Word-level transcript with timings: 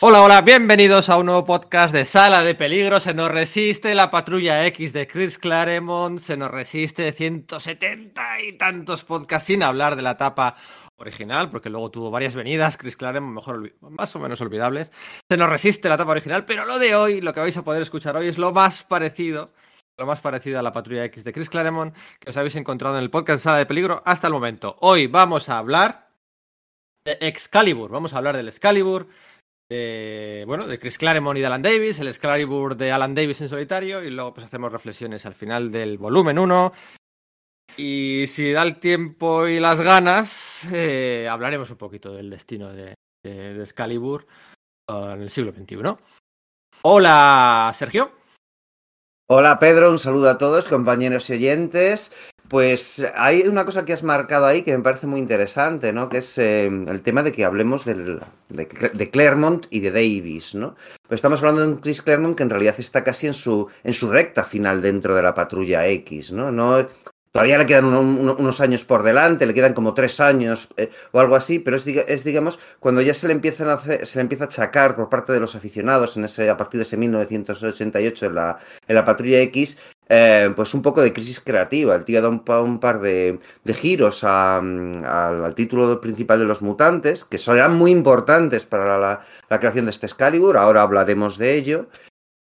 Hola, 0.00 0.22
hola, 0.22 0.40
bienvenidos 0.42 1.08
a 1.08 1.16
un 1.16 1.26
nuevo 1.26 1.44
podcast 1.44 1.94
de 1.94 2.04
Sala 2.04 2.42
de 2.42 2.54
Peligro. 2.54 2.98
Se 2.98 3.14
nos 3.14 3.30
resiste 3.30 3.94
la 3.94 4.10
patrulla 4.10 4.66
X 4.66 4.92
de 4.92 5.06
Chris 5.06 5.38
Claremont, 5.38 6.18
se 6.18 6.36
nos 6.36 6.50
resiste 6.50 7.12
170 7.12 8.40
y 8.42 8.58
tantos 8.58 9.04
podcasts 9.04 9.46
sin 9.46 9.62
hablar 9.62 9.94
de 9.94 10.02
la 10.02 10.12
etapa 10.12 10.56
original, 10.96 11.48
porque 11.48 11.70
luego 11.70 11.90
tuvo 11.90 12.10
varias 12.10 12.34
venidas, 12.34 12.76
Chris 12.76 12.96
Claremont, 12.96 13.34
mejor 13.34 13.72
más 13.80 14.14
o 14.16 14.18
menos 14.18 14.40
olvidables. 14.40 14.90
Se 15.30 15.36
nos 15.36 15.48
resiste 15.48 15.88
la 15.88 15.94
etapa 15.94 16.10
original, 16.10 16.44
pero 16.44 16.64
lo 16.64 16.78
de 16.78 16.96
hoy, 16.96 17.20
lo 17.20 17.32
que 17.32 17.40
vais 17.40 17.56
a 17.56 17.64
poder 17.64 17.82
escuchar 17.82 18.16
hoy 18.16 18.28
es 18.28 18.36
lo 18.36 18.52
más 18.52 18.82
parecido, 18.82 19.52
lo 19.96 20.06
más 20.06 20.20
parecido 20.20 20.58
a 20.58 20.62
la 20.62 20.72
patrulla 20.72 21.04
X 21.04 21.22
de 21.24 21.32
Chris 21.32 21.48
Claremont 21.48 21.94
que 22.18 22.30
os 22.30 22.36
habéis 22.36 22.56
encontrado 22.56 22.96
en 22.96 23.02
el 23.02 23.10
podcast 23.10 23.38
de 23.38 23.44
Sala 23.44 23.58
de 23.58 23.66
Peligro 23.66 24.02
hasta 24.04 24.26
el 24.26 24.32
momento. 24.32 24.76
Hoy 24.80 25.06
vamos 25.06 25.48
a 25.48 25.58
hablar 25.58 26.08
de 27.04 27.16
Excalibur, 27.20 27.90
vamos 27.90 28.12
a 28.12 28.18
hablar 28.18 28.36
del 28.36 28.48
Excalibur 28.48 29.06
de, 29.68 30.44
bueno, 30.46 30.66
de 30.66 30.78
Chris 30.78 30.98
Claremont 30.98 31.36
y 31.36 31.40
de 31.40 31.46
Alan 31.46 31.62
Davis, 31.62 31.98
el 32.00 32.08
Excalibur 32.08 32.76
de 32.76 32.92
Alan 32.92 33.14
Davis 33.14 33.40
en 33.40 33.48
solitario, 33.48 34.02
y 34.02 34.10
luego 34.10 34.34
pues 34.34 34.46
hacemos 34.46 34.72
reflexiones 34.72 35.26
al 35.26 35.34
final 35.34 35.70
del 35.70 35.98
volumen 35.98 36.38
1. 36.38 36.72
Y 37.76 38.24
si 38.28 38.52
da 38.52 38.62
el 38.62 38.78
tiempo 38.78 39.48
y 39.48 39.58
las 39.58 39.80
ganas, 39.80 40.64
eh, 40.72 41.28
hablaremos 41.30 41.70
un 41.70 41.76
poquito 41.76 42.12
del 42.12 42.30
destino 42.30 42.72
de, 42.72 42.94
de, 43.24 43.54
de 43.54 43.62
Excalibur 43.62 44.26
en 44.88 45.22
el 45.22 45.30
siglo 45.30 45.52
XXI. 45.52 45.96
Hola, 46.82 47.72
Sergio. 47.74 48.12
Hola 49.26 49.58
Pedro, 49.58 49.90
un 49.90 49.98
saludo 49.98 50.28
a 50.28 50.36
todos, 50.36 50.68
compañeros 50.68 51.30
y 51.30 51.32
oyentes. 51.32 52.12
Pues 52.48 53.02
hay 53.14 53.42
una 53.48 53.64
cosa 53.64 53.84
que 53.84 53.92
has 53.92 54.02
marcado 54.02 54.44
ahí 54.44 54.62
que 54.62 54.76
me 54.76 54.82
parece 54.82 55.06
muy 55.06 55.18
interesante, 55.18 55.92
¿no? 55.92 56.08
Que 56.08 56.18
es 56.18 56.38
eh, 56.38 56.66
el 56.66 57.00
tema 57.02 57.22
de 57.22 57.32
que 57.32 57.44
hablemos 57.44 57.84
del, 57.84 58.20
de, 58.50 58.66
de, 58.92 59.10
Claremont 59.10 59.66
y 59.70 59.80
de 59.80 59.90
Davis, 59.90 60.54
¿no? 60.54 60.76
Pues 61.08 61.18
estamos 61.18 61.40
hablando 61.40 61.62
de 61.62 61.68
un 61.68 61.76
Chris 61.78 62.02
Claremont 62.02 62.36
que 62.36 62.42
en 62.42 62.50
realidad 62.50 62.74
está 62.78 63.02
casi 63.02 63.26
en 63.26 63.34
su, 63.34 63.68
en 63.82 63.94
su 63.94 64.10
recta 64.10 64.44
final 64.44 64.82
dentro 64.82 65.14
de 65.14 65.22
la 65.22 65.34
patrulla 65.34 65.86
X, 65.86 66.32
¿no? 66.32 66.52
no 66.52 66.86
Todavía 67.34 67.58
le 67.58 67.66
quedan 67.66 67.86
un, 67.86 67.96
un, 67.96 68.28
unos 68.28 68.60
años 68.60 68.84
por 68.84 69.02
delante, 69.02 69.44
le 69.44 69.54
quedan 69.54 69.74
como 69.74 69.92
tres 69.92 70.20
años 70.20 70.68
eh, 70.76 70.90
o 71.10 71.18
algo 71.18 71.34
así, 71.34 71.58
pero 71.58 71.76
es, 71.76 71.84
es, 71.84 72.22
digamos, 72.22 72.60
cuando 72.78 73.02
ya 73.02 73.12
se 73.12 73.26
le, 73.26 73.32
empiezan 73.32 73.70
a 73.70 73.72
hacer, 73.72 74.06
se 74.06 74.18
le 74.18 74.22
empieza 74.22 74.44
a 74.44 74.46
achacar 74.46 74.94
por 74.94 75.08
parte 75.08 75.32
de 75.32 75.40
los 75.40 75.56
aficionados 75.56 76.16
en 76.16 76.26
ese, 76.26 76.48
a 76.48 76.56
partir 76.56 76.78
de 76.78 76.82
ese 76.84 76.96
1988 76.96 78.26
en 78.26 78.34
la, 78.36 78.58
en 78.86 78.94
la 78.94 79.04
Patrulla 79.04 79.40
X, 79.40 79.76
eh, 80.08 80.52
pues 80.54 80.74
un 80.74 80.82
poco 80.82 81.02
de 81.02 81.12
crisis 81.12 81.40
creativa. 81.40 81.94
El 81.94 82.04
tío 82.04 82.20
da 82.20 82.28
un, 82.28 82.44
un 82.46 82.80
par 82.80 83.00
de, 83.00 83.38
de 83.64 83.74
giros 83.74 84.24
a, 84.24 84.56
a, 84.56 85.28
al 85.28 85.54
título 85.54 86.00
principal 86.00 86.38
de 86.38 86.44
los 86.44 86.62
mutantes, 86.62 87.24
que 87.24 87.38
serán 87.38 87.76
muy 87.76 87.90
importantes 87.90 88.66
para 88.66 88.86
la, 88.86 88.98
la, 88.98 89.20
la 89.48 89.60
creación 89.60 89.86
de 89.86 89.90
este 89.90 90.06
Excalibur, 90.06 90.56
ahora 90.56 90.82
hablaremos 90.82 91.38
de 91.38 91.54
ello. 91.54 91.88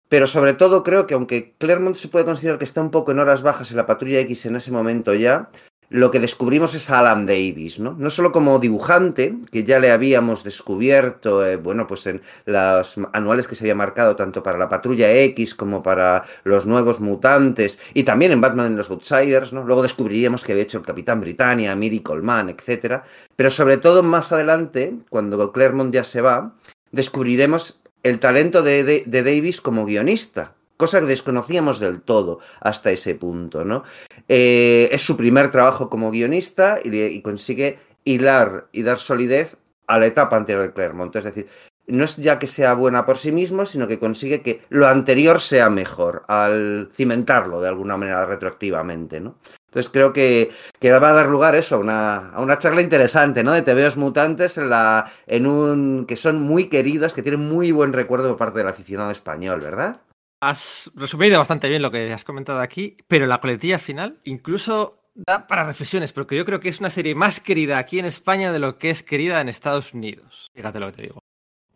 Pero 0.08 0.26
sobre 0.26 0.54
todo 0.54 0.82
creo 0.82 1.06
que 1.06 1.14
aunque 1.14 1.54
Claremont 1.56 1.94
se 1.94 2.08
puede 2.08 2.24
considerar 2.24 2.58
que 2.58 2.64
está 2.64 2.80
un 2.80 2.90
poco 2.90 3.12
en 3.12 3.20
horas 3.20 3.42
bajas 3.42 3.70
en 3.70 3.76
la 3.76 3.86
patrulla 3.86 4.18
X 4.18 4.44
en 4.46 4.56
ese 4.56 4.72
momento 4.72 5.14
ya, 5.14 5.50
lo 5.90 6.10
que 6.12 6.20
descubrimos 6.20 6.74
es 6.74 6.88
a 6.88 7.00
Alan 7.00 7.26
Davis, 7.26 7.80
¿no? 7.80 7.96
No 7.98 8.10
solo 8.10 8.30
como 8.30 8.58
dibujante, 8.60 9.34
que 9.50 9.64
ya 9.64 9.80
le 9.80 9.90
habíamos 9.90 10.44
descubierto, 10.44 11.44
eh, 11.44 11.56
bueno, 11.56 11.86
pues 11.86 12.06
en 12.06 12.22
los 12.46 12.96
anuales 13.12 13.48
que 13.48 13.56
se 13.56 13.64
había 13.64 13.74
marcado 13.74 14.14
tanto 14.14 14.42
para 14.42 14.56
la 14.56 14.68
Patrulla 14.68 15.12
X 15.12 15.54
como 15.56 15.82
para 15.82 16.24
los 16.44 16.64
nuevos 16.64 17.00
mutantes 17.00 17.80
y 17.92 18.04
también 18.04 18.30
en 18.30 18.40
Batman 18.40 18.68
en 18.68 18.76
los 18.76 18.88
Outsiders, 18.88 19.52
¿no? 19.52 19.64
Luego 19.64 19.82
descubriríamos 19.82 20.44
que 20.44 20.52
había 20.52 20.64
hecho 20.64 20.78
el 20.78 20.84
Capitán 20.84 21.20
Britannia, 21.20 21.74
Miri 21.74 22.00
Coleman, 22.00 22.50
etc. 22.50 23.02
Pero 23.34 23.50
sobre 23.50 23.76
todo 23.76 24.04
más 24.04 24.32
adelante, 24.32 24.94
cuando 25.08 25.50
Claremont 25.52 25.92
ya 25.92 26.04
se 26.04 26.20
va, 26.20 26.54
descubriremos 26.92 27.80
el 28.02 28.18
talento 28.18 28.62
de, 28.62 29.04
Davis 29.06 29.60
como 29.60 29.84
guionista, 29.84 30.54
cosa 30.80 30.98
que 30.98 31.06
desconocíamos 31.06 31.78
del 31.78 32.00
todo 32.00 32.40
hasta 32.60 32.90
ese 32.90 33.14
punto, 33.14 33.64
¿no? 33.64 33.84
Eh, 34.28 34.88
es 34.90 35.02
su 35.02 35.16
primer 35.16 35.52
trabajo 35.52 35.88
como 35.88 36.10
guionista 36.10 36.78
y, 36.82 37.20
consigue 37.22 37.78
hilar 38.02 38.66
y 38.72 38.82
dar 38.82 38.98
solidez 38.98 39.56
a 39.86 39.98
la 39.98 40.06
etapa 40.06 40.36
anterior 40.36 40.64
de 40.64 40.72
Claremont, 40.72 41.14
es 41.14 41.24
decir, 41.24 41.46
no 41.86 42.04
es 42.04 42.16
ya 42.16 42.38
que 42.38 42.46
sea 42.46 42.74
buena 42.74 43.04
por 43.04 43.18
sí 43.18 43.32
mismo, 43.32 43.66
sino 43.66 43.88
que 43.88 43.98
consigue 43.98 44.42
que 44.42 44.62
lo 44.68 44.86
anterior 44.86 45.40
sea 45.40 45.70
mejor 45.70 46.22
al 46.28 46.90
cimentarlo 46.94 47.60
de 47.60 47.68
alguna 47.68 47.96
manera 47.96 48.24
retroactivamente, 48.26 49.20
¿no? 49.20 49.36
Entonces 49.66 49.90
creo 49.92 50.12
que, 50.12 50.50
que 50.80 50.90
va 50.90 51.10
a 51.10 51.12
dar 51.12 51.28
lugar 51.28 51.54
eso, 51.54 51.76
a 51.76 51.78
una, 51.78 52.30
a 52.30 52.40
una 52.40 52.58
charla 52.58 52.80
interesante, 52.80 53.44
¿no? 53.44 53.52
De 53.52 53.62
TVOs 53.62 53.96
mutantes 53.96 54.58
en, 54.58 54.68
la, 54.68 55.10
en 55.26 55.46
un 55.46 56.06
que 56.06 56.16
son 56.16 56.40
muy 56.40 56.68
queridos, 56.68 57.14
que 57.14 57.22
tienen 57.22 57.48
muy 57.48 57.70
buen 57.70 57.92
recuerdo 57.92 58.28
por 58.30 58.38
parte 58.38 58.58
del 58.58 58.68
aficionado 58.68 59.10
español, 59.10 59.60
¿verdad? 59.60 60.00
Has 60.40 60.90
resumido 60.94 61.38
bastante 61.38 61.68
bien 61.68 61.82
lo 61.82 61.90
que 61.90 62.12
has 62.12 62.24
comentado 62.24 62.60
aquí, 62.60 62.96
pero 63.06 63.26
la 63.26 63.40
coletilla 63.40 63.78
final 63.78 64.20
incluso 64.24 65.00
da 65.14 65.46
para 65.46 65.64
reflexiones, 65.64 66.12
porque 66.12 66.36
yo 66.36 66.44
creo 66.46 66.60
que 66.60 66.70
es 66.70 66.80
una 66.80 66.88
serie 66.88 67.14
más 67.14 67.40
querida 67.40 67.78
aquí 67.78 67.98
en 67.98 68.06
España 68.06 68.50
de 68.52 68.58
lo 68.58 68.78
que 68.78 68.90
es 68.90 69.02
querida 69.02 69.40
en 69.40 69.50
Estados 69.50 69.92
Unidos. 69.92 70.50
Fíjate 70.54 70.80
lo 70.80 70.86
que 70.86 70.92
te 70.92 71.02
digo. 71.02 71.18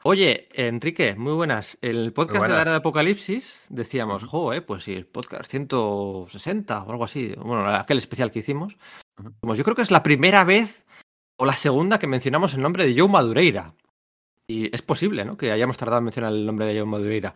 Oye, 0.02 0.48
Enrique, 0.52 1.14
muy 1.14 1.32
buenas. 1.32 1.78
El 1.80 2.12
podcast 2.12 2.38
buenas. 2.38 2.52
de 2.52 2.54
la 2.56 2.62
era 2.62 2.70
de 2.72 2.76
Apocalipsis 2.78 3.66
decíamos, 3.70 4.22
uh 4.22 4.26
-huh. 4.26 4.30
jo, 4.30 4.52
eh, 4.52 4.60
pues 4.60 4.84
sí, 4.84 4.92
el 4.92 5.06
podcast 5.06 5.50
160 5.50 6.84
o 6.84 6.90
algo 6.90 7.04
así, 7.04 7.34
bueno, 7.38 7.66
aquel 7.66 7.98
especial 7.98 8.30
que 8.30 8.40
hicimos. 8.40 8.76
Uh 9.18 9.24
-huh. 9.24 9.34
Pues 9.40 9.58
yo 9.58 9.64
creo 9.64 9.76
que 9.76 9.82
es 9.82 9.90
la 9.90 10.02
primera 10.02 10.44
vez 10.44 10.84
o 11.36 11.46
la 11.46 11.56
segunda 11.56 11.98
que 11.98 12.06
mencionamos 12.06 12.54
el 12.54 12.60
nombre 12.60 12.86
de 12.86 12.98
Joe 12.98 13.08
Madureira. 13.08 13.74
Y 14.46 14.74
es 14.74 14.82
posible, 14.82 15.24
¿no? 15.24 15.38
Que 15.38 15.52
hayamos 15.52 15.78
tardado 15.78 15.98
en 15.98 16.04
mencionar 16.04 16.32
el 16.32 16.44
nombre 16.44 16.66
de 16.66 16.78
Joe 16.78 16.86
Madureira. 16.86 17.34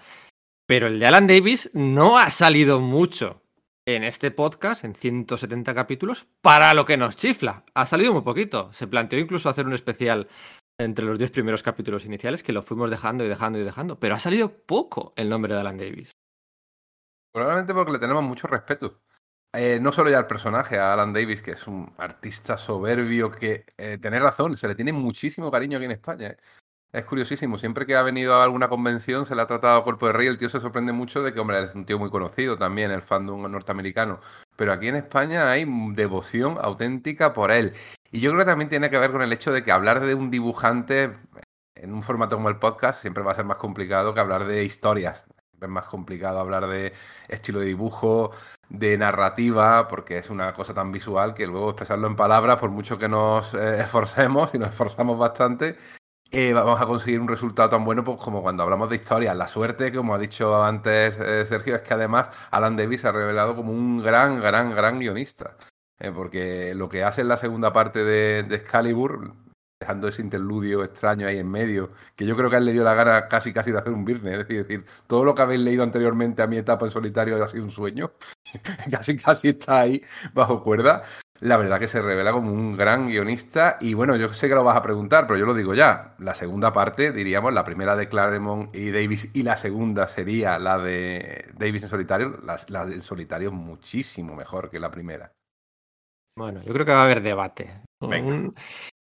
Pero 0.68 0.86
el 0.86 0.98
de 0.98 1.06
Alan 1.06 1.26
Davis 1.26 1.70
no 1.72 2.18
ha 2.18 2.28
salido 2.28 2.78
mucho 2.78 3.40
en 3.86 4.04
este 4.04 4.30
podcast, 4.30 4.84
en 4.84 4.94
170 4.94 5.72
capítulos, 5.72 6.26
para 6.42 6.74
lo 6.74 6.84
que 6.84 6.98
nos 6.98 7.16
chifla. 7.16 7.64
Ha 7.72 7.86
salido 7.86 8.12
muy 8.12 8.20
poquito. 8.20 8.70
Se 8.74 8.86
planteó 8.86 9.18
incluso 9.18 9.48
hacer 9.48 9.64
un 9.64 9.72
especial 9.72 10.28
entre 10.78 11.06
los 11.06 11.18
10 11.18 11.30
primeros 11.30 11.62
capítulos 11.62 12.04
iniciales 12.04 12.42
que 12.42 12.52
lo 12.52 12.60
fuimos 12.60 12.90
dejando 12.90 13.24
y 13.24 13.28
dejando 13.28 13.58
y 13.58 13.64
dejando, 13.64 13.98
pero 13.98 14.14
ha 14.14 14.18
salido 14.18 14.52
poco 14.52 15.14
el 15.16 15.30
nombre 15.30 15.54
de 15.54 15.60
Alan 15.60 15.78
Davis. 15.78 16.10
Probablemente 17.32 17.72
porque 17.72 17.92
le 17.92 17.98
tenemos 17.98 18.22
mucho 18.22 18.46
respeto. 18.46 19.00
Eh, 19.54 19.78
no 19.80 19.90
solo 19.90 20.10
ya 20.10 20.18
al 20.18 20.26
personaje, 20.26 20.78
a 20.78 20.92
Alan 20.92 21.14
Davis, 21.14 21.40
que 21.40 21.52
es 21.52 21.66
un 21.66 21.90
artista 21.96 22.58
soberbio 22.58 23.30
que, 23.30 23.64
eh, 23.78 23.98
razón, 24.02 24.54
se 24.58 24.68
le 24.68 24.74
tiene 24.74 24.92
muchísimo 24.92 25.50
cariño 25.50 25.78
aquí 25.78 25.86
en 25.86 25.92
España. 25.92 26.36
Es 26.90 27.04
curiosísimo, 27.04 27.58
siempre 27.58 27.84
que 27.84 27.96
ha 27.96 28.02
venido 28.02 28.34
a 28.34 28.44
alguna 28.44 28.68
convención 28.68 29.26
se 29.26 29.34
le 29.34 29.42
ha 29.42 29.46
tratado 29.46 29.78
a 29.78 29.84
cuerpo 29.84 30.06
de 30.06 30.14
rey, 30.14 30.26
el 30.26 30.38
tío 30.38 30.48
se 30.48 30.58
sorprende 30.58 30.92
mucho 30.92 31.22
de 31.22 31.34
que, 31.34 31.40
hombre, 31.40 31.62
es 31.62 31.74
un 31.74 31.84
tío 31.84 31.98
muy 31.98 32.08
conocido 32.08 32.56
también, 32.56 32.90
el 32.90 33.02
fandom 33.02 33.42
norteamericano. 33.50 34.20
Pero 34.56 34.72
aquí 34.72 34.88
en 34.88 34.96
España 34.96 35.50
hay 35.50 35.66
devoción 35.92 36.56
auténtica 36.58 37.34
por 37.34 37.52
él. 37.52 37.74
Y 38.10 38.20
yo 38.20 38.30
creo 38.30 38.40
que 38.40 38.50
también 38.50 38.70
tiene 38.70 38.88
que 38.88 38.98
ver 38.98 39.12
con 39.12 39.20
el 39.20 39.32
hecho 39.34 39.52
de 39.52 39.62
que 39.62 39.70
hablar 39.70 40.00
de 40.00 40.14
un 40.14 40.30
dibujante 40.30 41.14
en 41.74 41.92
un 41.92 42.02
formato 42.02 42.36
como 42.36 42.48
el 42.48 42.58
podcast 42.58 43.00
siempre 43.00 43.22
va 43.22 43.32
a 43.32 43.34
ser 43.34 43.44
más 43.44 43.58
complicado 43.58 44.14
que 44.14 44.20
hablar 44.20 44.46
de 44.46 44.64
historias. 44.64 45.26
Es 45.60 45.68
más 45.68 45.86
complicado 45.86 46.38
hablar 46.38 46.68
de 46.68 46.92
estilo 47.28 47.60
de 47.60 47.66
dibujo, 47.66 48.30
de 48.68 48.96
narrativa, 48.96 49.88
porque 49.88 50.18
es 50.18 50.30
una 50.30 50.54
cosa 50.54 50.72
tan 50.72 50.92
visual 50.92 51.34
que 51.34 51.46
luego 51.46 51.70
expresarlo 51.70 52.06
en 52.06 52.16
palabras, 52.16 52.58
por 52.58 52.70
mucho 52.70 52.98
que 52.98 53.08
nos 53.08 53.54
eh, 53.54 53.80
esforcemos 53.80 54.54
y 54.54 54.58
nos 54.58 54.70
esforzamos 54.70 55.18
bastante, 55.18 55.76
eh, 56.30 56.52
vamos 56.52 56.80
a 56.80 56.86
conseguir 56.86 57.20
un 57.20 57.28
resultado 57.28 57.70
tan 57.70 57.84
bueno 57.84 58.04
pues, 58.04 58.18
como 58.18 58.42
cuando 58.42 58.62
hablamos 58.62 58.90
de 58.90 58.96
historias. 58.96 59.36
La 59.36 59.48
suerte, 59.48 59.92
como 59.92 60.14
ha 60.14 60.18
dicho 60.18 60.62
antes 60.62 61.18
eh, 61.18 61.46
Sergio, 61.46 61.76
es 61.76 61.82
que 61.82 61.94
además 61.94 62.28
Alan 62.50 62.76
Davis 62.76 63.00
se 63.02 63.08
ha 63.08 63.12
revelado 63.12 63.56
como 63.56 63.72
un 63.72 64.02
gran, 64.02 64.40
gran, 64.40 64.74
gran 64.74 64.98
guionista. 64.98 65.56
Eh, 65.98 66.12
porque 66.14 66.74
lo 66.74 66.88
que 66.88 67.02
hace 67.02 67.22
en 67.22 67.28
la 67.28 67.36
segunda 67.38 67.72
parte 67.72 68.04
de, 68.04 68.42
de, 68.44 68.56
Excalibur, 68.56 69.34
dejando 69.80 70.08
ese 70.08 70.22
interludio 70.22 70.84
extraño 70.84 71.26
ahí 71.26 71.38
en 71.38 71.50
medio, 71.50 71.90
que 72.14 72.26
yo 72.26 72.36
creo 72.36 72.50
que 72.50 72.56
a 72.56 72.58
él 72.58 72.66
le 72.66 72.72
dio 72.72 72.84
la 72.84 72.94
gana 72.94 73.26
casi 73.28 73.52
casi 73.52 73.72
de 73.72 73.78
hacer 73.78 73.92
un 73.92 74.04
business, 74.04 74.32
es 74.32 74.38
decir, 74.38 74.58
decir 74.58 74.84
todo 75.06 75.24
lo 75.24 75.34
que 75.34 75.42
habéis 75.42 75.60
leído 75.60 75.82
anteriormente 75.82 76.42
a 76.42 76.46
mi 76.46 76.56
etapa 76.56 76.86
en 76.86 76.92
solitario 76.92 77.42
ha 77.42 77.48
sido 77.48 77.64
un 77.64 77.70
sueño, 77.70 78.12
casi 78.90 79.16
casi 79.16 79.48
está 79.48 79.80
ahí 79.80 80.02
bajo 80.34 80.62
cuerda. 80.62 81.02
La 81.40 81.56
verdad 81.56 81.78
que 81.78 81.86
se 81.86 82.02
revela 82.02 82.32
como 82.32 82.52
un 82.52 82.76
gran 82.76 83.06
guionista 83.06 83.78
y 83.80 83.94
bueno, 83.94 84.16
yo 84.16 84.32
sé 84.32 84.48
que 84.48 84.56
lo 84.56 84.64
vas 84.64 84.76
a 84.76 84.82
preguntar, 84.82 85.26
pero 85.26 85.38
yo 85.38 85.46
lo 85.46 85.54
digo 85.54 85.72
ya. 85.72 86.14
La 86.18 86.34
segunda 86.34 86.72
parte, 86.72 87.12
diríamos, 87.12 87.52
la 87.52 87.64
primera 87.64 87.94
de 87.94 88.08
Claremont 88.08 88.74
y 88.74 88.90
Davis 88.90 89.30
y 89.32 89.44
la 89.44 89.56
segunda 89.56 90.08
sería 90.08 90.58
la 90.58 90.78
de 90.78 91.46
Davis 91.56 91.84
en 91.84 91.88
solitario. 91.88 92.40
La, 92.42 92.58
la 92.68 92.86
de 92.86 93.00
solitario 93.00 93.52
muchísimo 93.52 94.34
mejor 94.34 94.68
que 94.68 94.80
la 94.80 94.90
primera. 94.90 95.32
Bueno, 96.36 96.60
yo 96.62 96.72
creo 96.72 96.84
que 96.84 96.92
va 96.92 97.02
a 97.02 97.04
haber 97.04 97.22
debate. 97.22 97.82
Un... 98.00 98.54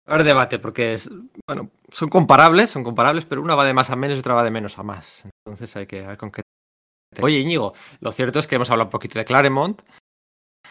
Va 0.08 0.14
a 0.14 0.16
haber 0.16 0.26
debate 0.26 0.60
porque 0.60 0.94
es, 0.94 1.10
bueno, 1.46 1.70
son 1.90 2.10
comparables, 2.10 2.70
son 2.70 2.84
comparables, 2.84 3.26
pero 3.26 3.42
una 3.42 3.56
va 3.56 3.66
de 3.66 3.74
más 3.74 3.90
a 3.90 3.98
menos 3.98 4.16
y 4.18 4.20
otra 4.20 4.36
va 4.36 4.44
de 4.44 4.52
menos 4.52 4.80
a 4.80 4.84
más. 4.84 5.26
Entonces 5.46 5.76
hay 5.76 5.86
que 5.86 6.08
ver 6.08 6.18
con 6.18 6.32
qué. 6.32 6.42
Oye, 7.22 7.40
Íñigo, 7.40 7.74
lo 8.00 8.12
cierto 8.12 8.40
es 8.40 8.48
que 8.48 8.56
hemos 8.56 8.70
hablado 8.70 8.88
un 8.88 8.92
poquito 8.92 9.20
de 9.20 9.26
Claremont. 9.26 9.82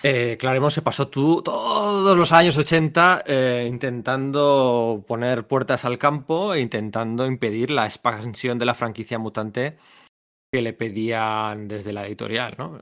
Eh, 0.02 0.36
Claremont 0.38 0.72
se 0.72 0.82
pasó 0.82 1.08
tú, 1.08 1.42
todos 1.42 2.16
los 2.16 2.32
años 2.32 2.56
80 2.56 3.24
eh, 3.26 3.66
intentando 3.68 5.04
poner 5.06 5.46
puertas 5.46 5.84
al 5.84 5.98
campo 5.98 6.54
e 6.54 6.60
intentando 6.60 7.26
impedir 7.26 7.70
la 7.70 7.86
expansión 7.86 8.58
de 8.58 8.66
la 8.66 8.74
franquicia 8.74 9.18
mutante 9.18 9.76
que 10.52 10.62
le 10.62 10.72
pedían 10.74 11.68
desde 11.68 11.92
la 11.92 12.06
editorial, 12.06 12.54
¿no? 12.58 12.78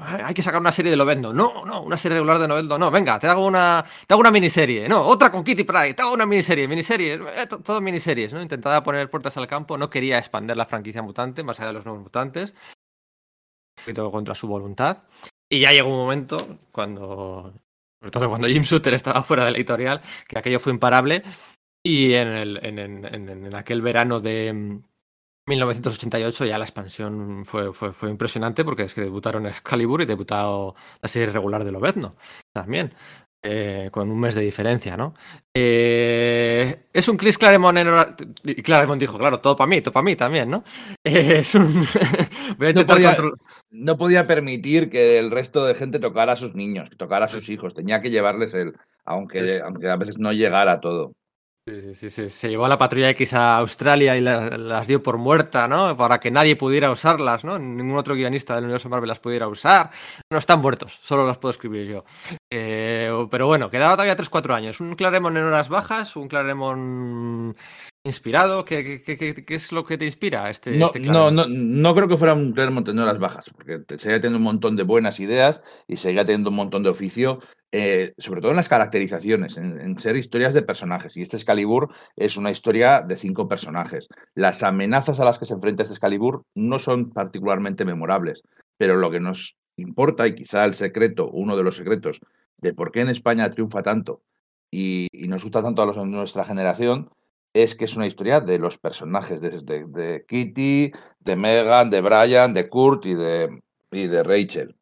Hay 0.00 0.34
que 0.34 0.42
sacar 0.42 0.60
una 0.60 0.70
serie 0.72 0.90
de 0.90 0.96
Lobezno. 0.96 1.32
No, 1.32 1.64
no, 1.64 1.82
una 1.82 1.96
serie 1.96 2.16
regular 2.16 2.38
de 2.38 2.46
Lobezno. 2.46 2.78
No, 2.78 2.90
venga, 2.90 3.18
te 3.18 3.26
hago 3.26 3.44
una, 3.44 3.84
te 4.06 4.14
hago 4.14 4.20
una 4.20 4.30
miniserie. 4.30 4.88
No, 4.88 5.02
otra 5.02 5.30
con 5.30 5.42
Kitty 5.42 5.64
Pryde. 5.64 5.94
Te 5.94 6.02
hago 6.02 6.14
una 6.14 6.26
miniserie, 6.26 6.68
miniserie. 6.68 7.14
Eh, 7.14 7.46
todo 7.46 7.80
miniseries, 7.80 8.32
¿no? 8.32 8.40
Intentaba 8.40 8.82
poner 8.84 9.10
puertas 9.10 9.36
al 9.36 9.48
campo. 9.48 9.76
No 9.76 9.90
quería 9.90 10.18
expandir 10.18 10.56
la 10.56 10.64
franquicia 10.64 11.02
mutante 11.02 11.42
más 11.42 11.58
allá 11.58 11.68
de 11.68 11.74
los 11.74 11.84
nuevos 11.84 12.04
mutantes. 12.04 12.52
Un 12.52 13.84
poquito 13.84 14.10
contra 14.12 14.34
su 14.34 14.46
voluntad. 14.46 14.98
Y 15.54 15.60
ya 15.60 15.70
llegó 15.70 15.88
un 15.88 15.98
momento 15.98 16.58
cuando, 16.72 17.54
sobre 18.00 18.10
todo 18.10 18.28
cuando 18.28 18.48
Jim 18.48 18.64
Shooter 18.64 18.94
estaba 18.94 19.22
fuera 19.22 19.44
de 19.44 19.52
la 19.52 19.56
editorial, 19.58 20.02
que 20.26 20.36
aquello 20.36 20.58
fue 20.58 20.72
imparable. 20.72 21.22
Y 21.80 22.14
en, 22.14 22.26
el, 22.26 22.60
en, 22.64 22.78
en, 22.80 23.28
en 23.28 23.54
aquel 23.54 23.80
verano 23.80 24.18
de 24.18 24.80
1988 25.46 26.46
ya 26.46 26.58
la 26.58 26.64
expansión 26.64 27.44
fue, 27.44 27.72
fue, 27.72 28.10
impresionante 28.10 28.64
porque 28.64 28.82
es 28.82 28.94
que 28.94 29.02
debutaron 29.02 29.46
Excalibur 29.46 30.02
y 30.02 30.06
debutado 30.06 30.74
la 31.00 31.08
serie 31.08 31.30
regular 31.30 31.62
de 31.62 31.70
Lobezno 31.70 32.16
también, 32.52 32.92
eh, 33.44 33.90
con 33.92 34.10
un 34.10 34.18
mes 34.18 34.34
de 34.34 34.40
diferencia, 34.40 34.96
¿no? 34.96 35.14
Eh, 35.54 36.86
es 36.92 37.08
un 37.08 37.16
Chris 37.16 37.36
Claremont 37.36 37.78
en... 37.78 38.62
Claremont 38.62 38.98
dijo, 38.98 39.18
claro, 39.18 39.38
todo 39.38 39.54
para 39.54 39.68
mí, 39.68 39.82
todo 39.82 39.92
para 39.92 40.02
mí 40.02 40.16
también, 40.16 40.50
¿no? 40.50 40.64
Es 41.04 41.54
un... 41.54 41.86
Voy 42.58 42.68
a 42.68 42.72
no, 42.72 42.86
podía, 42.86 43.16
no, 43.70 43.96
podía, 43.96 44.26
permitir 44.26 44.90
que 44.90 45.18
el 45.18 45.30
resto 45.30 45.64
de 45.64 45.74
gente 45.74 45.98
tocara 45.98 46.32
a 46.32 46.36
sus 46.36 46.54
niños, 46.54 46.90
que 46.90 46.96
tocara 46.96 47.26
a 47.26 47.28
sus 47.28 47.48
hijos, 47.48 47.74
tenía 47.74 48.00
que 48.00 48.10
llevarles 48.10 48.54
él, 48.54 48.74
aunque, 49.04 49.60
aunque 49.60 49.88
a 49.88 49.96
veces 49.96 50.18
no 50.18 50.32
llegara 50.32 50.80
todo. 50.80 51.12
Sí, 51.66 51.94
sí, 51.94 52.10
sí, 52.10 52.28
se 52.28 52.50
llevó 52.50 52.66
a 52.66 52.68
la 52.68 52.76
patrulla 52.76 53.08
X 53.08 53.32
a 53.32 53.56
Australia 53.56 54.14
y 54.18 54.20
la, 54.20 54.58
las 54.58 54.86
dio 54.86 55.02
por 55.02 55.16
muerta, 55.16 55.66
¿no? 55.66 55.96
Para 55.96 56.20
que 56.20 56.30
nadie 56.30 56.56
pudiera 56.56 56.90
usarlas, 56.90 57.42
¿no? 57.42 57.58
Ningún 57.58 57.96
otro 57.96 58.14
guionista 58.14 58.54
del 58.54 58.64
universo 58.64 58.90
Marvel 58.90 59.08
las 59.08 59.18
pudiera 59.18 59.48
usar. 59.48 59.90
No 60.30 60.36
están 60.36 60.60
muertos, 60.60 60.98
solo 61.00 61.26
las 61.26 61.38
puedo 61.38 61.52
escribir 61.52 61.86
yo. 61.86 62.04
Eh, 62.52 63.10
pero 63.30 63.46
bueno, 63.46 63.70
quedaba 63.70 63.94
todavía 63.94 64.14
3-4 64.14 64.54
años. 64.54 64.78
Un 64.80 64.94
Claremont 64.94 65.38
en 65.38 65.44
horas 65.44 65.70
bajas, 65.70 66.16
un 66.16 66.28
Claremont 66.28 67.56
inspirado? 68.04 68.64
¿Qué, 68.64 69.02
qué, 69.04 69.16
qué, 69.16 69.34
qué, 69.44 69.54
es 69.54 69.72
lo 69.72 69.84
que 69.84 69.96
te 69.96 70.04
inspira 70.04 70.50
este, 70.50 70.76
no, 70.76 70.86
este 70.86 71.00
no, 71.00 71.30
no, 71.30 71.46
no, 71.48 71.94
creo 71.94 72.06
que 72.06 72.18
fuera 72.18 72.34
un 72.34 72.52
Claremont 72.52 72.86
en 72.88 72.98
horas 72.98 73.18
bajas, 73.18 73.50
porque 73.50 73.82
seguía 73.98 74.20
teniendo 74.20 74.38
un 74.38 74.44
montón 74.44 74.76
de 74.76 74.82
buenas 74.82 75.18
ideas 75.20 75.62
y 75.88 75.96
seguía 75.96 76.24
teniendo 76.24 76.50
un 76.50 76.56
montón 76.56 76.82
de 76.82 76.90
oficio, 76.90 77.40
eh, 77.72 78.12
sobre 78.18 78.42
todo 78.42 78.50
en 78.50 78.58
las 78.58 78.68
caracterizaciones, 78.68 79.56
en, 79.56 79.80
en, 79.80 79.98
ser 79.98 80.16
historias 80.16 80.52
de 80.52 80.62
personajes. 80.62 81.16
Y 81.16 81.22
este 81.22 81.36
Excalibur 81.36 81.94
es 82.14 82.36
una 82.36 82.50
historia 82.50 83.00
de 83.00 83.16
cinco 83.16 83.48
personajes. 83.48 84.08
Las 84.34 84.62
amenazas 84.62 85.18
a 85.18 85.24
las 85.24 85.38
que 85.38 85.46
se 85.46 85.54
enfrenta 85.54 85.82
este 85.82 85.94
Excalibur 85.94 86.44
no 86.54 86.78
son 86.78 87.10
particularmente 87.10 87.86
memorables, 87.86 88.42
pero 88.76 88.96
lo 88.96 89.10
que 89.10 89.20
nos 89.20 89.56
importa, 89.76 90.26
y 90.26 90.34
quizá 90.34 90.66
el 90.66 90.74
secreto, 90.74 91.30
uno 91.30 91.56
de 91.56 91.62
los 91.62 91.76
secretos, 91.76 92.20
de 92.58 92.74
por 92.74 92.92
qué 92.92 93.00
en 93.00 93.08
España 93.08 93.50
triunfa 93.50 93.82
tanto 93.82 94.22
y, 94.70 95.08
y 95.10 95.28
nos 95.28 95.42
gusta 95.42 95.62
tanto 95.62 95.82
a 95.82 95.86
los 95.86 95.96
de 95.96 96.04
nuestra 96.04 96.44
generación, 96.44 97.10
es 97.54 97.74
que 97.74 97.86
es 97.86 97.96
una 97.96 98.06
historia 98.06 98.40
de 98.40 98.58
los 98.58 98.76
personajes, 98.76 99.40
de, 99.40 99.62
de, 99.62 99.84
de 99.86 100.26
Kitty, 100.26 100.92
de 101.20 101.36
Megan, 101.36 101.88
de 101.88 102.00
Brian, 102.00 102.52
de 102.52 102.68
Kurt 102.68 103.06
y 103.06 103.14
de, 103.14 103.62
y 103.92 104.08
de 104.08 104.22
Rachel. 104.24 104.76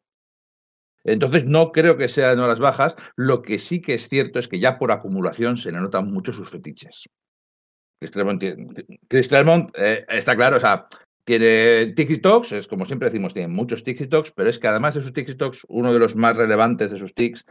Entonces 1.05 1.45
no 1.45 1.71
creo 1.71 1.97
que 1.97 2.07
sea 2.07 2.31
en 2.31 2.39
horas 2.39 2.59
bajas, 2.59 2.95
lo 3.15 3.41
que 3.41 3.59
sí 3.59 3.81
que 3.81 3.93
es 3.93 4.09
cierto 4.09 4.39
es 4.39 4.47
que 4.47 4.59
ya 4.59 4.79
por 4.79 4.91
acumulación 4.91 5.57
se 5.57 5.71
le 5.71 5.79
notan 5.79 6.11
mucho 6.11 6.33
sus 6.33 6.49
fetiches. 6.49 7.07
Chris 7.99 9.27
Claremont 9.27 9.71
eh, 9.77 10.05
está 10.09 10.35
claro, 10.35 10.57
o 10.57 10.59
sea, 10.59 10.87
tiene 11.25 11.93
TikToks, 11.95 12.51
es 12.53 12.67
como 12.67 12.85
siempre 12.85 13.09
decimos, 13.09 13.33
tiene 13.33 13.49
muchos 13.49 13.83
TikToks, 13.83 14.31
pero 14.31 14.49
es 14.49 14.59
que 14.59 14.67
además 14.67 14.95
de 14.95 15.01
sus 15.01 15.13
TikToks, 15.13 15.65
uno 15.69 15.93
de 15.93 15.99
los 15.99 16.15
más 16.15 16.35
relevantes 16.35 16.91
de 16.91 16.97
sus 16.97 17.13
tics 17.13 17.45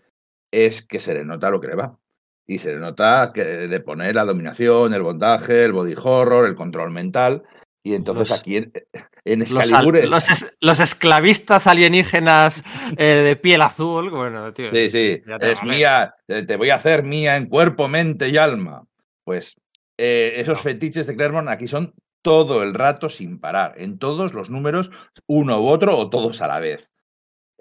es 0.50 0.82
que 0.82 1.00
se 1.00 1.14
le 1.14 1.24
nota 1.24 1.50
lo 1.50 1.60
que 1.60 1.68
le 1.68 1.76
va. 1.76 1.98
Y 2.46 2.58
se 2.58 2.74
nota 2.76 3.30
que 3.32 3.44
de 3.44 3.80
poner 3.80 4.14
la 4.14 4.24
dominación, 4.24 4.92
el 4.92 5.02
bondaje, 5.02 5.64
el 5.64 5.72
body 5.72 5.94
horror, 5.96 6.46
el 6.46 6.54
control 6.54 6.90
mental. 6.90 7.42
Y 7.84 7.94
entonces 7.94 8.30
los, 8.30 8.38
aquí 8.38 8.56
en, 8.58 8.72
en 9.24 9.42
Excalibur. 9.42 9.94
Los, 9.94 10.10
los, 10.10 10.30
es, 10.30 10.56
los, 10.60 10.78
esclavistas 10.78 11.66
alienígenas 11.66 12.62
eh, 12.96 13.04
de 13.04 13.36
piel 13.36 13.62
azul. 13.62 14.10
Bueno, 14.10 14.52
tío. 14.52 14.70
Sí, 14.70 14.90
sí. 14.90 15.22
Es 15.40 15.62
mía. 15.64 16.14
Te 16.26 16.56
voy 16.56 16.70
a 16.70 16.76
hacer 16.76 17.02
mía 17.02 17.36
en 17.36 17.46
cuerpo, 17.46 17.88
mente 17.88 18.28
y 18.28 18.36
alma. 18.36 18.84
Pues 19.24 19.56
eh, 19.98 20.34
esos 20.36 20.58
no. 20.58 20.62
fetiches 20.62 21.06
de 21.06 21.16
Claremont 21.16 21.48
aquí 21.48 21.66
son 21.66 21.94
todo 22.22 22.62
el 22.62 22.72
rato 22.74 23.08
sin 23.08 23.40
parar. 23.40 23.74
En 23.76 23.98
todos 23.98 24.32
los 24.32 24.48
números, 24.48 24.90
uno 25.26 25.60
u 25.60 25.66
otro 25.66 25.96
o 25.98 26.08
todos 26.08 26.40
a 26.40 26.48
la 26.48 26.60
vez. 26.60 26.88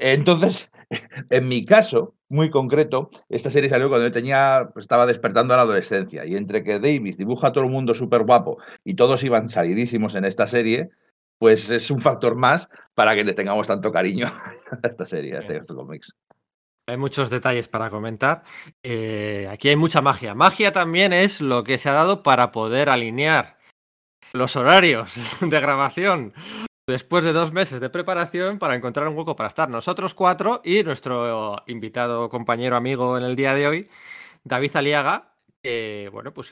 Entonces, 0.02 0.70
en 1.30 1.48
mi 1.48 1.64
caso, 1.64 2.16
muy 2.28 2.50
concreto, 2.50 3.12
esta 3.30 3.52
serie 3.52 3.70
salió 3.70 3.88
cuando 3.88 4.08
yo 4.08 4.12
tenía, 4.12 4.70
pues 4.74 4.84
estaba 4.84 5.06
despertando 5.06 5.54
a 5.54 5.58
la 5.58 5.64
adolescencia. 5.64 6.26
Y 6.26 6.36
entre 6.36 6.64
que 6.64 6.80
Davis 6.80 7.18
dibuja 7.18 7.48
a 7.48 7.52
todo 7.52 7.64
el 7.64 7.70
mundo 7.70 7.94
súper 7.94 8.24
guapo 8.24 8.58
y 8.84 8.96
todos 8.96 9.24
iban 9.24 9.48
salidísimos 9.48 10.16
en 10.16 10.26
esta 10.26 10.48
serie, 10.48 10.90
pues 11.38 11.70
es 11.70 11.92
un 11.92 12.00
factor 12.00 12.36
más 12.36 12.68
para 12.96 13.16
que 13.16 13.24
le 13.24 13.34
tengamos 13.34 13.68
tanto 13.68 13.92
cariño 13.92 14.26
a 14.84 14.88
esta 14.88 15.06
serie, 15.06 15.38
a 15.38 15.40
este, 15.40 15.74
cómics. 15.74 16.14
Hay 16.88 16.98
muchos 16.98 17.30
detalles 17.30 17.68
para 17.68 17.90
comentar. 17.90 18.44
Eh, 18.82 19.48
aquí 19.52 19.70
hay 19.70 19.76
mucha 19.76 20.02
magia. 20.02 20.34
Magia 20.34 20.74
también 20.74 21.14
es 21.14 21.42
lo 21.42 21.64
que 21.64 21.78
se 21.78 21.90
ha 21.90 21.94
dado 21.94 22.24
para 22.24 22.52
poder 22.52 22.90
alinear 22.90 23.60
los 24.34 24.56
horarios 24.56 25.14
de 25.42 25.60
grabación 25.60 26.34
después 26.88 27.24
de 27.24 27.34
dos 27.34 27.52
meses 27.52 27.80
de 27.80 27.90
preparación 27.90 28.60
para 28.60 28.76
encontrar 28.76 29.08
un 29.08 29.18
hueco 29.18 29.36
para 29.36 29.50
estar 29.50 29.70
nosotros 29.70 30.14
cuatro 30.14 30.62
y 30.64 30.84
nuestro 30.84 31.64
invitado, 31.68 32.30
compañero, 32.30 32.76
amigo 32.76 33.18
en 33.18 33.24
el 33.24 33.36
día 33.36 33.54
de 33.54 33.68
hoy, 33.68 33.90
David 34.44 34.76
Aliaga, 34.76 35.36
que, 35.62 36.10
bueno, 36.12 36.34
pues 36.34 36.50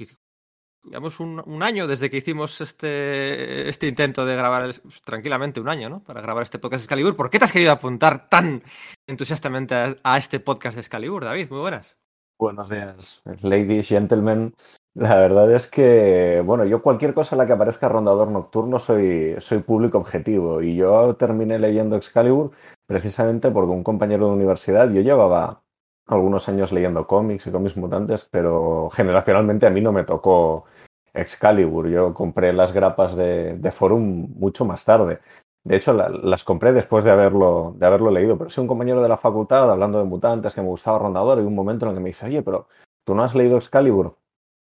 digamos 0.84 1.20
un, 1.20 1.42
un, 1.46 1.64
año 1.64 1.88
desde 1.88 2.10
que 2.10 2.18
hicimos 2.18 2.62
este, 2.62 3.68
este 3.68 3.88
intento 3.88 4.26
de 4.26 4.36
grabar 4.36 4.64
el, 4.64 4.76
tranquilamente 5.04 5.60
un 5.60 5.70
año, 5.70 5.90
¿no? 5.90 6.04
Para 6.04 6.22
grabar 6.22 6.44
este 6.44 6.60
podcast 6.60 6.82
de 6.82 6.86
Excalibur. 6.86 7.16
¿Por 7.16 7.30
qué 7.30 7.40
te 7.40 7.46
has 7.46 7.52
querido 7.52 7.72
apuntar 7.72 8.30
tan 8.30 8.64
entusiastamente 9.08 9.76
a, 9.76 9.96
a 10.04 10.18
este 10.18 10.40
podcast 10.40 10.76
de 10.76 10.82
Excalibur, 10.82 11.26
David? 11.26 11.50
Muy 11.50 11.60
buenas. 11.60 11.98
Buenos 12.40 12.70
días, 12.70 13.22
ladies, 13.44 13.90
gentlemen. 13.90 14.54
La 15.00 15.16
verdad 15.16 15.50
es 15.54 15.68
que, 15.68 16.44
bueno, 16.46 16.66
yo 16.66 16.82
cualquier 16.82 17.14
cosa 17.14 17.34
en 17.34 17.38
la 17.38 17.46
que 17.46 17.54
aparezca 17.54 17.88
Rondador 17.88 18.28
Nocturno 18.32 18.80
soy, 18.80 19.34
soy 19.40 19.60
público 19.60 19.98
objetivo 19.98 20.62
y 20.62 20.76
yo 20.76 21.16
terminé 21.16 21.58
leyendo 21.58 21.96
Excalibur 21.96 22.52
precisamente 22.86 23.50
porque 23.50 23.72
un 23.72 23.84
compañero 23.86 24.28
de 24.28 24.34
universidad, 24.34 24.92
yo 24.92 25.00
llevaba 25.00 25.64
algunos 26.06 26.50
años 26.50 26.74
leyendo 26.74 27.08
cómics 27.08 27.48
y 27.48 27.52
cómics 27.52 27.78
mutantes, 27.78 28.28
pero 28.30 28.90
generacionalmente 28.90 29.66
a 29.68 29.70
mí 29.70 29.80
no 29.80 29.94
me 29.94 30.04
tocó 30.04 30.66
Excalibur. 31.14 31.88
Yo 31.88 32.14
compré 32.14 32.52
las 32.52 32.74
grapas 32.74 33.16
de, 33.16 33.56
de 33.56 33.72
Forum 33.72 34.34
mucho 34.36 34.66
más 34.66 34.84
tarde. 34.84 35.20
De 35.64 35.78
hecho, 35.78 35.94
la, 35.94 36.10
las 36.10 36.44
compré 36.44 36.74
después 36.74 37.06
de 37.06 37.12
haberlo, 37.12 37.74
de 37.78 37.86
haberlo 37.86 38.12
leído, 38.12 38.38
pero 38.38 38.50
soy 38.50 38.64
un 38.64 38.68
compañero 38.68 39.02
de 39.02 39.08
la 39.08 39.18
facultad 39.18 39.72
hablando 39.72 40.00
de 40.00 40.04
mutantes 40.04 40.54
que 40.54 40.62
me 40.62 40.68
gustaba 40.68 41.00
Rondador 41.00 41.40
y 41.40 41.44
un 41.44 41.56
momento 41.56 41.86
en 41.86 41.92
el 41.92 41.96
que 41.96 42.04
me 42.04 42.10
dice, 42.10 42.26
oye, 42.26 42.42
pero 42.42 42.68
tú 43.06 43.16
no 43.16 43.24
has 43.24 43.34
leído 43.34 43.56
Excalibur. 43.56 44.18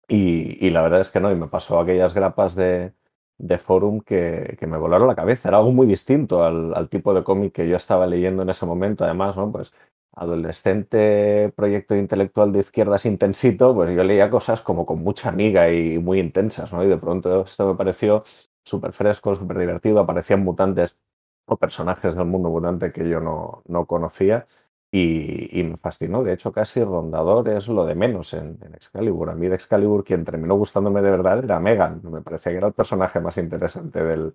Y, 0.08 0.70
la 0.70 0.82
verdad 0.82 1.00
es 1.02 1.10
que 1.10 1.20
no, 1.20 1.30
y 1.30 1.36
me 1.36 1.48
pasó 1.48 1.78
aquellas 1.80 2.14
grapas 2.14 2.54
de, 2.54 2.94
de 3.36 3.58
Forum 3.58 4.00
que, 4.00 4.56
que, 4.58 4.66
me 4.66 4.78
volaron 4.78 5.06
la 5.06 5.14
cabeza. 5.14 5.48
Era 5.48 5.58
algo 5.58 5.70
muy 5.72 5.86
distinto 5.86 6.44
al, 6.44 6.74
al 6.74 6.88
tipo 6.88 7.12
de 7.14 7.22
cómic 7.24 7.52
que 7.52 7.68
yo 7.68 7.76
estaba 7.76 8.06
leyendo 8.06 8.42
en 8.42 8.50
ese 8.50 8.64
momento. 8.66 9.04
Además, 9.04 9.36
¿no? 9.36 9.52
Pues 9.52 9.72
adolescente 10.18 11.52
proyecto 11.54 11.94
intelectual 11.94 12.52
de 12.52 12.60
izquierdas 12.60 13.06
intensito, 13.06 13.74
pues 13.74 13.90
yo 13.94 14.02
leía 14.02 14.30
cosas 14.30 14.62
como 14.62 14.84
con 14.84 15.00
mucha 15.00 15.28
amiga 15.28 15.70
y 15.70 15.98
muy 15.98 16.18
intensas, 16.18 16.72
¿no? 16.72 16.82
Y 16.82 16.88
de 16.88 16.96
pronto 16.98 17.42
esto 17.42 17.68
me 17.68 17.76
pareció 17.76 18.24
súper 18.64 18.92
fresco, 18.92 19.34
súper 19.34 19.58
divertido. 19.58 20.00
Aparecían 20.00 20.42
mutantes 20.42 20.98
o 21.46 21.56
personajes 21.56 22.16
del 22.16 22.26
mundo 22.26 22.50
mutante 22.50 22.92
que 22.92 23.08
yo 23.08 23.20
no, 23.20 23.62
no 23.66 23.86
conocía. 23.86 24.46
Y, 24.90 25.62
me 25.64 25.76
fascinó. 25.76 26.22
De 26.24 26.32
hecho, 26.32 26.52
casi 26.52 26.82
Rondador 26.82 27.48
es 27.48 27.68
lo 27.68 27.84
de 27.84 27.94
menos 27.94 28.32
en, 28.34 28.58
Excalibur. 28.74 29.30
A 29.30 29.34
mí 29.34 29.48
de 29.48 29.54
Excalibur 29.54 30.04
quien 30.04 30.24
terminó 30.24 30.54
gustándome 30.56 31.02
de 31.02 31.10
verdad 31.10 31.44
era 31.44 31.60
Megan. 31.60 32.00
Me 32.04 32.22
parecía 32.22 32.52
que 32.52 32.58
era 32.58 32.68
el 32.68 32.72
personaje 32.72 33.20
más 33.20 33.36
interesante 33.36 34.02
del, 34.02 34.34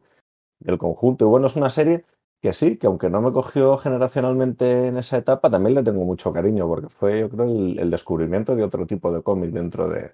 del 0.60 0.78
conjunto. 0.78 1.26
Y 1.26 1.28
bueno, 1.30 1.48
es 1.48 1.56
una 1.56 1.70
serie 1.70 2.06
que 2.42 2.54
sí, 2.54 2.78
que 2.78 2.88
aunque 2.88 3.10
no 3.10 3.22
me 3.22 3.32
cogió 3.32 3.78
generacionalmente 3.78 4.88
en 4.88 4.98
esa 4.98 5.18
etapa, 5.18 5.50
también 5.50 5.76
le 5.76 5.84
tengo 5.84 6.04
mucho 6.06 6.34
cariño 6.34 6.68
porque 6.68 6.90
fue, 6.90 7.22
yo 7.22 7.30
creo, 7.30 7.46
el, 7.46 7.80
el 7.80 7.90
descubrimiento 7.90 8.56
de 8.56 8.64
otro 8.64 8.86
tipo 8.86 9.14
de 9.14 9.24
cómic 9.24 9.52
dentro 9.52 9.90
de, 9.90 10.12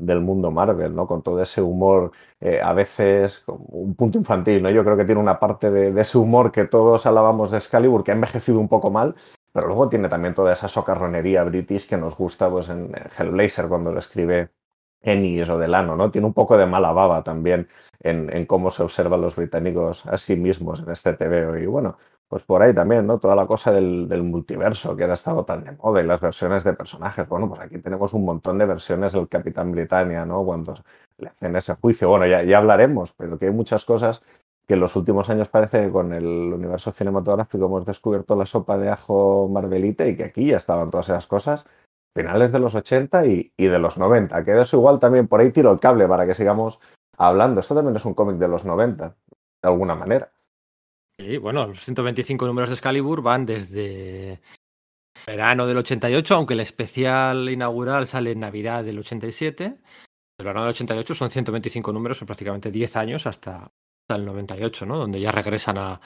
del 0.00 0.20
mundo 0.20 0.50
Marvel, 0.50 0.94
¿no? 0.94 1.06
Con 1.06 1.22
todo 1.22 1.40
ese 1.42 1.62
humor, 1.62 2.12
eh, 2.40 2.60
a 2.62 2.72
veces 2.72 3.44
un 3.46 3.94
punto 3.94 4.18
infantil, 4.18 4.62
¿no? 4.62 4.70
Yo 4.70 4.82
creo 4.84 4.96
que 4.96 5.04
tiene 5.04 5.20
una 5.20 5.38
parte 5.38 5.70
de, 5.70 5.92
de, 5.92 6.00
ese 6.00 6.18
humor 6.18 6.50
que 6.52 6.64
todos 6.64 7.06
alabamos 7.06 7.50
de 7.50 7.58
Excalibur, 7.58 8.02
que 8.02 8.12
ha 8.12 8.14
envejecido 8.14 8.58
un 8.58 8.68
poco 8.68 8.90
mal, 8.90 9.14
pero 9.52 9.66
luego 9.66 9.88
tiene 9.88 10.08
también 10.08 10.34
toda 10.34 10.52
esa 10.52 10.68
socarronería 10.68 11.44
british 11.44 11.88
que 11.88 11.96
nos 11.96 12.16
gusta 12.16 12.50
pues, 12.50 12.68
en 12.68 12.92
Hellblazer 13.18 13.68
cuando 13.68 13.92
lo 13.92 13.98
escribe 13.98 14.50
Ennis 15.02 15.48
o 15.48 15.58
Delano, 15.58 15.96
¿no? 15.96 16.10
Tiene 16.10 16.26
un 16.26 16.34
poco 16.34 16.58
de 16.58 16.66
mala 16.66 16.92
baba 16.92 17.22
también 17.22 17.68
en, 18.00 18.34
en 18.34 18.46
cómo 18.46 18.70
se 18.70 18.82
observan 18.82 19.20
los 19.20 19.36
británicos 19.36 20.06
a 20.06 20.16
sí 20.16 20.36
mismos 20.36 20.80
en 20.80 20.90
este 20.90 21.14
TVO. 21.14 21.56
Y 21.56 21.66
bueno, 21.66 21.96
pues 22.28 22.44
por 22.44 22.62
ahí 22.62 22.74
también, 22.74 23.06
¿no? 23.06 23.18
Toda 23.18 23.34
la 23.34 23.46
cosa 23.46 23.72
del, 23.72 24.08
del, 24.08 24.22
multiverso 24.22 24.94
que 24.96 25.04
ha 25.04 25.12
estado 25.12 25.44
tan 25.44 25.64
de 25.64 25.72
moda 25.72 26.02
y 26.02 26.06
las 26.06 26.20
versiones 26.20 26.64
de 26.64 26.74
personajes. 26.74 27.28
Bueno, 27.28 27.48
pues 27.48 27.60
aquí 27.60 27.78
tenemos 27.78 28.12
un 28.14 28.24
montón 28.24 28.58
de 28.58 28.66
versiones 28.66 29.12
del 29.12 29.28
Capitán 29.28 29.72
Britannia, 29.72 30.24
¿no? 30.26 30.44
Cuando 30.44 30.74
le 31.18 31.28
hacen 31.28 31.56
ese 31.56 31.74
juicio. 31.76 32.08
Bueno, 32.08 32.26
ya, 32.26 32.42
ya 32.42 32.58
hablaremos, 32.58 33.12
pero 33.14 33.38
que 33.38 33.46
hay 33.46 33.52
muchas 33.52 33.84
cosas 33.84 34.22
que 34.70 34.74
en 34.74 34.80
los 34.80 34.94
últimos 34.94 35.28
años 35.28 35.48
parece 35.48 35.82
que 35.82 35.90
con 35.90 36.12
el 36.12 36.24
universo 36.24 36.92
cinematográfico 36.92 37.66
hemos 37.66 37.84
descubierto 37.84 38.36
la 38.36 38.46
sopa 38.46 38.78
de 38.78 38.88
ajo 38.88 39.48
Marvelita 39.48 40.06
y 40.06 40.16
que 40.16 40.22
aquí 40.22 40.46
ya 40.46 40.58
estaban 40.58 40.88
todas 40.90 41.08
esas 41.08 41.26
cosas 41.26 41.66
finales 42.16 42.52
de 42.52 42.60
los 42.60 42.76
80 42.76 43.26
y, 43.26 43.52
de 43.56 43.78
los 43.80 43.98
90. 43.98 44.44
Que 44.44 44.60
eso 44.60 44.76
igual 44.76 45.00
también 45.00 45.26
por 45.26 45.40
ahí 45.40 45.50
tiro 45.50 45.72
el 45.72 45.80
cable 45.80 46.06
para 46.06 46.24
que 46.24 46.34
sigamos 46.34 46.78
hablando. 47.18 47.58
Esto 47.58 47.74
también 47.74 47.96
es 47.96 48.04
un 48.04 48.14
cómic 48.14 48.36
de 48.36 48.46
los 48.46 48.64
90, 48.64 49.08
de 49.08 49.68
alguna 49.68 49.96
manera. 49.96 50.30
Sí, 51.18 51.36
bueno, 51.38 51.66
los 51.66 51.84
125 51.84 52.46
números 52.46 52.68
de 52.68 52.74
Excalibur 52.76 53.22
van 53.22 53.46
desde 53.46 54.40
verano 55.26 55.66
del 55.66 55.78
88, 55.78 56.32
aunque 56.32 56.54
el 56.54 56.60
especial 56.60 57.48
inaugural 57.48 58.06
sale 58.06 58.30
en 58.30 58.38
Navidad 58.38 58.84
del 58.84 59.00
87. 59.00 59.64
El 60.38 60.46
verano 60.46 60.60
del 60.60 60.70
88 60.70 61.12
son 61.12 61.28
125 61.28 61.92
números, 61.92 62.18
son 62.18 62.26
prácticamente 62.26 62.70
10 62.70 62.94
años 62.94 63.26
hasta 63.26 63.72
el 64.16 64.24
98, 64.24 64.86
¿no? 64.86 64.98
Donde 64.98 65.20
ya 65.20 65.32
regresan 65.32 65.78
a, 65.78 66.00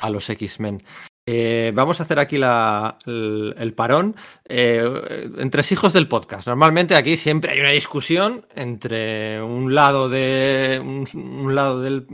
a 0.00 0.10
los 0.10 0.28
X-Men. 0.28 0.82
Eh, 1.24 1.70
vamos 1.72 2.00
a 2.00 2.02
hacer 2.02 2.18
aquí 2.18 2.36
la, 2.36 2.98
el, 3.06 3.74
parón 3.76 4.16
eh, 4.48 5.30
entre 5.38 5.62
hijos 5.70 5.92
del 5.92 6.08
podcast. 6.08 6.48
Normalmente 6.48 6.96
aquí 6.96 7.16
siempre 7.16 7.52
hay 7.52 7.60
una 7.60 7.70
discusión 7.70 8.44
entre 8.54 9.40
un 9.40 9.72
lado 9.72 10.08
de 10.08 10.80
un, 10.82 11.06
un 11.14 11.54
lado 11.54 11.80
del 11.80 12.06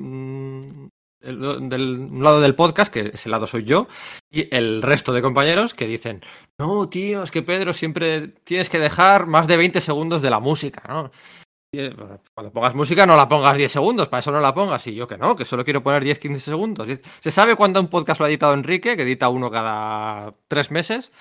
el, 1.21 1.69
del 1.69 2.23
lado 2.23 2.41
del 2.41 2.55
podcast, 2.55 2.93
que 2.93 3.11
ese 3.15 3.29
lado 3.29 3.47
soy 3.47 3.65
yo, 3.65 3.89
y 4.31 4.55
el 4.55 4.83
resto 4.83 5.13
de 5.13 5.23
compañeros 5.23 5.75
que 5.75 5.87
dicen, 5.87 6.23
no, 6.59 6.89
tío, 6.89 7.23
es 7.23 7.31
que 7.31 7.43
Pedro 7.43 7.73
siempre 7.73 8.29
tienes 8.29 8.71
que 8.71 8.79
dejar 8.79 9.27
más 9.27 9.47
de 9.47 9.57
20 9.57 9.81
segundos 9.81 10.23
de 10.23 10.31
la 10.31 10.41
música, 10.41 10.83
¿no? 10.89 11.11
Cuando 11.71 12.51
pongas 12.51 12.75
música 12.75 13.05
no 13.05 13.15
la 13.15 13.29
pongas 13.29 13.55
10 13.55 13.71
segundos, 13.71 14.09
para 14.09 14.21
eso 14.21 14.33
no 14.33 14.41
la 14.41 14.55
pongas. 14.55 14.87
Y 14.87 14.95
yo 14.95 15.07
que 15.07 15.19
no, 15.19 15.37
que 15.37 15.45
solo 15.45 15.65
quiero 15.65 15.83
poner 15.83 16.03
10-15 16.03 16.39
segundos. 16.39 16.89
¿Se 17.21 17.31
sabe 17.31 17.57
cuándo 17.57 17.79
un 17.79 17.89
podcast 17.89 18.21
lo 18.21 18.25
ha 18.25 18.31
editado 18.31 18.55
Enrique, 18.55 18.97
que 18.97 19.03
edita 19.03 19.29
uno 19.29 19.51
cada 19.51 20.35
tres 20.49 20.71
meses? 20.71 21.13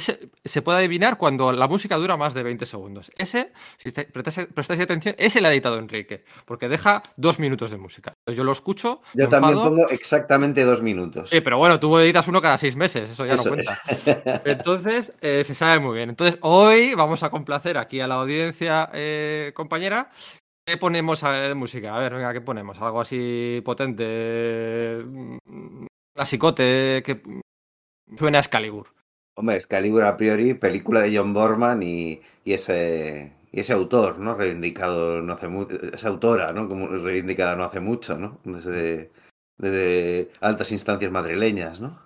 Ese, 0.00 0.30
se 0.42 0.62
puede 0.62 0.78
adivinar 0.78 1.18
cuando 1.18 1.52
la 1.52 1.68
música 1.68 1.96
dura 1.96 2.16
más 2.16 2.32
de 2.32 2.42
20 2.42 2.64
segundos. 2.64 3.12
Ese, 3.18 3.52
si 3.76 3.90
prestáis, 3.90 4.48
prestáis 4.48 4.80
atención, 4.80 5.14
ese 5.18 5.42
le 5.42 5.48
ha 5.48 5.52
editado 5.52 5.78
Enrique, 5.78 6.24
porque 6.46 6.70
deja 6.70 7.02
dos 7.16 7.38
minutos 7.38 7.70
de 7.70 7.76
música. 7.76 8.14
Yo 8.26 8.42
lo 8.42 8.52
escucho. 8.52 9.02
Yo 9.12 9.28
también 9.28 9.58
enfado. 9.58 9.76
pongo 9.76 9.90
exactamente 9.90 10.64
dos 10.64 10.80
minutos. 10.80 11.28
Sí, 11.28 11.42
pero 11.42 11.58
bueno, 11.58 11.78
tú 11.78 11.98
editas 11.98 12.26
uno 12.28 12.40
cada 12.40 12.56
seis 12.56 12.76
meses, 12.76 13.10
eso 13.10 13.26
ya 13.26 13.34
eso 13.34 13.44
no 13.44 13.56
cuenta. 13.56 13.78
Es. 13.88 14.40
Entonces, 14.46 15.12
eh, 15.20 15.44
se 15.44 15.54
sabe 15.54 15.80
muy 15.80 15.96
bien. 15.96 16.08
Entonces, 16.08 16.38
hoy 16.40 16.94
vamos 16.94 17.22
a 17.22 17.28
complacer 17.28 17.76
aquí 17.76 18.00
a 18.00 18.06
la 18.06 18.14
audiencia 18.14 18.88
eh, 18.94 19.52
compañera. 19.54 20.10
¿Qué 20.64 20.78
ponemos 20.78 21.20
de 21.20 21.54
música? 21.54 21.94
A 21.94 21.98
ver, 21.98 22.14
venga, 22.14 22.32
¿qué 22.32 22.40
ponemos? 22.40 22.80
Algo 22.80 23.02
así 23.02 23.60
potente, 23.62 25.04
clasicote, 26.14 27.02
que 27.04 27.22
suena 28.16 28.38
a 28.38 28.40
Excalibur. 28.40 28.99
Hombre, 29.40 29.56
Excalibur 29.56 30.02
a 30.02 30.18
priori, 30.18 30.52
película 30.52 31.00
de 31.00 31.16
John 31.16 31.32
Borman 31.32 31.82
y, 31.82 32.20
y, 32.44 32.52
ese, 32.52 33.32
y 33.50 33.60
ese 33.60 33.72
autor, 33.72 34.18
¿no? 34.18 34.34
Reivindicado 34.34 35.22
no 35.22 35.32
hace 35.32 35.48
mucho, 35.48 35.80
esa 35.80 36.08
autora, 36.08 36.52
¿no? 36.52 36.68
Como 36.68 36.88
reivindicada 36.88 37.56
no 37.56 37.64
hace 37.64 37.80
mucho, 37.80 38.18
¿no? 38.18 38.38
Desde, 38.44 39.10
desde 39.56 40.30
altas 40.42 40.72
instancias 40.72 41.10
madrileñas, 41.10 41.80
¿no? 41.80 41.98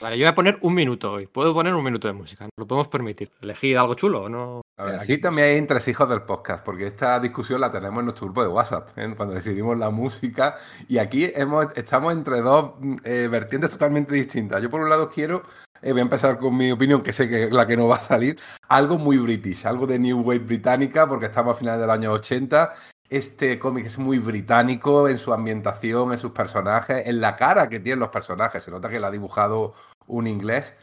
Vale, 0.00 0.16
yo 0.16 0.24
voy 0.24 0.30
a 0.30 0.34
poner 0.34 0.58
un 0.62 0.72
minuto 0.72 1.12
hoy. 1.12 1.26
Puedo 1.26 1.52
poner 1.52 1.74
un 1.74 1.84
minuto 1.84 2.08
de 2.08 2.14
música. 2.14 2.48
Lo 2.56 2.66
podemos 2.66 2.88
permitir. 2.88 3.30
Elegir 3.42 3.76
algo 3.76 3.92
chulo 3.92 4.22
o 4.22 4.28
no. 4.30 4.62
A 4.78 4.84
ver, 4.84 5.00
aquí 5.00 5.18
también 5.18 5.48
hay 5.48 5.56
entresijos 5.58 6.08
del 6.08 6.22
podcast, 6.22 6.64
porque 6.64 6.86
esta 6.86 7.20
discusión 7.20 7.60
la 7.60 7.70
tenemos 7.70 7.98
en 7.98 8.06
nuestro 8.06 8.24
grupo 8.24 8.40
de 8.40 8.48
WhatsApp, 8.48 8.96
¿eh? 8.96 9.12
cuando 9.14 9.34
decidimos 9.34 9.76
la 9.76 9.90
música. 9.90 10.54
Y 10.88 10.96
aquí 10.96 11.30
hemos, 11.34 11.66
estamos 11.76 12.14
entre 12.14 12.40
dos 12.40 12.72
eh, 13.04 13.28
vertientes 13.30 13.68
totalmente 13.68 14.14
distintas. 14.14 14.62
Yo, 14.62 14.70
por 14.70 14.80
un 14.80 14.88
lado, 14.88 15.10
quiero 15.10 15.42
eh, 15.82 15.92
voy 15.92 16.00
a 16.00 16.02
empezar 16.02 16.38
con 16.38 16.56
mi 16.56 16.70
opinión, 16.72 17.02
que 17.02 17.12
sé 17.12 17.28
que 17.28 17.44
es 17.44 17.52
la 17.52 17.66
que 17.66 17.76
no 17.76 17.88
va 17.88 17.96
a 17.96 18.02
salir. 18.02 18.38
Algo 18.68 18.98
muy 18.98 19.18
british, 19.18 19.66
algo 19.66 19.86
de 19.86 19.98
New 19.98 20.20
Wave 20.20 20.40
británica, 20.40 21.08
porque 21.08 21.26
estamos 21.26 21.56
a 21.56 21.58
finales 21.58 21.80
del 21.80 21.90
año 21.90 22.12
80. 22.12 22.72
Este 23.08 23.58
cómic 23.58 23.86
es 23.86 23.98
muy 23.98 24.18
británico 24.18 25.08
en 25.08 25.18
su 25.18 25.32
ambientación, 25.32 26.12
en 26.12 26.18
sus 26.18 26.32
personajes, 26.32 27.06
en 27.06 27.20
la 27.20 27.36
cara 27.36 27.68
que 27.68 27.80
tienen 27.80 28.00
los 28.00 28.10
personajes. 28.10 28.62
Se 28.62 28.70
nota 28.70 28.88
que 28.88 29.00
la 29.00 29.08
ha 29.08 29.10
dibujado 29.10 29.74
un 30.06 30.26
inglés 30.26 30.74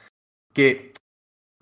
que 0.54 0.92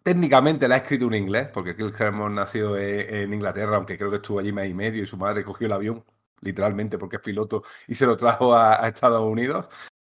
técnicamente 0.01 0.67
la 0.67 0.75
ha 0.75 0.77
escrito 0.79 1.07
un 1.07 1.15
inglés, 1.15 1.49
porque 1.49 1.75
Kill 1.75 1.91
Claremont 1.91 2.35
nació 2.35 2.77
en 2.77 3.33
Inglaterra, 3.33 3.75
aunque 3.75 3.97
creo 3.97 4.09
que 4.09 4.17
estuvo 4.17 4.39
allí 4.39 4.51
mes 4.51 4.69
y 4.69 4.73
medio 4.73 5.03
y 5.03 5.07
su 5.07 5.17
madre 5.17 5.43
cogió 5.43 5.67
el 5.67 5.73
avión, 5.73 6.05
literalmente 6.41 6.97
porque 6.97 7.17
es 7.17 7.21
piloto, 7.21 7.63
y 7.87 7.95
se 7.95 8.05
lo 8.05 8.15
trajo 8.15 8.55
a 8.55 8.87
Estados 8.87 9.23
Unidos. 9.23 9.67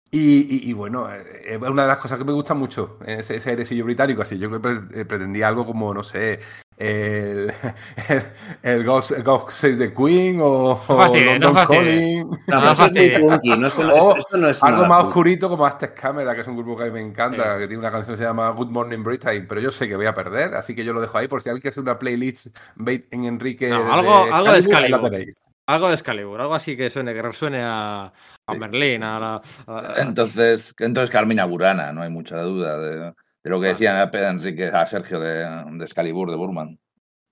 Y, 0.09 0.67
y, 0.67 0.69
y, 0.69 0.73
bueno, 0.73 1.09
es 1.11 1.57
una 1.57 1.81
de 1.81 1.87
las 1.89 1.97
cosas 1.97 2.17
que 2.17 2.23
me 2.23 2.31
gusta 2.31 2.53
mucho, 2.53 2.97
ese, 3.05 3.35
ese 3.35 3.49
airecillo 3.49 3.83
británico. 3.83 4.21
Así 4.21 4.37
yo 4.37 4.49
pretendía 4.61 5.49
algo 5.49 5.65
como, 5.65 5.93
no 5.93 6.01
sé, 6.01 6.39
el, 6.77 7.51
el, 8.09 8.23
el 8.63 8.83
Ghost, 8.85 9.11
el 9.11 9.23
Ghost 9.23 9.49
Saves 9.51 9.77
the 9.79 9.93
Queen 9.93 10.39
o, 10.41 10.81
no 10.87 10.95
fastidie, 10.97 11.25
London 11.25 11.53
no 11.53 11.67
Calling. 11.67 12.29
No, 12.47 12.61
no, 12.61 12.71
es 12.71 12.79
muy 12.93 13.09
punky, 13.19 13.57
no 13.57 13.67
es 13.67 13.73
que 13.73 13.83
no, 13.83 13.93
O 13.95 14.15
esto 14.17 14.37
no 14.37 14.47
es 14.47 14.63
algo 14.63 14.85
más 14.85 14.99
punky. 14.99 15.07
oscurito 15.09 15.49
como 15.49 15.65
Aztec 15.65 15.99
Camera, 15.99 16.33
que 16.35 16.41
es 16.41 16.47
un 16.47 16.55
grupo 16.55 16.77
que 16.77 16.83
a 16.83 16.85
mí 16.85 16.91
me 16.93 17.01
encanta, 17.01 17.57
que 17.57 17.67
tiene 17.67 17.79
una 17.79 17.91
canción 17.91 18.15
que 18.15 18.21
se 18.21 18.27
llama 18.27 18.49
Good 18.51 18.69
Morning 18.69 19.03
Britain, 19.03 19.45
pero 19.47 19.59
yo 19.59 19.71
sé 19.71 19.89
que 19.89 19.95
voy 19.97 20.05
a 20.05 20.13
perder, 20.13 20.53
así 20.55 20.73
que 20.73 20.85
yo 20.85 20.93
lo 20.93 21.01
dejo 21.01 21.17
ahí 21.17 21.27
por 21.27 21.41
si 21.41 21.49
alguien 21.49 21.61
quiere 21.61 21.71
hacer 21.73 21.83
una 21.83 21.99
playlist 21.99 22.47
en 22.85 23.25
Enrique. 23.25 23.69
No, 23.69 23.91
algo- 23.91 24.31
algo 24.31 24.53
de 24.53 24.89
la 24.89 25.01
tenéis. 25.01 25.41
Algo 25.65 25.89
de 25.89 25.95
Excalibur, 25.95 26.39
algo 26.39 26.55
así 26.55 26.77
que 26.77 26.89
suene, 26.89 27.13
que 27.13 27.21
resuene 27.21 27.61
a, 27.61 28.13
a 28.47 28.53
Merlín, 28.55 29.03
a 29.03 29.19
la. 29.19 29.41
a- 29.67 29.93
Entonces, 30.01 30.73
entonces 30.79 31.11
Carmina 31.11 31.45
Burana, 31.45 31.91
no 31.93 32.01
hay 32.01 32.09
mucha 32.09 32.41
duda 32.41 32.77
de, 32.79 32.95
de 33.43 33.49
lo 33.49 33.59
que 33.59 33.67
decía 33.67 34.01
a 34.01 34.09
Pedro 34.11 34.29
Enrique, 34.29 34.67
a 34.67 34.87
Sergio 34.87 35.19
de, 35.19 35.45
de 35.77 35.83
Excalibur, 35.85 36.31
de 36.31 36.37
Burman. 36.37 36.79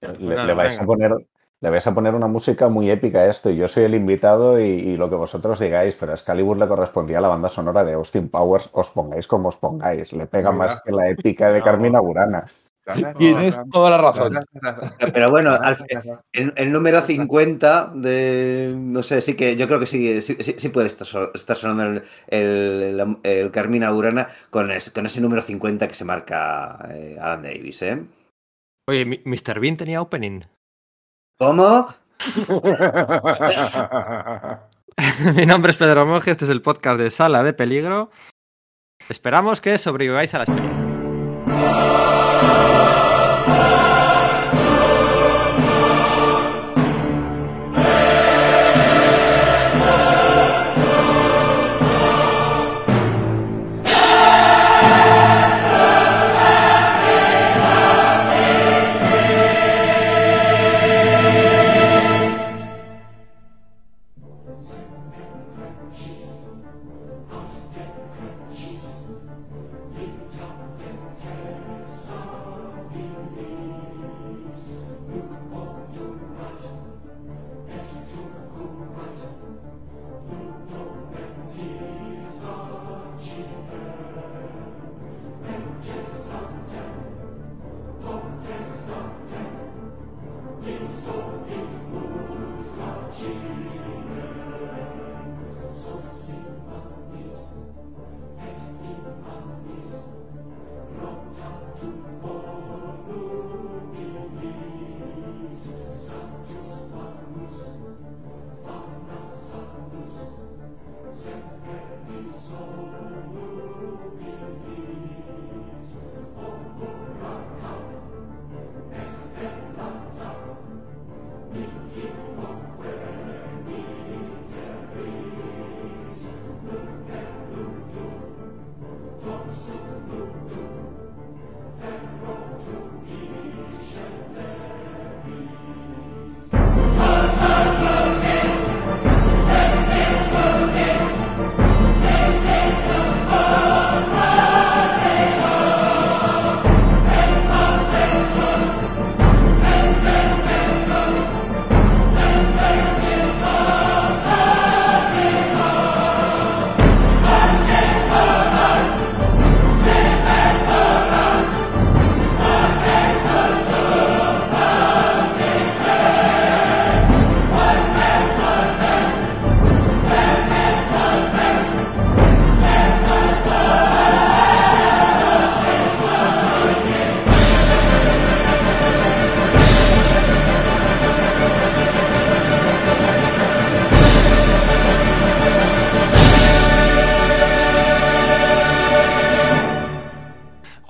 Le, 0.01 0.10
Venga, 0.13 0.43
le 0.45 0.53
vais 0.53 0.74
venga. 0.74 0.84
a 0.84 0.86
poner, 0.86 1.12
le 1.62 1.69
vais 1.69 1.88
a 1.88 1.93
poner 1.95 2.13
una 2.15 2.27
música 2.27 2.69
muy 2.69 2.91
épica 2.91 3.19
a 3.19 3.27
esto 3.27 3.50
y 3.50 3.55
yo 3.55 3.67
soy 3.67 3.84
el 3.86 3.95
invitado 3.95 4.60
y, 4.60 4.63
y 4.65 4.98
lo 4.98 5.10
que 5.10 5.15
vosotros 5.15 5.60
digáis, 5.60 5.95
pero 5.95 6.12
a 6.12 6.15
Excalibur 6.15 6.57
le 6.57 6.67
correspondía 6.67 7.17
a 7.19 7.22
la 7.22 7.27
banda 7.29 7.50
sonora 7.50 7.84
de 7.84 7.93
Austin 7.93 8.29
Powers, 8.29 8.69
os 8.74 8.89
pongáis 8.91 9.25
como 9.27 9.50
os 9.50 9.57
pongáis, 9.57 10.13
le 10.13 10.27
pega 10.27 10.51
más 10.51 10.81
que 10.84 10.91
la 10.91 11.10
épica 11.10 11.50
de 11.51 11.60
No. 11.60 11.65
Carmina 11.65 12.00
Burana. 12.01 12.45
Tienes 13.18 13.60
toda 13.72 13.89
la 13.89 13.98
razón. 13.98 14.39
Pero 15.13 15.30
bueno, 15.30 15.51
al- 15.54 15.77
el, 16.34 16.54
el 16.56 16.72
número 16.72 17.01
50 17.01 17.92
de. 17.96 18.74
No 18.77 19.01
sé, 19.01 19.22
sí 19.22 19.36
que 19.36 19.56
yo 19.56 19.68
creo 19.68 19.80
que 19.80 19.88
sí, 19.88 20.22
sí, 20.22 20.70
puede 20.70 20.86
estar, 20.88 21.08
so- 21.08 21.34
estar 21.34 21.58
sonando 21.58 21.84
el, 21.84 22.04
el, 22.27 23.18
el- 23.24 23.51
Carmina 23.51 23.89
Burana 23.92 24.27
con, 24.51 24.70
es- 24.72 24.92
con 24.92 25.06
ese 25.08 25.20
número 25.22 25.42
50 25.42 25.88
que 25.88 25.96
se 25.96 26.06
marca 26.06 26.77
eh, 26.92 27.18
Alan 27.20 27.42
Davis, 27.44 27.82
¿eh? 27.82 28.04
Oye, 28.88 29.22
Mr. 29.25 29.60
Bean 29.60 29.77
tenía 29.77 30.00
opening. 30.01 30.42
¿Cómo? 31.39 31.88
Mi 35.36 35.46
nombre 35.46 35.72
es 35.72 35.77
Pedro 35.77 36.06
Monge, 36.06 36.32
este 36.32 36.46
es 36.46 36.51
el 36.51 36.62
podcast 36.62 37.00
de 37.00 37.10
Sala 37.10 37.44
de 37.44 37.54
Peligro. 37.54 38.12
Esperamos 39.10 39.60
que 39.60 39.77
sobreviváis 39.77 40.34
a 40.36 40.39
la 40.39 40.44
experiencia. 40.46 40.86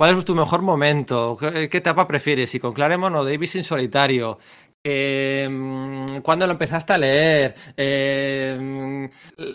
¿Cuál 0.05 0.19
es 0.19 0.25
tu 0.25 0.35
mejor 0.35 0.61
momento? 0.61 1.35
¿Qué, 1.35 1.77
etapa 1.77 2.07
prefieres? 2.07 2.51
¿Si 2.51 2.59
con 2.59 2.73
Claremont 2.73 3.15
o 3.15 3.25
Davis 3.25 3.55
en 3.55 3.63
solitario? 3.63 4.37
Eh, 4.83 5.49
¿Cuándo 6.21 6.45
lo 6.45 6.51
empezaste 6.51 6.93
a 6.93 6.97
leer? 6.99 7.55
Eh, 7.75 9.09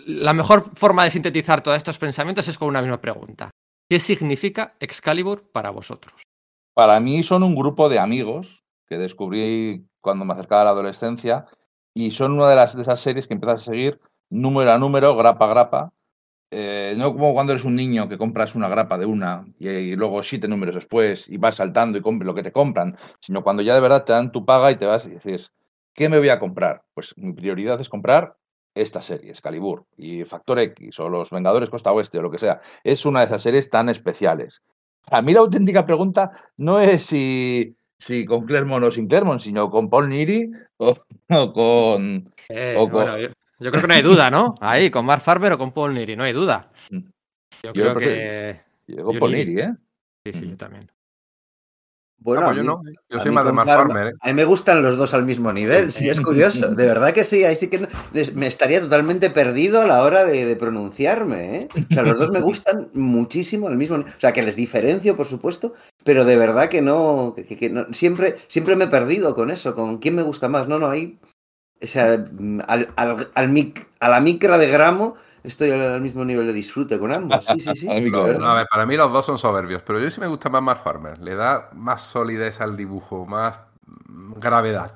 la 0.07 0.33
mejor 0.33 0.71
forma 0.75 1.05
de 1.05 1.09
sintetizar 1.09 1.61
todos 1.61 1.77
estos 1.77 1.97
pensamientos 1.97 2.49
es 2.49 2.57
con 2.57 2.67
una 2.67 2.81
misma 2.81 2.99
pregunta. 2.99 3.49
¿Qué 3.89 3.97
significa 3.97 4.75
Excalibur 4.81 5.49
para 5.53 5.69
vosotros? 5.69 6.21
Para 6.73 6.99
mí 6.99 7.23
son 7.23 7.43
un 7.43 7.55
grupo 7.55 7.87
de 7.87 7.99
amigos 7.99 8.65
que 8.87 8.97
descubrí 8.97 9.87
cuando 10.01 10.25
me 10.25 10.33
acercaba 10.33 10.63
a 10.63 10.65
la 10.65 10.71
adolescencia 10.71 11.45
y 11.93 12.11
son 12.11 12.33
una 12.33 12.49
de, 12.49 12.57
las, 12.57 12.75
de 12.75 12.81
esas 12.81 12.99
series 12.99 13.25
que 13.25 13.35
empiezas 13.35 13.61
a 13.61 13.71
seguir 13.71 14.01
número 14.29 14.73
a 14.73 14.77
número, 14.77 15.15
grapa 15.15 15.45
a 15.45 15.49
grapa. 15.49 15.93
Eh, 16.53 16.95
no 16.97 17.13
como 17.13 17.33
cuando 17.33 17.53
eres 17.53 17.63
un 17.63 17.75
niño 17.77 18.09
que 18.09 18.17
compras 18.17 18.55
una 18.55 18.67
grapa 18.67 18.97
de 18.97 19.05
una 19.05 19.45
y, 19.57 19.69
y 19.69 19.95
luego 19.95 20.21
siete 20.21 20.49
números 20.49 20.75
después 20.75 21.29
y 21.29 21.37
vas 21.37 21.55
saltando 21.55 21.97
y 21.97 22.01
compras 22.01 22.25
lo 22.27 22.35
que 22.35 22.43
te 22.43 22.51
compran, 22.51 22.97
sino 23.21 23.41
cuando 23.41 23.63
ya 23.63 23.73
de 23.73 23.79
verdad 23.79 24.03
te 24.03 24.11
dan 24.11 24.33
tu 24.33 24.43
paga 24.45 24.69
y 24.69 24.75
te 24.75 24.85
vas 24.85 25.05
y 25.05 25.11
dices, 25.11 25.51
¿qué 25.93 26.09
me 26.09 26.19
voy 26.19 26.27
a 26.27 26.39
comprar? 26.39 26.83
Pues 26.93 27.13
mi 27.17 27.31
prioridad 27.31 27.79
es 27.79 27.87
comprar 27.87 28.35
esta 28.75 29.01
serie, 29.01 29.29
Excalibur, 29.31 29.85
y 29.95 30.25
Factor 30.25 30.59
X, 30.59 30.99
o 30.99 31.09
Los 31.09 31.29
Vengadores 31.29 31.69
Costa 31.69 31.93
Oeste, 31.93 32.19
o 32.19 32.21
lo 32.21 32.31
que 32.31 32.37
sea. 32.37 32.59
Es 32.83 33.05
una 33.05 33.19
de 33.21 33.27
esas 33.27 33.41
series 33.41 33.69
tan 33.69 33.87
especiales. 33.87 34.61
A 35.09 35.21
mí 35.21 35.33
la 35.33 35.39
auténtica 35.41 35.85
pregunta 35.85 36.31
no 36.57 36.79
es 36.79 37.03
si, 37.05 37.75
si 37.97 38.25
con 38.25 38.45
Clermont 38.45 38.83
o 38.85 38.91
sin 38.91 39.07
Clermont, 39.07 39.41
sino 39.41 39.69
con 39.69 39.89
Paul 39.89 40.09
Niri 40.09 40.51
o, 40.77 40.95
o 41.29 41.53
con... 41.53 42.33
Eh, 42.49 42.75
O 42.77 42.83
con- 42.83 42.91
bueno, 42.91 43.15
yo, 43.61 43.71
creo 43.71 43.81
que 43.81 43.87
no 43.87 43.93
hay 43.93 44.01
duda, 44.01 44.29
¿no? 44.29 44.55
Ahí, 44.59 44.89
con 44.91 45.05
Mark 45.05 45.21
Farber 45.21 45.53
o 45.53 45.57
con 45.57 45.71
Paul 45.71 45.93
Niri, 45.93 46.15
no 46.15 46.23
hay 46.23 46.33
duda. 46.33 46.69
Mm. 46.89 46.97
Yo 47.63 47.73
Yo 47.73 47.83
creo 47.83 47.95
que. 47.95 48.61
yo 48.87 49.03
con 49.05 49.19
Paul 49.19 49.31
ni- 49.31 49.37
Niri, 49.45 49.59
¿eh? 49.61 49.73
Sí, 50.25 50.33
sí, 50.33 50.45
Mm. 50.45 50.49
yo 50.51 50.57
también. 50.57 50.91
Bueno, 52.23 52.41
Ah, 52.43 52.45
a 52.45 52.53
pues 52.53 52.57
yo 52.57 52.63
no. 52.63 52.81
Yo 53.09 53.19
soy 53.19 53.31
más 53.31 53.45
de 53.45 53.51
Mark 53.51 53.67
Farmer- 53.67 54.09
¿eh? 54.09 54.13
A 54.21 54.27
mí 54.27 54.33
me 54.35 54.45
gustan 54.45 54.83
los 54.83 54.95
dos 54.95 55.15
al 55.15 55.25
mismo 55.25 55.51
nivel, 55.51 55.91
sí, 55.91 56.07
es 56.07 56.21
curioso. 56.21 56.67
De 56.67 56.85
verdad 56.85 57.13
que 57.13 57.23
sí, 57.23 57.43
ahí 57.43 57.55
sí 57.55 57.67
que 57.67 57.79
no- 57.79 57.87
me 58.35 58.45
estaría 58.45 58.79
totalmente 58.79 59.31
perdido 59.31 59.81
a 59.81 59.87
la 59.87 60.03
hora 60.03 60.23
de, 60.23 60.45
de 60.45 60.55
pronunciarme. 60.55 61.55
¿eh? 61.61 61.67
O 61.89 61.93
sea, 61.93 62.03
los 62.03 62.19
dos 62.19 62.29
me 62.29 62.39
gustan 62.41 62.89
muchísimo 62.93 63.67
al 63.67 63.75
mismo 63.75 63.97
nivel. 63.97 64.13
O 64.15 64.19
sea, 64.19 64.33
que 64.33 64.43
les 64.43 64.55
diferencio, 64.55 65.17
por 65.17 65.25
supuesto, 65.25 65.73
pero 66.03 66.23
de 66.23 66.37
verdad 66.37 66.69
que 66.69 66.83
no. 66.83 67.33
que- 67.35 67.69
no- 67.71 67.87
siempre, 67.91 68.35
siempre 68.47 68.75
me 68.75 68.83
he 68.83 68.87
perdido 68.89 69.33
con 69.35 69.49
eso, 69.49 69.73
con 69.73 69.97
quién 69.97 70.13
me 70.15 70.21
gusta 70.21 70.47
más. 70.47 70.67
No, 70.67 70.77
no, 70.77 70.89
ahí. 70.91 71.17
O 71.81 71.87
sea, 71.87 72.17
mm, 72.31 72.59
al, 72.67 72.89
al- 72.95 73.31
al 73.33 73.49
mic- 73.49 73.87
a 73.99 74.09
la 74.09 74.19
micra 74.19 74.57
de 74.57 74.67
gramo 74.69 75.15
estoy 75.43 75.71
al, 75.71 75.81
al 75.81 76.01
mismo 76.01 76.23
nivel 76.23 76.45
de 76.45 76.53
disfrute 76.53 76.99
con 76.99 77.11
ambos. 77.11 77.45
Sí, 77.45 77.59
sí, 77.59 77.75
sí. 77.75 77.87
A 78.45 78.55
ver, 78.55 78.67
para 78.69 78.85
mí 78.85 78.95
los 78.97 79.11
dos 79.11 79.25
son 79.25 79.37
soberbios, 79.39 79.81
pero 79.83 79.99
yo 79.99 80.11
sí 80.11 80.19
me 80.21 80.27
gusta 80.27 80.49
más 80.49 80.61
Mark 80.61 80.81
Farmer. 80.83 81.17
Le 81.19 81.35
da 81.35 81.69
más 81.73 82.01
solidez 82.01 82.61
al 82.61 82.77
dibujo, 82.77 83.25
más 83.25 83.59
gravedad. 84.37 84.93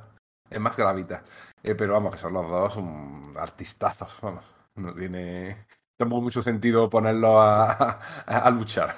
Es 0.50 0.60
más 0.60 0.78
gravita. 0.78 1.24
Eh, 1.64 1.74
pero 1.76 1.94
vamos, 1.94 2.12
que 2.14 2.20
son 2.20 2.34
los 2.34 2.48
dos 2.48 2.76
un 2.78 3.34
artistazos, 3.40 4.16
vamos. 4.22 4.46
No 4.76 4.94
tiene 4.94 5.66
tampoco 5.98 6.22
mucho 6.22 6.44
sentido 6.44 6.90
ponerlo 6.90 7.42
a, 7.42 7.72
a- 7.72 7.98
a 8.40 8.50
luchar. 8.52 8.96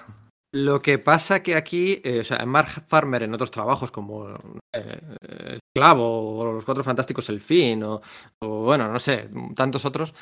Lo 0.53 0.81
que 0.81 0.97
pasa 0.97 1.43
que 1.43 1.55
aquí, 1.55 2.01
eh, 2.03 2.21
o 2.21 2.23
sea, 2.23 2.45
Mark 2.45 2.85
Farmer 2.87 3.23
en 3.23 3.33
otros 3.33 3.51
trabajos 3.51 3.91
como 3.91 4.29
eh, 4.73 5.01
eh, 5.21 5.59
Clavo 5.75 6.39
o 6.39 6.53
Los 6.53 6.65
Cuatro 6.65 6.85
Fantásticos 6.85 7.27
El 7.27 7.41
Fin 7.41 7.83
o, 7.83 8.01
bueno, 8.41 8.91
no 8.91 8.97
sé, 8.97 9.29
tantos 9.55 9.83
otros, 9.83 10.13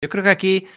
yo 0.00 0.08
creo 0.08 0.22
que 0.22 0.30
aquí 0.30 0.68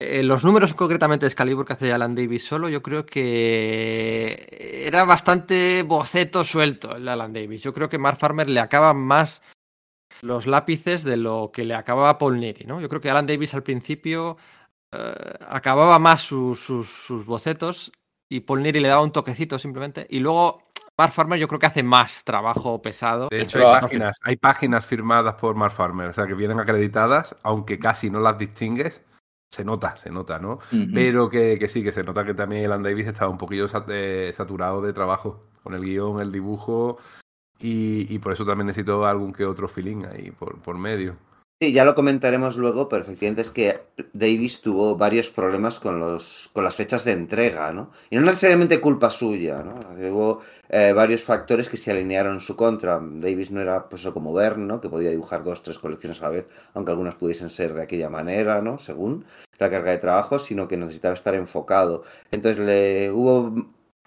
eh, 0.00 0.24
los 0.24 0.44
números 0.44 0.74
concretamente 0.74 1.24
de 1.24 1.28
Excalibur 1.28 1.64
que 1.64 1.74
hace 1.74 1.92
Alan 1.92 2.16
Davis 2.16 2.46
solo, 2.46 2.68
yo 2.68 2.82
creo 2.82 3.06
que 3.06 4.84
era 4.86 5.04
bastante 5.04 5.84
boceto 5.84 6.44
suelto 6.44 6.96
el 6.96 7.08
Alan 7.08 7.32
Davis. 7.32 7.62
Yo 7.62 7.72
creo 7.72 7.88
que 7.88 7.98
Mark 7.98 8.18
Farmer 8.18 8.48
le 8.48 8.60
acaba 8.60 8.92
más 8.92 9.42
los 10.20 10.48
lápices 10.48 11.04
de 11.04 11.16
lo 11.16 11.50
que 11.52 11.64
le 11.64 11.74
acababa 11.74 12.18
Paul 12.18 12.40
Neri, 12.40 12.64
¿no? 12.64 12.80
Yo 12.80 12.88
creo 12.88 13.00
que 13.00 13.10
Alan 13.10 13.26
Davis 13.26 13.54
al 13.54 13.62
principio 13.62 14.36
acababa 14.90 15.98
más 15.98 16.22
sus 16.22 17.24
bocetos 17.26 17.92
y 18.28 18.40
Paul 18.40 18.62
Neri 18.62 18.80
le 18.80 18.88
daba 18.88 19.02
un 19.02 19.12
toquecito 19.12 19.58
simplemente. 19.58 20.06
Y 20.10 20.20
luego 20.20 20.62
Mark 20.96 21.12
Farmer 21.12 21.38
yo 21.38 21.48
creo 21.48 21.58
que 21.58 21.66
hace 21.66 21.82
más 21.82 22.24
trabajo 22.24 22.82
pesado. 22.82 23.28
De 23.30 23.42
hecho, 23.42 23.58
hay 23.58 23.80
páginas, 23.80 24.18
hay 24.22 24.36
páginas 24.36 24.86
firmadas 24.86 25.34
por 25.34 25.54
Mark 25.54 25.72
Farmer, 25.72 26.08
o 26.08 26.12
sea, 26.12 26.26
que 26.26 26.34
vienen 26.34 26.60
acreditadas, 26.60 27.36
aunque 27.42 27.78
casi 27.78 28.10
no 28.10 28.20
las 28.20 28.36
distingues. 28.36 29.02
Se 29.50 29.64
nota, 29.64 29.96
se 29.96 30.10
nota, 30.10 30.38
¿no? 30.38 30.58
Pero 30.92 31.30
que, 31.30 31.58
que 31.58 31.68
sí, 31.68 31.82
que 31.82 31.90
se 31.90 32.04
nota 32.04 32.22
que 32.26 32.34
también 32.34 32.66
Alan 32.66 32.82
Davis 32.82 33.06
estaba 33.06 33.30
un 33.30 33.38
poquillo 33.38 33.66
sat- 33.66 33.88
eh, 33.88 34.30
saturado 34.34 34.82
de 34.82 34.92
trabajo 34.92 35.46
con 35.62 35.72
el 35.72 35.80
guion, 35.80 36.20
el 36.20 36.30
dibujo, 36.30 36.98
y, 37.58 38.12
y 38.14 38.18
por 38.18 38.32
eso 38.32 38.44
también 38.44 38.66
necesitó 38.66 39.06
algún 39.06 39.32
que 39.32 39.46
otro 39.46 39.66
feeling 39.66 40.04
ahí 40.04 40.32
por, 40.32 40.60
por 40.60 40.76
medio. 40.76 41.16
Sí, 41.60 41.72
ya 41.72 41.84
lo 41.84 41.96
comentaremos 41.96 42.56
luego, 42.56 42.88
pero 42.88 43.02
efectivamente 43.02 43.42
es 43.42 43.50
que 43.50 43.80
Davis 44.12 44.60
tuvo 44.60 44.94
varios 44.96 45.28
problemas 45.28 45.80
con, 45.80 45.98
los, 45.98 46.50
con 46.52 46.62
las 46.62 46.76
fechas 46.76 47.04
de 47.04 47.10
entrega, 47.10 47.72
¿no? 47.72 47.90
Y 48.10 48.16
no 48.16 48.22
necesariamente 48.22 48.80
culpa 48.80 49.10
suya, 49.10 49.64
¿no? 49.64 49.80
Hubo 50.12 50.40
eh, 50.68 50.92
varios 50.92 51.24
factores 51.24 51.68
que 51.68 51.76
se 51.76 51.90
alinearon 51.90 52.34
en 52.34 52.40
su 52.40 52.54
contra. 52.54 53.00
Davis 53.02 53.50
no 53.50 53.60
era 53.60 53.88
pues, 53.88 54.06
como 54.06 54.32
Verne, 54.32 54.66
¿no? 54.66 54.80
Que 54.80 54.88
podía 54.88 55.10
dibujar 55.10 55.42
dos, 55.42 55.64
tres 55.64 55.80
colecciones 55.80 56.20
a 56.22 56.26
la 56.26 56.30
vez, 56.30 56.46
aunque 56.74 56.92
algunas 56.92 57.16
pudiesen 57.16 57.50
ser 57.50 57.74
de 57.74 57.82
aquella 57.82 58.08
manera, 58.08 58.62
¿no? 58.62 58.78
Según 58.78 59.24
la 59.58 59.68
carga 59.68 59.90
de 59.90 59.98
trabajo, 59.98 60.38
sino 60.38 60.68
que 60.68 60.76
necesitaba 60.76 61.14
estar 61.14 61.34
enfocado. 61.34 62.04
Entonces 62.30 62.64
le 62.64 63.10
hubo 63.10 63.52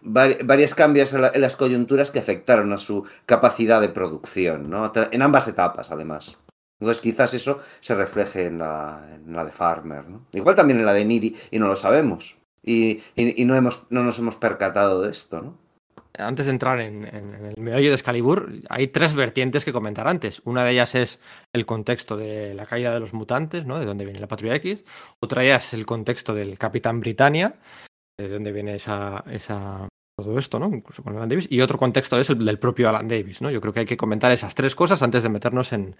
vari- 0.01 0.39
varios 0.45 0.73
cambios 0.73 1.13
en, 1.13 1.23
la- 1.23 1.31
en 1.33 1.41
las 1.41 1.57
coyunturas 1.57 2.11
que 2.11 2.19
afectaron 2.19 2.71
a 2.71 2.77
su 2.77 3.03
capacidad 3.25 3.81
de 3.81 3.89
producción, 3.89 4.69
¿no? 4.69 4.93
En 5.11 5.21
ambas 5.21 5.49
etapas, 5.49 5.91
además. 5.91 6.37
Entonces 6.81 7.01
quizás 7.03 7.31
eso 7.35 7.59
se 7.79 7.93
refleje 7.93 8.47
en 8.47 8.57
la, 8.57 9.05
de 9.23 9.51
Farmer, 9.51 10.09
¿no? 10.09 10.25
Igual 10.33 10.55
también 10.55 10.79
en 10.79 10.85
la 10.87 10.93
de 10.93 11.05
Niri 11.05 11.37
y 11.51 11.59
no 11.59 11.67
lo 11.67 11.75
sabemos. 11.75 12.37
Y, 12.63 13.01
no, 13.45 13.61
nos 13.61 14.19
hemos 14.19 14.35
percatado 14.35 15.03
de 15.03 15.11
esto, 15.11 15.41
¿no? 15.41 15.57
Antes 16.17 16.47
de 16.47 16.51
entrar 16.51 16.79
en, 16.81 17.05
el 17.05 17.61
meollo 17.61 17.89
de 17.89 17.95
Excalibur, 17.95 18.51
hay 18.67 18.87
tres 18.87 19.13
vertientes 19.13 19.63
que 19.63 19.71
comentar 19.71 20.07
antes. 20.07 20.41
Una 20.43 20.65
de 20.65 20.71
ellas 20.71 20.95
es 20.95 21.19
el 21.53 21.67
contexto 21.67 22.17
de 22.17 22.55
la 22.55 22.65
caída 22.65 22.93
de 22.93 22.99
los 22.99 23.13
mutantes, 23.13 23.65
¿no? 23.65 23.79
De 23.79 23.85
dónde 23.85 24.03
viene 24.03 24.19
la 24.19 24.27
Patrulla 24.27 24.55
X. 24.55 24.83
Otra 25.19 25.41
de 25.41 25.49
ellas 25.49 25.67
es 25.67 25.73
el 25.75 25.85
contexto 25.85 26.33
del 26.33 26.57
Capitán 26.57 26.99
Britannia, 26.99 27.59
de 28.17 28.27
dónde 28.27 28.51
viene 28.51 28.77
todo 30.17 30.39
esto, 30.39 30.59
¿no? 30.59 30.67
Incluso 30.67 31.03
con 31.03 31.15
Alan 31.15 31.29
Davis. 31.29 31.47
Y 31.49 31.61
otro 31.61 31.77
contexto 31.77 32.19
es 32.19 32.29
el 32.31 32.43
del 32.43 32.59
propio 32.59 32.89
Alan 32.89 33.07
Davis, 33.07 33.41
¿no? 33.41 33.51
Yo 33.51 33.61
creo 33.61 33.71
que 33.71 33.81
hay 33.81 33.85
que 33.85 33.97
comentar 33.97 34.31
esas 34.31 34.55
tres 34.55 34.75
cosas 34.75 35.01
antes 35.03 35.23
de 35.23 35.29
meternos 35.29 35.71
en, 35.73 35.95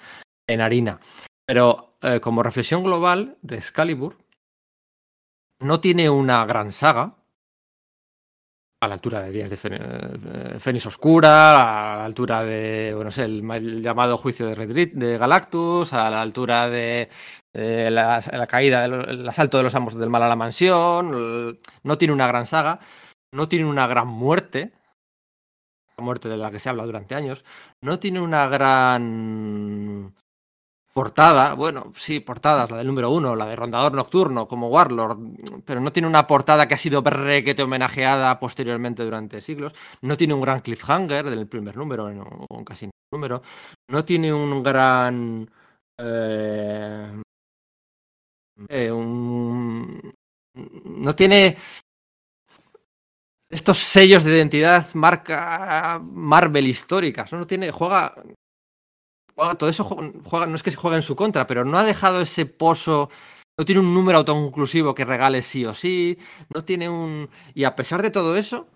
en 0.53 0.61
harina. 0.61 0.99
Pero 1.45 1.97
eh, 2.01 2.19
como 2.19 2.43
reflexión 2.43 2.83
global 2.83 3.37
de 3.41 3.57
Excalibur, 3.57 4.17
no 5.59 5.79
tiene 5.79 6.09
una 6.09 6.45
gran 6.45 6.71
saga, 6.71 7.15
a 8.83 8.87
la 8.87 8.95
altura 8.95 9.21
de 9.21 9.31
Días 9.31 9.49
de 9.51 9.59
eh, 9.63 10.59
Fénix 10.59 10.87
Oscura, 10.87 11.93
a 11.93 11.97
la 11.97 12.05
altura 12.05 12.43
de, 12.43 12.91
bueno, 12.95 13.05
no 13.05 13.11
sé, 13.11 13.25
el, 13.25 13.81
llamado 13.81 14.17
juicio 14.17 14.47
de, 14.47 14.55
Redrit- 14.55 14.93
de 14.93 15.19
Galactus, 15.19 15.93
a 15.93 16.09
la 16.09 16.21
altura 16.21 16.67
de, 16.67 17.07
la, 17.53 18.47
caída, 18.49 18.81
del 18.81 18.93
el 19.07 19.29
asalto 19.29 19.57
de 19.57 19.63
los 19.63 19.75
amos 19.75 19.93
del 19.93 20.09
mal 20.09 20.23
a 20.23 20.29
la 20.29 20.35
mansión. 20.35 21.59
no 21.83 21.97
tiene 21.99 22.13
una 22.13 22.27
gran 22.27 22.47
saga, 22.47 22.79
no 23.31 23.47
tiene 23.47 23.65
una 23.65 23.85
gran 23.85 24.07
muerte, 24.07 24.73
la 25.95 26.03
muerte 26.03 26.27
de 26.27 26.37
la 26.37 26.49
que 26.49 26.59
se 26.59 26.69
habla 26.69 26.85
durante 26.85 27.13
años, 27.13 27.45
no 27.81 27.99
tiene 27.99 28.19
una 28.19 28.47
gran 28.47 30.15
portada, 30.93 31.53
bueno, 31.53 31.91
sí, 31.95 32.19
portadas, 32.19 32.69
la 32.71 32.77
del 32.77 32.87
número 32.87 33.11
uno, 33.11 33.35
la 33.35 33.45
de 33.45 33.55
Rondador 33.55 33.93
Nocturno, 33.93 34.47
como 34.47 34.67
Warlord, 34.69 35.17
pero 35.65 35.79
no 35.79 35.91
tiene 35.91 36.07
una 36.07 36.27
portada 36.27 36.67
que 36.67 36.73
ha 36.73 36.77
sido 36.77 37.01
requete 37.01 37.63
homenajeada 37.63 38.39
posteriormente 38.39 39.03
durante 39.03 39.41
siglos, 39.41 39.73
no 40.01 40.17
tiene 40.17 40.33
un 40.33 40.41
gran 40.41 40.59
cliffhanger 40.61 41.29
del 41.29 41.47
primer 41.47 41.77
número, 41.77 42.11
no, 42.11 42.23
o 42.49 42.63
casi 42.65 42.85
ningún 42.85 42.91
número, 43.11 43.41
no 43.89 44.05
tiene 44.05 44.33
un 44.33 44.63
gran... 44.63 45.49
eh, 45.97 47.21
eh, 48.69 48.91
no 50.53 51.15
tiene 51.15 51.57
estos 53.49 53.77
sellos 53.79 54.23
de 54.23 54.31
identidad 54.37 54.93
marca 54.93 55.99
Marvel 56.03 56.67
históricas, 56.67 57.31
¿no? 57.31 57.39
No 57.39 57.47
tiene, 57.47 57.71
juega, 57.71 58.15
todo 59.57 59.69
eso, 59.69 59.83
juega, 59.83 60.11
juega- 60.23 60.45
no 60.47 60.55
es 60.55 60.63
que 60.63 60.71
se 60.71 60.77
juegue 60.77 60.97
en 60.97 61.03
su 61.03 61.15
contra, 61.15 61.47
pero 61.47 61.65
no 61.65 61.77
ha 61.77 61.83
dejado 61.83 62.21
ese 62.21 62.45
pozo, 62.45 63.09
no 63.57 63.65
tiene 63.65 63.81
un 63.81 63.93
número 63.93 64.19
autoconclusivo 64.19 64.95
que 64.95 65.05
regale 65.05 65.41
sí 65.41 65.65
o 65.65 65.73
sí, 65.73 66.17
no 66.53 66.63
tiene 66.63 66.89
un... 66.89 67.29
Y 67.53 67.63
a 67.65 67.75
pesar 67.75 68.01
de 68.01 68.11
todo 68.11 68.35
eso, 68.37 68.67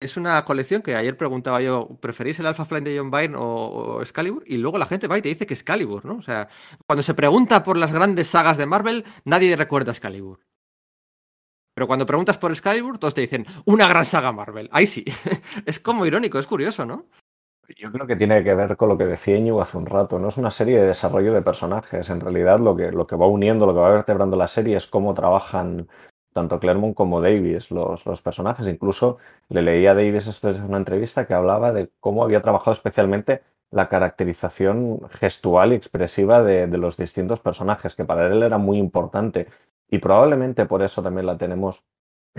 es 0.00 0.16
una 0.16 0.44
colección 0.44 0.82
que 0.82 0.94
ayer 0.94 1.16
preguntaba 1.16 1.62
yo, 1.62 1.88
¿preferís 2.00 2.38
el 2.40 2.46
Alpha 2.46 2.64
Flight 2.64 2.84
de 2.84 2.98
John 2.98 3.10
Byrne 3.10 3.36
o, 3.36 3.42
o 3.42 4.02
Excalibur? 4.02 4.42
Y 4.46 4.58
luego 4.58 4.78
la 4.78 4.86
gente 4.86 5.08
va 5.08 5.18
y 5.18 5.22
te 5.22 5.28
dice 5.30 5.46
que 5.46 5.54
Excalibur, 5.54 6.04
¿no? 6.04 6.16
O 6.16 6.22
sea, 6.22 6.48
cuando 6.86 7.02
se 7.02 7.14
pregunta 7.14 7.62
por 7.62 7.76
las 7.78 7.92
grandes 7.92 8.26
sagas 8.28 8.58
de 8.58 8.66
Marvel, 8.66 9.04
nadie 9.24 9.56
recuerda 9.56 9.92
Excalibur. 9.92 10.40
Pero 11.74 11.86
cuando 11.86 12.06
preguntas 12.06 12.38
por 12.38 12.50
Excalibur, 12.52 12.98
todos 12.98 13.14
te 13.14 13.20
dicen 13.20 13.46
una 13.66 13.86
gran 13.86 14.04
saga 14.06 14.32
Marvel. 14.32 14.68
Ahí 14.72 14.86
sí. 14.86 15.04
es 15.66 15.78
como 15.78 16.06
irónico, 16.06 16.38
es 16.38 16.46
curioso, 16.46 16.86
¿no? 16.86 17.06
Yo 17.74 17.90
creo 17.90 18.06
que 18.06 18.16
tiene 18.16 18.44
que 18.44 18.54
ver 18.54 18.76
con 18.76 18.88
lo 18.88 18.98
que 18.98 19.06
decía 19.06 19.36
Íñigo 19.36 19.60
hace 19.60 19.76
un 19.76 19.86
rato, 19.86 20.18
¿no? 20.18 20.28
Es 20.28 20.36
una 20.36 20.50
serie 20.50 20.78
de 20.78 20.86
desarrollo 20.86 21.32
de 21.32 21.42
personajes. 21.42 22.08
En 22.10 22.20
realidad, 22.20 22.60
lo 22.60 22.76
que, 22.76 22.92
lo 22.92 23.06
que 23.06 23.16
va 23.16 23.26
uniendo, 23.26 23.66
lo 23.66 23.74
que 23.74 23.80
va 23.80 23.90
vertebrando 23.90 24.36
la 24.36 24.46
serie 24.46 24.76
es 24.76 24.86
cómo 24.86 25.14
trabajan 25.14 25.88
tanto 26.32 26.60
Claremont 26.60 26.94
como 26.94 27.20
Davis, 27.20 27.70
los, 27.70 28.06
los 28.06 28.22
personajes. 28.22 28.68
Incluso 28.68 29.18
le 29.48 29.62
leía 29.62 29.92
a 29.92 29.94
Davis 29.94 30.26
esto 30.28 30.48
desde 30.48 30.64
una 30.64 30.76
entrevista 30.76 31.26
que 31.26 31.34
hablaba 31.34 31.72
de 31.72 31.90
cómo 31.98 32.22
había 32.22 32.42
trabajado 32.42 32.72
especialmente 32.72 33.42
la 33.70 33.88
caracterización 33.88 35.00
gestual 35.10 35.72
y 35.72 35.76
expresiva 35.76 36.42
de, 36.42 36.68
de 36.68 36.78
los 36.78 36.96
distintos 36.96 37.40
personajes, 37.40 37.94
que 37.96 38.04
para 38.04 38.26
él 38.26 38.42
era 38.42 38.58
muy 38.58 38.78
importante. 38.78 39.48
Y 39.90 39.98
probablemente 39.98 40.66
por 40.66 40.82
eso 40.82 41.02
también 41.02 41.26
la 41.26 41.36
tenemos 41.36 41.84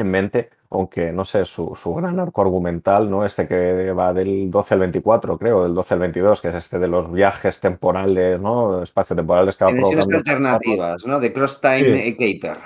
en 0.02 0.12
mente, 0.12 0.50
aunque 0.70 1.12
no 1.12 1.26
sé, 1.26 1.46
su, 1.46 1.76
su, 1.76 1.94
gran 1.94 2.20
arco 2.20 2.42
argumental, 2.42 3.10
¿no? 3.10 3.26
Este 3.26 3.48
que 3.48 3.92
va 3.92 4.14
del 4.14 4.52
12 4.52 4.74
al 4.74 4.80
24, 4.82 5.38
creo, 5.38 5.64
del 5.64 5.74
12 5.74 5.94
al 5.94 6.00
22, 6.02 6.42
que 6.42 6.50
es 6.50 6.56
este 6.56 6.80
de 6.80 6.88
los 6.88 7.12
viajes 7.12 7.60
temporales, 7.60 8.40
¿no? 8.40 8.84
Espacio-temporales 8.84 9.56
que 9.56 9.66
va 9.66 9.72
provocando. 9.72 10.18
alternativas, 10.18 11.06
¿no? 11.06 11.20
De 11.20 11.32
Cross 11.32 11.62
Time 11.62 11.98
sí. 11.98 12.40
Caper. 12.40 12.58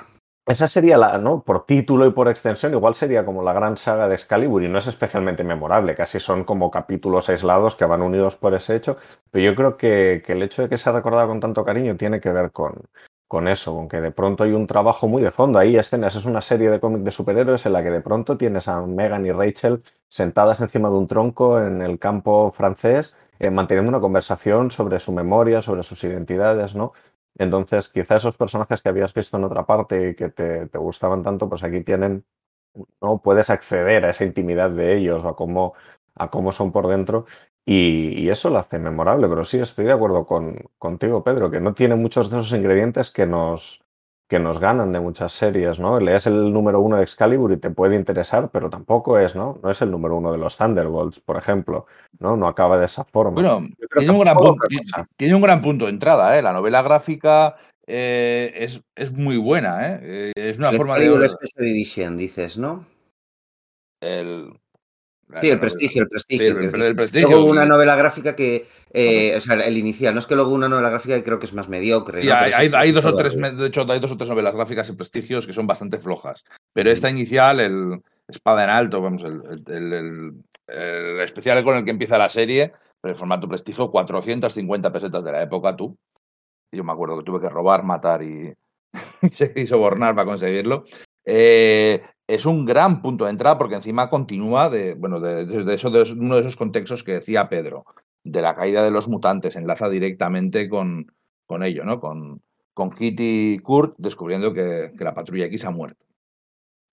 Esa 0.47 0.67
sería 0.67 0.97
la, 0.97 1.17
¿no? 1.19 1.43
Por 1.43 1.65
título 1.65 2.07
y 2.07 2.11
por 2.11 2.27
extensión, 2.27 2.73
igual 2.73 2.95
sería 2.95 3.23
como 3.23 3.43
la 3.43 3.53
gran 3.53 3.77
saga 3.77 4.07
de 4.07 4.15
Excalibur 4.15 4.63
y 4.63 4.67
no 4.67 4.79
es 4.79 4.87
especialmente 4.87 5.43
memorable, 5.43 5.95
casi 5.95 6.19
son 6.19 6.43
como 6.43 6.71
capítulos 6.71 7.29
aislados 7.29 7.75
que 7.75 7.85
van 7.85 8.01
unidos 8.01 8.37
por 8.37 8.55
ese 8.55 8.75
hecho, 8.75 8.97
pero 9.29 9.45
yo 9.45 9.55
creo 9.55 9.77
que, 9.77 10.23
que 10.25 10.33
el 10.33 10.41
hecho 10.41 10.63
de 10.63 10.69
que 10.69 10.77
se 10.77 10.89
ha 10.89 10.93
recordado 10.93 11.27
con 11.27 11.39
tanto 11.39 11.63
cariño 11.63 11.95
tiene 11.95 12.19
que 12.19 12.31
ver 12.31 12.51
con, 12.51 12.73
con 13.31 13.47
eso, 13.47 13.73
con 13.73 13.87
que 13.87 14.01
de 14.01 14.11
pronto 14.11 14.43
hay 14.43 14.51
un 14.51 14.67
trabajo 14.67 15.07
muy 15.07 15.23
de 15.23 15.31
fondo. 15.31 15.57
Ahí 15.57 15.77
escenas, 15.77 16.17
es 16.17 16.25
una 16.25 16.41
serie 16.41 16.69
de 16.69 16.81
cómics 16.81 17.05
de 17.05 17.11
superhéroes 17.11 17.65
en 17.65 17.71
la 17.71 17.81
que 17.81 17.89
de 17.89 18.01
pronto 18.01 18.35
tienes 18.37 18.67
a 18.67 18.81
Megan 18.85 19.25
y 19.25 19.31
Rachel 19.31 19.81
sentadas 20.09 20.59
encima 20.59 20.89
de 20.89 20.97
un 20.97 21.07
tronco 21.07 21.57
en 21.61 21.81
el 21.81 21.97
campo 21.97 22.51
francés, 22.51 23.15
eh, 23.39 23.49
manteniendo 23.49 23.87
una 23.89 24.01
conversación 24.01 24.69
sobre 24.69 24.99
su 24.99 25.13
memoria, 25.13 25.61
sobre 25.61 25.83
sus 25.83 26.03
identidades, 26.03 26.75
¿no? 26.75 26.91
Entonces, 27.37 27.87
quizá 27.87 28.17
esos 28.17 28.35
personajes 28.35 28.81
que 28.81 28.89
habías 28.89 29.13
visto 29.13 29.37
en 29.37 29.45
otra 29.45 29.65
parte 29.65 30.09
y 30.09 30.15
que 30.15 30.27
te, 30.29 30.67
te 30.67 30.77
gustaban 30.77 31.23
tanto, 31.23 31.47
pues 31.47 31.63
aquí 31.63 31.81
tienen, 31.85 32.25
¿no? 33.01 33.21
Puedes 33.21 33.49
acceder 33.49 34.05
a 34.05 34.09
esa 34.09 34.25
intimidad 34.25 34.71
de 34.71 34.97
ellos 34.97 35.23
o 35.23 35.29
a 35.29 35.35
cómo, 35.37 35.73
a 36.15 36.29
cómo 36.29 36.51
son 36.51 36.71
por 36.73 36.87
dentro 36.87 37.25
y, 37.71 38.23
y, 38.23 38.29
eso 38.29 38.49
lo 38.49 38.59
hace 38.59 38.79
memorable, 38.79 39.29
pero 39.29 39.45
sí 39.45 39.59
estoy 39.59 39.85
de 39.85 39.93
acuerdo 39.93 40.25
con, 40.25 40.57
contigo, 40.77 41.23
Pedro, 41.23 41.49
que 41.49 41.61
no 41.61 41.73
tiene 41.73 41.95
muchos 41.95 42.29
de 42.29 42.39
esos 42.39 42.51
ingredientes 42.57 43.11
que 43.11 43.25
nos, 43.25 43.81
que 44.27 44.39
nos 44.39 44.59
ganan 44.59 44.91
de 44.91 44.99
muchas 44.99 45.31
series, 45.31 45.79
¿no? 45.79 45.99
Lees 45.99 46.27
el 46.27 46.51
número 46.51 46.81
uno 46.81 46.97
de 46.97 47.03
Excalibur 47.03 47.51
y 47.51 47.57
te 47.57 47.69
puede 47.69 47.95
interesar, 47.95 48.49
pero 48.51 48.69
tampoco 48.69 49.17
es, 49.19 49.35
¿no? 49.35 49.59
No 49.63 49.71
es 49.71 49.81
el 49.81 49.89
número 49.89 50.17
uno 50.17 50.31
de 50.33 50.37
los 50.37 50.57
Thunderbolts, 50.57 51.21
por 51.21 51.37
ejemplo, 51.37 51.85
¿no? 52.19 52.35
No 52.35 52.47
acaba 52.47 52.77
de 52.77 52.85
esa 52.85 53.05
forma. 53.05 53.41
Bueno, 53.41 53.67
tiene 53.97 54.11
un, 54.11 54.19
gran 54.19 54.35
punto, 54.35 54.67
tiene 55.15 55.35
un, 55.35 55.41
gran 55.41 55.61
punto, 55.61 55.85
de 55.85 55.91
entrada, 55.91 56.37
¿eh? 56.37 56.41
La 56.41 56.51
novela 56.51 56.81
gráfica 56.81 57.55
eh, 57.87 58.51
es, 58.55 58.81
es, 58.95 59.13
muy 59.13 59.37
buena, 59.37 59.79
¿eh? 59.85 60.31
Es 60.35 60.57
una 60.57 60.71
el 60.71 60.77
forma 60.77 60.97
de... 60.97 61.05
El 61.05 61.29
Special 61.29 61.67
Edition, 61.67 62.17
dices, 62.17 62.57
¿no? 62.57 62.85
El, 64.01 64.51
Sí, 65.39 65.49
el 65.49 65.59
prestigio, 65.59 66.03
el 66.03 66.09
prestigio. 66.09 66.61
Sí, 66.61 66.67
el, 66.73 66.81
el 66.81 66.95
prestigio. 66.95 67.29
Luego 67.29 67.45
una 67.45 67.65
novela 67.65 67.95
gráfica 67.95 68.35
que, 68.35 68.67
eh, 68.91 69.33
o 69.35 69.39
sea, 69.39 69.55
el 69.55 69.77
inicial, 69.77 70.13
no 70.13 70.19
es 70.19 70.27
que 70.27 70.35
luego 70.35 70.51
una 70.51 70.67
novela 70.67 70.89
gráfica 70.89 71.15
que 71.15 71.23
creo 71.23 71.39
que 71.39 71.45
es 71.45 71.53
más 71.53 71.69
mediocre. 71.69 72.23
¿no? 72.23 72.33
hay, 72.33 72.51
hay, 72.51 72.71
hay, 72.73 72.91
dos 72.91 73.05
o 73.05 73.15
tres, 73.15 73.35
de 73.35 73.67
hecho, 73.67 73.85
hay 73.89 73.99
dos 73.99 74.11
o 74.11 74.17
tres 74.17 74.29
novelas 74.29 74.55
gráficas 74.55 74.89
y 74.89 74.93
prestigios 74.93 75.47
que 75.47 75.53
son 75.53 75.67
bastante 75.67 75.99
flojas. 75.99 76.43
Pero 76.73 76.91
esta 76.91 77.09
inicial, 77.09 77.59
el 77.59 78.01
Espada 78.27 78.63
en 78.63 78.69
Alto, 78.69 79.01
vamos, 79.01 79.23
el, 79.23 80.33
especial 81.21 81.63
con 81.63 81.77
el 81.77 81.85
que 81.85 81.91
empieza 81.91 82.17
la 82.17 82.29
serie, 82.29 82.73
el 83.03 83.15
formato 83.15 83.47
prestigio, 83.47 83.91
450 83.91 84.91
pesetas 84.91 85.23
de 85.23 85.31
la 85.31 85.41
época, 85.41 85.75
tú. 85.75 85.97
Yo 86.71 86.83
me 86.83 86.93
acuerdo 86.93 87.17
que 87.17 87.23
tuve 87.25 87.41
que 87.41 87.49
robar, 87.49 87.83
matar 87.83 88.23
y, 88.23 88.53
y 89.55 89.65
sobornar 89.65 90.15
para 90.15 90.25
conseguirlo. 90.25 90.85
Eh, 91.25 92.01
es 92.27 92.45
un 92.45 92.65
gran 92.65 93.01
punto 93.01 93.25
de 93.25 93.31
entrada 93.31 93.57
porque 93.57 93.75
encima 93.75 94.09
continúa 94.09 94.69
de, 94.69 94.95
bueno, 94.95 95.19
de, 95.19 95.45
de, 95.45 95.73
eso, 95.73 95.89
de 95.89 96.11
uno 96.13 96.35
de 96.35 96.41
esos 96.41 96.55
contextos 96.55 97.03
que 97.03 97.13
decía 97.13 97.49
Pedro, 97.49 97.85
de 98.23 98.41
la 98.41 98.55
caída 98.55 98.83
de 98.83 98.91
los 98.91 99.07
mutantes, 99.07 99.55
enlaza 99.55 99.89
directamente 99.89 100.69
con, 100.69 101.11
con 101.45 101.63
ello, 101.63 101.83
¿no? 101.83 101.99
Con, 101.99 102.41
con 102.73 102.91
Kitty 102.91 103.53
y 103.53 103.59
Kurt 103.59 103.95
descubriendo 103.97 104.53
que, 104.53 104.93
que 104.97 105.03
la 105.03 105.13
patrulla 105.13 105.45
X 105.45 105.65
ha 105.65 105.71
muerto. 105.71 106.05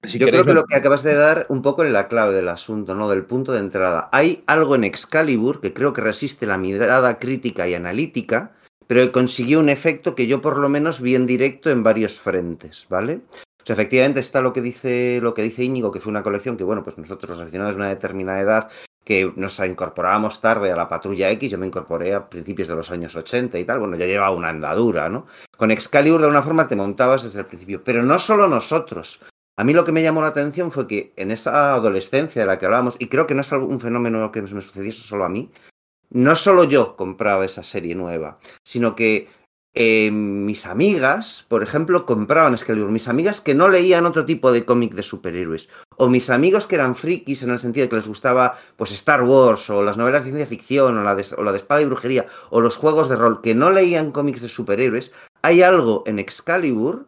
Si 0.05 0.19
Yo 0.19 0.29
creo 0.29 0.45
que 0.45 0.55
lo 0.55 0.64
que 0.64 0.77
acabas 0.77 1.03
de 1.03 1.14
dar 1.14 1.47
un 1.49 1.61
poco 1.61 1.85
en 1.85 1.93
la 1.93 2.07
clave 2.07 2.33
del 2.33 2.49
asunto, 2.49 2.95
¿no? 2.95 3.09
Del 3.09 3.25
punto 3.25 3.53
de 3.53 3.59
entrada. 3.59 4.09
Hay 4.12 4.45
algo 4.47 4.77
en 4.77 4.85
Excalibur 4.85 5.61
que 5.61 5.75
creo 5.75 5.93
que 5.93 6.01
resiste 6.01 6.47
la 6.47 6.57
mirada 6.57 7.19
crítica 7.19 7.67
y 7.67 7.75
analítica, 7.75 8.53
pero 8.87 9.03
que 9.03 9.12
consiguió 9.12 9.59
un 9.59 9.69
efecto 9.69 10.14
que 10.14 10.29
yo 10.29 10.41
por 10.41 10.59
lo 10.59 10.69
menos 10.69 11.01
vi 11.01 11.17
en 11.17 11.27
directo 11.27 11.69
en 11.71 11.83
varios 11.83 12.21
frentes, 12.21 12.87
¿vale? 12.88 13.23
Efectivamente 13.73 14.21
está 14.21 14.41
lo 14.41 14.53
que 14.53 14.61
dice 14.61 15.21
lo 15.23 15.35
que 15.35 15.43
dice 15.43 15.65
Íñigo, 15.65 15.91
que 15.91 16.01
fue 16.01 16.11
una 16.11 16.23
colección 16.23 16.57
que, 16.57 16.65
bueno, 16.65 16.83
pues 16.83 16.99
nosotros 16.99 17.31
los 17.31 17.41
aficionados 17.41 17.75
de 17.75 17.81
una 17.81 17.89
determinada 17.89 18.41
edad 18.41 18.71
que 19.05 19.33
nos 19.37 19.59
incorporábamos 19.61 20.41
tarde 20.41 20.71
a 20.71 20.77
la 20.77 20.89
patrulla 20.89 21.31
X, 21.31 21.51
yo 21.51 21.57
me 21.57 21.67
incorporé 21.67 22.13
a 22.15 22.29
principios 22.29 22.69
de 22.69 22.75
los 22.75 22.91
años 22.91 23.17
80 23.17 23.59
y 23.59 23.65
tal, 23.65 23.79
bueno, 23.79 23.97
ya 23.97 24.05
llevaba 24.05 24.37
una 24.37 24.51
andadura, 24.51 25.09
¿no? 25.09 25.27
Con 25.57 25.71
Excalibur 25.71 26.21
de 26.21 26.27
alguna 26.27 26.43
forma 26.43 26.69
te 26.69 26.77
montabas 26.77 27.23
desde 27.23 27.41
el 27.41 27.47
principio, 27.47 27.83
pero 27.83 28.03
no 28.03 28.19
solo 28.19 28.49
nosotros. 28.49 29.21
A 29.57 29.65
mí 29.65 29.73
lo 29.73 29.85
que 29.85 29.93
me 29.93 30.03
llamó 30.03 30.21
la 30.21 30.29
atención 30.29 30.71
fue 30.71 30.87
que 30.87 31.15
en 31.17 31.31
esa 31.31 31.75
adolescencia 31.75 32.43
de 32.43 32.47
la 32.47 32.59
que 32.59 32.67
hablábamos, 32.67 32.97
y 32.99 33.07
creo 33.07 33.27
que 33.27 33.35
no 33.35 33.41
es 33.41 33.51
un 33.51 33.81
fenómeno 33.81 34.31
que 34.31 34.43
me 34.43 34.49
sucediese 34.49 35.03
solo 35.03 35.25
a 35.25 35.31
mí, 35.31 35.51
no 36.11 36.37
solo 36.37 36.65
yo 36.65 36.97
compraba 36.97 37.45
esa 37.45 37.63
serie 37.63 37.95
nueva, 37.95 38.39
sino 38.63 38.95
que 38.95 39.29
eh, 39.75 40.11
mis 40.11 40.67
amigas, 40.67 41.45
por 41.49 41.63
ejemplo, 41.63 42.07
compraban 42.07 42.55
Excalibur. 42.55 42.91
Mis 42.91 43.09
amigas 43.09 43.41
que 43.41 43.55
no 43.55 43.69
leían 43.69 44.07
otro 44.07 44.25
tipo 44.25 44.53
de 44.53 44.65
cómic 44.65 44.95
de 44.95 45.03
superhéroes. 45.03 45.69
O 45.97 46.09
mis 46.09 46.31
amigos 46.31 46.67
que 46.67 46.77
eran 46.77 46.97
frikis 46.97 47.43
en 47.43 47.51
el 47.51 47.59
sentido 47.59 47.85
de 47.85 47.91
que 47.91 47.97
les 47.97 48.09
gustaba 48.09 48.59
pues 48.77 48.93
Star 48.93 49.23
Wars 49.23 49.69
o 49.71 49.83
las 49.83 49.97
novelas 49.97 50.23
de 50.23 50.31
ciencia 50.31 50.47
ficción 50.47 50.97
o 50.97 51.03
la 51.03 51.15
de, 51.15 51.27
o 51.37 51.43
la 51.43 51.53
de 51.53 51.59
espada 51.59 51.83
y 51.83 51.87
brujería 51.87 52.27
o 52.51 52.61
los 52.61 52.77
juegos 52.77 53.09
de 53.09 53.17
rol 53.17 53.41
que 53.43 53.55
no 53.55 53.71
leían 53.71 54.13
cómics 54.13 54.43
de 54.43 54.49
superhéroes. 54.49 55.13
Hay 55.43 55.63
algo 55.63 56.03
en 56.07 56.19
Excalibur 56.19 57.08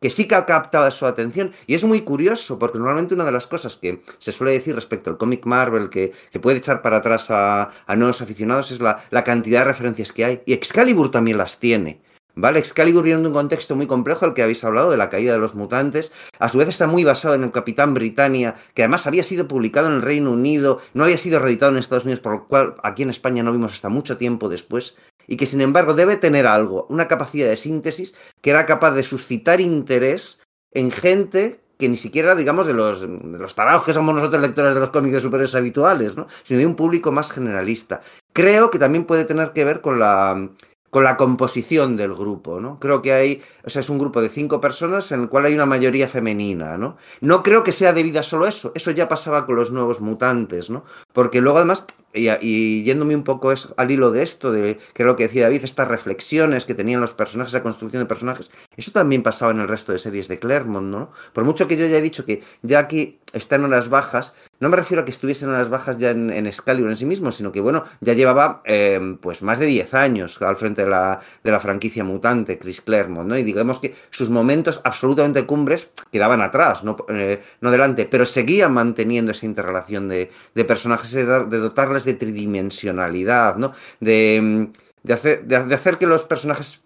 que 0.00 0.10
sí 0.10 0.26
que 0.28 0.34
ha 0.34 0.46
captado 0.46 0.90
su 0.90 1.06
atención. 1.06 1.52
Y 1.66 1.74
es 1.74 1.84
muy 1.84 2.02
curioso, 2.02 2.58
porque 2.58 2.78
normalmente 2.78 3.14
una 3.14 3.24
de 3.24 3.32
las 3.32 3.46
cosas 3.46 3.76
que 3.76 4.02
se 4.18 4.32
suele 4.32 4.52
decir 4.52 4.74
respecto 4.74 5.10
al 5.10 5.18
cómic 5.18 5.46
Marvel, 5.46 5.90
que, 5.90 6.12
que, 6.30 6.40
puede 6.40 6.58
echar 6.58 6.82
para 6.82 6.98
atrás 6.98 7.30
a, 7.30 7.70
a 7.86 7.96
nuevos 7.96 8.20
aficionados, 8.20 8.70
es 8.70 8.80
la, 8.80 9.04
la, 9.10 9.24
cantidad 9.24 9.60
de 9.60 9.66
referencias 9.66 10.12
que 10.12 10.24
hay. 10.24 10.42
Y 10.46 10.52
Excalibur 10.52 11.10
también 11.10 11.38
las 11.38 11.58
tiene. 11.58 12.00
¿Vale? 12.40 12.60
Excalibur 12.60 13.02
viene 13.02 13.20
de 13.20 13.26
un 13.26 13.34
contexto 13.34 13.74
muy 13.74 13.88
complejo, 13.88 14.24
al 14.24 14.32
que 14.32 14.44
habéis 14.44 14.62
hablado, 14.62 14.92
de 14.92 14.96
la 14.96 15.10
caída 15.10 15.32
de 15.32 15.40
los 15.40 15.56
mutantes. 15.56 16.12
A 16.38 16.48
su 16.48 16.58
vez 16.58 16.68
está 16.68 16.86
muy 16.86 17.02
basado 17.02 17.34
en 17.34 17.42
el 17.42 17.50
Capitán 17.50 17.94
Britannia, 17.94 18.54
que 18.74 18.82
además 18.82 19.08
había 19.08 19.24
sido 19.24 19.48
publicado 19.48 19.88
en 19.88 19.94
el 19.94 20.02
Reino 20.02 20.30
Unido, 20.30 20.80
no 20.94 21.02
había 21.02 21.16
sido 21.16 21.40
reeditado 21.40 21.72
en 21.72 21.78
Estados 21.78 22.04
Unidos, 22.04 22.20
por 22.20 22.32
lo 22.32 22.44
cual 22.46 22.76
aquí 22.84 23.02
en 23.02 23.10
España 23.10 23.42
no 23.42 23.50
vimos 23.50 23.72
hasta 23.72 23.88
mucho 23.88 24.18
tiempo 24.18 24.48
después 24.48 24.94
y 25.28 25.36
que 25.36 25.46
sin 25.46 25.60
embargo 25.60 25.94
debe 25.94 26.16
tener 26.16 26.46
algo, 26.46 26.86
una 26.88 27.06
capacidad 27.06 27.48
de 27.48 27.56
síntesis 27.56 28.16
que 28.40 28.50
era 28.50 28.66
capaz 28.66 28.92
de 28.92 29.04
suscitar 29.04 29.60
interés 29.60 30.40
en 30.72 30.90
gente 30.90 31.60
que 31.78 31.88
ni 31.88 31.96
siquiera, 31.96 32.34
digamos, 32.34 32.66
de 32.66 32.72
los, 32.72 33.02
de 33.02 33.38
los 33.38 33.54
tarados 33.54 33.84
que 33.84 33.92
somos 33.92 34.12
nosotros 34.12 34.42
lectores 34.42 34.74
de 34.74 34.80
los 34.80 34.90
cómics 34.90 35.14
de 35.14 35.20
superhéroes 35.20 35.54
habituales, 35.54 36.16
¿no? 36.16 36.26
sino 36.42 36.58
de 36.58 36.66
un 36.66 36.74
público 36.74 37.12
más 37.12 37.30
generalista. 37.30 38.00
Creo 38.32 38.70
que 38.70 38.80
también 38.80 39.04
puede 39.04 39.24
tener 39.24 39.52
que 39.52 39.64
ver 39.64 39.80
con 39.80 40.00
la, 40.00 40.50
con 40.90 41.04
la 41.04 41.16
composición 41.16 41.96
del 41.96 42.14
grupo, 42.14 42.60
¿no? 42.60 42.78
Creo 42.80 43.02
que 43.02 43.12
hay, 43.12 43.42
o 43.64 43.70
sea, 43.70 43.80
es 43.80 43.90
un 43.90 43.98
grupo 43.98 44.22
de 44.22 44.28
cinco 44.28 44.60
personas 44.60 45.12
en 45.12 45.22
el 45.22 45.28
cual 45.28 45.44
hay 45.44 45.54
una 45.54 45.66
mayoría 45.66 46.08
femenina, 46.08 46.78
¿no? 46.78 46.96
No 47.20 47.42
creo 47.42 47.62
que 47.62 47.72
sea 47.72 47.92
debido 47.92 48.20
a 48.20 48.22
solo 48.22 48.46
eso, 48.46 48.72
eso 48.74 48.90
ya 48.90 49.08
pasaba 49.08 49.44
con 49.44 49.56
los 49.56 49.70
nuevos 49.70 50.00
mutantes, 50.00 50.70
¿no? 50.70 50.84
Porque 51.12 51.40
luego 51.40 51.58
además, 51.58 51.84
y, 52.14 52.28
y 52.40 52.82
yéndome 52.84 53.14
un 53.14 53.24
poco 53.24 53.52
al 53.76 53.90
hilo 53.90 54.10
de 54.10 54.22
esto, 54.22 54.52
de 54.52 54.78
que 54.94 55.02
es 55.02 55.06
lo 55.06 55.16
que 55.16 55.24
decía 55.24 55.44
David, 55.44 55.64
estas 55.64 55.88
reflexiones 55.88 56.64
que 56.64 56.74
tenían 56.74 57.00
los 57.00 57.12
personajes, 57.12 57.52
esa 57.52 57.62
construcción 57.62 58.02
de 58.02 58.06
personajes, 58.06 58.50
eso 58.76 58.92
también 58.92 59.22
pasaba 59.22 59.52
en 59.52 59.60
el 59.60 59.68
resto 59.68 59.92
de 59.92 59.98
series 59.98 60.28
de 60.28 60.38
Claremont, 60.38 60.86
¿no? 60.86 61.10
Por 61.32 61.44
mucho 61.44 61.68
que 61.68 61.76
yo 61.76 61.86
ya 61.86 61.98
he 61.98 62.02
dicho 62.02 62.24
que 62.24 62.42
aquí 62.76 63.18
están 63.32 63.60
en 63.64 63.72
horas 63.72 63.88
bajas, 63.88 64.34
no 64.60 64.68
me 64.68 64.76
refiero 64.76 65.02
a 65.02 65.04
que 65.04 65.12
estuviesen 65.12 65.50
en 65.50 65.54
las 65.54 65.68
bajas 65.68 65.98
ya 65.98 66.10
en, 66.10 66.30
en 66.30 66.46
en 66.46 66.96
sí 66.96 67.06
mismo, 67.06 67.30
sino 67.30 67.52
que, 67.52 67.60
bueno, 67.60 67.84
ya 68.00 68.14
llevaba 68.14 68.62
eh, 68.64 69.16
pues 69.20 69.42
más 69.42 69.58
de 69.60 69.66
10 69.66 69.94
años 69.94 70.40
al 70.42 70.56
frente 70.56 70.82
de 70.82 70.90
la, 70.90 71.20
de 71.44 71.52
la 71.52 71.60
franquicia 71.60 72.02
mutante, 72.02 72.58
Chris 72.58 72.80
Claremont, 72.80 73.28
¿no? 73.28 73.38
Y 73.38 73.44
digamos 73.44 73.78
que 73.78 73.94
sus 74.10 74.30
momentos 74.30 74.80
absolutamente 74.82 75.46
cumbres 75.46 75.90
quedaban 76.10 76.40
atrás, 76.40 76.82
no, 76.82 76.96
eh, 77.08 77.40
no 77.60 77.70
delante, 77.70 78.06
pero 78.06 78.24
seguían 78.24 78.72
manteniendo 78.72 79.30
esa 79.30 79.46
interrelación 79.46 80.08
de, 80.08 80.30
de 80.54 80.64
personajes, 80.64 81.12
de, 81.12 81.24
de, 81.24 81.58
dotarles 81.58 81.97
de 82.04 82.14
tridimensionalidad, 82.14 83.56
¿no? 83.56 83.72
De, 84.00 84.70
de, 85.02 85.14
hacer, 85.14 85.44
de, 85.44 85.56
hacer 85.56 85.98
que 85.98 86.06
los 86.06 86.24
personajes 86.24 86.80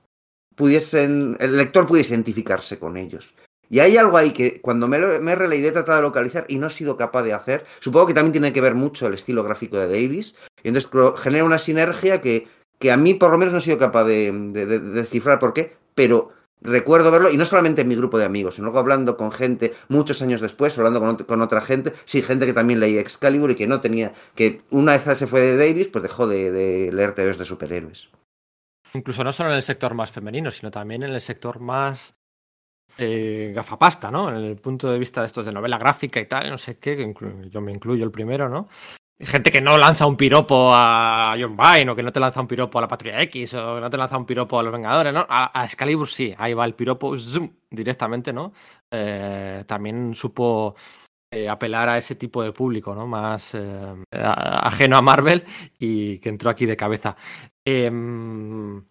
pudiesen, 0.55 1.37
el 1.41 1.57
lector 1.57 1.87
pudiese 1.87 2.15
identificarse 2.15 2.79
con 2.79 2.97
ellos. 2.97 3.35
Y 3.69 3.81
hay 3.81 3.97
algo 3.97 4.19
ahí 4.19 4.33
que 4.33 4.61
cuando 4.61 4.87
me, 4.87 4.99
he 4.99 5.35
releído 5.35 5.71
he 5.71 5.73
tratado 5.73 5.97
de 5.97 6.03
localizar 6.03 6.45
y 6.47 6.59
no 6.59 6.67
he 6.67 6.71
sido 6.71 6.97
capaz 6.99 7.23
de 7.23 7.33
hacer. 7.33 7.65
Supongo 7.81 8.09
que 8.09 8.15
también 8.15 8.33
tiene 8.33 8.53
que 8.53 8.61
ver 8.61 8.75
mucho 8.75 9.07
el 9.07 9.15
estilo 9.15 9.43
gráfico 9.43 9.79
de 9.79 9.87
Davis. 9.87 10.35
Y 10.63 10.69
entonces 10.69 10.91
genera 11.23 11.45
una 11.45 11.59
sinergia 11.59 12.21
que, 12.21 12.49
que 12.79 12.93
a 12.93 12.99
mí 12.99 13.15
por 13.15 13.31
lo 13.31 13.39
menos 13.39 13.53
no 13.53 13.61
he 13.61 13.63
sido 13.63 13.79
capaz 13.79 14.05
de, 14.05 14.31
de 14.31 14.79
descifrar 14.79 15.39
por 15.39 15.55
qué, 15.55 15.75
pero 15.95 16.33
recuerdo 16.63 17.11
verlo, 17.11 17.31
y 17.31 17.37
no 17.37 17.45
solamente 17.45 17.83
en 17.83 17.89
mi 17.89 17.95
grupo 17.95 18.19
de 18.19 18.25
amigos, 18.25 18.55
sino 18.57 18.67
luego 18.67 18.79
hablando 18.79 19.17
con 19.17 19.33
gente 19.33 19.75
muchos 19.89 20.23
años 20.23 20.41
después, 20.41 20.77
hablando 20.79 21.27
con, 21.27 21.43
otra 21.43 21.61
gente, 21.61 21.93
sí, 22.05 22.23
gente 22.23 22.47
que 22.47 22.53
también 22.53 22.81
leía 22.81 23.01
Excalibur 23.01 23.51
y 23.51 23.55
que 23.55 23.67
no 23.67 23.81
tenía, 23.81 24.13
que 24.35 24.63
una 24.71 24.93
vez 24.93 25.19
se 25.19 25.27
fue 25.27 25.41
de 25.41 25.57
Davis, 25.57 25.89
pues 25.89 26.03
dejó 26.03 26.27
de, 26.27 26.51
de 26.51 26.93
leer 26.93 27.13
teorías 27.15 27.39
de 27.39 27.45
superhéroes. 27.45 28.11
Incluso 28.95 29.25
no 29.25 29.33
solo 29.33 29.51
en 29.51 29.57
el 29.57 29.63
sector 29.63 29.95
más 29.95 30.11
femenino, 30.11 30.51
sino 30.51 30.71
también 30.71 31.03
en 31.03 31.13
el 31.13 31.21
sector 31.21 31.61
más 31.61 32.15
eh, 32.99 33.53
gafapasta, 33.55 34.11
¿no? 34.11 34.29
En 34.29 34.37
el 34.37 34.57
punto 34.57 34.91
de 34.91 34.99
vista 34.99 35.23
de 35.23 35.27
estos 35.27 35.47
de 35.47 35.53
novela 35.53 35.79
gráfica 35.79 36.21
y 36.21 36.27
tal, 36.27 36.51
no 36.51 36.59
sé 36.59 36.79
qué, 36.79 36.97
que 36.97 37.49
yo 37.49 37.61
me 37.63 37.73
incluyo 37.73 38.05
el 38.05 38.11
primero, 38.11 38.51
¿no? 38.51 38.69
Gente 39.21 39.53
que 39.53 39.61
no 39.61 39.79
lanza 39.79 40.07
un 40.07 40.17
piropo 40.17 40.71
a 40.73 41.37
John 41.39 41.57
Byrne 41.57 41.91
o 41.91 41.97
que 41.97 42.03
no 42.03 42.13
te 42.13 42.19
lanza 42.19 42.41
un 42.41 42.49
piropo 42.49 42.79
a 42.79 42.83
la 42.83 42.89
Patrulla 42.89 43.23
X 43.23 43.55
o 43.55 43.77
que 43.77 43.81
no 43.81 43.91
te 43.91 43.97
lanza 43.97 44.19
un 44.19 44.27
piropo 44.27 44.59
a 44.59 44.63
los 44.63 44.73
Vengadores, 44.73 45.13
¿no? 45.13 45.25
A, 45.29 45.61
a 45.61 45.65
Excalibur 45.65 46.09
sí, 46.09 46.35
ahí 46.37 46.55
va 46.55 46.65
el 46.65 46.75
piropo 46.75 47.15
directamente, 47.71 48.33
¿no? 48.33 48.53
Eh, 48.91 49.63
también 49.67 50.15
supo 50.15 50.75
eh, 51.31 51.49
apelar 51.49 51.89
a 51.89 51.99
ese 51.99 52.15
tipo 52.17 52.43
de 52.43 52.53
público, 52.53 52.95
¿no? 52.95 53.07
Más 53.07 53.55
eh, 53.55 54.05
ajeno 54.11 54.97
a 54.97 55.03
Marvel 55.03 55.45
y 55.79 56.19
que 56.19 56.29
entró 56.29 56.51
aquí 56.51 56.67
de 56.67 56.77
cabeza. 56.77 57.17
Em, 57.65 58.85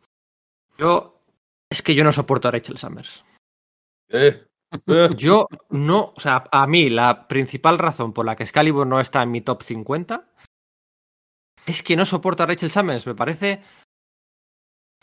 yo 0.77 1.19
es 1.69 1.81
que 1.81 1.93
yo 1.93 2.03
no 2.03 2.11
soporto 2.11 2.47
a 2.47 2.51
Rachel 2.51 2.77
Summers. 2.77 3.23
Eh. 4.09 4.45
Yo 5.17 5.47
no, 5.69 6.13
o 6.15 6.19
sea, 6.19 6.45
a 6.51 6.67
mí 6.67 6.89
la 6.89 7.27
principal 7.27 7.77
razón 7.77 8.13
por 8.13 8.25
la 8.25 8.35
que 8.35 8.43
Excalibur 8.43 8.87
no 8.87 8.99
está 8.99 9.21
en 9.23 9.31
mi 9.31 9.41
top 9.41 9.63
50 9.63 10.25
es 11.65 11.83
que 11.83 11.95
no 11.95 12.05
soporto 12.05 12.43
a 12.43 12.45
Rachel 12.45 12.71
Summers. 12.71 13.05
Me 13.05 13.15
parece. 13.15 13.61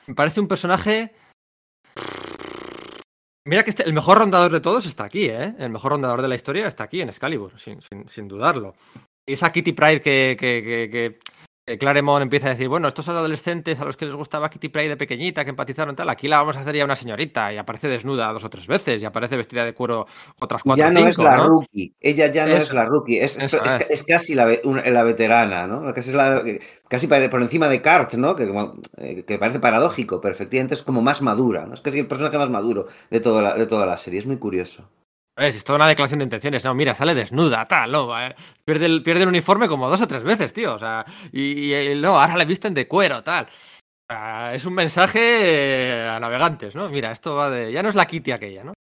Me 0.06 0.14
parece 0.14 0.40
un 0.40 0.48
personaje. 0.48 1.14
Mira 3.44 3.62
que 3.62 3.70
este, 3.70 3.84
el 3.84 3.92
mejor 3.92 4.18
rondador 4.18 4.52
de 4.52 4.60
todos 4.60 4.84
está 4.86 5.04
aquí, 5.04 5.26
¿eh? 5.26 5.54
El 5.58 5.70
mejor 5.70 5.92
rondador 5.92 6.20
de 6.20 6.28
la 6.28 6.34
historia 6.34 6.66
está 6.66 6.84
aquí 6.84 7.00
en 7.00 7.08
Excalibur, 7.08 7.52
sin, 7.58 8.28
dudarlo. 8.28 8.74
Y 9.26 9.34
esa 9.34 9.52
Kitty 9.52 9.72
Pride 9.72 10.00
que 10.00 11.18
Claremont 11.76 12.22
empieza 12.22 12.46
a 12.46 12.50
decir, 12.50 12.68
bueno, 12.68 12.88
estos 12.88 13.08
adolescentes 13.08 13.80
a 13.80 13.84
los 13.84 13.96
que 13.96 14.06
les 14.06 14.14
gustaba 14.14 14.48
Kitty 14.48 14.68
Pryde 14.68 14.90
de 14.90 14.96
pequeñita, 14.96 15.44
que 15.44 15.50
empatizaron 15.50 15.94
tal, 15.96 16.08
aquí 16.08 16.28
la 16.28 16.38
vamos 16.38 16.56
a 16.56 16.60
hacer 16.60 16.76
ya 16.76 16.84
una 16.84 16.96
señorita 16.96 17.52
y 17.52 17.58
aparece 17.58 17.88
desnuda 17.88 18.32
dos 18.32 18.44
o 18.44 18.48
tres 18.50 18.66
veces 18.66 19.02
y 19.02 19.04
aparece 19.04 19.36
vestida 19.36 19.64
de 19.64 19.74
cuero 19.74 20.06
otras 20.40 20.62
cuatro 20.62 20.86
Ya 20.86 20.90
no 20.90 21.00
cinco, 21.00 21.08
es 21.10 21.18
la 21.18 21.36
¿no? 21.36 21.44
rookie, 21.46 21.92
ella 22.00 22.30
ya 22.32 22.46
no 22.46 22.52
Eso. 22.54 22.62
es 22.68 22.72
la 22.72 22.84
rookie, 22.86 23.18
es, 23.18 23.36
es, 23.36 24.04
casi 24.04 24.34
la, 24.34 24.46
una- 24.64 24.82
la 24.88 25.02
veterana, 25.02 25.66
¿no? 25.66 25.92
Casi, 25.92 26.10
es 26.10 26.16
la, 26.16 26.42
casi 26.88 27.06
por 27.06 27.42
encima 27.42 27.68
de 27.68 27.82
Cart, 27.82 28.14
¿no? 28.14 28.36
Que, 28.36 28.46
como- 28.46 28.74
eh, 28.96 29.24
que 29.26 29.38
parece 29.38 29.60
paradójico, 29.60 30.20
pero 30.20 30.34
efectivamente 30.34 30.74
es 30.74 30.82
como 30.82 31.02
más 31.02 31.22
madura, 31.22 31.66
¿no? 31.66 31.74
Es 31.74 31.80
casi 31.80 31.98
el 31.98 32.06
personaje 32.06 32.38
más 32.38 32.50
maduro 32.50 32.86
de 33.10 33.20
toda 33.20 33.42
la, 33.42 33.54
de 33.54 33.66
toda 33.66 33.86
la 33.86 33.96
serie, 33.96 34.20
es 34.20 34.26
muy 34.26 34.38
curioso. 34.38 34.88
Es, 35.38 35.54
es 35.54 35.64
toda 35.64 35.76
una 35.76 35.86
declaración 35.86 36.18
de 36.18 36.24
intenciones. 36.24 36.64
No, 36.64 36.74
mira, 36.74 36.94
sale 36.94 37.14
desnuda, 37.14 37.66
tal, 37.68 37.92
no. 37.92 38.20
eh, 38.20 38.34
pierde, 38.64 38.86
el, 38.86 39.02
pierde 39.02 39.22
el 39.22 39.28
uniforme 39.28 39.68
como 39.68 39.88
dos 39.88 40.00
o 40.00 40.08
tres 40.08 40.24
veces, 40.24 40.52
tío. 40.52 40.74
O 40.74 40.78
sea, 40.78 41.04
y, 41.32 41.72
y, 41.74 41.94
no, 42.00 42.18
ahora 42.20 42.36
le 42.36 42.44
visten 42.44 42.74
de 42.74 42.88
cuero, 42.88 43.22
tal. 43.22 43.46
O 43.46 44.12
sea, 44.14 44.54
es 44.54 44.64
un 44.64 44.74
mensaje 44.74 46.02
a 46.08 46.18
navegantes, 46.20 46.74
¿no? 46.74 46.88
Mira, 46.88 47.12
esto 47.12 47.34
va 47.36 47.50
de. 47.50 47.72
Ya 47.72 47.82
no 47.82 47.88
es 47.90 47.94
la 47.94 48.06
Kitty 48.06 48.32
aquella, 48.32 48.64
¿no? 48.64 48.72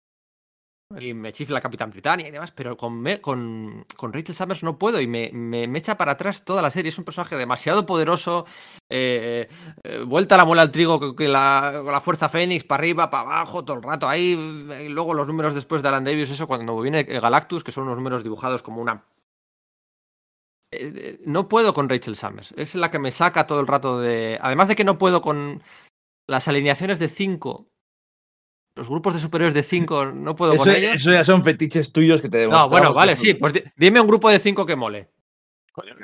Y 1.00 1.14
me 1.14 1.32
chifla 1.32 1.62
Capitán 1.62 1.92
Britannia 1.92 2.28
y 2.28 2.32
demás, 2.32 2.52
pero 2.52 2.76
con, 2.76 3.04
con, 3.22 3.86
con 3.96 4.14
Rachel 4.14 4.36
Summers 4.36 4.64
no 4.64 4.78
puedo 4.78 5.00
y 5.00 5.08
me, 5.08 5.30
me, 5.32 5.68
me, 5.68 5.80
echa 5.80 5.98
para 5.98 6.14
atrás 6.14 6.44
toda 6.44 6.62
la 6.62 6.72
serie. 6.72 6.90
Es 6.90 6.98
un 6.98 7.06
personaje 7.06 7.36
demasiado 7.36 7.86
poderoso, 7.86 8.46
eh, 8.90 9.48
eh, 9.84 10.04
vuelta 10.06 10.38
la 10.38 10.46
muela 10.46 10.64
al 10.64 10.72
trigo 10.72 11.16
con 11.16 11.32
la, 11.32 11.84
la 11.86 12.02
fuerza 12.02 12.30
Fénix, 12.30 12.64
para 12.64 12.82
arriba, 12.82 13.10
para 13.10 13.24
abajo, 13.24 13.64
todo 13.64 13.78
el 13.78 13.84
rato 13.84 14.08
ahí. 14.10 14.32
Y 14.82 14.90
luego 14.90 15.14
los 15.14 15.28
números 15.28 15.54
después 15.56 15.82
de 15.84 15.90
Alan 15.90 16.04
Davis, 16.04 16.30
eso 16.30 16.48
cuando 16.48 16.80
viene 16.82 17.04
Galactus, 17.04 17.64
que 17.64 17.72
son 17.72 17.84
unos 17.84 17.98
números 17.98 18.24
dibujados 18.24 18.64
como 18.64 18.82
una 18.82 19.04
eh, 20.72 21.20
no 21.26 21.48
puedo 21.48 21.74
con 21.74 21.90
Rachel 21.90 22.16
Summers. 22.16 22.54
Es 22.58 22.76
la 22.76 22.92
que 22.92 23.00
me 23.00 23.12
saca 23.12 23.48
todo 23.48 23.60
el 23.60 23.68
rato 23.68 24.00
de. 24.00 24.38
Además 24.42 24.68
de 24.68 24.76
que 24.76 24.84
no 24.84 24.98
puedo 24.98 25.22
con 25.22 25.62
las 26.28 26.48
alineaciones 26.48 27.00
de 27.00 27.08
5. 27.08 27.70
Los 28.78 28.88
grupos 28.88 29.16
de 29.16 29.20
superiores 29.20 29.56
de 29.56 29.64
5 29.64 30.06
no 30.14 30.36
puedo 30.36 30.54
eso, 30.54 30.64
con 30.64 30.72
ellos. 30.72 30.96
Eso 30.96 31.12
ya 31.12 31.26
son 31.26 31.44
fetiches 31.44 31.92
tuyos 31.92 32.22
que 32.22 32.30
te 32.30 32.48
No, 32.48 32.70
bueno, 32.70 32.94
vale, 32.94 33.16
sí. 33.16 33.34
Pues 33.34 33.54
di- 33.54 33.64
dime 33.76 34.00
un 34.00 34.08
grupo 34.08 34.30
de 34.30 34.38
5 34.40 34.66
que 34.68 34.76
mole. 34.76 35.10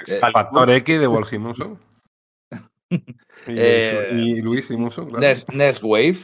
Eh, 0.08 0.20
Factor 0.20 0.70
X 0.72 1.00
de 1.00 1.08
Walt 1.08 1.28
Simonson. 1.28 1.80
Y, 3.46 3.56
Eh, 3.58 4.10
y 4.14 4.42
Luis 4.42 4.66
Simonson, 4.68 5.06
claro. 5.06 5.20
Nest, 5.20 5.50
Nest 5.52 5.84
Wave. 5.84 6.18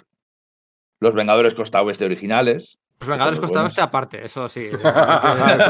Los 1.01 1.13
Vengadores 1.13 1.53
Costa 1.53 1.81
Oeste 1.83 2.05
originales. 2.05 2.78
Los 2.99 3.07
Vengadores 3.07 3.37
Son 3.37 3.45
muy 3.45 3.47
Costa 3.47 3.59
buenos. 3.59 3.63
Oeste 3.71 3.81
aparte, 3.81 4.25
eso 4.25 4.49
sí. 4.49 4.63
Eso 4.63 4.75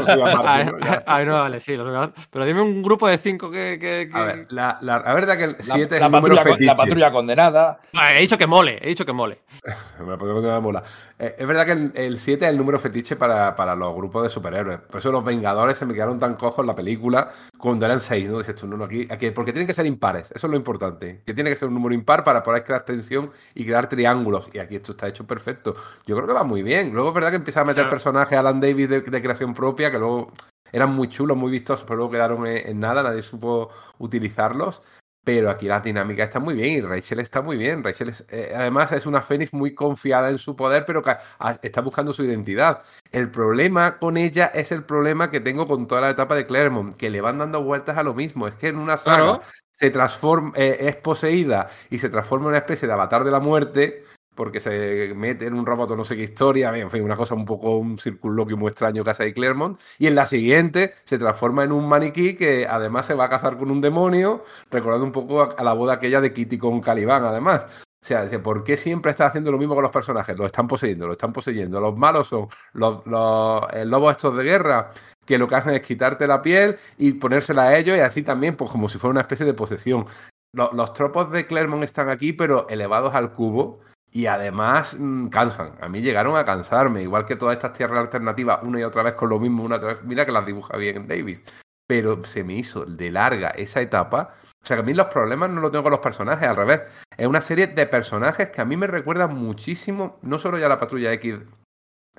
sí, 0.06 0.12
aparte. 0.20 1.02
Ay, 1.06 1.26
no, 1.26 1.34
vale, 1.34 1.60
sí, 1.60 1.76
los 1.76 1.86
Vengadores. 1.86 2.14
Pero 2.30 2.44
dime 2.44 2.60
un 2.62 2.82
grupo 2.82 3.06
de 3.06 3.18
5 3.18 3.50
que. 3.50 3.78
que, 3.80 4.08
que... 4.12 4.18
A 4.18 4.22
ver, 4.24 4.46
la, 4.50 4.78
la, 4.80 4.98
la 4.98 5.14
verdad 5.14 5.36
que 5.38 5.44
el 5.44 5.50
La, 5.66 5.74
7 5.74 5.94
es 5.94 6.00
la 6.00 6.06
el 6.06 6.12
número 6.12 6.34
con- 6.36 6.44
fetiche. 6.44 6.64
la 6.66 6.74
patrulla 6.74 7.12
condenada. 7.12 7.80
He 8.16 8.20
dicho 8.20 8.36
que 8.36 8.46
mole, 8.46 8.78
he 8.82 8.88
dicho 8.88 9.06
que 9.06 9.12
mole. 9.12 9.40
La 10.00 10.60
mola. 10.60 10.82
Eh, 11.18 11.36
es 11.38 11.46
verdad 11.46 11.66
que 11.66 12.06
el 12.06 12.18
7 12.18 12.44
es 12.46 12.50
el 12.50 12.56
número 12.56 12.78
fetiche 12.78 13.14
para, 13.16 13.54
para 13.54 13.74
los 13.76 13.94
grupos 13.94 14.22
de 14.24 14.28
superhéroes. 14.28 14.80
Por 14.80 14.98
eso 14.98 15.12
los 15.12 15.24
Vengadores 15.24 15.76
se 15.76 15.86
me 15.86 15.94
quedaron 15.94 16.18
tan 16.18 16.34
cojos 16.34 16.60
en 16.60 16.66
la 16.66 16.74
película 16.74 17.28
cuando 17.60 17.86
eran 17.86 18.00
6, 18.00 18.28
¿no? 18.30 18.38
Dices 18.38 18.54
tú, 18.54 18.66
no, 18.66 18.76
no, 18.76 18.84
aquí, 18.84 19.06
aquí, 19.10 19.30
porque 19.30 19.52
tienen 19.52 19.66
que 19.66 19.74
ser 19.74 19.86
impares. 19.86 20.30
Eso 20.32 20.46
es 20.46 20.50
lo 20.50 20.56
importante. 20.56 21.22
Que 21.26 21.34
tiene 21.34 21.50
que 21.50 21.56
ser 21.56 21.68
un 21.68 21.74
número 21.74 21.94
impar 21.94 22.24
para 22.24 22.42
poder 22.42 22.64
crear 22.64 22.84
tensión 22.84 23.30
y 23.54 23.64
crear 23.64 23.88
triángulos. 23.88 24.48
Y 24.52 24.58
aquí 24.58 24.76
esto 24.76 24.92
está 24.92 25.08
hecho 25.08 25.26
perfecto. 25.26 25.74
Yo 26.06 26.16
creo 26.16 26.26
que 26.26 26.32
va 26.34 26.44
muy 26.44 26.62
bien. 26.62 26.92
Luego 26.92 27.08
es 27.10 27.14
verdad 27.14 27.30
que 27.30 27.36
empieza 27.36 27.60
a 27.60 27.64
meter 27.64 27.84
Claro. 27.84 27.90
personajes 27.90 28.38
Alan 28.38 28.60
Davis 28.60 28.88
de, 28.88 29.00
de 29.02 29.22
creación 29.22 29.54
propia 29.54 29.90
que 29.90 29.98
luego 29.98 30.32
eran 30.72 30.94
muy 30.94 31.08
chulos, 31.08 31.36
muy 31.36 31.50
vistosos, 31.50 31.84
pero 31.84 31.96
luego 31.96 32.12
quedaron 32.12 32.46
en, 32.46 32.68
en 32.68 32.80
nada. 32.80 33.02
Nadie 33.02 33.22
supo 33.22 33.70
utilizarlos. 33.98 34.82
Pero 35.22 35.50
aquí 35.50 35.66
la 35.66 35.80
dinámica 35.80 36.24
está 36.24 36.40
muy 36.40 36.54
bien 36.54 36.78
y 36.78 36.80
Rachel 36.80 37.20
está 37.20 37.42
muy 37.42 37.56
bien. 37.58 37.84
Rachel 37.84 38.08
es, 38.08 38.24
eh, 38.30 38.52
además 38.56 38.90
es 38.92 39.04
una 39.04 39.20
Fénix 39.20 39.52
muy 39.52 39.74
confiada 39.74 40.30
en 40.30 40.38
su 40.38 40.56
poder, 40.56 40.84
pero 40.86 41.02
que 41.02 41.10
a- 41.10 41.58
está 41.62 41.82
buscando 41.82 42.12
su 42.14 42.24
identidad. 42.24 42.80
El 43.12 43.30
problema 43.30 43.98
con 43.98 44.16
ella 44.16 44.46
es 44.54 44.72
el 44.72 44.82
problema 44.82 45.30
que 45.30 45.40
tengo 45.40 45.66
con 45.66 45.86
toda 45.86 46.00
la 46.00 46.10
etapa 46.10 46.34
de 46.34 46.46
Claremont, 46.46 46.96
que 46.96 47.10
le 47.10 47.20
van 47.20 47.38
dando 47.38 47.62
vueltas 47.62 47.98
a 47.98 48.02
lo 48.02 48.14
mismo. 48.14 48.48
Es 48.48 48.54
que 48.54 48.68
en 48.68 48.78
una 48.78 48.96
saga 48.96 49.16
Claro. 49.18 49.40
se 49.72 49.90
transforma, 49.90 50.52
eh, 50.56 50.78
es 50.80 50.96
poseída 50.96 51.68
y 51.90 51.98
se 51.98 52.08
transforma 52.08 52.46
en 52.46 52.48
una 52.50 52.58
especie 52.58 52.88
de 52.88 52.94
avatar 52.94 53.22
de 53.22 53.30
la 53.30 53.40
muerte. 53.40 54.04
Porque 54.40 54.58
se 54.58 55.12
mete 55.14 55.44
en 55.44 55.52
un 55.52 55.66
robot 55.66 55.90
o 55.90 55.96
no 55.96 56.02
sé 56.06 56.16
qué 56.16 56.22
historia, 56.22 56.74
en 56.74 56.90
fin, 56.90 57.02
una 57.02 57.14
cosa 57.14 57.34
un 57.34 57.44
poco 57.44 57.76
un 57.76 57.98
circunloquio 57.98 58.56
muy 58.56 58.70
extraño 58.70 59.04
que 59.04 59.10
hace 59.10 59.24
ahí 59.24 59.34
Claremont. 59.34 59.78
Y 59.98 60.06
en 60.06 60.14
la 60.14 60.24
siguiente 60.24 60.94
se 61.04 61.18
transforma 61.18 61.62
en 61.62 61.72
un 61.72 61.86
maniquí 61.86 62.34
que 62.34 62.66
además 62.66 63.04
se 63.04 63.12
va 63.12 63.26
a 63.26 63.28
casar 63.28 63.58
con 63.58 63.70
un 63.70 63.82
demonio, 63.82 64.42
recordando 64.70 65.04
un 65.04 65.12
poco 65.12 65.42
a, 65.42 65.62
la 65.62 65.74
boda 65.74 65.92
aquella 65.92 66.22
de 66.22 66.32
Kitty 66.32 66.56
con 66.56 66.80
Calibán, 66.80 67.22
además. 67.22 67.66
O 68.02 68.06
sea, 68.06 68.26
¿por 68.42 68.64
qué 68.64 68.78
siempre 68.78 69.10
está 69.10 69.26
haciendo 69.26 69.52
lo 69.52 69.58
mismo 69.58 69.74
con 69.74 69.82
los 69.82 69.92
personajes? 69.92 70.34
Los 70.38 70.46
están 70.46 70.66
poseyendo, 70.66 71.06
los 71.06 71.16
están 71.16 71.34
poseyendo. 71.34 71.78
Los 71.78 71.94
malos 71.98 72.28
son 72.28 72.48
los, 72.72 73.06
los 73.06 73.62
eh, 73.74 73.84
lobos 73.84 74.12
estos 74.12 74.34
de 74.38 74.42
guerra, 74.42 74.90
que 75.26 75.36
lo 75.36 75.48
que 75.48 75.56
hacen 75.56 75.74
es 75.74 75.82
quitarte 75.82 76.26
la 76.26 76.40
piel 76.40 76.78
y 76.96 77.12
ponérsela 77.12 77.64
a 77.64 77.76
ellos 77.76 77.94
y 77.94 78.00
así 78.00 78.22
también, 78.22 78.56
pues 78.56 78.70
como 78.70 78.88
si 78.88 78.96
fuera 78.96 79.10
una 79.10 79.20
especie 79.20 79.44
de 79.44 79.52
posesión. 79.52 80.06
Los, 80.52 80.94
tropos 80.94 81.30
de 81.30 81.46
Claremont 81.46 81.84
están 81.84 82.08
aquí, 82.08 82.32
pero 82.32 82.66
elevados 82.70 83.14
al 83.14 83.32
cubo. 83.32 83.80
Y 84.12 84.26
además 84.26 84.96
mm, 84.98 85.28
cansan. 85.28 85.72
A 85.80 85.88
mí 85.88 86.00
llegaron 86.00 86.36
a 86.36 86.44
cansarme. 86.44 87.02
Igual 87.02 87.24
que 87.24 87.36
todas 87.36 87.56
estas 87.56 87.72
tierras 87.72 87.98
alternativas, 88.00 88.60
una 88.62 88.80
y 88.80 88.82
otra 88.82 89.02
vez 89.02 89.14
con 89.14 89.28
lo 89.28 89.38
mismo, 89.38 89.62
una 89.62 89.76
otra 89.76 89.94
vez. 89.94 90.04
Mira 90.04 90.26
que 90.26 90.32
las 90.32 90.46
dibuja 90.46 90.76
bien 90.76 91.06
Davis. 91.06 91.42
Pero 91.86 92.24
se 92.24 92.44
me 92.44 92.54
hizo 92.54 92.84
de 92.84 93.10
larga 93.10 93.50
esa 93.50 93.80
etapa. 93.80 94.34
O 94.62 94.66
sea 94.66 94.76
que 94.76 94.82
a 94.82 94.84
mí 94.84 94.94
los 94.94 95.06
problemas 95.06 95.50
no 95.50 95.60
los 95.60 95.70
tengo 95.70 95.84
con 95.84 95.92
los 95.92 96.00
personajes, 96.00 96.46
al 96.46 96.56
revés. 96.56 96.82
Es 97.16 97.26
una 97.26 97.40
serie 97.40 97.68
de 97.68 97.86
personajes 97.86 98.50
que 98.50 98.60
a 98.60 98.64
mí 98.64 98.76
me 98.76 98.86
recuerdan 98.86 99.34
muchísimo, 99.34 100.18
no 100.22 100.38
solo 100.38 100.58
ya 100.58 100.66
a 100.66 100.68
la 100.70 100.80
patrulla 100.80 101.12
X 101.14 101.36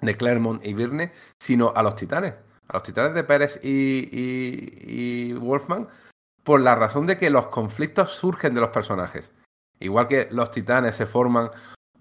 de 0.01 0.17
Claremont 0.17 0.65
y 0.65 0.73
Virne, 0.73 1.12
sino 1.39 1.73
a 1.75 1.84
los 1.84 1.95
titanes. 1.95 2.34
A 2.67 2.73
los 2.73 2.84
titanes 2.84 3.13
de 3.13 3.23
Pérez 3.23 3.60
y 3.62 5.34
Wolfman, 5.34 5.88
por 6.43 6.62
la 6.62 6.75
razón 6.75 7.06
de 7.06 7.17
que 7.17 7.30
los 7.30 7.47
conflictos 7.47 8.12
surgen 8.12 8.56
de 8.56 8.62
los 8.62 8.69
personajes. 8.69 9.34
Igual 9.80 10.08
que 10.08 10.27
los 10.32 10.51
titanes 10.51 10.95
se 10.95 11.06
forman 11.06 11.49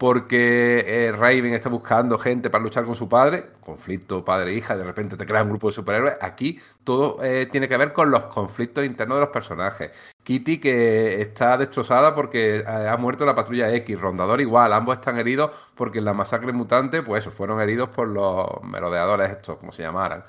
porque 0.00 0.82
eh, 0.86 1.12
Raven 1.12 1.52
está 1.52 1.68
buscando 1.68 2.18
gente 2.18 2.48
para 2.48 2.64
luchar 2.64 2.86
con 2.86 2.96
su 2.96 3.06
padre, 3.06 3.50
conflicto 3.60 4.24
padre-hija, 4.24 4.74
de 4.74 4.82
repente 4.82 5.14
te 5.14 5.26
creas 5.26 5.42
un 5.42 5.50
grupo 5.50 5.68
de 5.68 5.74
superhéroes. 5.74 6.16
Aquí 6.22 6.58
todo 6.84 7.22
eh, 7.22 7.46
tiene 7.52 7.68
que 7.68 7.76
ver 7.76 7.92
con 7.92 8.10
los 8.10 8.22
conflictos 8.24 8.86
internos 8.86 9.18
de 9.18 9.20
los 9.20 9.28
personajes. 9.28 9.90
Kitty 10.22 10.58
que 10.58 11.20
está 11.20 11.58
destrozada 11.58 12.14
porque 12.14 12.60
eh, 12.60 12.64
ha 12.66 12.96
muerto 12.96 13.26
la 13.26 13.34
patrulla 13.34 13.70
X, 13.74 14.00
Rondador 14.00 14.40
igual, 14.40 14.72
ambos 14.72 14.94
están 14.94 15.18
heridos 15.18 15.50
porque 15.74 15.98
en 15.98 16.06
la 16.06 16.14
masacre 16.14 16.50
mutante, 16.54 17.02
pues 17.02 17.26
fueron 17.26 17.60
heridos 17.60 17.90
por 17.90 18.08
los 18.08 18.46
merodeadores 18.62 19.30
estos, 19.30 19.58
como 19.58 19.70
se 19.70 19.82
llamaran. 19.82 20.24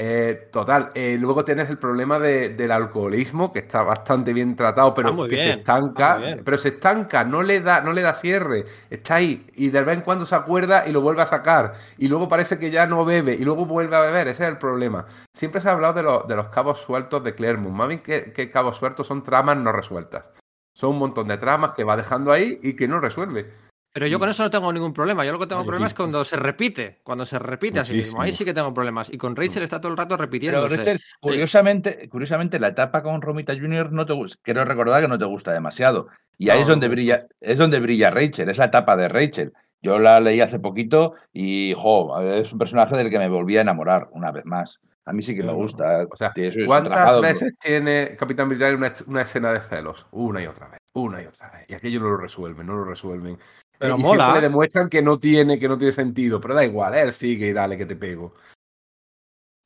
Eh, 0.00 0.48
total, 0.52 0.90
eh, 0.94 1.16
luego 1.20 1.44
tienes 1.44 1.68
el 1.70 1.78
problema 1.78 2.18
de, 2.18 2.50
del 2.50 2.70
alcoholismo, 2.70 3.52
que 3.52 3.58
está 3.60 3.82
bastante 3.82 4.32
bien 4.32 4.54
tratado, 4.54 4.94
pero 4.94 5.08
que 5.28 5.36
se 5.38 5.50
estanca, 5.52 6.16
pero 6.44 6.56
se 6.58 6.68
estanca, 6.68 7.24
no 7.24 7.42
le 7.42 7.60
da, 7.60 7.80
no 7.80 7.92
le 7.92 8.02
da 8.02 8.14
cierre, 8.14 8.64
está 8.90 9.16
ahí, 9.16 9.46
y 9.56 9.70
de 9.70 9.82
vez 9.82 9.96
en 9.98 10.02
cuando 10.04 10.24
se 10.24 10.34
acuerda 10.34 10.86
y 10.86 10.92
lo 10.92 11.00
vuelve 11.00 11.22
a 11.22 11.26
sacar, 11.26 11.72
y 11.98 12.06
luego 12.08 12.28
parece 12.28 12.58
que 12.58 12.70
ya 12.70 12.86
no 12.86 13.04
bebe, 13.04 13.34
y 13.34 13.44
luego 13.44 13.66
vuelve 13.66 13.96
a 13.96 14.00
beber, 14.02 14.28
ese 14.28 14.44
es 14.44 14.48
el 14.50 14.58
problema. 14.58 15.04
Siempre 15.34 15.60
se 15.60 15.68
ha 15.68 15.72
hablado 15.72 15.94
de, 15.94 16.02
los- 16.04 16.28
de 16.28 16.36
los 16.36 16.48
cabos 16.48 16.80
sueltos 16.80 17.24
de 17.24 17.34
Claremont, 17.34 17.74
más 17.74 17.88
bien 17.88 18.00
que, 18.00 18.32
que 18.32 18.50
cabos 18.50 18.76
sueltos 18.76 19.06
son 19.06 19.24
tramas 19.24 19.56
no 19.56 19.72
resueltas. 19.72 20.30
Son 20.76 20.90
un 20.90 20.98
montón 21.00 21.26
de 21.26 21.38
tramas 21.38 21.72
que 21.72 21.82
va 21.82 21.96
dejando 21.96 22.30
ahí 22.30 22.60
y 22.62 22.74
que 22.76 22.86
no 22.86 23.00
resuelve. 23.00 23.52
Pero 23.92 24.06
yo 24.06 24.18
con 24.18 24.28
eso 24.28 24.42
no 24.42 24.50
tengo 24.50 24.72
ningún 24.72 24.92
problema. 24.92 25.24
Yo 25.24 25.32
lo 25.32 25.38
que 25.38 25.46
tengo 25.46 25.62
Yo 25.62 25.66
problema 25.66 25.88
sí. 25.88 25.92
es 25.92 25.94
cuando 25.94 26.24
se 26.24 26.36
repite. 26.36 27.00
Cuando 27.02 27.26
se 27.26 27.38
repite 27.38 27.80
a 27.80 27.84
sí 27.84 27.94
mismo. 27.94 28.20
Ahí 28.20 28.28
Muchísimo. 28.28 28.38
sí 28.38 28.44
que 28.44 28.54
tengo 28.54 28.72
problemas. 28.74 29.10
Y 29.12 29.18
con 29.18 29.34
Rachel 29.34 29.62
está 29.62 29.80
todo 29.80 29.90
el 29.90 29.98
rato 29.98 30.16
Pero 30.16 30.22
repitiéndose. 30.26 30.76
Rachel, 30.76 31.00
curiosamente, 31.20 32.08
curiosamente, 32.08 32.60
la 32.60 32.68
etapa 32.68 33.02
con 33.02 33.22
Romita 33.22 33.54
Jr. 33.54 33.92
no 33.92 34.06
te 34.06 34.14
quiero 34.42 34.64
recordar 34.64 35.02
que 35.02 35.08
no 35.08 35.18
te 35.18 35.24
gusta 35.24 35.52
demasiado. 35.52 36.08
Y 36.36 36.50
ahí 36.50 36.58
No, 36.58 36.62
es 36.62 36.68
donde 36.68 36.88
brilla, 36.88 37.26
es 37.40 37.58
donde 37.58 37.80
brilla 37.80 38.10
Rachel, 38.10 38.48
es 38.48 38.58
la 38.58 38.66
etapa 38.66 38.96
de 38.96 39.08
Rachel. 39.08 39.52
Yo 39.82 39.98
la 39.98 40.20
leí 40.20 40.40
hace 40.40 40.58
poquito 40.58 41.14
y 41.32 41.72
jo, 41.76 42.20
es 42.20 42.52
un 42.52 42.58
personaje 42.58 42.96
del 42.96 43.10
que 43.10 43.18
me 43.18 43.28
volví 43.28 43.56
a 43.56 43.62
enamorar 43.62 44.08
una 44.12 44.32
vez 44.32 44.44
más. 44.44 44.80
A 45.04 45.12
mí 45.12 45.22
sí 45.22 45.34
que 45.34 45.42
me 45.42 45.52
gusta. 45.52 46.06
O 46.10 46.16
sea, 46.16 46.32
tiene 46.32 46.52
sus 46.52 46.66
¿cuántas 46.66 47.20
veces 47.22 47.54
tiene 47.58 48.14
Capitán 48.18 48.48
Britannia 48.50 48.76
una, 48.76 48.92
una 49.06 49.22
escena 49.22 49.52
de 49.52 49.60
celos? 49.60 50.06
Una 50.10 50.42
y 50.42 50.46
otra 50.46 50.68
vez, 50.68 50.80
una 50.92 51.22
y 51.22 51.26
otra 51.26 51.50
vez. 51.50 51.64
Y 51.68 51.74
aquello 51.74 52.00
no 52.00 52.10
lo 52.10 52.16
resuelven, 52.18 52.66
no 52.66 52.74
lo 52.76 52.84
resuelven. 52.84 53.38
Pero 53.78 53.96
y 53.96 54.02
mola. 54.02 54.24
siempre 54.24 54.40
le 54.40 54.48
demuestran 54.48 54.88
que 54.88 55.02
no 55.02 55.18
tiene, 55.18 55.58
que 55.58 55.68
no 55.68 55.78
tiene 55.78 55.92
sentido, 55.92 56.40
pero 56.40 56.54
da 56.54 56.64
igual, 56.64 56.94
él 56.94 57.12
sigue 57.12 57.48
y 57.48 57.52
dale 57.52 57.78
que 57.78 57.86
te 57.86 57.96
pego. 57.96 58.34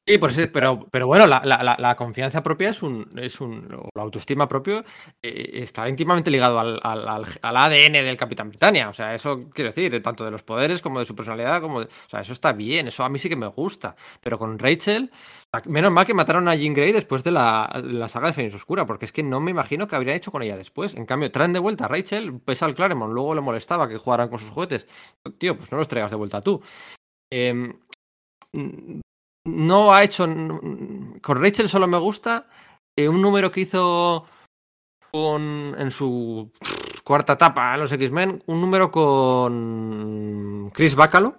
Sí, 0.04 0.18
pues 0.18 0.36
pero, 0.52 0.84
pero 0.90 1.06
bueno, 1.06 1.28
la, 1.28 1.40
la- 1.44 1.76
la- 1.78 1.94
confianza 1.94 2.42
propia 2.42 2.70
es 2.70 2.82
un, 2.82 3.08
es 3.20 3.40
un. 3.40 3.68
la 3.94 4.02
autoestima 4.02 4.48
propia 4.48 4.84
eh, 5.22 5.50
está 5.62 5.88
íntimamente 5.88 6.28
ligado 6.28 6.58
al, 6.58 6.80
al- 6.82 7.08
al- 7.08 7.56
ADN 7.56 8.02
del 8.02 8.16
Capitán 8.16 8.48
Britannia. 8.48 8.88
O 8.88 8.92
sea, 8.94 9.14
eso 9.14 9.48
quiero 9.50 9.70
decir, 9.70 9.94
eh, 9.94 10.00
tanto 10.00 10.24
de 10.24 10.32
los 10.32 10.42
poderes 10.42 10.82
como 10.82 10.98
de 10.98 11.04
su 11.06 11.14
personalidad, 11.14 11.60
como 11.60 11.80
de- 11.80 11.86
o 11.86 12.08
sea, 12.10 12.20
eso 12.20 12.32
está 12.32 12.52
bien, 12.52 12.88
eso 12.88 13.04
a 13.04 13.08
mí 13.08 13.20
sí 13.20 13.28
que 13.28 13.36
me 13.36 13.46
gusta. 13.46 13.94
Pero 14.20 14.38
con 14.38 14.58
Rachel, 14.58 15.12
menos 15.66 15.92
mal 15.92 16.04
que 16.04 16.14
mataron 16.14 16.48
a 16.48 16.56
Jean 16.56 16.74
Grey 16.74 16.90
después 16.90 17.22
de 17.22 17.30
la, 17.30 17.70
la 17.84 18.08
saga 18.08 18.26
de 18.26 18.32
Fénix 18.32 18.56
Oscura, 18.56 18.84
porque 18.84 19.04
es 19.04 19.12
que 19.12 19.22
no 19.22 19.38
me 19.38 19.52
imagino 19.52 19.86
que 19.86 19.94
habrían 19.94 20.16
hecho 20.16 20.32
con 20.32 20.42
ella 20.42 20.56
después. 20.56 20.96
En 20.96 21.06
cambio, 21.06 21.30
traen 21.30 21.52
de 21.52 21.60
vuelta 21.60 21.84
a 21.84 21.88
Rachel, 21.88 22.40
pese 22.40 22.64
al 22.64 22.74
Claremont, 22.74 23.12
luego 23.12 23.36
le 23.36 23.40
molestaba 23.40 23.88
que 23.88 23.98
jugaran 23.98 24.28
con 24.30 24.40
sus 24.40 24.50
juguetes. 24.50 24.84
Tío, 25.38 25.56
pues 25.56 25.70
no 25.70 25.78
los 25.78 25.86
traigas 25.86 26.10
de 26.10 26.16
vuelta 26.16 26.40
tú. 26.40 26.60
Mm, 28.54 29.00
no 29.44 29.92
ha 29.92 30.02
hecho. 30.02 30.24
Con 30.24 31.42
Rachel 31.42 31.68
solo 31.68 31.86
me 31.86 31.98
gusta 31.98 32.46
eh, 32.96 33.08
un 33.08 33.20
número 33.22 33.50
que 33.50 33.62
hizo 33.62 34.26
en 35.14 35.90
su 35.90 36.50
cuarta 37.04 37.34
etapa 37.34 37.74
en 37.74 37.80
los 37.80 37.92
X-Men, 37.92 38.42
un 38.46 38.60
número 38.60 38.90
con 38.90 40.70
Chris 40.72 40.94
Bacalo, 40.94 41.36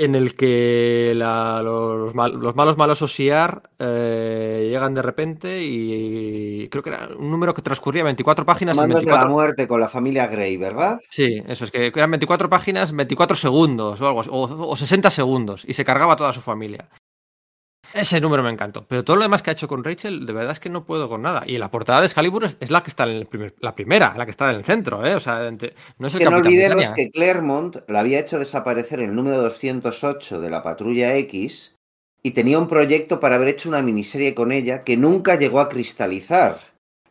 en 0.00 0.14
el 0.14 0.34
que 0.34 1.12
la- 1.14 1.60
los, 1.62 2.14
mal- 2.14 2.32
los 2.40 2.56
malos 2.56 2.76
malos 2.78 3.02
Osiar 3.02 3.70
eh, 3.78 4.68
llegan 4.70 4.94
de 4.94 5.02
repente 5.02 5.62
y, 5.62 6.68
creo 6.70 6.82
que 6.82 6.88
era 6.90 7.08
un 7.18 7.30
número 7.30 7.52
que 7.52 7.62
transcurría 7.62 8.02
24 8.02 8.46
páginas 8.46 8.76
Mandos 8.76 9.00
de 9.00 9.06
la 9.06 9.12
24 9.12 9.30
muerte 9.30 9.68
con 9.68 9.80
la 9.80 9.88
familia 9.88 10.26
Grey, 10.26 10.56
¿verdad? 10.56 10.98
Sí, 11.10 11.42
eso 11.46 11.64
es 11.66 11.70
que 11.70 11.86
eran 11.94 12.10
24 12.10 12.48
páginas, 12.48 12.92
24 12.92 13.36
segundos 13.36 14.00
o 14.00 14.06
algo, 14.06 14.20
o, 14.20 14.68
o 14.70 14.76
60 14.76 15.10
segundos 15.10 15.64
y 15.66 15.74
se 15.74 15.84
cargaba 15.84 16.16
toda 16.16 16.32
su 16.32 16.40
familia. 16.40 16.88
Ese 17.92 18.20
número 18.20 18.42
me 18.42 18.50
encantó, 18.50 18.84
pero 18.86 19.02
todo 19.04 19.16
lo 19.16 19.22
demás 19.22 19.42
que 19.42 19.50
ha 19.50 19.52
hecho 19.52 19.66
con 19.66 19.82
Rachel, 19.82 20.24
de 20.24 20.32
verdad 20.32 20.52
es 20.52 20.60
que 20.60 20.68
no 20.70 20.84
puedo 20.84 21.08
con 21.08 21.22
nada. 21.22 21.42
Y 21.46 21.58
la 21.58 21.70
portada 21.70 22.00
de 22.00 22.06
Excalibur 22.06 22.44
es, 22.44 22.56
es 22.60 22.70
la 22.70 22.82
que 22.82 22.90
está 22.90 23.04
en 23.04 23.10
el 23.10 23.26
primer, 23.26 23.54
la 23.60 23.74
primera, 23.74 24.14
la 24.16 24.24
que 24.24 24.30
está 24.30 24.50
en 24.50 24.56
el 24.56 24.64
centro, 24.64 25.04
¿eh? 25.04 25.14
O 25.14 25.20
sea, 25.20 25.48
ente- 25.48 25.74
no 25.98 26.06
es 26.06 26.14
el 26.14 26.20
Que 26.20 26.24
no 26.30 26.36
olvidemos 26.36 26.76
Britannia. 26.76 26.94
que 26.94 27.10
Claremont 27.10 27.76
la 27.88 28.00
había 28.00 28.20
hecho 28.20 28.38
desaparecer 28.38 29.00
el 29.00 29.14
número 29.14 29.38
208 29.42 30.40
de 30.40 30.50
la 30.50 30.62
Patrulla 30.62 31.16
X 31.16 31.74
y 32.22 32.30
tenía 32.32 32.58
un 32.58 32.68
proyecto 32.68 33.18
para 33.18 33.36
haber 33.36 33.48
hecho 33.48 33.68
una 33.68 33.82
miniserie 33.82 34.34
con 34.34 34.52
ella 34.52 34.84
que 34.84 34.96
nunca 34.96 35.36
llegó 35.36 35.58
a 35.60 35.68
cristalizar. 35.68 36.58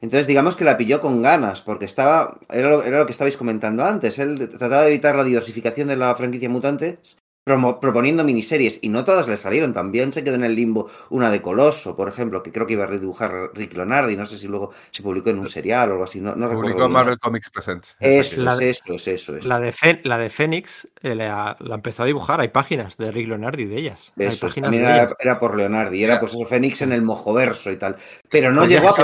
Entonces, 0.02 0.28
digamos 0.28 0.56
que 0.56 0.64
la 0.64 0.78
pilló 0.78 1.02
con 1.02 1.22
ganas, 1.22 1.62
porque 1.62 1.84
estaba. 1.84 2.40
Era 2.50 2.70
lo, 2.70 2.84
era 2.84 3.00
lo 3.00 3.06
que 3.06 3.12
estabais 3.12 3.36
comentando 3.36 3.84
antes. 3.84 4.18
Él 4.18 4.50
trataba 4.58 4.84
de 4.84 4.90
evitar 4.90 5.14
la 5.16 5.26
diversificación 5.26 5.90
de 5.90 5.98
la 5.98 6.16
franquicia 6.16 6.48
mutante 6.50 7.00
promo- 7.00 7.19
proponiendo 7.46 8.24
miniseries, 8.24 8.80
y 8.82 8.90
no 8.90 9.04
todas 9.06 9.28
le 9.28 9.36
salieron. 9.38 9.74
También 9.74 10.14
se 10.14 10.24
quedó 10.24 10.36
en 10.36 10.44
el 10.44 10.56
limbo 10.56 10.90
una 11.10 11.30
de 11.32 11.42
Coloso, 11.42 11.96
por 11.96 12.08
ejemplo, 12.08 12.44
que 12.44 12.52
creo 12.52 12.68
que 12.68 12.74
iba 12.74 12.84
a 12.84 12.88
redibujar 12.88 13.52
Rick 13.56 13.74
Leonardi. 13.74 14.16
No 14.16 14.26
sé 14.26 14.38
si 14.38 14.48
luego 14.48 14.72
se 14.92 15.02
publicó 15.02 15.32
en 15.32 15.40
un 15.40 15.48
serial 15.48 15.90
o 15.90 15.94
algo 15.94 16.04
así. 16.04 16.20
No, 16.22 16.36
no 16.36 16.48
Publicó 16.48 16.68
recuerdo. 16.68 16.90
Marvel 16.90 17.20
Comics 17.20 17.50
Presents. 17.50 17.98
Eso 18.00 18.42
La 18.44 18.52
es, 18.52 18.58
de- 18.60 18.70
eso 18.70 18.94
es, 18.94 19.08
eso 19.08 19.36
es. 19.38 19.46
La 19.46 19.60
de, 19.60 19.72
Fe- 19.72 20.02
la 20.04 20.18
de 20.18 20.30
Fénix 20.30 20.88
eh, 21.02 21.16
la, 21.16 21.58
la 21.60 21.76
empezó 21.76 22.04
a 22.04 22.06
dibujar, 22.06 22.40
hay 22.40 22.50
páginas 22.50 22.98
de 22.98 23.12
Rick 23.12 23.28
Leonardi 23.30 23.66
de 23.66 23.78
ellas. 23.78 24.12
Hay 24.18 24.28
Eso 24.28 24.48
es, 24.48 24.54
páginas 24.54 24.72
también 24.72 24.84
de 24.84 25.16
era, 25.20 25.40
por 25.40 25.56
Leonardi, 25.58 26.04
era 26.04 26.14
Mira. 26.14 26.20
pues 26.20 26.34
eso, 26.34 26.46
Fénix 26.46 26.82
en 26.82 26.92
el 26.92 27.02
mojoverso 27.02 27.72
y 27.72 27.78
tal. 27.78 27.96
Pero 28.30 28.52
no 28.52 28.62
Pues 28.62 28.72
llegó 28.74 28.90
a 28.90 29.04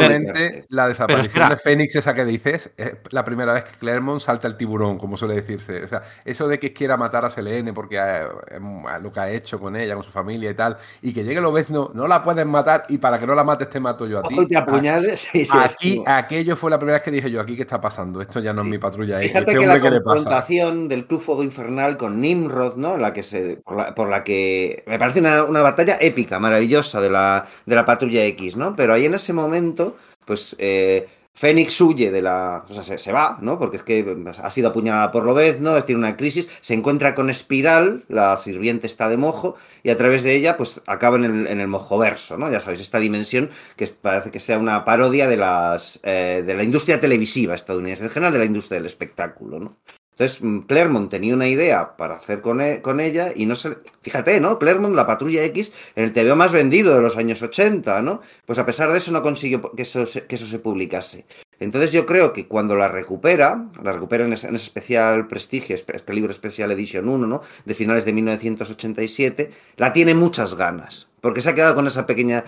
la 0.70 0.88
desaparición 0.88 1.50
de 1.50 1.58
Fénix, 1.58 1.96
esa 1.96 2.14
que 2.14 2.26
dices, 2.26 2.72
es 2.78 2.96
la 3.12 3.24
primera 3.24 3.54
vez 3.54 3.64
que 3.64 3.78
Claremont 3.80 4.22
salta 4.22 4.48
el 4.48 4.58
tiburón, 4.58 4.98
como 4.98 5.18
suele 5.18 5.36
decirse. 5.36 5.84
O 5.84 5.88
sea, 5.88 6.04
eso 6.26 6.48
de 6.48 6.60
que 6.60 6.74
quiera 6.74 6.98
matar 6.98 7.26
a 7.26 7.30
Selene 7.30 7.74
porque 7.74 7.98
eh, 7.98 8.25
eh, 8.52 8.60
lo 9.02 9.12
que 9.12 9.20
ha 9.20 9.30
hecho 9.32 9.60
con 9.60 9.76
ella, 9.76 9.96
con 9.96 10.04
su 10.04 10.12
familia 10.12 10.50
y 10.52 10.54
tal, 10.56 10.78
y 11.02 11.14
que 11.14 11.24
llegue 11.24 11.40
el 11.40 11.46
obezno, 11.46 11.92
no 11.94 12.08
la 12.08 12.24
puedes 12.24 12.46
matar 12.46 12.86
y 12.90 12.98
para 12.98 13.20
que 13.20 13.28
no 13.28 13.36
la 13.36 13.44
mates 13.44 13.70
te 13.70 13.80
mato 13.80 14.06
yo 14.08 14.20
a 14.20 14.24
ti. 14.24 14.34
Ojo 14.34 14.44
y 14.44 14.48
te 14.48 14.58
apuñales. 14.58 15.28
Sí, 15.32 15.46
sí, 15.46 15.58
es 15.64 15.74
Aquí, 15.76 16.04
aquello 16.06 16.56
fue 16.56 16.70
la 16.72 16.78
primera 16.78 16.98
vez 16.98 17.04
que 17.04 17.12
dije 17.12 17.30
yo, 17.32 17.42
aquí 17.42 17.56
qué 17.56 17.64
está 17.64 17.80
pasando, 17.82 18.22
esto 18.22 18.40
ya 18.40 18.54
no 18.54 18.62
Sí. 18.62 18.68
es 18.68 18.72
mi 18.72 18.78
patrulla. 18.78 19.20
X. 19.22 19.32
Fíjate 19.32 19.52
este 19.52 19.60
que 19.60 19.68
la 19.68 19.80
confrontación 19.80 20.88
del 20.88 21.06
Club 21.08 21.22
Fuego 21.22 21.44
Infernal 21.44 21.98
con 21.98 22.20
Nimrod, 22.22 22.76
¿no? 22.76 22.98
La 22.98 23.14
que 23.14 23.24
se, 23.24 23.58
por, 23.58 23.78
la, 23.78 23.96
por 23.96 24.10
la 24.10 24.24
que 24.24 24.84
me 24.88 24.98
parece 25.00 25.20
una, 25.20 25.44
una 25.44 25.62
batalla 25.62 25.98
épica, 26.00 26.40
maravillosa 26.40 27.02
de 27.02 27.10
la, 27.10 27.46
de 27.66 27.76
la 27.76 27.86
Patrulla 27.86 28.24
X, 28.26 28.56
¿no? 28.56 28.76
Pero 28.76 28.94
ahí 28.94 29.06
en 29.06 29.14
ese 29.16 29.34
momento, 29.34 29.98
pues 30.26 30.56
eh, 30.60 31.08
Fénix 31.36 31.80
huye 31.82 32.12
de 32.12 32.22
la. 32.22 32.66
O 32.68 32.74
sea, 32.74 32.82
se, 32.82 32.98
se 32.98 33.12
va, 33.12 33.38
¿no? 33.42 33.60
Porque 33.60 33.78
es 33.78 33.84
que 33.84 34.26
ha 34.42 34.50
sido 34.50 34.70
apuñalada 34.70 35.12
por 35.12 35.26
Lobezno, 35.26 35.84
tiene 35.84 36.00
una 36.00 36.16
crisis, 36.16 36.48
se 36.62 36.74
encuentra 36.74 37.14
con 37.14 37.30
Espiral, 37.30 38.06
la 38.08 38.38
sirviente 38.38 38.88
está 38.88 39.10
de 39.10 39.18
mojo, 39.18 39.56
y 39.84 39.90
a 39.90 39.98
través 39.98 40.24
de 40.24 40.34
ella, 40.34 40.56
pues 40.56 40.82
acaba 40.88 41.18
en 41.18 41.26
el, 41.26 41.48
en 41.48 41.60
el 41.60 41.68
mojoverso, 41.68 42.38
¿no? 42.38 42.50
Ya 42.50 42.62
sabéis, 42.62 42.82
esta 42.82 43.00
dimensión 43.00 43.50
que 43.76 43.86
parece 43.88 44.32
que 44.32 44.40
sea 44.40 44.58
una 44.58 44.86
parodia 44.86 45.28
de, 45.28 45.38
las, 45.38 46.00
eh, 46.04 46.44
de 46.46 46.54
la 46.54 46.64
industria 46.64 47.00
televisiva 47.00 47.54
estadounidense, 47.54 48.06
en 48.06 48.10
general 48.12 48.34
de 48.34 48.40
la 48.40 48.46
industria 48.46 48.78
del 48.78 48.86
espectáculo, 48.86 49.60
¿no? 49.60 49.78
Entonces, 50.18 50.42
mm, 50.42 50.60
Claremont 50.60 51.12
tenía 51.12 51.34
una 51.34 51.48
idea 51.48 51.98
para 51.98 52.16
hacer 52.16 52.40
con, 52.42 52.62
e- 52.62 52.82
con 52.82 53.02
ella 53.02 53.30
y 53.36 53.46
no 53.46 53.56
se... 53.56 53.78
Fíjate, 54.02 54.40
¿no? 54.40 54.58
Claremont, 54.60 54.96
la 54.96 55.06
Patrulla 55.06 55.44
X, 55.44 55.74
el 55.96 56.14
TVO 56.14 56.38
más 56.38 56.54
vendido 56.54 56.96
de 56.96 57.02
los 57.02 57.18
años 57.18 57.42
80, 57.42 58.02
¿no? 58.02 58.22
Pues 58.46 58.58
a 58.58 58.66
pesar 58.66 58.92
de 58.92 58.98
eso 58.98 59.12
no 59.12 59.22
consiguió 59.22 59.62
que 59.74 59.82
eso 59.82 60.06
se, 60.06 60.26
que 60.26 60.36
eso 60.36 60.48
se 60.48 60.60
publicase. 60.60 61.26
Entonces 61.60 61.92
yo 61.92 62.06
creo 62.06 62.32
que 62.32 62.48
cuando 62.48 62.76
la 62.76 62.88
recupera, 62.88 63.68
la 63.84 63.92
recupera 63.92 64.26
en 64.26 64.34
ese, 64.34 64.48
en 64.48 64.56
ese 64.56 64.66
especial 64.66 65.28
prestigio, 65.28 65.76
este 65.76 66.14
libro 66.14 66.34
Special 66.34 66.72
Edition 66.72 67.10
1, 67.10 67.28
¿no? 67.28 67.42
De 67.66 67.74
finales 67.76 68.06
de 68.06 68.14
1987, 68.14 69.52
la 69.78 69.92
tiene 69.92 70.14
muchas 70.14 70.56
ganas, 70.56 71.10
porque 71.22 71.42
se 71.42 71.50
ha 71.50 71.56
quedado 71.56 71.76
con 71.76 71.88
esa 71.88 72.06
pequeña 72.06 72.44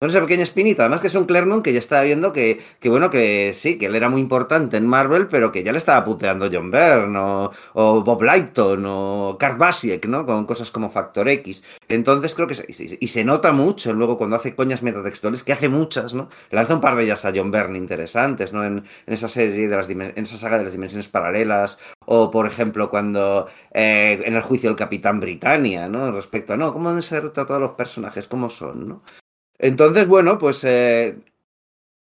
con 0.00 0.08
esa 0.08 0.20
pequeña 0.22 0.44
espinita. 0.44 0.84
Además 0.84 1.02
que 1.02 1.08
es 1.08 1.14
un 1.14 1.26
Claremont 1.26 1.62
que 1.62 1.74
ya 1.74 1.78
estaba 1.78 2.00
viendo 2.00 2.32
que, 2.32 2.58
que, 2.80 2.88
bueno, 2.88 3.10
que 3.10 3.52
sí, 3.54 3.76
que 3.76 3.84
él 3.84 3.94
era 3.94 4.08
muy 4.08 4.22
importante 4.22 4.78
en 4.78 4.86
Marvel, 4.86 5.28
pero 5.28 5.52
que 5.52 5.62
ya 5.62 5.72
le 5.72 5.78
estaba 5.78 6.02
puteando 6.06 6.48
John 6.50 6.70
Byrne 6.70 7.18
o, 7.18 8.02
Bob 8.02 8.22
Lighton 8.22 8.82
o 8.86 9.36
Kurt 9.38 9.58
Basiek, 9.58 10.06
¿no? 10.06 10.24
Con 10.24 10.46
cosas 10.46 10.70
como 10.70 10.88
Factor 10.88 11.28
X. 11.28 11.62
Entonces 11.86 12.34
creo 12.34 12.48
que 12.48 12.54
se, 12.54 12.64
y, 12.98 13.08
se 13.08 13.24
nota 13.24 13.52
mucho 13.52 13.92
luego 13.92 14.16
cuando 14.16 14.36
hace 14.36 14.54
coñas 14.54 14.82
metatextuales, 14.82 15.44
que 15.44 15.52
hace 15.52 15.68
muchas, 15.68 16.14
¿no? 16.14 16.30
Lanza 16.50 16.76
un 16.76 16.80
par 16.80 16.96
de 16.96 17.04
ellas 17.04 17.26
a 17.26 17.32
John 17.34 17.50
Byrne 17.50 17.76
interesantes, 17.76 18.54
¿no? 18.54 18.64
En, 18.64 18.84
esa 19.06 19.28
serie 19.28 19.68
de 19.68 19.76
las 19.76 19.90
en 19.90 20.12
esa 20.16 20.38
saga 20.38 20.56
de 20.56 20.64
las 20.64 20.72
dimensiones 20.72 21.08
paralelas, 21.08 21.78
o 22.06 22.30
por 22.30 22.46
ejemplo 22.46 22.88
cuando 22.88 23.48
eh, 23.74 24.18
en 24.24 24.34
el 24.34 24.40
juicio 24.42 24.70
del 24.70 24.78
Capitán 24.78 25.20
Britannia, 25.20 25.90
¿no? 25.90 26.10
Respecto 26.10 26.54
a, 26.54 26.56
no, 26.56 26.72
cómo 26.72 26.88
deben 26.88 27.02
ser 27.02 27.28
tratados 27.30 27.60
los 27.60 27.72
personajes, 27.72 28.28
cómo 28.28 28.48
son, 28.48 28.86
¿no? 28.86 29.02
Entonces, 29.60 30.08
bueno, 30.08 30.38
pues 30.38 30.64
eh, 30.64 31.16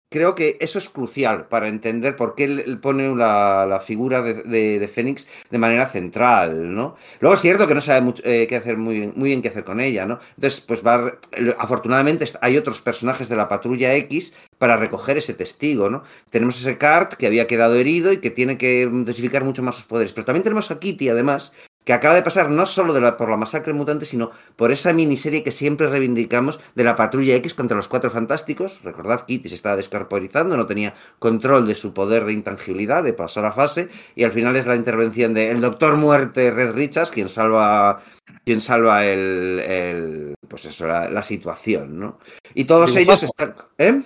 creo 0.10 0.34
que 0.34 0.58
eso 0.60 0.80
es 0.80 0.90
crucial 0.90 1.48
para 1.48 1.68
entender 1.68 2.16
por 2.16 2.36
qué 2.36 2.46
él 2.46 2.80
pone 2.82 3.16
la, 3.16 3.82
figura 3.86 4.22
de, 4.22 4.80
de, 4.80 4.88
Fénix 4.88 5.28
de 5.50 5.58
manera 5.58 5.86
central, 5.88 6.74
¿no? 6.74 6.96
Luego 7.20 7.36
es 7.36 7.42
cierto 7.42 7.68
que 7.68 7.76
no 7.76 7.82
sabe 7.82 8.02
mucho, 8.02 8.24
eh, 8.26 8.48
qué 8.48 8.56
hacer 8.56 8.78
muy, 8.78 9.12
muy 9.16 9.30
bien 9.30 9.42
qué 9.42 9.50
hacer 9.50 9.64
con 9.64 9.80
ella, 9.80 10.06
¿no? 10.06 10.20
Entonces, 10.36 10.62
pues 10.62 10.86
va, 10.86 11.20
afortunadamente 11.58 12.26
hay 12.42 12.58
otros 12.58 12.82
personajes 12.82 13.30
de 13.30 13.36
la 13.36 13.48
patrulla 13.48 13.94
X 13.96 14.34
para 14.58 14.78
recoger 14.78 15.18
ese 15.18 15.34
testigo, 15.34 15.90
¿no? 15.90 16.04
Tenemos 16.30 16.60
ese 16.60 16.78
Cart 16.78 17.14
que 17.14 17.28
había 17.28 17.48
quedado 17.48 17.76
herido 17.76 18.12
y 18.12 18.18
que 18.18 18.32
tiene 18.32 18.58
que 18.58 18.88
dosificar 18.92 19.44
mucho 19.44 19.64
más 19.64 19.76
sus 19.76 19.86
poderes, 19.86 20.14
pero 20.14 20.26
también 20.26 20.44
tenemos 20.44 20.72
a 20.72 20.80
Kitty, 20.80 21.10
además, 21.10 21.54
que 21.90 21.94
acaba 21.94 22.14
de 22.14 22.22
pasar 22.22 22.52
no 22.52 22.68
solo 22.68 22.94
de 22.94 23.02
la, 23.02 23.18
por 23.18 23.32
la 23.32 23.36
masacre 23.36 23.74
mutante, 23.74 24.06
sino 24.06 24.30
por 24.56 24.72
esa 24.72 24.94
miniserie 24.94 25.42
que 25.42 25.50
siempre 25.50 25.88
reivindicamos 25.88 26.60
de 26.76 26.84
la 26.84 26.96
Patrulla 26.96 27.34
X 27.38 27.56
contra 27.56 27.76
los 27.76 27.88
Cuatro 27.88 28.12
Fantásticos. 28.12 28.84
Recordad, 28.84 29.26
Kitty 29.26 29.50
se 29.50 29.56
estaba 29.56 29.76
descorporizando, 29.76 30.56
no 30.56 30.68
tenía 30.68 30.94
control 31.18 31.66
de 31.66 31.74
su 31.74 31.92
poder 31.92 32.26
de 32.26 32.34
intangibilidad, 32.34 33.04
de 33.04 33.14
pasar 33.14 33.46
a 33.46 33.52
fase, 33.52 33.90
y 34.16 34.24
al 34.24 34.32
final 34.32 34.56
es 34.56 34.68
la 34.68 34.76
intervención 34.76 35.34
del 35.34 35.62
Doctor 35.62 35.98
Muerte 35.98 36.52
Red 36.52 36.74
Richards 36.74 37.10
quien 37.10 37.28
salva 37.28 38.04
quien 38.46 38.62
salva 38.62 39.04
el, 39.08 39.60
el 39.60 40.36
pues 40.48 40.66
eso, 40.66 40.86
la, 40.86 41.10
la, 41.10 41.24
situación, 41.24 42.00
¿no? 42.00 42.20
Y 42.54 42.66
todos 42.66 42.94
Dibujazo. 42.94 43.00
ellos 43.00 43.24
están... 43.24 43.56
¿Eh? 43.80 44.04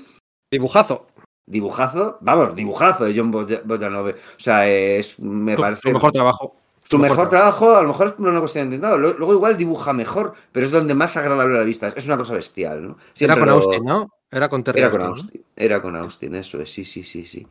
Dibujazo. 0.50 1.08
Dibujazo, 1.46 2.18
vamos, 2.22 2.56
dibujazo 2.56 3.04
de 3.04 3.14
John 3.14 3.30
Boyanove. 3.30 4.12
O 4.12 4.40
sea, 4.40 4.70
es, 4.70 5.20
me 5.20 5.58
parece... 5.58 5.90
Su 5.90 5.92
mejor 5.92 6.14
trabajo. 6.14 6.63
Su 6.84 6.98
mejor 7.00 7.18
mejor 7.18 7.30
trabajo, 7.30 7.76
a 7.76 7.82
lo 7.82 7.88
mejor 7.90 8.08
es 8.08 8.14
una 8.20 8.40
cuestión 8.40 8.70
de 8.70 8.76
intentado. 8.76 8.98
Luego, 8.98 9.34
igual 9.34 9.58
dibuja 9.58 9.94
mejor, 9.94 10.34
pero 10.52 10.66
es 10.66 10.72
donde 10.72 10.94
más 10.94 11.16
agradable 11.18 11.56
a 11.56 11.60
la 11.60 11.66
vista. 11.66 11.94
Es 11.96 12.06
una 12.08 12.18
cosa 12.18 12.34
bestial, 12.34 12.88
¿no? 12.88 12.98
Era 13.18 13.36
con 13.38 13.46
lo- 13.48 13.54
Austin, 13.54 13.84
¿no? 13.86 14.10
Era 14.30 14.50
con 14.50 14.64
Terry 14.64 14.80
Era 14.80 14.90
con 14.90 15.02
Austin, 15.02 15.42
¿no? 15.42 15.52
Era 15.56 15.82
con 15.82 15.96
Austin, 15.96 16.36
eso 16.36 16.60
es, 16.62 16.72
sí, 16.72 16.86
sí, 16.86 17.04
sí, 17.04 17.26
sí. 17.26 17.48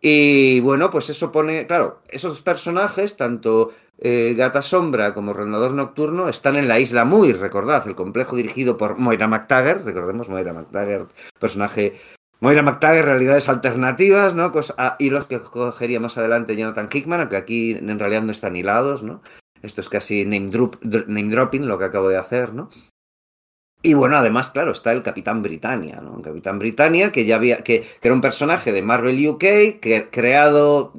Y 0.00 0.60
bueno, 0.60 0.90
pues 0.90 1.10
eso 1.10 1.30
pone, 1.30 1.66
claro, 1.66 2.00
esos 2.08 2.40
personajes, 2.40 3.16
tanto 3.16 3.72
eh, 3.98 4.34
Gata 4.36 4.62
Sombra 4.62 5.12
como 5.12 5.34
Rondador 5.34 5.72
Nocturno, 5.72 6.28
están 6.28 6.56
en 6.56 6.68
la 6.68 6.78
isla 6.80 7.04
Muy, 7.04 7.32
recordad, 7.34 7.86
el 7.86 7.94
complejo 7.94 8.34
dirigido 8.36 8.78
por 8.78 8.96
Moira 8.96 9.28
McTaggart, 9.28 9.84
recordemos 9.84 10.28
Moira 10.30 10.52
McTaggart, 10.54 11.10
personaje... 11.38 12.00
Moira 12.40 12.62
McTaggart, 12.62 13.06
realidades 13.06 13.48
alternativas, 13.48 14.34
¿no? 14.34 14.50
Cosa, 14.52 14.74
ah, 14.78 14.96
y 14.98 15.10
los 15.10 15.26
que 15.26 15.40
cogería 15.40 16.00
más 16.00 16.16
adelante 16.16 16.56
Jonathan 16.56 16.88
Hickman, 16.92 17.20
aunque 17.20 17.36
aquí 17.36 17.72
en 17.72 17.98
realidad 17.98 18.22
no 18.22 18.32
están 18.32 18.56
hilados, 18.56 19.02
¿no? 19.02 19.22
Esto 19.62 19.82
es 19.82 19.88
casi 19.90 20.24
name, 20.24 20.48
drop, 20.50 20.82
name 20.82 21.28
dropping 21.30 21.68
lo 21.68 21.78
que 21.78 21.84
acabo 21.84 22.08
de 22.08 22.16
hacer, 22.16 22.54
¿no? 22.54 22.70
Y 23.82 23.94
bueno, 23.94 24.16
además, 24.16 24.50
claro, 24.52 24.72
está 24.72 24.92
el 24.92 25.02
Capitán 25.02 25.42
Britannia, 25.42 26.00
¿no? 26.02 26.16
El 26.16 26.22
Capitán 26.22 26.58
Britannia, 26.58 27.12
que 27.12 27.24
ya 27.24 27.36
había, 27.36 27.58
que, 27.62 27.80
que 27.80 28.08
era 28.08 28.14
un 28.14 28.20
personaje 28.20 28.72
de 28.72 28.82
Marvel 28.82 29.26
UK, 29.26 29.80
que 29.80 30.08
creado, 30.10 30.92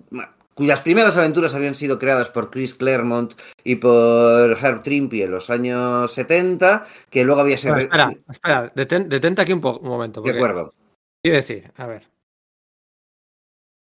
cuyas 0.56 0.82
primeras 0.82 1.16
aventuras 1.18 1.54
habían 1.54 1.76
sido 1.76 2.00
creadas 2.00 2.30
por 2.30 2.50
Chris 2.50 2.74
Claremont 2.76 3.34
y 3.64 3.76
por 3.76 4.58
Herb 4.62 4.82
Trimpe 4.84 5.24
en 5.24 5.32
los 5.32 5.50
años 5.52 6.12
70, 6.14 6.86
que 7.10 7.24
luego 7.24 7.42
había 7.42 7.58
sido... 7.58 7.78
Espera, 7.78 8.12
espera, 8.30 8.72
detente 8.76 9.42
aquí 9.42 9.54
un, 9.54 9.62
po- 9.62 9.78
un 9.78 9.90
momento. 9.90 10.22
de 10.22 10.34
porque 10.34 10.81
acuerdo. 11.22 11.24
Quiero 11.24 11.36
decir, 11.38 11.72
a 11.78 11.88
ver. 11.88 12.08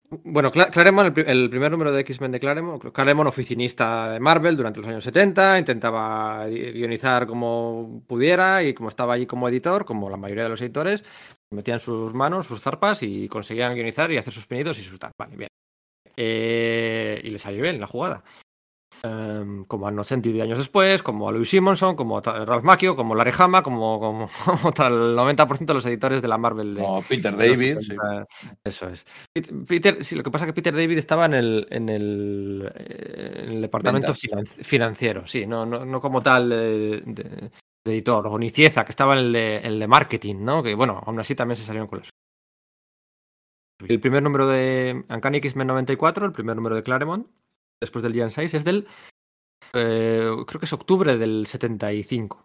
Bueno, 0.08 0.52
Cla- 0.52 0.70
Claremont, 0.70 1.08
el, 1.08 1.12
pri- 1.12 1.24
el 1.26 1.50
primer 1.50 1.72
número 1.72 1.90
de 1.90 2.00
X-Men 2.02 2.30
de 2.30 2.38
Claremont, 2.38 2.92
Claremont 2.92 3.28
oficinista 3.28 4.10
de 4.12 4.20
Marvel 4.20 4.56
durante 4.56 4.78
los 4.78 4.88
años 4.88 5.02
70, 5.02 5.58
intentaba 5.58 6.46
gui- 6.48 6.72
guionizar 6.74 7.26
como 7.26 8.04
pudiera 8.06 8.62
y 8.62 8.72
como 8.72 8.88
estaba 8.88 9.14
allí 9.14 9.26
como 9.26 9.48
editor, 9.48 9.84
como 9.84 10.08
la 10.08 10.16
mayoría 10.16 10.44
de 10.44 10.50
los 10.50 10.60
editores, 10.62 11.02
metían 11.50 11.80
sus 11.80 12.14
manos, 12.14 12.46
sus 12.46 12.60
zarpas 12.62 13.02
y 13.02 13.28
conseguían 13.28 13.74
guionizar 13.74 14.12
y 14.12 14.16
hacer 14.16 14.32
sus 14.32 14.46
pinitos 14.46 14.78
y 14.78 14.84
sus 14.84 14.96
tal. 14.98 15.10
Vale, 15.18 15.36
bien. 15.36 15.48
Eh, 16.16 17.20
y 17.24 17.30
le 17.30 17.38
salió 17.40 17.62
bien 17.62 17.80
la 17.80 17.86
jugada. 17.88 18.22
Em, 19.02 19.64
como 19.66 19.86
a 19.86 19.90
No 19.90 20.02
Sentido 20.04 20.42
años 20.42 20.58
después, 20.58 21.02
como 21.02 21.28
a 21.28 21.32
Louis 21.32 21.48
Simonson, 21.48 21.96
como 21.96 22.18
a 22.18 22.20
Ralph 22.20 22.64
Macchio, 22.64 22.96
como 22.96 23.14
Larry 23.14 23.32
Hama, 23.38 23.62
como, 23.62 24.00
como, 24.00 24.28
como 24.44 24.72
tal, 24.72 24.92
el 24.92 25.16
90% 25.16 25.66
de 25.66 25.74
los 25.74 25.86
editores 25.86 26.22
de 26.22 26.28
la 26.28 26.38
Marvel 26.38 26.74
de, 26.74 26.80
Como 26.82 27.02
Peter 27.02 27.36
de 27.36 27.48
David. 27.50 27.76
sí. 27.80 27.86
70. 27.88 28.26
Eso 28.64 28.88
es. 28.88 29.06
Pet- 29.34 29.66
Peter, 29.66 30.04
sí, 30.04 30.16
lo 30.16 30.22
que 30.22 30.30
pasa 30.30 30.44
es 30.44 30.48
que 30.50 30.54
Peter 30.54 30.74
David 30.74 30.98
estaba 30.98 31.26
en 31.26 31.34
el, 31.34 31.66
en 31.70 31.88
el, 31.88 32.72
en 32.74 33.48
el 33.52 33.60
departamento 33.62 34.14
finan- 34.14 34.46
financiero, 34.46 35.26
sí, 35.26 35.46
no, 35.46 35.66
no, 35.66 35.84
no 35.84 36.00
como 36.00 36.22
tal 36.22 36.48
de, 36.48 37.02
de- 37.04 37.50
de 37.84 37.92
editor. 37.92 38.26
O 38.26 38.38
Nicieza, 38.38 38.84
que 38.84 38.90
estaba 38.90 39.12
en 39.12 39.26
el 39.26 39.32
de, 39.32 39.56
el 39.58 39.78
de 39.78 39.86
marketing, 39.86 40.36
¿no? 40.40 40.62
Que 40.62 40.74
bueno, 40.74 41.02
aún 41.06 41.20
así 41.20 41.34
también 41.34 41.56
se 41.56 41.64
salieron 41.64 41.86
con 41.86 42.00
las. 42.00 42.08
El 43.86 44.00
primer 44.00 44.22
número 44.22 44.46
de 44.46 45.04
Uncanny 45.10 45.38
X-Men 45.38 45.66
94, 45.68 46.26
el 46.26 46.32
primer 46.32 46.56
número 46.56 46.74
de 46.74 46.82
Claremont, 46.82 47.26
después 47.80 48.02
del 48.02 48.14
Gen 48.14 48.30
6, 48.30 48.54
es 48.54 48.64
del. 48.64 48.86
eh, 49.74 50.30
creo 50.46 50.60
que 50.60 50.66
es 50.66 50.72
octubre 50.72 51.16
del 51.16 51.46
75. 51.46 52.44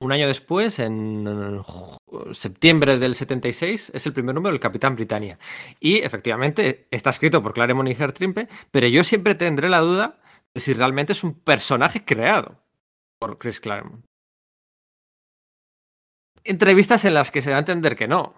Un 0.00 0.10
año 0.10 0.26
después, 0.26 0.80
en 0.80 1.62
septiembre 2.32 2.98
del 2.98 3.14
76, 3.14 3.92
es 3.94 4.06
el 4.06 4.12
primer 4.12 4.34
número 4.34 4.52
del 4.52 4.60
Capitán 4.60 4.96
Britannia. 4.96 5.38
Y 5.78 5.98
efectivamente 5.98 6.88
está 6.90 7.10
escrito 7.10 7.40
por 7.40 7.54
Claremont 7.54 7.88
y 7.88 7.92
Hertrimpe, 7.92 8.48
pero 8.72 8.88
yo 8.88 9.04
siempre 9.04 9.36
tendré 9.36 9.68
la 9.68 9.78
duda 9.78 10.20
de 10.54 10.60
si 10.60 10.74
realmente 10.74 11.12
es 11.12 11.22
un 11.22 11.34
personaje 11.34 12.04
creado 12.04 12.58
por 13.20 13.38
Chris 13.38 13.60
Claremont. 13.60 14.04
Entrevistas 16.42 17.04
en 17.04 17.14
las 17.14 17.30
que 17.30 17.40
se 17.40 17.50
da 17.50 17.56
a 17.56 17.60
entender 17.60 17.94
que 17.94 18.08
no. 18.08 18.34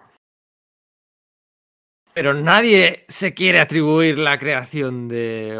Pero 2.15 2.33
nadie 2.33 3.03
se 3.09 3.33
quiere 3.33 3.59
atribuir 3.59 4.17
la 4.17 4.37
creación 4.37 5.09
de. 5.09 5.59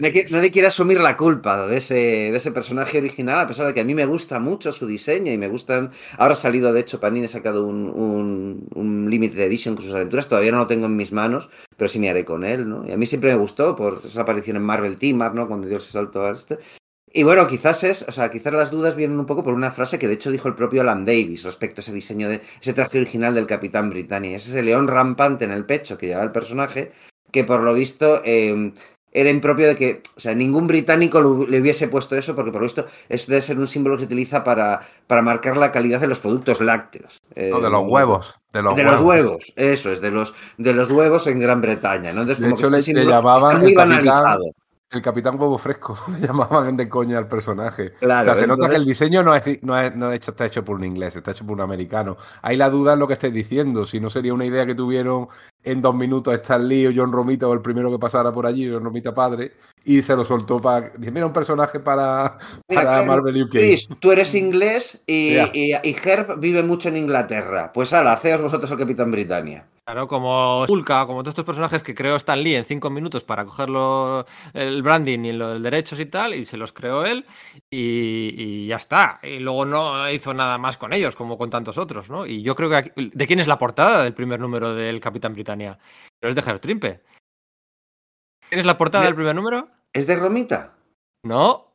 nadie 0.00 0.50
quiere 0.50 0.66
asumir 0.66 0.98
la 0.98 1.16
culpa 1.16 1.68
de 1.68 1.76
ese, 1.76 1.94
de 1.94 2.36
ese 2.36 2.50
personaje 2.50 2.98
original, 2.98 3.38
a 3.38 3.46
pesar 3.46 3.68
de 3.68 3.72
que 3.72 3.78
a 3.78 3.84
mí 3.84 3.94
me 3.94 4.06
gusta 4.06 4.40
mucho 4.40 4.72
su 4.72 4.88
diseño 4.88 5.30
y 5.30 5.38
me 5.38 5.46
gustan. 5.46 5.92
Ahora 6.18 6.32
ha 6.32 6.36
salido, 6.36 6.72
de 6.72 6.80
hecho, 6.80 6.98
Panini 6.98 7.26
ha 7.26 7.28
sacado 7.28 7.64
un, 7.64 7.88
un, 7.90 8.68
un 8.74 9.08
Limited 9.08 9.38
Edition 9.38 9.76
con 9.76 9.84
sus 9.84 9.94
aventuras. 9.94 10.28
Todavía 10.28 10.50
no 10.50 10.58
lo 10.58 10.66
tengo 10.66 10.86
en 10.86 10.96
mis 10.96 11.12
manos, 11.12 11.48
pero 11.76 11.88
sí 11.88 12.00
me 12.00 12.10
haré 12.10 12.24
con 12.24 12.44
él, 12.44 12.68
¿no? 12.68 12.84
Y 12.84 12.90
a 12.90 12.96
mí 12.96 13.06
siempre 13.06 13.30
me 13.30 13.38
gustó 13.38 13.76
por 13.76 14.00
esa 14.04 14.22
aparición 14.22 14.56
en 14.56 14.64
Marvel 14.64 14.96
Team 14.96 15.20
Up, 15.20 15.34
¿no? 15.34 15.46
Cuando 15.46 15.68
dio 15.68 15.78
ese 15.78 15.92
salto 15.92 16.24
a 16.24 16.32
este. 16.32 16.58
Y 17.12 17.22
bueno, 17.22 17.46
quizás 17.46 17.84
es, 17.84 18.04
o 18.08 18.12
sea, 18.12 18.30
quizás 18.30 18.52
las 18.52 18.70
dudas 18.70 18.96
vienen 18.96 19.18
un 19.18 19.26
poco 19.26 19.42
por 19.44 19.54
una 19.54 19.70
frase 19.70 19.98
que 19.98 20.08
de 20.08 20.14
hecho 20.14 20.30
dijo 20.30 20.48
el 20.48 20.54
propio 20.54 20.82
Alan 20.82 21.04
Davis 21.04 21.44
respecto 21.44 21.80
a 21.80 21.82
ese 21.82 21.92
diseño 21.92 22.28
de 22.28 22.40
ese 22.60 22.72
traje 22.74 22.98
original 22.98 23.34
del 23.34 23.46
Capitán 23.46 23.88
Britannia. 23.90 24.36
Es 24.36 24.48
ese 24.48 24.62
león 24.62 24.88
rampante 24.88 25.44
en 25.44 25.52
el 25.52 25.64
pecho 25.64 25.96
que 25.96 26.08
lleva 26.08 26.22
el 26.22 26.32
personaje, 26.32 26.92
que 27.30 27.44
por 27.44 27.60
lo 27.60 27.72
visto 27.74 28.20
eh, 28.24 28.72
era 29.12 29.30
impropio 29.30 29.66
de 29.68 29.76
que, 29.76 30.02
o 30.16 30.20
sea, 30.20 30.34
ningún 30.34 30.66
británico 30.66 31.20
lo- 31.22 31.46
le 31.46 31.60
hubiese 31.60 31.88
puesto 31.88 32.16
eso, 32.16 32.34
porque 32.34 32.50
por 32.50 32.60
lo 32.60 32.66
visto 32.66 32.86
es 33.08 33.26
de 33.28 33.40
ser 33.40 33.58
un 33.58 33.68
símbolo 33.68 33.94
que 33.96 34.00
se 34.00 34.06
utiliza 34.06 34.44
para, 34.44 34.86
para 35.06 35.22
marcar 35.22 35.56
la 35.56 35.72
calidad 35.72 36.00
de 36.00 36.08
los 36.08 36.18
productos 36.18 36.60
lácteos. 36.60 37.18
Eh, 37.34 37.48
No, 37.50 37.60
de 37.60 37.70
los 37.70 37.84
huevos. 37.86 38.38
De 38.52 38.60
los 38.62 38.74
de 38.76 38.82
huevos. 38.82 39.00
los 39.00 39.08
huevos, 39.08 39.52
eso 39.56 39.92
es, 39.92 40.00
de 40.02 40.10
los, 40.10 40.34
de 40.58 40.74
los 40.74 40.90
huevos 40.90 41.26
en 41.28 41.38
Gran 41.38 41.62
Bretaña, 41.62 42.12
¿no? 42.12 42.22
Entonces, 42.22 42.40
De 42.44 42.50
como 42.50 42.56
hecho, 42.60 42.70
que 42.70 42.78
este 42.78 42.92
le- 42.94 43.06
llamaban 43.06 43.52
está 43.52 43.62
muy 43.62 43.70
el 43.70 43.74
capitán- 43.76 43.88
banalizado. 44.04 44.50
El 44.96 45.02
Capitán 45.02 45.38
Huevo 45.40 45.58
Fresco, 45.58 45.96
le 46.12 46.20
llamaban 46.26 46.76
de 46.76 46.88
coña 46.88 47.18
al 47.18 47.28
personaje. 47.28 47.92
Claro, 48.00 48.32
o 48.32 48.34
sea, 48.34 48.36
se 48.36 48.46
nota 48.46 48.68
que 48.68 48.76
el 48.76 48.84
diseño 48.84 49.22
no, 49.22 49.34
es, 49.34 49.62
no, 49.62 49.78
es- 49.78 49.94
no 49.96 50.12
hecho- 50.12 50.32
está 50.32 50.46
hecho 50.46 50.64
por 50.64 50.76
un 50.76 50.84
inglés, 50.84 51.16
está 51.16 51.30
hecho 51.32 51.44
por 51.46 51.54
un 51.54 51.60
americano. 51.62 52.16
Ahí 52.42 52.56
la 52.56 52.70
duda 52.70 52.94
es 52.94 52.98
lo 52.98 53.06
que 53.06 53.14
estáis 53.14 53.32
diciendo. 53.34 53.84
Si 53.86 54.00
no 54.00 54.10
sería 54.10 54.34
una 54.34 54.44
idea 54.46 54.66
que 54.66 54.74
tuvieron 54.74 55.28
en 55.66 55.82
dos 55.82 55.94
minutos 55.94 56.32
Stan 56.34 56.66
Lee 56.66 56.86
o 56.86 56.92
John 56.94 57.12
Romita 57.12 57.46
o 57.48 57.52
el 57.52 57.60
primero 57.60 57.90
que 57.90 57.98
pasara 57.98 58.32
por 58.32 58.46
allí, 58.46 58.70
John 58.70 58.84
Romita 58.84 59.12
padre, 59.14 59.52
y 59.84 60.00
se 60.02 60.16
lo 60.16 60.24
soltó 60.24 60.60
para. 60.60 60.90
Dije, 60.96 61.10
mira, 61.10 61.26
un 61.26 61.32
personaje 61.32 61.80
para, 61.80 62.38
Mira, 62.68 62.82
para 62.82 63.04
Marvel 63.04 63.42
UK. 63.44 63.50
Chris, 63.50 63.88
tú 64.00 64.12
eres 64.12 64.34
inglés 64.34 65.02
y, 65.06 65.34
Ya. 65.34 65.50
y, 65.52 65.72
y 65.72 65.96
Herb 66.04 66.38
vive 66.40 66.62
mucho 66.62 66.88
en 66.88 66.96
Inglaterra. 66.96 67.72
Pues 67.74 67.92
ala, 67.92 68.12
haceos 68.14 68.40
vosotros 68.40 68.70
el 68.70 68.78
Capitán 68.78 69.10
Britannia. 69.10 69.66
Claro, 69.88 70.08
como 70.08 70.64
Hulka, 70.64 71.06
como 71.06 71.22
todos 71.22 71.30
estos 71.30 71.44
personajes 71.44 71.80
que 71.84 71.94
creó 71.94 72.16
Stan 72.16 72.42
Lee 72.42 72.56
en 72.56 72.64
cinco 72.64 72.90
minutos 72.90 73.22
para 73.22 73.44
cogerlo 73.44 74.26
el 74.52 74.82
branding 74.82 75.20
y 75.20 75.32
los 75.32 75.62
derechos 75.62 76.00
y 76.00 76.06
tal, 76.06 76.34
y 76.34 76.44
se 76.44 76.56
los 76.56 76.72
creó 76.72 77.04
él, 77.04 77.24
y, 77.70 78.34
y 78.36 78.66
ya 78.66 78.76
está. 78.76 79.20
Y 79.22 79.38
luego 79.38 79.64
no 79.64 80.10
hizo 80.10 80.34
nada 80.34 80.58
más 80.58 80.76
con 80.76 80.92
ellos, 80.92 81.14
como 81.14 81.38
con 81.38 81.50
tantos 81.50 81.78
otros, 81.78 82.10
¿no? 82.10 82.26
Y 82.26 82.42
yo 82.42 82.56
creo 82.56 82.68
que 82.68 82.76
aquí- 82.76 82.90
¿De 83.14 83.26
quién 83.28 83.38
es 83.38 83.46
la 83.46 83.58
portada 83.58 84.02
del 84.02 84.12
primer 84.12 84.40
número 84.40 84.74
del 84.74 84.98
Capitán 85.00 85.34
Britannia? 85.34 85.55
Pero 85.58 86.30
es 86.30 86.34
de 86.34 86.40
Herb 86.50 86.60
Trimpe. 86.60 87.00
¿Quién 88.48 88.60
es 88.60 88.66
la 88.66 88.78
portada 88.78 89.02
De- 89.02 89.08
del 89.08 89.16
primer 89.16 89.34
número? 89.34 89.68
¿Es 89.92 90.06
de 90.06 90.16
Romita? 90.16 90.74
No. 91.24 91.72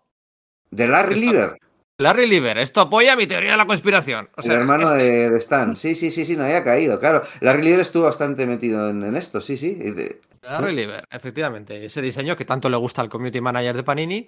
De 0.69 0.87
Larry 0.87 1.15
Esto- 1.15 1.31
Lieber, 1.31 1.57
Larry 1.99 2.27
Lieber. 2.27 2.57
Esto 2.57 2.81
apoya 2.81 3.15
mi 3.15 3.27
teoría 3.27 3.51
de 3.51 3.57
la 3.57 3.65
conspiración. 3.67 4.29
O 4.37 4.41
sea, 4.41 4.53
el 4.55 4.61
hermano 4.61 4.95
es- 4.95 5.03
de, 5.03 5.29
de 5.29 5.37
Stan. 5.37 5.75
Sí, 5.75 5.95
sí, 5.95 6.11
sí, 6.11 6.25
sí, 6.25 6.37
no 6.37 6.43
había 6.45 6.63
caído, 6.63 6.99
claro. 6.99 7.21
Larry 7.41 7.63
Lieber 7.63 7.81
estuvo 7.81 8.03
bastante 8.03 8.45
metido 8.45 8.89
en, 8.89 9.03
en 9.03 9.15
esto, 9.17 9.41
sí, 9.41 9.57
sí. 9.57 9.73
De- 9.75 10.21
Larry 10.43 10.73
Lieber, 10.73 11.03
efectivamente. 11.11 11.85
Ese 11.85 12.01
diseño 12.01 12.35
que 12.37 12.45
tanto 12.45 12.69
le 12.69 12.77
gusta 12.77 13.01
al 13.01 13.09
community 13.09 13.41
manager 13.41 13.75
de 13.75 13.83
Panini 13.83 14.27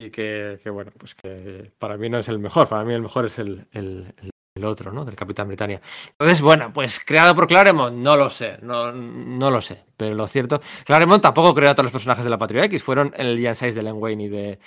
y 0.00 0.10
que, 0.10 0.58
que, 0.62 0.70
bueno, 0.70 0.90
pues 0.98 1.14
que 1.14 1.70
para 1.78 1.96
mí 1.96 2.08
no 2.08 2.18
es 2.18 2.28
el 2.28 2.38
mejor. 2.38 2.68
Para 2.68 2.84
mí 2.84 2.94
el 2.94 3.02
mejor 3.02 3.26
es 3.26 3.38
el, 3.38 3.66
el, 3.72 4.14
el 4.62 4.68
el 4.68 4.72
otro, 4.72 4.92
¿no? 4.92 5.04
Del 5.04 5.16
Capitán 5.16 5.48
Britannia. 5.48 5.80
Entonces, 6.10 6.40
bueno, 6.40 6.72
pues 6.72 7.00
creado 7.04 7.34
por 7.34 7.46
Claremont, 7.46 7.96
no 7.96 8.16
lo 8.16 8.30
sé, 8.30 8.58
no, 8.62 8.92
lo 8.92 9.62
sé. 9.62 9.84
Pero 9.96 10.14
lo 10.14 10.26
cierto, 10.26 10.60
Claremont 10.84 11.22
tampoco 11.22 11.54
creó 11.54 11.70
a 11.70 11.74
todos 11.74 11.84
los 11.84 11.92
personajes 11.92 12.24
de 12.24 12.30
la 12.30 12.38
Patria 12.38 12.64
X, 12.64 12.82
fueron 12.82 13.12
el 13.16 13.38
Gen 13.38 13.54
6 13.54 13.74
de 13.74 13.82
Len 13.82 13.96
Wayne 13.96 14.24
y 14.24 14.28
de. 14.28 14.58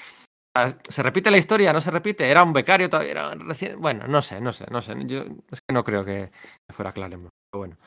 ¿Se 0.87 1.03
repite 1.03 1.31
la 1.31 1.37
historia? 1.37 1.73
¿No 1.73 1.81
se 1.81 1.91
repite? 1.91 2.29
¿Era 2.29 2.41
un 2.41 2.53
becario 2.53 2.89
todavía? 2.89 3.35
Recién... 3.35 3.81
Bueno, 3.81 4.07
no 4.07 4.21
sé, 4.21 4.39
no 4.39 4.53
sé, 4.53 4.65
no 4.71 4.81
sé. 4.81 4.95
Yo 5.05 5.25
es 5.51 5.59
que 5.59 5.73
no 5.73 5.83
creo 5.83 6.05
que 6.05 6.31
fuera 6.69 6.93
Claremont. 6.93 7.33
Pero 7.51 7.59
bueno. 7.59 7.77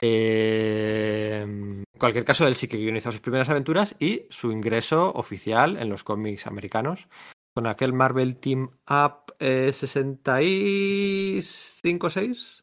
Eh, 0.00 1.40
en 1.42 1.82
cualquier 1.98 2.24
caso, 2.24 2.46
él 2.46 2.54
sí 2.54 2.68
que 2.68 2.76
guionizó 2.76 3.10
sus 3.10 3.20
primeras 3.20 3.48
aventuras 3.48 3.96
y 3.98 4.26
su 4.30 4.52
ingreso 4.52 5.10
oficial 5.14 5.78
en 5.78 5.88
los 5.88 6.04
cómics 6.04 6.46
americanos 6.46 7.08
con 7.56 7.66
aquel 7.66 7.94
Marvel 7.94 8.36
Team 8.36 8.68
Up 8.86 9.32
eh, 9.38 9.72
65-6. 9.72 12.62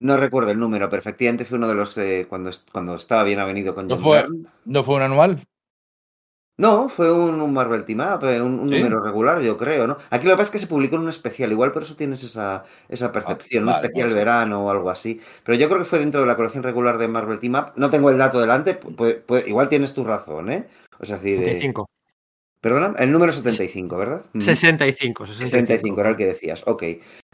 No 0.00 0.16
recuerdo 0.16 0.50
el 0.50 0.58
número, 0.58 0.90
pero 0.90 0.98
efectivamente 0.98 1.44
fue 1.44 1.58
uno 1.58 1.68
de 1.68 1.76
los 1.76 1.94
de 1.94 2.26
cuando, 2.28 2.50
cuando 2.72 2.96
estaba 2.96 3.22
bien 3.22 3.38
avenido 3.38 3.76
con 3.76 3.86
¿No 3.86 3.94
John 3.94 4.02
fue, 4.02 4.22
Byrne. 4.22 4.48
¿No 4.64 4.82
fue 4.82 4.96
un 4.96 5.02
anual? 5.02 5.44
No, 6.58 6.88
fue 6.88 7.12
un, 7.12 7.40
un 7.40 7.52
Marvel 7.52 7.84
Team 7.84 8.00
Up, 8.00 8.24
eh, 8.24 8.42
un, 8.42 8.58
un 8.58 8.68
¿Sí? 8.70 8.74
número 8.74 9.00
regular, 9.00 9.40
yo 9.40 9.56
creo, 9.56 9.86
¿no? 9.86 9.98
Aquí 10.10 10.24
lo 10.26 10.32
que 10.32 10.38
pasa 10.38 10.48
es 10.48 10.50
que 10.50 10.58
se 10.58 10.66
publicó 10.66 10.96
en 10.96 11.02
un 11.02 11.08
especial, 11.10 11.52
igual 11.52 11.70
por 11.70 11.84
eso 11.84 11.94
tienes 11.94 12.24
esa, 12.24 12.64
esa 12.88 13.12
percepción, 13.12 13.62
un 13.62 13.68
Ah, 13.68 13.72
vale, 13.74 13.86
especial 13.86 14.12
verano 14.14 14.64
o 14.66 14.70
algo 14.70 14.90
así. 14.90 15.20
Pero 15.44 15.56
yo 15.56 15.68
creo 15.68 15.78
que 15.78 15.84
fue 15.84 16.00
dentro 16.00 16.22
de 16.22 16.26
la 16.26 16.34
colección 16.34 16.64
regular 16.64 16.98
de 16.98 17.06
Marvel 17.06 17.38
Team 17.38 17.54
Up. 17.54 17.66
No 17.76 17.88
tengo 17.88 18.10
el 18.10 18.18
dato 18.18 18.40
delante, 18.40 18.80
pu- 18.80 19.24
pu- 19.24 19.46
igual 19.46 19.68
tienes 19.68 19.94
tu 19.94 20.02
razón, 20.02 20.50
¿eh? 20.50 20.66
O 20.98 21.04
sea, 21.04 21.18
es 21.18 21.22
decir, 21.22 21.38
eh, 21.40 21.44
65. 21.44 21.86
Perdona, 22.64 22.94
el 22.98 23.12
número 23.12 23.30
75, 23.30 23.96
¿verdad? 23.98 24.22
Mm. 24.32 24.40
65, 24.40 25.26
65. 25.26 25.50
65 25.66 26.00
era 26.00 26.10
el 26.10 26.16
que 26.16 26.26
decías, 26.26 26.62
ok. 26.66 26.82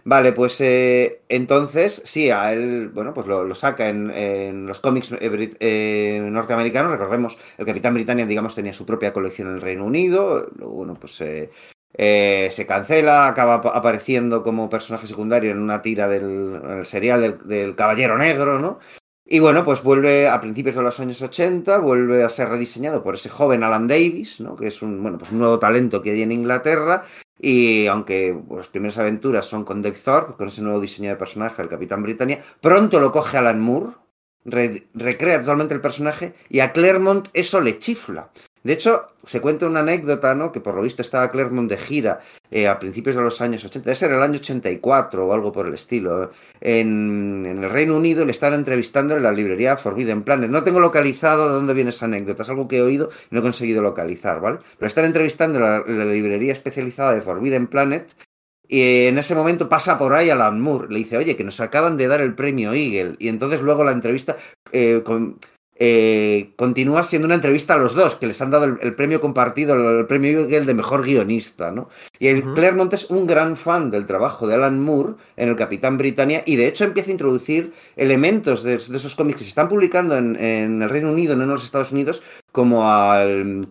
Vale, 0.03 0.33
pues 0.33 0.61
eh, 0.63 1.21
entonces, 1.29 2.03
sí, 2.05 2.31
a 2.31 2.53
él, 2.53 2.89
bueno, 2.93 3.15
pues 3.15 3.27
lo, 3.27 3.45
lo 3.45 3.55
saca 3.55 3.89
en, 3.91 4.11
en 4.11 4.67
los 4.67 4.81
cómics 4.81 5.13
eh, 5.13 5.51
eh, 5.61 6.21
norteamericanos. 6.25 6.91
Recordemos, 6.91 7.39
el 7.59 7.67
Capitán 7.67 7.95
Britannia, 7.95 8.27
digamos, 8.27 8.55
tenía 8.55 8.73
su 8.73 8.85
propia 8.87 9.13
colección 9.13 9.49
en 9.49 9.55
el 9.57 9.61
Reino 9.61 9.85
Unido. 9.85 10.49
Luego, 10.57 10.73
bueno, 10.73 10.95
pues 10.95 11.21
eh, 11.21 11.51
eh, 11.97 12.49
se 12.51 12.67
cancela, 12.67 13.29
acaba 13.29 13.55
ap- 13.57 13.67
apareciendo 13.77 14.43
como 14.43 14.71
personaje 14.71 15.07
secundario 15.07 15.51
en 15.51 15.59
una 15.59 15.83
tira 15.83 16.09
del 16.09 16.61
en 16.65 16.79
el 16.79 16.87
serial 16.87 17.21
del, 17.21 17.39
del 17.47 17.75
Caballero 17.77 18.17
Negro, 18.17 18.59
¿no? 18.59 18.79
Y 19.33 19.39
bueno, 19.39 19.65
pues 19.65 19.81
vuelve 19.85 20.27
a 20.27 20.41
principios 20.41 20.75
de 20.75 20.83
los 20.83 20.99
años 20.99 21.23
80, 21.23 21.79
vuelve 21.79 22.25
a 22.25 22.29
ser 22.29 22.49
rediseñado 22.49 23.05
por 23.05 23.15
ese 23.15 23.29
joven 23.31 23.63
Alan 23.63 23.87
Davis, 23.87 24.41
¿no? 24.41 24.57
Que 24.57 24.67
es 24.67 24.83
un, 24.83 25.01
bueno, 25.01 25.19
pues 25.19 25.31
un 25.31 25.39
nuevo 25.39 25.61
talento 25.61 26.03
que 26.03 26.11
hay 26.11 26.23
en 26.23 26.33
Inglaterra. 26.33 27.05
Y 27.39 27.87
aunque 27.87 28.37
pues, 28.49 28.59
las 28.59 28.69
primeras 28.69 28.99
aventuras 28.99 29.47
son 29.47 29.65
con 29.65 29.83
Dave 29.83 29.97
Thorpe, 30.05 30.35
con 30.37 30.49
ese 30.49 30.63
nuevo 30.63 30.81
diseño 30.81 31.11
de 31.11 31.17
personaje, 31.17 31.63
el 31.63 31.69
Capitán 31.69 32.03
Britannia, 32.03 32.43
pronto 32.61 32.99
lo 32.99 33.13
coge 33.13 33.37
Alan 33.39 33.61
Moore, 33.61 33.93
re- 34.47 34.89
recrea 34.95 35.39
totalmente 35.41 35.75
el 35.75 35.81
personaje 35.81 36.35
y 36.49 36.59
a 36.59 36.73
Claremont 36.73 37.29
eso 37.33 37.61
le 37.61 37.79
chifla. 37.79 38.31
De 38.63 38.75
hecho, 38.75 39.09
se 39.23 39.41
cuenta 39.41 39.67
una 39.67 39.81
anécdota, 39.81 40.35
¿no? 40.35 40.53
Que 40.53 40.61
por 40.61 40.75
lo 40.75 40.83
visto 40.83 41.01
estaba 41.01 41.31
Claremont 41.31 41.71
de 41.71 41.79
gira 41.79 42.21
eh, 42.51 42.69
a 42.69 42.79
principios 42.79 43.17
de 43.17 43.23
los 43.23 43.41
años 43.41 43.65
80, 43.65 43.85
debe 43.85 43.97
ser 43.97 44.13
el 44.13 44.23
año 44.23 44.39
84 44.39 45.27
o 45.27 45.33
algo 45.33 45.51
por 45.51 45.67
el 45.67 45.75
estilo. 45.75 46.25
¿eh? 46.25 46.29
En, 46.61 47.47
el 47.47 47.71
Reino 47.71 47.97
Unido 47.97 48.25
le 48.25 48.33
están 48.33 48.53
entrevistando 48.53 49.17
en 49.17 49.23
la 49.23 49.33
librería 49.33 49.77
Forbidden 49.79 50.23
Planet. 50.23 50.51
No 50.51 50.63
tengo 50.63 50.81
localizado 50.81 51.49
de 51.49 51.55
dónde 51.55 51.75
viene 51.75 51.91
esa 51.91 52.05
anécdota, 52.05 52.43
es 52.43 52.51
algo 52.51 52.69
que 52.69 52.79
he 52.79 52.83
oído 52.83 53.11
y 53.31 53.35
no 53.35 53.41
he 53.41 53.43
conseguido 53.43 53.83
localizar, 53.83 54.41
¿vale? 54.41 54.59
Pero 54.79 54.87
están 54.87 55.07
entrevistando 55.07 55.59
en 55.59 55.99
la, 55.99 56.05
librería 56.05 56.53
especializada 56.53 57.15
de 57.15 57.23
Forbidden 57.23 57.67
Planet 57.67 58.13
y 58.69 59.07
en 59.07 59.19
ese 59.19 59.35
momento 59.35 59.69
pasa 59.69 59.97
por 59.99 60.13
ahí 60.13 60.31
Alan 60.31 60.61
Moore, 60.61 60.89
le 60.91 60.99
dice, 60.99 61.17
oye, 61.17 61.35
que 61.35 61.45
nos 61.45 61.61
acaban 61.61 61.97
de 61.97 62.09
dar 62.09 62.21
el 62.21 62.35
premio 62.35 62.73
Eagle. 62.73 63.17
Y 63.19 63.29
entonces 63.29 63.63
luego 63.63 63.85
la 63.85 63.93
entrevista 63.93 64.37
eh, 64.71 65.03
con- 65.05 65.39
eh, 65.83 66.53
continúa 66.57 67.03
siendo 67.03 67.25
una 67.25 67.37
entrevista 67.37 67.73
a 67.73 67.79
los 67.79 67.95
dos, 67.95 68.15
que 68.15 68.27
les 68.27 68.41
han 68.43 68.51
dado 68.51 68.67
el, 68.67 68.77
el 68.83 68.95
premio 68.95 69.19
compartido, 69.19 69.75
el, 69.75 70.01
el 70.01 70.07
premio 70.07 70.41
Eagle 70.41 70.67
de 70.67 70.75
mejor 70.75 71.03
guionista, 71.03 71.71
¿no? 71.71 71.89
Y 72.19 72.29
el 72.29 72.45
Ujú. 72.45 72.55
Claremont 72.55 72.93
es 72.93 73.09
un 73.09 73.27
gran 73.27 73.57
fan 73.57 73.91
del 73.91 74.05
trabajo 74.05 74.47
de 74.47 74.57
Alan 74.57 74.79
Moore 74.79 75.15
en 75.39 75.49
el 75.49 75.57
Capitán 75.57 75.97
Britannia 75.97 76.43
y 76.45 76.57
de 76.57 76.67
hecho 76.67 76.85
empieza 76.85 77.09
a 77.09 77.13
introducir 77.13 77.73
elementos 77.97 78.63
de, 78.63 78.77
de 78.77 78.97
esos 78.97 79.15
cómics 79.17 79.39
que 79.39 79.45
se 79.45 79.49
están 79.49 79.71
publicando 79.71 80.19
en, 80.19 80.37
en 80.37 80.83
el 80.83 80.91
Reino 80.91 81.11
Unido, 81.11 81.35
no 81.35 81.45
en 81.45 81.51
los 81.51 81.65
Estados 81.65 81.93
Unidos, 81.93 82.23
como 82.53 82.91
al 82.91 83.67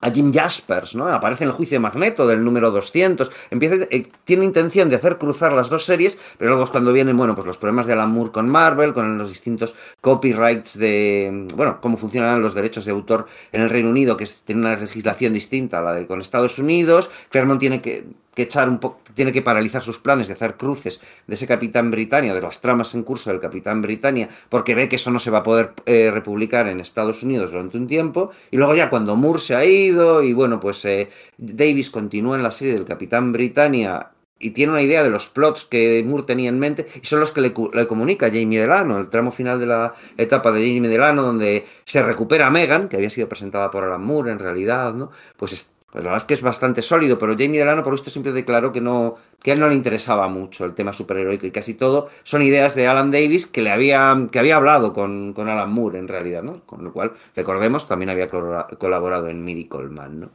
a 0.00 0.10
Jim 0.10 0.32
Jaspers, 0.32 0.94
¿no? 0.94 1.08
Aparece 1.08 1.44
en 1.44 1.50
el 1.50 1.56
juicio 1.56 1.74
de 1.74 1.80
Magneto 1.80 2.26
del 2.26 2.44
número 2.44 2.70
200. 2.70 3.30
Empieza, 3.50 3.86
eh, 3.90 4.06
tiene 4.24 4.44
intención 4.44 4.88
de 4.88 4.96
hacer 4.96 5.18
cruzar 5.18 5.52
las 5.52 5.68
dos 5.68 5.84
series, 5.84 6.18
pero 6.38 6.50
luego 6.50 6.64
es 6.64 6.70
cuando 6.70 6.92
vienen, 6.92 7.16
bueno, 7.16 7.34
pues 7.34 7.46
los 7.46 7.58
problemas 7.58 7.86
de 7.86 7.94
Alan 7.94 8.10
Moore 8.10 8.30
con 8.30 8.48
Marvel, 8.48 8.94
con 8.94 9.18
los 9.18 9.28
distintos 9.28 9.74
copyrights 10.00 10.78
de, 10.78 11.46
bueno, 11.54 11.80
cómo 11.80 11.96
funcionan 11.96 12.40
los 12.40 12.54
derechos 12.54 12.84
de 12.84 12.92
autor 12.92 13.26
en 13.52 13.62
el 13.62 13.70
Reino 13.70 13.90
Unido, 13.90 14.16
que 14.16 14.26
tiene 14.44 14.60
una 14.60 14.76
legislación 14.76 15.32
distinta 15.32 15.78
a 15.78 15.82
la 15.82 15.94
de 15.94 16.06
con 16.06 16.20
Estados 16.20 16.58
Unidos. 16.58 17.10
Claremont 17.30 17.58
tiene 17.58 17.82
que, 17.82 18.06
que 18.38 18.44
echar 18.44 18.68
un 18.68 18.78
poco, 18.78 19.00
tiene 19.14 19.32
que 19.32 19.42
paralizar 19.42 19.82
sus 19.82 19.98
planes 19.98 20.28
de 20.28 20.34
hacer 20.34 20.54
cruces 20.56 21.00
de 21.26 21.34
ese 21.34 21.48
Capitán 21.48 21.90
Britannia, 21.90 22.34
de 22.34 22.40
las 22.40 22.60
tramas 22.60 22.94
en 22.94 23.02
curso 23.02 23.30
del 23.30 23.40
Capitán 23.40 23.82
Britannia, 23.82 24.28
porque 24.48 24.76
ve 24.76 24.88
que 24.88 24.94
eso 24.94 25.10
no 25.10 25.18
se 25.18 25.32
va 25.32 25.38
a 25.38 25.42
poder 25.42 25.72
eh, 25.86 26.12
republicar 26.12 26.68
en 26.68 26.78
Estados 26.78 27.24
Unidos 27.24 27.50
durante 27.50 27.76
un 27.78 27.88
tiempo. 27.88 28.30
Y 28.52 28.56
luego 28.58 28.76
ya 28.76 28.90
cuando 28.90 29.16
Moore 29.16 29.40
se 29.40 29.56
ha 29.56 29.64
ido 29.64 30.22
y 30.22 30.32
bueno, 30.34 30.60
pues 30.60 30.84
eh, 30.84 31.08
Davis 31.36 31.90
continúa 31.90 32.36
en 32.36 32.44
la 32.44 32.52
serie 32.52 32.74
del 32.74 32.84
Capitán 32.84 33.32
Britannia 33.32 34.10
y 34.38 34.50
tiene 34.50 34.70
una 34.70 34.82
idea 34.82 35.02
de 35.02 35.10
los 35.10 35.28
plots 35.28 35.64
que 35.64 36.04
Moore 36.06 36.22
tenía 36.22 36.48
en 36.48 36.60
mente 36.60 36.86
y 37.02 37.04
son 37.04 37.18
los 37.18 37.32
que 37.32 37.40
le, 37.40 37.52
le 37.72 37.86
comunica 37.88 38.28
Jamie 38.32 38.60
Delano, 38.60 38.96
el 39.00 39.08
tramo 39.08 39.32
final 39.32 39.58
de 39.58 39.66
la 39.66 39.94
etapa 40.16 40.52
de 40.52 40.60
Jamie 40.60 40.88
Delano 40.88 41.22
donde 41.22 41.66
se 41.84 42.04
recupera 42.04 42.46
a 42.46 42.50
Megan, 42.50 42.88
que 42.88 42.94
había 42.94 43.10
sido 43.10 43.28
presentada 43.28 43.68
por 43.72 43.82
Alan 43.82 44.00
Moore 44.04 44.30
en 44.30 44.38
realidad, 44.38 44.94
¿no? 44.94 45.10
Pues 45.36 45.54
es- 45.54 45.72
pues 45.90 46.04
la 46.04 46.10
verdad 46.10 46.22
es 46.22 46.24
que 46.24 46.34
es 46.34 46.42
bastante 46.42 46.82
sólido, 46.82 47.18
pero 47.18 47.32
Jamie 47.32 47.58
Delano 47.58 47.82
por 47.82 47.94
visto 47.94 48.10
siempre 48.10 48.32
declaró 48.32 48.72
que 48.72 48.80
no 48.80 49.16
que 49.42 49.52
a 49.52 49.54
él 49.54 49.60
no 49.60 49.68
le 49.68 49.74
interesaba 49.74 50.28
mucho 50.28 50.64
el 50.64 50.74
tema 50.74 50.92
superheroico 50.92 51.46
y 51.46 51.50
casi 51.50 51.74
todo 51.74 52.08
son 52.24 52.42
ideas 52.42 52.74
de 52.74 52.86
Alan 52.86 53.10
Davis 53.10 53.46
que 53.46 53.62
le 53.62 53.70
había 53.70 54.28
que 54.30 54.38
había 54.38 54.56
hablado 54.56 54.92
con, 54.92 55.32
con 55.32 55.48
Alan 55.48 55.72
Moore 55.72 55.98
en 55.98 56.08
realidad, 56.08 56.42
¿no? 56.42 56.64
Con 56.66 56.84
lo 56.84 56.92
cual, 56.92 57.12
recordemos, 57.34 57.88
también 57.88 58.10
había 58.10 58.28
colaborado 58.28 59.28
en 59.28 59.44
Miracle 59.44 59.88
Man, 59.88 60.20
¿no? 60.20 60.30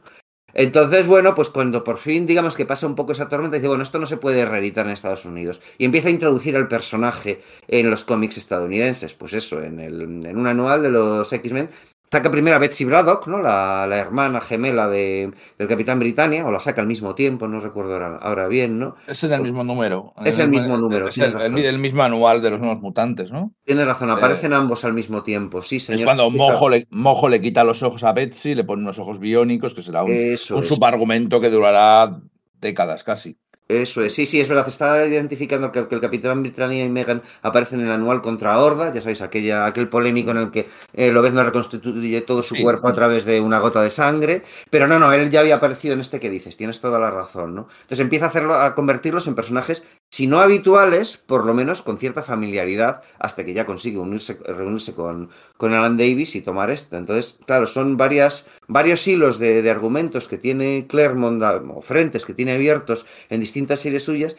Entonces, 0.54 1.08
bueno, 1.08 1.34
pues 1.34 1.48
cuando 1.50 1.82
por 1.82 1.98
fin, 1.98 2.26
digamos 2.26 2.56
que 2.56 2.64
pasa 2.64 2.86
un 2.86 2.94
poco 2.94 3.12
esa 3.12 3.28
tormenta, 3.28 3.56
dice, 3.56 3.66
bueno, 3.68 3.82
esto 3.82 3.98
no 3.98 4.06
se 4.06 4.18
puede 4.18 4.46
reeditar 4.46 4.86
en 4.86 4.92
Estados 4.92 5.24
Unidos. 5.24 5.60
Y 5.78 5.84
empieza 5.84 6.08
a 6.08 6.12
introducir 6.12 6.56
al 6.56 6.68
personaje 6.68 7.42
en 7.66 7.90
los 7.90 8.04
cómics 8.04 8.38
estadounidenses. 8.38 9.14
Pues 9.14 9.32
eso, 9.34 9.62
en, 9.62 9.80
el, 9.80 10.00
en 10.00 10.38
un 10.38 10.46
anual 10.46 10.82
de 10.82 10.90
los 10.90 11.32
X-Men, 11.32 11.70
saca 12.14 12.30
primero 12.30 12.56
a 12.56 12.58
Betsy 12.58 12.84
Braddock, 12.84 13.26
¿no? 13.26 13.40
La, 13.42 13.86
la 13.88 13.96
hermana 13.98 14.40
gemela 14.40 14.88
de, 14.88 15.32
del 15.58 15.68
Capitán 15.68 15.98
Britannia, 15.98 16.46
o 16.46 16.50
la 16.52 16.60
saca 16.60 16.80
al 16.80 16.86
mismo 16.86 17.14
tiempo, 17.14 17.48
no 17.48 17.60
recuerdo 17.60 17.92
ahora, 17.94 18.16
ahora 18.22 18.48
bien, 18.48 18.78
¿no? 18.78 18.96
Es 19.06 19.22
en 19.24 19.32
el 19.32 19.42
mismo 19.42 19.64
número. 19.64 20.14
Es 20.24 20.38
el 20.38 20.48
mismo 20.48 20.76
número, 20.76 21.08
Es 21.08 21.18
el, 21.18 21.34
el- 21.40 21.58
el 21.58 21.78
mismo 21.78 22.02
anual 22.02 22.40
de 22.40 22.50
los 22.50 22.60
nuevos 22.60 22.80
mutantes, 22.80 23.30
¿no? 23.30 23.52
Tienes 23.64 23.86
razón, 23.86 24.10
aparecen 24.10 24.52
ambos 24.52 24.84
al 24.84 24.94
mismo 24.94 25.22
tiempo, 25.22 25.60
sí, 25.62 25.80
señor. 25.80 25.98
Es 26.00 26.04
cuando 26.04 26.30
Mojo 26.30 26.68
le, 26.68 26.86
Mojo 26.90 27.28
le 27.28 27.40
quita 27.40 27.64
los 27.64 27.82
ojos 27.82 28.04
a 28.04 28.12
Betsy, 28.12 28.54
le 28.54 28.64
pone 28.64 28.82
unos 28.82 28.98
ojos 28.98 29.18
biónicos, 29.18 29.74
que 29.74 29.82
será 29.82 30.02
un, 30.04 30.10
Eso 30.12 30.56
un 30.56 30.62
es. 30.62 30.68
subargumento 30.68 31.40
que 31.40 31.50
durará 31.50 32.20
décadas 32.60 33.04
casi. 33.04 33.36
Eso 33.66 34.02
es, 34.04 34.14
sí, 34.14 34.26
sí, 34.26 34.40
es 34.42 34.48
verdad. 34.48 34.68
Está 34.68 35.06
identificando 35.06 35.72
que, 35.72 35.88
que 35.88 35.94
el 35.94 36.00
Capitán 36.02 36.42
Britannia 36.42 36.84
y 36.84 36.88
Megan 36.90 37.22
aparecen 37.40 37.80
en 37.80 37.86
el 37.86 37.92
anual 37.92 38.20
contra 38.20 38.58
Horda, 38.58 38.92
ya 38.92 39.00
sabéis, 39.00 39.22
aquella, 39.22 39.64
aquel 39.64 39.88
polémico 39.88 40.32
en 40.32 40.36
el 40.36 40.50
que 40.50 40.66
eh, 40.92 41.10
Lobezno 41.10 41.42
reconstituye 41.42 42.20
todo 42.20 42.42
su 42.42 42.54
Sí. 42.56 42.62
cuerpo 42.62 42.88
a 42.88 42.92
través 42.92 43.24
de 43.24 43.40
una 43.40 43.58
gota 43.60 43.80
de 43.80 43.88
sangre. 43.88 44.42
Pero 44.68 44.86
no, 44.86 44.98
no, 44.98 45.12
él 45.14 45.30
ya 45.30 45.40
había 45.40 45.54
aparecido 45.56 45.94
en 45.94 46.00
este 46.00 46.20
que 46.20 46.28
dices, 46.28 46.58
tienes 46.58 46.80
toda 46.82 46.98
la 46.98 47.10
razón, 47.10 47.54
¿no? 47.54 47.68
Entonces 47.82 48.00
empieza 48.00 48.26
a 48.26 48.28
hacerlo, 48.28 48.54
a 48.54 48.74
convertirlos 48.74 49.26
en 49.28 49.34
personajes, 49.34 49.82
si 50.10 50.26
no 50.26 50.40
habituales, 50.40 51.16
por 51.16 51.46
lo 51.46 51.54
menos 51.54 51.80
con 51.80 51.96
cierta 51.96 52.22
familiaridad, 52.22 53.02
hasta 53.18 53.44
que 53.46 53.54
ya 53.54 53.64
consigue 53.64 53.96
unirse, 53.98 54.38
reunirse 54.46 54.92
con, 54.94 55.30
con 55.56 55.72
Alan 55.72 55.96
Davis 55.96 56.36
y 56.36 56.42
tomar 56.42 56.70
esto. 56.70 56.96
Entonces, 56.98 57.38
claro, 57.46 57.66
son 57.66 57.96
varias, 57.96 58.46
varios 58.68 59.06
hilos 59.06 59.38
de, 59.38 59.62
de 59.62 59.70
argumentos 59.70 60.28
que 60.28 60.38
tiene 60.38 60.86
Claremont, 60.88 61.42
a- 61.42 61.56
o 61.56 61.82
frentes 61.82 62.24
que 62.24 62.34
tiene 62.34 62.52
abiertos 62.54 63.06
en 63.30 63.40
distintas 63.40 63.80
series 63.80 64.02
suyas, 64.04 64.36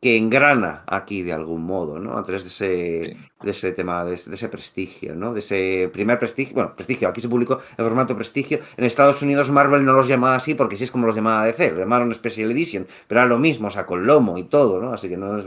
que 0.00 0.16
engrana 0.16 0.84
aquí 0.86 1.22
de 1.24 1.32
algún 1.32 1.64
modo, 1.64 1.98
¿no? 1.98 2.16
A 2.18 2.22
través 2.22 2.44
de 2.44 2.48
ese, 2.50 3.16
de 3.42 3.50
ese 3.50 3.72
tema, 3.72 4.04
de 4.04 4.14
ese, 4.14 4.30
de 4.30 4.36
ese 4.36 4.48
prestigio, 4.48 5.16
¿no? 5.16 5.32
De 5.34 5.40
ese 5.40 5.90
primer 5.92 6.20
prestigio, 6.20 6.54
bueno, 6.54 6.72
prestigio, 6.76 7.08
aquí 7.08 7.20
se 7.20 7.28
publicó 7.28 7.58
en 7.76 7.84
formato 7.84 8.14
prestigio. 8.14 8.60
En 8.76 8.84
Estados 8.84 9.22
Unidos 9.22 9.50
Marvel 9.50 9.84
no 9.84 9.92
los 9.92 10.06
llamaba 10.06 10.36
así 10.36 10.54
porque 10.54 10.76
sí 10.76 10.84
es 10.84 10.92
como 10.92 11.06
los 11.08 11.16
llamaba 11.16 11.44
DC, 11.46 11.72
lo 11.72 11.80
llamaron 11.80 12.14
Special 12.14 12.48
Edition, 12.52 12.86
pero 13.08 13.22
era 13.22 13.28
lo 13.28 13.38
mismo, 13.38 13.66
o 13.66 13.70
sea, 13.72 13.86
con 13.86 14.06
lomo 14.06 14.38
y 14.38 14.44
todo, 14.44 14.80
¿no? 14.80 14.92
Así 14.92 15.08
que 15.08 15.16
no 15.16 15.36
es, 15.36 15.46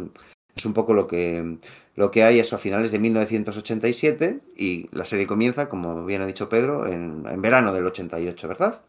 es 0.62 0.66
un 0.66 0.74
poco 0.74 0.94
lo 0.94 1.08
que, 1.08 1.58
lo 1.96 2.12
que 2.12 2.24
hay 2.24 2.40
eso 2.40 2.56
a 2.56 2.60
finales 2.60 2.92
de 2.92 3.00
1987 3.00 4.42
y 4.56 4.88
la 4.96 5.06
serie 5.06 5.26
comienza, 5.26 5.68
como 5.70 6.06
bien 6.06 6.22
ha 6.22 6.28
dicho 6.28 6.50
Pedro, 6.50 6.86
en, 6.88 7.26
en 7.28 7.42
verano 7.42 7.74
del 7.74 7.88
88, 7.88 8.48
¿verdad? 8.48 8.82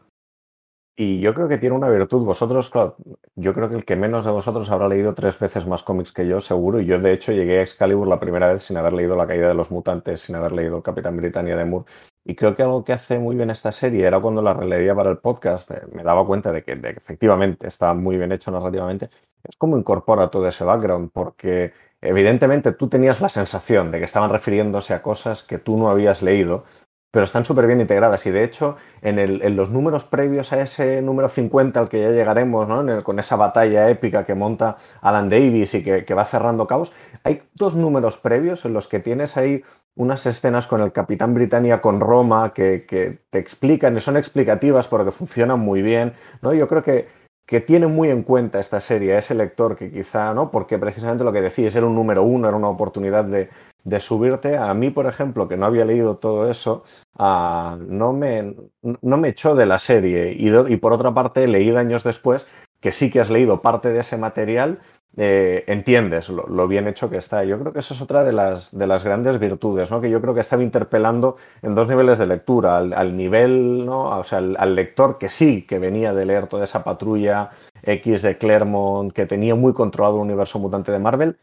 Y 0.95 1.19
yo 1.21 1.33
creo 1.33 1.47
que 1.47 1.57
tiene 1.57 1.75
una 1.75 1.89
virtud. 1.89 2.23
Vosotros, 2.23 2.69
claro, 2.69 2.95
yo 3.35 3.55
creo 3.55 3.67
que 3.67 3.77
el 3.77 3.85
que 3.85 3.95
menos 3.95 4.25
de 4.25 4.31
vosotros 4.31 4.69
habrá 4.69 4.87
leído 4.87 5.15
tres 5.15 5.39
veces 5.39 5.65
más 5.65 5.81
cómics 5.81 6.13
que 6.13 6.27
yo, 6.27 6.39
seguro. 6.39 6.79
Y 6.79 6.85
yo, 6.85 6.99
de 6.99 7.13
hecho, 7.13 7.31
llegué 7.31 7.57
a 7.57 7.61
Excalibur 7.63 8.07
la 8.07 8.19
primera 8.19 8.53
vez 8.53 8.63
sin 8.63 8.77
haber 8.77 8.93
leído 8.93 9.15
La 9.15 9.25
caída 9.25 9.47
de 9.47 9.55
los 9.55 9.71
mutantes, 9.71 10.21
sin 10.21 10.35
haber 10.35 10.51
leído 10.51 10.77
El 10.77 10.83
Capitán 10.83 11.17
Britannia 11.17 11.57
de 11.57 11.65
Moore. 11.65 11.85
Y 12.23 12.35
creo 12.35 12.55
que 12.55 12.61
algo 12.61 12.83
que 12.83 12.93
hace 12.93 13.17
muy 13.17 13.35
bien 13.35 13.49
esta 13.49 13.71
serie 13.71 14.05
era 14.05 14.21
cuando 14.21 14.43
la 14.43 14.53
releía 14.53 14.93
para 14.93 15.09
el 15.09 15.17
podcast, 15.17 15.71
eh, 15.71 15.81
me 15.91 16.03
daba 16.03 16.25
cuenta 16.27 16.51
de 16.51 16.63
que, 16.63 16.75
de 16.75 16.91
que 16.91 16.97
efectivamente 16.99 17.67
está 17.67 17.93
muy 17.95 18.17
bien 18.17 18.31
hecho 18.31 18.51
narrativamente. 18.51 19.09
Es 19.43 19.57
como 19.57 19.77
incorpora 19.77 20.29
todo 20.29 20.47
ese 20.47 20.63
background, 20.63 21.11
porque 21.11 21.73
evidentemente 22.01 22.71
tú 22.71 22.87
tenías 22.89 23.21
la 23.21 23.29
sensación 23.29 23.91
de 23.91 23.99
que 23.99 24.05
estaban 24.05 24.29
refiriéndose 24.29 24.93
a 24.93 25.01
cosas 25.01 25.43
que 25.43 25.57
tú 25.57 25.77
no 25.77 25.89
habías 25.89 26.21
leído 26.21 26.65
pero 27.13 27.25
están 27.25 27.45
súper 27.45 27.67
bien 27.67 27.79
integradas. 27.79 28.25
Y 28.25 28.31
de 28.31 28.43
hecho, 28.43 28.75
en, 29.03 29.55
los 29.55 29.69
números 29.69 30.03
previos 30.03 30.51
a 30.51 30.63
ese 30.63 30.99
número 31.03 31.29
50 31.29 31.79
al 31.79 31.87
que 31.87 32.01
ya 32.01 32.09
llegaremos, 32.09 32.67
¿no? 32.67 33.03
Con 33.03 33.19
esa 33.19 33.35
batalla 33.35 33.87
épica 33.91 34.25
que 34.25 34.33
monta 34.33 34.77
Alan 34.99 35.29
Davis 35.29 35.75
y 35.75 35.83
que, 35.83 36.05
que, 36.05 36.13
va 36.15 36.25
cerrando 36.25 36.65
cabos, 36.65 36.91
hay 37.23 37.43
dos 37.53 37.75
números 37.75 38.17
previos 38.17 38.65
en 38.65 38.73
los 38.73 38.87
que 38.87 38.99
tienes 38.99 39.37
ahí 39.37 39.61
unas 39.93 40.25
escenas 40.25 40.65
con 40.65 40.81
el 40.81 40.91
Capitán 40.91 41.35
Britannia 41.35 41.81
con 41.81 41.99
Roma 41.99 42.51
que, 42.51 42.87
que 42.87 43.19
te 43.29 43.37
explican 43.37 43.95
y 43.95 44.01
son 44.01 44.17
explicativas 44.17 44.87
porque 44.87 45.11
funcionan 45.11 45.59
muy 45.59 45.83
bien. 45.83 46.13
¿no? 46.41 46.51
Yo 46.55 46.67
creo 46.67 46.81
que, 46.81 47.09
que 47.45 47.59
tiene 47.59 47.87
muy 47.87 48.09
en 48.09 48.23
cuenta 48.23 48.59
esta 48.59 48.79
serie, 48.79 49.17
ese 49.17 49.35
lector 49.35 49.75
que 49.75 49.91
quizá, 49.91 50.33
¿no? 50.33 50.49
Porque 50.49 50.77
precisamente 50.79 51.23
lo 51.23 51.33
que 51.33 51.41
decís, 51.41 51.75
era 51.75 51.85
un 51.85 51.95
número 51.95 52.23
uno, 52.23 52.47
era 52.47 52.57
una 52.57 52.69
oportunidad 52.69 53.25
de, 53.25 53.49
de 53.83 53.99
subirte. 53.99 54.57
A 54.57 54.73
mí, 54.73 54.89
por 54.91 55.07
ejemplo, 55.07 55.47
que 55.47 55.57
no 55.57 55.65
había 55.65 55.85
leído 55.85 56.17
todo 56.17 56.49
eso, 56.49 56.83
uh, 57.19 57.75
no, 57.79 58.13
me, 58.13 58.55
no 59.01 59.17
me 59.17 59.29
echó 59.29 59.55
de 59.55 59.65
la 59.65 59.77
serie. 59.77 60.31
Y, 60.33 60.49
y, 60.73 60.77
por 60.77 60.93
otra 60.93 61.13
parte, 61.13 61.47
leído 61.47 61.77
años 61.77 62.03
después 62.03 62.45
que 62.79 62.91
sí 62.91 63.09
que 63.09 63.21
has 63.21 63.29
leído 63.29 63.61
parte 63.61 63.89
de 63.89 64.01
ese 64.01 64.17
material, 64.17 64.79
eh, 65.15 65.63
entiendes 65.67 66.29
lo, 66.29 66.67
bien 66.67 66.87
hecho 66.87 67.09
que 67.09 67.17
está. 67.17 67.43
Yo 67.43 67.59
creo 67.59 67.71
que 67.71 67.79
eso 67.79 67.93
es 67.93 68.01
otra 68.01 68.23
de 68.23 68.33
las, 68.33 68.71
de 68.71 68.87
las 68.87 69.03
grandes 69.03 69.39
virtudes, 69.39 69.91
¿no? 69.91 70.01
que 70.01 70.09
yo 70.09 70.19
creo 70.21 70.33
que 70.33 70.41
estaba 70.41 70.63
interpelando 70.63 71.35
en 71.61 71.75
dos 71.75 71.87
niveles 71.87 72.17
de 72.17 72.25
lectura. 72.25 72.77
Al, 72.77 73.15
nivel, 73.15 73.85
¿no? 73.85 74.17
o 74.17 74.23
sea, 74.23 74.39
al, 74.39 74.55
al, 74.57 74.75
lector 74.75 75.17
que 75.17 75.29
sí, 75.29 75.67
que 75.67 75.79
venía 75.79 76.13
de 76.13 76.25
leer 76.25 76.47
toda 76.47 76.63
esa 76.63 76.83
patrulla 76.83 77.51
X 77.83 78.21
de 78.23 78.37
Claremont, 78.37 79.13
que 79.13 79.25
tenía 79.25 79.55
muy 79.55 79.73
controlado 79.73 80.17
el 80.17 80.23
universo 80.23 80.59
mutante 80.59 80.91
de 80.91 80.99
Marvel, 80.99 81.37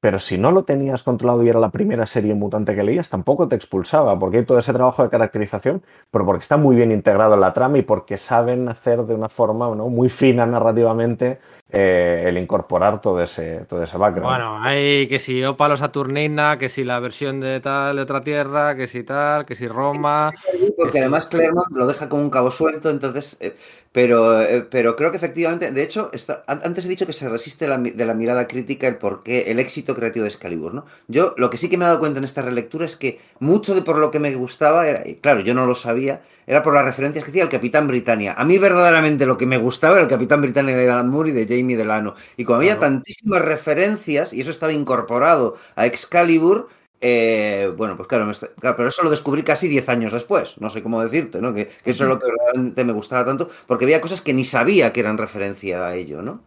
pero 0.00 0.18
si 0.18 0.38
no 0.38 0.52
lo 0.52 0.64
tenías 0.64 1.02
controlado 1.02 1.42
y 1.42 1.48
era 1.48 1.58
la 1.58 1.70
primera 1.70 2.06
serie 2.06 2.34
mutante 2.34 2.74
que 2.74 2.84
leías, 2.84 3.08
tampoco 3.08 3.48
te 3.48 3.56
expulsaba, 3.56 4.18
porque 4.18 4.38
hay 4.38 4.44
todo 4.44 4.58
ese 4.58 4.72
trabajo 4.72 5.02
de 5.02 5.08
caracterización, 5.08 5.82
pero 6.10 6.24
porque 6.26 6.42
está 6.42 6.56
muy 6.56 6.76
bien 6.76 6.92
integrado 6.92 7.34
en 7.34 7.40
la 7.40 7.52
trama 7.52 7.78
y 7.78 7.82
porque 7.82 8.18
saben 8.18 8.68
hacer 8.68 9.04
de 9.04 9.14
una 9.14 9.28
forma 9.28 9.74
¿no? 9.74 9.88
muy 9.88 10.08
fina 10.08 10.46
narrativamente 10.46 11.40
eh, 11.70 12.24
el 12.26 12.38
incorporar 12.38 13.00
todo 13.00 13.22
ese, 13.22 13.64
todo 13.68 13.82
ese 13.82 13.98
background. 13.98 14.28
Bueno, 14.28 14.62
hay 14.62 15.08
que 15.08 15.18
si 15.18 15.42
Opalo 15.42 15.76
Saturnina, 15.76 16.58
que 16.58 16.68
si 16.68 16.84
la 16.84 17.00
versión 17.00 17.40
de 17.40 17.60
tal 17.60 17.96
de 17.96 18.02
otra 18.02 18.20
tierra, 18.20 18.76
que 18.76 18.86
si 18.86 19.02
tal, 19.02 19.44
que 19.44 19.56
si 19.56 19.66
Roma. 19.66 20.32
Porque 20.76 20.92
que 20.92 21.00
además 21.00 21.24
si... 21.24 21.30
Claremont 21.30 21.72
lo 21.72 21.86
deja 21.86 22.08
como 22.08 22.22
un 22.22 22.30
cabo 22.30 22.50
suelto, 22.50 22.88
entonces. 22.88 23.36
Eh, 23.40 23.56
pero, 23.96 24.42
eh, 24.42 24.66
pero 24.70 24.94
creo 24.94 25.10
que 25.10 25.16
efectivamente, 25.16 25.72
de 25.72 25.82
hecho, 25.82 26.10
está, 26.12 26.44
antes 26.46 26.84
he 26.84 26.88
dicho 26.88 27.06
que 27.06 27.14
se 27.14 27.30
resiste 27.30 27.66
la, 27.66 27.78
de 27.78 28.04
la 28.04 28.12
mirada 28.12 28.46
crítica 28.46 28.86
el 28.86 28.98
porqué, 28.98 29.50
el 29.50 29.58
éxito 29.58 29.96
creativo 29.96 30.24
de 30.24 30.28
Excalibur, 30.28 30.74
¿no? 30.74 30.84
Yo 31.08 31.32
lo 31.38 31.48
que 31.48 31.56
sí 31.56 31.70
que 31.70 31.78
me 31.78 31.86
he 31.86 31.88
dado 31.88 32.00
cuenta 32.00 32.18
en 32.18 32.24
esta 32.24 32.42
relectura 32.42 32.84
es 32.84 32.94
que 32.96 33.18
mucho 33.40 33.74
de 33.74 33.80
por 33.80 33.96
lo 33.96 34.10
que 34.10 34.18
me 34.18 34.34
gustaba, 34.34 34.86
era, 34.86 35.08
y 35.08 35.14
claro, 35.14 35.40
yo 35.40 35.54
no 35.54 35.64
lo 35.64 35.74
sabía, 35.74 36.20
era 36.46 36.62
por 36.62 36.74
las 36.74 36.84
referencias 36.84 37.24
que 37.24 37.30
hacía 37.30 37.42
el 37.44 37.48
Capitán 37.48 37.88
Britannia. 37.88 38.34
A 38.36 38.44
mí 38.44 38.58
verdaderamente 38.58 39.24
lo 39.24 39.38
que 39.38 39.46
me 39.46 39.56
gustaba 39.56 39.94
era 39.94 40.02
el 40.04 40.10
Capitán 40.10 40.42
Britannia 40.42 40.76
de 40.76 40.90
Alan 40.90 41.08
Moore 41.08 41.30
y 41.30 41.32
de 41.32 41.46
Jamie 41.56 41.76
Delano. 41.76 42.14
Y 42.36 42.44
como 42.44 42.58
había 42.58 42.76
claro. 42.76 42.92
tantísimas 42.92 43.42
referencias, 43.42 44.32
y 44.32 44.40
eso 44.40 44.50
estaba 44.50 44.72
incorporado 44.72 45.56
a 45.74 45.86
Excalibur, 45.86 46.68
eh, 47.00 47.72
bueno, 47.76 47.96
pues 47.96 48.08
claro, 48.08 48.30
está, 48.30 48.48
claro, 48.54 48.76
pero 48.76 48.88
eso 48.88 49.02
lo 49.02 49.10
descubrí 49.10 49.42
casi 49.42 49.68
10 49.68 49.88
años 49.90 50.12
después, 50.12 50.58
no 50.60 50.70
sé 50.70 50.82
cómo 50.82 51.02
decirte, 51.02 51.42
¿no? 51.42 51.52
Que, 51.52 51.68
que, 51.68 51.90
eso 51.90 52.04
es 52.04 52.08
lo 52.08 52.18
que 52.18 52.26
realmente 52.26 52.84
me 52.84 52.92
gustaba 52.92 53.24
tanto, 53.24 53.50
porque 53.66 53.84
había 53.84 54.00
cosas 54.00 54.22
que 54.22 54.32
ni 54.32 54.44
sabía 54.44 54.92
que 54.92 55.00
eran 55.00 55.18
referencia 55.18 55.86
a 55.86 55.94
ello, 55.94 56.22
¿no? 56.22 56.42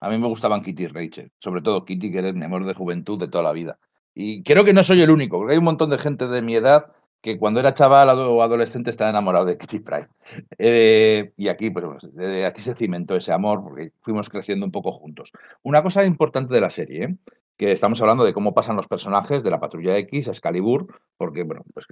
A 0.00 0.08
mí 0.08 0.18
me 0.18 0.26
gustaban 0.26 0.62
Kitty 0.62 0.84
y 0.84 0.86
Rachel, 0.86 1.32
sobre 1.38 1.62
todo 1.62 1.84
Kitty, 1.84 2.10
que 2.10 2.18
era 2.18 2.32
mi 2.32 2.44
amor 2.44 2.64
de 2.64 2.74
juventud 2.74 3.18
de 3.18 3.28
toda 3.28 3.44
la 3.44 3.52
vida. 3.52 3.78
Y 4.14 4.42
creo 4.42 4.64
que 4.64 4.72
no 4.72 4.82
soy 4.82 5.02
el 5.02 5.10
único, 5.10 5.38
porque 5.38 5.52
hay 5.52 5.58
un 5.58 5.64
montón 5.64 5.90
de 5.90 5.98
gente 5.98 6.26
de 6.26 6.42
mi 6.42 6.56
edad 6.56 6.92
que 7.20 7.38
cuando 7.38 7.60
era 7.60 7.74
chaval 7.74 8.08
o 8.10 8.42
adolescente 8.42 8.90
estaba 8.90 9.10
enamorado 9.10 9.44
de 9.44 9.58
Kitty 9.58 9.80
Pride. 9.80 10.08
Eh, 10.58 11.32
y 11.36 11.48
aquí, 11.48 11.70
pues, 11.70 11.84
aquí 12.46 12.62
se 12.62 12.74
cimentó 12.74 13.16
ese 13.16 13.32
amor, 13.32 13.62
porque 13.62 13.92
fuimos 14.00 14.28
creciendo 14.28 14.64
un 14.64 14.72
poco 14.72 14.92
juntos. 14.92 15.32
Una 15.62 15.82
cosa 15.82 16.04
importante 16.04 16.54
de 16.54 16.60
la 16.60 16.70
serie, 16.70 17.16
que 17.56 17.72
estamos 17.72 18.00
hablando 18.00 18.24
de 18.24 18.32
cómo 18.32 18.54
pasan 18.54 18.76
los 18.76 18.88
personajes 18.88 19.42
de 19.42 19.50
la 19.50 19.60
Patrulla 19.60 19.98
X 19.98 20.28
a 20.28 20.30
Excalibur, 20.30 20.86
porque 21.18 21.42
bueno, 21.42 21.62
pues 21.74 21.86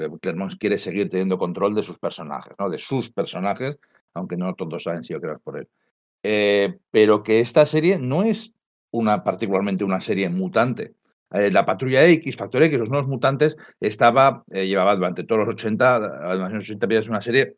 quiere 0.57 0.79
seguir 0.79 1.11
teniendo 1.11 1.39
control 1.39 1.75
de 1.75 1.83
sus 1.83 1.99
personajes, 1.99 2.55
¿no? 2.59 2.71
De 2.71 2.79
sus 2.79 3.11
personajes, 3.11 3.79
aunque 4.15 4.39
no 4.39 4.55
todos 4.55 4.87
han 4.87 5.05
sido 5.05 5.21
creados 5.21 5.43
por 5.43 5.59
él. 5.59 5.69
Eh, 6.23 6.79
pero 6.91 7.23
que 7.23 7.41
esta 7.41 7.67
serie 7.67 7.99
no 7.99 8.23
es 8.23 8.55
una 8.91 9.23
particularmente 9.23 9.85
una 9.85 10.01
serie 10.01 10.31
mutante. 10.31 10.95
Eh, 11.33 11.51
la 11.51 11.67
Patrulla 11.67 12.07
X, 12.07 12.37
Factor 12.37 12.63
X, 12.63 12.79
los 12.79 12.89
nuevos 12.89 13.09
mutantes, 13.09 13.57
estaba, 13.81 14.45
eh, 14.51 14.67
llevaba 14.67 14.97
durante 14.97 15.25
todos 15.25 15.41
los 15.41 15.55
80, 15.55 15.97
además 15.97 16.53
los 16.53 16.65
80 16.65 16.87
es 16.95 17.09
una 17.09 17.23
serie 17.23 17.57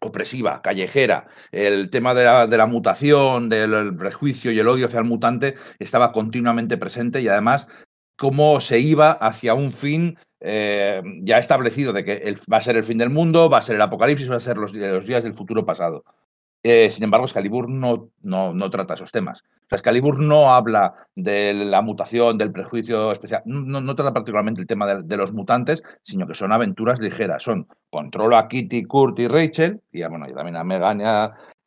opresiva, 0.00 0.62
callejera. 0.62 1.26
El 1.50 1.90
tema 1.90 2.14
de 2.14 2.24
la, 2.24 2.46
de 2.46 2.56
la, 2.56 2.66
mutación, 2.66 3.48
del 3.48 3.96
prejuicio 3.96 4.52
y 4.52 4.58
el 4.58 4.68
odio 4.68 4.86
hacia 4.86 5.00
el 5.00 5.06
mutante 5.06 5.56
estaba 5.78 6.12
continuamente 6.12 6.76
presente 6.76 7.20
y 7.20 7.28
además 7.28 7.66
cómo 8.16 8.60
se 8.60 8.80
iba 8.80 9.12
hacia 9.12 9.54
un 9.54 9.72
fin 9.72 10.18
eh, 10.40 11.02
ya 11.22 11.38
establecido 11.38 11.92
de 11.92 12.04
que 12.04 12.34
va 12.52 12.58
a 12.58 12.60
ser 12.60 12.76
el 12.76 12.84
fin 12.84 12.98
del 12.98 13.10
mundo, 13.10 13.50
va 13.50 13.58
a 13.58 13.62
ser 13.62 13.76
el 13.76 13.82
apocalipsis, 13.82 14.30
va 14.30 14.36
a 14.36 14.40
ser 14.40 14.56
los, 14.56 14.72
los 14.72 15.06
días 15.06 15.24
del 15.24 15.34
futuro 15.34 15.64
pasado. 15.66 16.04
Eh, 16.70 16.90
sin 16.90 17.04
embargo, 17.04 17.24
Excalibur 17.24 17.66
no, 17.70 18.10
no, 18.20 18.52
no, 18.52 18.68
trata 18.68 18.92
esos 18.92 19.10
temas. 19.10 19.42
O 19.70 20.12
no 20.12 20.52
habla 20.52 20.92
de 21.14 21.54
la 21.54 21.80
mutación, 21.80 22.36
del 22.36 22.52
prejuicio 22.52 23.10
especial, 23.10 23.40
no, 23.46 23.80
no 23.80 23.94
trata 23.94 24.12
particularmente 24.12 24.60
el 24.60 24.66
tema 24.66 24.86
de, 24.86 25.16
los 25.16 25.32
mutantes, 25.32 25.82
sino 26.02 26.26
que 26.26 26.34
son 26.34 26.52
aventuras 26.52 27.00
ligeras. 27.00 27.42
Son 27.42 27.66
controlo 27.88 28.36
a 28.36 28.48
Kitty, 28.48 28.84
Kurt 28.84 29.18
y 29.18 29.28
Rachel, 29.28 29.80
y, 29.90 30.04
bueno, 30.04 30.26
y 30.28 30.34
también 30.34 30.56
a 30.56 30.64
Megan 30.64 31.00
y 31.00 31.04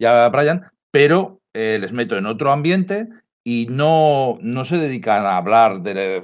a, 0.06 0.26
a 0.26 0.30
Brian, 0.30 0.70
pero 0.92 1.42
eh, 1.56 1.80
les 1.82 1.94
meto 1.94 2.16
en 2.16 2.28
otro 2.28 2.52
ambiente 2.52 3.08
y 3.44 3.66
no, 3.72 4.38
no 4.42 4.66
se 4.66 4.78
dedican 4.78 5.26
a 5.26 5.38
hablar 5.38 5.82
de 5.82 6.22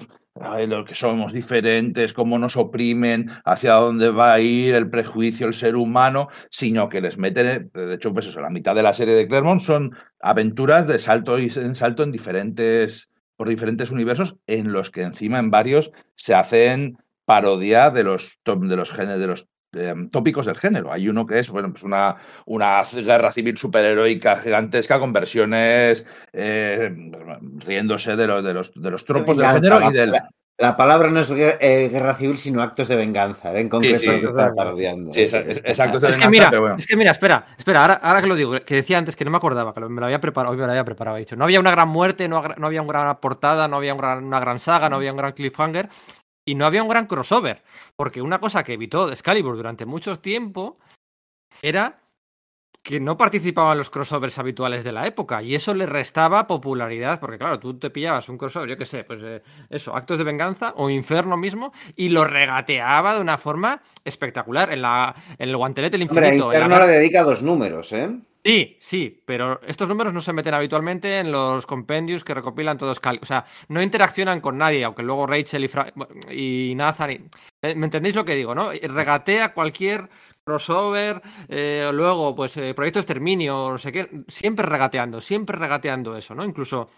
Lo 0.68 0.86
que 0.86 0.96
somos 0.96 1.34
diferentes, 1.34 2.14
cómo 2.14 2.38
nos 2.38 2.58
oprimen, 2.58 3.30
hacia 3.46 3.74
dónde 3.74 4.12
va 4.12 4.34
a 4.34 4.40
ir 4.40 4.76
el 4.76 4.90
prejuicio, 4.90 5.48
el 5.48 5.54
ser 5.54 5.76
humano, 5.76 6.30
sino 6.50 6.90
que 6.90 7.02
les 7.02 7.18
meten, 7.18 7.72
de 7.74 7.94
hecho, 7.96 8.14
pues 8.14 8.28
eso, 8.28 8.42
la 8.42 8.50
mitad 8.50 8.76
de 8.76 8.84
la 8.84 8.94
serie 8.94 9.16
de 9.16 9.28
Claremont 9.28 9.62
son 9.62 9.96
aventuras 10.20 10.88
de 10.88 11.00
salto 11.00 11.40
y 11.40 11.52
en 11.56 11.76
salto 11.76 12.04
en 12.04 12.12
diferentes, 12.12 13.10
por 13.36 13.50
diferentes 13.50 13.92
universos, 13.92 14.36
en 14.48 14.72
los 14.72 14.92
que 14.92 15.02
encima 15.02 15.40
en 15.40 15.52
varios 15.52 15.92
se 16.16 16.34
hacen 16.36 16.98
parodia 17.26 17.90
de 17.90 18.04
los, 18.04 18.40
de 18.46 18.76
los 18.76 18.96
de 18.96 19.28
los 19.28 19.48
eh, 19.74 19.94
tópicos 20.12 20.46
del 20.46 20.58
género. 20.58 20.92
Hay 20.92 21.10
uno 21.10 21.26
que 21.26 21.40
es 21.40 21.50
bueno, 21.50 21.72
pues 21.72 21.84
una, 21.84 22.18
una 22.46 22.82
guerra 22.84 23.32
civil 23.32 23.58
superheroica 23.58 24.38
gigantesca 24.38 25.00
con 25.00 25.14
versiones 25.14 26.06
eh, 26.34 26.92
riéndose 27.66 28.16
de, 28.16 28.28
lo, 28.28 28.42
de, 28.42 28.54
los, 28.54 28.72
de 28.74 28.92
los 28.92 29.06
tropos 29.06 29.38
del 29.38 29.48
género 29.48 29.90
y 29.90 29.94
del... 29.94 30.12
La, 30.12 30.30
la 30.60 30.76
palabra 30.76 31.12
no 31.12 31.20
es 31.20 31.30
eh, 31.30 31.88
guerra 31.92 32.16
civil, 32.16 32.36
sino 32.40 32.64
actos 32.64 32.88
de 32.88 32.96
venganza, 32.96 33.54
¿eh? 33.54 33.62
en 33.62 33.70
concreto 33.70 34.00
sí, 34.00 34.08
sí, 34.08 34.12
lo 34.12 34.20
que 34.22 34.26
está 34.26 34.56
parodiando. 34.56 35.14
Sí, 35.14 35.22
exacto. 35.22 36.08
Es 36.08 36.18
que 36.18 36.30
mira, 36.30 36.50
bueno. 36.60 36.78
es 36.80 36.88
que 36.88 36.98
mira, 36.98 37.12
espera, 37.12 37.46
espera, 37.56 37.82
ahora, 37.82 37.94
ahora, 38.02 38.22
que 38.22 38.28
lo 38.28 38.34
digo, 38.34 38.60
que 38.66 38.76
decía 38.76 38.98
antes 38.98 39.16
que 39.16 39.24
no 39.24 39.30
me 39.30 39.38
acordaba, 39.38 39.72
que 39.72 39.82
me 39.82 40.00
lo 40.00 40.06
había 40.08 40.20
preparado, 40.20 40.54
hoy 40.54 40.58
me 40.58 40.66
lo 40.66 40.72
había 40.72 40.84
preparado, 40.84 41.18
he 41.18 41.20
dicho, 41.20 41.36
no 41.36 41.44
había 41.44 41.60
una 41.60 41.70
gran 41.70 41.90
muerte, 41.90 42.28
no, 42.28 42.42
no 42.42 42.66
había 42.66 42.82
una 42.82 42.92
gran 42.92 43.20
portada, 43.20 43.68
no 43.68 43.76
había 43.76 43.94
una 43.94 44.02
gran, 44.02 44.24
una 44.24 44.40
gran 44.40 44.58
saga, 44.60 44.90
no 44.90 44.96
había 44.96 45.12
un 45.12 45.18
gran 45.18 45.34
cliffhanger, 45.34 45.90
y 46.48 46.56
no 46.56 46.66
había 46.66 46.82
un 46.82 46.90
gran 46.90 47.08
crossover, 47.08 47.62
porque 47.98 48.22
una 48.22 48.40
cosa 48.40 48.64
que 48.64 48.74
evitó 48.74 49.10
Excalibur 49.10 49.58
durante 49.58 49.86
mucho 49.86 50.18
tiempo 50.18 50.78
era 51.62 52.00
que 52.82 53.02
no 53.02 53.18
participaba 53.18 53.74
en 53.74 53.80
los 53.80 53.90
crossovers 53.90 54.40
habituales 54.40 54.86
de 54.86 54.94
la 54.94 55.06
época 55.06 55.44
y 55.44 55.56
eso 55.56 55.74
le 55.74 55.86
restaba 55.86 56.48
popularidad, 56.48 57.20
porque 57.20 57.38
claro, 57.38 57.60
tú 57.60 57.78
te 57.78 57.90
pillabas 57.90 58.30
un 58.30 58.38
crossover, 58.38 58.70
yo 58.70 58.78
qué 58.78 58.86
sé, 58.86 59.04
pues 59.04 59.20
eh, 59.22 59.44
eso, 59.70 59.94
actos 59.94 60.20
de 60.20 60.24
venganza 60.24 60.74
o 60.78 60.90
inferno 60.90 61.36
mismo, 61.36 61.74
y 61.98 62.08
lo 62.08 62.24
regateaba 62.24 63.16
de 63.16 63.20
una 63.20 63.38
forma 63.38 63.82
espectacular 64.06 64.72
en, 64.72 64.84
la, 64.84 65.14
en 65.38 65.50
el 65.50 65.58
guantelete 65.58 65.98
del 65.98 66.04
infinito. 66.04 66.46
Hombre, 66.46 66.60
inferno 66.60 66.80
la... 66.80 66.86
le 66.86 66.94
dedica 66.94 67.24
dos 67.24 67.44
números, 67.44 67.92
¿eh? 67.92 68.10
Sí, 68.48 68.78
sí, 68.80 69.22
pero 69.26 69.60
estos 69.64 69.90
números 69.90 70.14
no 70.14 70.22
se 70.22 70.32
meten 70.32 70.54
habitualmente 70.54 71.20
en 71.20 71.34
los 71.34 71.66
compendios 71.66 72.24
que 72.24 72.34
recopilan 72.34 72.78
todos. 72.78 73.02
O 73.22 73.26
sea, 73.26 73.44
no 73.68 73.82
interaccionan 73.82 74.40
con 74.40 74.58
nadie, 74.58 74.86
aunque 74.86 75.04
luego 75.04 75.28
Rachel 75.28 75.66
y, 75.66 75.68
Fra 75.68 75.92
Nathan. 75.94 77.12
Y... 77.12 77.76
¿Me 77.76 77.86
entendéis 77.88 78.16
lo 78.16 78.24
que 78.24 78.36
digo, 78.36 78.56
no? 78.56 78.72
Regatea 78.72 79.54
cualquier 79.54 80.10
crossover, 80.46 81.22
eh, 81.50 81.90
luego, 81.94 82.34
pues, 82.36 82.56
eh, 82.56 82.74
Proyecto 82.74 83.00
Exterminio, 83.00 83.72
no 83.72 83.78
sé 83.78 83.92
qué, 83.92 84.10
siempre 84.30 84.66
regateando, 84.66 85.20
siempre 85.20 85.58
regateando 85.58 86.16
eso, 86.16 86.34
¿no? 86.34 86.46
Incluso 86.46 86.90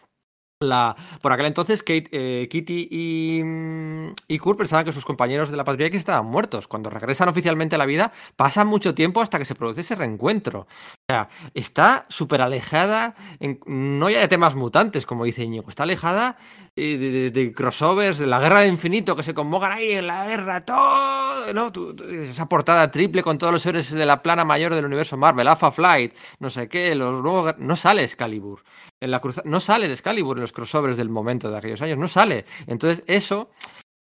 la, 0.59 0.95
por 1.19 1.31
aquel 1.31 1.47
entonces, 1.47 1.81
Kate, 1.81 2.09
eh, 2.11 2.47
Kitty 2.47 2.89
y, 2.91 3.43
mm, 3.43 4.13
y 4.27 4.37
Kurt 4.37 4.59
pensaban 4.59 4.85
que 4.85 4.91
sus 4.91 5.05
compañeros 5.05 5.49
de 5.49 5.57
la 5.57 5.63
Patrulla 5.63 5.87
X 5.87 5.99
estaban 6.01 6.27
muertos. 6.27 6.67
Cuando 6.67 6.91
regresan 6.91 7.29
oficialmente 7.29 7.73
a 7.73 7.79
la 7.79 7.87
vida, 7.87 8.11
pasa 8.35 8.65
mucho 8.65 8.93
tiempo 8.93 9.21
hasta 9.21 9.39
que 9.39 9.45
se 9.45 9.55
produce 9.55 9.81
ese 9.81 9.95
reencuentro. 9.95 10.67
Sea, 11.09 11.27
está 11.55 12.05
súper 12.07 12.39
alejada, 12.43 13.15
en- 13.39 13.59
no 13.65 14.11
ya 14.11 14.19
de 14.19 14.27
temas 14.27 14.53
mutantes, 14.53 15.07
como 15.07 15.25
dice 15.25 15.43
Íñigo, 15.43 15.67
está 15.67 15.81
alejada 15.81 16.37
eh, 16.75 17.31
de, 17.33 17.51
crossovers, 17.51 18.19
de 18.19 18.27
la 18.27 18.39
guerra 18.39 18.59
de 18.59 18.67
infinito, 18.67 19.15
que 19.15 19.23
se 19.23 19.33
convocan 19.33 19.71
ahí 19.71 19.93
en 19.93 20.05
la 20.05 20.27
guerra, 20.27 20.63
todo, 20.63 21.51
¿no? 21.51 21.71
Tú- 21.71 21.95
esa 22.11 22.47
portada 22.47 22.91
triple 22.91 23.23
con 23.23 23.39
todos 23.39 23.51
los 23.51 23.65
héroes 23.65 23.89
de 23.89 24.05
la 24.05 24.21
plana 24.21 24.45
mayor 24.45 24.75
del 24.75 24.85
universo 24.85 25.17
Marvel, 25.17 25.47
Alpha 25.47 25.71
Flight, 25.71 26.13
no 26.37 26.47
sé 26.51 26.69
qué, 26.69 26.93
los 26.93 27.23
nuevos... 27.23 27.55
No 27.57 27.75
sale 27.75 28.03
Excalibur. 28.03 28.61
En 28.99 29.09
la 29.09 29.19
cruza- 29.19 29.41
no 29.45 29.59
sale 29.59 29.87
el 29.87 29.91
Excalibur 29.93 30.37
en 30.37 30.41
los 30.41 30.51
crossovers 30.53 30.95
del 30.95 31.09
momento 31.09 31.49
de 31.49 31.57
aquellos 31.57 31.81
años, 31.81 31.97
no 31.97 32.07
sale. 32.07 32.45
Entonces, 32.67 33.03
eso 33.07 33.49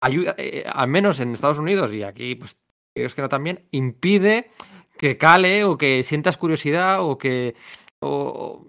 ayuda, 0.02 0.34
eh, 0.36 0.62
al 0.70 0.88
menos 0.88 1.20
en 1.20 1.32
Estados 1.32 1.58
Unidos 1.58 1.90
y 1.90 2.02
aquí, 2.02 2.34
pues, 2.34 2.58
es 2.94 3.14
que 3.14 3.22
no 3.22 3.30
también, 3.30 3.66
impide 3.70 4.50
que 4.98 5.16
cale 5.16 5.64
o 5.64 5.78
que 5.78 6.02
sientas 6.02 6.36
curiosidad 6.36 7.02
o 7.02 7.16
que. 7.18 7.54
O, 8.00 8.64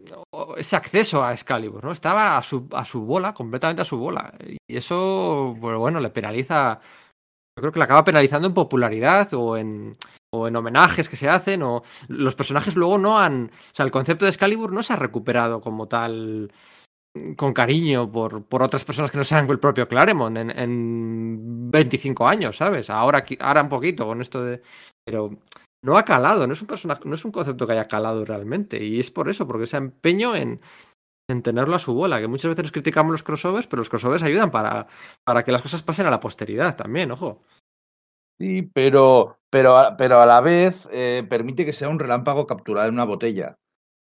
ese 0.57 0.75
acceso 0.75 1.23
a 1.23 1.33
Excalibur, 1.33 1.83
¿no? 1.83 1.91
Estaba 1.91 2.37
a 2.37 2.43
su, 2.43 2.67
a 2.71 2.85
su 2.85 3.01
bola, 3.01 3.33
completamente 3.33 3.81
a 3.81 3.85
su 3.85 3.97
bola. 3.97 4.33
Y 4.67 4.77
eso, 4.77 5.55
pues 5.59 5.77
bueno, 5.77 5.99
le 5.99 6.09
penaliza. 6.09 6.79
Yo 7.57 7.61
creo 7.61 7.71
que 7.71 7.79
le 7.79 7.85
acaba 7.85 8.05
penalizando 8.05 8.47
en 8.47 8.53
popularidad 8.53 9.33
o 9.33 9.57
en, 9.57 9.97
o 10.33 10.47
en 10.47 10.55
homenajes 10.55 11.09
que 11.09 11.17
se 11.17 11.29
hacen. 11.29 11.61
O 11.63 11.83
los 12.07 12.35
personajes 12.35 12.75
luego 12.75 12.97
no 12.97 13.19
han. 13.19 13.51
O 13.53 13.75
sea, 13.75 13.85
el 13.85 13.91
concepto 13.91 14.25
de 14.25 14.31
Excalibur 14.31 14.71
no 14.71 14.81
se 14.83 14.93
ha 14.93 14.97
recuperado 14.97 15.61
como 15.61 15.87
tal 15.87 16.51
con 17.35 17.53
cariño 17.53 18.11
por, 18.11 18.43
por 18.45 18.63
otras 18.63 18.85
personas 18.85 19.11
que 19.11 19.17
no 19.17 19.23
sean 19.23 19.49
el 19.49 19.59
propio 19.59 19.87
Claremont 19.87 20.37
en, 20.37 20.51
en 20.51 21.71
25 21.71 22.27
años, 22.27 22.57
¿sabes? 22.57 22.89
Ahora, 22.89 23.23
ahora 23.39 23.63
un 23.63 23.69
poquito 23.69 24.05
con 24.05 24.21
esto 24.21 24.43
de. 24.43 24.61
Pero 25.03 25.31
no 25.81 25.97
ha 25.97 26.05
calado, 26.05 26.45
no 26.47 26.53
es 26.53 26.61
un 26.61 26.67
personaje, 26.67 27.01
no 27.05 27.15
es 27.15 27.25
un 27.25 27.31
concepto 27.31 27.65
que 27.65 27.73
haya 27.73 27.87
calado 27.87 28.25
realmente. 28.25 28.83
Y 28.83 28.99
es 28.99 29.11
por 29.11 29.29
eso, 29.29 29.47
porque 29.47 29.63
ese 29.65 29.77
empeño 29.77 30.35
en, 30.35 30.61
en 31.29 31.43
tenerlo 31.43 31.75
a 31.75 31.79
su 31.79 31.93
bola, 31.93 32.19
que 32.19 32.27
muchas 32.27 32.55
veces 32.55 32.71
criticamos 32.71 33.11
los 33.11 33.23
crossovers, 33.23 33.67
pero 33.67 33.79
los 33.79 33.89
crossovers 33.89 34.23
ayudan 34.23 34.51
para, 34.51 34.87
para 35.23 35.43
que 35.43 35.51
las 35.51 35.61
cosas 35.61 35.83
pasen 35.83 36.07
a 36.07 36.11
la 36.11 36.19
posteridad 36.19 36.75
también, 36.75 37.11
ojo. 37.11 37.43
Sí, 38.39 38.63
pero, 38.73 39.37
pero, 39.49 39.95
pero 39.97 40.21
a 40.21 40.25
la 40.25 40.41
vez 40.41 40.87
eh, 40.91 41.25
permite 41.29 41.65
que 41.65 41.73
sea 41.73 41.89
un 41.89 41.99
relámpago 41.99 42.47
capturado 42.47 42.87
en 42.87 42.93
una 42.95 43.05
botella. 43.05 43.57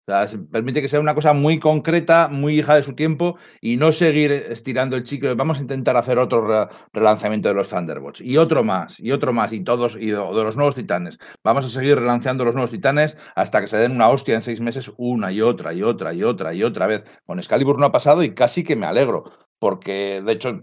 O 0.07 0.11
sea, 0.11 0.27
se- 0.29 0.37
permite 0.39 0.81
que 0.81 0.87
sea 0.87 1.01
una 1.01 1.13
cosa 1.15 1.33
muy 1.33 1.59
concreta, 1.59 2.29
muy 2.29 2.57
hija 2.59 2.75
de 2.75 2.83
su 2.83 2.95
tiempo 2.95 3.37
y 3.59 3.75
no 3.75 3.91
seguir 3.91 4.31
estirando 4.31 4.95
el 4.95 5.03
chicle. 5.03 5.33
Vamos 5.35 5.57
a 5.59 5.61
intentar 5.61 5.97
hacer 5.97 6.17
otro 6.17 6.47
re- 6.47 6.67
relanzamiento 6.93 7.49
de 7.49 7.55
los 7.55 7.67
Thunderbolts 7.67 8.21
y 8.21 8.37
otro 8.37 8.63
más 8.63 8.99
y 9.01 9.11
otro 9.11 9.33
más 9.33 9.51
y 9.51 9.59
todos 9.65 9.97
y 9.99 10.07
de, 10.11 10.13
los 10.17 10.55
nuevos 10.55 10.75
titanes. 10.75 11.19
Vamos 11.43 11.65
a 11.65 11.69
seguir 11.69 11.97
relanzando 11.99 12.45
los 12.45 12.55
nuevos 12.55 12.71
titanes 12.71 13.17
hasta 13.35 13.59
que 13.59 13.67
se 13.67 13.77
den 13.77 13.91
una 13.91 14.07
hostia 14.09 14.35
en 14.35 14.41
seis 14.41 14.61
meses 14.61 14.91
una 14.97 15.31
y 15.33 15.41
otra 15.41 15.73
y 15.73 15.83
otra 15.83 16.13
y 16.13 16.23
otra 16.23 16.53
y 16.53 16.63
otra 16.63 16.87
vez. 16.87 17.03
Con 17.25 17.39
Excalibur 17.39 17.77
no 17.77 17.87
ha 17.87 17.91
pasado 17.91 18.23
y 18.23 18.33
casi 18.33 18.63
que 18.63 18.77
me 18.77 18.85
alegro 18.85 19.25
porque 19.59 20.21
de 20.25 20.31
hecho 20.31 20.61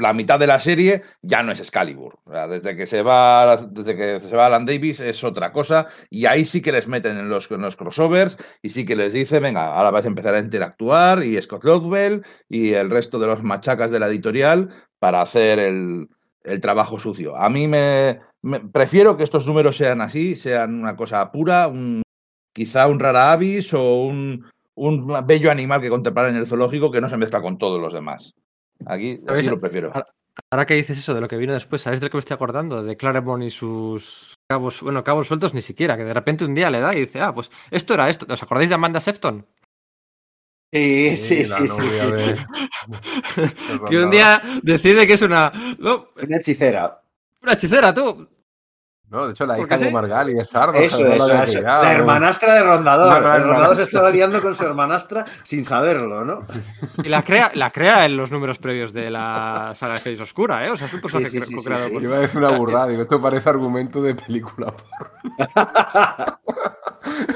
la 0.00 0.12
mitad 0.12 0.38
de 0.38 0.46
la 0.46 0.58
serie 0.58 1.02
ya 1.22 1.42
no 1.42 1.52
es 1.52 1.60
Excalibur. 1.60 2.18
Desde 2.48 2.76
que 2.76 2.86
se 2.86 3.02
va 3.02 3.56
desde 3.56 3.94
que 3.96 4.20
se 4.20 4.34
va 4.34 4.46
Alan 4.46 4.66
Davis 4.66 5.00
es 5.00 5.22
otra 5.22 5.52
cosa 5.52 5.86
y 6.08 6.26
ahí 6.26 6.44
sí 6.44 6.60
que 6.62 6.72
les 6.72 6.88
meten 6.88 7.18
en 7.18 7.28
los, 7.28 7.50
en 7.50 7.60
los 7.62 7.76
crossovers 7.76 8.36
y 8.62 8.70
sí 8.70 8.84
que 8.84 8.96
les 8.96 9.12
dice, 9.12 9.38
venga, 9.40 9.74
ahora 9.76 9.90
vais 9.90 10.04
a 10.04 10.08
empezar 10.08 10.34
a 10.34 10.40
interactuar 10.40 11.22
y 11.24 11.40
Scott 11.40 11.64
Lobdell 11.64 12.22
y 12.48 12.72
el 12.72 12.90
resto 12.90 13.18
de 13.18 13.26
los 13.26 13.42
machacas 13.42 13.90
de 13.90 14.00
la 14.00 14.08
editorial 14.08 14.68
para 14.98 15.22
hacer 15.22 15.58
el, 15.58 16.08
el 16.44 16.60
trabajo 16.60 16.98
sucio. 16.98 17.36
A 17.36 17.48
mí 17.50 17.68
me, 17.68 18.20
me- 18.42 18.60
prefiero 18.60 19.16
que 19.16 19.24
estos 19.24 19.46
números 19.46 19.76
sean 19.76 20.00
así, 20.00 20.36
sean 20.36 20.80
una 20.80 20.96
cosa 20.96 21.30
pura, 21.32 21.68
un, 21.68 22.02
quizá 22.52 22.86
un 22.86 22.98
rara 23.00 23.32
avis 23.32 23.72
o 23.74 24.04
un, 24.04 24.44
un 24.74 25.26
bello 25.26 25.50
animal 25.50 25.80
que 25.80 25.88
contemplar 25.90 26.28
en 26.28 26.36
el 26.36 26.46
zoológico 26.46 26.90
que 26.90 27.00
no 27.00 27.10
se 27.10 27.16
mezcla 27.16 27.40
con 27.42 27.58
todos 27.58 27.80
los 27.80 27.92
demás. 27.92 28.34
Aquí 28.86 29.20
así 29.26 29.48
lo 29.48 29.60
prefiero. 29.60 29.92
Ahora 30.50 30.64
que 30.64 30.74
dices 30.74 30.96
eso 30.98 31.12
de 31.14 31.20
lo 31.20 31.28
que 31.28 31.36
vino 31.36 31.52
después, 31.52 31.82
¿sabes 31.82 32.00
de 32.00 32.06
lo 32.06 32.10
que 32.10 32.16
me 32.16 32.20
estoy 32.20 32.34
acordando? 32.34 32.82
De 32.82 32.96
Claremont 32.96 33.42
y 33.42 33.50
sus 33.50 34.34
cabos, 34.48 34.82
bueno, 34.82 35.04
cabos 35.04 35.26
sueltos 35.26 35.54
ni 35.54 35.60
siquiera, 35.62 35.96
que 35.96 36.04
de 36.04 36.14
repente 36.14 36.44
un 36.44 36.54
día 36.54 36.70
le 36.70 36.80
da 36.80 36.90
y 36.94 37.00
dice, 37.00 37.20
ah, 37.20 37.34
pues 37.34 37.50
esto 37.70 37.94
era 37.94 38.08
esto. 38.08 38.26
¿Os 38.28 38.42
acordáis 38.42 38.68
de 38.68 38.74
Amanda 38.76 39.00
Sefton? 39.00 39.46
Sí, 40.72 41.16
sí, 41.16 41.44
sí, 41.44 41.66
sí, 41.66 41.90
sí, 41.90 43.44
Que 43.88 43.98
un 44.04 44.10
día 44.10 44.40
decide 44.62 45.04
que 45.06 45.14
es 45.14 45.22
una, 45.22 45.52
no, 45.78 46.08
Una 46.22 46.36
hechicera. 46.36 47.02
una 47.42 47.52
hechicera, 47.54 47.92
tú. 47.92 48.28
No, 49.10 49.26
de 49.26 49.32
hecho, 49.32 49.44
la 49.44 49.56
¿Por 49.56 49.66
hija 49.66 49.76
de? 49.76 49.90
Margali 49.90 50.38
es 50.38 50.48
Sardo. 50.50 50.74
Eso, 50.78 51.04
eso, 51.04 51.32
eso. 51.32 51.60
La 51.62 51.82
¿no? 51.82 51.88
hermanastra 51.88 52.54
de 52.54 52.62
Rondador. 52.62 53.16
El 53.36 53.42
Rondador 53.42 53.76
se 53.76 53.82
estaba 53.82 54.08
liando 54.08 54.40
con 54.40 54.54
su 54.54 54.64
hermanastra 54.64 55.24
sin 55.42 55.64
saberlo, 55.64 56.24
¿no? 56.24 56.42
Y 57.02 57.08
la 57.08 57.22
crea, 57.24 57.50
la 57.54 57.70
crea 57.70 58.06
en 58.06 58.16
los 58.16 58.30
números 58.30 58.58
previos 58.58 58.92
de 58.92 59.10
la 59.10 59.72
saga 59.74 59.94
de 59.94 60.00
Feliz 60.00 60.20
Oscura, 60.20 60.64
¿eh? 60.64 60.70
O 60.70 60.76
sea, 60.76 60.86
es 60.86 60.94
un 60.94 61.00
personaje 61.00 61.30
Sí, 61.30 61.40
sí, 61.40 61.44
sí, 61.46 61.52
cre- 61.54 61.58
sí, 61.58 61.64
creado 61.64 61.86
sí. 61.88 61.92
por- 61.94 62.02
iba 62.04 62.16
a 62.16 62.20
decir 62.20 62.38
una 62.38 62.50
burrada, 62.56 62.86
digo, 62.86 63.02
esto 63.02 63.20
parece 63.20 63.48
argumento 63.48 64.00
de 64.00 64.14
película 64.14 64.72
porno. 64.72 65.10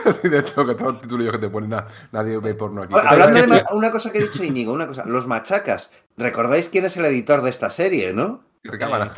Así 0.04 0.28
de 0.28 0.38
esto, 0.38 0.66
que 0.66 0.74
todos 0.74 0.92
los 0.94 1.02
títulos 1.02 1.32
que 1.32 1.38
te 1.38 1.48
ponen, 1.48 1.70
"Na- 1.70 1.86
nadie 2.12 2.38
ve 2.38 2.54
porno 2.54 2.82
aquí. 2.82 2.92
Bueno, 2.92 3.08
Hablando 3.08 3.40
de 3.40 3.64
una 3.72 3.90
cosa 3.90 4.10
que 4.12 4.18
he 4.18 4.22
dicho 4.22 4.44
Íñigo, 4.44 4.72
una 4.72 4.86
cosa. 4.86 5.04
Los 5.06 5.26
machacas. 5.26 5.90
¿Recordáis 6.16 6.68
quién 6.68 6.84
es 6.84 6.96
el 6.96 7.04
editor 7.06 7.42
de 7.42 7.50
esta 7.50 7.70
serie, 7.70 8.12
no? 8.12 8.42
Terry 8.64 8.78
Cavanagh, 8.78 9.12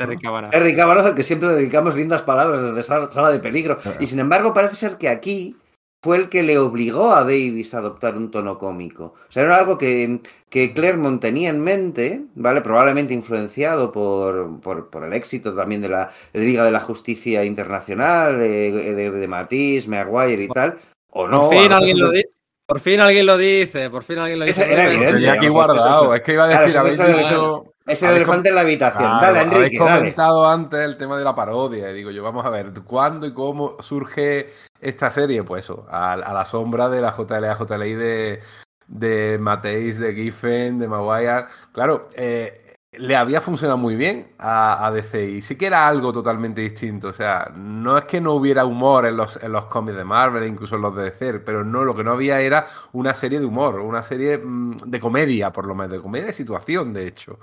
Terry 0.51 0.75
Cavanagh, 0.75 1.05
al 1.05 1.15
que 1.15 1.23
siempre 1.23 1.47
dedicamos 1.47 1.95
lindas 1.95 2.21
palabras 2.23 2.61
desde 2.61 2.83
Sala 2.83 3.31
de 3.31 3.39
Peligro. 3.39 3.79
Y 3.99 4.07
sin 4.07 4.19
embargo, 4.19 4.53
parece 4.53 4.75
ser 4.75 4.97
que 4.97 5.07
aquí 5.07 5.55
fue 6.03 6.17
el 6.17 6.29
que 6.29 6.43
le 6.43 6.59
obligó 6.59 7.13
a 7.13 7.21
Davis 7.21 7.73
a 7.73 7.77
adoptar 7.77 8.17
un 8.17 8.29
tono 8.29 8.57
cómico. 8.57 9.15
O 9.27 9.31
sea, 9.31 9.43
era 9.43 9.57
algo 9.57 9.77
que, 9.77 10.19
que 10.49 10.73
Claremont 10.73 11.21
tenía 11.21 11.49
en 11.49 11.61
mente, 11.61 12.23
¿vale? 12.35 12.59
Probablemente 12.61 13.13
influenciado 13.13 13.93
por, 13.93 14.59
por, 14.59 14.89
por 14.89 15.05
el 15.05 15.13
éxito 15.13 15.55
también 15.55 15.81
de 15.81 15.89
la 15.89 16.11
Liga 16.33 16.65
de 16.65 16.71
la 16.71 16.81
Justicia 16.81 17.45
Internacional, 17.45 18.37
de, 18.37 18.71
de, 18.71 19.11
de 19.11 19.27
Matisse, 19.29 19.87
Maguire 19.87 20.43
y 20.43 20.47
tal. 20.49 20.77
O 21.11 21.25
no. 21.25 21.49
por, 21.49 21.57
fin 21.57 21.71
alguien 21.71 21.99
lo 21.99 22.11
di- 22.11 22.25
por 22.65 22.81
fin 22.81 22.99
alguien 22.99 23.25
lo 23.25 23.37
dice, 23.37 23.89
por 23.89 24.03
fin 24.03 24.19
alguien 24.19 24.39
lo 24.39 24.45
dice. 24.45 24.69
Era 24.71 24.87
evidente. 24.91 25.13
Tenía 25.13 25.33
aquí 25.33 25.47
guardado. 25.47 26.13
Es 26.13 26.21
que 26.21 26.33
iba 26.33 26.43
a 26.43 26.47
Claro, 26.49 26.65
decir, 26.65 26.91
eso 26.91 27.03
habéis 27.03 27.17
dicho. 27.17 27.73
Es 27.87 28.03
el 28.03 28.11
elefante 28.15 28.49
en 28.49 28.55
la 28.55 28.61
habitación. 28.61 29.17
Claro, 29.17 29.37
dale, 29.37 29.39
habéis 29.39 29.71
Enrique, 29.71 29.79
dale. 29.83 29.99
comentado 29.99 30.47
antes 30.47 30.79
el 30.81 30.97
tema 30.97 31.17
de 31.17 31.23
la 31.23 31.33
parodia. 31.35 31.89
y 31.89 31.93
Digo 31.93 32.11
yo, 32.11 32.21
vamos 32.23 32.45
a 32.45 32.49
ver, 32.49 32.73
¿cuándo 32.85 33.25
y 33.25 33.33
cómo 33.33 33.77
surge 33.81 34.49
esta 34.81 35.09
serie? 35.09 35.43
Pues 35.43 35.65
eso, 35.65 35.85
a, 35.89 36.13
a 36.13 36.33
la 36.33 36.45
sombra 36.45 36.89
de 36.89 37.01
la 37.01 37.11
JLA, 37.13 37.55
JLI 37.55 37.93
de, 37.95 38.39
de 38.87 39.37
Mateis, 39.39 39.97
de 39.99 40.13
Giffen, 40.13 40.79
de 40.79 40.87
Maguire. 40.89 41.45
Claro, 41.71 42.09
eh, 42.13 42.75
le 42.93 43.15
había 43.15 43.41
funcionado 43.41 43.77
muy 43.77 43.95
bien 43.95 44.33
a, 44.39 44.85
a 44.85 44.91
DC 44.91 45.23
y 45.29 45.41
sí 45.41 45.55
que 45.57 45.67
era 45.67 45.87
algo 45.87 46.11
totalmente 46.11 46.61
distinto. 46.61 47.09
O 47.09 47.13
sea, 47.13 47.51
no 47.55 47.97
es 47.97 48.05
que 48.05 48.19
no 48.21 48.33
hubiera 48.33 48.65
humor 48.65 49.05
en 49.05 49.17
los, 49.17 49.41
en 49.41 49.51
los 49.53 49.65
cómics 49.65 49.97
de 49.97 50.03
Marvel, 50.03 50.47
incluso 50.47 50.75
en 50.75 50.81
los 50.81 50.95
de 50.95 51.03
DC, 51.03 51.39
pero 51.39 51.63
no, 51.63 51.83
lo 51.85 51.95
que 51.95 52.03
no 52.03 52.11
había 52.11 52.41
era 52.41 52.67
una 52.93 53.13
serie 53.13 53.39
de 53.39 53.45
humor, 53.45 53.79
una 53.79 54.03
serie 54.03 54.37
mm, 54.39 54.75
de 54.87 54.99
comedia, 54.99 55.51
por 55.53 55.65
lo 55.65 55.75
menos, 55.75 55.91
de 55.93 56.01
comedia 56.01 56.27
de 56.27 56.33
situación, 56.33 56.93
de 56.93 57.07
hecho. 57.07 57.37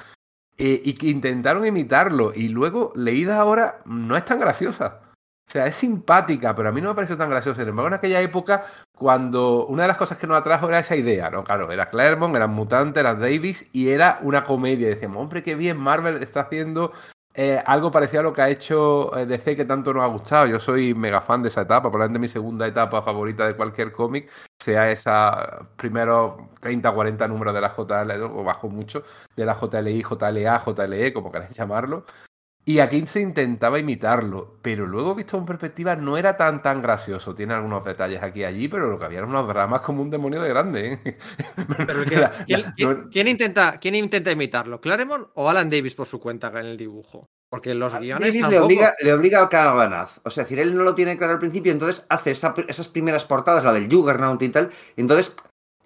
Eh, 0.57 0.81
y 0.85 0.95
que 0.95 1.09
intentaron 1.09 1.67
imitarlo 1.67 2.33
y 2.33 2.49
luego 2.49 2.93
leída 2.95 3.41
ahora 3.41 3.81
no 3.87 4.17
es 4.17 4.25
tan 4.25 4.39
graciosa. 4.39 5.01
O 5.47 5.51
sea, 5.51 5.67
es 5.67 5.75
simpática, 5.75 6.55
pero 6.55 6.69
a 6.69 6.73
mí 6.73 6.81
no 6.81 6.89
me 6.89 6.95
parece 6.95 7.17
tan 7.17 7.29
graciosa. 7.29 7.61
Sin 7.61 7.69
embargo, 7.69 7.89
en 7.89 7.95
aquella 7.95 8.21
época, 8.21 8.65
cuando 8.97 9.67
una 9.67 9.83
de 9.83 9.89
las 9.89 9.97
cosas 9.97 10.17
que 10.17 10.27
nos 10.27 10.39
atrajo 10.39 10.69
era 10.69 10.79
esa 10.79 10.97
idea, 10.97 11.29
¿no? 11.31 11.45
Claro, 11.45 11.71
era 11.71 11.91
Claremont, 11.91 12.35
eran 12.35 12.51
mutantes, 12.53 13.01
era 13.01 13.15
Davis 13.15 13.69
y 13.73 13.89
era 13.89 14.21
una 14.23 14.45
comedia. 14.45 14.89
Decíamos, 14.89 15.23
hombre, 15.23 15.43
qué 15.43 15.55
bien, 15.55 15.77
Marvel 15.77 16.23
está 16.23 16.41
haciendo 16.43 16.93
eh, 17.35 17.61
algo 17.67 17.91
parecido 17.91 18.21
a 18.21 18.23
lo 18.23 18.33
que 18.33 18.43
ha 18.43 18.49
hecho 18.49 19.17
eh, 19.17 19.27
DC 19.27 19.57
que 19.57 19.65
tanto 19.65 19.93
nos 19.93 20.05
ha 20.05 20.07
gustado. 20.07 20.47
Yo 20.47 20.61
soy 20.61 20.95
mega 20.95 21.21
fan 21.21 21.43
de 21.43 21.49
esa 21.49 21.63
etapa, 21.63 21.91
probablemente 21.91 22.21
mi 22.21 22.29
segunda 22.29 22.67
etapa 22.67 23.03
favorita 23.03 23.47
de 23.47 23.57
cualquier 23.57 23.91
cómic 23.93 24.31
sea 24.57 24.91
esa 24.91 25.69
primeros 25.77 26.35
30, 26.61 26.93
40 26.93 27.29
números 27.29 27.53
de 27.53 27.61
la 27.61 27.75
JL, 27.77 28.23
o 28.23 28.45
bajo 28.45 28.69
mucho, 28.69 29.03
de 29.37 29.45
la 29.45 29.59
JLI, 29.61 30.03
JLA, 30.03 30.63
JLE, 30.65 31.13
como 31.13 31.33
queráis 31.33 31.51
llamarlo. 31.51 32.05
Y 32.67 32.79
aquí 32.79 33.05
se 33.07 33.21
intentaba 33.21 33.79
imitarlo, 33.79 34.57
pero 34.63 34.87
luego 34.87 35.15
visto 35.15 35.37
en 35.37 35.45
perspectiva 35.45 35.97
no 35.97 36.17
era 36.17 36.37
tan 36.39 36.63
tan 36.63 36.81
gracioso. 36.81 37.35
Tiene 37.35 37.53
algunos 37.53 37.85
detalles 37.85 38.23
aquí 38.23 38.41
y 38.41 38.45
allí, 38.45 38.69
pero 38.69 38.89
lo 38.89 38.99
que 38.99 39.05
había 39.05 39.19
eran 39.19 39.29
unos 39.31 39.47
dramas 39.47 39.83
como 39.83 40.01
un 40.01 40.09
demonio 40.11 40.41
de 40.41 40.49
grande. 40.49 40.93
¿eh? 41.05 41.19
Pero 41.87 42.05
¿quién, 42.05 42.19
Era- 42.21 42.31
quién- 42.47 42.63
no- 42.63 42.73
quién- 42.75 43.09
quién 43.13 43.29
intenta, 43.29 43.79
¿Quién 43.79 43.95
intenta 43.97 44.31
imitarlo? 44.33 44.81
¿Claremont 44.81 45.29
o 45.35 45.51
Alan 45.51 45.69
Davis 45.69 45.95
por 45.95 46.07
su 46.07 46.19
cuenta 46.19 46.49
en 46.59 46.67
el 46.67 46.77
dibujo? 46.79 47.27
Porque 47.51 47.75
los 47.75 47.93
guiones 47.99 48.27
Davis 48.27 48.49
le 48.49 48.59
obliga, 48.59 48.95
le 49.01 49.13
obliga 49.13 49.41
al 49.43 49.49
Caravanaz. 49.51 50.21
O 50.25 50.31
sea, 50.31 50.43
es 50.43 50.49
decir, 50.49 50.59
él 50.59 50.75
no 50.75 50.85
lo 50.85 50.95
tiene 50.95 51.19
claro 51.19 51.35
al 51.35 51.39
principio, 51.39 51.71
entonces 51.71 52.07
hace 52.09 52.31
esa- 52.31 52.55
esas 52.67 52.89
primeras 52.89 53.27
portadas, 53.27 53.63
la 53.63 53.73
del 53.75 53.89
Juggernaut 53.95 54.41
y 54.43 54.49
tal. 54.49 54.71
y 54.97 55.03
entonces, 55.03 55.37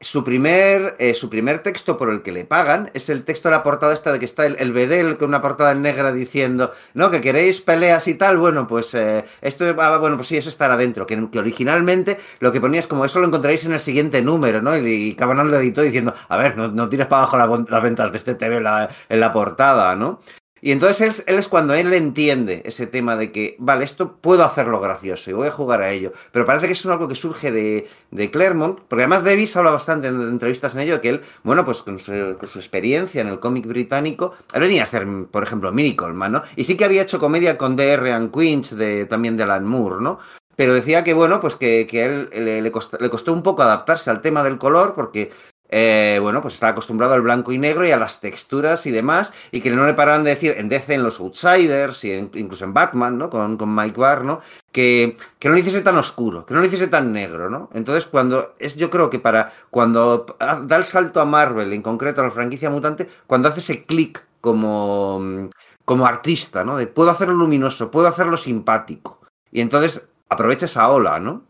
su 0.01 0.23
primer, 0.23 0.95
eh, 0.99 1.15
su 1.15 1.29
primer 1.29 1.59
texto 1.63 1.97
por 1.99 2.11
el 2.11 2.23
que 2.23 2.31
le 2.31 2.45
pagan 2.45 2.91
es 2.95 3.09
el 3.11 3.25
texto 3.25 3.49
de 3.49 3.57
la 3.57 3.63
portada 3.65 3.93
esta 3.93 4.13
de 4.13 4.19
que 4.21 4.25
está 4.27 4.47
el, 4.47 4.57
el 4.61 4.73
Bedel 4.73 5.19
con 5.19 5.29
una 5.29 5.43
portada 5.43 5.73
en 5.73 5.83
negra 5.83 6.13
diciendo, 6.13 6.73
no, 6.95 7.11
que 7.11 7.21
queréis 7.21 7.61
peleas 7.61 8.07
y 8.07 8.15
tal. 8.15 8.37
Bueno, 8.39 8.67
pues 8.69 8.95
eh, 8.95 9.25
esto, 9.43 9.65
ah, 9.79 9.99
bueno, 9.99 10.17
pues 10.17 10.29
sí, 10.29 10.37
eso 10.37 10.49
estará 10.49 10.77
dentro. 10.77 11.05
Que, 11.07 11.17
originalmente 11.39 12.19
lo 12.41 12.53
que 12.53 12.61
ponía 12.61 12.81
es 12.81 12.87
como 12.87 13.05
eso 13.05 13.19
lo 13.21 13.27
encontraréis 13.27 13.65
en 13.67 13.73
el 13.73 13.81
siguiente 13.81 14.23
número, 14.23 14.63
¿no? 14.63 14.77
Y, 14.77 14.87
y 15.11 15.15
Cabanal 15.15 15.51
lo 15.51 15.57
editó 15.59 15.83
diciendo, 15.83 16.15
a 16.29 16.37
ver, 16.37 16.57
no, 16.57 16.69
no 16.69 16.89
para 16.89 17.23
abajo 17.23 17.37
la- 17.37 17.65
las 17.69 17.83
ventas 17.83 18.11
de 18.13 18.19
este 18.19 18.35
TV 18.35 18.61
la, 18.61 18.89
en 19.09 19.21
la 19.21 19.33
portada, 19.33 19.97
¿no? 19.97 20.21
Y 20.61 20.73
entonces 20.73 21.21
él, 21.21 21.25
él 21.35 21.39
es 21.39 21.49
cuando 21.49 21.75
él 21.75 21.93
entiende 21.95 22.63
ese 22.65 22.87
tema 22.87 23.17
de 23.17 23.33
que, 23.33 23.57
vale, 23.59 23.85
esto 23.85 24.17
puedo 24.21 24.45
hacerlo 24.45 24.81
gracioso 24.81 25.31
y 25.31 25.35
voy 25.35 25.49
a 25.49 25.53
jugar 25.53 25.83
a 25.83 25.91
ello. 25.91 26.13
Pero 26.33 26.45
parece 26.45 26.67
que 26.67 26.73
es 26.73 26.87
algo 26.87 27.09
que 27.09 27.15
surge 27.15 27.53
de, 27.53 27.89
de 28.11 28.31
Claremont, 28.31 28.81
porque 28.89 29.03
además 29.03 29.25
Davis 29.25 29.57
habla 29.57 29.71
bastante 29.71 30.09
en 30.09 30.21
entrevistas 30.21 30.75
en 30.75 30.81
ello, 30.81 31.01
que 31.01 31.11
él, 31.11 31.23
bueno, 31.43 31.65
pues 31.65 31.83
con 31.83 31.99
su, 31.99 32.37
con 32.39 32.49
su 32.49 32.59
experiencia 32.59 33.21
en 33.21 33.29
el 33.29 33.41
cómic 33.41 33.67
británico, 33.67 34.35
él 34.53 34.63
venía 34.63 34.83
a 34.83 34.85
hacer, 34.85 35.07
por 35.31 35.43
ejemplo, 35.43 35.73
Miracle 35.73 36.15
¿no? 36.15 36.43
Y 36.57 36.65
sí 36.65 36.77
que 36.77 36.85
había 36.85 37.03
hecho 37.03 37.19
comedia 37.19 37.57
con 37.57 37.77
DR 37.77 38.13
and 38.13 38.33
Quinch, 38.33 38.71
de, 38.71 39.07
también 39.07 39.37
de 39.37 39.45
Alan 39.45 39.65
Moore, 39.65 39.97
¿no? 40.01 40.19
Pero 40.57 40.75
decía 40.75 41.05
que, 41.05 41.15
bueno, 41.15 41.41
pues 41.41 41.55
que, 41.55 41.87
que 41.87 42.05
él 42.05 42.31
le, 42.33 42.61
le 42.61 42.73
costó, 42.73 42.99
le 42.99 43.09
costó 43.09 43.33
un 43.33 43.45
poco 43.45 43.63
adaptarse 43.63 44.11
al 44.11 44.21
tema 44.21 44.43
del 44.43 44.59
color, 44.59 44.95
porque 44.97 45.31
eh, 45.71 46.19
bueno, 46.23 46.41
pues 46.41 46.55
estaba 46.55 46.73
acostumbrado 46.73 47.15
al 47.15 47.23
blanco 47.23 47.53
y 47.53 47.59
negro 47.59 47.87
y 47.87 47.91
a 47.91 47.99
las 47.99 48.21
texturas 48.21 48.87
y 48.87 48.91
demás, 48.91 49.33
y 49.51 49.61
que 49.61 49.71
no 49.71 49.87
le 49.87 49.95
paraban 49.95 50.25
de 50.25 50.31
decir 50.31 50.55
en 50.57 50.69
DC, 50.69 50.95
en 50.95 51.03
los 51.03 51.21
Outsiders, 51.21 52.05
y 52.05 52.13
incluso 52.13 52.65
en 52.65 52.73
Batman, 52.73 53.19
¿no? 53.19 53.29
Con, 53.29 53.57
con 53.57 53.75
Mike 53.75 54.01
Barr, 54.01 54.25
¿no? 54.25 54.41
Que, 54.73 55.17
que 55.39 55.49
no 55.49 55.55
lo 55.55 55.61
hiciese 55.61 55.83
tan 55.83 55.99
oscuro, 55.99 56.47
que 56.47 56.55
no 56.55 56.61
lo 56.61 56.67
hiciese 56.67 56.89
tan 56.89 57.13
negro, 57.13 57.51
¿no? 57.51 57.69
Entonces, 57.75 58.07
cuando 58.07 58.55
es, 58.59 58.77
yo 58.77 58.91
creo 58.91 59.11
que 59.11 59.19
para 59.19 59.53
cuando 59.71 60.27
da 60.39 60.77
el 60.77 60.85
salto 60.85 61.21
a 61.21 61.25
Marvel, 61.25 61.73
en 61.73 61.83
concreto 61.83 62.21
a 62.21 62.25
la 62.25 62.31
franquicia 62.31 62.71
mutante, 62.71 63.09
cuando 63.27 63.49
hace 63.49 63.61
ese 63.61 63.85
clic 63.85 64.25
como, 64.41 65.49
como 65.85 66.07
artista, 66.07 66.65
¿no? 66.65 66.77
De 66.77 66.87
puedo 66.87 67.11
hacerlo 67.11 67.35
luminoso, 67.35 67.91
puedo 67.91 68.09
hacerlo 68.09 68.37
simpático. 68.37 69.21
Y 69.51 69.61
entonces 69.61 70.09
aprovecha 70.29 70.67
esa 70.67 70.89
ola, 70.89 71.19
¿no? 71.21 71.43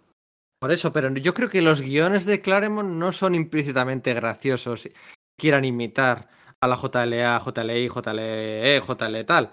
Por 0.59 0.73
eso, 0.73 0.93
pero 0.93 1.13
yo 1.15 1.35
creo 1.35 1.49
que 1.49 1.63
los 1.63 1.81
guiones 1.81 2.27
de 2.27 2.41
Claremont 2.41 2.91
no 2.91 3.13
son 3.13 3.35
implícitamente 3.35 4.13
graciosos, 4.13 4.89
quieran 5.39 5.65
imitar 5.65 6.29
a 6.61 6.67
la 6.67 6.77
JLA, 6.77 7.39
JLI, 7.39 7.89
JLE, 7.89 8.81
JLE 8.81 9.25
tal. 9.25 9.53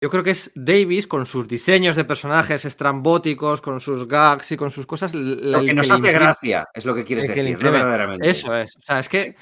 Yo 0.00 0.10
creo 0.10 0.22
que 0.22 0.30
es 0.30 0.52
Davis 0.54 1.08
con 1.08 1.26
sus 1.26 1.48
diseños 1.48 1.96
de 1.96 2.04
personajes 2.04 2.64
estrambóticos, 2.64 3.60
con 3.60 3.80
sus 3.80 4.06
gags 4.06 4.52
y 4.52 4.56
con 4.56 4.70
sus 4.70 4.86
cosas. 4.86 5.12
Lo 5.12 5.64
que 5.64 5.74
nos 5.74 5.90
hace 5.90 6.12
gracia, 6.12 6.68
es 6.72 6.84
lo 6.84 6.94
que 6.94 7.04
quieres 7.04 7.24
el 7.24 7.34
que 7.34 7.42
decir, 7.42 7.60
no 7.60 7.72
verdaderamente. 7.72 8.30
Eso 8.30 8.54
es. 8.54 8.76
O 8.76 8.82
sea, 8.82 9.00
es 9.00 9.08
que 9.08 9.34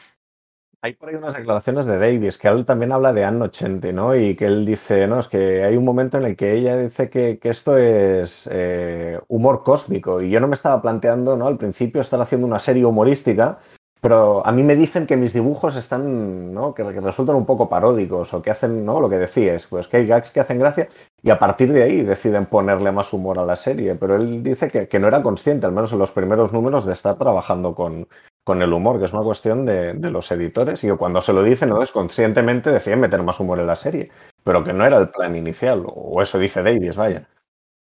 Hay 0.83 0.93
por 0.95 1.09
ahí 1.09 1.14
unas 1.14 1.35
declaraciones 1.35 1.87
de 1.87 1.99
Davis, 1.99 2.39
que 2.39 2.49
él 2.49 2.64
también 2.64 2.93
habla 2.93 3.12
de 3.12 3.24
Anno 3.24 3.47
80, 3.47 3.93
¿no? 3.93 4.14
Y 4.14 4.37
que 4.37 4.47
él 4.47 4.64
dice, 4.66 5.07
no, 5.09 5.18
es 5.18 5.29
que 5.29 5.64
hay 5.64 5.77
un 5.77 5.85
momento 5.85 6.18
en 6.18 6.24
el 6.24 6.37
que 6.37 6.53
ella 6.53 6.77
dice 6.77 7.11
que, 7.11 7.39
que 7.39 7.49
esto 7.49 7.77
es 7.77 8.49
eh, 8.53 9.18
humor 9.29 9.62
cósmico. 9.64 10.20
Y 10.20 10.31
yo 10.31 10.39
no 10.39 10.49
me 10.49 10.55
estaba 10.55 10.81
planteando, 10.83 11.37
¿no? 11.37 11.47
Al 11.47 11.57
principio 11.57 12.01
estar 12.01 12.20
haciendo 12.20 12.47
una 12.47 12.59
serie 12.59 12.85
humorística, 12.85 13.59
pero 14.01 14.47
a 14.47 14.53
mí 14.53 14.62
me 14.62 14.77
dicen 14.77 15.07
que 15.07 15.16
mis 15.16 15.33
dibujos 15.33 15.74
están, 15.77 16.55
¿no? 16.55 16.74
Que, 16.74 16.85
resultan 16.85 17.37
un 17.37 17.47
poco 17.47 17.68
paródicos 17.68 18.33
o 18.35 18.43
que 18.43 18.51
hacen, 18.51 18.85
¿no? 18.85 19.01
Lo 19.01 19.09
que 19.09 19.18
decías, 19.18 19.66
pues 19.66 19.89
que 19.89 19.97
hay 19.97 20.07
gags 20.07 20.31
que 20.31 20.41
hacen 20.41 20.59
gracia 20.59 20.89
y 21.22 21.31
a 21.31 21.39
partir 21.39 21.72
de 21.72 21.83
ahí 21.83 22.03
deciden 22.03 22.47
ponerle 22.47 22.93
más 22.93 23.12
humor 23.12 23.39
a 23.39 23.47
la 23.47 23.57
serie. 23.57 23.95
Pero 23.97 24.16
él 24.16 24.43
dice 24.43 24.68
que, 24.68 24.87
que 24.87 25.01
no 25.01 25.09
era 25.09 25.22
consciente, 25.22 25.66
al 25.66 25.72
menos 25.72 25.93
en 25.93 25.99
los 25.99 26.12
primeros 26.12 26.53
números, 26.53 26.85
de 26.85 26.93
estar 26.93 27.16
trabajando 27.16 27.74
con, 27.74 28.07
con 28.47 28.62
el 28.62 28.72
humor, 28.72 29.01
que 29.01 29.07
es 29.07 29.12
una 29.12 29.24
cuestión 29.24 29.66
de, 29.66 29.94
de 29.94 30.11
los 30.12 30.30
editores, 30.30 30.82
y 30.84 30.86
que 30.86 30.97
cuando 30.97 31.20
se 31.20 31.32
lo 31.32 31.42
dicen, 31.42 31.68
no 31.68 31.82
es 31.82 31.90
conscientemente 31.90 32.70
deciden 32.70 33.01
meter 33.01 33.20
más 33.24 33.40
humor 33.40 33.59
en 33.59 33.66
la 33.66 33.74
serie, 33.74 34.09
pero 34.44 34.62
que 34.62 34.72
no 34.72 34.86
era 34.86 34.99
el 34.99 35.09
plan 35.11 35.34
inicial, 35.34 35.82
o 35.84 36.22
eso 36.22 36.38
dice 36.38 36.62
Davis, 36.62 36.94
vaya. 36.94 37.26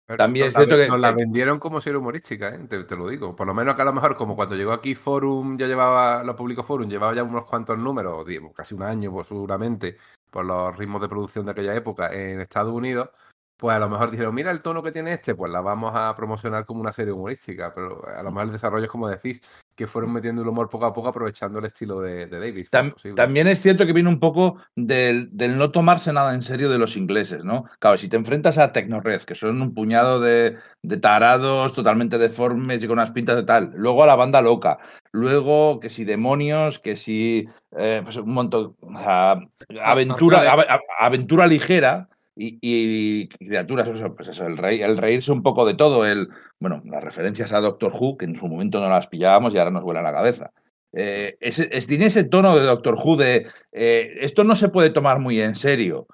Pero 0.07 0.17
También 0.17 0.45
nos 0.45 0.49
es 0.49 0.53
la- 0.53 0.59
cierto 0.65 0.75
que- 0.77 0.87
Nos 0.89 0.99
la 1.01 1.09
que- 1.09 1.15
vendieron 1.23 1.59
como 1.59 1.81
serie 1.81 1.97
humorística, 1.97 2.55
¿eh? 2.55 2.59
te, 2.69 2.85
te 2.85 2.95
lo 2.95 3.09
digo. 3.09 3.35
Por 3.35 3.47
lo 3.47 3.53
menos 3.53 3.75
que 3.75 3.81
a 3.81 3.85
lo 3.85 3.91
mejor, 3.91 4.15
como 4.15 4.35
cuando 4.37 4.55
llegó 4.55 4.71
aquí 4.71 4.95
Forum, 4.95 5.57
ya 5.57 5.67
llevaba, 5.67 6.23
lo 6.23 6.37
publicó 6.37 6.63
Forum, 6.63 6.87
llevaba 6.87 7.13
ya 7.13 7.23
unos 7.23 7.43
cuantos 7.45 7.77
números, 7.77 8.25
digo, 8.25 8.53
casi 8.53 8.75
un 8.75 8.83
año, 8.83 9.11
pues, 9.11 9.27
seguramente, 9.27 9.97
por 10.31 10.45
los 10.45 10.77
ritmos 10.77 11.01
de 11.01 11.09
producción 11.09 11.43
de 11.45 11.51
aquella 11.51 11.75
época 11.75 12.13
en 12.13 12.39
Estados 12.39 12.71
Unidos, 12.71 13.09
pues 13.57 13.75
a 13.75 13.79
lo 13.79 13.89
mejor 13.89 14.11
dijeron, 14.11 14.35
mira 14.35 14.51
el 14.51 14.61
tono 14.61 14.83
que 14.83 14.91
tiene 14.91 15.13
este, 15.13 15.33
pues 15.35 15.51
la 15.51 15.61
vamos 15.61 15.91
a 15.95 16.13
promocionar 16.15 16.65
como 16.65 16.81
una 16.81 16.91
serie 16.91 17.13
humorística. 17.13 17.73
Pero 17.73 18.05
a 18.07 18.21
lo 18.21 18.31
mejor 18.31 18.47
el 18.47 18.51
desarrollo 18.51 18.85
es 18.85 18.91
como 18.91 19.07
decís, 19.07 19.41
que 19.75 19.87
fueron 19.87 20.13
metiendo 20.13 20.41
el 20.41 20.47
humor 20.47 20.69
poco 20.69 20.85
a 20.85 20.93
poco, 20.93 21.07
aprovechando 21.09 21.59
el 21.59 21.65
estilo 21.65 22.01
de, 22.01 22.27
de 22.27 22.39
Davis. 22.39 22.69
Tam- 22.71 22.87
es 22.87 22.93
posible. 22.93 23.15
también 23.15 23.47
es 23.47 23.61
cierto 23.61 23.85
que 23.85 23.93
viene 23.93 24.09
un 24.09 24.19
poco 24.19 24.57
del, 24.75 25.29
del 25.35 25.57
no 25.57 25.71
tomarse 25.71 26.11
nada 26.13 26.33
en 26.33 26.41
serio 26.41 26.69
de 26.69 26.77
los 26.77 26.97
ingleses, 26.97 27.43
¿no? 27.43 27.65
Claro, 27.79 27.97
si 27.97 28.07
te 28.07 28.17
enfrentas 28.17 28.57
a 28.57 28.71
Tecnored, 28.71 29.21
que 29.21 29.35
son 29.35 29.61
un 29.61 29.73
puñado 29.73 30.19
de, 30.19 30.57
de 30.81 30.97
tarados 30.97 31.73
totalmente 31.73 32.17
deformes 32.17 32.83
y 32.83 32.87
con 32.87 32.99
unas 32.99 33.11
pintas 33.11 33.35
de 33.35 33.43
tal, 33.43 33.71
luego 33.75 34.03
a 34.03 34.07
la 34.07 34.15
banda 34.15 34.41
loca, 34.41 34.79
luego 35.11 35.79
que 35.79 35.89
si 35.89 36.05
demonios, 36.05 36.79
que 36.79 36.95
si 36.95 37.47
eh, 37.77 38.01
pues 38.03 38.17
un 38.17 38.33
montón, 38.33 38.75
o 38.81 38.99
sea, 38.99 39.39
aventura, 39.83 40.55
aventura 40.99 41.47
ligera 41.47 42.09
y, 42.35 43.27
criaturas, 43.29 43.87
eso, 43.87 44.13
pues 44.15 44.37
el, 44.39 44.57
rey, 44.57 44.81
el 44.81 44.97
reírse 44.97 45.31
un 45.31 45.41
poco 45.43 45.65
de 45.65 45.73
todo, 45.75 46.05
el, 46.05 46.27
bueno, 46.59 46.81
las 46.85 47.03
referencias 47.03 47.53
a 47.53 47.61
Doctor 47.61 47.93
Who, 47.97 48.17
que 48.17 48.25
en 48.25 48.35
su 48.35 48.47
momento 48.47 48.79
no 48.81 48.89
las 48.89 49.07
pillábamos 49.07 49.53
y 49.53 49.57
ahora 49.57 49.71
nos 49.71 49.83
vuela 49.83 50.01
la 50.01 50.11
cabeza. 50.13 50.51
Eh, 50.93 51.37
es- 51.39 51.87
tiene 51.87 52.05
ese 52.07 52.23
tono 52.23 52.57
de 52.57 52.65
Doctor 52.65 52.95
Who 52.95 53.15
de 53.17 53.47
eh, 53.71 54.15
esto 54.19 54.43
no 54.43 54.55
se 54.55 54.69
puede 54.69 54.89
tomar 54.89 55.19
muy 55.19 55.39
en 55.41 55.55
serio, 55.55 56.07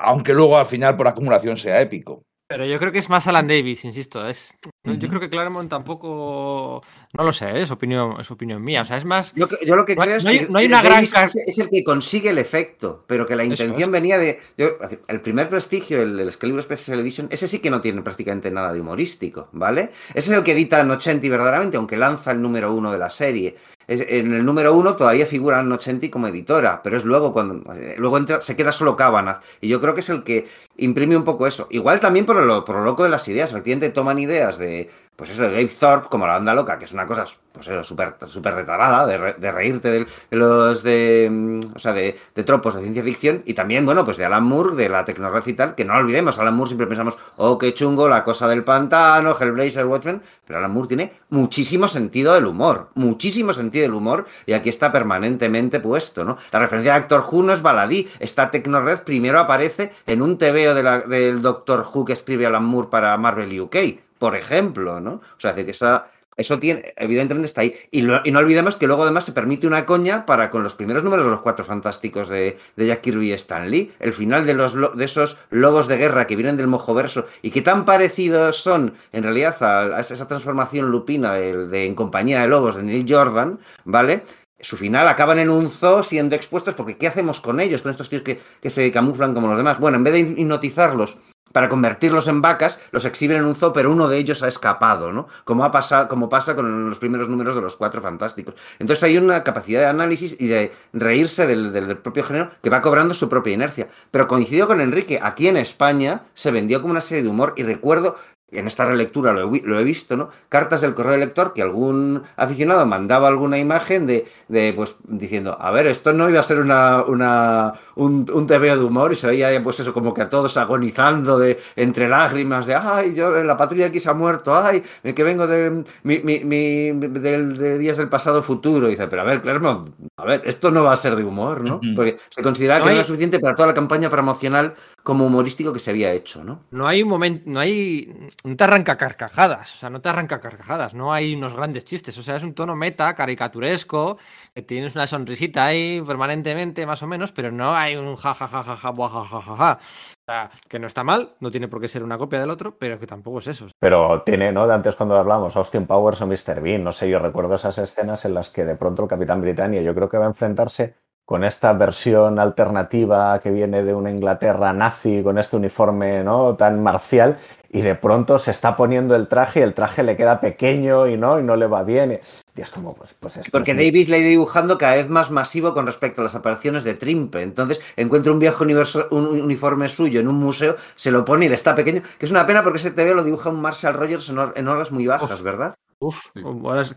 aunque 0.00 0.34
luego 0.34 0.56
al 0.58 0.66
final 0.66 0.96
por 0.96 1.08
acumulación 1.08 1.56
sea 1.56 1.80
épico. 1.80 2.24
Pero 2.54 2.66
yo 2.66 2.78
creo 2.78 2.92
que 2.92 3.00
es 3.00 3.08
más 3.10 3.26
Alan 3.26 3.48
Davis, 3.48 3.84
insisto. 3.84 4.24
Es, 4.28 4.54
Yo 4.84 5.08
creo 5.08 5.18
que 5.20 5.28
Claremont 5.28 5.68
tampoco. 5.68 6.82
No 7.12 7.24
lo 7.24 7.32
sé, 7.32 7.60
es 7.62 7.70
opinión, 7.72 8.20
es 8.20 8.30
opinión 8.30 8.62
mía. 8.62 8.82
O 8.82 8.84
sea, 8.84 8.96
es 8.96 9.04
más. 9.04 9.32
Yo, 9.34 9.48
yo 9.66 9.74
lo 9.74 9.84
que 9.84 9.96
No 9.96 10.02
hay- 10.02 10.06
creo 10.08 10.18
es 10.18 10.24
no 10.24 10.30
hay- 10.30 10.38
que 10.38 10.48
no 10.48 10.58
hay 10.60 10.66
una 10.66 10.80
gran 10.80 10.94
Davis 11.04 11.14
es, 11.16 11.34
es 11.48 11.58
el 11.58 11.68
que 11.68 11.82
consigue 11.82 12.30
el 12.30 12.38
efecto, 12.38 13.04
pero 13.08 13.26
que 13.26 13.34
la 13.34 13.44
intención 13.44 13.88
es. 13.88 13.90
venía 13.90 14.18
de. 14.18 14.40
yo- 14.56 14.68
el 15.08 15.20
primer 15.20 15.48
prestigio, 15.48 16.00
el, 16.00 16.20
el 16.20 16.28
Excalibur 16.28 16.62
Special 16.62 17.00
Edition, 17.00 17.26
ese 17.32 17.48
sí 17.48 17.58
que 17.58 17.70
no 17.70 17.80
tiene 17.80 18.02
prácticamente 18.02 18.52
nada 18.52 18.72
de 18.72 18.80
humorístico, 18.80 19.48
¿vale? 19.50 19.90
Ese 20.14 20.30
es 20.32 20.38
el 20.38 20.44
que 20.44 20.52
edita 20.52 20.84
Nocenti 20.84 21.28
verdaderamente, 21.28 21.76
aunque 21.76 21.96
lanza 21.96 22.30
el 22.30 22.40
número 22.40 22.72
uno 22.72 22.92
de 22.92 22.98
la 22.98 23.10
serie. 23.10 23.56
En 23.86 24.32
el 24.32 24.44
número 24.44 24.74
uno 24.74 24.96
todavía 24.96 25.26
figura 25.26 25.62
Nocenti 25.62 26.08
como 26.10 26.26
editora, 26.28 26.82
pero 26.82 26.96
es 26.96 27.04
luego 27.04 27.32
cuando. 27.32 27.72
eh, 27.74 27.94
Luego 27.98 28.18
entra, 28.18 28.40
se 28.40 28.56
queda 28.56 28.72
solo 28.72 28.96
Cavanagh. 28.96 29.40
Y 29.60 29.68
yo 29.68 29.80
creo 29.80 29.94
que 29.94 30.00
es 30.00 30.08
el 30.10 30.24
que 30.24 30.46
imprime 30.76 31.16
un 31.16 31.24
poco 31.24 31.46
eso. 31.46 31.66
Igual 31.70 32.00
también 32.00 32.26
por 32.26 32.36
lo, 32.36 32.64
por 32.64 32.76
lo 32.76 32.84
loco 32.84 33.02
de 33.04 33.10
las 33.10 33.28
ideas. 33.28 33.50
Efectivamente, 33.50 33.90
toman 33.90 34.18
ideas 34.18 34.58
de. 34.58 34.90
Pues 35.16 35.30
eso, 35.30 35.42
de 35.42 35.50
Gabe 35.50 35.66
Thorpe, 35.66 36.08
como 36.10 36.26
la 36.26 36.32
banda 36.32 36.54
loca, 36.54 36.76
que 36.76 36.86
es 36.86 36.92
una 36.92 37.06
cosa, 37.06 37.24
pues 37.52 37.68
eso, 37.68 37.84
súper 37.84 38.16
súper 38.26 38.52
retarada, 38.54 39.06
de, 39.06 39.16
re- 39.16 39.34
de 39.38 39.52
reírte 39.52 39.88
de, 39.90 40.06
los 40.30 40.82
de. 40.82 41.28
mm, 41.30 41.60
O 41.76 41.78
sea, 41.78 41.92
de, 41.92 42.18
de 42.34 42.42
tropos 42.42 42.74
de 42.74 42.80
ciencia 42.82 43.04
ficción. 43.04 43.42
Y 43.46 43.54
también, 43.54 43.86
bueno, 43.86 44.04
pues 44.04 44.16
de 44.16 44.24
Alan 44.24 44.42
Moore, 44.42 44.74
de 44.74 44.88
la 44.88 45.04
tecnología 45.04 45.52
y 45.52 45.56
tal, 45.56 45.74
que 45.76 45.84
no 45.84 45.94
olvidemos. 45.94 46.36
Alan 46.40 46.54
Moore 46.56 46.70
siempre 46.70 46.88
pensamos, 46.88 47.16
oh, 47.36 47.58
qué 47.58 47.72
chungo, 47.74 48.08
la 48.08 48.24
cosa 48.24 48.48
del 48.48 48.64
pantano, 48.64 49.36
Hellblazer, 49.38 49.86
Watchmen. 49.86 50.20
Pero 50.46 50.58
Alan 50.58 50.72
Moore 50.72 50.88
tiene 50.88 51.12
muchísimo 51.30 51.86
sentido 51.86 52.34
del 52.34 52.46
humor. 52.46 52.88
Muchísimo 52.94 53.52
sentido 53.52 53.82
del 53.84 53.94
humor. 53.94 54.26
Y 54.46 54.52
aquí 54.54 54.68
está 54.68 54.90
permanentemente 54.90 55.78
puesto, 55.78 56.24
¿no? 56.24 56.38
La 56.50 56.58
referencia 56.58 56.92
de 56.92 56.98
Actor 56.98 57.24
Who 57.30 57.44
no 57.44 57.52
es 57.52 57.62
baladí. 57.62 58.08
Esta 58.18 58.50
Tecnored 58.50 59.02
primero 59.04 59.38
aparece 59.38 59.92
en 60.08 60.22
un 60.22 60.38
TVO 60.38 60.74
de 60.74 60.82
del 61.06 61.40
Doctor 61.40 61.86
Who 61.94 62.04
que 62.04 62.12
escribe 62.14 62.46
Alan 62.46 62.64
Moore 62.64 62.88
para 62.90 63.16
Marvel 63.16 63.60
UK, 63.60 63.76
por 64.24 64.36
ejemplo, 64.36 65.00
¿no? 65.00 65.20
O 65.36 65.38
sea, 65.40 65.54
que 65.54 65.70
esa, 65.70 66.06
eso 66.38 66.58
tiene, 66.58 66.94
evidentemente 66.96 67.44
está 67.44 67.60
ahí. 67.60 67.76
Y, 67.90 68.00
lo- 68.00 68.22
no 68.24 68.38
olvidemos 68.38 68.76
que 68.76 68.86
luego 68.86 69.02
además 69.02 69.24
se 69.24 69.32
permite 69.32 69.66
una 69.66 69.84
coña 69.84 70.24
para 70.24 70.48
con 70.48 70.62
los 70.62 70.74
primeros 70.74 71.04
números 71.04 71.26
de 71.26 71.30
los 71.30 71.42
cuatro 71.42 71.62
fantásticos 71.66 72.30
de, 72.30 72.56
de 72.74 72.86
Jack 72.86 73.02
Kirby 73.02 73.28
y 73.28 73.32
Stan 73.34 73.70
Lee. 73.70 73.92
El 74.00 74.14
final 74.14 74.46
de, 74.46 74.54
los, 74.54 74.72
lo- 74.72 74.92
de 74.94 75.04
esos 75.04 75.36
lobos 75.50 75.88
de 75.88 75.98
guerra 75.98 76.26
que 76.26 76.36
vienen 76.36 76.56
del 76.56 76.68
mojoverso 76.68 77.26
y 77.42 77.50
que 77.50 77.60
tan 77.60 77.84
parecidos 77.84 78.56
son 78.62 78.94
en 79.12 79.24
realidad 79.24 79.62
a, 79.62 80.00
esa 80.00 80.26
transformación 80.26 80.90
lupina 80.90 81.34
de, 81.34 81.84
En 81.84 81.94
compañía 81.94 82.40
de 82.40 82.48
lobos 82.48 82.76
de 82.76 82.82
Neil 82.84 83.04
Jordan, 83.06 83.58
¿vale? 83.84 84.22
su 84.60 84.78
final 84.78 85.06
acaban 85.08 85.38
en 85.38 85.50
un 85.50 85.68
zoo 85.68 86.02
siendo 86.02 86.34
expuestos 86.34 86.72
porque 86.74 86.96
¿qué 86.96 87.06
hacemos 87.06 87.42
con 87.42 87.60
ellos, 87.60 87.82
con 87.82 87.90
estos 87.90 88.08
tíos 88.08 88.22
que 88.22 88.70
se 88.70 88.90
camuflan 88.90 89.34
como 89.34 89.48
los 89.48 89.58
demás? 89.58 89.78
Bueno, 89.78 89.98
en 89.98 90.04
vez 90.04 90.14
de 90.14 90.20
hipnotizarlos 90.20 91.18
para 91.54 91.68
convertirlos 91.68 92.26
en 92.26 92.42
vacas, 92.42 92.80
los 92.90 93.04
exhiben 93.04 93.36
en 93.36 93.44
un 93.44 93.54
zoo, 93.54 93.72
pero 93.72 93.92
uno 93.92 94.08
de 94.08 94.18
ellos 94.18 94.42
ha 94.42 94.48
escapado, 94.48 95.12
¿no? 95.12 95.28
Como, 95.44 95.64
ha 95.64 95.70
pasado, 95.70 96.08
como 96.08 96.28
pasa 96.28 96.56
con 96.56 96.88
los 96.88 96.98
primeros 96.98 97.28
números 97.28 97.54
de 97.54 97.60
los 97.60 97.76
Cuatro 97.76 98.02
Fantásticos. 98.02 98.56
Entonces 98.80 99.04
hay 99.04 99.18
una 99.18 99.44
capacidad 99.44 99.82
de 99.82 99.86
análisis 99.86 100.34
y 100.40 100.48
de 100.48 100.72
reírse 100.92 101.46
del, 101.46 101.72
del 101.72 101.96
propio 101.96 102.24
género 102.24 102.50
que 102.60 102.70
va 102.70 102.82
cobrando 102.82 103.14
su 103.14 103.28
propia 103.28 103.54
inercia. 103.54 103.86
Pero 104.10 104.26
coincido 104.26 104.66
con 104.66 104.80
Enrique, 104.80 105.20
aquí 105.22 105.46
en 105.46 105.56
España 105.56 106.22
se 106.34 106.50
vendió 106.50 106.82
como 106.82 106.90
una 106.90 107.00
serie 107.00 107.22
de 107.22 107.28
humor 107.28 107.54
y 107.56 107.62
recuerdo 107.62 108.16
en 108.50 108.66
esta 108.66 108.84
relectura 108.84 109.32
lo 109.32 109.54
he, 109.54 109.60
lo 109.62 109.78
he, 109.78 109.84
visto, 109.84 110.16
¿no? 110.16 110.30
Cartas 110.48 110.80
del 110.80 110.94
correo 110.94 111.12
de 111.12 111.18
lector 111.18 111.52
que 111.52 111.62
algún 111.62 112.22
aficionado 112.36 112.86
mandaba 112.86 113.28
alguna 113.28 113.58
imagen 113.58 114.06
de, 114.06 114.26
de 114.48 114.72
pues, 114.74 114.96
diciendo, 115.04 115.56
a 115.60 115.70
ver, 115.70 115.86
esto 115.86 116.12
no 116.12 116.28
iba 116.28 116.40
a 116.40 116.44
ser 116.44 116.58
una, 116.58 117.04
una, 117.04 117.74
un, 117.96 118.30
un 118.32 118.46
TVO 118.46 118.76
de 118.76 118.84
humor 118.84 119.12
y 119.12 119.16
se 119.16 119.26
veía, 119.26 119.62
pues 119.62 119.80
eso, 119.80 119.92
como 119.92 120.14
que 120.14 120.22
a 120.22 120.30
todos 120.30 120.56
agonizando 120.56 121.38
de, 121.38 121.58
entre 121.76 122.08
lágrimas 122.08 122.66
de, 122.66 122.74
ay, 122.74 123.14
yo, 123.14 123.42
la 123.42 123.56
patrulla 123.56 123.86
aquí 123.86 124.00
se 124.00 124.10
ha 124.10 124.14
muerto, 124.14 124.54
ay, 124.54 124.82
que 125.02 125.24
vengo 125.24 125.46
de, 125.46 125.84
mi, 126.02 126.18
mi, 126.20 126.40
mi, 126.44 126.92
de, 126.92 127.46
de 127.54 127.78
días 127.78 127.96
del 127.96 128.08
pasado 128.08 128.42
futuro. 128.42 128.86
Y 128.86 128.92
dice, 128.92 129.08
pero 129.08 129.22
a 129.22 129.24
ver, 129.24 129.42
Claremont, 129.42 129.94
a 130.16 130.24
ver, 130.24 130.42
esto 130.44 130.70
no 130.70 130.84
va 130.84 130.92
a 130.92 130.96
ser 130.96 131.16
de 131.16 131.24
humor, 131.24 131.62
¿no? 131.62 131.80
Porque 131.94 132.18
se 132.28 132.42
consideraba 132.42 132.82
que 132.82 132.90
no 132.90 132.94
era 132.94 133.04
suficiente 133.04 133.40
para 133.40 133.54
toda 133.54 133.68
la 133.68 133.74
campaña 133.74 134.10
promocional 134.10 134.74
como 135.04 135.26
humorístico 135.26 135.72
que 135.72 135.78
se 135.78 135.90
había 135.90 136.12
hecho, 136.12 136.42
¿no? 136.42 136.64
No 136.70 136.88
hay 136.88 137.02
un 137.02 137.10
momento, 137.10 137.44
no 137.44 137.60
hay, 137.60 138.30
no 138.42 138.56
te 138.56 138.64
arranca 138.64 138.96
carcajadas, 138.96 139.74
o 139.74 139.78
sea, 139.78 139.90
no 139.90 140.00
te 140.00 140.08
arranca 140.08 140.40
carcajadas, 140.40 140.94
no 140.94 141.12
hay 141.12 141.34
unos 141.34 141.54
grandes 141.54 141.84
chistes, 141.84 142.16
o 142.16 142.22
sea, 142.22 142.36
es 142.36 142.42
un 142.42 142.54
tono 142.54 142.74
meta, 142.74 143.14
caricaturesco, 143.14 144.16
que 144.54 144.62
tienes 144.62 144.94
una 144.94 145.06
sonrisita 145.06 145.66
ahí 145.66 146.00
permanentemente, 146.00 146.86
más 146.86 147.02
o 147.02 147.06
menos, 147.06 147.32
pero 147.32 147.52
no 147.52 147.76
hay 147.76 147.96
un 147.96 148.16
jajajajaja, 148.16 148.76
jajajaja. 148.76 149.78
O 150.26 150.32
sea, 150.32 150.50
que 150.70 150.78
no 150.78 150.86
está 150.86 151.04
mal, 151.04 151.34
no 151.40 151.50
tiene 151.50 151.68
por 151.68 151.82
qué 151.82 151.88
ser 151.88 152.02
una 152.02 152.16
copia 152.16 152.40
del 152.40 152.48
otro, 152.48 152.78
pero 152.78 152.98
que 152.98 153.06
tampoco 153.06 153.40
es 153.40 153.48
eso. 153.48 153.66
Pero 153.78 154.22
tiene, 154.22 154.52
¿no? 154.52 154.66
De 154.66 154.72
antes 154.72 154.96
cuando 154.96 155.18
hablamos, 155.18 155.54
Austin 155.54 155.86
Powers 155.86 156.22
o 156.22 156.26
Mr. 156.26 156.62
Bean, 156.62 156.82
no 156.82 156.92
sé, 156.92 157.10
yo 157.10 157.18
recuerdo 157.18 157.56
esas 157.56 157.76
escenas 157.76 158.24
en 158.24 158.32
las 158.32 158.48
que 158.48 158.64
de 158.64 158.74
pronto 158.74 159.02
el 159.02 159.08
Capitán 159.10 159.42
Britannia, 159.42 159.82
yo 159.82 159.94
creo 159.94 160.08
que 160.08 160.16
va 160.16 160.24
a 160.24 160.28
enfrentarse 160.28 160.94
con 161.24 161.42
esta 161.42 161.72
versión 161.72 162.38
alternativa 162.38 163.38
que 163.40 163.50
viene 163.50 163.82
de 163.82 163.94
una 163.94 164.10
Inglaterra 164.10 164.72
nazi, 164.72 165.22
con 165.22 165.38
este 165.38 165.56
uniforme 165.56 166.22
¿no? 166.22 166.54
tan 166.54 166.82
marcial, 166.82 167.38
y 167.70 167.80
de 167.80 167.94
pronto 167.94 168.38
se 168.38 168.50
está 168.50 168.76
poniendo 168.76 169.16
el 169.16 169.26
traje 169.26 169.60
y 169.60 169.62
el 169.62 169.74
traje 169.74 170.02
le 170.02 170.16
queda 170.16 170.38
pequeño 170.38 171.08
y 171.08 171.16
no, 171.16 171.40
y 171.40 171.42
no 171.42 171.56
le 171.56 171.66
va 171.66 171.82
bien. 171.82 172.20
Y 172.54 172.60
es 172.60 172.70
como, 172.70 172.94
pues, 172.94 173.16
pues 173.18 173.38
esto 173.38 173.50
Porque 173.50 173.72
es 173.72 173.76
Davis 173.78 174.08
le 174.08 174.16
ha 174.16 174.18
ido 174.20 174.28
dibujando 174.28 174.78
cada 174.78 174.94
vez 174.94 175.08
más 175.08 175.30
masivo 175.30 175.74
con 175.74 175.86
respecto 175.86 176.20
a 176.20 176.24
las 176.24 176.36
apariciones 176.36 176.84
de 176.84 176.94
Trimpe. 176.94 177.42
Entonces 177.42 177.80
encuentra 177.96 178.30
un 178.30 178.38
viejo 178.38 178.62
universo, 178.62 179.08
un 179.10 179.26
uniforme 179.26 179.88
suyo 179.88 180.20
en 180.20 180.28
un 180.28 180.36
museo, 180.36 180.76
se 180.94 181.10
lo 181.10 181.24
pone 181.24 181.46
y 181.46 181.48
le 181.48 181.56
está 181.56 181.74
pequeño, 181.74 182.02
que 182.18 182.26
es 182.26 182.30
una 182.30 182.46
pena 182.46 182.62
porque 182.62 182.78
ese 182.78 182.92
TV 182.92 183.14
lo 183.14 183.24
dibuja 183.24 183.50
un 183.50 183.60
Marshall 183.60 183.94
Rogers 183.94 184.28
en, 184.28 184.38
hor 184.38 184.52
en 184.56 184.68
horas 184.68 184.92
muy 184.92 185.06
bajas, 185.06 185.40
Uf. 185.40 185.42
¿verdad? 185.42 185.74
Uf, 185.98 186.26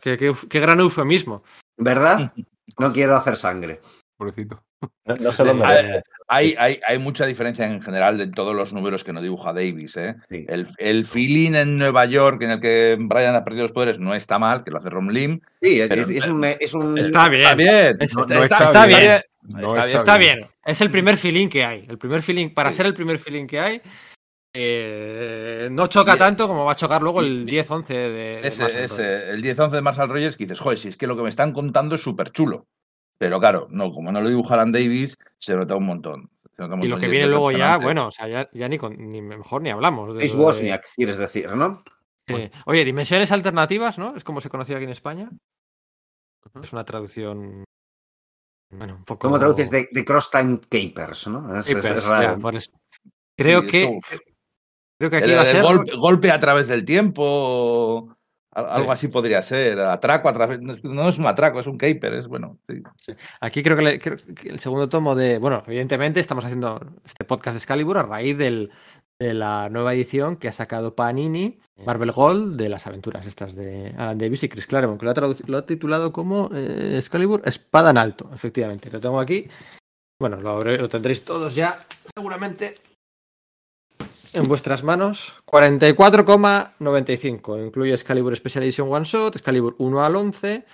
qué, 0.02 0.18
qué, 0.18 0.36
qué 0.50 0.60
gran 0.60 0.80
eufemismo. 0.80 1.44
¿Verdad? 1.78 2.34
No 2.78 2.94
quiero 2.94 3.16
hacer 3.16 3.38
sangre. 3.38 3.80
Pobrecito. 4.18 4.64
No, 5.06 5.16
no 5.16 5.32
sé 5.32 5.44
dónde 5.44 5.64
hay, 5.64 6.02
hay, 6.28 6.56
hay, 6.58 6.80
hay, 6.88 7.00
mucha 7.00 7.26
diferencia 7.26 7.66
en 7.66 7.82
general 7.82 8.18
de 8.18 8.28
todos 8.28 8.56
los 8.56 8.74
números 8.74 9.04
que 9.04 9.14
nos 9.14 9.22
dibuja 9.22 9.54
Davis. 9.54 9.96
¿eh? 9.96 10.16
Sí. 10.30 10.46
El, 10.50 10.68
el, 10.78 11.06
feeling 11.06 11.54
en 11.54 11.78
Nueva 11.78 12.06
York 12.06 12.42
en 12.42 12.52
el 12.52 12.60
que 12.60 12.98
Brian 13.00 13.36
ha 13.36 13.44
perdido 13.44 13.64
los 13.64 13.72
poderes 13.72 14.00
no 14.00 14.16
está 14.16 14.40
mal, 14.40 14.64
que 14.64 14.72
lo 14.72 14.78
hace 14.80 14.90
Rom 14.90 15.10
Lim. 15.10 15.40
Sí, 15.62 15.80
es, 15.80 15.92
es, 15.92 16.10
es, 16.10 16.28
un, 16.28 16.44
es, 16.44 16.74
un, 16.74 16.98
Está 16.98 17.30
bien. 17.30 17.44
Está 17.44 17.56
bien. 17.56 17.98
Es, 18.00 18.16
no, 18.16 18.22
está, 18.24 18.36
no 18.36 18.44
está, 18.44 18.66
está, 18.66 18.86
bien. 18.88 19.00
bien. 19.02 19.22
No 19.56 19.70
está 19.70 19.86
bien. 19.86 19.98
Está 19.98 20.18
bien. 20.18 20.48
Es 20.66 20.82
el 20.82 20.92
primer 20.92 21.18
feeling 21.18 21.48
que 21.48 21.64
hay. 21.64 21.86
El 21.88 21.98
primer 22.00 22.24
feeling, 22.24 22.50
para 22.50 22.72
ser 22.74 22.88
el 22.88 22.94
primer 22.94 23.20
feeling 23.20 23.46
que 23.46 23.60
hay, 23.60 23.82
eh, 24.54 25.70
no 25.72 25.86
choca 25.88 26.16
Y- 26.16 26.18
tanto 26.18 26.48
como 26.48 26.66
va 26.66 26.72
a 26.72 26.76
chocar 26.76 27.04
luego 27.04 27.22
el 27.22 27.48
y- 27.48 27.52
10-11 27.52 27.88
de, 27.88 28.10
de 28.42 28.48
Ese, 28.48 28.64
Marshall 28.64 28.82
ese, 28.82 29.30
el 29.30 29.44
10-11 29.44 29.70
de 29.70 29.82
Marshall 29.82 30.10
Rogers 30.10 30.36
que 30.36 30.46
dices, 30.46 30.60
joder, 30.60 30.80
si 30.80 30.88
es 30.88 30.98
que 30.98 31.06
lo 31.06 31.16
que 31.16 31.22
me 31.22 31.30
están 31.30 31.54
contando 31.54 31.96
es 31.96 32.02
súper 32.02 32.32
chulo. 32.32 32.66
Pero 33.18 33.40
claro, 33.40 33.68
no, 33.72 33.92
como 33.92 34.12
no 34.12 34.22
lo 34.22 34.30
dibujaran 34.30 34.72
Davis, 34.72 35.18
se 35.40 35.56
nota 35.56 35.76
un 35.76 35.86
montón. 35.86 36.30
Se 36.56 36.62
nota 36.62 36.76
un 36.76 36.84
Y 36.84 36.88
lo 36.88 36.98
que 37.00 37.08
viene 37.08 37.28
luego 37.28 37.52
ya, 37.52 37.78
bueno, 37.78 38.08
o 38.08 38.12
sea, 38.12 38.28
ya, 38.28 38.50
ya 38.54 38.68
ni, 38.68 38.78
con, 38.78 38.96
ni 39.10 39.22
mejor 39.22 39.62
ni 39.62 39.70
hablamos. 39.72 40.16
de 40.16 40.24
Es 40.24 40.34
de- 40.36 40.40
Wozniak, 40.40 40.86
quieres 40.96 41.18
decir, 41.18 41.52
¿no? 41.54 41.84
Eh, 42.28 42.52
oye, 42.66 42.84
dimensiones 42.84 43.32
alternativas, 43.32 43.98
¿no? 43.98 44.16
Es 44.16 44.24
como 44.24 44.42
se 44.42 44.50
conocía 44.50 44.76
aquí 44.76 44.84
en 44.86 44.92
España. 44.92 45.30
Es 46.62 46.74
una 46.74 46.84
traducción. 46.86 47.64
Bueno, 48.70 48.96
un 48.96 49.04
poco. 49.04 49.20
¿Cómo 49.28 49.40
traduces 49.40 49.70
de, 49.72 49.88
de 49.92 50.04
Cross 50.06 50.30
Time 50.32 50.60
Capers, 50.70 51.28
no? 51.28 51.58
Es, 51.60 51.68
es- 51.70 51.76
Papers, 51.76 51.98
es 51.98 52.06
raro. 52.06 52.36
ya, 52.36 52.38
por 52.38 52.56
eso. 52.56 52.72
Creo 53.38 53.62
Sí, 53.62 53.66
es 53.68 53.72
que. 53.72 53.84
como- 53.86 54.02
Creo 55.00 55.12
que 55.12 55.18
aquí 55.18 55.30
El- 55.32 55.38
va 55.38 55.42
a 55.42 55.46
ser. 55.46 55.62
golpe, 55.64 55.96
golpe 55.96 56.32
a 56.32 56.40
través 56.40 56.68
del 56.68 56.84
tiempo. 56.84 58.17
Al- 58.58 58.70
Algo 58.70 58.88
Sí. 58.88 58.92
así 58.94 59.08
podría 59.10 59.42
ser. 59.44 59.80
Atraco 59.80 60.30
a 60.30 60.34
través. 60.34 60.60
no 60.62 61.10
es- 61.10 61.18
un 61.18 61.26
atraco, 61.28 61.60
es 61.60 61.68
un 61.68 61.78
caper, 61.78 62.14
es 62.16 62.28
bueno. 62.28 62.58
sí. 62.98 63.14
Aquí 63.40 63.62
creo 63.64 63.78
que, 63.78 63.84
le- 63.84 64.00
creo 64.00 64.18
que 64.18 64.50
el 64.50 64.60
segundo 64.60 64.90
tomo 64.90 65.16
de. 65.16 65.38
Bueno, 65.38 65.64
evidentemente 65.68 66.20
estamos 66.20 66.44
haciendo 66.46 66.80
este 67.06 67.24
podcast 67.26 67.56
de 67.56 67.60
Excalibur 67.60 67.98
a 67.98 68.04
raíz 68.04 68.38
del, 68.38 68.72
de 69.20 69.34
la 69.34 69.70
nueva 69.70 69.94
edición 69.94 70.36
que 70.38 70.48
ha 70.48 70.52
sacado 70.52 70.94
Panini, 70.96 71.60
Marvel 71.86 72.12
Gold, 72.12 72.56
de 72.60 72.70
las 72.70 72.86
aventuras 72.88 73.26
estas 73.26 73.56
de 73.56 73.94
Alan 73.98 74.18
Davis 74.18 74.44
y 74.44 74.50
Chris 74.50 74.68
Claremont, 74.68 75.00
que 75.00 75.06
lo 75.06 75.12
ha, 75.12 75.36
lo 75.48 75.58
ha 75.58 75.66
titulado 75.66 76.12
como 76.12 76.50
eh, 76.54 76.96
Excalibur 76.98 77.42
Espada 77.46 77.90
en 77.92 77.98
Alto, 77.98 78.30
efectivamente. 78.34 78.92
Lo 78.92 79.00
tengo 79.00 79.20
aquí. 79.20 79.48
Bueno, 80.20 80.38
lo, 80.42 80.64
lo 80.64 80.90
tendréis 80.90 81.24
todos 81.24 81.54
ya, 81.56 81.80
seguramente, 82.16 82.76
en 84.38 84.48
vuestras 84.48 84.84
manos. 84.84 85.36
44,95. 85.46 87.66
Incluye 87.68 87.94
Excalibur 87.94 88.36
Special 88.36 88.64
Edition 88.64 88.92
One 88.92 89.06
Shot, 89.06 89.36
Excalibur 89.36 89.76
1 89.78 90.04
al 90.06 90.16
11. 90.16 90.66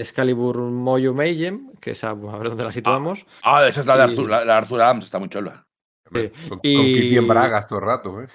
Excalibur 0.00 0.58
Moyo 0.58 1.12
Mayhem, 1.12 1.72
que 1.80 1.90
es 1.90 2.04
a, 2.04 2.10
a 2.10 2.14
ver 2.14 2.48
dónde 2.50 2.62
la 2.64 2.70
situamos. 2.72 3.26
Ah, 3.42 3.66
esa 3.66 3.80
es 3.80 3.86
la 3.86 3.94
de 3.96 4.00
Y- 4.00 4.04
Arthur, 4.04 4.30
la, 4.30 4.44
la 4.44 4.52
de 4.52 4.58
Arthur 4.58 4.80
Adams, 4.80 5.04
está 5.04 5.18
muy 5.18 5.28
chula. 5.28 5.66
Sí. 6.12 6.30
Con, 6.48 6.60
Y- 6.62 6.76
con 6.76 6.84
Kitty 6.86 7.16
en 7.16 7.28
Bragas 7.28 7.66
todo 7.66 7.80
el 7.80 7.84
rato, 7.84 8.22
¿eh? 8.22 8.28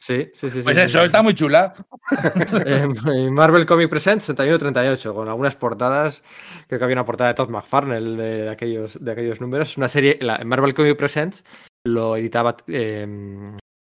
Sí, 0.00 0.30
sí, 0.32 0.48
sí. 0.48 0.62
Pues 0.62 0.74
sí, 0.76 0.82
eso, 0.82 0.98
sí. 1.00 1.04
está 1.04 1.22
muy 1.22 1.34
chula. 1.34 1.74
Eh, 2.66 2.88
Marvel 3.30 3.66
Comic 3.66 3.90
Presents 3.90 4.24
6138, 4.24 5.14
con 5.14 5.28
algunas 5.28 5.54
portadas. 5.56 6.22
Creo 6.66 6.78
que 6.78 6.84
había 6.84 6.96
una 6.96 7.04
portada 7.04 7.28
de 7.28 7.34
Todd 7.34 7.50
McFarlane 7.50 8.16
de, 8.16 8.42
de 8.44 8.48
aquellos, 8.48 8.98
de 9.04 9.12
aquellos 9.12 9.40
números. 9.40 9.68
Es 9.72 9.76
una 9.76 9.88
serie, 9.88 10.16
la, 10.22 10.38
Marvel 10.44 10.72
Comic 10.74 10.96
Presents 10.96 11.44
lo 11.84 12.16
editaba 12.16 12.56
eh, 12.66 13.06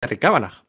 Terry 0.01 0.17
Cavanagh, 0.17 0.65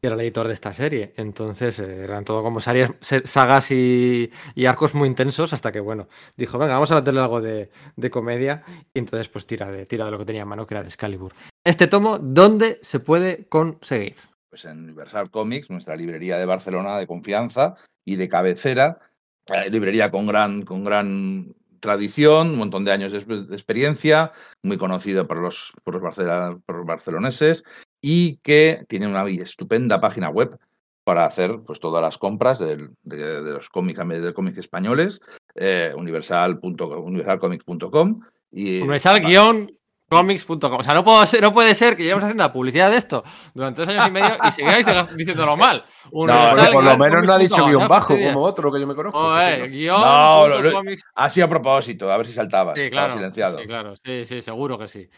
que 0.00 0.08
era 0.08 0.16
el 0.16 0.20
editor 0.22 0.48
de 0.48 0.52
esta 0.52 0.72
serie. 0.72 1.14
Entonces 1.16 1.78
eh, 1.78 2.02
eran 2.02 2.24
todo 2.24 2.42
como 2.42 2.58
series, 2.58 2.92
se- 3.00 3.24
sagas 3.24 3.70
y, 3.70 4.30
arcos 4.66 4.96
muy 4.96 5.08
intensos 5.08 5.52
hasta 5.52 5.70
que, 5.70 5.78
bueno, 5.78 6.08
dijo, 6.36 6.58
venga, 6.58 6.74
vamos 6.74 6.90
a 6.90 6.96
meterle 6.96 7.20
algo 7.20 7.40
de, 7.40 7.70
comedia. 8.10 8.64
Y 8.92 8.98
entonces, 8.98 9.28
pues 9.28 9.46
tira 9.46 9.70
de, 9.70 9.84
tira 9.84 10.06
de 10.06 10.10
lo 10.10 10.18
que 10.18 10.24
tenía 10.24 10.42
a 10.42 10.46
mano, 10.46 10.66
que 10.66 10.74
era 10.74 10.82
de 10.82 10.88
Excalibur. 10.88 11.32
Este 11.62 11.86
tomo, 11.86 12.18
¿dónde 12.18 12.80
se 12.82 12.98
puede 12.98 13.46
conseguir? 13.46 14.16
Pues 14.50 14.64
en 14.64 14.82
Universal 14.82 15.30
Comics, 15.30 15.70
nuestra 15.70 15.94
librería 15.94 16.36
de 16.36 16.46
Barcelona 16.46 16.98
de 16.98 17.06
confianza 17.06 17.76
y 18.04 18.16
de 18.16 18.28
cabecera. 18.28 18.98
eh, 19.46 19.70
librería 19.70 20.10
con 20.10 20.26
gran, 20.26 20.62
con 20.62 20.82
gran 20.84 21.54
tradición, 21.78 22.48
un 22.50 22.56
montón 22.56 22.84
de 22.84 22.92
años 22.92 23.12
de, 23.12 23.18
experiencia, 23.54 24.32
muy 24.62 24.78
conocida 24.78 25.26
por 25.26 25.38
los, 25.38 25.72
por 25.84 25.94
los, 25.94 26.02
barcela- 26.02 26.60
por 26.66 26.76
los 26.76 26.86
barceloneses 26.86 27.62
y 28.06 28.36
que 28.42 28.84
tiene 28.86 29.06
una 29.06 29.26
estupenda 29.26 29.98
página 29.98 30.28
web 30.28 30.58
para 31.04 31.24
hacer 31.24 31.60
pues, 31.66 31.80
todas 31.80 32.02
las 32.02 32.18
compras 32.18 32.58
de, 32.58 32.88
de 33.02 33.52
los 33.52 33.70
cómics 33.70 33.98
del 34.20 34.34
cómic 34.34 34.58
españoles, 34.58 35.20
eh, 35.54 35.90
universal.com 35.96 37.02
universalcomics.com 37.02 38.20
y 38.52 38.82
Universal-comics.com. 38.82 40.74
O 40.78 40.82
sea, 40.82 40.92
no, 40.94 41.02
puedo 41.02 41.24
ser- 41.26 41.40
no 41.40 41.50
puede 41.52 41.74
ser 41.74 41.96
que 41.96 42.02
llevemos 42.02 42.24
haciendo 42.24 42.42
la 42.44 42.52
publicidad 42.52 42.90
de 42.90 42.98
esto 42.98 43.24
durante 43.54 43.82
tres 43.84 43.88
años 43.96 44.08
y 44.08 44.10
medio 44.10 44.36
y 44.46 44.50
sigáis 44.52 44.86
diciéndolo 45.16 45.56
mal. 45.56 45.82
Porque 46.12 46.70
por 46.72 46.84
lo 46.84 46.98
menos 46.98 47.24
no 47.24 47.32
ha 47.32 47.38
dicho 47.38 47.66
guion 47.66 47.88
bajo 47.88 48.14
como 48.16 48.42
otro 48.42 48.70
que 48.70 48.80
yo 48.80 48.86
me 48.86 48.94
conozco. 48.94 49.18
Joder, 49.18 49.60
porque 49.60 49.70
guion. 49.76 49.98
No, 50.00 50.46
lo- 50.48 50.60
lo- 50.60 51.30
sido 51.30 51.46
a 51.46 51.48
propósito, 51.48 52.12
a 52.12 52.18
ver 52.18 52.26
si 52.26 52.34
saltabas, 52.34 52.74
Sí, 52.76 52.82
estaba 52.82 53.06
claro. 53.06 53.14
silenciado. 53.14 53.58
Sí, 53.58 53.66
claro. 53.66 53.94
Sí, 53.96 54.24
sí, 54.26 54.42
seguro 54.42 54.78
que 54.78 54.88
sí. 54.88 55.08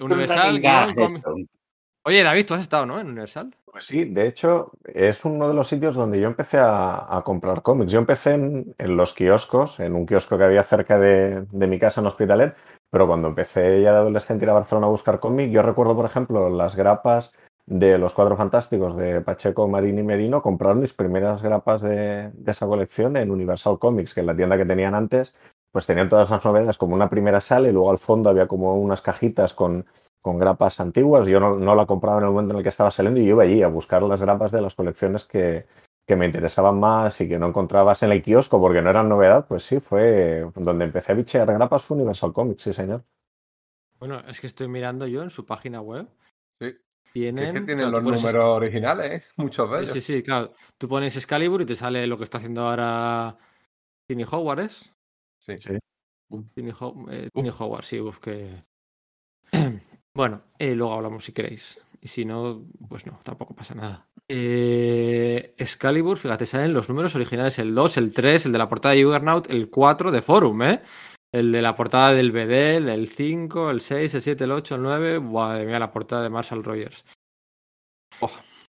Universal. 0.00 0.60
guion. 0.60 1.48
Oye, 2.06 2.22
David, 2.22 2.46
tú 2.46 2.54
has 2.54 2.60
estado, 2.60 2.84
¿no? 2.84 3.00
En 3.00 3.06
Universal. 3.06 3.54
Pues 3.64 3.86
sí, 3.86 4.04
de 4.04 4.26
hecho, 4.26 4.72
es 4.84 5.24
uno 5.24 5.48
de 5.48 5.54
los 5.54 5.68
sitios 5.68 5.94
donde 5.94 6.20
yo 6.20 6.26
empecé 6.26 6.58
a, 6.58 7.16
a 7.16 7.22
comprar 7.24 7.62
cómics. 7.62 7.90
Yo 7.90 7.98
empecé 7.98 8.34
en, 8.34 8.74
en 8.76 8.96
los 8.96 9.14
kioscos, 9.14 9.80
en 9.80 9.94
un 9.94 10.04
kiosco 10.04 10.36
que 10.36 10.44
había 10.44 10.62
cerca 10.64 10.98
de, 10.98 11.46
de 11.50 11.66
mi 11.66 11.78
casa 11.78 12.02
en 12.02 12.06
Hospitalet, 12.06 12.54
pero 12.90 13.06
cuando 13.06 13.28
empecé 13.28 13.80
ya 13.80 13.92
de 13.92 13.98
adolescente 13.98 14.44
a 14.44 14.46
ir 14.46 14.50
a 14.50 14.54
Barcelona 14.54 14.86
a 14.86 14.90
buscar 14.90 15.18
cómic, 15.18 15.50
yo 15.50 15.62
recuerdo, 15.62 15.96
por 15.96 16.04
ejemplo, 16.04 16.50
las 16.50 16.76
grapas 16.76 17.34
de 17.66 17.96
los 17.96 18.12
Cuatro 18.12 18.36
Fantásticos 18.36 18.96
de 18.98 19.22
Pacheco, 19.22 19.66
Marín 19.66 19.98
y 19.98 20.02
Merino, 20.02 20.42
comprar 20.42 20.76
mis 20.76 20.92
primeras 20.92 21.42
grapas 21.42 21.80
de, 21.80 22.30
de 22.34 22.50
esa 22.50 22.66
colección 22.66 23.16
en 23.16 23.30
Universal 23.30 23.78
Comics, 23.78 24.12
que 24.12 24.20
en 24.20 24.26
la 24.26 24.36
tienda 24.36 24.58
que 24.58 24.66
tenían 24.66 24.94
antes, 24.94 25.34
pues 25.72 25.86
tenían 25.86 26.10
todas 26.10 26.30
las 26.30 26.44
novelas 26.44 26.76
como 26.76 26.94
una 26.94 27.08
primera 27.08 27.40
sala 27.40 27.68
y 27.68 27.72
luego 27.72 27.90
al 27.90 27.98
fondo 27.98 28.28
había 28.28 28.46
como 28.46 28.76
unas 28.76 29.00
cajitas 29.00 29.54
con 29.54 29.86
con 30.24 30.38
grapas 30.38 30.80
antiguas. 30.80 31.28
Yo 31.28 31.38
no, 31.38 31.56
no 31.58 31.74
la 31.74 31.84
compraba 31.84 32.16
en 32.18 32.24
el 32.24 32.30
momento 32.30 32.52
en 32.54 32.58
el 32.58 32.62
que 32.62 32.70
estaba 32.70 32.90
saliendo 32.90 33.20
y 33.20 33.24
yo 33.26 33.30
iba 33.32 33.42
allí 33.42 33.62
a 33.62 33.68
buscar 33.68 34.02
las 34.02 34.22
grapas 34.22 34.50
de 34.52 34.62
las 34.62 34.74
colecciones 34.74 35.26
que, 35.26 35.66
que 36.06 36.16
me 36.16 36.24
interesaban 36.24 36.80
más 36.80 37.20
y 37.20 37.28
que 37.28 37.38
no 37.38 37.48
encontrabas 37.48 38.02
en 38.02 38.10
el 38.10 38.22
kiosco 38.22 38.58
porque 38.58 38.80
no 38.80 38.88
eran 38.88 39.10
novedad, 39.10 39.46
pues 39.46 39.64
sí, 39.64 39.80
fue 39.80 40.50
donde 40.56 40.86
empecé 40.86 41.12
a 41.12 41.14
bichear 41.14 41.46
grapas 41.46 41.82
fue 41.84 41.98
Universal 41.98 42.32
Comics, 42.32 42.62
sí, 42.62 42.72
señor. 42.72 43.04
Bueno, 43.98 44.18
es 44.26 44.40
que 44.40 44.46
estoy 44.46 44.66
mirando 44.66 45.06
yo 45.06 45.22
en 45.22 45.28
su 45.28 45.44
página 45.44 45.82
web. 45.82 46.08
Sí. 46.58 46.74
Tienen, 47.12 47.44
es 47.44 47.52
que 47.52 47.60
tienen 47.60 47.90
claro, 47.90 47.90
los 48.00 48.02
números 48.02 48.34
originales, 48.34 49.28
¿eh? 49.28 49.32
muchos 49.36 49.70
de 49.70 49.76
Sí, 49.76 49.82
ellos. 49.82 49.92
sí, 49.92 50.00
sí, 50.00 50.22
claro. 50.22 50.54
Tú 50.78 50.88
pones 50.88 51.14
Excalibur 51.16 51.60
y 51.60 51.66
te 51.66 51.76
sale 51.76 52.06
lo 52.06 52.16
que 52.16 52.24
está 52.24 52.38
haciendo 52.38 52.62
ahora 52.66 53.36
Tiny 54.08 54.24
Howard, 54.30 54.60
¿es? 54.60 54.90
Sí. 55.38 55.58
Sí. 55.58 55.78
Tiny, 56.54 56.72
Ho- 56.80 57.06
eh, 57.10 57.28
Tiny 57.32 57.50
Howard, 57.50 57.84
sí, 57.84 58.00
uf, 58.00 58.18
que... 58.20 58.64
bueno, 60.14 60.42
eh, 60.58 60.74
luego 60.74 60.94
hablamos 60.94 61.24
si 61.24 61.32
queréis. 61.32 61.80
Y 62.00 62.08
si 62.08 62.24
no, 62.24 62.66
pues 62.88 63.06
no, 63.06 63.18
tampoco 63.22 63.54
pasa 63.54 63.74
nada. 63.74 64.06
Eh, 64.28 65.54
Excalibur, 65.56 66.18
fíjate, 66.18 66.46
salen 66.46 66.72
los 66.72 66.88
números 66.88 67.14
originales, 67.14 67.58
el 67.58 67.74
2, 67.74 67.96
el 67.96 68.12
3, 68.12 68.46
el 68.46 68.52
de 68.52 68.58
la 68.58 68.68
portada 68.68 68.94
de 68.94 69.04
Juggernaut, 69.04 69.50
el 69.50 69.70
4 69.70 70.10
de 70.10 70.22
Forum, 70.22 70.62
¿eh? 70.62 70.82
El 71.32 71.50
de 71.50 71.62
la 71.62 71.74
portada 71.74 72.12
del 72.12 72.30
BD, 72.30 72.76
el 72.88 73.08
5, 73.08 73.70
el 73.70 73.80
6, 73.80 74.14
el 74.14 74.22
7, 74.22 74.44
el 74.44 74.52
8, 74.52 74.74
el 74.76 74.82
9. 74.82 75.20
Madre 75.20 75.66
mía, 75.66 75.78
la 75.78 75.90
portada 75.90 76.22
de 76.22 76.30
Marshall 76.30 76.62
Rogers. 76.62 77.04
Oh, 78.20 78.30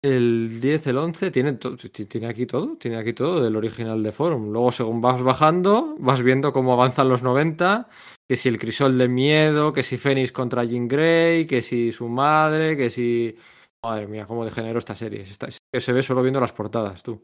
El 0.05 0.61
10, 0.61 0.87
el 0.89 0.99
11, 0.99 1.31
tiene, 1.31 1.55
tiene 1.55 2.27
aquí 2.27 2.45
todo, 2.45 2.77
tiene 2.77 2.99
aquí 2.99 3.15
todo 3.15 3.43
del 3.43 3.57
original 3.57 4.03
de 4.03 4.13
Forum. 4.13 4.53
Luego, 4.53 4.71
según 4.71 5.01
vas 5.01 5.23
bajando, 5.23 5.97
vas 5.99 6.21
viendo 6.23 6.53
cómo 6.53 6.75
avanzan 6.75 7.09
los 7.09 7.23
90, 7.23 7.89
que 8.29 8.37
si 8.37 8.51
el 8.51 8.59
crisol 8.59 8.99
de 8.99 9.09
miedo, 9.09 9.73
que 9.73 9.83
si 9.83 9.97
Fénix 9.97 10.31
contra 10.31 10.63
Jean 10.65 10.89
Grey, 10.89 11.47
que 11.47 11.63
si 11.63 11.91
su 11.91 12.07
madre, 12.09 12.77
que 12.77 12.91
si... 12.91 13.35
Madre 13.83 14.07
mía, 14.07 14.27
cómo 14.27 14.45
degeneró 14.45 14.79
esta 14.79 14.95
serie. 14.95 15.25
Que 15.73 15.81
se 15.81 15.93
ve 15.95 16.03
solo 16.03 16.21
viendo 16.23 16.39
las 16.41 16.53
portadas, 16.53 17.03
tú. 17.03 17.23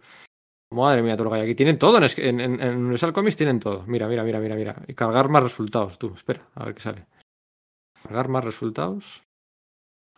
Madre 0.72 1.02
mía, 1.02 1.18
Turgay, 1.18 1.42
aquí 1.42 1.54
tienen 1.54 1.78
todo, 1.78 1.98
en, 1.98 2.40
en- 2.40 2.60
en 2.62 2.76
Universal 2.76 3.12
Comics 3.12 3.36
tienen 3.36 3.60
todo. 3.60 3.84
Mira, 3.86 4.08
mira, 4.08 4.24
mira, 4.24 4.38
mira, 4.40 4.54
mira. 4.56 4.82
Y 4.88 4.94
cargar 4.94 5.28
más 5.28 5.42
resultados, 5.42 5.98
tú. 5.98 6.14
Espera, 6.14 6.48
a 6.54 6.64
ver 6.64 6.74
qué 6.74 6.80
sale. 6.80 7.06
Cargar 8.02 8.28
más 8.28 8.42
resultados. 8.42 9.22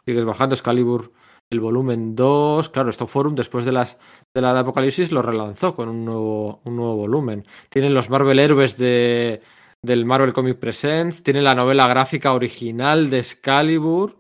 Sigues 0.04 0.24
bajando 0.24 0.54
Excalibur 0.54 1.12
el 1.53 1.61
volumen 1.61 2.16
2. 2.16 2.70
Claro, 2.70 2.90
esto 2.90 3.07
Forum 3.07 3.34
después 3.34 3.64
de 3.64 3.72
las 3.72 3.98
de 4.34 4.40
la 4.40 4.59
Apocalipsis 4.59 5.12
lo 5.12 5.22
relanzó 5.22 5.74
con 5.74 5.88
un 5.88 6.05
nuevo, 6.05 6.61
un 6.64 6.76
nuevo 6.76 6.96
volumen. 6.96 7.46
Tienen 7.68 7.94
los 7.94 8.11
Marvel 8.11 8.38
Héroes 8.38 8.76
de, 8.78 9.42
del 9.82 10.05
Marvel 10.05 10.32
Comic 10.32 10.59
Presents. 10.59 11.22
Tienen 11.22 11.44
la 11.44 11.55
novela 11.55 11.86
gráfica 11.86 12.32
original 12.32 13.11
de 13.11 13.18
Excalibur. 13.18 14.16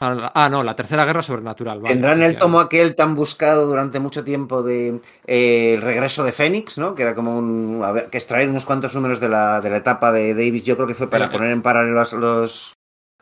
Ah, 0.00 0.32
ah, 0.34 0.48
no, 0.48 0.64
la 0.64 0.74
tercera 0.74 1.04
guerra 1.04 1.22
sobrenatural. 1.22 1.78
vale, 1.78 1.94
Tendrán 1.94 2.24
el 2.24 2.36
tomo 2.36 2.58
aquel 2.58 2.96
tan 2.96 3.14
buscado 3.14 3.66
durante 3.66 4.00
mucho 4.00 4.24
tiempo 4.24 4.64
de 4.64 5.00
eh, 5.26 5.74
El 5.74 5.82
regreso 5.82 6.24
de 6.24 6.32
Fénix, 6.32 6.76
¿no? 6.76 6.96
Que 6.96 7.02
era 7.02 7.14
como 7.14 7.38
un. 7.38 7.82
a 7.84 7.92
ver, 7.92 8.10
que 8.10 8.18
extraer 8.18 8.48
unos 8.48 8.64
cuantos 8.64 8.96
números 8.96 9.20
de 9.20 9.28
la, 9.28 9.60
de 9.60 9.70
la 9.70 9.76
etapa 9.76 10.10
de 10.10 10.34
Davis, 10.34 10.64
yo 10.64 10.74
creo 10.74 10.88
que 10.88 10.96
fue 10.96 11.08
para 11.08 11.30
poner 11.30 11.52
en 11.52 11.62
paralelo 11.62 11.94
los, 11.94 12.12
los, 12.14 12.74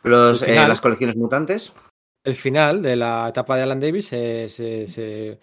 los, 0.04 0.42
eh, 0.42 0.54
las 0.54 0.80
colecciones 0.80 1.18
mutantes. 1.18 1.74
El 2.24 2.36
final 2.36 2.82
de 2.82 2.96
la 2.96 3.28
etapa 3.28 3.56
de 3.56 3.62
Alan 3.62 3.80
Davis 3.80 4.06
se, 4.08 4.48
se- 4.48 4.86
se 4.88 5.38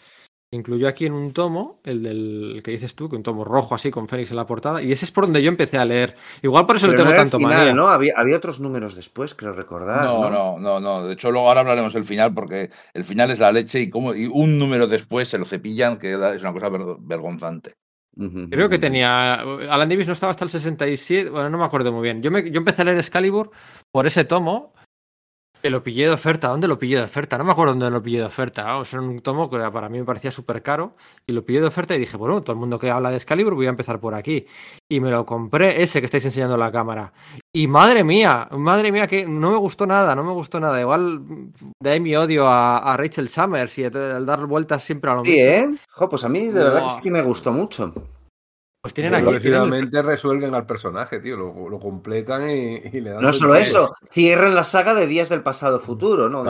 incluyó 0.52 0.88
aquí 0.88 1.06
en 1.06 1.14
un 1.14 1.32
tomo, 1.32 1.82
el 1.84 2.04
del 2.04 2.62
que 2.64 2.72
dices 2.72 2.96
tú, 2.96 3.10
que 3.10 3.16
un 3.16 3.24
tomo 3.24 3.44
rojo 3.44 3.76
así 3.76 3.92
con 3.92 4.08
Fénix 4.08 4.30
en 4.32 4.38
la 4.38 4.46
portada, 4.46 4.82
y 4.82 4.92
ese 4.92 5.06
es 5.06 5.12
por 5.12 5.26
donde 5.26 5.42
yo 5.44 5.50
empecé 5.50 5.78
a 5.78 5.86
leer. 5.86 6.16
Igual 6.42 6.66
por 6.66 6.76
eso 6.78 6.88
Pero 6.88 7.00
le 7.00 7.04
no 7.04 7.10
tengo 7.10 7.22
el 7.24 7.30
tanto 7.30 7.38
final, 7.40 7.58
manía. 7.58 7.74
¿no? 7.74 7.88
Había, 7.90 8.14
había 8.16 8.38
otros 8.38 8.60
números 8.60 8.96
después, 8.96 9.34
creo 9.36 9.54
recordar. 9.54 10.06
No, 10.06 10.30
No, 10.30 10.30
no, 10.30 10.60
no, 10.60 10.80
no. 10.80 11.08
De 11.08 11.14
hecho, 11.14 11.32
luego 11.32 11.48
ahora 11.50 11.62
hablaremos 11.62 11.94
del 11.94 12.04
final 12.06 12.34
porque 12.34 12.70
el 12.94 13.04
final 13.04 13.32
es 13.32 13.40
la 13.40 13.52
leche 13.52 13.82
y, 13.82 13.90
como, 13.90 14.14
y 14.14 14.28
un 14.28 14.58
número 14.58 14.88
después 14.88 15.28
se 15.28 15.38
lo 15.38 15.46
cepillan, 15.46 15.98
que 15.98 16.14
es 16.14 16.42
una 16.42 16.54
cosa 16.54 16.70
ver- 16.70 16.96
vergonzante. 17.00 17.74
Creo 18.50 18.68
que 18.68 18.80
tenía. 18.80 19.36
Alan 19.36 19.90
Davis 19.90 20.08
no 20.08 20.14
estaba 20.14 20.32
hasta 20.32 20.44
el 20.44 20.50
67. 20.50 21.30
Bueno, 21.30 21.52
no 21.52 21.58
me 21.60 21.66
acuerdo 21.66 21.92
muy 21.92 22.02
bien. 22.02 22.24
Yo, 22.24 22.32
me, 22.32 22.50
yo 22.50 22.58
empecé 22.58 22.82
a 22.82 22.86
leer 22.86 22.98
Excalibur 22.98 23.52
por 23.92 24.08
ese 24.08 24.26
tomo. 24.26 24.74
Que 25.68 25.72
lo 25.72 25.84
pillé 25.84 26.06
de 26.08 26.14
oferta. 26.14 26.48
¿Dónde 26.48 26.66
lo 26.66 26.80
pillé 26.80 26.96
de 26.96 27.04
oferta? 27.04 27.38
No 27.38 27.44
me 27.44 27.52
acuerdo 27.52 27.74
dónde 27.74 27.90
lo 27.92 28.02
pillé 28.02 28.20
de 28.20 28.24
oferta. 28.24 28.64
Vamos, 28.64 28.94
era 28.94 29.02
un 29.02 29.20
tomo 29.20 29.50
que 29.50 29.58
para 29.70 29.90
mí 29.90 29.98
me 30.00 30.06
parecía 30.06 30.32
súper 30.32 30.64
caro. 30.64 30.94
Y 31.26 31.34
lo 31.34 31.44
pillé 31.44 31.60
de 31.60 31.68
oferta 31.68 31.94
y 31.94 32.00
dije, 32.00 32.16
bueno, 32.16 32.42
todo 32.42 32.54
el 32.54 32.60
mundo 32.60 32.80
que 32.80 32.90
habla 32.90 33.10
de 33.10 33.18
Excalibur, 33.18 33.54
voy 33.54 33.66
a 33.66 33.72
empezar 33.72 34.00
por 34.00 34.14
aquí. 34.14 34.46
Y 34.88 35.02
me 35.02 35.12
lo 35.12 35.26
compré, 35.26 35.84
ese 35.84 36.00
que 36.00 36.06
estáis 36.06 36.24
enseñando 36.24 36.54
en 36.54 36.62
la 36.62 36.72
cámara. 36.72 37.12
Y 37.54 37.68
madre 37.68 38.06
mía, 38.06 38.48
madre 38.52 38.94
mía, 38.94 39.08
que 39.08 39.26
no 39.28 39.52
me 39.52 39.58
gustó 39.58 39.86
nada, 39.86 40.16
no 40.16 40.24
me 40.24 40.32
gustó 40.32 40.58
nada. 40.62 40.80
Igual 40.80 41.20
de 41.82 41.90
ahí 41.90 42.00
mi 42.00 42.16
odio 42.16 42.48
a, 42.48 42.78
a 42.78 42.96
Rachel 42.96 43.28
Summers 43.28 43.78
y 43.78 43.84
el 43.84 44.26
dar 44.26 44.46
vueltas 44.46 44.82
siempre 44.86 45.12
a 45.12 45.16
lo 45.16 45.26
Sí, 45.26 45.32
mismo. 45.32 45.46
¿eh? 45.50 45.70
Jo, 45.90 46.08
pues 46.08 46.24
a 46.24 46.30
mí 46.30 46.46
de 46.48 46.64
verdad 46.64 46.84
que 46.84 46.90
sí 46.92 47.02
que 47.02 47.12
me 47.12 47.22
gustó 47.24 47.52
mucho. 47.52 47.94
Pues 48.82 48.94
tienen 48.94 49.16
aquí. 49.16 49.26
tienen 49.40 49.74
el- 49.74 49.92
resuelven 50.04 50.54
al 50.56 50.66
personaje, 50.66 51.20
tío. 51.20 51.36
Lo, 51.36 51.68
lo 51.68 51.80
completan 51.80 52.50
y, 52.50 52.76
y 52.94 53.02
le 53.02 53.10
dan. 53.10 53.22
No 53.22 53.34
solo 53.34 53.56
eso, 53.56 53.94
cierran 54.12 54.56
la 54.56 54.64
saga 54.64 54.94
de 54.94 55.08
Días 55.08 55.30
del 55.30 55.42
Pasado 55.44 55.80
Futuro, 55.80 56.30
¿no? 56.30 56.46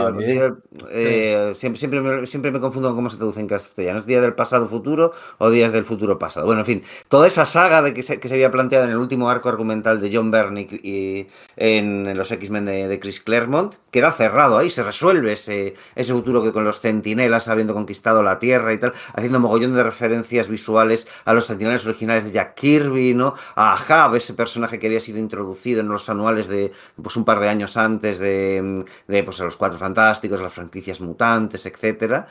Eh, 0.92 1.54
siempre, 1.56 1.80
siempre, 1.80 2.02
me, 2.02 2.28
siempre 2.28 2.52
me 2.52 2.60
confundo 2.60 2.90
con 2.90 2.98
cómo 2.98 3.10
se 3.10 3.18
traduce 3.18 3.40
en 3.40 3.48
castellano. 3.48 4.00
¿Es 4.00 4.06
Día 4.06 4.22
del 4.22 4.36
Pasado 4.36 4.68
Futuro 4.68 5.14
o 5.40 5.50
Días 5.50 5.72
del 5.72 5.86
Futuro 5.86 6.20
Pasado? 6.20 6.46
Bueno, 6.46 6.62
en 6.62 6.66
fin, 6.66 6.84
toda 7.08 7.26
esa 7.28 7.46
saga 7.46 7.82
de 7.82 7.94
que 7.94 8.04
se, 8.04 8.20
que 8.20 8.28
se 8.28 8.34
había 8.36 8.52
planteado 8.52 8.86
en 8.86 8.92
el 8.92 8.98
último 8.98 9.30
arco 9.30 9.50
argumental 9.50 10.00
de 10.02 10.16
John 10.16 10.30
Byrne 10.30 10.68
y, 10.70 10.80
y 10.88 11.28
en, 11.56 12.08
en 12.08 12.18
los 12.18 12.32
X-Men 12.32 12.66
de, 12.66 12.88
de 12.88 13.00
Chris 13.00 13.22
Claremont 13.22 13.76
queda 13.90 14.12
cerrado 14.12 14.58
ahí, 14.58 14.70
se 14.70 14.84
resuelve 14.84 15.34
ese, 15.34 15.74
ese 15.96 16.14
futuro 16.14 16.44
que 16.44 16.52
con 16.54 16.66
los 16.66 16.82
centinelas 16.82 17.48
habiendo 17.48 17.74
conquistado 17.74 18.22
la 18.22 18.38
Tierra 18.38 18.74
y 18.74 18.78
tal, 18.78 18.94
haciendo 19.14 19.40
mogollón 19.40 19.74
de 19.74 19.82
referencias 19.82 20.50
visuales 20.50 21.08
a 21.26 21.34
los 21.34 21.48
centinelas 21.48 21.86
originales 21.86 22.27
de 22.28 22.34
Jack 22.34 22.56
Kirby, 22.56 23.14
¿no? 23.14 23.34
A 23.56 23.74
Ahab, 23.74 24.16
ese 24.16 24.34
personaje 24.34 24.78
que 24.80 24.88
había 24.88 25.00
sido 25.00 25.18
introducido 25.20 25.82
en 25.82 25.88
los 25.90 26.10
anuales 26.10 26.48
de 26.48 26.72
pues 27.02 27.16
un 27.18 27.26
par 27.26 27.40
de 27.40 27.50
años 27.50 27.78
antes 27.78 28.20
de, 28.20 28.86
de 29.08 29.24
pues, 29.24 29.42
a 29.42 29.46
los 29.46 29.58
Cuatro 29.58 29.78
Fantásticos, 29.78 30.42
las 30.42 30.54
franquicias 30.54 31.02
mutantes, 31.02 31.66
etcétera. 31.66 32.28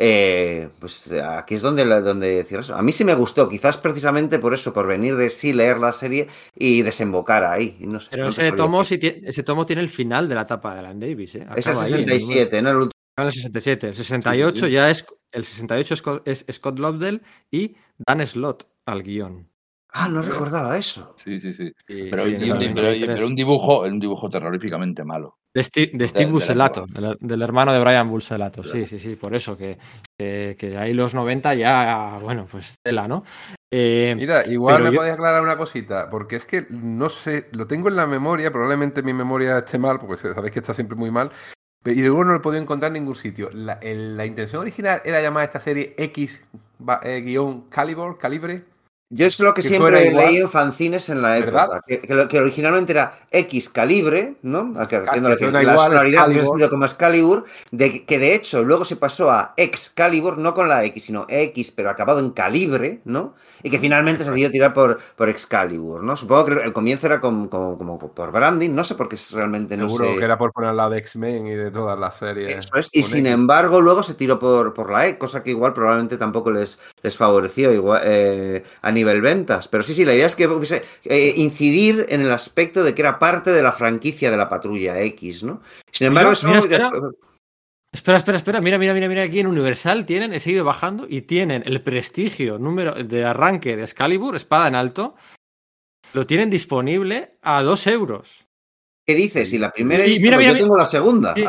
Eh, 0.00 0.68
pues 0.78 1.10
aquí 1.12 1.56
es 1.56 1.62
donde, 1.62 1.84
donde 1.84 2.44
cierras. 2.44 2.70
A 2.70 2.82
mí 2.82 2.92
sí 2.92 3.04
me 3.04 3.14
gustó, 3.14 3.48
quizás 3.48 3.78
precisamente 3.78 4.38
por 4.38 4.54
eso, 4.54 4.72
por 4.72 4.86
venir 4.86 5.16
de 5.16 5.28
sí 5.28 5.52
leer 5.52 5.78
la 5.78 5.92
serie 5.92 6.28
y 6.54 6.82
desembocar 6.82 7.44
ahí. 7.44 7.76
y 7.80 7.86
no 7.86 7.98
sé, 7.98 8.08
Pero 8.12 8.24
no 8.24 8.28
ese 8.30 8.52
tomo, 8.52 8.82
ese 8.82 9.42
tomo 9.42 9.66
tiene 9.66 9.82
el 9.82 9.88
final 9.88 10.28
de 10.28 10.34
la 10.36 10.42
etapa 10.42 10.74
de 10.74 10.80
Alan 10.80 11.00
Davis. 11.00 11.34
¿eh? 11.34 11.46
Es 11.56 11.66
el 11.66 11.72
Acaba 11.72 11.86
ahí, 11.86 11.92
en 11.94 11.98
el 11.98 12.04
número- 12.06 12.18
67, 12.20 12.62
¿no? 12.62 12.70
El 12.70 12.76
último. 12.76 12.92
acaba 13.16 13.24
en 13.24 13.26
el 13.28 13.32
67. 13.32 13.88
El 13.88 13.94
68 13.96 14.66
sí. 14.66 14.72
ya 14.72 14.90
es. 14.90 15.06
El 15.32 15.44
68 15.44 15.94
es, 15.94 16.02
Co- 16.02 16.22
es 16.24 16.46
Scott 16.52 16.78
Lobdell 16.78 17.20
y 17.50 17.74
Dan 18.06 18.24
Slott 18.26 18.66
al 18.88 19.02
guion. 19.02 19.48
Ah, 19.90 20.08
no 20.08 20.20
recordaba 20.20 20.76
eso. 20.76 21.14
Sí, 21.16 21.40
sí, 21.40 21.52
sí. 21.54 21.72
Pero, 21.86 22.24
sí, 22.24 22.34
un, 22.34 22.34
el 22.34 22.40
di- 22.58 22.68
pero- 22.68 22.82
93. 22.88 23.14
pero 23.16 23.26
un 23.26 23.34
dibujo, 23.34 23.80
un 23.80 23.98
dibujo 23.98 24.28
terroríficamente 24.28 25.02
malo. 25.02 25.38
De, 25.54 25.62
Sti- 25.62 25.92
de 25.96 26.06
Steve 26.08 26.26
de 26.26 26.32
Buscelato, 26.32 26.84
del, 26.86 27.16
del 27.18 27.42
hermano 27.42 27.72
de 27.72 27.80
Brian 27.80 28.08
Buscelato. 28.10 28.62
Sí, 28.62 28.70
Claro. 28.72 28.86
sí, 28.86 28.98
sí, 28.98 29.16
por 29.16 29.34
eso 29.34 29.56
que, 29.56 29.78
que, 30.18 30.56
que 30.58 30.76
ahí 30.76 30.92
los 30.92 31.14
90 31.14 31.54
ya, 31.54 32.18
bueno, 32.22 32.46
pues 32.50 32.76
tela, 32.82 33.08
¿no? 33.08 33.24
Eh, 33.72 34.14
Mira, 34.16 34.46
igual 34.46 34.82
me 34.82 34.90
yo- 34.92 34.96
podéis 34.98 35.14
aclarar 35.14 35.42
una 35.42 35.56
cosita, 35.56 36.10
porque 36.10 36.36
es 36.36 36.44
que 36.44 36.66
no 36.70 37.08
sé, 37.08 37.48
lo 37.52 37.66
tengo 37.66 37.88
en 37.88 37.96
la 37.96 38.06
memoria, 38.06 38.52
probablemente 38.52 39.02
mi 39.02 39.14
memoria 39.14 39.58
esté 39.58 39.78
mal, 39.78 39.98
porque 39.98 40.16
sabéis 40.16 40.52
que 40.52 40.60
está 40.60 40.74
siempre 40.74 40.96
muy 40.96 41.10
mal, 41.10 41.30
pero- 41.82 41.98
y 41.98 42.02
luego 42.02 42.24
no 42.24 42.32
lo 42.32 42.36
he 42.36 42.40
podido 42.42 42.62
encontrar 42.62 42.90
en 42.90 42.94
ningún 43.02 43.14
sitio. 43.14 43.48
La, 43.52 43.74
el- 43.80 44.18
la 44.18 44.26
intención 44.26 44.60
original 44.60 45.00
era 45.04 45.22
llamar 45.22 45.40
a 45.42 45.46
esta 45.46 45.60
serie 45.60 45.94
X 45.96 46.44
va- 46.86 47.00
eh, 47.02 47.24
Calibre. 48.20 48.64
Yo 49.10 49.26
es 49.26 49.40
lo 49.40 49.54
que 49.54 49.62
Que 49.62 49.68
siempre 49.68 50.08
he 50.08 50.14
leído 50.14 50.44
en 50.44 50.50
fanzines 50.50 51.08
en 51.08 51.22
la 51.22 51.38
época. 51.38 51.80
Que, 51.86 52.00
que 52.00 52.28
que 52.28 52.38
originalmente 52.40 52.92
era 52.92 53.20
X 53.30 53.70
calibre, 53.70 54.36
¿no? 54.42 54.74
Haciendo 54.76 55.30
la, 55.30 55.62
la 55.62 55.76
sonoridad 55.78 56.30
Excalibur. 56.30 56.70
como 56.70 56.84
Excalibur, 56.84 57.44
de, 57.70 58.04
que 58.04 58.18
de 58.18 58.34
hecho 58.34 58.62
luego 58.64 58.84
se 58.84 58.96
pasó 58.96 59.30
a 59.30 59.54
Excalibur, 59.56 60.36
no 60.38 60.52
con 60.54 60.68
la 60.68 60.84
X, 60.84 61.04
sino 61.04 61.26
X, 61.28 61.70
pero 61.70 61.90
acabado 61.90 62.20
en 62.20 62.30
calibre, 62.30 63.00
¿no? 63.04 63.34
Y 63.62 63.70
que 63.70 63.78
finalmente 63.78 64.24
se 64.24 64.30
decidió 64.30 64.50
tirar 64.50 64.72
por, 64.74 64.98
por 65.16 65.28
Excalibur, 65.28 66.02
¿no? 66.04 66.16
Supongo 66.16 66.44
que 66.46 66.52
el 66.62 66.72
comienzo 66.72 67.06
era 67.06 67.20
como, 67.20 67.48
como, 67.50 67.76
como 67.78 67.98
por 67.98 68.30
branding, 68.30 68.70
no 68.74 68.84
sé 68.84 68.94
por 68.94 69.08
qué 69.08 69.16
es 69.16 69.32
realmente 69.32 69.76
no 69.76 69.88
Seguro 69.88 70.04
sé. 70.06 70.16
que 70.16 70.24
era 70.24 70.38
por 70.38 70.52
poner 70.52 70.74
lado 70.74 70.90
de 70.90 70.98
X-Men 70.98 71.46
y 71.46 71.54
de 71.54 71.70
todas 71.70 71.98
las 71.98 72.16
series. 72.18 72.56
Eso 72.56 72.76
es, 72.78 72.88
y 72.92 73.02
sin 73.02 73.26
X. 73.26 73.32
embargo 73.32 73.80
luego 73.80 74.02
se 74.02 74.14
tiró 74.14 74.38
por, 74.38 74.74
por 74.74 74.90
la 74.92 75.06
E, 75.08 75.18
cosa 75.18 75.42
que 75.42 75.50
igual 75.50 75.72
probablemente 75.72 76.16
tampoco 76.18 76.50
les, 76.50 76.78
les 77.02 77.16
favoreció 77.16 77.72
igual, 77.72 78.02
eh, 78.04 78.64
a 78.82 78.92
nivel 78.98 79.20
ventas. 79.20 79.68
Pero 79.68 79.82
sí, 79.82 79.94
sí, 79.94 80.04
la 80.04 80.14
idea 80.14 80.26
es 80.26 80.36
que 80.36 80.46
hubiese, 80.46 80.84
eh, 81.04 81.32
incidir 81.36 82.06
en 82.08 82.20
el 82.20 82.30
aspecto 82.32 82.82
de 82.84 82.94
que 82.94 83.02
era 83.02 83.18
parte 83.18 83.50
de 83.50 83.62
la 83.62 83.72
franquicia 83.72 84.30
de 84.30 84.36
la 84.36 84.48
Patrulla 84.48 85.00
X, 85.00 85.42
¿no? 85.44 85.62
Sin 85.92 86.06
embargo, 86.08 86.32
Mira, 86.44 86.48
mira, 86.48 86.58
espera. 86.60 86.90
Espera, 87.90 88.18
espera, 88.18 88.36
espera. 88.38 88.60
Mira, 88.60 88.78
mira, 88.78 88.92
mira, 88.92 89.08
mira. 89.08 89.22
Aquí 89.22 89.40
en 89.40 89.46
Universal 89.46 90.04
tienen, 90.04 90.32
he 90.34 90.40
seguido 90.40 90.64
bajando 90.64 91.06
y 91.08 91.22
tienen 91.22 91.62
el 91.64 91.80
prestigio 91.82 92.58
número 92.58 92.92
de 93.02 93.24
arranque 93.24 93.76
de 93.76 93.84
Excalibur, 93.84 94.36
espada 94.36 94.68
en 94.68 94.74
alto. 94.74 95.14
Lo 96.12 96.26
tienen 96.26 96.50
disponible 96.50 97.36
a 97.42 97.62
2 97.62 97.86
euros. 97.86 98.46
¿Qué 99.06 99.14
dices? 99.14 99.52
Y 99.54 99.58
la 99.58 99.70
primera 99.72 100.06
Y 100.06 100.18
mira, 100.20 100.36
mira, 100.36 100.50
yo 100.50 100.54
mira. 100.54 100.64
tengo 100.64 100.76
la 100.76 100.86
segunda. 100.86 101.34
Sí. 101.34 101.44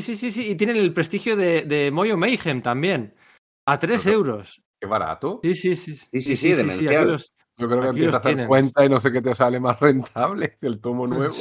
Sí, 0.00 0.16
sí, 0.16 0.32
sí. 0.32 0.50
Y 0.50 0.54
tienen 0.54 0.76
el 0.76 0.92
prestigio 0.92 1.36
de, 1.36 1.62
de 1.62 1.90
Moyo 1.90 2.16
Mayhem 2.16 2.62
también. 2.62 3.14
A 3.66 3.78
3 3.78 4.02
Pero- 4.04 4.14
euros. 4.16 4.60
Qué 4.80 4.86
barato. 4.86 5.40
Sí, 5.42 5.54
sí, 5.54 5.76
sí. 5.76 5.96
Sí, 5.96 6.22
sí, 6.22 6.36
sí, 6.36 6.52
demencial. 6.54 7.08
los- 7.12 7.34
Yo 7.56 7.66
creo 7.66 7.80
que 7.80 7.88
Aquí 7.88 7.96
empieza 8.00 8.06
los 8.06 8.14
a 8.14 8.18
hacer 8.18 8.30
tienen. 8.30 8.46
cuenta 8.48 8.84
y 8.84 8.88
no 8.88 9.00
sé 9.00 9.10
qué 9.10 9.20
te 9.20 9.34
sale 9.34 9.58
más 9.58 9.80
rentable 9.80 10.56
que 10.60 10.66
el 10.66 10.80
tomo 10.80 11.06
nuevo, 11.08 11.34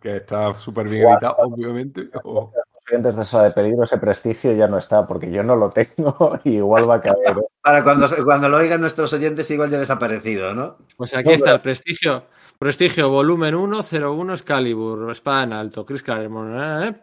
que 0.00 0.16
está 0.16 0.52
súper 0.54 0.88
bien 0.88 1.08
editado, 1.08 1.36
obviamente. 1.38 2.08
o- 2.24 2.52
Los 2.54 2.84
oyentes 2.90 3.16
de 3.16 3.24
Sala 3.24 3.44
de 3.44 3.50
Peligro, 3.52 3.84
ese 3.84 3.98
prestigio 3.98 4.52
ya 4.54 4.66
no 4.66 4.78
está, 4.78 5.06
porque 5.06 5.30
yo 5.30 5.44
no 5.44 5.54
lo 5.54 5.70
tengo 5.70 6.40
y 6.44 6.56
igual 6.56 6.88
va 6.90 6.96
a 6.96 7.00
caer. 7.00 7.16
¿eh? 7.38 7.46
Para 7.62 7.84
cuando, 7.84 8.08
cuando 8.24 8.48
lo 8.48 8.56
oigan 8.56 8.80
nuestros 8.80 9.12
oyentes, 9.12 9.48
igual 9.52 9.70
ya 9.70 9.76
ha 9.76 9.80
desaparecido, 9.80 10.52
¿no? 10.54 10.78
Pues 10.96 11.14
aquí 11.14 11.30
está 11.30 11.52
el 11.52 11.60
prestigio. 11.60 12.24
Prestigio, 12.58 13.08
volumen 13.08 13.54
1, 13.54 13.82
01, 13.82 14.34
Excalibur, 14.34 15.10
espada 15.12 15.44
en 15.44 15.52
alto, 15.52 15.86
Chris 15.86 16.02
Claremont, 16.02 16.56
eh, 16.58 17.00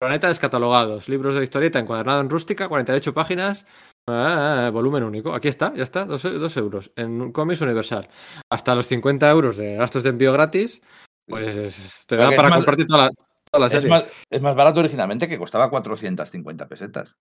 Planeta 0.00 0.28
descatalogados, 0.28 1.08
libros 1.08 1.34
de 1.34 1.42
historieta 1.42 1.78
encuadernado 1.78 2.20
en 2.20 2.30
rústica, 2.30 2.68
48 2.68 3.14
páginas, 3.14 3.64
eh, 4.08 4.70
volumen 4.72 5.02
único. 5.04 5.34
Aquí 5.34 5.48
está, 5.48 5.72
ya 5.74 5.82
está, 5.82 6.04
2 6.04 6.56
euros 6.56 6.90
en 6.96 7.32
cómics 7.32 7.60
universal. 7.60 8.08
Hasta 8.50 8.74
los 8.74 8.86
50 8.86 9.30
euros 9.30 9.56
de 9.56 9.76
gastos 9.76 10.02
de 10.02 10.10
envío 10.10 10.32
gratis, 10.32 10.80
pues 11.26 11.56
es- 11.56 12.04
te 12.06 12.16
da 12.16 12.30
para 12.30 12.48
más- 12.48 12.58
comprarte 12.58 12.84
toda 12.84 13.04
la, 13.04 13.10
toda 13.50 13.60
la 13.60 13.66
Es 13.66 13.72
serie. 13.72 13.88
más, 13.90 14.04
es 14.30 14.40
más 14.40 14.54
barato 14.54 14.80
originalmente 14.80 15.28
que 15.28 15.38
costaba 15.38 15.70
450 15.70 16.66
pesetas. 16.66 17.14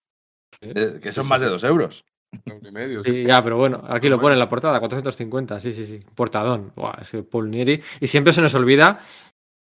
Eh, 0.61 0.99
que 1.01 1.11
son 1.11 1.25
sí, 1.25 1.29
más 1.29 1.39
sí. 1.39 1.45
de 1.45 1.51
2 1.51 1.63
euros. 1.65 2.05
y 2.45 2.71
medio, 2.71 3.03
Sí, 3.03 3.23
ya, 3.23 3.41
pero 3.41 3.55
bueno, 3.57 3.83
aquí 3.87 4.09
lo 4.09 4.19
pone 4.19 4.33
en 4.33 4.39
la 4.39 4.49
portada, 4.49 4.79
450, 4.79 5.59
sí, 5.61 5.71
sí, 5.73 5.85
sí. 5.85 5.99
Portadón. 6.13 6.73
Buah, 6.75 6.99
es 7.01 7.11
que 7.11 7.23
Paul 7.23 7.49
Nieri. 7.49 7.81
Y 8.01 8.07
siempre 8.07 8.33
se 8.33 8.41
nos 8.41 8.53
olvida, 8.53 8.99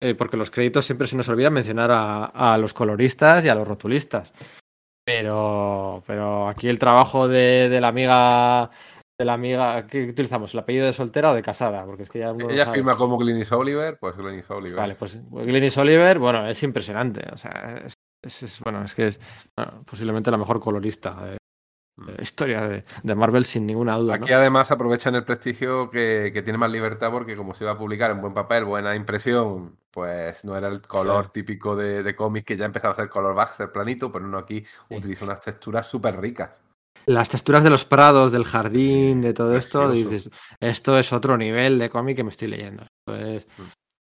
eh, 0.02 0.14
porque 0.14 0.36
los 0.36 0.51
créditos 0.51 0.84
siempre 0.84 1.06
se 1.06 1.16
nos 1.16 1.28
olvida 1.30 1.48
mencionar 1.51 1.90
a, 1.90 2.24
a 2.26 2.59
los 2.59 2.74
coloristas 2.74 3.44
y 3.44 3.48
a 3.48 3.55
los 3.55 3.66
rotulistas. 3.66 4.34
Pero, 5.05 6.02
pero 6.06 6.48
aquí 6.48 6.68
el 6.68 6.78
trabajo 6.78 7.28
de, 7.28 7.68
de 7.68 7.81
la 7.81 7.89
amiga. 7.89 8.70
De 9.18 9.24
la 9.24 9.35
amiga. 9.35 9.86
¿Qué 9.86 10.09
utilizamos? 10.09 10.55
¿El 10.55 10.60
apellido 10.60 10.86
de 10.86 10.93
soltera 10.93 11.31
o 11.31 11.35
de 11.35 11.43
casada? 11.43 11.85
Porque 11.85 12.05
es 12.05 12.10
que 12.10 12.20
ya 12.20 12.31
Ella 12.48 12.66
firma 12.72 12.97
como 12.97 13.18
Glynis 13.18 13.52
Oliver, 13.52 13.98
pues 13.98 14.16
Glynis 14.16 14.48
Oliver. 14.51 14.77
Vale, 14.78 14.94
pues 14.94 15.18
Glynis 15.31 15.77
Oliver, 15.78 16.18
bueno, 16.18 16.48
es 16.48 16.62
impresionante. 16.62 17.27
O 17.32 17.36
sea, 17.36 17.82
es, 17.85 17.94
es- 18.22 18.43
es- 18.44 18.60
bueno, 18.60 18.82
es 18.85 18.94
que 18.94 19.09
es 19.09 19.20
bueno, 19.56 19.82
posiblemente 19.85 20.31
la 20.31 20.39
mejor 20.39 20.60
colorista 20.60 21.14
de, 21.24 21.36
historia 22.20 22.66
de, 22.68 22.85
de 23.02 23.14
Marvel, 23.14 23.44
sin 23.44 23.66
ninguna 23.66 23.97
duda. 23.97 24.16
¿no? 24.16 24.24
Aquí 24.24 24.32
además 24.32 24.70
aprovechan 24.70 25.14
el 25.14 25.24
prestigio 25.24 25.90
que, 25.90 26.31
que 26.32 26.43
tiene 26.43 26.59
más 26.59 26.70
libertad 26.70 27.10
porque 27.10 27.36
como 27.36 27.55
se 27.55 27.64
iba 27.64 27.72
a 27.72 27.78
publicar 27.78 28.10
en 28.10 28.20
buen 28.20 28.35
papel, 28.35 28.64
buena 28.64 28.94
impresión, 28.94 29.77
pues 29.90 30.44
no 30.44 30.56
era 30.56 30.68
el 30.68 30.82
color 30.82 31.28
típico 31.28 31.77
de, 31.77 32.02
de 32.02 32.14
cómic 32.14 32.44
que 32.44 32.56
ya 32.56 32.64
empezaba 32.66 32.93
a 32.94 32.97
ser 32.97 33.09
color 33.09 33.35
Baxter 33.35 33.70
planito, 33.72 34.10
pero 34.12 34.27
no 34.27 34.39
aquí 34.39 34.64
utiliza 34.90 35.24
unas 35.24 35.40
texturas 35.40 35.86
súper 35.86 36.20
ricas. 36.20 36.60
Las 37.06 37.31
texturas 37.31 37.64
de 37.64 37.70
los 37.70 37.85
prados, 37.85 38.31
del 38.31 38.44
jardín, 38.44 39.20
de 39.22 39.32
todo 39.32 39.56
esto, 39.56 39.90
dices, 39.90 40.31
esto 40.60 40.98
es 40.98 41.12
otro 41.12 41.36
nivel 41.36 41.78
de 41.78 41.89
cómic 41.89 42.16
que 42.16 42.24
me 42.24 42.31
estoy 42.31 42.48
leyendo. 42.48 42.85
Esto 42.85 43.16
es 43.16 43.47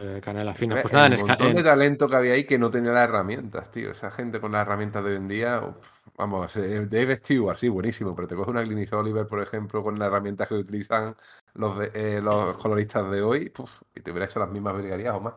eh, 0.00 0.20
canela 0.22 0.54
fina. 0.54 0.80
Pues 0.82 0.92
nada, 0.92 1.06
en, 1.06 1.12
esca- 1.14 1.28
montón 1.28 1.52
de 1.54 1.58
en- 1.60 1.64
talento 1.64 2.08
que 2.08 2.16
había 2.16 2.32
ahí 2.34 2.44
que 2.44 2.58
no 2.58 2.70
tenía 2.70 2.92
las 2.92 3.04
herramientas, 3.04 3.70
tío. 3.70 3.90
Esa 3.92 4.10
gente 4.10 4.40
con 4.40 4.52
las 4.52 4.62
herramientas 4.62 5.04
de 5.04 5.10
hoy 5.10 5.16
en 5.16 5.28
día, 5.28 5.60
uf, 5.62 5.76
vamos, 6.20 6.54
Dave 6.54 7.16
Stewart, 7.16 7.56
sí, 7.56 7.68
buenísimo, 7.68 8.14
pero 8.14 8.28
te 8.28 8.36
coge 8.36 8.50
una 8.50 8.62
Glynis 8.62 8.92
Oliver, 8.92 9.26
por 9.26 9.40
ejemplo, 9.42 9.82
con 9.82 9.98
las 9.98 10.08
herramientas 10.08 10.48
que 10.48 10.54
utilizan 10.54 11.16
los, 11.54 11.78
eh, 11.94 12.20
coloristas 12.60 13.10
de 13.10 13.22
hoy, 13.22 13.52
y 13.94 14.00
te 14.00 14.10
hubiera 14.10 14.26
hecho 14.26 14.38
las 14.38 14.50
mismas 14.50 14.76
virguerías 14.76 15.14
o 15.14 15.20
más. 15.20 15.34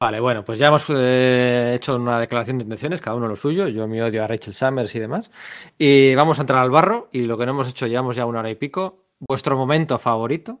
Vale, 0.00 0.18
bueno, 0.18 0.42
pues 0.42 0.58
ya 0.58 0.66
hemos 0.66 0.84
eh, 0.88 1.74
hecho 1.76 1.94
una 1.94 2.18
declaración 2.18 2.58
de 2.58 2.64
intenciones, 2.64 3.00
cada 3.00 3.14
uno 3.16 3.28
lo 3.28 3.36
suyo. 3.36 3.68
Yo 3.68 3.86
me 3.86 4.02
odio 4.02 4.24
a 4.24 4.26
Rachel 4.26 4.52
Summers 4.52 4.92
y 4.96 4.98
demás. 4.98 5.30
Y 5.78 6.16
vamos 6.16 6.38
a 6.38 6.40
entrar 6.40 6.60
al 6.60 6.70
barro. 6.70 7.08
Y 7.12 7.22
lo 7.22 7.38
que 7.38 7.46
no 7.46 7.52
hemos 7.52 7.70
hecho, 7.70 7.86
llevamos 7.86 8.16
ya 8.16 8.26
una 8.26 8.40
hora 8.40 8.50
y 8.50 8.56
pico. 8.56 9.04
¿Vuestro 9.20 9.56
momento 9.56 10.00
favorito? 10.00 10.58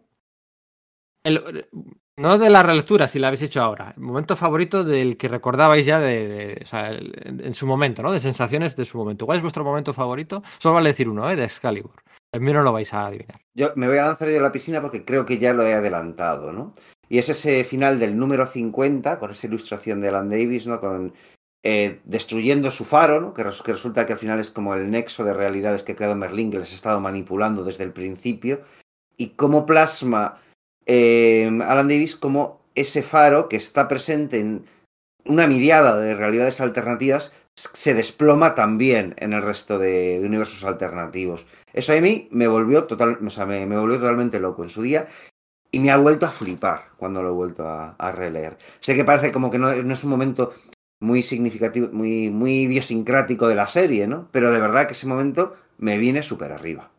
El- 1.24 1.66
no 2.16 2.38
de 2.38 2.50
la 2.50 2.62
relectura, 2.62 3.08
si 3.08 3.18
la 3.18 3.28
habéis 3.28 3.42
hecho 3.42 3.62
ahora. 3.62 3.94
Momento 3.96 4.36
favorito 4.36 4.84
del 4.84 5.16
que 5.16 5.28
recordabais 5.28 5.86
ya 5.86 5.98
de, 5.98 6.64
en, 7.24 7.54
su 7.54 7.66
momento, 7.66 8.02
¿no? 8.02 8.12
De 8.12 8.20
sensaciones 8.20 8.76
de 8.76 8.84
su 8.84 8.98
momento. 8.98 9.24
¿Cuál 9.24 9.38
es 9.38 9.42
vuestro 9.42 9.64
momento 9.64 9.94
favorito? 9.94 10.42
Solo 10.58 10.74
vale 10.74 10.90
decir 10.90 11.08
uno, 11.08 11.30
¿eh? 11.30 11.36
De 11.36 11.44
Excalibur. 11.44 12.02
El 12.30 12.40
mío 12.40 12.54
no 12.54 12.62
lo 12.62 12.72
vais 12.72 12.92
a 12.92 13.06
adivinar. 13.06 13.40
Yo 13.54 13.70
me 13.76 13.88
voy 13.88 13.98
a 13.98 14.04
lanzar 14.04 14.28
yo 14.28 14.38
a 14.38 14.42
la 14.42 14.52
piscina 14.52 14.80
porque 14.80 15.04
creo 15.04 15.24
que 15.24 15.38
ya 15.38 15.52
lo 15.52 15.66
he 15.66 15.74
adelantado, 15.74 16.52
¿no? 16.52 16.72
Y 17.08 17.18
es 17.18 17.28
ese 17.28 17.64
final 17.64 17.98
del 17.98 18.16
número 18.16 18.46
50, 18.46 19.18
con 19.18 19.30
esa 19.30 19.46
ilustración 19.46 20.00
de 20.00 20.08
Alan 20.08 20.30
Davis, 20.30 20.66
¿no? 20.66 20.80
Con 20.80 21.14
eh, 21.62 22.00
destruyendo 22.04 22.70
su 22.70 22.84
faro, 22.84 23.20
¿no? 23.20 23.34
Que 23.34 23.44
resulta 23.44 24.06
que 24.06 24.14
al 24.14 24.18
final 24.18 24.40
es 24.40 24.50
como 24.50 24.74
el 24.74 24.90
nexo 24.90 25.24
de 25.24 25.32
realidades 25.32 25.82
que 25.82 25.92
ha 25.92 25.96
creado 25.96 26.16
Merlín, 26.16 26.50
que 26.50 26.58
les 26.58 26.72
ha 26.72 26.74
estado 26.74 27.00
manipulando 27.00 27.64
desde 27.64 27.84
el 27.84 27.92
principio. 27.92 28.62
Y 29.16 29.30
cómo 29.30 29.64
plasma 29.64 30.41
eh, 30.86 31.50
Alan 31.64 31.88
Davis 31.88 32.16
como 32.16 32.60
ese 32.74 33.02
faro 33.02 33.48
que 33.48 33.56
está 33.56 33.88
presente 33.88 34.40
en 34.40 34.64
una 35.24 35.46
miriada 35.46 35.96
de 35.98 36.14
realidades 36.14 36.60
alternativas 36.60 37.32
se 37.54 37.94
desploma 37.94 38.54
también 38.54 39.14
en 39.18 39.32
el 39.32 39.42
resto 39.42 39.78
de, 39.78 40.20
universos 40.24 40.64
alternativos. 40.64 41.46
Eso 41.72 41.92
a 41.92 42.00
mí 42.00 42.28
me 42.30 42.48
volvió, 42.48 42.84
total, 42.84 43.18
o 43.24 43.30
sea, 43.30 43.46
me, 43.46 43.64
volvió 43.66 43.98
totalmente 43.98 44.40
loco 44.40 44.62
en 44.62 44.70
su 44.70 44.82
día 44.82 45.08
y 45.70 45.78
me 45.78 45.90
ha 45.90 45.96
vuelto 45.96 46.26
a 46.26 46.30
flipar 46.30 46.90
cuando 46.96 47.22
lo 47.22 47.28
he 47.28 47.32
vuelto 47.32 47.66
a, 47.66 47.94
a 47.98 48.12
releer. 48.12 48.58
Sé 48.80 48.94
que 48.94 49.04
parece 49.04 49.32
como 49.32 49.50
que 49.50 49.58
no, 49.58 49.74
no 49.74 49.92
es 49.92 50.04
un 50.04 50.10
momento 50.10 50.52
muy 51.00 51.22
significativo, 51.22 51.88
muy, 51.92 52.30
muy 52.30 52.62
idiosincrático 52.62 53.48
de 53.48 53.56
la 53.56 53.66
serie, 53.66 54.06
¿no? 54.06 54.28
Pero 54.30 54.50
de 54.50 54.60
verdad 54.60 54.86
que 54.86 54.92
ese 54.92 55.06
momento 55.06 55.56
me 55.78 55.98
viene 55.98 56.22
súper 56.22 56.52
arriba. 56.52 56.91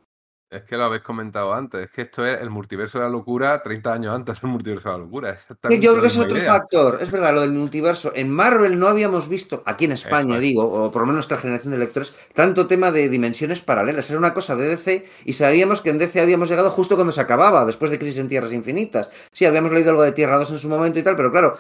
Es 0.54 0.64
que 0.64 0.78
lo 0.78 0.84
habéis 0.86 1.02
comentado 1.02 1.54
antes, 1.54 1.82
es 1.86 1.92
que 1.92 2.04
esto 2.04 2.26
es 2.26 2.40
el 2.42 2.50
multiverso 2.52 3.00
de 3.00 3.06
la 3.06 3.10
locura 3.10 3.64
30 3.64 3.92
años 3.94 4.14
antes 4.14 4.40
del 4.40 4.52
multiverso 4.52 4.90
de 4.90 4.98
la 4.98 5.04
locura. 5.04 5.38
Yo 5.82 5.92
creo 5.92 6.02
que 6.02 6.08
es 6.08 6.18
otro 6.18 6.38
idea. 6.38 6.54
factor, 6.54 7.00
es 7.02 7.12
verdad, 7.12 7.34
lo 7.34 7.42
del 7.42 7.52
multiverso. 7.52 8.12
En 8.14 8.30
Marvel 8.30 8.78
no 8.80 8.88
habíamos 8.88 9.28
visto, 9.28 9.64
aquí 9.66 9.86
en 9.86 9.94
España 9.94 10.38
digo, 10.40 10.64
o 10.66 10.92
por 10.92 11.02
lo 11.02 11.08
menos 11.08 11.16
nuestra 11.18 11.38
generación 11.38 11.72
de 11.72 11.80
lectores, 11.80 12.14
tanto 12.36 12.68
tema 12.68 12.92
de 12.92 13.10
dimensiones 13.10 13.62
paralelas. 13.62 14.10
Era 14.10 14.20
una 14.20 14.34
cosa 14.36 14.56
de 14.56 14.68
DC 14.68 15.08
y 15.26 15.34
sabíamos 15.34 15.82
que 15.82 15.90
en 15.90 15.98
DC 15.98 16.20
habíamos 16.22 16.50
llegado 16.50 16.70
justo 16.70 16.96
cuando 16.96 17.12
se 17.14 17.22
acababa, 17.22 17.66
después 17.66 17.90
de 17.90 17.98
Crisis 17.98 18.20
en 18.20 18.30
Tierras 18.30 18.54
Infinitas. 18.54 19.10
Sí, 19.32 19.46
habíamos 19.46 19.72
leído 19.72 19.90
algo 19.90 20.04
de 20.04 20.12
Tierra 20.12 20.38
2 20.38 20.52
en 20.52 20.60
su 20.60 20.70
momento 20.70 21.00
y 21.00 21.04
tal, 21.04 21.16
pero 21.16 21.32
claro, 21.32 21.58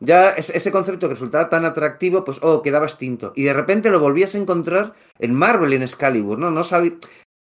ya 0.00 0.30
es- 0.30 0.50
ese 0.50 0.72
concepto 0.72 1.06
que 1.06 1.14
resultaba 1.14 1.48
tan 1.48 1.64
atractivo, 1.64 2.24
pues, 2.24 2.38
oh, 2.42 2.60
quedaba 2.60 2.86
extinto. 2.86 3.32
Y 3.36 3.44
de 3.44 3.52
repente 3.54 3.88
lo 3.88 4.00
volvías 4.00 4.34
a 4.34 4.38
encontrar 4.38 4.94
en 5.20 5.32
Marvel 5.32 5.72
en 5.74 5.82
Excalibur, 5.82 6.38
¿no? 6.38 6.50
No 6.50 6.64
sabí- 6.64 6.98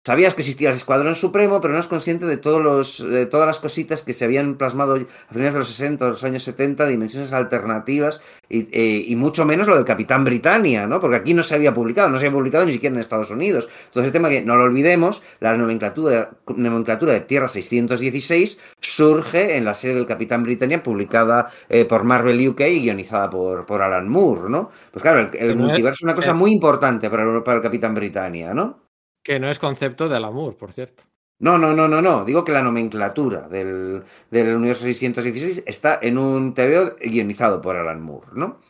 Sabías 0.06 0.34
que 0.36 0.42
existía 0.42 0.68
el 0.70 0.76
Escuadrón 0.76 1.16
Supremo, 1.16 1.60
pero 1.60 1.72
no 1.72 1.78
eras 1.78 1.88
consciente 1.88 2.26
de, 2.26 2.36
todos 2.36 2.62
los, 2.62 2.98
de 3.10 3.26
todas 3.26 3.44
las 3.44 3.58
cositas 3.58 4.02
que 4.04 4.14
se 4.14 4.24
habían 4.24 4.54
plasmado 4.54 4.94
a 4.94 5.32
finales 5.32 5.52
de 5.54 5.58
los 5.58 5.66
60, 5.68 6.04
de 6.04 6.10
los 6.12 6.22
años 6.22 6.44
70, 6.44 6.86
dimensiones 6.86 7.32
alternativas 7.32 8.20
y, 8.48 8.68
eh, 8.70 9.04
y 9.04 9.16
mucho 9.16 9.44
menos 9.44 9.66
lo 9.66 9.74
del 9.74 9.84
Capitán 9.84 10.22
Britannia, 10.22 10.86
¿no? 10.86 11.00
Porque 11.00 11.16
aquí 11.16 11.34
no 11.34 11.42
se 11.42 11.56
había 11.56 11.74
publicado, 11.74 12.08
no 12.08 12.18
se 12.18 12.26
había 12.26 12.36
publicado 12.38 12.64
ni 12.64 12.72
siquiera 12.72 12.94
en 12.94 13.00
Estados 13.00 13.32
Unidos. 13.32 13.68
Entonces 13.86 14.06
el 14.06 14.12
tema 14.12 14.28
que 14.28 14.42
no 14.42 14.54
lo 14.54 14.62
olvidemos, 14.62 15.24
la 15.40 15.56
nomenclatura, 15.56 16.30
nomenclatura 16.54 17.12
de 17.12 17.20
Tierra 17.22 17.48
616 17.48 18.60
surge 18.80 19.56
en 19.56 19.64
la 19.64 19.74
serie 19.74 19.96
del 19.96 20.06
Capitán 20.06 20.44
Britannia 20.44 20.84
publicada 20.84 21.50
eh, 21.68 21.84
por 21.84 22.04
Marvel 22.04 22.46
UK 22.48 22.60
y 22.60 22.80
guionizada 22.82 23.28
por, 23.28 23.66
por 23.66 23.82
Alan 23.82 24.08
Moore, 24.08 24.42
¿no? 24.50 24.70
Pues 24.92 25.02
claro, 25.02 25.18
el, 25.32 25.50
es- 25.50 25.56
multiverso 25.56 25.96
es 25.98 26.02
una 26.04 26.14
cosa 26.14 26.32
muy 26.32 26.52
importante 26.52 27.10
para, 27.10 27.24
el- 27.24 27.42
para 27.42 27.56
el 27.56 27.62
Capitán 27.64 27.92
Britannia, 27.92 28.54
¿no? 28.54 28.85
Que 29.26 29.40
no 29.40 29.50
es 29.50 29.58
concepto 29.58 30.08
de 30.08 30.16
Alamur, 30.18 30.56
por 30.56 30.70
cierto. 30.70 31.02
No, 31.40 31.58
no, 31.58 31.74
no, 31.74 31.88
no, 31.88 32.00
no. 32.00 32.24
Digo 32.24 32.44
que 32.44 32.52
la 32.52 32.62
nomenclatura 32.62 33.48
del, 33.48 34.04
del 34.30 34.54
universo 34.54 34.84
616 34.84 35.64
está 35.66 35.98
en 36.00 36.16
un 36.16 36.54
TVO 36.54 36.94
guionizado 37.00 37.60
por 37.60 37.74
Alan 37.74 38.00
Moore, 38.00 38.28
¿no? 38.34 38.60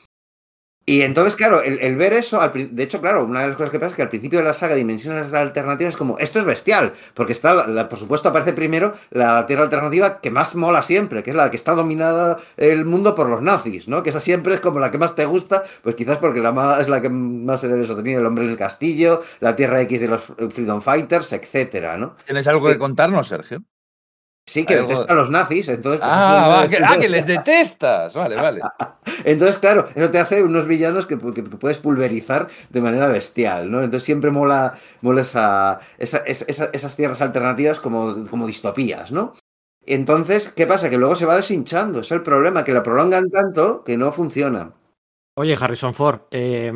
Y 0.88 1.02
entonces, 1.02 1.34
claro, 1.34 1.62
el, 1.62 1.80
el 1.80 1.96
ver 1.96 2.12
eso, 2.12 2.40
al 2.40 2.52
de 2.52 2.82
hecho, 2.84 3.00
claro, 3.00 3.24
una 3.24 3.40
de 3.40 3.48
las 3.48 3.56
cosas 3.56 3.70
que 3.72 3.80
pasa 3.80 3.90
es 3.90 3.96
que 3.96 4.02
al 4.02 4.08
principio 4.08 4.38
de 4.38 4.44
la 4.44 4.52
saga 4.52 4.76
Dimensiones 4.76 5.32
Alternativas 5.32 5.94
es 5.94 5.96
como, 5.96 6.16
esto 6.20 6.38
es 6.38 6.44
bestial, 6.44 6.92
porque 7.12 7.32
está, 7.32 7.54
la- 7.54 7.66
la- 7.66 7.88
por 7.88 7.98
supuesto, 7.98 8.28
aparece 8.28 8.52
primero 8.52 8.94
la 9.10 9.44
Tierra 9.46 9.64
Alternativa 9.64 10.20
que 10.20 10.30
más 10.30 10.54
mola 10.54 10.82
siempre, 10.82 11.24
que 11.24 11.30
es 11.30 11.36
la 11.36 11.50
que 11.50 11.56
está 11.56 11.74
dominada 11.74 12.38
el 12.56 12.84
mundo 12.84 13.16
por 13.16 13.28
los 13.28 13.42
nazis, 13.42 13.88
¿no? 13.88 14.04
Que 14.04 14.10
esa 14.10 14.20
siempre 14.20 14.54
es 14.54 14.60
como 14.60 14.78
la 14.78 14.92
que 14.92 14.98
más 14.98 15.16
te 15.16 15.24
gusta, 15.24 15.64
pues 15.82 15.96
quizás 15.96 16.18
porque 16.18 16.38
la 16.38 16.52
más, 16.52 16.78
es 16.80 16.88
la 16.88 17.00
que 17.00 17.08
más 17.10 17.60
se 17.62 17.66
le 17.68 17.74
ha 17.84 17.96
tenido 17.96 18.20
el 18.20 18.26
hombre 18.26 18.44
en 18.44 18.50
el 18.50 18.56
castillo, 18.56 19.22
la 19.40 19.56
Tierra 19.56 19.80
X 19.80 20.00
de 20.00 20.06
los 20.08 20.22
Freedom 20.22 20.80
Fighters, 20.80 21.32
etcétera, 21.32 21.96
¿no? 21.96 22.14
¿Tienes 22.24 22.46
algo 22.46 22.68
que 22.68 22.78
contarnos, 22.78 23.26
Sergio? 23.26 23.64
Sí, 24.48 24.64
que 24.64 24.74
algo- 24.74 24.88
detesta 24.88 25.12
a 25.12 25.16
los 25.16 25.28
nazis, 25.30 25.68
entonces... 25.68 26.00
pues, 26.00 26.12
Ah, 26.14 26.46
va, 26.48 26.68
que, 26.68 26.76
ah, 26.84 26.96
que 27.00 27.08
les 27.08 27.26
detestas. 27.26 28.14
Vale, 28.14 28.36
vale. 28.36 28.60
Entonces, 29.24 29.58
claro, 29.58 29.88
eso 29.94 30.10
te 30.10 30.18
hace 30.20 30.42
unos 30.42 30.66
villanos 30.66 31.06
que, 31.06 31.18
que- 31.18 31.32
que 31.34 31.42
puedes 31.42 31.78
pulverizar 31.78 32.48
de 32.70 32.80
manera 32.80 33.08
bestial, 33.08 33.70
¿no? 33.70 33.78
Entonces 33.78 34.04
siempre 34.04 34.30
mola, 34.30 34.74
mola 35.00 35.22
esa, 35.22 35.80
esa- 35.98 36.18
esa- 36.18 36.44
esa- 36.46 36.70
esas 36.72 36.96
tierras 36.96 37.22
alternativas 37.22 37.80
como, 37.80 38.26
como 38.28 38.46
distopías, 38.46 39.10
¿no? 39.10 39.32
Entonces, 39.84 40.52
¿qué 40.54 40.66
pasa? 40.66 40.90
Que 40.90 40.98
luego 40.98 41.14
se 41.16 41.26
va 41.26 41.36
deshinchando. 41.36 42.00
Es 42.00 42.10
el 42.12 42.22
problema, 42.22 42.62
que 42.64 42.72
lo 42.72 42.82
prolongan 42.82 43.30
tanto 43.30 43.82
que 43.84 43.96
no 43.96 44.12
funciona. 44.12 44.72
Oye, 45.38 45.56
Harrison 45.60 45.92
Ford, 45.94 46.20
eh, 46.30 46.72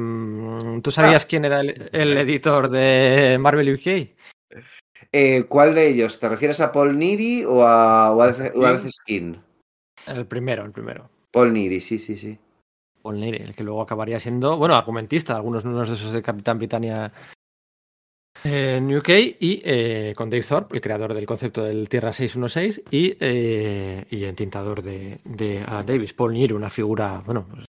¿tú 0.83 0.91
sabías 0.91 1.25
quién 1.27 1.45
era 1.45 1.61
el, 1.61 1.89
el 1.93 2.17
editor 2.19 2.69
de 2.69 3.39
Marvel 3.41 3.75
UK? 3.75 4.17
Eh, 5.13 5.45
¿Cuál 5.49 5.75
de 5.75 5.89
ellos? 5.89 6.21
¿Te 6.21 6.29
refieres 6.29 6.61
a 6.61 6.71
Paul 6.71 6.97
Neary 6.97 7.45
o 7.45 7.63
a, 7.63 8.13
o 8.13 8.23
a, 8.23 8.29
o 8.55 8.65
a 8.65 8.79
Skin? 8.79 9.41
El 10.07 10.27
primero, 10.27 10.65
el 10.65 10.73
primero. 10.73 11.11
Paul 11.31 11.53
Neary, 11.53 11.81
sí, 11.81 11.99
sí, 11.99 12.17
sí. 12.17 12.39
Paul 13.03 13.19
Neary, 13.19 13.39
el 13.39 13.55
que 13.55 13.65
luego 13.65 13.83
acabaría 13.83 14.21
siendo, 14.21 14.57
bueno, 14.57 14.75
argumentista, 14.75 15.35
algunos 15.35 15.65
números 15.65 15.89
de 15.89 15.95
esos 15.95 16.13
de 16.13 16.23
Capitán 16.23 16.59
Britannia 16.59 17.13
en 18.45 18.97
UK 18.97 19.09
y 19.39 19.61
eh, 19.65 20.15
con 20.17 20.31
Dave 20.31 20.45
Thorpe, 20.45 20.77
el 20.77 20.81
creador 20.81 21.15
del 21.15 21.27
concepto 21.27 21.65
del 21.65 21.89
Tierra 21.89 22.13
616 22.13 22.83
y, 22.91 23.17
eh, 23.21 24.05
y 24.11 24.25
entintador 24.25 24.83
de, 24.83 25.21
de 25.25 25.63
Alan 25.63 25.87
Davis. 25.87 26.15
Paul 26.15 26.33
Neary, 26.33 26.55
una 26.55 26.71
figura, 26.71 27.23
bueno, 27.25 27.47
pues, 27.51 27.67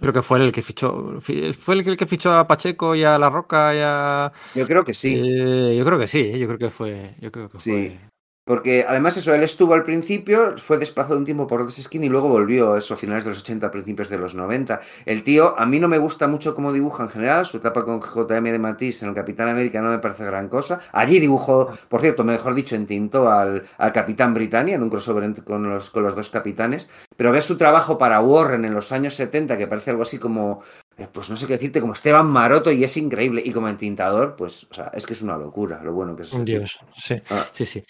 creo 0.00 0.12
que 0.12 0.22
fue 0.22 0.38
el 0.44 0.52
que 0.52 0.62
fichó, 0.62 1.20
fue 1.20 1.74
el 1.74 1.96
que 1.96 2.06
fichó 2.06 2.32
a 2.32 2.46
Pacheco 2.46 2.94
y 2.94 3.04
a 3.04 3.18
La 3.18 3.30
Roca 3.30 3.74
y 3.74 3.78
a... 3.82 4.32
Yo 4.54 4.66
creo 4.66 4.84
que 4.84 4.94
sí. 4.94 5.14
Eh, 5.16 5.74
yo 5.76 5.84
creo 5.84 5.98
que 5.98 6.06
sí, 6.06 6.38
yo 6.38 6.46
creo 6.46 6.58
que 6.58 6.70
fue... 6.70 7.14
Yo 7.20 7.30
creo 7.30 7.48
que 7.48 7.58
Sí. 7.58 7.70
fue... 7.70 8.13
Porque 8.46 8.84
además 8.86 9.16
eso, 9.16 9.32
él 9.34 9.42
estuvo 9.42 9.72
al 9.72 9.84
principio, 9.84 10.58
fue 10.58 10.76
desplazado 10.76 11.16
un 11.16 11.24
tiempo 11.24 11.46
por 11.46 11.70
Skin 11.70 12.04
y 12.04 12.10
luego 12.10 12.28
volvió, 12.28 12.76
eso, 12.76 12.92
a 12.92 12.96
finales 12.98 13.24
de 13.24 13.30
los 13.30 13.40
80, 13.40 13.70
principios 13.70 14.10
de 14.10 14.18
los 14.18 14.34
90. 14.34 14.80
El 15.06 15.22
tío, 15.24 15.58
a 15.58 15.64
mí 15.64 15.80
no 15.80 15.88
me 15.88 15.96
gusta 15.96 16.28
mucho 16.28 16.54
cómo 16.54 16.70
dibuja 16.70 17.04
en 17.04 17.08
general, 17.08 17.46
su 17.46 17.56
etapa 17.56 17.84
con 17.86 18.00
JM 18.00 18.44
de 18.44 18.58
Matisse 18.58 19.02
en 19.02 19.08
el 19.08 19.14
Capitán 19.14 19.48
América 19.48 19.80
no 19.80 19.90
me 19.90 19.98
parece 19.98 20.26
gran 20.26 20.48
cosa. 20.48 20.78
Allí 20.92 21.20
dibujó, 21.20 21.70
por 21.88 22.02
cierto, 22.02 22.22
mejor 22.22 22.54
dicho, 22.54 22.76
entintó 22.76 23.30
al, 23.30 23.64
al 23.78 23.92
Capitán 23.92 24.34
Britannia 24.34 24.74
en 24.74 24.82
un 24.82 24.90
crossover 24.90 25.24
con 25.42 25.70
los, 25.70 25.88
con 25.88 26.02
los 26.02 26.14
dos 26.14 26.28
capitanes. 26.28 26.90
Pero 27.16 27.32
ves 27.32 27.44
su 27.44 27.56
trabajo 27.56 27.96
para 27.96 28.20
Warren 28.20 28.66
en 28.66 28.74
los 28.74 28.92
años 28.92 29.14
70, 29.14 29.56
que 29.56 29.66
parece 29.66 29.90
algo 29.90 30.02
así 30.02 30.18
como, 30.18 30.60
eh, 30.98 31.08
pues 31.10 31.30
no 31.30 31.38
sé 31.38 31.46
qué 31.46 31.54
decirte, 31.54 31.80
como 31.80 31.94
Esteban 31.94 32.26
Maroto 32.26 32.70
y 32.70 32.84
es 32.84 32.94
increíble. 32.98 33.40
Y 33.42 33.52
como 33.52 33.68
entintador, 33.70 34.36
pues, 34.36 34.64
o 34.70 34.74
sea, 34.74 34.90
es 34.92 35.06
que 35.06 35.14
es 35.14 35.22
una 35.22 35.38
locura 35.38 35.80
lo 35.82 35.94
bueno 35.94 36.14
que 36.14 36.22
es. 36.22 36.44
dios, 36.44 36.78
sí, 36.94 37.14
Ah. 37.30 37.46
sí, 37.54 37.64
sí. 37.64 37.82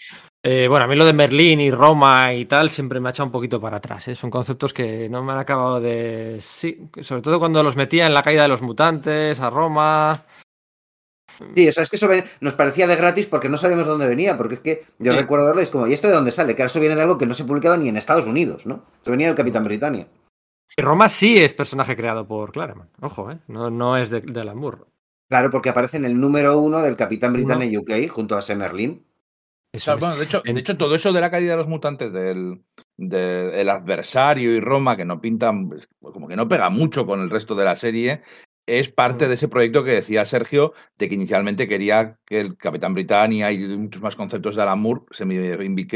Eh, 0.47 0.67
bueno, 0.67 0.85
a 0.85 0.87
mí 0.87 0.95
lo 0.95 1.05
de 1.05 1.13
Merlín 1.13 1.59
y 1.59 1.71
Roma 1.71 2.31
y 2.31 2.45
tal 2.45 2.69
siempre 2.69 2.99
me 2.99 3.09
ha 3.09 3.11
echado 3.11 3.25
un 3.25 3.31
poquito 3.31 3.59
para 3.59 3.77
atrás. 3.77 4.07
¿eh? 4.09 4.13
Son 4.13 4.29
conceptos 4.29 4.75
que 4.75 5.09
no 5.09 5.23
me 5.23 5.31
han 5.31 5.39
acabado 5.39 5.81
de... 5.81 6.37
Sí, 6.39 6.87
sobre 7.01 7.23
todo 7.23 7.39
cuando 7.39 7.63
los 7.63 7.75
metía 7.75 8.05
en 8.05 8.13
la 8.13 8.21
caída 8.21 8.43
de 8.43 8.49
los 8.49 8.61
mutantes, 8.61 9.39
a 9.39 9.49
Roma... 9.49 10.23
Sí, 11.55 11.67
o 11.67 11.71
sea, 11.71 11.81
es 11.81 11.89
que 11.89 11.95
eso 11.95 12.07
nos 12.41 12.53
parecía 12.53 12.85
de 12.85 12.95
gratis 12.95 13.25
porque 13.25 13.49
no 13.49 13.57
sabíamos 13.57 13.85
de 13.85 13.91
dónde 13.91 14.07
venía, 14.07 14.37
porque 14.37 14.53
es 14.55 14.59
que 14.61 14.85
yo 14.99 15.13
Sí. 15.13 15.17
recuerdo 15.17 15.47
verlo 15.47 15.61
y 15.61 15.63
es 15.63 15.71
como, 15.71 15.87
¿y 15.87 15.93
esto 15.93 16.07
de 16.07 16.13
dónde 16.13 16.31
sale? 16.31 16.55
Que 16.55 16.61
ahora 16.61 16.67
eso 16.67 16.79
viene 16.79 16.95
de 16.95 17.01
algo 17.01 17.17
que 17.17 17.25
no 17.25 17.33
se 17.33 17.43
publicaba 17.43 17.75
ni 17.75 17.89
en 17.89 17.97
Estados 17.97 18.25
Unidos, 18.27 18.67
¿no? 18.67 18.83
Eso 19.01 19.11
venía 19.11 19.27
del 19.27 19.35
Capitán 19.35 19.63
Britannia. 19.65 20.07
Y 20.77 20.81
Roma 20.83 21.09
sí 21.09 21.37
es 21.37 21.53
personaje 21.55 21.95
creado 21.95 22.27
por 22.27 22.51
Claremont. 22.51 22.89
Ojo, 23.01 23.31
¿eh? 23.31 23.39
No, 23.47 23.69
no 23.71 23.97
es 23.97 24.11
de, 24.11 24.21
de 24.21 24.39
Alan 24.41 24.57
Moore. 24.57 24.83
Claro, 25.27 25.49
porque 25.49 25.69
aparece 25.69 25.97
en 25.97 26.05
el 26.05 26.17
número 26.19 26.57
uno 26.59 26.81
del 26.81 26.95
Capitán 26.95 27.31
Uno. 27.31 27.43
Britannia 27.43 27.79
UK 27.79 28.07
junto 28.09 28.37
a 28.37 28.41
Semerlin. 28.43 29.03
Eso 29.75 29.97
bueno, 29.97 30.15
de, 30.17 30.25
hecho, 30.25 30.41
de 30.45 30.59
hecho, 30.59 30.77
todo 30.77 30.95
eso 30.95 31.11
de 31.13 31.21
la 31.21 31.31
caída 31.31 31.51
de 31.51 31.57
los 31.57 31.67
mutantes, 31.67 32.11
del, 32.13 32.61
de- 32.97 33.49
del 33.51 33.69
adversario 33.69 34.53
y 34.55 34.59
Roma, 34.59 34.95
que 34.97 35.05
no 35.05 35.19
pintan, 35.21 35.69
pues, 35.69 35.87
como 35.99 36.27
que 36.27 36.35
no 36.35 36.47
pega 36.47 36.69
mucho 36.69 37.05
con 37.05 37.21
el 37.21 37.29
resto 37.29 37.55
de 37.55 37.65
la 37.65 37.75
serie, 37.75 38.21
es 38.67 38.89
parte 38.89 39.27
de 39.27 39.35
ese 39.35 39.47
proyecto 39.47 39.83
que 39.83 39.91
decía 39.91 40.25
Sergio, 40.25 40.73
de 40.97 41.07
que 41.07 41.15
inicialmente 41.15 41.67
quería 41.67 42.17
que 42.25 42.39
el 42.41 42.57
Capitán 42.57 42.93
Britannia 42.93 43.51
y 43.51 43.59
muchos 43.59 44.01
más 44.01 44.15
conceptos 44.15 44.55
de 44.55 44.61
Alan 44.63 44.79
Moore 44.79 45.01
se 45.11 45.23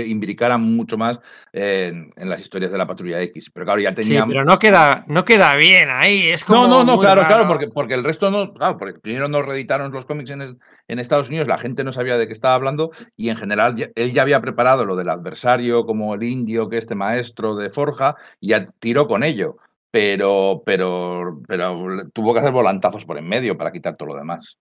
imbricaran 0.07 0.61
mucho 0.61 0.97
más 0.97 1.19
en, 1.53 2.13
en 2.15 2.29
las 2.29 2.41
historias 2.41 2.71
de 2.71 2.77
la 2.77 2.87
Patrulla 2.87 3.21
X. 3.21 3.49
Pero 3.53 3.65
claro, 3.65 3.81
ya 3.81 3.89
Sí, 3.89 3.95
tenían... 3.95 4.27
pero 4.29 4.45
no 4.45 4.59
queda, 4.59 5.03
no 5.07 5.25
queda 5.25 5.55
bien 5.55 5.89
ahí. 5.91 6.27
Es 6.27 6.43
como 6.45 6.63
No, 6.63 6.67
no, 6.67 6.83
no, 6.83 6.99
claro, 6.99 7.25
claro, 7.25 7.47
porque, 7.47 7.67
porque 7.67 7.95
el 7.95 8.03
resto 8.03 8.29
no, 8.29 8.53
claro, 8.53 8.77
porque 8.77 8.99
primero 8.99 9.27
no 9.27 9.41
reeditaron 9.41 9.91
los 9.91 10.05
cómics 10.05 10.29
en, 10.31 10.59
en 10.87 10.99
Estados 10.99 11.29
Unidos, 11.29 11.47
la 11.47 11.57
gente 11.57 11.83
no 11.83 11.91
sabía 11.93 12.17
de 12.17 12.27
qué 12.27 12.33
estaba 12.33 12.55
hablando 12.55 12.91
y 13.17 13.29
en 13.29 13.37
general 13.37 13.75
ya- 13.75 13.89
él 13.95 14.13
ya 14.13 14.21
había 14.21 14.41
preparado 14.41 14.85
lo 14.85 14.95
del 14.95 15.09
adversario 15.09 15.85
como 15.85 16.13
el 16.13 16.23
indio, 16.23 16.69
que 16.69 16.77
este 16.77 16.95
maestro 16.95 17.55
de 17.55 17.69
Forja, 17.71 18.15
y 18.39 18.49
ya 18.49 18.69
tiró 18.79 19.07
con 19.07 19.23
ello, 19.23 19.57
pero, 19.91 20.63
pero, 20.65 21.41
pero 21.47 22.09
tuvo 22.13 22.33
que 22.33 22.39
hacer 22.39 22.51
volantazos 22.51 23.05
por 23.05 23.17
en 23.17 23.27
medio 23.27 23.57
para 23.57 23.71
quitar 23.71 23.95
todo 23.95 24.09
lo 24.09 24.15
demás. 24.15 24.57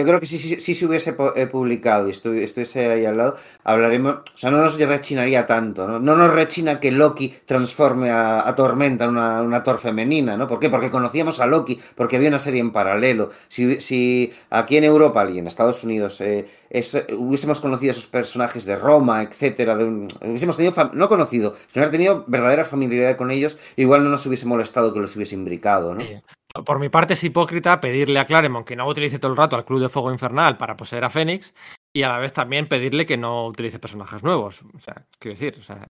Yo 0.00 0.06
creo 0.06 0.20
que 0.20 0.26
si, 0.26 0.38
si, 0.38 0.60
si 0.60 0.74
se 0.74 0.86
hubiese 0.86 1.14
eh, 1.36 1.46
publicado 1.46 2.08
y 2.08 2.12
estu- 2.12 2.34
estuviese 2.36 2.90
ahí 2.90 3.04
al 3.04 3.16
lado, 3.18 3.36
hablaremos, 3.64 4.14
o 4.14 4.22
sea, 4.36 4.50
no 4.50 4.58
nos 4.58 4.78
rechinaría 4.78 5.46
tanto, 5.46 5.86
¿no? 5.86 5.98
No 6.00 6.16
nos 6.16 6.32
rechina 6.32 6.80
que 6.80 6.90
Loki 6.90 7.34
transforme 7.44 8.10
a, 8.10 8.54
Tormenta 8.56 9.04
en 9.04 9.10
una, 9.10 9.42
una 9.42 9.62
femenina, 9.78 10.36
¿no? 10.36 10.46
¿Por 10.48 10.58
qué? 10.58 10.68
Porque 10.70 10.90
conocíamos 10.90 11.40
a 11.40 11.46
Loki, 11.46 11.78
porque 11.94 12.16
había 12.16 12.28
una 12.28 12.38
serie 12.38 12.60
en 12.60 12.72
paralelo. 12.72 13.30
Si, 13.48 13.80
si 13.80 14.32
aquí 14.50 14.76
en 14.76 14.84
Europa 14.84 15.28
y 15.30 15.38
en 15.38 15.46
Estados 15.46 15.84
Unidos 15.84 16.20
eh, 16.20 16.46
hubiésemos 17.16 17.60
conocido 17.60 17.90
a 17.90 17.92
esos 17.92 18.06
personajes 18.06 18.64
de 18.64 18.76
Roma, 18.76 19.22
etcétera, 19.22 19.76
de 19.76 19.84
un- 19.84 20.08
hubiésemos 20.22 20.56
tenido, 20.56 20.74
no 20.94 21.08
conocido, 21.08 21.54
sino 21.72 21.82
haber 21.84 21.92
tenido 21.92 22.24
verdadera 22.26 22.64
familiaridad 22.64 23.16
con 23.16 23.30
ellos, 23.30 23.58
igual 23.76 24.04
no 24.04 24.10
nos 24.10 24.24
hubiese 24.26 24.46
molestado 24.46 24.92
que 24.92 25.00
los 25.00 25.14
hubiese 25.16 25.34
imbricado, 25.34 25.94
¿no? 25.94 26.00
Sí. 26.02 26.14
Por 26.52 26.78
mi 26.78 26.88
parte 26.88 27.14
es 27.14 27.24
hipócrita 27.24 27.80
pedirle 27.80 28.18
a 28.18 28.26
Claremont 28.26 28.66
que 28.66 28.76
no 28.76 28.86
utilice 28.86 29.18
todo 29.18 29.30
el 29.30 29.36
rato 29.36 29.56
al 29.56 29.64
Club 29.64 29.80
de 29.80 29.88
Fuego 29.88 30.12
Infernal 30.12 30.56
para 30.56 30.76
poseer 30.76 31.04
a 31.04 31.10
Fénix 31.10 31.54
y 31.92 32.02
a 32.02 32.08
la 32.08 32.18
vez 32.18 32.32
también 32.32 32.68
pedirle 32.68 33.06
que 33.06 33.16
no 33.16 33.46
utilice 33.46 33.78
personajes 33.78 34.22
nuevos. 34.22 34.62
O 34.74 34.80
sea, 34.80 35.06
quiero 35.18 35.38
decir, 35.38 35.56
o 35.60 35.62
sea, 35.62 35.86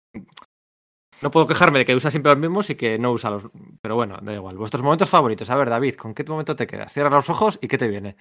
no 1.22 1.32
puedo 1.32 1.48
quejarme 1.48 1.80
de 1.80 1.86
que 1.86 1.96
usa 1.96 2.12
siempre 2.12 2.32
los 2.32 2.40
mismos 2.40 2.70
y 2.70 2.76
que 2.76 2.98
no 2.98 3.12
usa 3.12 3.30
los... 3.30 3.44
Pero 3.82 3.96
bueno, 3.96 4.18
da 4.22 4.34
igual. 4.34 4.58
Vuestros 4.58 4.84
momentos 4.84 5.10
favoritos. 5.10 5.50
A 5.50 5.56
ver, 5.56 5.70
David, 5.70 5.96
¿con 5.96 6.14
qué 6.14 6.24
momento 6.24 6.56
te 6.56 6.68
quedas? 6.68 6.94
Cierra 6.94 7.10
los 7.10 7.30
ojos 7.30 7.60
y 7.62 7.68
¿qué 7.68 7.78
te 7.78 7.88
viene? 7.88 8.16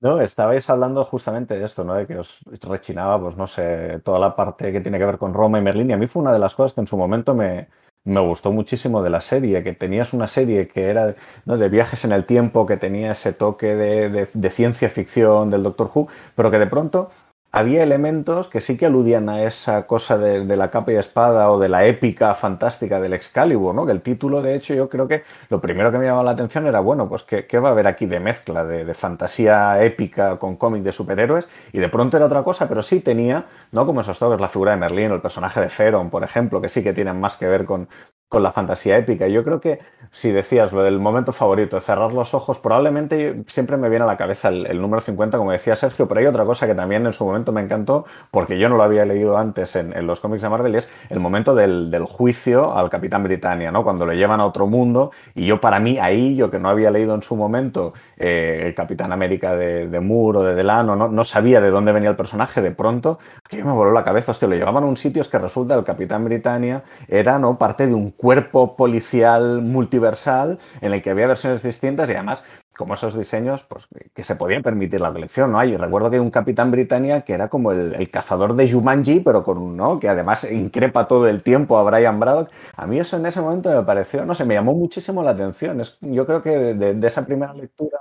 No, 0.00 0.20
estabais 0.20 0.68
hablando 0.68 1.04
justamente 1.04 1.58
de 1.58 1.64
esto, 1.64 1.82
¿no? 1.82 1.94
De 1.94 2.06
que 2.06 2.18
os 2.18 2.40
rechinaba, 2.62 3.20
pues 3.20 3.36
no 3.36 3.46
sé, 3.46 4.00
toda 4.04 4.18
la 4.18 4.36
parte 4.36 4.70
que 4.70 4.80
tiene 4.80 4.98
que 4.98 5.06
ver 5.06 5.18
con 5.18 5.32
Roma 5.32 5.58
y 5.58 5.62
Merlín. 5.62 5.90
Y 5.90 5.92
a 5.94 5.96
mí 5.96 6.06
fue 6.06 6.22
una 6.22 6.32
de 6.32 6.38
las 6.38 6.54
cosas 6.54 6.74
que 6.74 6.80
en 6.80 6.86
su 6.86 6.96
momento 6.96 7.34
me, 7.34 7.68
me 8.06 8.20
gustó 8.20 8.52
muchísimo 8.52 9.02
de 9.02 9.10
la 9.10 9.20
serie, 9.20 9.62
que 9.62 9.74
tenías 9.74 10.14
una 10.14 10.26
serie 10.28 10.68
que 10.68 10.84
era 10.88 11.14
¿no? 11.44 11.58
de 11.58 11.68
viajes 11.68 12.04
en 12.06 12.12
el 12.12 12.24
tiempo, 12.24 12.64
que 12.66 12.76
tenía 12.78 13.12
ese 13.12 13.32
toque 13.34 13.74
de, 13.76 14.08
de- 14.10 14.28
de 14.32 14.50
ciencia 14.50 14.88
ficción 14.90 15.50
del 15.50 15.62
Doctor 15.62 15.90
Who, 15.94 16.08
pero 16.34 16.50
que 16.50 16.58
de 16.58 16.66
pronto 16.68 17.10
había 17.56 17.82
elementos 17.82 18.48
que 18.48 18.60
sí 18.60 18.76
que 18.76 18.84
aludían 18.84 19.30
a 19.30 19.42
esa 19.44 19.86
cosa 19.86 20.18
de, 20.18 20.44
la 20.56 20.70
capa 20.70 20.92
y 20.92 20.96
espada 20.96 21.50
o 21.50 21.58
de 21.58 21.70
la 21.70 21.86
épica 21.86 22.34
fantástica 22.34 23.00
del 23.00 23.14
Excalibur, 23.14 23.74
¿no? 23.74 23.86
Que 23.86 23.92
el 23.92 24.02
título, 24.02 24.42
de 24.42 24.54
hecho, 24.54 24.74
yo 24.74 24.90
creo 24.90 25.08
que 25.08 25.22
lo 25.48 25.58
primero 25.58 25.90
que 25.90 25.96
me 25.96 26.04
llamaba 26.04 26.24
la 26.24 26.32
atención 26.32 26.66
era, 26.66 26.80
bueno, 26.80 27.08
pues 27.08 27.22
¿qué, 27.22 27.58
va 27.58 27.70
a 27.70 27.72
haber 27.72 27.86
aquí 27.86 28.04
de 28.04 28.20
mezcla 28.20 28.62
de, 28.62 28.84
de 28.84 28.92
fantasía 28.92 29.82
épica 29.82 30.38
con 30.38 30.56
cómic 30.56 30.82
de 30.82 30.92
superhéroes? 30.92 31.48
Y 31.72 31.78
de 31.78 31.88
pronto 31.88 32.18
era 32.18 32.26
otra 32.26 32.42
cosa, 32.42 32.68
pero 32.68 32.82
sí 32.82 33.00
tenía, 33.00 33.46
¿no? 33.72 33.86
Como 33.86 34.02
esos 34.02 34.18
toques, 34.18 34.38
la 34.38 34.48
figura 34.48 34.72
de 34.72 34.76
Merlín 34.76 35.10
o 35.12 35.14
el 35.14 35.22
personaje 35.22 35.58
de 35.62 35.70
Feron, 35.70 36.10
por 36.10 36.24
ejemplo, 36.24 36.60
que 36.60 36.68
sí 36.68 36.82
que 36.82 36.92
tienen 36.92 37.18
más 37.18 37.36
que 37.36 37.46
ver 37.46 37.64
con, 37.64 37.88
con 38.28 38.42
la 38.42 38.52
fantasía 38.52 38.96
épica. 38.96 39.28
Yo 39.28 39.44
creo 39.44 39.60
que 39.60 39.78
si 40.10 40.30
decías 40.30 40.72
lo 40.72 40.82
del 40.82 40.98
momento 40.98 41.32
favorito, 41.32 41.80
cerrar 41.80 42.12
los 42.12 42.34
ojos, 42.34 42.58
probablemente 42.58 43.44
siempre 43.46 43.76
me 43.76 43.88
viene 43.88 44.04
a 44.04 44.06
la 44.06 44.16
cabeza 44.16 44.48
el, 44.48 44.66
el 44.66 44.80
número 44.80 45.00
50, 45.00 45.38
como 45.38 45.52
decía 45.52 45.76
Sergio, 45.76 46.08
pero 46.08 46.20
hay 46.20 46.26
otra 46.26 46.44
cosa 46.44 46.66
que 46.66 46.74
también 46.74 47.06
en 47.06 47.12
su 47.12 47.24
momento 47.24 47.52
me 47.52 47.60
encantó, 47.60 48.04
porque 48.30 48.58
yo 48.58 48.68
no 48.68 48.76
lo 48.76 48.82
había 48.82 49.04
leído 49.04 49.36
antes 49.36 49.76
en, 49.76 50.06
los 50.06 50.20
cómics 50.20 50.42
de 50.42 50.48
Marvel, 50.48 50.74
es 50.74 50.88
el 51.08 51.20
momento 51.20 51.54
del, 51.54 51.90
del 51.90 52.04
juicio 52.04 52.76
al 52.76 52.90
Capitán 52.90 53.22
Britannia, 53.22 53.70
¿no? 53.70 53.84
Cuando 53.84 54.06
lo 54.06 54.12
llevan 54.12 54.40
a 54.40 54.46
otro 54.46 54.66
mundo, 54.66 55.10
y 55.34 55.46
yo 55.46 55.60
para 55.60 55.80
mí 55.80 55.98
ahí, 55.98 56.36
yo 56.36 56.50
que 56.50 56.58
no 56.58 56.68
había 56.68 56.90
leído 56.90 57.14
en 57.14 57.22
su 57.22 57.36
momento 57.36 57.92
eh, 58.16 58.62
el 58.66 58.74
Capitán 58.74 59.12
América 59.12 59.56
de, 59.56 59.88
de 59.88 60.00
Moore 60.00 60.38
o 60.38 60.42
de 60.44 60.54
Delano, 60.54 60.96
no, 60.96 61.08
no 61.08 61.24
sabía 61.24 61.60
de 61.60 61.70
dónde 61.70 61.92
venía 61.92 62.10
el 62.10 62.16
personaje, 62.16 62.62
de 62.62 62.70
pronto, 62.70 63.18
que 63.48 63.62
me 63.62 63.72
voló 63.72 63.92
la 63.92 64.04
cabeza, 64.04 64.32
hostia, 64.32 64.48
lo 64.48 64.54
llevaban 64.54 64.84
a 64.84 64.86
un 64.86 64.96
sitio 64.96 65.22
es 65.22 65.28
que 65.28 65.38
resulta 65.38 65.74
el 65.74 65.84
Capitán 65.84 66.24
Britannia 66.24 66.82
era 67.08 67.38
¿no? 67.38 67.58
parte 67.58 67.86
de 67.86 67.94
un 67.94 68.10
cuerpo 68.16 68.76
policial 68.76 69.62
multiversal 69.62 70.58
en 70.80 70.92
el 70.92 71.02
que 71.02 71.10
había 71.10 71.26
versiones 71.26 71.62
distintas 71.62 72.08
y 72.08 72.12
además 72.12 72.42
como 72.76 72.94
esos 72.94 73.16
diseños 73.18 73.64
pues, 73.64 73.88
que 74.14 74.22
se 74.22 74.36
podían 74.36 74.62
permitir 74.62 75.00
la 75.00 75.12
colección, 75.12 75.52
¿no? 75.52 75.58
Hay, 75.58 75.76
recuerdo 75.76 76.10
que 76.10 76.16
hay 76.16 76.20
un 76.20 76.30
Capitán 76.30 76.70
Britannia 76.70 77.22
que 77.22 77.32
era 77.32 77.48
como 77.48 77.72
el, 77.72 77.94
el 77.94 78.10
cazador 78.10 78.54
de 78.54 78.70
Jumanji, 78.70 79.20
pero 79.20 79.42
con 79.44 79.58
un, 79.58 79.76
¿no? 79.76 79.98
Que 79.98 80.08
además 80.08 80.44
increpa 80.44 81.08
todo 81.08 81.26
el 81.26 81.42
tiempo 81.42 81.78
a 81.78 81.82
Brian 81.82 82.20
Braddock. 82.20 82.50
A 82.76 82.86
mí 82.86 82.98
eso 82.98 83.16
en 83.16 83.26
ese 83.26 83.40
momento 83.40 83.70
me 83.70 83.82
pareció, 83.82 84.26
no 84.26 84.34
sé, 84.34 84.44
me 84.44 84.54
llamó 84.54 84.74
muchísimo 84.74 85.22
la 85.22 85.30
atención. 85.30 85.80
Es, 85.80 85.98
yo 86.00 86.26
creo 86.26 86.42
que 86.42 86.50
de 86.74 87.06
esa 87.06 87.24
primera 87.24 87.54
lectura 87.54 87.98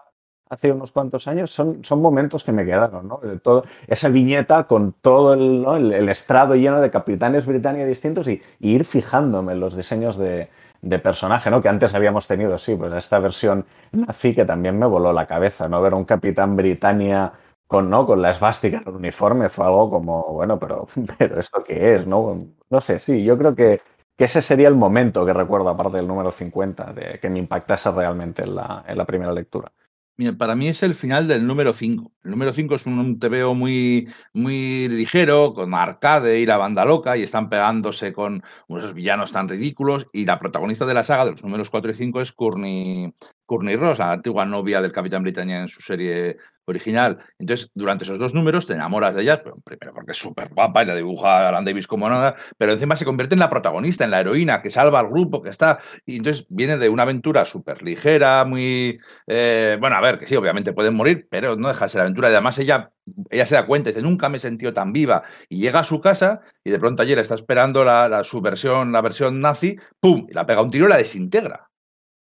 hace 0.49 0.71
unos 0.71 0.91
cuantos 0.91 1.27
años, 1.27 1.51
son, 1.51 1.83
son 1.83 2.01
momentos 2.01 2.43
que 2.43 2.51
me 2.51 2.65
quedaron, 2.65 3.07
¿no? 3.07 3.19
Todo, 3.41 3.63
esa 3.87 4.09
viñeta 4.09 4.65
con 4.65 4.93
todo 4.93 5.33
el, 5.33 5.61
¿no? 5.61 5.75
el, 5.75 5.91
el, 5.93 6.09
estrado 6.09 6.55
lleno 6.55 6.81
de 6.81 6.91
capitanes 6.91 7.45
Britannia 7.45 7.85
distintos 7.85 8.27
y, 8.27 8.41
y 8.59 8.75
ir 8.75 8.85
fijándome 8.85 9.53
en 9.53 9.59
los 9.59 9.75
diseños 9.75 10.17
de, 10.17 10.49
de, 10.81 10.99
personaje, 10.99 11.49
¿no? 11.49 11.61
Que 11.61 11.69
antes 11.69 11.95
habíamos 11.95 12.27
tenido, 12.27 12.57
sí, 12.57 12.75
pues 12.75 12.93
esta 12.93 13.19
versión 13.19 13.65
nazi 13.91 14.35
que 14.35 14.45
también 14.45 14.77
me 14.77 14.85
voló 14.85 15.11
la 15.13 15.25
cabeza, 15.25 15.67
¿no? 15.67 15.81
Ver 15.81 15.93
un 15.93 16.05
capitán 16.05 16.55
Britannia 16.55 17.33
con, 17.67 17.89
¿no? 17.89 18.05
con 18.05 18.21
la 18.21 18.29
esvástica 18.31 18.77
en 18.77 18.87
el 18.87 18.95
uniforme 18.95 19.49
fue 19.49 19.65
algo 19.65 19.89
como, 19.89 20.33
bueno, 20.33 20.59
pero, 20.59 20.87
pero 21.17 21.39
¿esto 21.39 21.63
qué 21.63 21.95
es? 21.95 22.07
No, 22.07 22.45
no 22.69 22.81
sé, 22.81 22.99
sí, 22.99 23.23
yo 23.23 23.37
creo 23.37 23.55
que, 23.55 23.81
que 24.15 24.25
ese 24.25 24.41
sería 24.41 24.67
el 24.67 24.75
momento 24.75 25.25
que 25.25 25.33
recuerdo, 25.33 25.69
aparte 25.69 25.97
del 25.97 26.07
número 26.07 26.31
50, 26.31 26.93
de 26.93 27.19
que 27.19 27.29
me 27.29 27.39
impactase 27.39 27.91
realmente 27.91 28.43
en 28.43 28.55
la, 28.55 28.83
en 28.87 28.97
la 28.97 29.05
primera 29.05 29.33
lectura. 29.33 29.71
Mira, 30.17 30.31
para 30.37 30.55
mí 30.55 30.69
es 30.69 30.81
el 30.81 30.95
final 30.95 31.27
del 31.27 31.45
número 31.45 31.73
5. 31.73 32.11
El 32.23 32.31
número 32.31 32.53
5 32.53 32.75
es 32.75 32.85
un 32.85 33.19
TVO 33.19 33.53
muy, 33.53 34.07
muy 34.31 34.87
ligero, 34.87 35.53
con 35.53 35.73
arcade 35.73 36.39
y 36.39 36.45
la 36.45 36.55
banda 36.55 36.85
loca, 36.85 37.17
y 37.17 37.23
están 37.23 37.49
pegándose 37.49 38.13
con 38.13 38.41
unos 38.67 38.93
villanos 38.93 39.33
tan 39.33 39.49
ridículos. 39.49 40.07
Y 40.13 40.25
la 40.25 40.39
protagonista 40.39 40.85
de 40.85 40.93
la 40.93 41.03
saga 41.03 41.25
de 41.25 41.31
los 41.31 41.43
números 41.43 41.69
4 41.69 41.91
y 41.91 41.95
5 41.95 42.21
es 42.21 42.31
Courtney, 42.31 43.13
Courtney 43.45 43.75
Ross, 43.75 43.99
antigua 43.99 44.45
novia 44.45 44.81
del 44.81 44.93
Capitán 44.93 45.23
Britannia 45.23 45.59
en 45.59 45.67
su 45.67 45.81
serie 45.81 46.37
original. 46.65 47.19
Entonces, 47.39 47.69
durante 47.73 48.03
esos 48.03 48.19
dos 48.19 48.33
números 48.33 48.67
te 48.67 48.73
enamoras 48.73 49.15
de 49.15 49.21
ella, 49.21 49.41
primero 49.41 49.93
porque 49.93 50.11
es 50.11 50.17
súper 50.17 50.49
guapa 50.49 50.83
y 50.83 50.85
la 50.85 50.95
dibuja 50.95 51.47
Alan 51.47 51.65
Davis 51.65 51.87
como 51.87 52.09
nada, 52.09 52.35
pero 52.57 52.73
encima 52.73 52.95
se 52.95 53.05
convierte 53.05 53.35
en 53.35 53.39
la 53.39 53.49
protagonista, 53.49 54.03
en 54.03 54.11
la 54.11 54.19
heroína 54.19 54.61
que 54.61 54.71
salva 54.71 54.99
al 54.99 55.09
grupo, 55.09 55.41
que 55.41 55.49
está. 55.49 55.79
Y 56.05 56.17
entonces 56.17 56.45
viene 56.49 56.77
de 56.77 56.89
una 56.89 57.03
aventura 57.03 57.45
súper 57.45 57.83
ligera, 57.83 58.45
muy. 58.45 58.99
Eh, 59.27 59.77
bueno, 59.79 59.95
a 59.95 60.01
ver, 60.01 60.19
que 60.19 60.27
sí, 60.27 60.35
obviamente 60.35 60.73
pueden 60.73 60.95
morir, 60.95 61.27
pero 61.29 61.55
no 61.55 61.67
deja 61.67 61.85
de 61.85 61.89
ser 61.89 62.01
aventura. 62.01 62.29
Y 62.29 62.33
además 62.33 62.57
ella, 62.59 62.91
ella 63.29 63.45
se 63.45 63.55
da 63.55 63.65
cuenta, 63.65 63.89
dice, 63.89 64.01
nunca 64.01 64.29
me 64.29 64.37
he 64.37 64.39
sentido 64.39 64.73
tan 64.73 64.91
viva. 64.93 65.23
Y 65.49 65.59
llega 65.59 65.79
a 65.79 65.83
su 65.83 66.01
casa 66.01 66.41
y 66.63 66.71
de 66.71 66.79
pronto 66.79 67.03
ayer 67.03 67.19
está 67.19 67.35
esperando 67.35 67.83
la, 67.83 68.23
su 68.23 68.41
versión, 68.41 68.91
la 68.91 69.01
versión 69.01 69.39
nazi, 69.41 69.77
¡pum! 69.99 70.25
Y 70.29 70.33
la 70.33 70.45
pega 70.45 70.61
un 70.61 70.71
tiro 70.71 70.85
y 70.87 70.89
la 70.89 70.97
desintegra. 70.97 71.69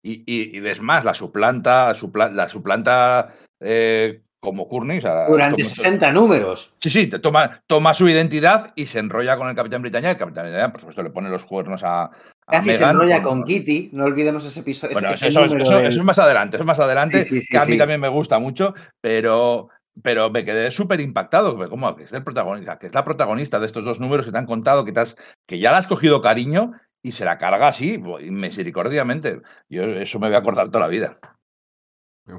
Y, 0.03 0.23
y, 0.27 0.57
y 0.57 0.81
más, 0.81 1.05
la 1.05 1.13
suplanta, 1.13 1.93
supla, 1.95 2.31
la 2.31 2.49
suplanta 2.49 3.35
eh, 3.61 4.23
como 4.41 4.69
Courtney. 4.69 4.99
O 4.99 5.01
sea, 5.01 5.27
Durante 5.27 5.65
60 5.65 6.13
números. 6.13 6.73
Sí, 6.81 6.91
sí, 6.91 7.07
toma, 7.09 7.63
toma 7.67 7.95
su 7.95 8.09
identidad 8.09 8.73
y 8.77 8.87
se 8.87 8.99
enrolla 8.99 9.37
con 9.37 9.49
el 9.49 9.55
Capitán 9.55 9.83
Britannia. 9.83 10.11
El 10.11 10.17
Capitán 10.17 10.45
Britannia, 10.45 10.71
por 10.71 10.81
supuesto, 10.81 11.03
le 11.03 11.11
pone 11.11 11.29
los 11.29 11.45
cuernos 11.45 11.83
a. 11.83 12.05
a 12.05 12.11
Casi 12.47 12.71
Meghan, 12.71 12.79
se 12.79 12.91
enrolla 12.91 13.23
con, 13.23 13.41
con 13.41 13.49
Kitty, 13.49 13.91
no 13.93 14.05
olvidemos 14.05 14.45
ese 14.45 14.61
episodio. 14.61 14.95
Bueno, 14.95 15.11
ese, 15.11 15.29
eso, 15.29 15.45
ese 15.45 15.57
eso, 15.57 15.73
eso, 15.73 15.81
eso, 15.81 15.99
es 16.01 16.05
más 16.05 16.19
adelante, 16.19 16.57
eso 16.57 16.63
es 16.63 16.67
más 16.67 16.79
adelante, 16.79 17.23
Sí, 17.23 17.37
sí, 17.37 17.43
sí, 17.43 17.53
que 17.53 17.59
a 17.59 17.67
mí 17.67 17.77
también 17.77 18.01
me 18.01 18.09
gusta 18.09 18.39
mucho, 18.39 18.75
pero, 19.01 19.69
pero 20.03 20.31
me 20.31 20.45
quedé 20.45 20.71
súper 20.71 21.01
impactado. 21.01 21.69
¿Cómo? 21.69 21.97
Que 21.97 22.05
es, 22.05 22.13
el 22.13 22.23
protagonista, 22.23 22.79
que 22.79 22.87
es 22.87 22.95
la 22.95 23.05
protagonista 23.05 23.59
de 23.59 23.67
estos 23.67 23.85
dos 23.85 24.01
números 24.01 24.27
que 24.27 24.33
te 24.33 24.39
han 24.39 24.47
contado, 24.47 24.85
que, 24.85 24.93
te 24.93 25.01
has, 25.01 25.17
que 25.47 25.59
ya 25.59 25.73
le 25.73 25.79
has 25.79 25.87
cogido 25.87 26.23
cariño 26.23 26.73
y 27.03 27.13
se 27.13 27.25
la 27.25 27.39
carga 27.39 27.69
así, 27.69 27.99
misericordiamente. 27.99 29.41
Yo 29.69 29.83
eso 29.85 30.19
me 30.19 30.29
voy 30.29 30.37
a 30.37 30.41
acordar 30.41 30.69
toda 30.69 30.81
la 30.81 30.89
vida. 30.89 31.19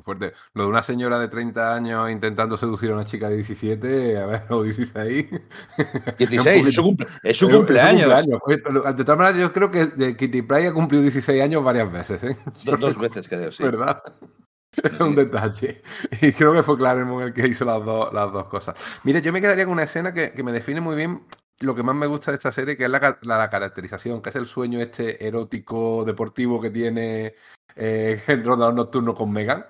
Fuerte. 0.03 0.33
Lo 0.53 0.63
de 0.63 0.69
una 0.69 0.83
señora 0.83 1.17
de 1.19 1.27
30 1.27 1.73
años 1.75 2.09
intentando 2.11 2.57
seducir 2.57 2.91
a 2.91 2.93
una 2.93 3.05
chica 3.05 3.29
de 3.29 3.35
17, 3.35 4.17
a 4.17 4.25
ver, 4.25 4.43
o 4.49 4.63
16. 4.63 5.27
16, 6.17 6.67
es 6.67 6.75
su, 6.75 6.83
cumple, 6.83 7.07
es 7.23 7.37
su 7.37 7.45
Es- 7.47 7.51
es 7.51 7.57
cumpleaños. 7.57 8.23
Oye, 8.45 8.57
pero, 8.59 8.81
De 8.93 9.03
todas 9.03 9.17
maneras, 9.17 9.37
yo 9.39 9.51
creo 9.53 9.71
que 9.71 10.15
Kitty 10.15 10.41
Pryde 10.43 10.67
ha 10.67 10.73
cumplido 10.73 11.01
16 11.03 11.41
años 11.41 11.63
varias 11.63 11.91
veces, 11.91 12.23
¿eh? 12.23 12.37
Dos, 12.65 12.79
dos 12.79 12.97
veces, 12.97 13.27
creo, 13.27 13.51
sí. 13.51 13.63
¿Verdad? 13.63 14.01
Es 14.83 14.99
un 15.01 15.15
detalle. 15.15 15.81
Y 16.21 16.31
creo 16.31 16.53
que 16.53 16.61
fue 16.63 16.77
Claremont 16.77 17.25
el 17.25 17.33
que 17.33 17.47
hizo 17.47 17.65
las 17.65 17.83
dos, 17.83 18.13
las 18.13 18.31
dos 18.31 18.45
cosas. 18.45 18.75
Mire, 19.03 19.21
yo 19.21 19.33
me 19.33 19.41
quedaría 19.41 19.65
con 19.65 19.73
una 19.73 19.83
escena 19.83 20.13
que, 20.13 20.31
que 20.31 20.43
me 20.43 20.51
define 20.51 20.79
muy 20.79 20.95
bien 20.95 21.23
lo 21.59 21.73
que 21.75 21.81
más 21.83 21.95
me 21.95 22.05
gusta 22.05 22.31
de 22.31 22.37
esta 22.37 22.51
serie, 22.51 22.77
que 22.77 22.85
es 22.85 22.89
la, 22.89 23.17
la- 23.23 23.37
la 23.39 23.49
caracterización, 23.49 24.21
que 24.21 24.29
es 24.29 24.35
el 24.35 24.45
sueño 24.45 24.79
este 24.79 25.25
erótico 25.27 26.05
deportivo 26.05 26.61
que 26.61 26.69
tiene 26.69 27.33
eh, 27.75 28.21
el 28.27 28.45
rondador 28.45 28.75
nocturno 28.75 29.15
con 29.15 29.31
Megan, 29.33 29.65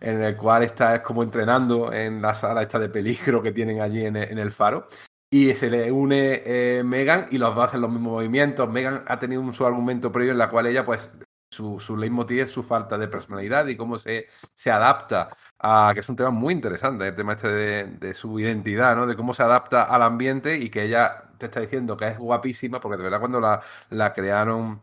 en 0.00 0.22
el 0.22 0.36
cual 0.36 0.62
está 0.62 0.94
es 0.96 1.00
como 1.02 1.22
entrenando 1.22 1.92
en 1.92 2.22
la 2.22 2.34
sala 2.34 2.62
esta 2.62 2.78
de 2.78 2.88
peligro 2.88 3.42
que 3.42 3.52
tienen 3.52 3.80
allí 3.80 4.04
en 4.06 4.16
el, 4.16 4.38
en 4.38 4.52
faro. 4.52 4.88
Y 5.30 5.54
se 5.54 5.70
le 5.70 5.92
une 5.92 6.42
eh, 6.46 6.82
Megan 6.84 7.26
y 7.30 7.38
los 7.38 7.54
dos 7.54 7.64
hacen 7.66 7.82
los 7.82 7.90
mismos 7.90 8.12
movimientos. 8.14 8.68
Megan 8.70 9.04
ha 9.06 9.18
tenido 9.18 9.42
un, 9.42 9.52
su 9.52 9.66
argumento 9.66 10.10
previo 10.10 10.32
en 10.32 10.38
la 10.38 10.48
cual 10.48 10.66
ella, 10.66 10.84
pues, 10.84 11.10
su, 11.50 11.80
su 11.80 11.96
leitmotiv 11.96 12.40
es 12.40 12.50
su 12.50 12.62
falta 12.62 12.98
de 12.98 13.08
personalidad 13.08 13.66
y 13.66 13.76
cómo 13.76 13.98
se, 13.98 14.26
se 14.54 14.70
adapta 14.70 15.30
a, 15.58 15.90
que 15.94 16.00
es 16.00 16.08
un 16.08 16.16
tema 16.16 16.30
muy 16.30 16.54
interesante, 16.54 17.08
el 17.08 17.14
tema 17.16 17.32
este 17.34 17.48
de, 17.48 17.84
de 17.84 18.14
su 18.14 18.38
identidad, 18.38 18.96
¿no? 18.96 19.06
De 19.06 19.16
cómo 19.16 19.34
se 19.34 19.42
adapta 19.42 19.82
al 19.84 20.02
ambiente 20.02 20.56
y 20.58 20.70
que 20.70 20.84
ella 20.84 21.24
te 21.38 21.46
está 21.46 21.60
diciendo 21.60 21.96
que 21.96 22.08
es 22.08 22.18
guapísima, 22.18 22.80
porque 22.80 22.96
de 22.98 23.04
verdad 23.04 23.20
cuando 23.20 23.40
la, 23.40 23.60
la 23.90 24.12
crearon 24.12 24.82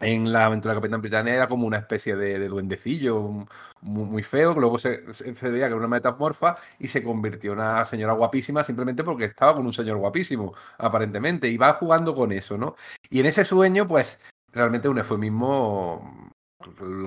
en 0.00 0.32
la 0.32 0.46
aventura 0.46 0.74
de 0.74 0.80
Capitán 0.80 1.00
Britannia 1.00 1.34
era 1.34 1.48
como 1.48 1.66
una 1.66 1.78
especie 1.78 2.16
de, 2.16 2.38
de 2.38 2.48
duendecillo 2.48 3.46
muy, 3.82 4.22
feo, 4.22 4.54
que 4.54 4.60
luego 4.60 4.78
se, 4.78 5.12
se 5.12 5.32
veía 5.50 5.66
que 5.66 5.68
era 5.68 5.76
una 5.76 5.88
metamorfa 5.88 6.56
y 6.78 6.88
se 6.88 7.02
convirtió 7.02 7.52
en 7.52 7.58
una 7.58 7.84
señora 7.84 8.14
guapísima 8.14 8.64
simplemente 8.64 9.04
porque 9.04 9.26
estaba 9.26 9.54
con 9.54 9.66
un 9.66 9.72
señor 9.72 9.98
guapísimo, 9.98 10.54
aparentemente, 10.78 11.48
y 11.48 11.56
va 11.56 11.74
jugando 11.74 12.14
con 12.14 12.32
eso, 12.32 12.58
¿no? 12.58 12.76
Y 13.10 13.20
en 13.20 13.26
ese 13.26 13.44
sueño, 13.44 13.86
pues, 13.86 14.20
realmente 14.52 14.88
un 14.88 14.98
eufemismo 14.98 16.32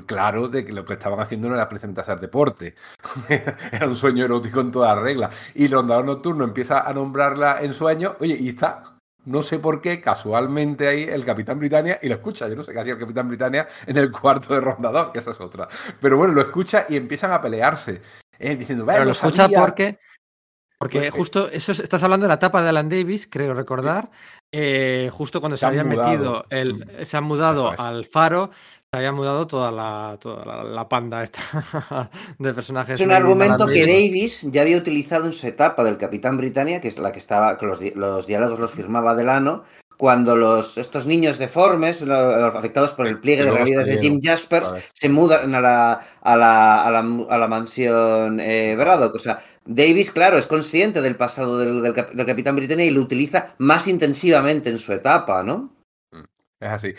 claro 0.05 0.47
de 0.49 0.65
que 0.65 0.73
lo 0.73 0.85
que 0.85 0.93
estaban 0.93 1.19
haciendo 1.19 1.49
no 1.49 1.55
era 1.55 1.67
precisamente 1.67 2.01
hacer 2.01 2.19
deporte. 2.19 2.75
era 3.71 3.87
un 3.87 3.95
sueño 3.95 4.25
erótico 4.25 4.61
en 4.61 4.71
toda 4.71 4.95
regla. 4.95 5.29
Y 5.55 5.67
rondador 5.67 6.05
nocturno 6.05 6.43
empieza 6.43 6.87
a 6.87 6.93
nombrarla 6.93 7.61
en 7.61 7.73
sueños, 7.73 8.15
oye, 8.19 8.37
y 8.39 8.49
está, 8.49 8.96
no 9.27 9.43
sé 9.43 9.59
por 9.59 9.81
qué, 9.81 10.01
casualmente 10.01 10.87
ahí 10.87 11.03
el 11.03 11.23
Capitán 11.25 11.59
Britannia 11.59 11.99
y 12.01 12.07
lo 12.09 12.15
escucha. 12.15 12.47
Yo 12.49 12.55
no 12.55 12.63
sé 12.63 12.73
qué 12.73 12.79
hacía 12.79 12.93
el 12.93 12.99
Capitán 12.99 13.27
Britannia 13.27 13.67
en 13.85 13.97
el 13.97 14.11
cuarto 14.11 14.53
de 14.53 14.61
rondador, 14.61 15.11
que 15.11 15.19
esa 15.19 15.31
es 15.31 15.39
otra. 15.41 15.67
Pero 15.99 16.17
bueno, 16.17 16.33
lo 16.33 16.41
escucha 16.41 16.85
y 16.89 16.95
empiezan 16.95 17.31
a 17.31 17.41
pelearse. 17.41 18.01
eh, 18.39 18.55
diciendo, 18.55 18.85
"Ve, 18.85 18.93
Pero 18.93 19.05
lo 19.05 19.11
escucha 19.11 19.43
sabía". 19.43 19.59
porque. 19.61 19.99
Porque 20.79 21.09
justo 21.09 21.49
eso 21.49 21.71
es- 21.71 21.79
estás 21.79 22.03
hablando 22.03 22.25
de 22.25 22.27
la 22.27 22.35
etapa 22.35 22.61
de 22.61 22.69
Alan 22.69 22.87
Davis, 22.87 23.27
creo 23.27 23.55
recordar, 23.55 24.11
eh, 24.51 25.09
justo 25.11 25.39
cuando 25.39 25.57
se, 25.57 25.65
habían 25.65 25.87
mudado. 25.87 26.09
metido, 26.11 26.45
el, 26.51 26.75
Mm. 26.75 27.05
se 27.05 27.17
han 27.17 27.23
mudado 27.23 27.65
Eso 27.65 27.73
es. 27.73 27.79
al 27.79 28.05
faro, 28.05 28.51
se 28.91 28.97
había 28.97 29.11
mudado 29.11 29.45
toda 29.47 29.69
la, 29.71 30.17
toda 30.19 30.45
la, 30.45 30.63
la 30.63 30.87
panda 30.87 31.21
esta 31.23 31.39
de 32.39 32.53
personajes. 32.53 32.99
Es 32.99 33.05
un 33.05 33.11
argumento 33.11 33.65
que 33.67 33.85
Davis. 33.85 34.47
Ya 34.51 34.61
había 34.61 34.77
utilizado 34.77 35.25
en 35.25 35.33
su 35.33 35.45
etapa 35.47 35.83
del 35.83 35.97
Capitán 35.97 36.37
Britannia, 36.37 36.79
que 36.79 36.87
es 36.87 36.97
la 36.97 37.11
que 37.11 37.19
estaba, 37.19 37.57
que 37.57 37.65
los, 37.65 37.81
los 37.95 38.27
diálogos 38.27 38.59
los 38.59 38.71
firmaba 38.71 39.13
Delano, 39.13 39.65
cuando 39.97 40.37
los, 40.37 40.77
estos 40.77 41.05
niños 41.05 41.37
deformes, 41.37 42.01
los 42.01 42.55
afectados 42.55 42.93
por 42.93 43.07
el 43.07 43.19
pliegue 43.19 43.43
de 43.43 43.49
realidades 43.57 43.87
de 43.87 43.93
Jim 44.01 44.19
Jaspers, 44.23 44.69
se 44.93 45.09
mudan 45.09 45.53
a 45.55 45.59
la, 45.59 45.91
a 46.21 46.37
la, 46.37 46.83
a 46.85 46.91
la, 46.91 46.99
a 47.29 47.37
la 47.37 47.47
mansión 47.49 48.39
eh, 48.39 48.75
Braddock. 48.77 49.15
O 49.15 49.19
sea, 49.19 49.41
Davis, 49.65 50.11
claro, 50.11 50.37
es 50.37 50.47
consciente 50.47 51.01
del 51.01 51.17
pasado 51.17 51.57
del, 51.59 51.81
del 51.81 51.93
cap- 51.93 52.11
del 52.11 52.25
Capitán 52.25 52.55
Britannia 52.55 52.85
y 52.85 52.91
lo 52.91 53.01
utiliza 53.01 53.53
más 53.57 53.87
intensivamente 53.89 54.69
en 54.69 54.77
su 54.77 54.93
etapa, 54.93 55.43
¿no? 55.43 55.73
Es 56.59 56.69
así. 56.69 56.93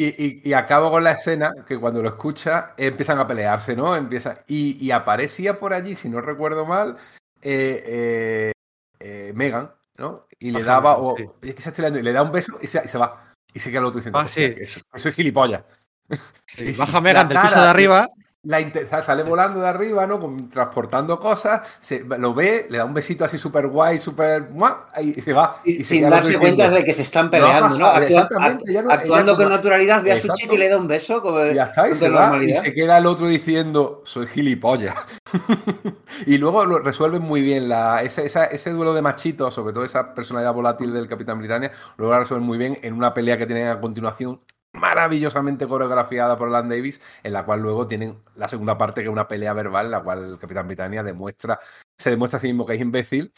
Y, 0.00 0.14
y- 0.24 0.42
y 0.44 0.52
acabo 0.52 0.92
con 0.92 1.02
la 1.02 1.10
escena 1.10 1.50
que 1.66 1.76
cuando 1.76 2.00
lo 2.00 2.08
escucha 2.08 2.72
empiezan 2.76 3.18
a 3.18 3.26
pelearse, 3.26 3.74
¿no? 3.74 3.96
Empieza, 3.96 4.38
y, 4.46 4.76
y 4.84 4.92
aparecía 4.92 5.58
por 5.58 5.72
allí, 5.72 5.96
si 5.96 6.08
no 6.08 6.20
recuerdo 6.20 6.64
mal, 6.64 6.96
eh, 7.42 7.82
eh, 7.84 8.52
eh, 9.00 9.32
Megan, 9.34 9.72
¿no? 9.96 10.28
Y 10.38 10.52
le 10.52 10.60
Ajá, 10.60 10.66
daba, 10.68 10.98
o, 10.98 11.16
sí. 11.16 11.24
es 11.42 11.54
que 11.56 11.62
se 11.62 11.82
liando, 11.82 11.98
y 11.98 12.02
le 12.04 12.12
da 12.12 12.22
un 12.22 12.30
beso 12.30 12.56
y 12.62 12.68
se, 12.68 12.80
y 12.84 12.86
se 12.86 12.96
va. 12.96 13.32
Y 13.52 13.58
se 13.58 13.70
queda 13.70 13.80
el 13.80 13.86
otro 13.86 13.98
diciendo, 13.98 14.20
Ah, 14.20 14.26
"Hostia, 14.26 14.46
sí. 14.50 14.54
eso, 14.60 14.80
eso 14.94 15.08
es 15.08 15.14
gilipollas. 15.16 15.64
Sí, 16.46 16.74
Baja 16.78 17.00
Megan 17.00 17.28
del 17.28 17.40
piso 17.40 17.60
de 17.60 17.66
arriba. 17.66 18.08
La 18.44 18.60
sale 19.02 19.24
volando 19.24 19.60
de 19.60 19.66
arriba, 19.68 20.06
¿no? 20.06 20.20
Con- 20.20 20.48
transportando 20.48 21.18
cosas, 21.18 21.60
se, 21.80 22.04
lo 22.04 22.32
ve, 22.32 22.66
le 22.70 22.78
da 22.78 22.84
un 22.84 22.94
besito 22.94 23.24
así 23.24 23.36
súper 23.36 23.66
guay, 23.66 23.98
súper... 23.98 24.48
Y 25.00 25.20
se 25.20 25.32
va. 25.32 25.60
Y 25.64 25.72
y 25.72 25.84
se 25.84 25.96
sin 25.96 26.08
darse 26.08 26.38
cuenta 26.38 26.70
de 26.70 26.84
que 26.84 26.92
se 26.92 27.02
están 27.02 27.24
"No 27.26 27.28
ha 27.28 27.30
peleando, 27.32 27.68
¿no? 27.70 27.78
pasado", 27.78 27.96
Actua- 27.96 28.06
exactamente, 28.06 28.82
no- 28.82 28.90
actuando 28.92 29.36
con 29.36 29.48
naturalidad, 29.48 30.04
ve 30.04 30.12
a 30.12 30.16
su 30.16 30.28
chico 30.34 30.54
y 30.54 30.58
le 30.58 30.68
da 30.68 30.78
un 30.78 30.86
beso. 30.86 31.20
Como, 31.20 31.44
ya 31.46 31.64
está, 31.64 31.88
y 31.88 31.94
se 31.96 32.06
toda 32.06 32.10
va, 32.20 32.26
y 32.26 32.28
normalidad. 32.30 32.62
se 32.62 32.74
queda 32.74 32.98
el 32.98 33.06
otro 33.06 33.26
diciendo, 33.26 34.02
soy 34.04 34.28
gilipollas. 34.28 34.94
y 36.26 36.38
luego 36.38 36.64
lo 36.64 36.78
resuelven 36.78 37.22
muy 37.22 37.42
bien 37.42 37.68
la, 37.68 38.02
ese, 38.02 38.24
esa- 38.24 38.44
ese 38.46 38.70
duelo 38.70 38.94
de 38.94 39.02
machitos, 39.02 39.52
sobre 39.52 39.72
todo 39.72 39.84
esa 39.84 40.14
personalidad 40.14 40.54
volátil 40.54 40.92
del 40.92 41.08
Capitán 41.08 41.38
Britannia, 41.40 41.72
luego 41.96 42.14
lo 42.14 42.20
resuelven 42.20 42.46
muy 42.46 42.56
bien 42.56 42.78
en 42.82 42.94
una 42.94 43.12
pelea 43.12 43.36
que 43.36 43.46
tienen 43.46 43.66
a 43.66 43.80
continuación 43.80 44.40
maravillosamente 44.78 45.66
coreografiada 45.66 46.36
por 46.38 46.48
Alan 46.48 46.68
Davis, 46.68 47.00
en 47.22 47.32
la 47.32 47.44
cual 47.44 47.60
luego 47.60 47.86
tienen 47.86 48.18
la 48.36 48.48
segunda 48.48 48.78
parte, 48.78 49.00
que 49.00 49.08
es 49.08 49.12
una 49.12 49.28
pelea 49.28 49.52
verbal, 49.52 49.86
en 49.86 49.92
la 49.92 50.02
cual 50.02 50.24
el 50.32 50.38
Capitán 50.38 50.66
Britannia 50.66 51.02
demuestra, 51.02 51.58
se 51.98 52.10
demuestra 52.10 52.38
a 52.38 52.40
sí 52.40 52.46
mismo 52.48 52.66
que 52.66 52.74
es 52.74 52.80
imbécil 52.80 53.32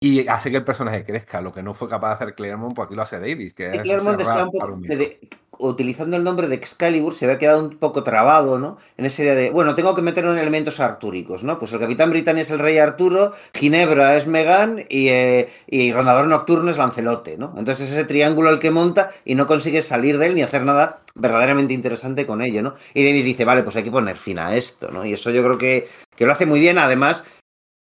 y 0.00 0.28
hace 0.28 0.50
que 0.50 0.58
el 0.58 0.64
personaje 0.64 1.04
crezca, 1.04 1.40
lo 1.40 1.52
que 1.54 1.62
no 1.62 1.72
fue 1.72 1.88
capaz 1.88 2.08
de 2.10 2.14
hacer 2.16 2.34
Claremont, 2.34 2.74
pues 2.74 2.86
aquí 2.86 2.94
lo 2.94 3.02
hace 3.02 3.18
Davis. 3.18 3.54
Que 3.54 3.76
Y 3.76 3.78
Claremont 3.80 4.20
está 4.20 4.44
un 4.44 4.50
poco 4.50 4.64
argumentos. 4.64 4.98
de- 4.98 5.28
utilizando 5.58 6.16
el 6.16 6.24
nombre 6.24 6.48
de 6.48 6.54
Excalibur, 6.54 7.14
se 7.14 7.24
había 7.24 7.38
quedado 7.38 7.64
un 7.64 7.76
poco 7.76 8.02
trabado, 8.02 8.58
¿no? 8.58 8.78
En 8.96 9.06
esa 9.06 9.22
idea 9.22 9.34
de, 9.34 9.50
bueno, 9.50 9.74
tengo 9.74 9.94
que 9.94 10.02
meter 10.02 10.24
en 10.24 10.38
elementos 10.38 10.80
artúricos, 10.80 11.44
¿no? 11.44 11.58
Pues 11.58 11.72
el 11.72 11.80
Capitán 11.80 12.10
Britannia 12.10 12.42
es 12.42 12.50
el 12.50 12.58
rey 12.58 12.78
Arturo, 12.78 13.32
Ginebra 13.54 14.16
es 14.16 14.26
Megan 14.26 14.80
y, 14.88 15.08
eh, 15.08 15.48
y 15.66 15.92
Rondador 15.92 16.26
Nocturno 16.26 16.70
es 16.70 16.78
Lancelote, 16.78 17.36
¿no? 17.36 17.54
Entonces 17.56 17.90
ese 17.90 18.04
triángulo 18.04 18.50
el 18.50 18.58
que 18.58 18.70
monta 18.70 19.10
y 19.24 19.34
no 19.34 19.46
consigue 19.46 19.82
salir 19.82 20.18
de 20.18 20.26
él 20.26 20.34
ni 20.34 20.42
hacer 20.42 20.62
nada 20.64 21.00
verdaderamente 21.14 21.74
interesante 21.74 22.26
con 22.26 22.42
ello, 22.42 22.62
¿no? 22.62 22.74
Y 22.94 23.04
Davis 23.04 23.24
dice, 23.24 23.44
vale, 23.44 23.62
pues 23.62 23.76
hay 23.76 23.82
que 23.82 23.90
poner 23.90 24.16
fin 24.16 24.38
a 24.38 24.54
esto, 24.54 24.90
¿no? 24.90 25.04
Y 25.04 25.14
eso 25.14 25.30
yo 25.30 25.42
creo 25.42 25.58
que, 25.58 25.88
que 26.14 26.26
lo 26.26 26.32
hace 26.32 26.46
muy 26.46 26.60
bien, 26.60 26.78
además 26.78 27.24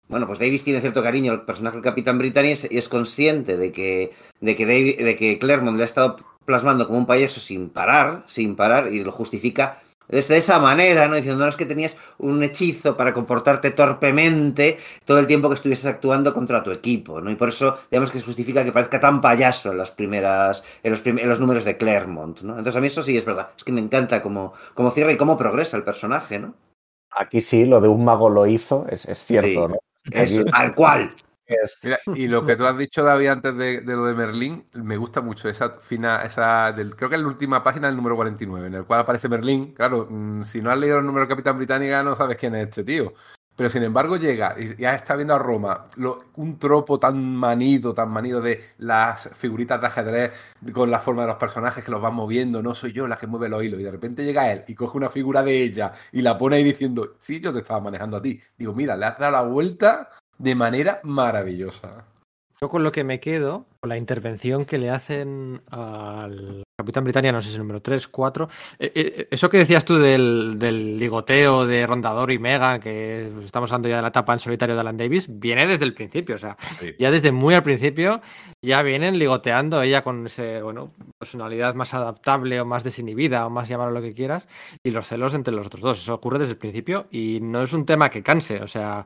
bueno, 0.09 0.25
pues 0.25 0.39
Davis 0.39 0.63
tiene 0.63 0.81
cierto 0.81 1.03
cariño 1.03 1.31
al 1.31 1.45
personaje 1.45 1.75
del 1.75 1.83
Capitán 1.83 2.17
Britannia 2.17 2.55
y 2.69 2.77
es 2.77 2.89
consciente 2.89 3.57
de 3.57 3.71
que, 3.71 4.11
de 4.41 4.55
que, 4.55 4.65
David, 4.65 4.97
de 4.97 5.15
que 5.15 5.37
Claremont 5.37 5.77
le 5.77 5.83
ha 5.83 5.85
estado 5.85 6.15
plasmando 6.45 6.87
como 6.87 6.97
un 6.97 7.05
payaso 7.05 7.39
sin 7.39 7.69
parar, 7.69 8.23
sin 8.25 8.55
parar, 8.55 8.91
y 8.91 9.03
lo 9.03 9.11
justifica 9.11 9.79
desde 10.07 10.37
esa 10.37 10.57
manera, 10.57 11.07
¿no? 11.07 11.15
Diciendo, 11.15 11.43
no 11.43 11.49
es 11.49 11.55
que 11.55 11.67
tenías 11.67 11.95
un 12.17 12.41
hechizo 12.41 12.97
para 12.97 13.13
comportarte 13.13 13.69
torpemente 13.69 14.79
todo 15.05 15.19
el 15.19 15.27
tiempo 15.27 15.47
que 15.47 15.53
estuvieses 15.53 15.85
actuando 15.85 16.33
contra 16.33 16.63
tu 16.63 16.71
equipo, 16.71 17.21
¿no? 17.21 17.29
Y 17.29 17.35
por 17.35 17.49
eso, 17.49 17.77
digamos 17.91 18.09
que 18.09 18.17
se 18.17 18.25
justifica 18.25 18.63
que 18.63 18.71
parezca 18.71 18.99
tan 18.99 19.21
payaso 19.21 19.71
en 19.71 19.77
las 19.77 19.91
primeras, 19.91 20.63
en 20.81 20.89
los, 20.89 21.01
prim 21.01 21.19
en 21.19 21.29
los 21.29 21.39
números 21.39 21.63
de 21.63 21.77
Claremont, 21.77 22.41
¿no? 22.41 22.53
Entonces 22.53 22.75
a 22.75 22.81
mí 22.81 22.87
eso 22.87 23.03
sí 23.03 23.15
es 23.15 23.25
verdad, 23.25 23.49
es 23.55 23.63
que 23.63 23.71
me 23.71 23.81
encanta 23.81 24.23
cómo, 24.23 24.53
cómo 24.73 24.89
cierra 24.89 25.11
y 25.11 25.17
cómo 25.17 25.37
progresa 25.37 25.77
el 25.77 25.83
personaje, 25.83 26.39
¿no? 26.39 26.55
Aquí 27.11 27.41
sí, 27.41 27.65
lo 27.65 27.79
de 27.79 27.87
un 27.87 28.03
mago 28.03 28.31
lo 28.31 28.47
hizo, 28.47 28.87
es, 28.89 29.05
es 29.05 29.23
cierto, 29.23 29.67
Sí. 29.67 29.73
¿no? 29.73 29.79
Es 30.11 30.45
tal 30.45 30.75
cual. 30.75 31.13
Mira, 31.81 31.99
y 32.13 32.27
lo 32.27 32.45
que 32.45 32.55
tú 32.55 32.65
has 32.65 32.77
dicho, 32.77 33.03
David, 33.03 33.27
antes 33.27 33.57
de, 33.57 33.81
de 33.81 33.95
lo 33.95 34.05
de 34.05 34.13
Merlín, 34.13 34.65
me 34.73 34.97
gusta 34.97 35.21
mucho 35.21 35.49
esa 35.49 35.71
fina, 35.79 36.21
esa 36.21 36.71
del, 36.71 36.95
creo 36.95 37.09
que 37.09 37.15
es 37.15 37.21
la 37.21 37.27
última 37.27 37.63
página 37.63 37.87
del 37.87 37.95
número 37.95 38.15
49, 38.15 38.67
en 38.67 38.73
el 38.75 38.85
cual 38.85 38.99
aparece 38.99 39.29
Merlín. 39.29 39.73
Claro, 39.73 40.07
mm, 40.09 40.43
si 40.43 40.61
no 40.61 40.69
has 40.69 40.77
leído 40.77 40.99
el 40.99 41.05
número 41.05 41.25
de 41.25 41.29
Capitán 41.29 41.57
Británica, 41.57 42.03
no 42.03 42.15
sabes 42.15 42.37
quién 42.37 42.53
es 42.55 42.67
este 42.67 42.83
tío. 42.83 43.13
Pero 43.59 43.69
sin 43.69 43.83
embargo 43.83 44.15
llega 44.15 44.55
y 44.57 44.81
ya 44.81 44.95
está 44.95 45.17
viendo 45.17 45.35
a 45.35 45.37
Roma, 45.37 45.83
un 46.37 46.57
tropo 46.57 46.97
tan 46.97 47.35
manido, 47.35 47.93
tan 47.93 48.09
manido 48.09 48.39
de 48.39 48.63
las 48.77 49.31
figuritas 49.35 49.81
de 49.81 49.87
ajedrez 49.87 50.31
con 50.71 50.89
la 50.89 51.01
forma 51.01 51.23
de 51.23 51.27
los 51.27 51.35
personajes 51.35 51.83
que 51.83 51.91
los 51.91 52.01
van 52.01 52.13
moviendo, 52.13 52.63
no 52.63 52.73
soy 52.73 52.93
yo 52.93 53.05
la 53.05 53.17
que 53.17 53.27
mueve 53.27 53.49
los 53.49 53.61
hilos. 53.61 53.81
Y 53.81 53.83
de 53.83 53.91
repente 53.91 54.23
llega 54.23 54.49
él 54.49 54.63
y 54.65 54.75
coge 54.75 54.95
una 54.97 55.09
figura 55.09 55.43
de 55.43 55.61
ella 55.61 55.91
y 56.13 56.21
la 56.21 56.37
pone 56.37 56.55
ahí 56.55 56.63
diciendo, 56.63 57.17
sí, 57.19 57.41
yo 57.41 57.51
te 57.51 57.59
estaba 57.59 57.81
manejando 57.81 58.15
a 58.15 58.21
ti. 58.21 58.39
Digo, 58.57 58.73
mira, 58.73 58.95
le 58.95 59.07
has 59.07 59.19
dado 59.19 59.33
la 59.33 59.41
vuelta 59.41 60.09
de 60.37 60.55
manera 60.55 61.01
maravillosa. 61.03 62.05
Yo 62.61 62.67
con 62.67 62.83
lo 62.83 62.91
que 62.91 63.05
me 63.05 63.21
quedo, 63.21 63.67
con 63.79 63.87
la 63.87 63.97
intervención 63.97 64.65
que 64.65 64.77
le 64.77 64.89
hacen 64.89 65.61
al 65.71 66.63
Capitán 66.77 67.05
Britannia, 67.05 67.31
no 67.31 67.39
sé 67.41 67.47
si 67.47 67.51
es 67.51 67.55
el 67.55 67.61
número 67.61 67.81
3, 67.81 68.09
4. 68.09 68.49
eh, 68.79 68.91
eh, 68.95 69.27
eso 69.31 69.49
que 69.49 69.59
decías 69.59 69.85
tú 69.85 69.95
del, 69.97 70.57
del 70.59 70.99
ligoteo 70.99 71.65
de 71.65 71.87
Rondador 71.87 72.31
y 72.33 72.37
Megan, 72.39 72.81
que 72.81 73.31
estamos 73.45 73.71
hablando 73.71 73.87
ya 73.87 73.95
de 73.97 74.01
la 74.01 74.07
etapa 74.09 74.33
en 74.33 74.39
solitario 74.39 74.75
de 74.75 74.81
Alan 74.81 74.97
Davis, 74.97 75.27
viene 75.39 75.67
desde 75.67 75.85
el 75.85 75.93
principio. 75.93 76.35
O 76.35 76.39
sea, 76.39 76.57
Sí. 76.77 76.93
ya 76.99 77.11
desde 77.11 77.31
muy 77.31 77.55
al 77.55 77.63
principio 77.63 78.19
ya 78.61 78.81
vienen 78.81 79.17
ligoteando 79.19 79.81
ella 79.81 80.03
con 80.03 80.25
ese, 80.25 80.61
bueno, 80.61 80.91
personalidad 81.17 81.75
más 81.75 81.93
adaptable 81.93 82.59
o 82.59 82.65
más 82.65 82.83
desinhibida 82.83 83.45
o 83.45 83.49
más 83.49 83.69
llamarlo 83.69 83.93
lo 83.93 84.01
que 84.01 84.13
quieras 84.13 84.47
y 84.83 84.91
los 84.91 85.07
celos 85.07 85.33
entre 85.33 85.53
los 85.53 85.67
otros 85.67 85.81
dos. 85.81 86.01
Eso 86.01 86.13
ocurre 86.13 86.39
desde 86.39 86.53
el 86.53 86.57
principio 86.59 87.07
y 87.09 87.39
no 87.41 87.61
es 87.63 87.71
un 87.71 87.85
tema 87.85 88.09
que 88.09 88.21
canse. 88.21 88.61
O 88.61 88.67
sea, 88.67 89.05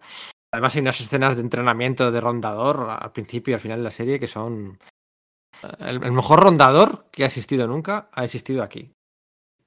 además 0.54 0.76
hay 0.76 0.82
unas 0.82 1.02
escenas 1.02 1.36
de 1.36 1.42
entrenamiento 1.42 2.12
de 2.12 2.22
rondador 2.22 2.88
al 2.90 3.12
principio 3.12 3.52
y 3.52 3.56
al 3.56 3.60
final 3.60 3.80
de 3.80 3.84
la 3.84 3.92
serie 3.92 4.20
que 4.20 4.28
son... 4.28 4.80
El, 5.80 6.04
el 6.04 6.12
mejor 6.12 6.42
rondador 6.42 7.08
que 7.12 7.24
ha 7.24 7.28
existido 7.28 7.68
nunca 7.68 8.10
ha 8.12 8.24
existido 8.24 8.64
aquí. 8.64 8.92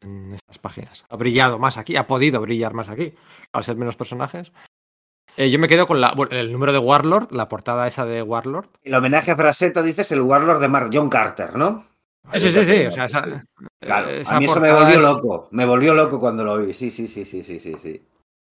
En 0.00 0.34
estas 0.34 0.58
páginas. 0.58 1.04
Ha 1.08 1.16
brillado 1.16 1.58
más 1.58 1.76
aquí, 1.78 1.96
ha 1.96 2.06
podido 2.06 2.40
brillar 2.40 2.72
más 2.74 2.88
aquí, 2.88 3.14
al 3.52 3.64
ser 3.64 3.76
menos 3.76 3.96
personajes. 3.96 4.52
Eh, 5.36 5.50
yo 5.50 5.58
me 5.58 5.68
quedo 5.68 5.86
con 5.86 6.00
la, 6.00 6.12
bueno, 6.14 6.36
el 6.36 6.52
número 6.52 6.72
de 6.72 6.78
Warlord, 6.78 7.32
la 7.32 7.48
portada 7.48 7.86
esa 7.86 8.04
de 8.04 8.22
Warlord. 8.22 8.68
El 8.82 8.94
homenaje 8.94 9.30
a 9.32 9.36
Fraseto, 9.36 9.82
dices, 9.82 10.12
el 10.12 10.20
Warlord 10.22 10.60
de 10.60 10.68
Mark 10.68 10.90
John 10.92 11.08
Carter, 11.08 11.58
¿no? 11.58 11.86
Sí, 12.32 12.40
sí, 12.40 12.52
sí, 12.52 12.64
sí, 12.64 12.86
o 12.86 12.90
sea, 12.90 13.04
esa, 13.06 13.44
Claro, 13.80 14.08
eh, 14.10 14.22
a 14.26 14.38
mí 14.38 14.44
eso 14.46 14.60
me 14.60 14.72
volvió 14.72 14.96
es- 14.96 15.02
loco. 15.02 15.48
Me 15.52 15.64
volvió 15.64 15.94
loco 15.94 16.18
cuando 16.20 16.44
lo 16.44 16.58
vi. 16.58 16.74
Sí, 16.74 16.90
sí, 16.90 17.06
sí, 17.08 17.24
sí, 17.24 17.44
sí, 17.44 17.60
sí, 17.60 17.74
sí. 17.80 18.02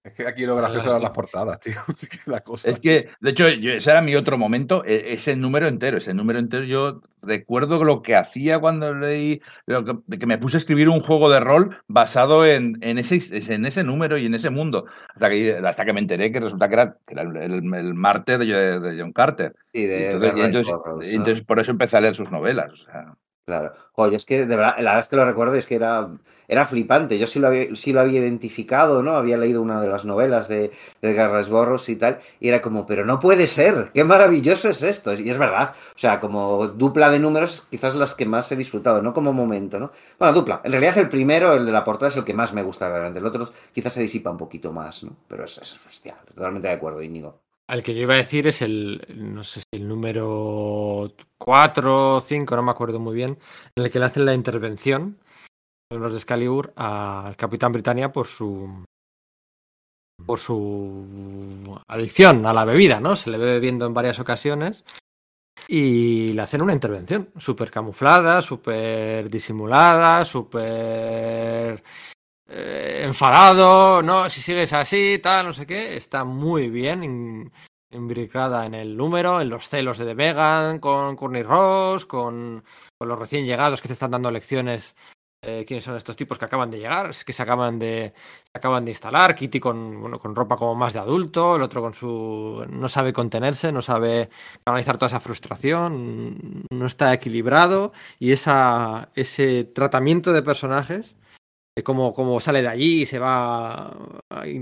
Es 0.05 0.13
que 0.13 0.27
aquí 0.27 0.45
lo 0.45 0.55
gracioso 0.55 0.89
eran 0.89 1.01
las 1.01 1.09
portadas, 1.11 1.59
tío. 1.59 1.73
Es 1.89 2.07
que 2.07 2.19
la 2.29 2.41
cosa. 2.41 2.69
Es 2.69 2.79
que, 2.79 3.09
de 3.19 3.29
hecho, 3.31 3.49
yo- 3.49 3.71
ese 3.71 3.89
era 3.89 4.01
mi 4.03 4.15
otro 4.15 4.37
momento, 4.37 4.83
e- 4.85 5.13
ese 5.13 5.35
número 5.35 5.67
entero, 5.67 5.97
ese 5.97 6.13
número 6.13 6.37
entero, 6.37 6.63
yo 6.63 7.01
recuerdo 7.23 7.83
lo 7.83 8.03
que 8.03 8.15
hacía 8.15 8.59
cuando 8.59 8.93
leí, 8.93 9.41
lo 9.65 9.83
que, 9.83 9.93
de 10.05 10.19
que 10.19 10.27
me 10.27 10.37
puse 10.37 10.57
a 10.57 10.59
escribir 10.59 10.89
un 10.89 11.01
juego 11.01 11.31
de 11.31 11.39
rol 11.39 11.81
basado 11.87 12.45
en, 12.45 12.77
en, 12.81 12.99
ese, 12.99 13.19
en 13.51 13.65
ese 13.65 13.83
número 13.83 14.19
y 14.19 14.27
en 14.27 14.35
ese 14.35 14.51
mundo, 14.51 14.85
hasta 15.15 15.29
que, 15.31 15.53
hasta 15.65 15.85
que 15.85 15.93
me 15.93 16.01
enteré 16.01 16.31
que 16.31 16.39
resulta 16.39 16.67
que 16.67 16.73
era, 16.75 16.97
que 17.07 17.13
era 17.15 17.23
el, 17.23 17.35
el- 17.37 17.73
el 17.73 17.93
Marte 17.95 18.37
de, 18.37 18.79
de 18.79 19.01
John 19.01 19.11
Carter. 19.11 19.55
De, 19.73 20.11
entonces, 20.11 20.33
de 20.35 20.39
y 20.39 20.43
entonces- 20.45 20.73
¿no? 20.85 21.01
entonces 21.01 21.43
por 21.43 21.59
eso 21.59 21.71
empecé 21.71 21.97
a 21.97 22.01
leer 22.01 22.13
sus 22.13 22.29
novelas. 22.29 22.71
o 22.71 22.75
sea. 22.77 23.15
Claro. 23.45 23.73
Oye, 23.93 24.15
es 24.15 24.25
que 24.25 24.39
de 24.47 24.55
verdad, 24.55 24.73
la 24.77 24.91
verdad 24.91 24.99
es 24.99 25.07
que 25.07 25.15
lo 25.15 25.23
recuerdo, 25.23 25.53
es 25.53 25.67
que 25.67 25.75
era, 25.75 26.09
era 26.47 26.65
flipante. 26.65 27.19
Yo 27.19 27.27
sí 27.27 27.37
lo, 27.37 27.45
había, 27.47 27.75
sí 27.75 27.93
lo 27.93 27.99
había 28.01 28.19
identificado, 28.19 29.03
¿no? 29.03 29.11
Había 29.11 29.37
leído 29.37 29.61
una 29.61 29.79
de 29.79 29.87
las 29.87 30.03
novelas 30.03 30.47
de, 30.47 30.71
de 30.99 31.13
Garras 31.13 31.47
Borros 31.47 31.87
y 31.89 31.95
tal, 31.95 32.19
y 32.39 32.49
era 32.49 32.59
como, 32.63 32.87
pero 32.87 33.05
no 33.05 33.19
puede 33.19 33.45
ser, 33.45 33.91
qué 33.93 34.03
maravilloso 34.03 34.67
es 34.67 34.81
esto. 34.81 35.13
Y 35.13 35.29
es 35.29 35.37
verdad, 35.37 35.75
o 35.95 35.97
sea, 35.99 36.19
como 36.19 36.67
dupla 36.69 37.11
de 37.11 37.19
números, 37.19 37.67
quizás 37.69 37.93
las 37.93 38.15
que 38.15 38.25
más 38.25 38.51
he 38.51 38.55
disfrutado, 38.55 39.03
no 39.03 39.13
como 39.13 39.31
momento, 39.31 39.79
¿no? 39.79 39.91
Bueno, 40.17 40.33
dupla. 40.33 40.61
En 40.63 40.71
realidad 40.71 40.97
el 40.97 41.09
primero, 41.09 41.53
el 41.53 41.67
de 41.67 41.71
la 41.71 41.83
portada, 41.83 42.09
es 42.09 42.17
el 42.17 42.23
que 42.25 42.33
más 42.33 42.51
me 42.51 42.63
gusta 42.63 42.89
realmente. 42.89 43.19
El 43.19 43.27
otro 43.27 43.51
quizás 43.71 43.93
se 43.93 44.01
disipa 44.01 44.31
un 44.31 44.37
poquito 44.37 44.71
más, 44.73 45.03
¿no? 45.03 45.15
Pero 45.27 45.43
es, 45.45 45.59
es 45.59 45.79
hostia, 45.85 46.15
totalmente 46.33 46.67
de 46.67 46.73
acuerdo, 46.73 46.99
Íñigo. 47.03 47.44
Al 47.67 47.81
que 47.81 47.95
yo 47.95 48.01
iba 48.01 48.13
a 48.13 48.17
decir 48.17 48.45
es 48.47 48.61
el, 48.61 49.05
no 49.15 49.43
sé 49.43 49.61
si 49.61 49.65
el 49.71 49.87
número 49.87 51.11
4 51.39 52.15
o 52.15 52.19
5, 52.19 52.55
no 52.55 52.63
me 52.63 52.71
acuerdo 52.71 52.99
muy 52.99 53.15
bien, 53.15 53.39
en 53.75 53.83
el 53.83 53.91
que 53.91 53.99
le 53.99 54.05
hacen 54.05 54.25
la 54.25 54.35
intervención 54.35 55.17
en 55.91 55.99
los 55.99 56.11
de 56.11 56.17
Excalibur 56.17 56.73
al 56.75 57.35
Capitán 57.35 57.71
Britannia 57.71 58.11
por 58.11 58.27
su 58.27 58.85
por 60.25 60.39
su 60.39 61.79
adicción 61.87 62.45
a 62.45 62.53
la 62.53 62.65
bebida, 62.65 62.99
¿no? 62.99 63.15
Se 63.15 63.29
le 63.29 63.37
ve 63.37 63.45
bebiendo 63.45 63.85
en 63.85 63.93
varias 63.93 64.19
ocasiones 64.19 64.83
y 65.67 66.33
le 66.33 66.41
hacen 66.41 66.61
una 66.61 66.73
intervención 66.73 67.29
súper 67.37 67.71
camuflada, 67.71 68.41
súper 68.41 69.29
disimulada, 69.29 70.23
súper 70.23 71.83
eh, 72.47 73.01
enfadado, 73.05 74.01
no, 74.01 74.29
si 74.29 74.41
sigues 74.41 74.73
así, 74.73 75.19
tal, 75.21 75.47
no 75.47 75.53
sé 75.53 75.65
qué, 75.65 75.97
está 75.97 76.23
muy 76.23 76.69
bien 76.69 77.51
imbricada 77.91 78.65
en 78.65 78.73
el 78.73 78.95
número, 78.97 79.41
en 79.41 79.49
los 79.49 79.69
celos 79.69 79.97
de 79.97 80.05
The 80.05 80.13
Vegan, 80.13 80.79
con 80.79 81.15
Courtney 81.15 81.43
Ross, 81.43 82.05
con, 82.05 82.63
con 82.97 83.07
los 83.07 83.17
recién 83.19 83.45
llegados 83.45 83.81
que 83.81 83.87
te 83.87 83.93
están 83.93 84.11
dando 84.11 84.31
lecciones. 84.31 84.95
eh, 85.41 85.63
quiénes 85.67 85.83
son 85.83 85.95
estos 85.95 86.15
tipos 86.15 86.39
que 86.39 86.45
acaban 86.45 86.71
de 86.71 86.79
llegar, 86.79 87.11
que 87.25 87.33
se 87.33 87.43
acaban 87.43 87.77
de, 87.77 88.13
se 88.51 88.57
acaban 88.57 88.83
de 88.83 88.91
instalar, 88.91 89.35
Kitty 89.35 89.59
con, 89.59 90.01
bueno, 90.01 90.17
con 90.19 90.35
ropa 90.35 90.55
como 90.57 90.73
más 90.75 90.93
de 90.93 90.99
adulto, 90.99 91.55
el 91.55 91.61
otro 91.61 91.81
con 91.81 91.93
su 91.93 92.65
no 92.69 92.89
sabe 92.89 93.13
contenerse, 93.13 93.71
no 93.71 93.81
sabe 93.81 94.29
canalizar 94.65 94.97
toda 94.97 95.07
esa 95.07 95.19
frustración, 95.19 96.63
no 96.71 96.85
está 96.87 97.13
equilibrado 97.13 97.93
y 98.19 98.31
esa, 98.31 99.09
ese 99.15 99.65
tratamiento 99.65 100.33
de 100.33 100.41
personajes 100.43 101.15
cómo, 101.83 102.13
cómo 102.13 102.39
sale 102.39 102.61
de 102.61 102.67
allí 102.67 103.01
y 103.01 103.05
se 103.05 103.19
va. 103.19 103.93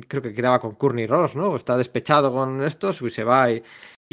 Creo 0.07 0.22
que 0.22 0.34
quedaba 0.34 0.60
con 0.60 0.76
Courtney 0.76 1.07
Ross, 1.07 1.35
¿no? 1.35 1.56
Está 1.56 1.77
despechado 1.77 2.31
con 2.31 2.64
estos 2.64 3.02
y 3.02 3.10
se 3.10 3.23
va. 3.23 3.52
Y, 3.52 3.61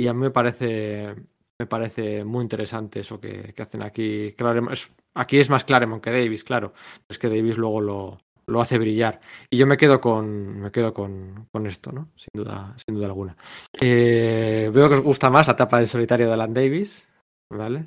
a 0.06 0.12
mí 0.12 0.20
me 0.20 0.30
parece. 0.30 1.14
Me 1.58 1.66
parece 1.66 2.24
muy 2.24 2.42
interesante 2.42 3.00
eso 3.00 3.20
que, 3.20 3.52
que 3.54 3.62
hacen 3.62 3.82
aquí. 3.82 4.32
Claremont. 4.36 4.78
Aquí 5.14 5.38
es 5.38 5.50
más 5.50 5.64
Claremont 5.64 6.02
que 6.02 6.10
Davis, 6.10 6.44
claro. 6.44 6.72
Es 7.08 7.18
que 7.18 7.28
Davis 7.28 7.58
luego 7.58 7.80
lo, 7.80 8.18
lo 8.46 8.60
hace 8.60 8.78
brillar. 8.78 9.20
Y 9.48 9.56
yo 9.56 9.66
me 9.66 9.76
quedo 9.76 10.00
con. 10.00 10.60
Me 10.60 10.70
quedo 10.70 10.92
con, 10.92 11.48
con 11.52 11.66
esto, 11.66 11.92
¿no? 11.92 12.10
Sin 12.16 12.30
duda, 12.34 12.74
sin 12.84 12.94
duda 12.94 13.06
alguna. 13.06 13.36
Eh, 13.80 14.70
veo 14.72 14.88
que 14.88 14.96
os 14.96 15.02
gusta 15.02 15.30
más 15.30 15.46
la 15.46 15.54
etapa 15.54 15.78
del 15.78 15.88
solitario 15.88 16.26
de 16.26 16.32
Alan 16.34 16.54
Davis. 16.54 17.06
¿Vale? 17.50 17.84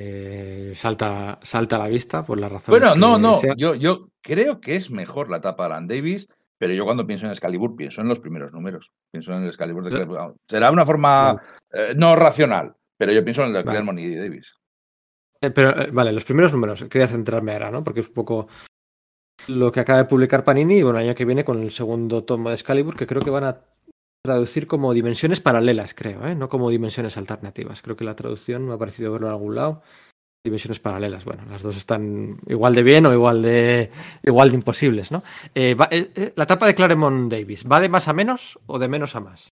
Eh, 0.00 0.74
salta, 0.76 1.40
salta 1.42 1.74
a 1.74 1.80
la 1.80 1.88
vista 1.88 2.24
por 2.24 2.38
la 2.38 2.48
razón. 2.48 2.72
Bueno, 2.72 2.94
no, 2.94 3.18
no, 3.18 3.40
yo, 3.56 3.74
yo 3.74 4.10
creo 4.20 4.60
que 4.60 4.76
es 4.76 4.92
mejor 4.92 5.28
la 5.28 5.38
etapa 5.38 5.64
de 5.64 5.74
Alan 5.74 5.88
Davis, 5.88 6.28
pero 6.56 6.72
yo 6.72 6.84
cuando 6.84 7.04
pienso 7.04 7.26
en 7.26 7.32
Excalibur 7.32 7.74
pienso 7.74 8.00
en 8.00 8.08
los 8.08 8.20
primeros 8.20 8.52
números. 8.52 8.92
Pienso 9.10 9.32
en 9.32 9.42
el 9.42 9.48
Excalibur 9.48 9.82
de 9.82 9.90
Claremont. 9.90 10.36
Será 10.48 10.70
una 10.70 10.86
forma 10.86 11.42
eh, 11.72 11.94
no 11.96 12.14
racional, 12.14 12.76
pero 12.96 13.12
yo 13.12 13.24
pienso 13.24 13.42
en 13.42 13.48
el 13.48 13.54
de 13.54 13.62
Vale. 13.64 13.70
Claremont 13.70 13.98
y 13.98 14.14
Davis. 14.14 14.54
Eh, 15.40 15.50
pero, 15.50 15.74
vale, 15.92 16.12
los 16.12 16.24
primeros 16.24 16.52
números, 16.52 16.84
quería 16.88 17.08
centrarme 17.08 17.52
ahora, 17.52 17.72
¿no? 17.72 17.82
Porque 17.82 18.00
es 18.00 18.08
un 18.08 18.14
poco 18.14 18.46
lo 19.48 19.72
que 19.72 19.80
acaba 19.80 19.98
de 19.98 20.04
publicar 20.04 20.44
Panini 20.44 20.78
y 20.78 20.82
bueno, 20.82 21.00
el 21.00 21.06
año 21.06 21.14
que 21.16 21.24
viene 21.24 21.44
con 21.44 21.60
el 21.60 21.72
segundo 21.72 22.22
tomo 22.22 22.50
de 22.50 22.54
Excalibur, 22.54 22.94
que 22.94 23.06
creo 23.06 23.22
que 23.22 23.30
van 23.30 23.44
a 23.44 23.60
traducir 24.22 24.66
como 24.66 24.92
dimensiones 24.92 25.40
paralelas, 25.40 25.94
creo, 25.94 26.26
¿eh? 26.26 26.34
No 26.34 26.48
como 26.48 26.70
dimensiones 26.70 27.16
alternativas. 27.16 27.82
Creo 27.82 27.96
que 27.96 28.04
la 28.04 28.16
traducción 28.16 28.66
me 28.66 28.74
ha 28.74 28.78
parecido 28.78 29.12
verlo 29.12 29.28
en 29.28 29.32
algún 29.32 29.54
lado. 29.54 29.82
Dimensiones 30.44 30.80
paralelas. 30.80 31.24
Bueno, 31.24 31.44
las 31.50 31.62
dos 31.62 31.76
están 31.76 32.38
igual 32.46 32.74
de 32.74 32.82
bien 32.82 33.06
o 33.06 33.12
igual 33.12 33.42
de 33.42 33.90
igual 34.22 34.50
de 34.50 34.54
imposibles, 34.56 35.10
¿no? 35.10 35.22
Eh, 35.54 35.76
eh, 35.90 36.32
la 36.36 36.44
etapa 36.44 36.66
de 36.66 36.74
Claremont 36.74 37.30
Davis, 37.30 37.64
¿va 37.66 37.80
de 37.80 37.88
más 37.88 38.08
a 38.08 38.12
menos 38.12 38.58
o 38.66 38.78
de 38.78 38.88
menos 38.88 39.16
a 39.16 39.20
más? 39.20 39.52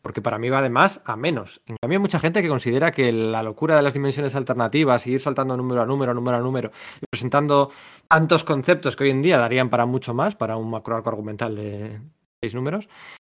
Porque 0.00 0.22
para 0.22 0.38
mí 0.38 0.48
va 0.48 0.62
de 0.62 0.70
más 0.70 1.02
a 1.04 1.16
menos. 1.16 1.60
En 1.66 1.76
cambio, 1.80 1.98
hay 1.98 2.02
mucha 2.02 2.20
gente 2.20 2.40
que 2.40 2.48
considera 2.48 2.92
que 2.92 3.10
la 3.10 3.42
locura 3.42 3.76
de 3.76 3.82
las 3.82 3.92
dimensiones 3.92 4.36
alternativas 4.36 5.06
y 5.06 5.12
ir 5.12 5.20
saltando 5.20 5.56
número 5.56 5.82
a 5.82 5.86
número, 5.86 6.14
número 6.14 6.36
a 6.36 6.40
número, 6.40 6.70
y 7.00 7.06
presentando 7.10 7.70
tantos 8.08 8.44
conceptos 8.44 8.94
que 8.94 9.04
hoy 9.04 9.10
en 9.10 9.22
día 9.22 9.38
darían 9.38 9.68
para 9.68 9.84
mucho 9.84 10.14
más, 10.14 10.36
para 10.36 10.56
un 10.56 10.70
macroarco 10.70 11.10
argumental 11.10 11.56
de 11.56 12.00
seis 12.40 12.54
números, 12.54 12.88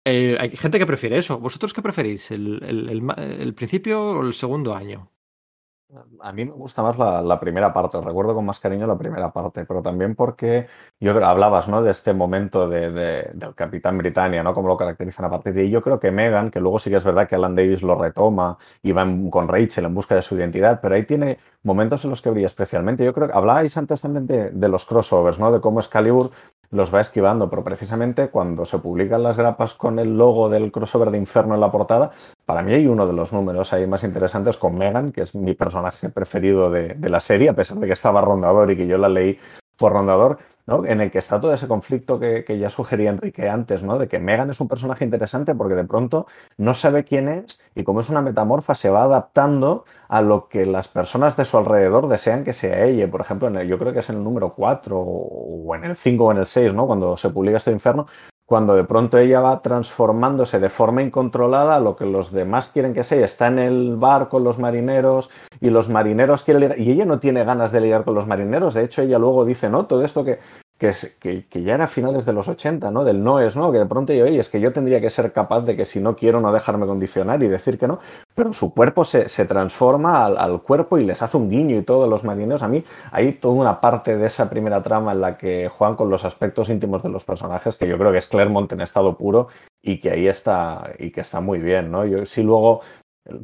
Eh, 0.09 0.37
hay 0.39 0.51
gente 0.51 0.79
que 0.79 0.85
prefiere 0.85 1.17
eso. 1.17 1.37
¿Vosotros 1.37 1.73
qué 1.73 1.81
preferís? 1.81 2.31
¿El, 2.31 3.53
principio 3.55 4.01
o 4.01 4.21
el 4.21 4.33
segundo 4.33 4.73
año? 4.73 5.11
A 6.21 6.31
mí 6.31 6.45
me 6.45 6.51
gusta 6.51 6.81
más 6.81 6.97
la, 6.97 7.39
primera 7.39 7.73
parte, 7.73 7.99
recuerdo 8.01 8.33
con 8.35 8.45
más 8.45 8.59
cariño 8.59 8.87
la 8.87 8.97
primera 8.97 9.31
parte, 9.31 9.65
pero 9.65 9.81
también 9.81 10.15
porque 10.15 10.67
yo 10.99 11.11
hablabas, 11.25 11.69
¿no? 11.69 11.81
de 11.81 11.91
este 11.91 12.13
momento 12.13 12.67
de, 12.67 12.91
de- 12.91 13.31
del 13.33 13.55
Capitán 13.55 13.97
Britannia, 13.97 14.43
¿no? 14.43 14.53
Cómo 14.53 14.67
lo 14.67 14.77
caracterizan 14.77 15.25
a 15.25 15.29
partir 15.29 15.53
de 15.53 15.61
ahí. 15.61 15.69
Yo 15.69 15.81
creo 15.81 15.99
que 15.99 16.11
Megan, 16.11 16.51
que 16.51 16.59
luego 16.59 16.79
sí 16.79 16.89
que 16.89 16.97
es 16.97 17.05
verdad 17.05 17.27
que 17.27 17.35
Alan 17.35 17.55
Davis 17.55 17.83
lo 17.83 17.95
retoma 17.95 18.57
y 18.81 18.91
va 18.91 19.05
con 19.29 19.47
Rachel 19.47 19.85
en 19.85 19.93
busca 19.95 20.15
de 20.15 20.21
su 20.21 20.37
identidad, 20.37 20.79
pero 20.81 20.95
ahí 20.95 21.03
tiene 21.03 21.37
momentos 21.63 22.03
en 22.03 22.11
los 22.11 22.21
que 22.21 22.29
brilla 22.31 22.47
especialmente. 22.47 23.05
Yo 23.05 23.13
creo 23.13 23.27
que 23.27 23.33
hablabais 23.33 23.75
antes 23.77 24.01
también 24.01 24.27
de, 24.27 24.51
de 24.51 24.69
los 24.69 24.85
crossovers, 24.85 25.39
¿no? 25.39 25.51
De 25.51 25.61
cómo 25.61 25.79
Excalibur 25.79 26.31
los 26.69 26.93
va 26.93 27.01
esquivando, 27.01 27.49
pero 27.49 27.63
precisamente 27.63 28.29
cuando 28.29 28.65
se 28.65 28.79
publican 28.79 29.23
las 29.23 29.37
grapas 29.37 29.73
con 29.73 29.99
el 29.99 30.17
logo 30.17 30.49
del 30.49 30.71
crossover 30.71 31.11
de 31.11 31.17
Inferno 31.17 31.55
en 31.55 31.61
la 31.61 31.71
portada, 31.71 32.11
para 32.45 32.61
mí 32.61 32.73
hay 32.73 32.87
uno 32.87 33.07
de 33.07 33.13
los 33.13 33.33
números 33.33 33.73
ahí 33.73 33.87
más 33.87 34.03
interesantes 34.03 34.57
con 34.57 34.77
Megan, 34.77 35.11
que 35.11 35.21
es 35.21 35.35
mi 35.35 35.53
personaje 35.53 36.09
preferido 36.09 36.69
de, 36.69 36.89
de 36.95 37.09
la 37.09 37.19
serie, 37.19 37.49
a 37.49 37.55
pesar 37.55 37.77
de 37.77 37.87
que 37.87 37.93
estaba 37.93 38.21
rondador 38.21 38.69
y 38.71 38.77
que 38.77 38.87
yo 38.87 38.97
la 38.97 39.09
leí 39.09 39.39
por 39.77 39.93
rondador, 39.93 40.39
¿no? 40.67 40.85
en 40.85 41.01
el 41.01 41.09
que 41.11 41.17
está 41.17 41.39
todo 41.39 41.53
ese 41.53 41.67
conflicto 41.67 42.19
que, 42.19 42.43
que 42.43 42.57
ya 42.59 42.69
sugería 42.69 43.09
Enrique 43.09 43.49
antes, 43.49 43.83
¿no? 43.83 43.97
de 43.97 44.07
que 44.07 44.19
Megan 44.19 44.49
es 44.49 44.59
un 44.61 44.67
personaje 44.67 45.03
interesante 45.05 45.55
porque 45.55 45.75
de 45.75 45.85
pronto 45.85 46.27
no 46.57 46.73
sabe 46.73 47.03
quién 47.03 47.29
es 47.29 47.59
y 47.73 47.83
como 47.83 48.01
es 48.01 48.09
una 48.09 48.21
metamorfa 48.21 48.75
se 48.75 48.89
va 48.89 49.03
adaptando 49.03 49.85
a 50.09 50.21
lo 50.21 50.47
que 50.49 50.65
las 50.65 50.87
personas 50.87 51.37
de 51.37 51.45
su 51.45 51.57
alrededor 51.57 52.07
desean 52.07 52.43
que 52.43 52.53
sea 52.53 52.83
ella. 52.85 53.09
Por 53.09 53.21
ejemplo, 53.21 53.47
en 53.47 53.55
el- 53.55 53.67
yo 53.67 53.79
creo 53.79 53.93
que 53.93 53.99
es 53.99 54.09
en 54.09 54.17
el 54.17 54.23
número 54.23 54.53
4 54.53 54.99
o 54.99 55.75
en 55.75 55.85
el 55.85 55.95
5 55.95 56.25
o 56.25 56.31
en 56.31 56.37
el 56.39 56.45
6, 56.47 56.73
¿no? 56.73 56.85
cuando 56.87 57.17
se 57.17 57.29
publica 57.29 57.57
este 57.57 57.71
infierno, 57.71 58.05
cuando 58.47 58.75
de 58.75 58.85
pronto 58.85 59.17
ella 59.17 59.41
va 59.41 59.61
transformándose 59.61 60.61
de 60.61 60.69
forma 60.69 61.03
incontrolada 61.03 61.81
lo 61.81 61.97
que 61.97 62.05
los 62.05 62.31
demás 62.31 62.69
quieren 62.69 62.93
que 62.93 63.03
sea. 63.03 63.25
Está 63.25 63.47
en 63.47 63.59
el 63.59 63.97
bar 63.97 64.29
con 64.29 64.45
los 64.45 64.57
marineros 64.57 65.29
y 65.59 65.69
los 65.69 65.89
marineros 65.89 66.45
quieren 66.45 66.61
ligar, 66.61 66.79
y 66.79 66.89
ella 66.89 67.05
no 67.05 67.19
tiene 67.19 67.43
ganas 67.43 67.73
de 67.73 67.81
ligar 67.81 68.05
con 68.05 68.15
los 68.15 68.25
marineros. 68.25 68.73
De 68.73 68.85
hecho, 68.85 69.01
ella 69.01 69.19
luego 69.19 69.43
dice, 69.43 69.69
¿no? 69.69 69.85
Todo 69.85 70.05
esto 70.05 70.23
que, 70.23 70.39
que, 70.77 70.93
ya 71.63 71.73
era 71.73 71.87
finales 71.87 72.25
de 72.25 72.33
los 72.33 72.47
80, 72.47 72.91
¿no? 72.91 73.03
Del 73.03 73.23
no 73.23 73.39
es, 73.39 73.55
¿no? 73.55 73.71
Que 73.71 73.79
de 73.79 73.85
pronto 73.85 74.13
yo, 74.13 74.25
oye, 74.25 74.39
es 74.39 74.49
que 74.49 74.59
yo 74.59 74.71
tendría 74.71 75.01
que 75.01 75.09
ser 75.09 75.31
capaz 75.31 75.61
de 75.61 75.75
que 75.75 75.85
si 75.85 75.99
no 75.99 76.15
quiero 76.15 76.39
no 76.39 76.53
dejarme 76.53 76.85
condicionar 76.85 77.41
y 77.41 77.47
decir 77.47 77.79
que 77.79 77.87
no, 77.87 77.99
pero 78.35 78.53
su 78.53 78.73
cuerpo 78.73 79.03
se, 79.03 79.27
se 79.29 79.45
transforma 79.45 80.25
al, 80.25 80.61
cuerpo 80.61 80.97
y 80.97 81.05
les 81.05 81.21
hace 81.21 81.37
un 81.37 81.49
guiño 81.49 81.75
y 81.75 81.81
todos 81.81 82.07
los 82.07 82.23
marineros. 82.23 82.61
A 82.61 82.67
mí 82.67 82.83
hay 83.11 83.33
toda 83.33 83.55
una 83.55 83.81
parte 83.81 84.17
de 84.17 84.27
esa 84.27 84.49
primera 84.49 84.81
trama 84.81 85.13
en 85.13 85.21
la 85.21 85.37
que 85.37 85.69
juegan 85.69 85.95
con 85.95 86.09
los 86.09 86.25
aspectos 86.25 86.69
íntimos 86.69 87.01
de 87.01 87.09
los 87.09 87.23
personajes 87.23 87.75
que 87.75 87.87
yo 87.87 87.97
creo 87.97 88.11
que 88.11 88.19
es 88.19 88.27
Claremont 88.27 88.71
en 88.71 88.81
estado 88.81 89.17
puro 89.17 89.47
y 89.81 89.99
que 89.99 90.11
ahí 90.11 90.27
está 90.27 90.91
y 90.99 91.11
que 91.11 91.21
está 91.21 91.41
muy 91.41 91.59
bien, 91.59 91.91
¿no? 91.91 92.05
Yo 92.05 92.25
sí 92.25 92.43
luego 92.43 92.81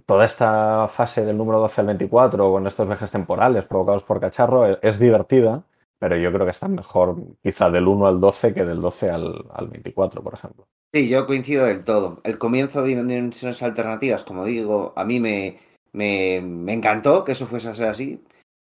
toda 0.05 0.25
esta 0.25 0.87
fase 0.87 1.25
del 1.25 1.37
número 1.37 1.59
12 1.59 1.81
al 1.81 1.87
24 1.87 2.51
con 2.51 2.67
estos 2.67 2.87
viajes 2.87 3.11
temporales 3.11 3.65
provocados 3.65 4.03
por 4.03 4.19
Cacharro 4.19 4.67
es, 4.67 4.77
es 4.81 4.99
divertida, 4.99 5.63
pero 6.03 6.17
yo 6.17 6.33
creo 6.33 6.45
que 6.45 6.51
está 6.51 6.67
mejor 6.67 7.15
quizá 7.41 7.69
del 7.69 7.87
1 7.87 8.07
al 8.07 8.19
12 8.19 8.53
que 8.53 8.65
del 8.65 8.81
12 8.81 9.09
al, 9.09 9.45
al 9.53 9.69
24, 9.69 10.21
por 10.21 10.33
ejemplo. 10.33 10.67
Sí, 10.93 11.07
yo 11.07 11.25
coincido 11.25 11.65
del 11.65 11.85
todo. 11.85 12.19
El 12.25 12.37
comienzo 12.37 12.81
de 12.81 12.89
Dimensiones 12.89 13.63
Alternativas, 13.63 14.25
como 14.25 14.43
digo, 14.43 14.91
a 14.97 15.05
mí 15.05 15.21
me, 15.21 15.61
me, 15.93 16.41
me 16.41 16.73
encantó 16.73 17.23
que 17.23 17.31
eso 17.31 17.45
fuese 17.45 17.69
a 17.69 17.73
ser 17.73 17.87
así, 17.87 18.21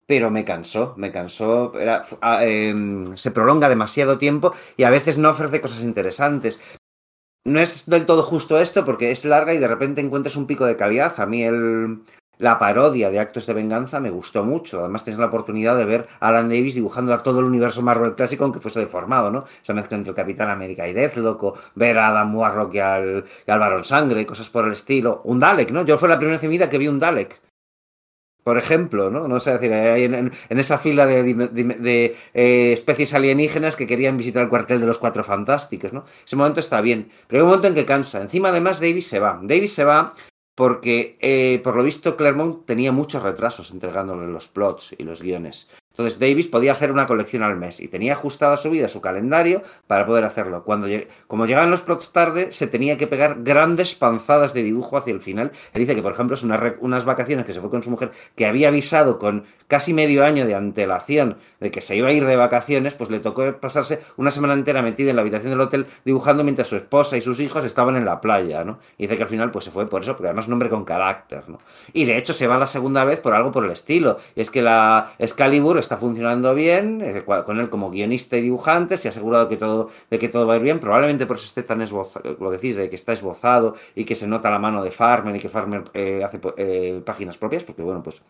pero 0.06 0.30
me 0.30 0.46
cansó, 0.46 0.94
me 0.96 1.12
cansó. 1.12 1.78
Era, 1.78 2.02
ah, 2.22 2.46
em, 2.46 3.14
se 3.14 3.30
prolonga 3.30 3.68
demasiado 3.68 4.16
tiempo 4.16 4.54
y 4.78 4.84
a 4.84 4.90
veces 4.90 5.18
no 5.18 5.28
ofrece 5.28 5.60
cosas 5.60 5.82
interesantes. 5.82 6.62
No 7.44 7.60
es 7.60 7.84
del 7.84 8.06
todo 8.06 8.22
justo 8.22 8.58
esto 8.58 8.86
porque 8.86 9.10
es 9.10 9.26
larga 9.26 9.52
y 9.52 9.58
de 9.58 9.68
repente 9.68 10.00
encuentras 10.00 10.36
un 10.36 10.46
pico 10.46 10.64
de 10.64 10.76
calidad. 10.76 11.20
A 11.20 11.26
mí 11.26 11.42
el, 11.42 12.00
la 12.38 12.58
parodia 12.58 13.10
de 13.10 13.18
Actos 13.18 13.46
de 13.46 13.54
Venganza 13.54 14.00
me 14.00 14.10
gustó 14.10 14.44
mucho. 14.44 14.80
Además 14.80 15.04
tienes 15.04 15.18
la 15.18 15.26
oportunidad 15.26 15.76
de 15.76 15.84
ver 15.84 16.08
a 16.20 16.28
Alan 16.28 16.48
Davis 16.48 16.74
dibujando 16.74 17.12
a 17.12 17.22
todo 17.22 17.40
el 17.40 17.46
universo 17.46 17.82
Marvel 17.82 18.14
clásico 18.14 18.44
aunque 18.44 18.60
fuese 18.60 18.80
deformado, 18.80 19.30
¿no? 19.30 19.44
Esa 19.62 19.74
mezcla 19.74 19.96
entre 19.96 20.14
Capitán 20.14 20.48
América 20.50 20.86
y 20.88 20.92
Deathlock, 20.92 21.58
ver 21.74 21.98
a 21.98 22.08
Adam 22.08 22.34
Warlock 22.34 22.74
y 22.74 22.78
al, 22.78 23.24
al 23.46 23.58
Barón 23.58 23.84
Sangre, 23.84 24.24
cosas 24.26 24.50
por 24.50 24.66
el 24.66 24.72
estilo. 24.72 25.20
Un 25.24 25.40
Dalek, 25.40 25.70
¿no? 25.70 25.84
Yo 25.84 25.98
fue 25.98 26.08
la 26.08 26.16
primera 26.16 26.36
vez 26.36 26.44
en 26.44 26.50
mi 26.50 26.56
vida 26.56 26.70
que 26.70 26.78
vi 26.78 26.88
un 26.88 26.98
Dalek. 26.98 27.40
Por 28.44 28.56
ejemplo, 28.56 29.10
¿no? 29.10 29.28
No 29.28 29.40
sé, 29.40 29.52
decir, 29.52 29.70
en, 29.72 30.14
en- 30.14 30.32
esa 30.58 30.78
fila 30.78 31.04
de, 31.04 32.16
eh, 32.32 32.72
especies 32.72 33.12
alienígenas 33.12 33.76
que 33.76 33.86
querían 33.86 34.16
visitar 34.16 34.42
el 34.42 34.48
cuartel 34.48 34.80
de 34.80 34.86
los 34.86 34.96
Cuatro 34.98 35.22
Fantásticos, 35.22 35.92
¿no? 35.92 36.04
Ese 36.24 36.34
momento 36.36 36.60
está 36.60 36.80
bien, 36.80 37.10
pero 37.26 37.40
hay 37.40 37.42
un 37.42 37.48
momento 37.48 37.68
en 37.68 37.74
que 37.74 37.84
cansa. 37.84 38.22
Encima, 38.22 38.48
además, 38.48 38.80
Davis 38.80 39.06
se 39.06 39.18
va. 39.18 39.38
Davis 39.42 39.74
se 39.74 39.84
va 39.84 40.14
porque, 40.58 41.16
eh, 41.20 41.60
por 41.62 41.76
lo 41.76 41.84
visto, 41.84 42.16
Claremont 42.16 42.66
tenía 42.66 42.90
muchos 42.90 43.22
retrasos 43.22 43.70
entregándole 43.70 44.26
los 44.26 44.48
plots 44.48 44.92
y 44.98 45.04
los 45.04 45.22
guiones. 45.22 45.68
Entonces 45.98 46.20
Davis 46.20 46.46
podía 46.46 46.70
hacer 46.70 46.92
una 46.92 47.06
colección 47.06 47.42
al 47.42 47.56
mes 47.56 47.80
y 47.80 47.88
tenía 47.88 48.12
ajustada 48.12 48.56
su 48.56 48.70
vida, 48.70 48.86
su 48.86 49.00
calendario, 49.00 49.64
para 49.88 50.06
poder 50.06 50.22
hacerlo. 50.22 50.62
Cuando 50.62 50.86
lleg- 50.86 51.08
como 51.26 51.44
llegaban 51.44 51.72
los 51.72 51.80
plots 51.82 52.12
tarde, 52.12 52.52
se 52.52 52.68
tenía 52.68 52.96
que 52.96 53.08
pegar 53.08 53.38
grandes 53.40 53.96
panzadas 53.96 54.54
de 54.54 54.62
dibujo 54.62 54.96
hacia 54.96 55.12
el 55.12 55.20
final. 55.20 55.50
Él 55.72 55.80
dice 55.80 55.96
que, 55.96 56.02
por 56.02 56.12
ejemplo, 56.12 56.34
es 56.34 56.44
una 56.44 56.76
unas 56.78 57.04
vacaciones 57.04 57.44
que 57.44 57.52
se 57.52 57.60
fue 57.60 57.68
con 57.68 57.82
su 57.82 57.90
mujer, 57.90 58.12
que 58.36 58.46
había 58.46 58.68
avisado 58.68 59.18
con 59.18 59.42
casi 59.66 59.92
medio 59.92 60.24
año 60.24 60.46
de 60.46 60.54
antelación 60.54 61.36
de 61.58 61.72
que 61.72 61.80
se 61.80 61.96
iba 61.96 62.08
a 62.08 62.12
ir 62.12 62.24
de 62.24 62.36
vacaciones, 62.36 62.94
pues 62.94 63.10
le 63.10 63.18
tocó 63.18 63.44
pasarse 63.60 64.00
una 64.16 64.30
semana 64.30 64.54
entera 64.54 64.82
metida 64.82 65.10
en 65.10 65.16
la 65.16 65.22
habitación 65.22 65.50
del 65.50 65.60
hotel 65.60 65.86
dibujando 66.04 66.44
mientras 66.44 66.68
su 66.68 66.76
esposa 66.76 67.16
y 67.16 67.20
sus 67.20 67.40
hijos 67.40 67.64
estaban 67.64 67.96
en 67.96 68.04
la 68.04 68.20
playa, 68.20 68.62
¿no? 68.62 68.78
Y 68.98 69.02
dice 69.02 69.16
que 69.16 69.24
al 69.24 69.28
final 69.28 69.50
pues 69.50 69.64
se 69.64 69.72
fue 69.72 69.84
por 69.88 70.02
eso, 70.02 70.12
porque 70.12 70.28
además 70.28 70.44
es 70.44 70.46
un 70.46 70.52
hombre 70.52 70.68
con 70.68 70.84
carácter, 70.84 71.42
¿no? 71.48 71.58
Y 71.92 72.04
de 72.04 72.16
hecho 72.16 72.32
se 72.32 72.46
va 72.46 72.56
la 72.56 72.66
segunda 72.66 73.04
vez 73.04 73.18
por 73.18 73.34
algo 73.34 73.50
por 73.50 73.64
el 73.64 73.72
estilo. 73.72 74.18
Y 74.36 74.40
es 74.40 74.50
que 74.50 74.62
la 74.62 75.12
Excalibur 75.18 75.78
está 75.88 75.96
funcionando 75.96 76.54
bien, 76.54 77.00
eh, 77.00 77.24
con 77.24 77.58
él 77.58 77.70
como 77.70 77.90
guionista 77.90 78.36
y 78.36 78.42
dibujante, 78.42 78.98
se 78.98 79.08
ha 79.08 79.10
asegurado 79.10 79.48
que 79.48 79.56
todo, 79.56 79.88
de 80.10 80.18
que 80.18 80.28
todo 80.28 80.46
va 80.46 80.52
a 80.52 80.56
ir 80.56 80.62
bien. 80.62 80.80
Probablemente 80.80 81.24
por 81.26 81.36
eso 81.36 81.46
esté 81.46 81.62
tan 81.62 81.80
esbozado, 81.80 82.36
lo 82.38 82.50
decís, 82.50 82.76
de 82.76 82.90
que 82.90 82.96
está 82.96 83.14
esbozado 83.14 83.74
y 83.94 84.04
que 84.04 84.14
se 84.14 84.26
nota 84.26 84.50
la 84.50 84.58
mano 84.58 84.84
de 84.84 84.90
Farmer 84.90 85.34
y 85.34 85.40
que 85.40 85.48
Farmer 85.48 85.84
eh, 85.94 86.22
hace 86.22 86.40
eh, 86.58 87.02
páginas 87.04 87.38
propias, 87.38 87.64
porque 87.64 87.82
bueno, 87.82 88.02
pues 88.02 88.22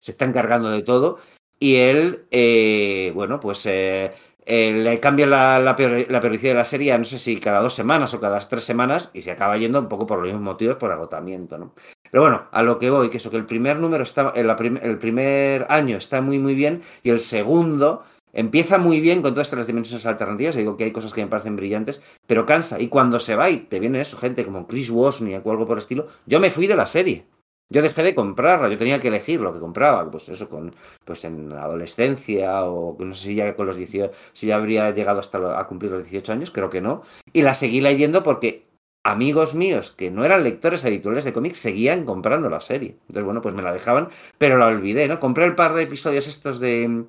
se 0.00 0.10
está 0.10 0.26
encargando 0.26 0.70
de 0.70 0.82
todo. 0.82 1.18
Y 1.58 1.76
él, 1.76 2.26
eh, 2.30 3.10
bueno, 3.14 3.40
pues 3.40 3.66
le 3.66 5.00
cambia 5.00 5.26
la, 5.26 5.58
la, 5.58 5.74
periodicidad 5.74 6.52
de 6.52 6.54
la 6.54 6.64
serie, 6.64 6.96
no 6.96 7.04
sé 7.04 7.18
si 7.18 7.40
cada 7.40 7.60
dos 7.60 7.74
semanas 7.74 8.12
o 8.14 8.20
cada 8.20 8.38
tres 8.40 8.64
semanas, 8.64 9.10
y 9.14 9.22
se 9.22 9.30
acaba 9.30 9.56
yendo 9.56 9.80
un 9.80 9.88
poco 9.88 10.06
por 10.06 10.18
los 10.18 10.26
mismos 10.26 10.42
motivos, 10.42 10.76
por 10.76 10.92
agotamiento, 10.92 11.58
¿no? 11.58 11.72
Pero 12.10 12.22
bueno, 12.22 12.42
a 12.50 12.62
lo 12.62 12.78
que 12.78 12.90
voy, 12.90 13.10
que 13.10 13.18
eso, 13.18 13.30
que 13.30 13.36
el 13.36 13.46
primer 13.46 13.78
número 13.78 14.02
está, 14.02 14.32
el, 14.34 14.54
prim- 14.56 14.78
el 14.82 14.98
primer 14.98 15.66
año 15.68 15.96
está 15.96 16.20
muy, 16.20 16.38
muy 16.38 16.54
bien, 16.54 16.82
y 17.02 17.10
el 17.10 17.20
segundo 17.20 18.04
empieza 18.32 18.78
muy 18.78 19.00
bien 19.00 19.22
con 19.22 19.32
todas 19.32 19.48
estas 19.48 19.66
dimensiones 19.66 20.06
alternativas, 20.06 20.54
y 20.56 20.58
digo 20.58 20.76
que 20.76 20.84
hay 20.84 20.92
cosas 20.92 21.12
que 21.12 21.22
me 21.22 21.28
parecen 21.30 21.56
brillantes, 21.56 22.02
pero 22.26 22.46
cansa, 22.46 22.80
y 22.80 22.88
cuando 22.88 23.20
se 23.20 23.36
va 23.36 23.50
y 23.50 23.58
te 23.58 23.80
viene 23.80 24.00
eso, 24.00 24.16
gente 24.16 24.44
como 24.44 24.66
Chris 24.66 24.90
Wozniak 24.90 25.46
o 25.46 25.50
algo 25.50 25.66
por 25.66 25.76
el 25.78 25.82
estilo, 25.82 26.08
yo 26.26 26.40
me 26.40 26.50
fui 26.50 26.66
de 26.66 26.76
la 26.76 26.86
serie. 26.86 27.24
Yo 27.70 27.82
dejé 27.82 28.02
de 28.02 28.14
comprarla, 28.14 28.70
yo 28.70 28.78
tenía 28.78 28.98
que 28.98 29.08
elegir 29.08 29.42
lo 29.42 29.52
que 29.52 29.60
compraba, 29.60 30.10
pues 30.10 30.26
eso 30.30 30.48
con 30.48 30.74
pues 31.04 31.22
en 31.24 31.52
adolescencia 31.52 32.64
o 32.64 32.96
no 32.98 33.12
sé 33.14 33.28
si 33.28 33.34
ya 33.34 33.54
con 33.54 33.66
los 33.66 33.76
18, 33.76 34.10
si 34.32 34.46
ya 34.46 34.56
habría 34.56 34.90
llegado 34.92 35.20
hasta 35.20 35.60
a 35.60 35.66
cumplir 35.66 35.92
los 35.92 36.02
18 36.04 36.32
años, 36.32 36.50
creo 36.50 36.70
que 36.70 36.80
no, 36.80 37.02
y 37.30 37.42
la 37.42 37.52
seguí 37.52 37.82
leyendo 37.82 38.22
porque 38.22 38.67
amigos 39.10 39.54
míos 39.54 39.92
que 39.92 40.10
no 40.10 40.24
eran 40.24 40.44
lectores 40.44 40.84
habituales 40.84 41.24
de 41.24 41.32
cómics 41.32 41.58
seguían 41.58 42.04
comprando 42.04 42.48
la 42.50 42.60
serie. 42.60 42.96
Entonces, 43.02 43.24
bueno, 43.24 43.42
pues 43.42 43.54
me 43.54 43.62
la 43.62 43.72
dejaban, 43.72 44.08
pero 44.38 44.58
la 44.58 44.66
olvidé, 44.66 45.08
¿no? 45.08 45.20
Compré 45.20 45.44
el 45.44 45.54
par 45.54 45.74
de 45.74 45.84
episodios 45.84 46.26
estos 46.26 46.60
de 46.60 47.04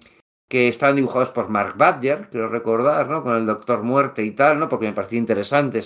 que 0.47 0.67
estaban 0.67 0.95
dibujados 0.95 1.29
por 1.29 1.49
Mark 1.49 1.75
Badger, 1.77 2.29
creo 2.31 2.47
recordar, 2.47 3.07
¿no? 3.07 3.21
Con 3.23 3.35
el 3.35 3.45
Doctor 3.45 3.83
Muerte 3.83 4.23
y 4.23 4.31
tal, 4.31 4.59
¿no? 4.59 4.67
Porque 4.67 4.87
me 4.87 4.93
parecía 4.93 5.19
interesante 5.19 5.79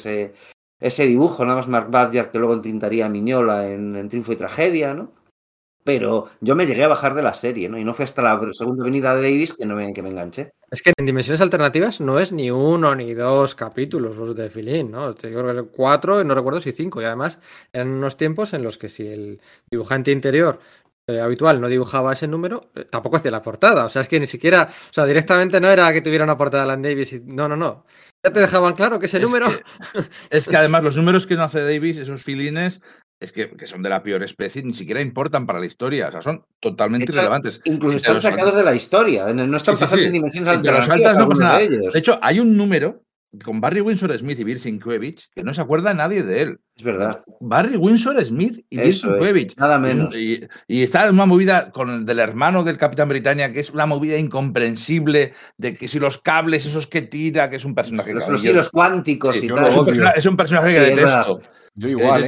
ese, 0.79 1.05
dibujo, 1.05 1.43
nada 1.43 1.57
más 1.57 1.67
Mark 1.67 1.91
Badger 1.91 2.31
que 2.31 2.39
luego 2.39 2.53
entintaría 2.53 3.05
a 3.05 3.09
Miñola 3.09 3.69
en 3.69 4.07
Triunfo 4.07 4.31
y 4.31 4.37
Tragedia, 4.37 4.93
¿no? 4.93 5.11
Pero 5.83 6.29
yo 6.39 6.55
me 6.55 6.65
llegué 6.65 6.83
a 6.83 6.87
bajar 6.87 7.13
de 7.13 7.21
la 7.21 7.33
serie, 7.33 7.67
¿no? 7.67 7.77
Y 7.77 7.83
no 7.83 7.93
fue 7.93 8.05
hasta 8.05 8.21
la 8.21 8.39
segunda 8.53 8.83
venida 8.85 9.13
de 9.15 9.21
Davis 9.21 9.53
que, 9.53 9.65
no 9.65 9.75
me, 9.75 9.91
que 9.93 10.01
me 10.01 10.09
enganché. 10.09 10.51
Es 10.71 10.81
que 10.81 10.93
en 10.97 11.05
Dimensiones 11.05 11.41
Alternativas 11.41 11.99
no 11.99 12.19
es 12.19 12.31
ni 12.31 12.49
uno 12.51 12.95
ni 12.95 13.13
dos 13.13 13.53
capítulos 13.53 14.15
los 14.15 14.35
de 14.35 14.49
Filín, 14.49 14.91
¿no? 14.91 15.11
Yo 15.13 15.17
creo 15.29 15.47
que 15.47 15.53
son 15.55 15.69
cuatro, 15.75 16.21
y 16.21 16.25
no 16.25 16.33
recuerdo 16.35 16.61
si 16.61 16.71
cinco. 16.71 17.01
Y 17.01 17.05
además 17.05 17.39
eran 17.73 17.89
unos 17.89 18.15
tiempos 18.17 18.53
en 18.53 18.63
los 18.63 18.77
que 18.77 18.87
si 18.89 19.05
el 19.07 19.41
dibujante 19.69 20.11
interior 20.11 20.59
eh, 21.07 21.19
habitual 21.19 21.59
no 21.59 21.67
dibujaba 21.67 22.13
ese 22.13 22.27
número, 22.29 22.69
eh, 22.75 22.85
tampoco 22.89 23.17
hacía 23.17 23.31
la 23.31 23.41
portada. 23.41 23.83
O 23.83 23.89
sea, 23.89 24.03
es 24.03 24.07
que 24.07 24.19
ni 24.21 24.25
siquiera, 24.27 24.69
o 24.89 24.93
sea, 24.93 25.05
directamente 25.05 25.59
no 25.59 25.67
era 25.69 25.91
que 25.91 26.01
tuviera 26.01 26.23
una 26.23 26.37
portada 26.37 26.63
de 26.63 26.71
Alan 26.71 26.81
Davis. 26.81 27.11
Y, 27.11 27.19
no, 27.25 27.49
no, 27.49 27.57
no. 27.57 27.85
Ya 28.25 28.31
te 28.31 28.39
dejaban 28.39 28.73
claro 28.75 28.99
que 28.99 29.07
ese 29.07 29.17
Es 29.17 29.23
número. 29.23 29.47
que- 29.49 30.03
Es 30.29 30.47
que 30.47 30.55
además 30.55 30.81
los 30.85 30.95
números 30.95 31.27
que 31.27 31.35
no 31.35 31.43
hace 31.43 31.61
Davis, 31.61 31.97
esos 31.97 32.23
filines, 32.23 32.81
es 33.23 33.31
que, 33.31 33.49
que 33.51 33.65
son 33.65 33.81
de 33.81 33.89
la 33.89 34.03
peor 34.03 34.21
especie, 34.23 34.61
ni 34.63 34.73
siquiera 34.73 35.01
importan 35.01 35.45
para 35.47 35.59
la 35.59 35.65
historia. 35.65 36.09
O 36.09 36.11
sea, 36.11 36.21
son 36.21 36.43
totalmente 36.59 37.05
Hecho, 37.05 37.13
irrelevantes. 37.13 37.61
Incluso 37.65 37.91
Si 37.93 37.97
están 37.97 38.19
sacados 38.19 38.55
de 38.55 38.63
la 38.63 38.75
historia. 38.75 39.25
No 39.33 39.57
están 39.57 39.75
Sí, 39.75 39.79
sí, 39.79 39.83
pasando 39.85 40.01
sí. 40.01 40.07
en 40.07 40.13
dimensiones 40.13 40.49
Si 40.49 40.61
te 40.61 40.67
los 40.71 40.79
alternativas 40.79 40.87
saltas, 40.97 41.15
no 41.15 41.19
algunos 41.21 41.39
pasa 41.39 41.49
nada. 41.53 41.59
de 41.59 41.75
ellos. 41.77 41.93
De 41.93 41.99
hecho, 41.99 42.19
hay 42.21 42.39
un 42.39 42.57
número 42.57 43.01
con 43.43 43.59
Barry 43.59 43.81
Windsor 43.81 44.15
Smith 44.15 44.37
y 44.39 44.43
Bill 44.43 44.59
Sienkiewicz, 44.59 45.29
que 45.33 45.41
no 45.41 45.55
se 45.55 45.61
acuerda 45.61 45.91
nadie 45.95 46.21
de 46.21 46.41
él. 46.43 46.59
Es 46.77 46.83
verdad. 46.83 47.21
Barry 47.39 47.77
Windsor 47.77 48.23
Smith 48.23 48.63
y 48.69 48.77
Bill 48.77 48.89
Eso 48.89 49.07
es, 49.15 49.23
Sienkiewicz. 49.23 49.57
nada 49.57 49.79
menos. 49.79 50.15
Y, 50.15 50.45
y 50.67 50.83
está 50.83 51.05
en 51.07 51.15
una 51.15 51.25
movida 51.25 51.71
con 51.71 51.89
el 51.89 52.05
del 52.05 52.19
hermano 52.19 52.63
del 52.63 52.77
Capitán 52.77 53.09
Britannia, 53.09 53.51
que 53.51 53.59
es 53.61 53.71
una 53.71 53.87
movida 53.87 54.17
incomprensible, 54.63 55.33
de 55.57 55.73
que 55.73 55.87
si 55.87 55.99
los 55.99 56.19
cables, 56.19 56.65
esos 56.67 56.85
que 56.85 57.01
tira, 57.01 57.49
que 57.49 57.55
es 57.55 57.65
un 57.65 57.73
personaje 57.73 58.13
Los, 58.13 58.43
hilos 58.45 58.69
cuánticos 58.69 59.37
Sí, 59.39 59.47
y 59.47 59.49
tal. 59.49 59.67
es, 59.67 59.77
un 59.77 59.85
persona- 59.85 60.11
es 60.11 60.25
un 60.27 60.37
personaje 60.37 60.67
que 60.67 60.77
Sí, 60.77 60.83
es 60.83 60.95
detesto. 60.95 61.41
Yo 61.75 61.87
igual, 61.89 62.23
¿eh? 62.25 62.27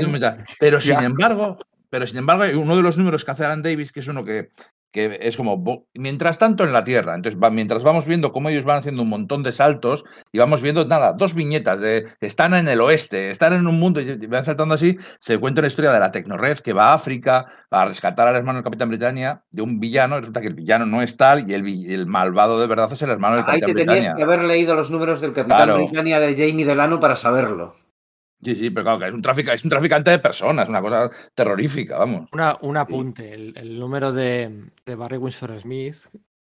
Pero 0.59 0.79
sin 0.81 0.91
embargo, 1.05 1.57
pero 1.89 2.07
sin 2.07 2.17
embargo, 2.17 2.43
hay 2.43 2.55
uno 2.55 2.75
de 2.75 2.81
los 2.81 2.97
números 2.97 3.23
que 3.25 3.31
hace 3.31 3.45
Alan 3.45 3.63
Davis, 3.63 3.91
que 3.91 3.99
es 4.01 4.07
uno 4.07 4.25
que, 4.25 4.49
que 4.91 5.17
es 5.21 5.35
como 5.37 5.85
mientras 5.93 6.37
tanto 6.37 6.63
en 6.63 6.73
la 6.73 6.83
Tierra. 6.83 7.15
Entonces, 7.15 7.39
va- 7.41 7.49
mientras 7.51 7.83
vamos 7.83 8.05
viendo 8.05 8.31
cómo 8.31 8.49
ellos 8.49 8.63
van 8.65 8.79
haciendo 8.79 9.03
un 9.03 9.09
montón 9.09 9.43
de 9.43 9.51
saltos 9.51 10.03
y 10.31 10.39
vamos 10.39 10.61
viendo 10.61 10.85
nada, 10.85 11.13
dos 11.13 11.33
viñetas 11.35 11.79
de 11.79 12.07
están 12.21 12.53
en 12.53 12.67
el 12.67 12.81
oeste, 12.81 13.29
están 13.29 13.53
en 13.53 13.67
un 13.67 13.77
mundo 13.79 14.01
y 14.01 14.15
van 14.27 14.43
saltando 14.45 14.73
así, 14.75 14.97
se 15.19 15.37
cuenta 15.37 15.61
la 15.61 15.67
historia 15.67 15.91
de 15.91 15.99
la 15.99 16.11
Tecnored 16.11 16.57
que 16.59 16.73
va 16.73 16.87
a 16.91 16.93
África 16.93 17.45
a 17.69 17.85
rescatar 17.85 18.27
al 18.27 18.35
hermano 18.37 18.57
del 18.59 18.63
Capitán 18.63 18.89
Britannia 18.89 19.43
de 19.51 19.61
un 19.61 19.79
villano, 19.79 20.15
y 20.17 20.19
resulta 20.21 20.41
que 20.41 20.47
el 20.47 20.55
villano 20.55 20.85
no 20.85 21.01
es 21.01 21.15
tal 21.17 21.49
y 21.49 21.53
el, 21.53 21.65
el 21.91 22.07
malvado 22.07 22.59
de 22.59 22.67
verdad 22.67 22.91
es 22.91 23.01
el 23.01 23.09
hermano 23.09 23.35
del 23.35 23.45
Ahí 23.47 23.59
Capitán 23.61 23.67
te 23.75 23.85
tenías 23.85 23.95
Britannia. 24.05 24.15
que 24.17 24.23
haber 24.23 24.43
leído 24.45 24.75
los 24.75 24.91
números 24.91 25.19
del 25.21 25.33
Capitán 25.33 25.57
Claro. 25.57 25.77
Britannia 25.77 26.19
de 26.19 26.33
Jamie 26.35 26.65
Delano 26.65 26.99
para 26.99 27.15
saberlo. 27.15 27.75
Sí, 28.45 28.55
sí, 28.55 28.69
pero 28.69 28.83
claro, 28.83 28.99
que 28.99 29.07
es 29.07 29.13
un, 29.13 29.21
trafica- 29.21 29.53
es 29.53 29.63
un 29.63 29.69
traficante 29.69 30.11
de 30.11 30.19
personas, 30.19 30.69
una 30.69 30.81
cosa 30.81 31.09
terrorífica, 31.33 31.97
vamos. 31.97 32.29
Una- 32.31 32.57
un 32.61 32.77
apunte, 32.77 33.33
el, 33.33 33.53
el 33.57 33.79
número 33.79 34.11
de, 34.13 34.65
de 34.85 34.95
Barry 34.95 35.17
Windsor 35.17 35.59
Smith 35.59 35.95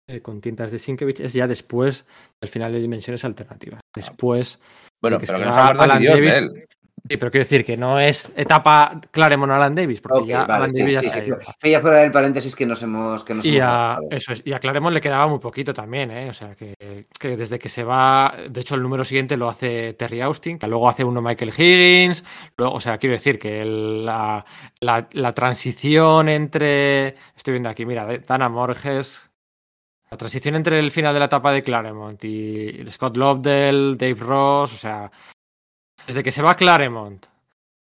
eh, 0.08 0.22
con 0.22 0.42
tintas 0.42 0.72
de 0.72 0.80
Sienkiewicz 0.80 1.20
es 1.20 1.34
ya 1.34 1.48
después 1.48 2.06
del 2.42 2.50
final 2.50 2.72
de 2.74 2.80
Dimensiones 2.80 3.24
Alternativas. 3.26 3.82
Después, 3.94 4.60
Bueno, 5.02 5.20
pero 5.20 5.40
que 5.40 5.46
no 5.46 5.52
se 5.54 5.60
acuerda 5.60 5.86
ni 5.86 5.92
Alan 5.92 6.00
Dios 6.02 6.20
de 6.20 6.38
él. 6.38 6.66
Sí, 7.10 7.18
pero 7.18 7.32
quiero 7.32 7.44
decir 7.44 7.66
que 7.66 7.76
no 7.76 8.00
es 8.00 8.32
etapa 8.36 9.02
Claremont 9.12 9.52
Alan 9.52 9.76
Davis, 9.76 10.00
porque 10.00 10.28
ya 10.28 10.46
vale, 10.46 10.54
Alan 10.66 10.76
sí, 10.76 10.82
Davis 10.82 10.94
ya 10.94 11.02
sí, 11.02 11.80
fuera 11.82 11.98
del 12.00 12.12
paréntesis 12.12 12.56
que 12.56 12.66
nos 12.66 12.82
hemos 12.84 13.24
que 13.24 13.34
nos 13.34 13.46
Y 13.46 13.58
hemos 13.58 13.64
a, 13.64 13.68
marcado. 13.68 14.08
eso 14.12 14.34
es, 14.34 14.42
y 14.46 14.54
a 14.54 14.60
Claremont 14.60 14.94
le 14.94 15.02
quedaba 15.02 15.28
muy 15.28 15.40
poquito 15.40 15.74
también, 15.74 16.12
¿eh? 16.12 16.30
O 16.30 16.34
sea, 16.34 16.56
que, 16.56 17.08
que 17.20 17.36
desde 17.36 17.58
que 17.60 17.70
se 17.70 17.84
va, 17.84 18.34
de 18.50 18.62
hecho 18.62 18.76
el 18.76 18.84
número 18.84 19.04
siguiente 19.04 19.36
lo 19.38 19.50
hace 19.50 19.94
Terry 19.94 20.22
Austin, 20.22 20.60
que 20.60 20.68
luego 20.68 20.88
hace 20.88 21.04
uno 21.04 21.22
Michael 21.22 21.52
Higgins, 21.58 22.24
luego, 22.58 22.76
o 22.76 22.80
sea, 22.80 22.98
quiero 22.98 23.14
decir 23.14 23.40
que 23.40 23.62
el- 23.62 24.06
la, 24.06 24.46
la- 24.80 25.08
la 25.12 25.34
transición 25.34 26.30
entre, 26.30 27.16
estoy 27.36 27.54
viendo 27.54 27.70
aquí, 27.70 27.86
mira, 27.86 28.06
Dana 28.28 28.50
Morges, 28.50 29.22
la 30.12 30.18
transición 30.18 30.56
entre 30.56 30.80
el 30.80 30.92
final 30.92 31.14
de 31.14 31.20
la 31.20 31.26
etapa 31.28 31.52
de 31.52 31.62
Claremont 31.62 32.24
y 32.24 32.84
Scott 32.90 33.16
Lobdell, 33.18 33.96
Dave 33.98 34.16
Ross, 34.20 34.74
o 34.74 34.78
sea, 34.78 35.12
desde 36.10 36.24
que 36.24 36.32
se 36.32 36.42
va 36.42 36.56
Claremont, 36.56 37.26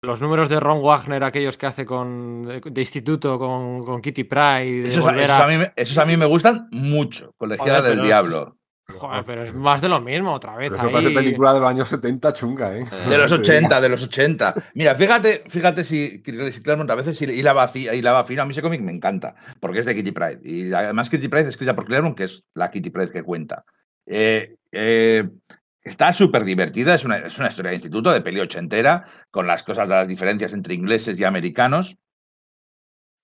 los 0.02 0.20
números 0.20 0.48
de 0.48 0.60
Ron 0.60 0.82
Wagner, 0.82 1.24
aquellos 1.24 1.56
que 1.56 1.66
hace 1.66 1.86
con 1.86 2.42
de, 2.42 2.60
de 2.60 2.80
instituto 2.80 3.38
con, 3.38 3.84
con 3.84 4.02
Kitty 4.02 4.24
Pryde, 4.24 4.82
de 4.82 4.88
Esos, 4.88 5.06
a- 5.06 5.44
a 5.44 5.46
mí, 5.48 5.56
me- 5.56 5.72
esos 5.76 5.96
a 5.98 6.04
mí 6.04 6.16
me 6.16 6.26
gustan 6.26 6.68
mucho. 6.72 7.32
Colegiala 7.38 7.78
Joder, 7.78 7.84
del 7.90 7.92
pero- 7.98 8.06
Diablo. 8.06 8.56
Joder, 8.86 9.24
pero 9.24 9.44
es 9.44 9.54
más 9.54 9.80
de 9.80 9.88
lo 9.88 9.98
mismo 9.98 10.30
otra 10.34 10.56
vez. 10.56 10.70
Pero 10.76 10.90
eso 10.98 11.08
ahí. 11.08 11.14
película 11.14 11.54
de 11.54 11.60
los 11.60 11.70
años 11.70 11.88
70 11.88 12.34
chunga, 12.34 12.76
¿eh? 12.76 12.84
De 13.08 13.16
los 13.16 13.30
Te 13.30 13.36
digo. 13.38 13.56
80, 13.56 13.80
de 13.80 13.88
los 13.88 14.02
80. 14.02 14.54
Mira, 14.74 14.94
fíjate, 14.94 15.44
fíjate 15.48 15.84
si, 15.84 16.22
si 16.22 16.60
Claremont 16.62 16.90
a 16.90 16.94
veces 16.94 17.18
hilaba, 17.22 17.70
hilaba 17.74 18.24
fino. 18.24 18.42
A 18.42 18.44
mí 18.44 18.50
ese 18.52 18.60
cómic 18.60 18.82
me 18.82 18.92
encanta, 18.92 19.36
porque 19.58 19.78
es 19.78 19.86
de 19.86 19.94
Kitty 19.94 20.12
Pride. 20.12 20.40
Y 20.44 20.70
además 20.74 21.08
Kitty 21.08 21.28
Pride 21.28 21.44
es 21.44 21.48
escrita 21.48 21.74
por 21.74 21.86
Claremont, 21.86 22.14
que 22.14 22.24
es 22.24 22.44
la 22.52 22.70
Kitty 22.70 22.90
Pride 22.90 23.10
que 23.10 23.22
cuenta. 23.22 23.64
Eh, 24.06 24.56
eh, 24.70 25.30
está 25.84 26.12
súper 26.12 26.44
divertida, 26.44 26.94
es 26.94 27.04
una, 27.04 27.18
es 27.18 27.38
una 27.38 27.48
historia 27.48 27.70
de 27.70 27.76
instituto, 27.76 28.12
de 28.12 28.22
peli 28.22 28.40
ochentera, 28.40 29.04
con 29.30 29.46
las 29.46 29.62
cosas 29.62 29.86
de 29.88 29.94
las 29.94 30.08
diferencias 30.08 30.52
entre 30.54 30.74
ingleses 30.74 31.20
y 31.20 31.24
americanos. 31.24 31.96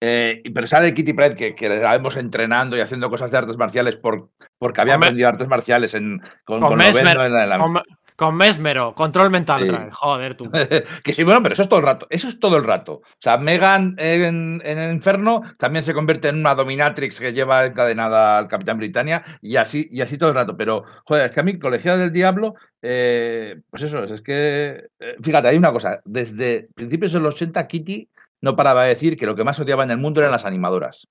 Eh, 0.03 0.43
pero 0.55 0.66
sale 0.66 0.95
Kitty 0.95 1.12
Pride, 1.12 1.35
que, 1.35 1.55
que 1.55 1.69
la 1.69 1.91
vemos 1.91 2.16
entrenando 2.16 2.74
y 2.77 2.81
haciendo 2.81 3.11
cosas 3.11 3.31
de 3.31 3.37
artes 3.39 3.59
marciales 3.59 3.97
por, 3.97 4.31
porque 4.59 4.81
había 4.81 4.95
aprendido 5.07 5.28
artes 5.28 5.47
marciales 5.49 5.93
en, 5.95 6.20
con, 6.45 6.61
con 6.61 6.69
con 6.70 6.78
Mesmer, 6.78 7.07
en 7.27 7.32
la- 7.35 7.43
en 7.45 7.49
la- 7.51 7.59
Con, 7.59 7.73
con 8.21 8.37
Mesmero, 8.37 8.95
control 8.95 9.31
mental 9.31 9.65
Sí. 9.65 9.73
Joder, 9.93 10.35
tú. 10.35 10.51
que 11.05 11.13
sí, 11.15 11.25
bueno, 11.25 11.43
pero 11.43 11.55
eso 11.55 11.63
es 11.63 11.71
todo 11.71 11.79
el 11.81 11.87
rato. 11.87 12.07
Eso 12.11 12.29
es 12.29 12.39
todo 12.39 12.59
el 12.59 12.65
rato. 12.65 12.97
O 12.97 13.19
sea, 13.19 13.39
Megan 13.39 13.95
en, 13.97 14.61
en 14.63 14.79
el 14.79 14.93
Inferno 14.93 15.41
también 15.57 15.83
se 15.83 15.95
convierte 15.95 16.29
en 16.29 16.37
una 16.37 16.55
dominatrix 16.55 17.19
que 17.19 17.33
lleva 17.33 17.65
encadenada 17.65 18.37
al 18.37 18.47
Capitán 18.47 18.77
Britannia 18.77 19.23
y 19.41 19.57
así, 19.57 19.89
y 19.91 20.03
así 20.03 20.19
todo 20.19 20.29
el 20.29 20.35
rato. 20.35 20.55
Pero, 20.55 20.85
joder, 21.07 21.25
es 21.25 21.31
que 21.33 21.41
a 21.41 21.43
mí, 21.43 21.59
Colegiado 21.59 21.97
del 21.97 22.13
Diablo, 22.13 22.57
eh, 22.83 23.59
pues 23.71 23.85
eso, 23.85 24.05
es, 24.05 24.11
es 24.11 24.21
que. 24.21 24.89
eh, 24.99 25.17
fíjate, 25.23 25.49
hay 25.49 25.57
una 25.57 25.73
cosa. 25.73 26.03
Desde 26.05 26.69
principios 26.75 27.13
de 27.13 27.21
los 27.21 27.37
80, 27.37 27.67
Kitty 27.69 28.11
no 28.43 28.55
paraba 28.55 28.83
de 28.83 28.91
decir 28.91 29.17
que 29.17 29.25
lo 29.25 29.35
que 29.35 29.45
más 29.45 29.59
odiaba 29.61 29.85
en 29.85 29.93
el 29.93 29.99
mundo 29.99 30.21
eran 30.21 30.33
las 30.33 30.45
animadoras. 30.45 31.09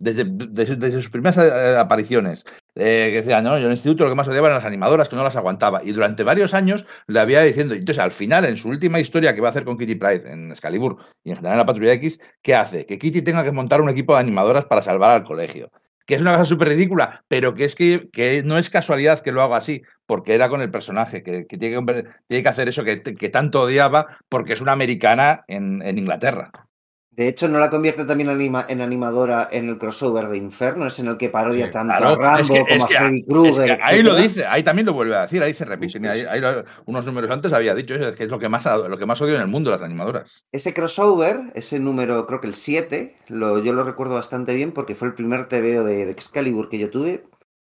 Desde, 0.00 0.24
desde- 0.26 0.90
sus 0.92 1.10
primeras 1.10 1.36
eh, 1.36 1.76
apariciones, 1.78 2.44
eh, 2.74 3.10
que 3.12 3.18
decía, 3.20 3.42
no, 3.42 3.50
yo 3.58 3.64
en 3.66 3.66
el 3.66 3.72
instituto 3.72 4.04
lo 4.04 4.10
que 4.10 4.16
más 4.16 4.26
odiaba 4.26 4.48
eran 4.48 4.56
las 4.58 4.64
animadoras, 4.64 5.10
que 5.10 5.14
no 5.16 5.22
las 5.22 5.36
aguantaba. 5.36 5.82
Y 5.84 5.92
durante 5.92 6.24
varios 6.24 6.54
años 6.54 6.86
le 7.06 7.20
había 7.20 7.42
diciendo, 7.42 7.74
entonces 7.74 8.02
al 8.02 8.10
final, 8.10 8.46
en 8.46 8.56
su 8.56 8.70
última 8.70 8.98
historia 8.98 9.34
que 9.34 9.42
va 9.42 9.48
a 9.48 9.50
hacer 9.50 9.64
con 9.64 9.76
Kitty 9.76 9.96
Pride 9.96 10.32
en 10.32 10.50
Excalibur 10.50 10.96
y 11.22 11.30
en 11.30 11.36
general 11.36 11.54
en 11.54 11.58
la 11.58 11.66
Patrulla 11.66 11.92
X, 11.92 12.18
¿qué 12.40 12.54
hace? 12.54 12.86
Que 12.86 12.98
Kitty 12.98 13.20
tenga 13.20 13.44
que 13.44 13.52
montar 13.52 13.82
un 13.82 13.90
equipo 13.90 14.14
de 14.14 14.20
animadoras 14.20 14.64
para 14.64 14.80
salvar 14.80 15.10
al 15.10 15.24
colegio. 15.24 15.70
Que 16.06 16.14
es 16.14 16.22
una 16.22 16.32
cosa 16.32 16.46
súper 16.46 16.68
ridícula, 16.68 17.22
pero 17.28 17.54
que 17.54 17.64
es 17.66 17.74
que, 17.74 18.08
que 18.10 18.42
no 18.42 18.56
es 18.56 18.70
casualidad 18.70 19.20
que 19.20 19.32
lo 19.32 19.42
haga 19.42 19.58
así, 19.58 19.82
porque 20.06 20.34
era 20.34 20.48
con 20.48 20.62
el 20.62 20.70
personaje, 20.70 21.22
que, 21.22 21.46
que 21.46 21.58
tiene, 21.58 21.84
que, 21.84 22.04
tiene 22.26 22.42
que 22.42 22.48
hacer 22.48 22.68
eso 22.70 22.82
que, 22.84 23.02
que 23.02 23.28
tanto 23.28 23.60
odiaba, 23.60 24.16
porque 24.30 24.54
es 24.54 24.62
una 24.62 24.72
americana 24.72 25.44
en, 25.46 25.82
en 25.82 25.98
Inglaterra. 25.98 26.50
De 27.12 27.26
hecho, 27.28 27.48
¿no 27.48 27.58
la 27.58 27.68
convierte 27.70 28.04
también 28.04 28.30
anima- 28.30 28.64
en 28.68 28.80
animadora 28.80 29.48
en 29.50 29.68
el 29.68 29.78
crossover 29.78 30.28
de 30.28 30.38
Inferno? 30.38 30.86
Es 30.86 30.98
en 31.00 31.08
el 31.08 31.16
que 31.16 31.28
parodia 31.28 31.66
Sí, 31.66 31.72
tanto 31.72 31.94
Claro, 31.96 32.06
a 32.14 32.16
Rambo 32.16 32.38
es 32.40 32.50
que- 32.50 32.60
como 32.60 32.70
es 32.70 32.82
a 32.84 32.86
Freddy 32.86 33.18
es 33.18 33.24
Krueger. 33.26 33.76
que 33.78 33.82
ahí 33.82 34.02
lo 34.02 34.14
dice, 34.16 34.46
ahí 34.46 34.62
también 34.62 34.86
lo 34.86 34.92
vuelve 34.94 35.16
a 35.16 35.22
decir, 35.22 35.42
ahí 35.42 35.52
se 35.52 35.64
repite. 35.64 35.98
Sí, 35.98 36.06
ahí- 36.06 36.20
sí. 36.20 36.26
ahí 36.30 36.40
lo- 36.40 36.64
unos 36.86 37.04
números 37.04 37.30
antes 37.30 37.52
había 37.52 37.74
dicho 37.74 37.94
eso, 37.94 38.08
es 38.08 38.16
que 38.16 38.24
es 38.24 38.30
lo 38.30 38.38
que 38.38 38.48
más, 38.48 38.64
lo 38.64 38.96
que 38.96 39.06
más 39.06 39.20
odio 39.20 39.34
en 39.34 39.40
el 39.42 39.48
mundo, 39.48 39.70
las 39.72 39.82
animadoras. 39.82 40.44
Ese 40.52 40.72
crossover, 40.72 41.40
ese 41.54 41.80
número, 41.80 42.26
creo 42.26 42.40
que 42.40 42.46
el 42.46 42.54
7, 42.54 43.16
lo, 43.28 43.58
yo 43.62 43.72
lo 43.72 43.82
recuerdo 43.84 44.14
bastante 44.14 44.54
bien 44.54 44.70
porque 44.72 44.94
fue 44.94 45.08
el 45.08 45.14
primer 45.14 45.46
TVO 45.46 45.84
de, 45.84 46.04
de 46.06 46.10
Excalibur 46.12 46.68
que 46.68 46.78
yo 46.78 46.90
tuve, 46.90 47.24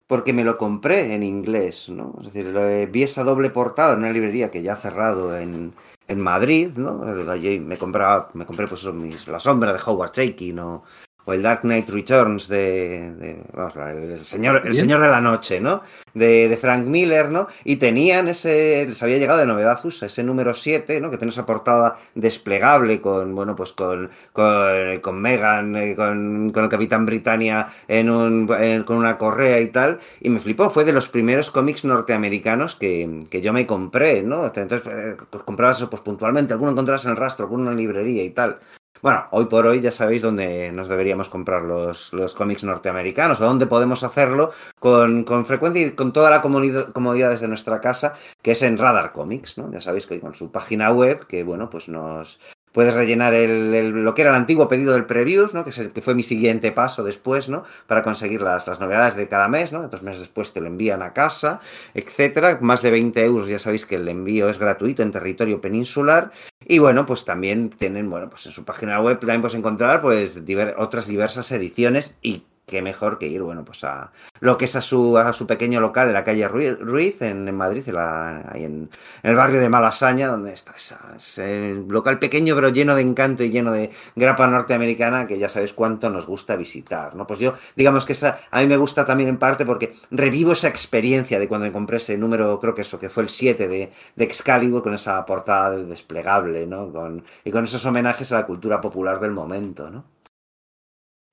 porque 0.08 0.32
me 0.32 0.42
lo 0.44 0.58
compré 0.58 1.14
en 1.14 1.22
inglés, 1.22 1.88
¿no? 1.88 2.16
Es 2.20 2.26
decir, 2.32 2.46
lo- 2.46 2.68
eh, 2.68 2.86
vi 2.86 3.04
esa 3.04 3.22
doble 3.22 3.48
portada 3.50 3.92
en 3.92 4.00
una 4.00 4.10
librería 4.10 4.50
que 4.50 4.62
ya 4.62 4.72
ha 4.72 4.76
cerrado 4.76 5.38
en, 5.38 5.72
en 6.10 6.20
Madrid, 6.20 6.72
¿no? 6.76 7.02
Allí 7.30 7.60
me 7.60 7.78
compraba, 7.78 8.30
me 8.34 8.44
compré 8.44 8.66
pues 8.66 8.84
mis, 8.86 9.28
La 9.28 9.38
Sombra 9.38 9.72
de 9.72 9.80
Howard 9.86 10.10
Chaykin 10.10 10.58
o, 10.58 10.82
o 11.24 11.32
el 11.32 11.42
Dark 11.42 11.60
Knight 11.62 11.88
Returns 11.88 12.48
de, 12.48 13.12
de- 13.14 13.42
vamos, 13.52 13.74
el 13.76 14.24
señor, 14.24 14.62
el 14.64 14.74
señor 14.74 15.00
de 15.02 15.08
la 15.08 15.20
noche, 15.20 15.60
¿no? 15.60 15.82
De, 16.14 16.48
de 16.48 16.56
Frank 16.56 16.84
Miller, 16.86 17.28
¿no? 17.28 17.46
Y 17.64 17.76
tenían 17.76 18.26
ese, 18.28 18.84
les 18.88 19.02
había 19.02 19.18
llegado 19.18 19.38
de 19.38 19.46
novedad 19.46 19.78
USA, 19.84 20.06
ese 20.06 20.22
número 20.24 20.54
7, 20.54 21.00
¿no? 21.00 21.10
Que 21.10 21.18
tiene 21.18 21.30
esa 21.30 21.46
portada 21.46 21.96
desplegable 22.14 23.00
con, 23.00 23.34
bueno, 23.34 23.54
pues 23.54 23.72
con, 23.72 24.10
con, 24.32 25.00
con 25.00 25.20
Megan, 25.20 25.76
eh, 25.76 25.94
con, 25.94 26.50
con 26.50 26.64
el 26.64 26.70
Capitán 26.70 27.06
Britannia 27.06 27.68
en 27.86 28.10
un, 28.10 28.50
en- 28.58 28.84
con 28.84 28.96
una 28.96 29.18
correa 29.18 29.60
y 29.60 29.68
tal, 29.68 29.98
y 30.20 30.30
me 30.30 30.40
flipó, 30.40 30.70
fue 30.70 30.84
de 30.84 30.92
los 30.92 31.08
primeros 31.08 31.50
cómics 31.50 31.84
norteamericanos 31.84 32.74
que, 32.76 33.20
que 33.30 33.40
yo 33.40 33.52
me 33.52 33.66
compré, 33.66 34.22
¿no? 34.22 34.46
Entonces, 34.46 34.82
eh, 34.86 35.16
pues 35.30 35.42
comprabas 35.44 35.76
eso 35.76 35.90
pues 35.90 36.02
puntualmente, 36.02 36.52
alguno 36.54 36.72
encontrabas 36.72 37.04
en 37.04 37.12
el 37.12 37.16
rastro, 37.16 37.44
alguno 37.46 37.64
en 37.70 37.76
la 37.76 37.80
librería 37.80 38.24
y 38.24 38.30
tal. 38.30 38.58
Bueno, 39.02 39.24
hoy 39.30 39.46
por 39.46 39.64
hoy 39.66 39.80
ya 39.80 39.92
sabéis 39.92 40.20
dónde 40.20 40.72
nos 40.72 40.88
deberíamos 40.88 41.30
comprar 41.30 41.62
los, 41.62 42.12
los 42.12 42.34
cómics 42.34 42.64
norteamericanos 42.64 43.40
o 43.40 43.44
dónde 43.46 43.66
podemos 43.66 44.02
hacerlo 44.04 44.50
con, 44.78 45.24
con 45.24 45.46
frecuencia 45.46 45.86
y 45.86 45.90
con 45.92 46.12
toda 46.12 46.28
la 46.28 46.42
comodidad 46.42 47.30
desde 47.30 47.48
nuestra 47.48 47.80
casa, 47.80 48.12
que 48.42 48.50
es 48.50 48.62
en 48.62 48.76
Radar 48.76 49.12
Comics, 49.12 49.56
¿no? 49.56 49.70
Ya 49.72 49.80
sabéis 49.80 50.06
que 50.06 50.20
con 50.20 50.34
su 50.34 50.50
página 50.52 50.90
web, 50.92 51.26
que 51.26 51.44
bueno, 51.44 51.70
pues 51.70 51.88
nos 51.88 52.40
puedes 52.72 52.92
rellenar 52.92 53.32
el, 53.32 53.74
el- 53.74 53.90
lo 54.04 54.14
que 54.14 54.20
era 54.22 54.30
el 54.32 54.36
antiguo 54.36 54.68
pedido 54.68 54.92
del 54.92 55.06
previews, 55.06 55.54
¿no? 55.54 55.64
Que, 55.64 55.70
es 55.70 55.78
el, 55.78 55.92
que 55.92 56.02
fue 56.02 56.14
mi 56.14 56.22
siguiente 56.22 56.70
paso 56.70 57.02
después, 57.02 57.48
¿no? 57.48 57.64
Para 57.86 58.02
conseguir 58.02 58.42
las, 58.42 58.66
las 58.66 58.80
novedades 58.80 59.16
de 59.16 59.28
cada 59.28 59.48
mes, 59.48 59.72
¿no? 59.72 59.88
Dos 59.88 60.02
meses 60.02 60.20
después 60.20 60.52
te 60.52 60.60
lo 60.60 60.66
envían 60.66 61.00
a 61.02 61.14
casa, 61.14 61.60
etcétera. 61.94 62.58
Más 62.60 62.82
de 62.82 62.90
20 62.90 63.24
euros, 63.24 63.48
ya 63.48 63.58
sabéis 63.58 63.86
que 63.86 63.94
el 63.96 64.08
envío 64.08 64.50
es 64.50 64.58
gratuito 64.58 65.02
en 65.02 65.10
territorio 65.10 65.60
peninsular. 65.60 66.30
Y 66.72 66.78
bueno, 66.78 67.04
pues 67.04 67.24
también 67.24 67.68
tienen, 67.70 68.08
bueno, 68.08 68.30
pues 68.30 68.46
en 68.46 68.52
su 68.52 68.64
página 68.64 69.00
web 69.00 69.18
también 69.18 69.40
puedes 69.40 69.56
encontrar 69.56 70.00
pues 70.00 70.38
otras 70.76 71.08
diversas 71.08 71.50
ediciones 71.50 72.16
y 72.22 72.44
qué 72.70 72.80
mejor 72.82 73.18
que 73.18 73.26
ir, 73.26 73.42
bueno, 73.42 73.64
pues 73.64 73.82
a 73.84 74.12
lo 74.38 74.56
que 74.56 74.64
es 74.64 74.76
a 74.76 74.80
su, 74.80 75.18
a 75.18 75.32
su 75.32 75.46
pequeño 75.46 75.80
local 75.80 76.06
en 76.06 76.14
la 76.14 76.24
calle 76.24 76.48
Ruiz, 76.48 77.20
en, 77.20 77.46
en 77.48 77.54
Madrid, 77.54 77.82
en 77.86 77.94
la, 77.96 78.38
ahí 78.50 78.64
en, 78.64 78.88
en, 79.22 79.30
el 79.30 79.36
barrio 79.36 79.60
de 79.60 79.68
Malasaña, 79.68 80.28
donde 80.28 80.52
está 80.52 80.72
ese 81.16 81.74
local 81.88 82.18
pequeño 82.18 82.54
pero 82.54 82.68
lleno 82.70 82.94
de 82.94 83.02
encanto 83.02 83.42
y 83.42 83.50
lleno 83.50 83.72
de 83.72 83.90
grapa 84.14 84.46
norteamericana 84.46 85.26
que 85.26 85.38
ya 85.38 85.48
sabéis 85.48 85.74
cuánto 85.74 86.08
nos 86.10 86.26
gusta 86.26 86.56
visitar, 86.56 87.14
¿no? 87.16 87.26
Pues 87.26 87.40
yo, 87.40 87.54
digamos 87.76 88.06
que 88.06 88.12
esa, 88.12 88.40
a 88.50 88.60
mí 88.60 88.66
me 88.66 88.76
gusta 88.76 89.04
también 89.04 89.28
en 89.28 89.38
parte 89.38 89.66
porque 89.66 89.94
revivo 90.10 90.52
esa 90.52 90.68
experiencia 90.68 91.38
de 91.38 91.48
cuando 91.48 91.66
me 91.66 91.72
compré 91.72 91.96
ese 91.96 92.16
número, 92.16 92.58
creo 92.60 92.74
que 92.74 92.82
eso, 92.82 93.00
que 93.00 93.10
fue 93.10 93.24
el 93.24 93.28
7 93.28 93.66
de, 93.66 93.92
de 94.14 94.24
Excalibur, 94.24 94.82
con 94.82 94.94
esa 94.94 95.26
portada 95.26 95.76
desplegable, 95.76 96.66
¿no? 96.66 96.92
Con, 96.92 97.24
y 97.44 97.50
con 97.50 97.64
esos 97.64 97.84
homenajes 97.84 98.30
a 98.32 98.36
la 98.36 98.46
cultura 98.46 98.80
popular 98.80 99.18
del 99.20 99.32
momento, 99.32 99.90
¿no? 99.90 100.19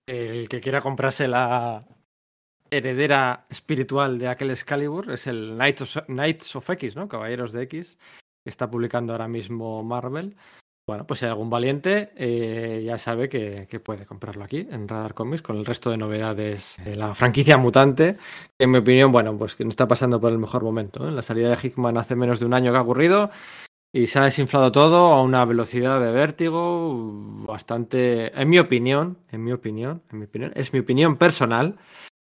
El 0.08 0.48
que 0.48 0.62
quiera 0.62 0.82
comprarse 0.82 1.28
la 1.28 1.86
heredera 2.72 3.46
espiritual 3.50 4.18
de 4.18 4.30
aquel 4.30 4.52
Excalibur 4.52 5.12
es 5.12 5.28
el 5.28 5.58
Knights 5.58 6.56
of, 6.56 6.70
X, 6.70 6.96
¿no? 6.96 7.10
Caballeros 7.10 7.52
de 7.52 7.64
X, 7.64 7.98
que 8.44 8.50
está 8.50 8.70
publicando 8.70 9.12
ahora 9.14 9.28
mismo 9.28 9.84
Marvel. 9.84 10.38
Bueno, 10.88 11.06
pues 11.06 11.20
si 11.20 11.26
hay 11.26 11.32
algún 11.32 11.50
valiente, 11.50 12.14
eh, 12.16 12.82
ya 12.86 12.98
sabe 12.98 13.28
que, 13.28 13.68
que, 13.70 13.82
puede 13.82 14.06
comprarlo 14.06 14.46
aquí 14.46 14.66
en 14.72 14.88
Radar 14.88 15.14
Comics 15.14 15.42
con 15.42 15.58
el 15.58 15.66
resto 15.66 15.92
de 15.92 15.98
novedades 15.98 16.78
de 16.86 16.96
la 16.96 17.14
franquicia 17.14 17.58
mutante. 17.58 18.16
Que 18.58 18.64
en 18.64 18.72
mi 18.72 18.78
opinión, 18.78 19.12
bueno, 19.12 19.38
pues 19.38 19.56
que 19.56 19.66
no 19.66 19.70
está 19.70 19.86
pasando 19.86 20.22
por 20.22 20.32
el 20.32 20.38
mejor 20.38 20.64
momento. 20.64 21.06
¿eh? 21.06 21.12
La 21.12 21.22
salida 21.22 21.50
de 21.50 21.58
Hickman 21.62 21.98
hace 21.98 22.16
menos 22.16 22.40
de 22.40 22.46
un 22.46 22.54
año 22.54 22.72
que 22.72 22.78
ha 22.78 22.82
ocurrido 22.82 23.30
y 23.94 24.08
se 24.08 24.20
ha 24.20 24.24
desinflado 24.24 24.72
todo 24.72 25.14
a 25.14 25.22
una 25.22 25.46
velocidad 25.46 26.02
de 26.02 26.12
vértigo 26.12 27.46
bastante, 27.48 28.40
en 28.40 28.50
mi 28.50 28.60
opinión, 28.60 29.18
en 29.32 29.44
mi 29.44 29.52
opinión, 29.52 30.04
en 30.12 30.20
mi 30.20 30.26
opinión, 30.26 30.52
es 30.56 30.74
mi 30.74 30.80
opinión 30.80 31.18
personal, 31.18 31.78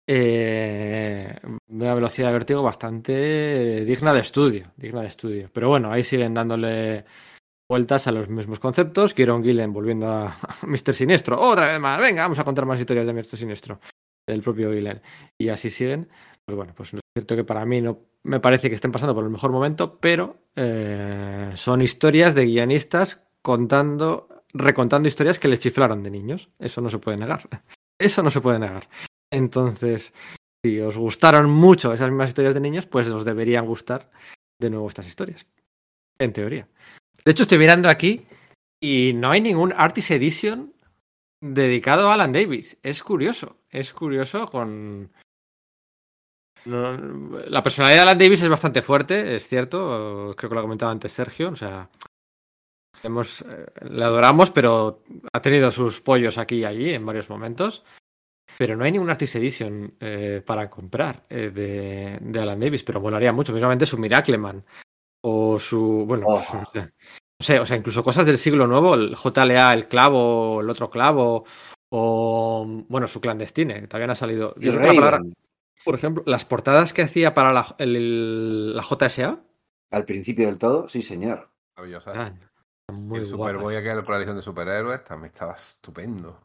eh, 0.08 1.40
una 1.68 1.96
velocidad 1.96 2.28
de 2.28 2.34
vértigo 2.34 2.62
bastante 2.62 3.84
digna 3.86 4.14
de 4.14 4.20
estudio, 4.20 4.72
digna 4.78 5.02
de 5.02 5.08
estudio. 5.08 5.50
Pero 5.52 5.70
bueno, 5.70 5.92
ahí 5.92 6.04
siguen 6.04 6.34
dándole 6.34 7.06
vueltas 7.68 8.08
a 8.08 8.12
los 8.12 8.30
mismos 8.30 8.60
conceptos. 8.60 9.14
Kieron 9.14 9.44
Gillen 9.44 9.74
volviendo 9.74 10.08
a, 10.08 10.38
Mr. 10.68 10.94
Siniestro. 10.94 11.40
Otra 11.40 11.68
vez 11.68 11.80
más, 11.80 12.00
venga, 12.00 12.24
vamos 12.24 12.40
a 12.40 12.44
contar 12.44 12.66
más 12.66 12.80
historias 12.80 13.08
de 13.08 13.14
Mr. 13.14 13.38
Siniestro, 13.38 13.80
del 14.28 14.42
propio 14.42 14.72
Gillen. 14.72 15.02
Y 15.40 15.50
así 15.50 15.70
siguen. 15.70 16.08
Pues 16.46 16.56
bueno, 16.56 16.74
pues 16.76 16.94
es 16.94 17.05
cierto 17.16 17.36
que 17.38 17.46
para 17.46 17.66
mí 17.66 17.82
no 17.82 18.02
me 18.24 18.42
parece 18.42 18.68
que 18.70 18.76
estén 18.76 18.92
pasando 18.92 19.16
por 19.16 19.24
el 19.24 19.30
mejor 19.30 19.52
momento, 19.52 20.00
pero 20.00 20.38
eh, 20.56 21.52
son 21.56 21.82
historias 21.82 22.36
de 22.36 22.46
guionistas 22.46 23.26
contando, 23.42 24.44
recontando 24.54 25.08
historias 25.08 25.40
que 25.40 25.48
les 25.48 25.60
chiflaron 25.60 26.04
de 26.04 26.12
niños. 26.12 26.50
Eso 26.60 26.82
no 26.82 26.90
se 26.90 26.98
puede 26.98 27.18
negar. 27.18 27.48
Eso 28.00 28.22
no 28.22 28.30
se 28.30 28.42
puede 28.42 28.60
negar. 28.60 28.90
Entonces, 29.32 30.14
si 30.64 30.80
os 30.82 30.98
gustaron 30.98 31.50
mucho 31.50 31.94
esas 31.94 32.10
mismas 32.10 32.30
historias 32.30 32.54
de 32.54 32.60
niños, 32.60 32.86
pues 32.86 33.08
os 33.08 33.24
deberían 33.24 33.66
gustar 33.66 34.12
de 34.60 34.70
nuevo 34.70 34.88
estas 34.90 35.08
historias. 35.08 35.48
En 36.20 36.34
teoría. 36.34 36.68
De 37.24 37.32
hecho, 37.32 37.44
estoy 37.44 37.60
mirando 37.60 37.88
aquí 37.88 38.26
y 38.82 39.14
no 39.16 39.32
hay 39.32 39.40
ningún 39.40 39.74
Artist 39.78 40.12
Edition 40.12 40.74
dedicado 41.42 42.10
a 42.10 42.16
Alan 42.16 42.34
Davis. 42.34 42.78
Es 42.84 43.02
curioso. 43.02 43.62
Es 43.70 43.94
curioso 43.94 44.48
con, 44.48 45.12
no, 46.66 46.98
la 47.48 47.62
personalidad 47.62 47.98
de 47.98 48.02
Alan 48.02 48.18
Davis 48.18 48.42
es 48.42 48.50
bastante 48.50 48.82
fuerte, 48.82 49.36
es 49.36 49.48
cierto. 49.48 50.34
Creo 50.36 50.50
que 50.50 50.54
lo 50.54 50.60
ha 50.60 50.64
comentado 50.64 50.92
antes 50.92 51.12
Sergio. 51.12 51.50
O 51.50 51.56
sea, 51.56 51.90
hemos, 53.04 53.42
eh, 53.42 53.66
le 53.90 54.04
adoramos, 54.04 54.52
pero 54.52 55.04
ha 55.32 55.42
tenido 55.42 55.70
sus 55.72 56.02
pollos 56.02 56.38
aquí 56.38 56.58
y 56.58 56.66
allí 56.66 56.90
en 56.92 57.06
varios 57.06 57.30
momentos. 57.30 57.84
Pero 58.58 58.76
no 58.76 58.84
hay 58.84 58.92
ningún 58.92 59.10
Artist 59.10 59.36
Edition 59.36 59.96
eh, 60.00 60.42
para 60.46 60.70
comprar 60.70 61.26
eh, 61.30 61.50
de, 61.50 62.18
de, 62.22 62.40
Alan 62.40 62.60
Davis, 62.60 62.84
pero 62.84 63.02
molaría 63.02 63.34
mucho. 63.34 63.54
Mismamente 63.54 63.86
su 63.86 63.98
Miracleman 63.98 64.64
o 65.22 65.60
su. 65.60 66.06
Bueno, 66.08 66.26
oh. 66.28 66.44
no, 66.54 66.72
sé, 66.72 66.80
no 66.80 67.46
sé, 67.46 67.60
o 67.60 67.66
sea, 67.66 67.78
incluso 67.78 68.04
cosas 68.04 68.26
del 68.26 68.38
siglo 68.38 68.66
nuevo, 68.66 68.96
el 68.96 69.16
JLA, 69.16 69.74
el 69.74 69.88
clavo, 69.88 70.62
el 70.62 70.70
otro 70.70 70.90
clavo, 70.90 71.46
o 71.92 72.66
bueno, 72.88 73.08
su 73.08 73.20
clandestine, 73.20 73.82
que 73.82 73.88
todavía 73.88 74.08
no 74.08 74.14
ha 74.14 74.16
salido. 74.16 74.56
Yo 74.58 74.72
creo 74.72 74.82
que 74.82 74.88
la 74.88 75.02
palabra, 75.02 75.22
por 75.86 75.96
ejemplo, 75.96 76.24
las 76.26 76.44
portadas 76.44 76.94
que 76.94 77.04
hacía 77.04 77.34
para 77.34 77.54
la, 77.54 77.76
el, 77.78 77.96
el, 77.96 78.76
la 78.76 78.84
JSA. 78.84 79.40
Al 79.92 80.06
principio 80.06 80.48
del 80.48 80.58
todo, 80.58 80.90
sí, 80.90 81.02
señor. 81.02 81.50
Maravillosa. 81.78 82.12
Ah, 82.16 82.34
muy 82.92 83.20
el 83.20 83.26
Superboy, 83.26 83.76
aquella 83.76 84.04
coalición 84.04 84.36
de 84.36 84.42
superhéroes, 84.42 85.04
también 85.04 85.32
estaba 85.32 85.54
estupendo. 85.54 86.42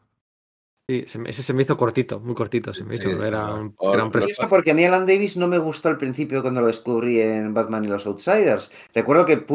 Sí, 0.89 1.05
ese 1.05 1.43
se 1.43 1.53
me 1.53 1.61
hizo 1.61 1.77
cortito, 1.77 2.19
muy 2.19 2.35
cortito. 2.35 2.73
Se 2.73 2.83
me 2.83 2.95
hizo, 2.95 3.09
sí, 3.09 3.15
era 3.23 3.53
un, 3.53 3.75
era 3.79 4.03
un 4.03 4.11
Eso 4.17 4.49
porque 4.49 4.71
a 4.71 4.73
mí 4.73 4.83
Alan 4.83 5.05
Davis 5.05 5.37
no 5.37 5.47
me 5.47 5.57
gustó 5.57 5.89
al 5.89 5.97
principio 5.97 6.41
cuando 6.41 6.59
lo 6.59 6.67
descubrí 6.67 7.21
en 7.21 7.53
Batman 7.53 7.85
y 7.85 7.87
los 7.87 8.05
Outsiders. 8.05 8.69
Recuerdo 8.93 9.25
que 9.25 9.45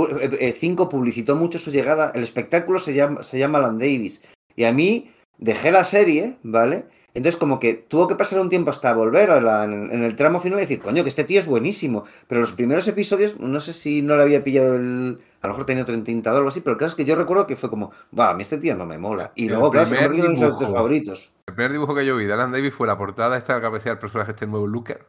eh, 0.40 0.52
Cinco 0.58 0.88
publicitó 0.88 1.36
mucho 1.36 1.58
su 1.58 1.70
llegada. 1.70 2.10
El 2.14 2.22
espectáculo 2.22 2.78
se 2.78 2.94
llama, 2.94 3.22
se 3.22 3.38
llama 3.38 3.58
Alan 3.58 3.78
Davis. 3.78 4.22
Y 4.54 4.64
a 4.64 4.72
mí 4.72 5.10
dejé 5.36 5.72
la 5.72 5.84
serie, 5.84 6.38
¿vale? 6.42 6.86
Entonces, 7.16 7.40
como 7.40 7.59
que 7.59 7.72
tuvo 7.72 8.06
que 8.06 8.14
pasar 8.14 8.38
un 8.40 8.51
tiempo 8.51 8.68
hasta 8.68 8.93
volver 8.93 9.30
a 9.30 9.40
la, 9.40 9.64
en, 9.64 9.90
en, 9.90 10.05
el 10.05 10.16
tramo 10.16 10.38
final 10.38 10.59
y 10.59 10.62
decir, 10.62 10.82
coño, 10.82 11.02
que 11.02 11.09
este 11.09 11.24
tío 11.24 11.40
es 11.40 11.47
buenísimo. 11.47 12.05
Pero 12.28 12.43
los 12.43 12.52
primeros 12.52 12.86
episodios, 12.88 13.40
no 13.40 13.62
sé 13.62 13.72
si 13.72 14.02
no 14.02 14.16
le 14.16 14.22
había 14.22 14.44
pillado 14.44 14.74
el. 14.74 15.18
A 15.40 15.47
lo 15.47 15.55
mejor 15.55 15.64
tenía 15.64 15.82
otro 15.82 15.94
entintado 15.94 16.36
o 16.36 16.38
algo 16.38 16.51
así, 16.51 16.60
pero 16.60 16.72
el 16.74 16.78
caso 16.78 16.90
es 16.90 16.94
que 16.94 17.06
yo 17.06 17.16
recuerdo 17.16 17.47
que 17.47 17.56
fue 17.56 17.70
como, 17.70 17.90
va, 18.16 18.30
a 18.30 18.34
mí 18.34 18.43
este 18.43 18.59
tío 18.59 18.76
no 18.76 18.84
me 18.84 18.98
mola. 18.98 19.32
Y 19.34 19.47
el 19.47 19.52
luego, 19.52 19.70
claro, 19.70 19.86
se 19.86 19.97
convirtió 19.97 20.26
en 20.26 20.32
mis 20.32 20.43
autores 20.43 20.74
favoritos. 20.74 21.32
El 21.47 21.55
primer 21.55 21.72
dibujo 21.72 21.94
que 21.94 22.05
yo 22.05 22.16
vi 22.16 22.26
de 22.26 22.34
Alan 22.34 22.52
Davis 22.52 22.74
fue 22.74 22.86
la 22.86 22.98
portada 22.98 23.38
esta 23.38 23.59
que 23.60 23.66
aparecía 23.66 23.93
el 23.93 23.98
personaje 23.98 24.32
este 24.32 24.47
nuevo 24.47 24.66
Looker. 24.66 25.06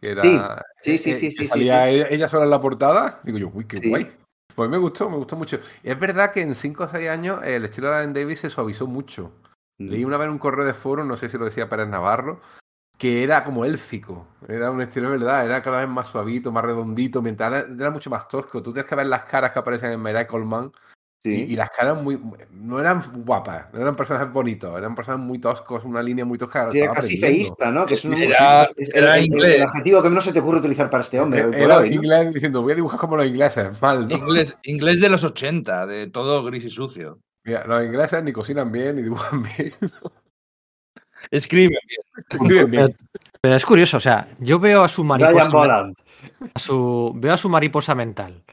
Que 0.00 0.10
era, 0.10 0.64
sí, 0.80 0.98
sí, 0.98 0.98
sí, 0.98 1.14
sí, 1.16 1.26
que 1.30 1.32
sí, 1.32 1.48
salía 1.48 1.86
sí, 1.86 1.90
sí. 1.90 1.96
Ella, 1.96 2.08
ella, 2.10 2.28
sola 2.28 2.44
en 2.44 2.50
la 2.50 2.60
portada. 2.60 3.18
Digo 3.24 3.38
yo, 3.38 3.50
uy, 3.52 3.64
qué 3.64 3.78
Sí. 3.78 3.88
guay. 3.88 4.08
Pues 4.54 4.70
me 4.70 4.78
gustó, 4.78 5.10
me 5.10 5.16
gustó 5.16 5.34
mucho. 5.34 5.58
Es 5.82 5.98
verdad 5.98 6.30
que 6.30 6.42
en 6.42 6.54
5 6.54 6.84
o 6.84 6.88
6 6.88 7.08
años 7.08 7.40
el 7.42 7.64
estilo 7.64 7.88
de 7.88 7.96
Alan 7.96 8.14
Davis 8.14 8.38
se 8.38 8.50
suavizó 8.50 8.86
mucho. 8.86 9.32
Leí 9.78 10.04
una 10.04 10.16
vez 10.16 10.26
en 10.26 10.32
un 10.32 10.38
correo 10.38 10.64
de 10.66 10.74
foro, 10.74 11.04
no 11.04 11.16
sé 11.16 11.28
si 11.28 11.38
lo 11.38 11.44
decía 11.44 11.68
Pérez 11.68 11.88
Navarro, 11.88 12.40
que 12.98 13.22
era 13.22 13.44
como 13.44 13.64
élfico. 13.64 14.26
Era 14.48 14.70
un 14.72 14.80
estilo 14.82 15.10
de 15.10 15.18
verdad, 15.18 15.46
era 15.46 15.62
cada 15.62 15.80
vez 15.80 15.88
más 15.88 16.08
suavito, 16.08 16.50
más 16.50 16.64
redondito, 16.64 17.22
mientras 17.22 17.64
era, 17.64 17.74
era 17.74 17.90
mucho 17.90 18.10
más 18.10 18.26
tosco. 18.26 18.60
Tú 18.62 18.72
tienes 18.72 18.88
que 18.88 18.96
ver 18.96 19.06
las 19.06 19.24
caras 19.24 19.52
que 19.52 19.58
aparecen 19.60 19.92
en 19.92 20.02
Miracle 20.02 20.44
Man. 20.44 20.72
Sí. 21.20 21.46
Y, 21.48 21.52
y, 21.52 21.56
las 21.56 21.70
caras 21.70 22.00
muy. 22.00 22.20
No 22.52 22.78
eran 22.78 23.02
guapas, 23.24 23.72
no 23.72 23.80
eran 23.80 23.96
personajes 23.96 24.32
bonitos, 24.32 24.76
eran 24.78 24.94
personajes 24.94 25.26
muy 25.26 25.40
toscos, 25.40 25.84
una 25.84 26.00
línea 26.00 26.24
muy 26.24 26.38
tosca. 26.38 26.70
Sí, 26.70 26.78
era 26.78 26.92
casi 26.92 27.18
feísta, 27.18 27.72
¿no? 27.72 27.86
Que 27.86 27.94
es 27.94 28.04
un 28.04 28.14
Era- 28.14 28.62
es- 28.76 28.94
era 28.94 29.18
el- 29.18 29.26
inglés. 29.26 29.56
El 29.56 29.62
adjetivo 29.62 30.00
que 30.00 30.10
no 30.10 30.20
se 30.20 30.32
te 30.32 30.38
ocurre 30.38 30.58
utilizar 30.58 30.88
para 30.88 31.00
este 31.02 31.18
hombre. 31.20 31.40
Era 31.52 31.78
hoy, 31.78 31.90
¿no? 31.90 31.96
inglés 31.96 32.32
diciendo, 32.34 32.62
voy 32.62 32.70
a 32.72 32.76
dibujar 32.76 33.00
como 33.00 33.16
los 33.16 33.26
ingleses. 33.26 33.80
Mal, 33.82 34.06
¿no? 34.06 34.16
Inglés, 34.16 34.56
inglés 34.62 35.00
de 35.00 35.08
los 35.08 35.24
80, 35.24 35.86
de 35.86 36.06
todo 36.06 36.44
gris 36.44 36.64
y 36.64 36.70
sucio. 36.70 37.18
Mira, 37.48 37.64
los 37.64 37.82
ingleses 37.82 38.22
ni 38.22 38.30
cocinan 38.30 38.70
bien, 38.70 38.96
ni 38.96 39.02
dibujan 39.02 39.42
bien. 39.58 39.72
Escribe 41.30 41.68
bien. 41.68 42.26
escriben 42.30 42.70
bien. 42.70 42.96
Pero 43.40 43.54
es 43.54 43.64
curioso, 43.64 43.96
o 43.96 44.00
sea, 44.00 44.28
yo 44.38 44.58
veo 44.58 44.82
a 44.82 44.88
su 44.88 45.02
mariposa, 45.02 45.90
a 46.54 46.58
su, 46.58 47.12
veo 47.16 47.32
a 47.32 47.38
su 47.38 47.48
mariposa 47.48 47.94
mental, 47.94 48.44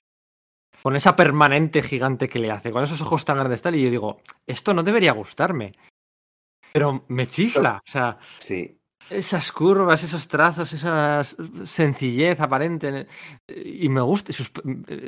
con 0.81 0.95
esa 0.95 1.13
permanente 1.13 1.81
gigante 1.81 2.29
que 2.29 2.39
le 2.39 2.51
hace, 2.51 2.71
con 2.71 2.85
esos 2.85 3.01
ojos 3.01 3.25
tan 3.25 3.37
grandes 3.37 3.61
tal, 3.61 3.75
y 3.75 3.83
yo 3.83 3.89
digo, 3.89 4.21
esto 4.47 4.73
no 4.73 4.81
debería 4.81 5.11
gustarme. 5.11 5.73
Pero 6.71 7.03
me 7.09 7.27
chifla, 7.27 7.81
o 7.85 7.91
sea, 7.91 8.17
Sí. 8.37 8.79
Esas 9.09 9.51
curvas, 9.51 10.03
esos 10.03 10.27
trazos, 10.27 10.73
esa 10.73 11.21
sencillez 11.65 12.39
aparente, 12.39 13.07
eh, 13.47 13.63
y 13.81 13.89
me 13.89 14.01
gusta. 14.01 14.31
Esos, 14.31 14.51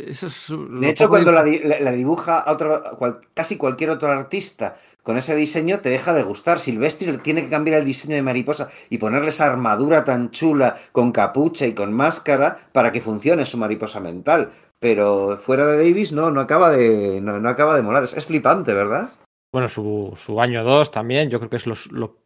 esos, 0.08 0.48
De 0.80 0.90
hecho, 0.90 1.10
cuando 1.10 1.32
la, 1.32 1.44
di- 1.44 1.60
la- 1.60 1.80
la 1.80 1.92
dibuja 1.92 2.40
a 2.40 2.52
otro, 2.52 2.82
cual- 2.98 3.20
casi 3.34 3.58
cualquier 3.58 3.90
otro 3.92 4.08
artista 4.10 4.76
con 5.04 5.18
ese 5.18 5.36
diseño, 5.36 5.80
te 5.80 5.90
deja 5.90 6.14
de 6.14 6.24
gustar. 6.24 6.60
Silvestri 6.60 7.18
tiene 7.20 7.44
que 7.44 7.50
cambiar 7.50 7.80
el 7.80 7.86
diseño 7.86 8.16
de 8.16 8.22
mariposa 8.22 8.68
y 8.90 8.98
ponerle 8.98 9.30
esa 9.30 9.46
armadura 9.46 10.04
tan 10.04 10.32
chula, 10.32 10.76
con 10.92 11.12
capucha 11.12 11.66
y 11.66 11.74
con 11.74 11.94
máscara, 11.94 12.68
para 12.74 12.92
que 12.92 13.00
funcione 13.02 13.46
su 13.46 13.58
mariposa 13.58 14.00
mental. 14.02 14.52
Pero 14.80 15.38
fuera 15.38 15.66
de 15.66 15.78
Davis, 15.78 16.12
no, 16.12 16.30
no 16.30 16.42
acaba 16.42 16.70
de, 16.72 17.20
no, 17.22 17.40
no 17.40 17.50
acaba 17.50 17.76
de 17.76 17.82
molar. 17.82 18.04
Es, 18.04 18.16
es 18.18 18.26
flipante, 18.26 18.74
¿verdad? 18.74 19.10
Bueno, 19.52 19.70
su, 19.70 20.14
su 20.18 20.40
año 20.42 20.64
2 20.66 20.92
también, 20.92 21.30
yo 21.30 21.40
creo 21.40 21.50
que 21.50 21.56
es 21.56 21.66
los- 21.66 21.92
lo 21.92 22.18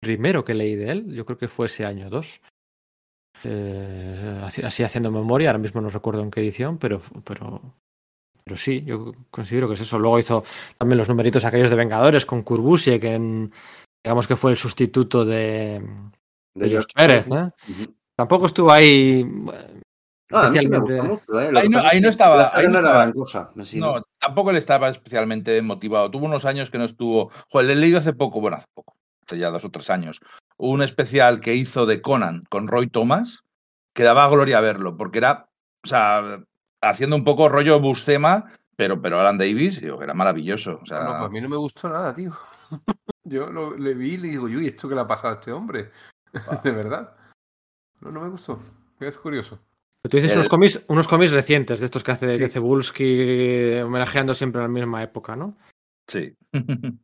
primero 0.00 0.44
que 0.44 0.54
leí 0.54 0.74
de 0.76 0.90
él, 0.90 1.14
yo 1.14 1.24
creo 1.26 1.38
que 1.38 1.48
fue 1.48 1.66
ese 1.66 1.84
año 1.84 2.08
2. 2.10 2.40
Eh, 3.44 4.40
así, 4.44 4.62
así 4.62 4.82
haciendo 4.82 5.10
memoria, 5.10 5.48
ahora 5.50 5.58
mismo 5.58 5.80
no 5.80 5.88
recuerdo 5.88 6.22
en 6.22 6.30
qué 6.30 6.40
edición, 6.40 6.78
pero, 6.78 7.00
pero, 7.24 7.60
pero 8.44 8.56
sí, 8.56 8.82
yo 8.84 9.12
considero 9.30 9.68
que 9.68 9.74
es 9.74 9.80
eso. 9.80 9.98
Luego 9.98 10.18
hizo 10.18 10.44
también 10.78 10.98
los 10.98 11.08
numeritos 11.08 11.44
aquellos 11.44 11.70
de 11.70 11.76
Vengadores 11.76 12.26
con 12.26 12.42
Kurbusiek, 12.42 13.02
en, 13.04 13.52
digamos 14.04 14.26
que 14.26 14.36
fue 14.36 14.50
el 14.50 14.56
sustituto 14.58 15.24
de, 15.24 15.80
de 16.54 16.68
George 16.68 16.88
Pérez. 16.94 17.26
Tampoco 18.16 18.46
estuvo 18.46 18.70
ahí. 18.70 19.24
Ah, 20.32 20.46
a 20.46 20.50
mí 20.50 20.58
sí 20.58 20.68
me 20.68 20.76
especialmente- 20.76 21.08
gusta 21.08 21.32
mucho, 21.32 21.40
¿eh? 21.40 21.46
Ahí 21.58 21.62
que 21.62 21.68
no- 21.70 21.78
ahí 21.80 22.00
no 22.00 22.06
que 22.06 22.08
estaba- 22.10 22.36
La 22.36 22.42
ahí 22.54 22.66
no 22.68 22.78
estaba. 22.78 22.98
gran 22.98 23.12
cosa. 23.12 23.50
sí. 23.64 23.78
No, 23.80 24.02
tampoco 24.18 24.52
le 24.52 24.58
estaba 24.58 24.88
especialmente 24.90 25.60
motivado. 25.62 26.10
Tuvo 26.10 26.26
unos 26.26 26.44
años 26.44 26.70
que 26.70 26.78
no 26.78 26.84
estuvo. 26.84 27.30
Joder, 27.50 27.66
le 27.68 27.72
he 27.72 27.76
leído 27.76 27.98
hace 27.98 28.12
poco, 28.12 28.40
bueno, 28.40 28.58
hace 28.58 28.66
poco. 28.74 28.94
Hace 29.26 29.38
ya 29.38 29.50
dos 29.50 29.64
o 29.64 29.70
tres 29.70 29.90
años, 29.90 30.20
un 30.56 30.82
especial 30.82 31.40
que 31.40 31.54
hizo 31.54 31.86
de 31.86 32.00
Conan 32.02 32.44
con 32.50 32.68
Roy 32.68 32.86
Thomas, 32.88 33.44
que 33.94 34.02
daba 34.02 34.28
gloria 34.28 34.60
verlo, 34.60 34.96
porque 34.96 35.18
era, 35.18 35.48
o 35.84 35.88
sea, 35.88 36.42
haciendo 36.82 37.16
un 37.16 37.24
poco 37.24 37.48
rollo 37.48 37.80
Buscema, 37.80 38.52
pero, 38.76 39.00
pero 39.02 39.20
Alan 39.20 39.38
Davis, 39.38 39.80
digo, 39.80 39.98
que 39.98 40.04
era 40.04 40.14
maravilloso. 40.14 40.80
O 40.82 40.86
sea, 40.86 41.00
No, 41.04 41.10
pues 41.10 41.22
a 41.22 41.28
mí 41.28 41.40
no 41.40 41.48
me 41.48 41.56
gustó 41.56 41.88
nada, 41.88 42.14
tío. 42.14 42.32
Yo 43.24 43.46
lo, 43.50 43.76
le 43.76 43.94
vi 43.94 44.14
y 44.14 44.16
le 44.16 44.28
digo, 44.28 44.44
uy, 44.44 44.66
¿esto 44.66 44.88
qué 44.88 44.94
le 44.94 45.02
ha 45.02 45.06
pasado 45.06 45.34
a 45.34 45.34
este 45.34 45.52
hombre? 45.52 45.90
de 46.64 46.70
verdad. 46.70 47.14
No, 48.00 48.10
no 48.10 48.20
me 48.20 48.28
gustó. 48.30 48.60
Es 48.98 49.18
curioso. 49.18 49.58
Tú 50.02 50.16
dices 50.16 50.32
El- 50.32 50.38
unos 50.38 50.48
cómics, 50.48 50.82
unos 50.88 51.08
cómics 51.08 51.32
recientes, 51.32 51.80
de 51.80 51.84
estos 51.86 52.02
que 52.02 52.12
hace 52.12 52.30
Sí. 52.30 52.38
que 52.38 52.48
Cebulski 52.48 53.80
homenajeando 53.80 54.32
siempre 54.34 54.60
a 54.60 54.64
la 54.64 54.68
misma 54.68 55.02
época, 55.02 55.36
¿no? 55.36 55.54
sí. 56.08 56.34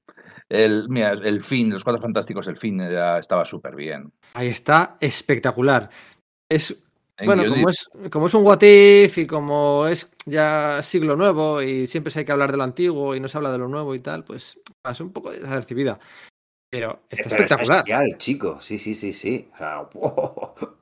El, 0.48 0.88
mira, 0.88 1.12
el 1.12 1.42
fin, 1.42 1.70
los 1.72 1.82
cuatro 1.82 2.00
fantásticos, 2.00 2.46
el 2.46 2.56
fin 2.56 2.80
estaba 2.80 3.44
súper 3.44 3.74
bien. 3.74 4.12
Ahí 4.34 4.48
está, 4.48 4.96
espectacular. 5.00 5.90
Es, 6.48 6.76
En 7.18 7.26
bueno, 7.26 7.44
como 7.48 7.68
es, 7.68 7.88
como 8.10 8.26
es 8.26 8.34
un 8.34 8.44
what 8.44 8.62
if 8.62 9.18
y 9.18 9.26
como 9.26 9.86
es 9.86 10.08
ya 10.24 10.82
siglo 10.82 11.16
nuevo 11.16 11.60
y 11.62 11.86
siempre 11.86 12.12
se 12.12 12.20
hay 12.20 12.24
que 12.24 12.32
hablar 12.32 12.52
de 12.52 12.58
lo 12.58 12.62
antiguo 12.62 13.16
y 13.16 13.20
no 13.20 13.26
se 13.26 13.36
habla 13.38 13.50
de 13.50 13.58
lo 13.58 13.68
nuevo 13.68 13.94
y 13.94 14.00
tal, 14.00 14.22
pues 14.22 14.58
es 14.88 15.00
un 15.00 15.12
poco 15.12 15.32
desapercibida. 15.32 15.98
Pero 16.70 17.00
está 17.08 17.28
Pero 17.28 17.36
espectacular. 17.36 17.78
bestial, 17.78 18.18
chico. 18.18 18.58
Sí, 18.60 18.78
sí, 18.78 18.94
sí, 18.94 19.12
sí. 19.12 19.48
O 19.54 19.58
sea, 19.58 19.88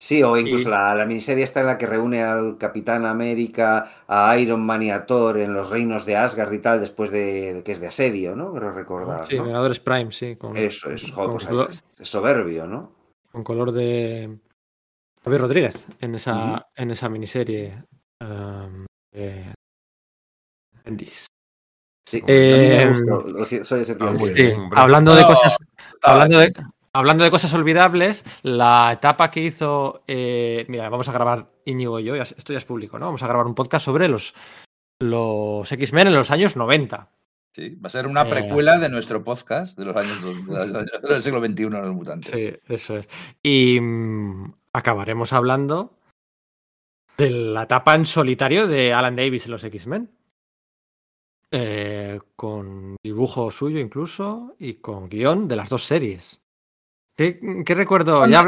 Sí, 0.00 0.22
o 0.22 0.36
incluso 0.36 0.68
Y- 0.68 0.70
la, 0.70 0.94
la 0.94 1.04
miniserie 1.06 1.42
está 1.42 1.60
en 1.60 1.66
la 1.66 1.76
que 1.76 1.86
reúne 1.86 2.22
al 2.22 2.56
Capitán 2.56 3.04
América, 3.04 3.90
a 4.06 4.36
Iron 4.38 4.64
Man 4.64 4.82
y 4.82 4.90
a 4.92 5.04
Thor 5.06 5.38
en 5.38 5.52
los 5.52 5.70
reinos 5.70 6.06
de 6.06 6.16
Asgard 6.16 6.52
y 6.52 6.60
tal, 6.60 6.80
después 6.80 7.10
de, 7.10 7.54
de 7.54 7.62
que 7.64 7.72
es 7.72 7.80
de 7.80 7.88
asedio, 7.88 8.36
¿no? 8.36 8.52
Creo 8.54 8.70
recordar. 8.70 9.26
Sí, 9.26 9.36
¿no? 9.36 9.44
Vengadores 9.44 9.80
Prime, 9.80 10.12
sí. 10.12 10.36
Con, 10.36 10.56
Eso 10.56 10.90
es, 10.90 11.10
joder, 11.10 11.30
con 11.30 11.30
pues 11.32 11.46
color- 11.48 11.70
es, 11.70 11.84
es 11.98 12.08
soberbio, 12.08 12.66
¿no? 12.66 12.92
con 13.32 13.44
color 13.44 13.72
de 13.72 14.38
Javier 15.22 15.42
Rodríguez 15.42 15.86
en 16.00 16.14
esa, 16.14 16.66
en 16.76 16.90
esa 16.92 17.08
miniserie. 17.08 17.74
um, 18.22 18.86
eh, 19.12 19.52
Bendis. 20.84 21.26
Sí, 22.08 22.22
Eh, 22.26 22.76
me 22.78 22.88
gustó, 22.88 23.20
lo 23.28 23.44
si- 23.44 23.64
soy 23.64 23.80
ese 23.82 23.94
tío. 23.96 24.06
Ah, 24.08 24.12
que 24.12 24.18
muy 24.18 24.28
sí. 24.34 24.52
Hablando 24.76 25.14
de 25.14 25.24
cosas, 25.24 25.58
hablando 26.02 26.38
de, 26.38 26.52
hablando 26.92 27.24
de 27.24 27.30
cosas 27.30 27.52
olvidables, 27.54 28.24
la 28.42 28.92
etapa 28.92 29.30
que 29.30 29.42
hizo, 29.42 30.02
eh, 30.06 30.64
mira, 30.68 30.88
vamos 30.88 31.08
a 31.08 31.12
grabar 31.12 31.50
Íñigo 31.64 32.00
y 32.00 32.04
yo, 32.04 32.14
esto 32.16 32.52
ya 32.52 32.58
es 32.58 32.64
público, 32.64 32.98
¿no? 32.98 33.06
Vamos 33.06 33.22
a 33.22 33.26
grabar 33.28 33.46
un 33.46 33.54
podcast 33.54 33.84
sobre 33.84 34.08
los, 34.08 34.34
los 35.00 35.70
X-Men 35.70 36.08
en 36.08 36.14
los 36.14 36.30
años 36.30 36.56
90. 36.56 37.10
Sí, 37.54 37.70
va 37.76 37.88
a 37.88 37.90
ser 37.90 38.06
una 38.06 38.22
Eh. 38.22 38.30
precuela 38.30 38.78
de 38.78 38.88
nuestro 38.88 39.24
podcast 39.24 39.76
de 39.78 39.84
los 39.84 39.96
años 39.96 40.22
del 41.02 41.22
siglo 41.22 41.40
XXI, 41.40 41.64
los 41.70 41.94
mutantes. 41.94 42.30
Sí, 42.30 42.52
eso 42.72 42.96
es. 42.98 43.08
Y 43.42 43.80
mm, 43.80 44.52
acabaremos 44.72 45.32
hablando 45.32 45.94
de 47.16 47.30
la 47.30 47.64
etapa 47.64 47.94
en 47.94 48.06
solitario 48.06 48.68
de 48.68 48.92
Alan 48.94 49.16
Davis 49.16 49.46
en 49.46 49.52
los 49.52 49.64
X-Men. 49.64 50.10
Eh, 51.50 52.20
con 52.36 52.96
dibujo 53.02 53.50
suyo 53.50 53.78
incluso 53.80 54.54
y 54.58 54.74
con 54.74 55.08
guion 55.08 55.48
de 55.48 55.56
las 55.56 55.70
dos 55.70 55.84
series. 55.84 56.42
¿Qué, 57.18 57.40
qué 57.66 57.74
recuerdo? 57.74 58.24
Ya, 58.28 58.46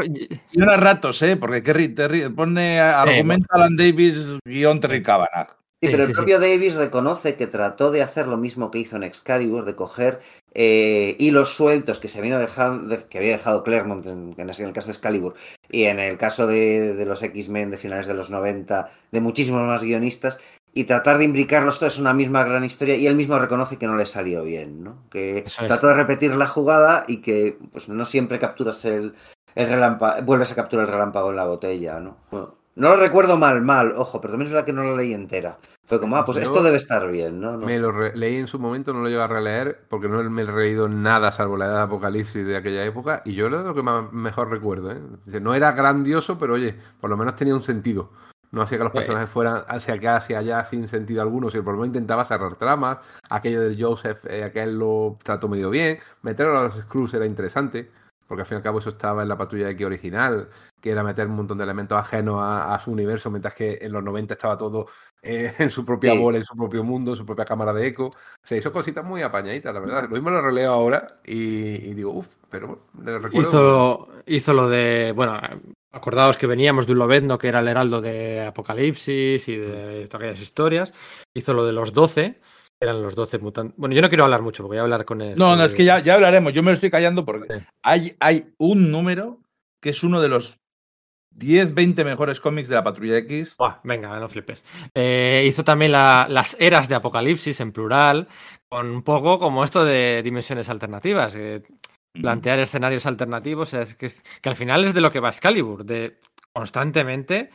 Y 0.53 0.61
unos 0.61 0.79
ratos, 0.79 1.21
¿eh? 1.23 1.35
Porque 1.35 1.61
Kerry, 1.61 1.89
Terry, 1.89 2.29
pone 2.29 2.79
argumento 2.79 3.45
Alan 3.49 3.75
Davis 3.75 4.39
guion 4.45 4.79
Terry 4.79 5.03
Cavanagh. 5.03 5.49
Sí, 5.81 5.87
Sí, 5.87 5.91
pero 5.91 5.97
sí, 5.97 6.01
el 6.03 6.07
sí. 6.07 6.13
propio 6.13 6.39
Davis 6.39 6.75
reconoce 6.75 7.35
que 7.35 7.47
trató 7.47 7.91
de 7.91 8.01
hacer 8.03 8.27
lo 8.27 8.37
mismo 8.37 8.71
que 8.71 8.79
hizo 8.79 8.95
en 8.95 9.03
Excalibur, 9.03 9.65
de 9.65 9.75
coger 9.75 10.19
eh, 10.53 11.15
hilos 11.19 11.49
sueltos 11.55 11.99
que 11.99 12.07
se 12.07 12.19
había 12.19 12.37
dejado, 12.39 12.79
de- 12.87 13.03
que 13.07 13.17
había 13.17 13.31
dejado 13.31 13.63
Claremont 13.63 14.05
en, 14.05 14.35
en 14.37 14.49
el 14.49 14.73
caso 14.73 14.87
de 14.87 14.93
Excalibur 14.93 15.33
y 15.69 15.83
en 15.85 15.99
el 15.99 16.17
caso 16.17 16.45
de, 16.45 16.93
de 16.93 17.05
los 17.05 17.23
X-Men 17.23 17.71
de 17.71 17.77
finales 17.79 18.05
de 18.05 18.13
los 18.13 18.29
90, 18.29 18.91
de 19.11 19.21
muchísimos 19.21 19.63
más 19.63 19.83
guionistas, 19.83 20.37
y 20.73 20.85
tratar 20.85 21.17
de 21.17 21.25
imbricarlos 21.25 21.79
todos 21.79 21.97
en 21.97 22.03
una 22.03 22.13
misma 22.13 22.43
gran 22.43 22.63
historia, 22.63 22.95
y 22.95 23.05
él 23.07 23.15
mismo 23.15 23.37
reconoce 23.37 23.77
que 23.77 23.87
no 23.87 23.95
le 23.97 24.05
salió 24.05 24.43
bien, 24.43 24.83
¿no? 24.83 25.03
Que 25.09 25.39
es. 25.45 25.55
trató 25.55 25.87
de 25.87 25.93
repetir 25.95 26.33
la 26.35 26.47
jugada 26.47 27.03
y 27.07 27.21
que 27.21 27.57
pues, 27.71 27.89
no 27.89 28.05
siempre 28.05 28.39
capturas 28.39 28.85
el, 28.85 29.13
el 29.55 29.69
relámpago, 29.69 30.21
vuelves 30.23 30.51
a 30.51 30.55
capturar 30.55 30.85
el 30.87 30.93
relámpago 30.93 31.29
en 31.31 31.35
la 31.35 31.45
botella, 31.45 31.99
¿no? 31.99 32.17
Bueno, 32.31 32.55
no 32.75 32.89
lo 32.89 32.95
recuerdo 32.95 33.37
mal, 33.37 33.61
mal, 33.61 33.91
ojo, 33.97 34.21
pero 34.21 34.31
también 34.31 34.47
es 34.47 34.53
verdad 34.53 34.65
que 34.65 34.71
no 34.71 34.83
lo 34.83 34.95
leí 34.95 35.13
entera. 35.13 35.57
Fue 35.85 35.99
como, 35.99 36.15
ah, 36.15 36.23
pues 36.23 36.37
esto 36.37 36.63
debe 36.63 36.77
estar 36.77 37.11
bien, 37.11 37.41
¿no? 37.41 37.57
No 37.57 37.65
me 37.65 37.73
sé. 37.73 37.79
lo 37.79 37.91
re- 37.91 38.15
leí 38.15 38.37
en 38.37 38.47
su 38.47 38.57
momento, 38.57 38.93
no 38.93 39.01
lo 39.01 39.09
llevo 39.09 39.23
a 39.23 39.27
releer 39.27 39.85
porque 39.89 40.07
no 40.07 40.23
me 40.29 40.43
he 40.43 40.45
leído 40.45 40.87
nada 40.87 41.33
salvo 41.33 41.57
la 41.57 41.65
edad 41.65 41.75
de 41.75 41.81
Apocalipsis 41.81 42.45
de 42.47 42.55
aquella 42.55 42.85
época 42.85 43.23
y 43.25 43.33
yo 43.33 43.49
lo 43.49 43.57
de 43.61 43.65
lo 43.67 43.75
que 43.75 43.83
más, 43.83 44.13
mejor 44.13 44.49
recuerdo. 44.49 44.93
¿eh? 44.93 45.01
No 45.41 45.53
era 45.53 45.73
grandioso, 45.73 46.37
pero 46.37 46.53
oye, 46.53 46.77
por 47.01 47.09
lo 47.09 47.17
menos 47.17 47.35
tenía 47.35 47.53
un 47.53 47.61
sentido. 47.63 48.11
No 48.51 48.61
hacía 48.61 48.77
que 48.77 48.83
los 48.83 48.93
personajes 48.93 49.29
fueran 49.29 49.63
hacia 49.67 49.93
acá, 49.93 50.17
hacia 50.17 50.39
allá 50.39 50.65
sin 50.65 50.87
sentido 50.87 51.21
alguno, 51.21 51.47
por 51.49 51.63
lo 51.65 51.71
menos 51.73 51.87
intentaba 51.87 52.25
cerrar 52.25 52.55
tramas. 52.55 52.97
Aquello 53.29 53.61
de 53.61 53.81
Joseph, 53.81 54.25
eh, 54.25 54.43
aquel 54.43 54.77
lo 54.77 55.17
trató 55.23 55.47
medio 55.47 55.69
bien. 55.69 55.99
Meterlo 56.21 56.57
a 56.57 56.63
los 56.65 56.75
Screws 56.79 57.13
era 57.13 57.25
interesante, 57.25 57.89
porque 58.27 58.41
al 58.41 58.47
fin 58.47 58.55
y 58.55 58.57
al 58.57 58.63
cabo 58.63 58.79
eso 58.79 58.89
estaba 58.89 59.21
en 59.23 59.29
la 59.29 59.37
patrulla 59.37 59.67
de 59.67 59.71
X 59.71 59.85
original, 59.85 60.49
que 60.81 60.89
era 60.91 61.01
meter 61.03 61.27
un 61.27 61.35
montón 61.35 61.57
de 61.59 61.63
elementos 61.63 61.97
ajenos 61.97 62.41
a, 62.41 62.73
a 62.73 62.79
su 62.79 62.91
universo, 62.91 63.29
mientras 63.31 63.53
que 63.53 63.77
en 63.81 63.91
los 63.93 64.03
90 64.03 64.33
estaba 64.33 64.57
todo 64.57 64.87
eh, 65.21 65.53
en 65.59 65.69
su 65.69 65.85
propia 65.85 66.11
Sí. 66.13 66.17
bola, 66.19 66.37
en 66.37 66.43
su 66.43 66.55
propio 66.55 66.83
mundo, 66.83 67.11
en 67.11 67.17
su 67.17 67.25
propia 67.25 67.45
cámara 67.45 67.71
de 67.71 67.87
eco. 67.87 68.13
Se 68.43 68.57
hizo 68.57 68.71
cositas 68.73 69.05
muy 69.05 69.21
apañaditas, 69.21 69.73
la 69.73 69.79
verdad. 69.79 70.03
Lo 70.03 70.09
mismo 70.15 70.29
lo 70.29 70.41
releo 70.41 70.73
ahora 70.73 71.19
y, 71.25 71.35
y 71.89 71.93
digo, 71.93 72.11
uff, 72.11 72.27
pero 72.49 72.67
bueno, 72.67 72.81
le 73.11 73.19
recuerdo. 73.19 73.47
hizo, 73.49 73.63
lo, 73.63 74.07
hizo 74.25 74.53
lo 74.53 74.67
de. 74.67 75.13
Bueno, 75.15 75.39
acordaos 75.91 76.37
que 76.37 76.47
veníamos 76.47 76.85
de 76.87 76.93
un 76.93 76.99
Lobezno 76.99 77.37
que 77.37 77.47
era 77.49 77.59
el 77.59 77.67
heraldo 77.67 78.01
de 78.01 78.41
Apocalipsis 78.45 79.47
y 79.47 79.55
de 79.57 80.07
todas 80.07 80.23
aquellas 80.25 80.41
historias. 80.41 80.93
Hizo 81.35 81.53
lo 81.53 81.65
de 81.65 81.73
los 81.73 81.93
12, 81.93 82.39
que 82.79 82.85
eran 82.85 83.01
los 83.01 83.15
12 83.15 83.39
mutantes. 83.39 83.75
Bueno, 83.77 83.95
yo 83.95 84.01
no 84.01 84.09
quiero 84.09 84.23
hablar 84.23 84.41
mucho 84.41 84.63
porque 84.63 84.73
voy 84.75 84.79
a 84.79 84.83
hablar 84.83 85.05
con 85.05 85.21
él. 85.21 85.37
No, 85.37 85.55
no, 85.55 85.63
es 85.65 85.75
que 85.75 85.83
ya, 85.85 85.99
ya 85.99 86.15
hablaremos. 86.15 86.53
Yo 86.53 86.63
me 86.63 86.71
lo 86.71 86.75
estoy 86.75 86.89
callando 86.91 87.25
porque 87.25 87.59
Sí. 87.59 87.65
hay, 87.83 88.15
hay 88.19 88.53
un 88.57 88.91
número 88.91 89.39
que 89.81 89.89
es 89.89 90.03
uno 90.03 90.21
de 90.21 90.29
los 90.29 90.57
10, 91.33 91.73
20 91.73 92.03
mejores 92.03 92.39
cómics 92.41 92.67
de 92.67 92.75
la 92.75 92.83
Patrulla 92.83 93.17
X. 93.17 93.55
Buah, 93.57 93.79
venga, 93.83 94.19
no 94.19 94.27
flipes. 94.27 94.65
Eh, 94.93 95.45
hizo 95.47 95.63
también 95.63 95.93
la- 95.93 96.27
las 96.29 96.57
eras 96.59 96.89
de 96.89 96.95
Apocalipsis 96.95 97.59
en 97.61 97.71
plural, 97.71 98.27
con 98.69 98.89
un 98.89 99.01
poco 99.01 99.39
como 99.39 99.63
esto 99.63 99.83
de 99.85 100.21
dimensiones 100.23 100.67
alternativas. 100.69 101.33
eh, 101.35 101.63
plantear 102.13 102.59
escenarios 102.59 103.05
alternativos, 103.05 103.73
es 103.73 103.95
que, 103.95 104.07
es- 104.07 104.23
que 104.41 104.49
al 104.49 104.55
final 104.55 104.83
es 104.83 104.93
de 104.93 105.01
lo 105.01 105.11
que 105.11 105.19
va 105.19 105.29
Excalibur, 105.29 105.85
de 105.85 106.17
constantemente 106.53 107.49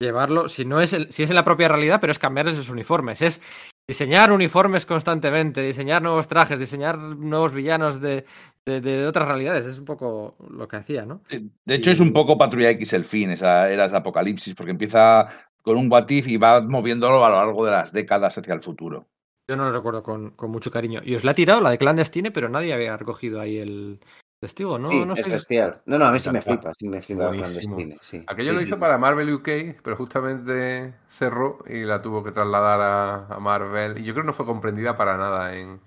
llevarlo, 0.00 0.48
si 0.48 0.64
no 0.64 0.80
es 0.80 0.92
el- 0.92 1.12
si 1.12 1.22
es 1.22 1.30
en 1.30 1.36
la 1.36 1.44
propia 1.44 1.68
realidad, 1.68 2.00
pero 2.00 2.10
es 2.12 2.18
cambiar 2.18 2.48
esos 2.48 2.68
uniformes, 2.70 3.20
es 3.20 3.40
diseñar 3.88 4.32
uniformes 4.32 4.86
constantemente, 4.86 5.62
diseñar 5.62 6.02
nuevos 6.02 6.28
trajes, 6.28 6.58
diseñar 6.60 6.98
nuevos 6.98 7.52
villanos 7.52 8.00
de, 8.00 8.24
de- 8.66 8.80
de 8.80 9.06
otras 9.06 9.26
realidades, 9.28 9.66
es 9.66 9.78
un 9.78 9.84
poco 9.84 10.36
lo 10.50 10.68
que 10.68 10.76
hacía, 10.76 11.04
¿no? 11.04 11.22
De 11.64 11.74
hecho, 11.74 11.90
es 11.90 12.00
un 12.00 12.12
poco 12.12 12.38
Patrulla 12.38 12.70
X 12.70 12.92
el 12.92 13.04
fin, 13.04 13.30
esa 13.30 13.70
eras 13.70 13.90
de 13.90 13.96
Apocalipsis, 13.98 14.54
porque 14.54 14.72
empieza 14.72 15.26
con 15.62 15.76
un 15.76 15.90
what 15.90 16.08
if 16.10 16.28
y 16.28 16.36
va 16.36 16.60
moviéndolo 16.60 17.24
a 17.24 17.30
lo 17.30 17.36
largo 17.36 17.64
de 17.64 17.72
las 17.72 17.92
décadas 17.92 18.38
hacia 18.38 18.54
el 18.54 18.62
futuro. 18.62 19.06
Yo 19.48 19.56
no 19.56 19.64
lo 19.64 19.72
recuerdo 19.72 20.02
con, 20.02 20.30
con 20.32 20.50
mucho 20.50 20.70
cariño. 20.70 21.00
Y 21.02 21.14
os 21.14 21.24
la 21.24 21.30
he 21.30 21.34
tirado 21.34 21.62
la 21.62 21.70
de 21.70 21.78
clandestine, 21.78 22.30
pero 22.30 22.50
nadie 22.50 22.74
había 22.74 22.96
recogido 22.98 23.40
ahí 23.40 23.56
el 23.58 23.98
testigo, 24.38 24.78
¿no? 24.78 24.90
Sí, 24.90 25.04
no 25.06 25.14
es 25.14 25.24
sé. 25.24 25.30
bestial. 25.30 25.80
No, 25.86 25.98
no, 25.98 26.04
a 26.04 26.12
mí 26.12 26.18
sí 26.18 26.30
me 26.30 26.42
flipa, 26.42 26.72
sí 26.78 26.86
me 26.86 27.00
flipa 27.00 27.30
clandestine, 27.30 27.98
sí. 28.02 28.22
Aquello 28.26 28.50
Sí, 28.50 28.56
lo 28.56 28.62
hizo 28.62 28.74
sí. 28.74 28.80
para 28.80 28.98
Marvel 28.98 29.32
UK, 29.32 29.80
pero 29.82 29.96
justamente 29.96 30.94
cerró 31.06 31.60
y 31.66 31.80
la 31.84 32.02
tuvo 32.02 32.22
que 32.22 32.30
trasladar 32.30 32.80
a, 32.82 33.26
a 33.34 33.40
Marvel. 33.40 33.96
Y 33.98 34.04
yo 34.04 34.12
creo 34.12 34.24
que 34.24 34.28
no 34.28 34.32
fue 34.34 34.44
comprendida 34.44 34.94
para 34.96 35.16
nada 35.16 35.56
en, 35.56 35.80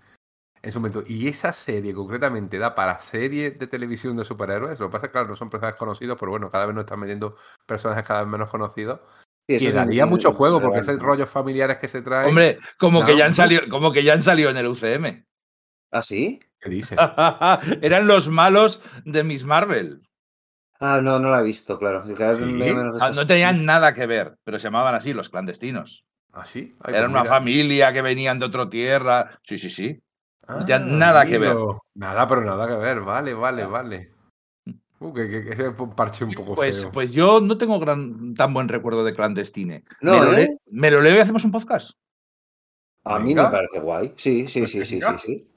en 0.63 0.71
su 0.71 0.79
momento. 0.79 1.03
Y 1.05 1.27
esa 1.27 1.53
serie 1.53 1.93
concretamente 1.93 2.57
da 2.57 2.73
para 2.73 2.97
serie 2.97 3.51
de 3.51 3.67
televisión 3.67 4.17
de 4.17 4.25
superhéroes. 4.25 4.79
Lo 4.79 4.88
que 4.88 4.93
pasa 4.93 5.05
es 5.05 5.09
que, 5.09 5.13
claro, 5.13 5.27
no 5.27 5.35
son 5.35 5.51
personajes 5.51 5.77
conocidos, 5.77 6.17
pero 6.19 6.31
bueno, 6.31 6.49
cada 6.49 6.65
vez 6.65 6.73
nos 6.73 6.85
están 6.85 6.99
metiendo 6.99 7.38
personajes 7.67 8.03
cada 8.03 8.21
vez 8.21 8.29
menos 8.29 8.49
conocidos. 8.49 9.01
Sí, 9.59 9.67
Y 9.67 9.71
daría 9.71 10.05
mucho 10.05 10.31
juego, 10.33 10.61
porque 10.61 10.79
esos 10.79 10.99
rollos 10.99 11.29
familiares 11.29 11.77
que 11.77 11.87
se 11.87 12.01
traen. 12.01 12.29
Hombre, 12.29 12.57
como 12.77 13.05
que 13.05 13.15
ya 13.17 13.25
han 13.25 13.33
salido, 13.35 13.61
como 13.69 13.91
que 13.91 14.03
ya 14.03 14.13
han 14.13 14.23
salido 14.23 14.49
en 14.49 14.57
el 14.57 14.67
UCM. 14.67 15.25
¿Ah, 15.91 16.01
sí? 16.03 16.39
¿Qué 16.59 16.69
dice? 16.69 16.95
Eran 17.81 18.07
los 18.07 18.27
malos 18.29 18.81
de 19.05 19.23
Miss 19.23 19.43
Marvel. 19.43 20.01
Ah, 20.79 20.99
no, 21.01 21.19
no 21.19 21.29
la 21.29 21.39
he 21.41 21.43
visto, 21.43 21.77
claro. 21.77 22.03
Sí. 22.05 22.65
Ah, 22.99 23.11
No 23.15 23.25
tenían 23.27 23.65
nada 23.65 23.93
que 23.93 24.05
ver, 24.07 24.37
pero 24.43 24.57
se 24.57 24.63
llamaban 24.63 24.95
así, 24.95 25.13
los 25.13 25.29
clandestinos. 25.29 26.05
¿Ah, 26.33 26.45
sí? 26.45 26.75
Ay, 26.81 26.93
Eran 26.93 27.11
pues 27.11 27.11
una 27.11 27.21
mira. 27.21 27.35
familia 27.35 27.93
que 27.93 28.01
venían 28.01 28.39
de 28.39 28.45
otra 28.45 28.69
tierra. 28.69 29.39
Sí, 29.43 29.57
sí, 29.57 29.69
sí. 29.69 30.01
Ah, 30.47 30.53
no 30.59 30.65
tenían 30.65 30.97
nada 30.97 31.25
que 31.25 31.37
ver. 31.37 31.55
Nada, 31.93 32.27
pero 32.27 32.41
nada 32.41 32.67
que 32.67 32.75
ver. 32.75 33.01
Vale, 33.01 33.33
vale, 33.33 33.65
vale. 33.65 34.11
Uh, 35.01 35.11
que, 35.13 35.49
ese 35.51 35.71
parche 35.95 36.23
un 36.23 36.33
poco 36.33 36.53
Pues, 36.53 36.81
feo. 36.81 36.91
pues 36.91 37.11
yo 37.11 37.39
no 37.41 37.57
tengo 37.57 37.79
gran, 37.79 38.35
tan 38.35 38.53
buen 38.53 38.67
recuerdo 38.69 39.03
de 39.03 39.15
Clandestine. 39.15 39.83
No, 40.01 40.19
me, 40.19 40.25
lo 40.25 40.33
¿eh? 40.33 40.35
le- 40.47 40.57
me 40.67 40.91
lo 40.91 41.01
leo 41.01 41.15
y 41.15 41.19
hacemos 41.19 41.43
un 41.43 41.51
podcast. 41.51 41.91
A 43.03 43.17
mí 43.17 43.29
Venga. 43.33 43.45
me 43.49 43.51
parece 43.57 43.79
guay. 43.79 44.13
Sí, 44.15 44.47
sí, 44.47 44.67
sí, 44.67 44.79
sí, 44.79 44.85
sí, 44.85 44.95
Venga. 44.99 45.17
sí. 45.17 45.51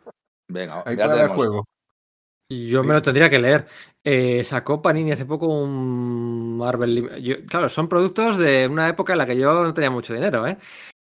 Venga, 0.49 0.83
Ahí 0.87 0.97
ya 0.97 1.07
para 1.09 1.23
el 1.25 1.29
juego. 1.29 1.65
Yo 2.51 2.83
me 2.85 2.95
lo 2.95 3.03
tendría 3.03 3.29
que 3.29 3.39
leer. 3.39 3.67
Eh, 4.03 4.45
sacó 4.45 4.81
Panini 4.81 5.13
hace 5.13 5.27
poco 5.27 5.47
un 5.47 6.57
Marvel. 6.57 7.23
Yo- 7.23 7.45
claro, 7.45 7.69
son 7.69 7.87
productos 7.89 8.39
de 8.39 8.67
una 8.67 8.89
época 8.89 9.13
en 9.13 9.19
la 9.19 9.27
que 9.27 9.37
yo 9.37 9.63
no 9.65 9.75
tenía 9.75 9.91
mucho 9.91 10.15
dinero, 10.15 10.47
¿eh? 10.47 10.57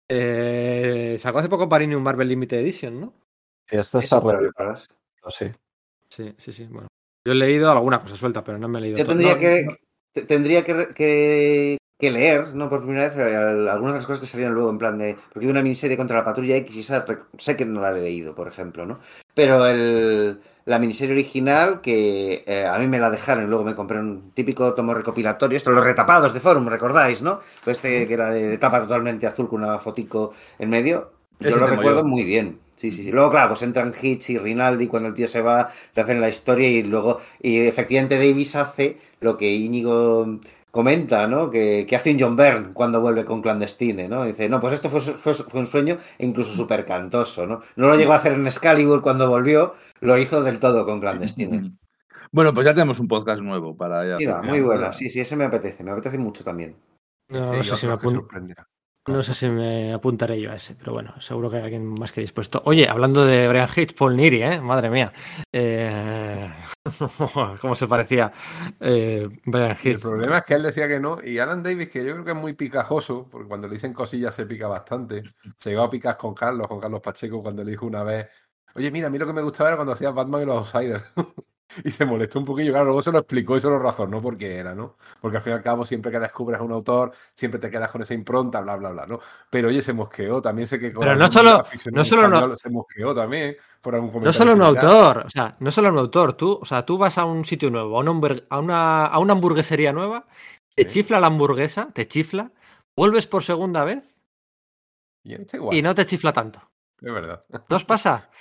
Eh, 0.09 1.17
sacó 1.19 1.39
hace 1.39 1.49
poco 1.49 1.67
Panini 1.67 1.95
un 1.95 2.03
Marvel 2.03 2.27
Limited 2.27 2.59
Edition, 2.59 3.01
¿no? 3.01 3.13
Y 3.71 3.77
esto 3.77 3.99
preparar. 3.99 4.81
sí. 5.29 5.51
Sí, 6.09 6.33
sí, 6.37 6.53
sí. 6.53 6.65
Bueno, 6.67 6.87
yo 7.27 7.31
he 7.33 7.35
leído 7.35 7.71
alguna 7.71 7.99
cosa 7.99 8.15
suelta, 8.15 8.43
pero 8.43 8.57
no 8.57 8.67
me 8.67 8.79
he 8.79 8.81
leído 8.81 8.97
Yo 8.99 9.05
todo. 9.05 9.13
tendría 9.13 9.33
No, 9.35 9.39
que, 9.39 9.63
no, 9.65 9.71
te- 10.13 10.21
tendría 10.23 10.63
que, 10.63 10.73
que- 10.95 11.77
que 11.99 12.11
leer, 12.11 12.53
¿no? 12.53 12.69
Por 12.69 12.81
primera 12.83 13.09
vez, 13.09 13.17
eh, 13.17 13.35
algunas 13.35 13.93
de 13.95 13.99
las 13.99 14.05
cosas 14.05 14.19
que 14.19 14.27
salieron 14.27 14.53
luego, 14.53 14.69
en 14.69 14.77
plan 14.77 14.97
de. 14.97 15.15
Porque 15.33 15.45
hay 15.47 15.51
una 15.51 15.63
miniserie 15.63 15.97
contra 15.97 16.17
la 16.17 16.23
patrulla 16.23 16.55
X 16.57 16.75
y 16.75 16.79
esa 16.81 17.05
sé 17.39 17.57
que 17.57 17.65
no 17.65 17.81
la 17.81 17.89
he 17.91 18.01
leído, 18.01 18.35
por 18.35 18.47
ejemplo, 18.47 18.85
¿no? 18.85 18.99
Pero 19.33 19.65
el, 19.67 20.39
la 20.65 20.79
miniserie 20.79 21.13
original, 21.15 21.81
que 21.81 22.43
eh, 22.45 22.65
a 22.67 22.77
mí 22.77 22.87
me 22.87 22.99
la 22.99 23.09
dejaron 23.09 23.45
y 23.45 23.47
luego 23.47 23.63
me 23.63 23.75
compré 23.75 23.99
un 23.99 24.31
típico 24.33 24.73
tomo 24.75 24.93
recopilatorio, 24.93 25.57
esto, 25.57 25.71
los 25.71 25.83
retapados 25.83 26.33
de 26.33 26.39
Forum, 26.39 26.67
¿recordáis, 26.67 27.21
no? 27.21 27.39
Pues 27.63 27.77
este 27.77 28.07
que 28.07 28.13
era 28.13 28.29
de, 28.29 28.47
de 28.47 28.57
tapa 28.57 28.81
totalmente 28.81 29.25
azul 29.27 29.49
con 29.49 29.63
una 29.63 29.79
fotico 29.79 30.33
en 30.59 30.69
medio. 30.69 31.13
Yo 31.39 31.49
Ese 31.49 31.59
lo 31.59 31.67
recuerdo 31.67 31.99
yo. 32.01 32.07
muy 32.07 32.23
bien. 32.23 32.59
Sí, 32.77 32.91
sí, 32.91 33.03
sí. 33.03 33.11
Luego, 33.11 33.31
claro, 33.31 33.49
pues 33.49 33.63
entran 33.63 33.91
Hitch 33.99 34.29
y 34.29 34.37
Rinaldi 34.37 34.87
cuando 34.87 35.09
el 35.09 35.15
tío 35.15 35.27
se 35.27 35.41
va, 35.41 35.69
le 35.95 36.01
hacen 36.01 36.21
la 36.21 36.29
historia 36.29 36.69
y 36.69 36.83
luego, 36.83 37.19
y 37.41 37.57
efectivamente 37.61 38.17
Davis 38.17 38.55
hace 38.55 38.99
lo 39.19 39.35
que 39.37 39.51
Íñigo 39.51 40.39
comenta, 40.69 41.25
¿no? 41.27 41.49
Que, 41.49 41.85
que 41.89 41.95
hace 41.95 42.11
un 42.11 42.19
John 42.19 42.35
Byrne 42.35 42.73
cuando 42.73 43.01
vuelve 43.01 43.25
con 43.25 43.41
Clandestine, 43.41 44.07
¿no? 44.07 44.25
Dice, 44.25 44.47
no, 44.47 44.59
pues 44.59 44.73
esto 44.73 44.89
fue, 44.91 45.01
fue, 45.01 45.33
fue 45.33 45.59
un 45.59 45.65
sueño 45.67 45.97
e 46.19 46.25
incluso 46.27 46.53
súper 46.53 46.85
cantoso, 46.85 47.47
¿no? 47.47 47.61
No 47.77 47.87
lo 47.89 47.95
llegó 47.97 48.13
a 48.13 48.17
hacer 48.17 48.33
en 48.33 48.45
Excalibur 48.45 49.01
cuando 49.01 49.27
volvió, 49.27 49.73
lo 50.01 50.17
hizo 50.19 50.43
del 50.43 50.59
todo 50.59 50.85
con 50.85 50.99
Clandestine. 51.01 51.71
Bueno, 52.31 52.53
pues 52.53 52.65
ya 52.65 52.73
tenemos 52.73 52.99
un 52.99 53.07
podcast 53.07 53.41
nuevo 53.41 53.75
para 53.77 54.05
ya. 54.05 54.17
Mira, 54.17 54.41
muy 54.41 54.59
buena, 54.61 54.91
sí, 54.93 55.09
sí, 55.09 55.19
ese 55.21 55.35
me 55.37 55.45
apetece, 55.45 55.83
me 55.83 55.91
apetece 55.91 56.17
mucho 56.17 56.43
también. 56.43 56.75
no, 57.29 57.45
Sí, 57.45 57.55
no 57.57 57.63
sé 57.63 57.75
si 57.77 57.87
me 57.87 57.93
creo 57.93 57.99
que 57.99 58.05
apun- 58.07 58.13
sorprenderá. 58.15 58.67
No 59.07 59.23
sé 59.23 59.33
si 59.33 59.47
me 59.47 59.93
apuntaré 59.93 60.39
yo 60.41 60.51
a 60.51 60.55
ese, 60.55 60.75
pero 60.75 60.91
bueno, 60.91 61.13
seguro 61.21 61.49
que 61.49 61.55
hay 61.57 61.63
alguien 61.63 61.85
más 61.87 62.11
que 62.11 62.19
dispuesto. 62.19 62.61
Oye, 62.65 62.89
hablando 62.89 63.25
de 63.25 63.47
Brian 63.47 63.69
Hitch, 63.73 63.95
Paul 63.95 64.17
Neary, 64.17 64.43
¿eh? 64.43 64.59
Madre 64.61 64.89
mía. 64.89 65.13
Eh, 65.53 66.51
¿Cómo 67.61 67.75
se 67.75 67.87
parecía 67.87 68.33
eh, 68.81 69.29
Brian 69.45 69.77
Y 69.81 69.91
el 69.91 69.99
Hitch? 69.99 69.99
problema 69.99 70.39
es 70.39 70.43
que 70.45 70.55
él 70.55 70.63
decía 70.63 70.87
que 70.87 70.99
no, 70.99 71.19
y 71.23 71.37
Alan 71.39 71.61
Davis, 71.63 71.89
que 71.89 72.03
yo 72.03 72.13
creo 72.13 72.25
que 72.25 72.31
es 72.31 72.37
muy 72.37 72.53
picajoso, 72.53 73.27
porque 73.29 73.47
cuando 73.47 73.67
le 73.67 73.73
dicen 73.75 73.93
cosillas 73.93 74.33
se 74.35 74.45
pica 74.45 74.67
bastante. 74.67 75.23
Se 75.57 75.69
llegó 75.69 75.83
a 75.83 75.89
picar 75.89 76.17
con 76.17 76.33
Carlos, 76.33 76.67
con 76.67 76.79
Carlos 76.79 77.01
Pacheco, 77.01 77.41
cuando 77.43 77.63
le 77.63 77.71
dijo 77.71 77.85
una 77.85 78.03
vez, 78.03 78.27
oye, 78.75 78.91
mira, 78.91 79.07
a 79.07 79.09
mí 79.09 79.17
lo 79.19 79.27
que 79.27 79.33
me 79.33 79.41
gustaba 79.43 79.69
era 79.69 79.77
cuando 79.77 79.93
hacía 79.93 80.11
Batman 80.11 80.41
y 80.43 80.45
los 80.45 80.57
Outsiders. 80.73 81.03
y 81.83 81.91
se 81.91 82.05
molestó 82.05 82.39
un 82.39 82.45
poquillo, 82.45 82.71
claro, 82.71 82.85
luego 82.85 83.01
se 83.01 83.11
lo 83.11 83.19
explicó 83.19 83.57
y 83.57 83.59
se 83.59 83.67
lo 83.67 83.77
razonó 83.79 84.21
por 84.21 84.37
qué 84.37 84.55
era, 84.57 84.73
¿no? 84.73 84.95
Porque 85.21 85.37
al 85.37 85.43
fin 85.43 85.53
y 85.53 85.55
al 85.57 85.61
cabo, 85.61 85.85
siempre 85.85 86.11
que 86.11 86.19
descubres 86.19 86.59
a 86.59 86.63
un 86.63 86.71
autor, 86.71 87.11
siempre 87.33 87.59
te 87.59 87.69
quedas 87.69 87.91
con 87.91 88.01
esa 88.01 88.13
impronta, 88.13 88.61
bla, 88.61 88.75
bla, 88.77 88.89
bla, 88.91 89.05
¿no? 89.05 89.19
Pero 89.49 89.67
oye, 89.69 89.81
se 89.81 89.93
mosqueó, 89.93 90.41
también 90.41 90.67
sé 90.67 90.79
que 90.79 90.93
con 90.93 91.01
Pero 91.05 91.15
no 91.15 91.31
solo- 91.31 91.63
no 91.91 92.05
solo 92.05 92.27
no- 92.29 92.55
se 92.55 92.69
mosqueó 92.69 93.13
también 93.13 93.55
por 93.81 93.95
algún 93.95 94.09
No 94.09 94.13
comentario 94.13 94.37
solo 94.39 94.53
un 94.53 94.61
autor, 94.77 95.23
o 95.25 95.29
sea, 95.29 95.55
no 95.59 95.71
solo 95.71 95.89
un 95.89 95.97
autor, 95.99 96.33
tú, 96.33 96.59
o 96.61 96.65
sea, 96.65 96.85
tú 96.85 96.97
vas 96.97 97.17
a 97.17 97.25
un 97.25 97.43
sitio 97.45 97.69
nuevo, 97.69 97.97
a 97.97 98.01
una, 98.01 98.35
a 98.49 98.59
una, 98.59 99.05
a 99.05 99.19
una 99.19 99.33
hamburguesería 99.33 99.91
nueva, 99.93 100.25
te 100.75 100.83
Sí. 100.83 100.89
chifla 100.89 101.19
la 101.19 101.27
hamburguesa, 101.27 101.89
te 101.93 102.07
chifla, 102.07 102.51
vuelves 102.95 103.27
por 103.27 103.43
segunda 103.43 103.83
vez 103.83 104.15
Y 105.73 105.81
no 105.81 105.93
te 105.93 106.05
chifla 106.05 106.31
tanto. 106.31 106.61
es 107.01 107.13
verdad. 107.13 107.43
¿No 107.69 107.75
os 107.75 107.83
pasa? 107.85 108.29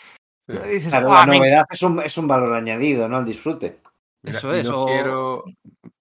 Sí. 0.48 0.54
Y 0.56 0.68
dices, 0.74 0.90
Claro, 0.90 1.08
"Buah, 1.08 1.20
la 1.20 1.26
me 1.32 1.38
novedad 1.38 1.64
es 1.70 1.82
un, 1.82 2.00
es 2.00 2.16
un 2.18 2.28
valor 2.28 2.54
añadido, 2.54 3.08
¿no? 3.08 3.16
Al 3.18 3.24
disfrute. 3.24 3.80
Mira, 4.22 4.38
Eso 4.38 4.52
es, 4.52 4.68
No, 4.68 4.82
o- 4.82 4.86
quiero, 4.86 5.44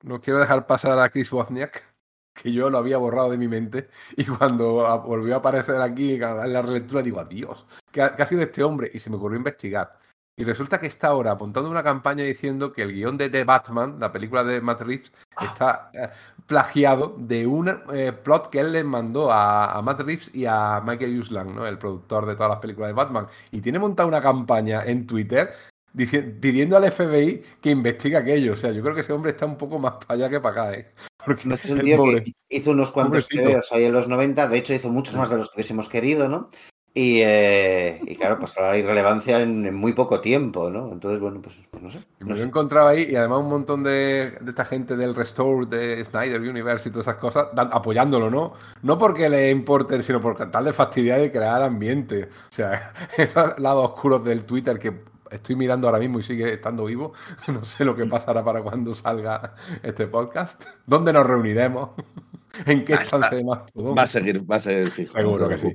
no 0.04 0.22
quiero 0.22 0.40
dejar 0.40 0.66
pasar 0.68 0.98
a 1.00 1.10
Chris 1.10 1.32
Wozniak, 1.32 1.82
que 2.34 2.52
yo 2.52 2.70
lo 2.70 2.78
había 2.78 2.98
borrado 2.98 3.30
de 3.32 3.38
mi 3.38 3.48
mente, 3.48 3.88
y 4.16 4.26
cuando 4.26 4.74
volvió 5.04 5.36
a 5.36 5.38
aparecer 5.38 5.82
aquí 5.82 6.14
en 6.16 6.54
la 6.54 6.62
relectura 6.62 7.02
digo, 7.02 7.20
adiós, 7.20 7.66
¿qué 7.92 8.02
ha, 8.02 8.16
qué 8.16 8.24
ha 8.24 8.28
sido 8.28 8.42
este 8.42 8.64
hombre? 8.64 8.90
Y 8.94 9.00
se 9.00 9.10
me 9.10 9.16
ocurrió 9.16 9.38
investigar. 9.38 9.96
Y 10.38 10.44
resulta 10.44 10.80
que 10.80 10.88
está 10.88 11.08
ahora 11.08 11.32
apuntando 11.32 11.70
una 11.70 11.84
campaña 11.84 12.24
diciendo 12.24 12.74
que 12.74 12.82
el 12.82 12.92
guion 12.94 13.18
de 13.18 13.30
The 13.30 13.46
Batman, 13.46 13.98
la 14.00 14.12
película 14.12 14.44
de 14.44 14.60
Matt 14.60 14.82
Reeves, 14.82 15.14
está 15.42 15.90
eh, 15.94 16.10
plagiado 16.46 17.16
de 17.18 17.48
un 17.48 17.70
eh, 17.94 18.12
plot 18.12 18.50
que 18.50 18.60
él 18.60 18.74
le 18.74 18.84
mandó 18.84 19.32
a, 19.32 19.72
a 19.72 19.82
Matt 19.82 20.02
Reeves 20.02 20.32
y 20.34 20.46
a 20.46 20.82
Michael 20.86 21.20
Uslan, 21.20 21.56
¿no? 21.56 21.66
el 21.66 21.78
productor 21.78 22.26
de 22.26 22.36
todas 22.36 22.50
las 22.50 22.60
películas 22.60 22.90
de 22.90 22.94
Batman. 22.94 23.28
Y 23.52 23.62
tiene 23.62 23.80
montada 23.80 24.10
una 24.10 24.22
campaña 24.22 24.84
en 24.86 25.08
Twitter 25.08 25.52
pidiendo 25.96 26.76
al 26.76 26.92
FBI 26.92 27.42
que 27.62 27.70
investigue 27.70 28.18
aquello. 28.18 28.54
O 28.54 28.56
sea, 28.56 28.72
yo 28.72 28.82
creo 28.82 28.94
que 28.94 29.02
ese 29.02 29.14
hombre 29.14 29.32
está 29.32 29.46
un 29.46 29.58
poco 29.58 29.80
más 29.80 29.94
para 29.94 30.16
allá 30.16 30.30
que 30.30 30.40
para 30.42 30.64
acá, 30.64 30.78
¿eh? 30.78 30.94
Porque 31.26 31.50
Es 31.50 31.66
un 31.66 31.80
tío 31.80 32.04
que 32.04 32.34
hizo 32.50 32.72
unos 32.72 32.92
cuantos 32.92 33.28
tebeos 33.28 33.72
ahí 33.72 33.86
en 33.86 33.94
los 33.94 34.08
90, 34.08 34.48
de 34.48 34.58
hecho 34.58 34.74
hizo 34.74 34.92
muchos 34.92 35.16
más 35.16 35.30
de 35.30 35.38
los 35.38 35.50
que 35.50 35.56
hubiésemos 35.56 35.90
querido, 35.90 36.30
¿no? 36.30 36.50
Y, 36.98 37.20
eh, 37.22 38.00
y 38.08 38.16
claro, 38.16 38.40
pues 38.40 38.56
ahora 38.58 38.72
hay 38.72 38.82
relevancia 38.82 39.42
en, 39.42 39.66
en 39.66 39.76
muy 39.76 39.92
poco 39.92 40.22
tiempo, 40.22 40.70
¿no? 40.70 40.94
Entonces, 40.94 41.20
bueno, 41.20 41.42
pues, 41.42 41.60
pues 41.70 41.84
no 41.84 41.90
sé. 41.90 42.00
No 42.20 42.28
me 42.28 42.38
lo 42.38 42.42
encontrado 42.42 42.88
ahí 42.88 43.08
y 43.10 43.16
además 43.18 43.40
un 43.40 43.50
montón 43.50 43.84
de, 43.84 44.38
de 44.40 44.50
esta 44.50 44.64
gente 44.64 44.96
del 44.96 45.14
Restore, 45.14 45.66
de 45.66 46.06
Snyder 46.06 46.40
Universe 46.40 46.88
y 46.88 46.94
todas 46.94 47.08
esas 47.08 47.20
cosas, 47.20 47.48
dan- 47.54 47.68
apoyándolo, 47.74 48.30
¿no? 48.30 48.54
No 48.82 48.98
porque 48.98 49.28
le 49.28 49.52
importen, 49.52 50.02
sino 50.04 50.22
por 50.22 50.38
tal 50.50 50.64
de 50.64 50.72
fastidiar 50.72 51.22
y 51.22 51.30
crear 51.30 51.62
ambiente. 51.64 52.30
O 52.50 52.52
sea, 52.54 52.94
esos 53.18 53.60
lados 53.60 53.90
oscuros 53.92 54.24
del 54.24 54.46
Twitter 54.46 54.80
que 54.80 54.94
estoy 55.32 55.56
mirando 55.56 55.88
ahora 55.88 56.00
mismo 56.00 56.20
y 56.20 56.24
sigue 56.24 56.54
estando 56.54 56.86
vivo. 56.86 57.14
No 57.48 57.64
sé 57.64 57.86
lo 57.86 57.96
que 57.96 58.06
pasará 58.06 58.44
para 58.44 58.62
cuando 58.62 58.94
salga 58.94 59.56
este 59.84 60.08
podcast. 60.08 60.66
¿Dónde 60.86 61.14
nos 61.14 61.26
reuniremos? 61.26 61.92
¿En 62.66 62.86
qué 62.86 62.94
Ah, 62.94 63.04
estancia 63.04 63.38
de 63.38 63.44
Mastodon? 63.44 63.98
Va 63.98 64.04
a 64.04 64.08
seguir, 64.08 64.50
va 64.50 64.56
a 64.56 64.60
seguir 64.60 64.90
fijo. 64.90 65.12
Seguro 65.12 65.50
que 65.50 65.58
sí. 65.58 65.74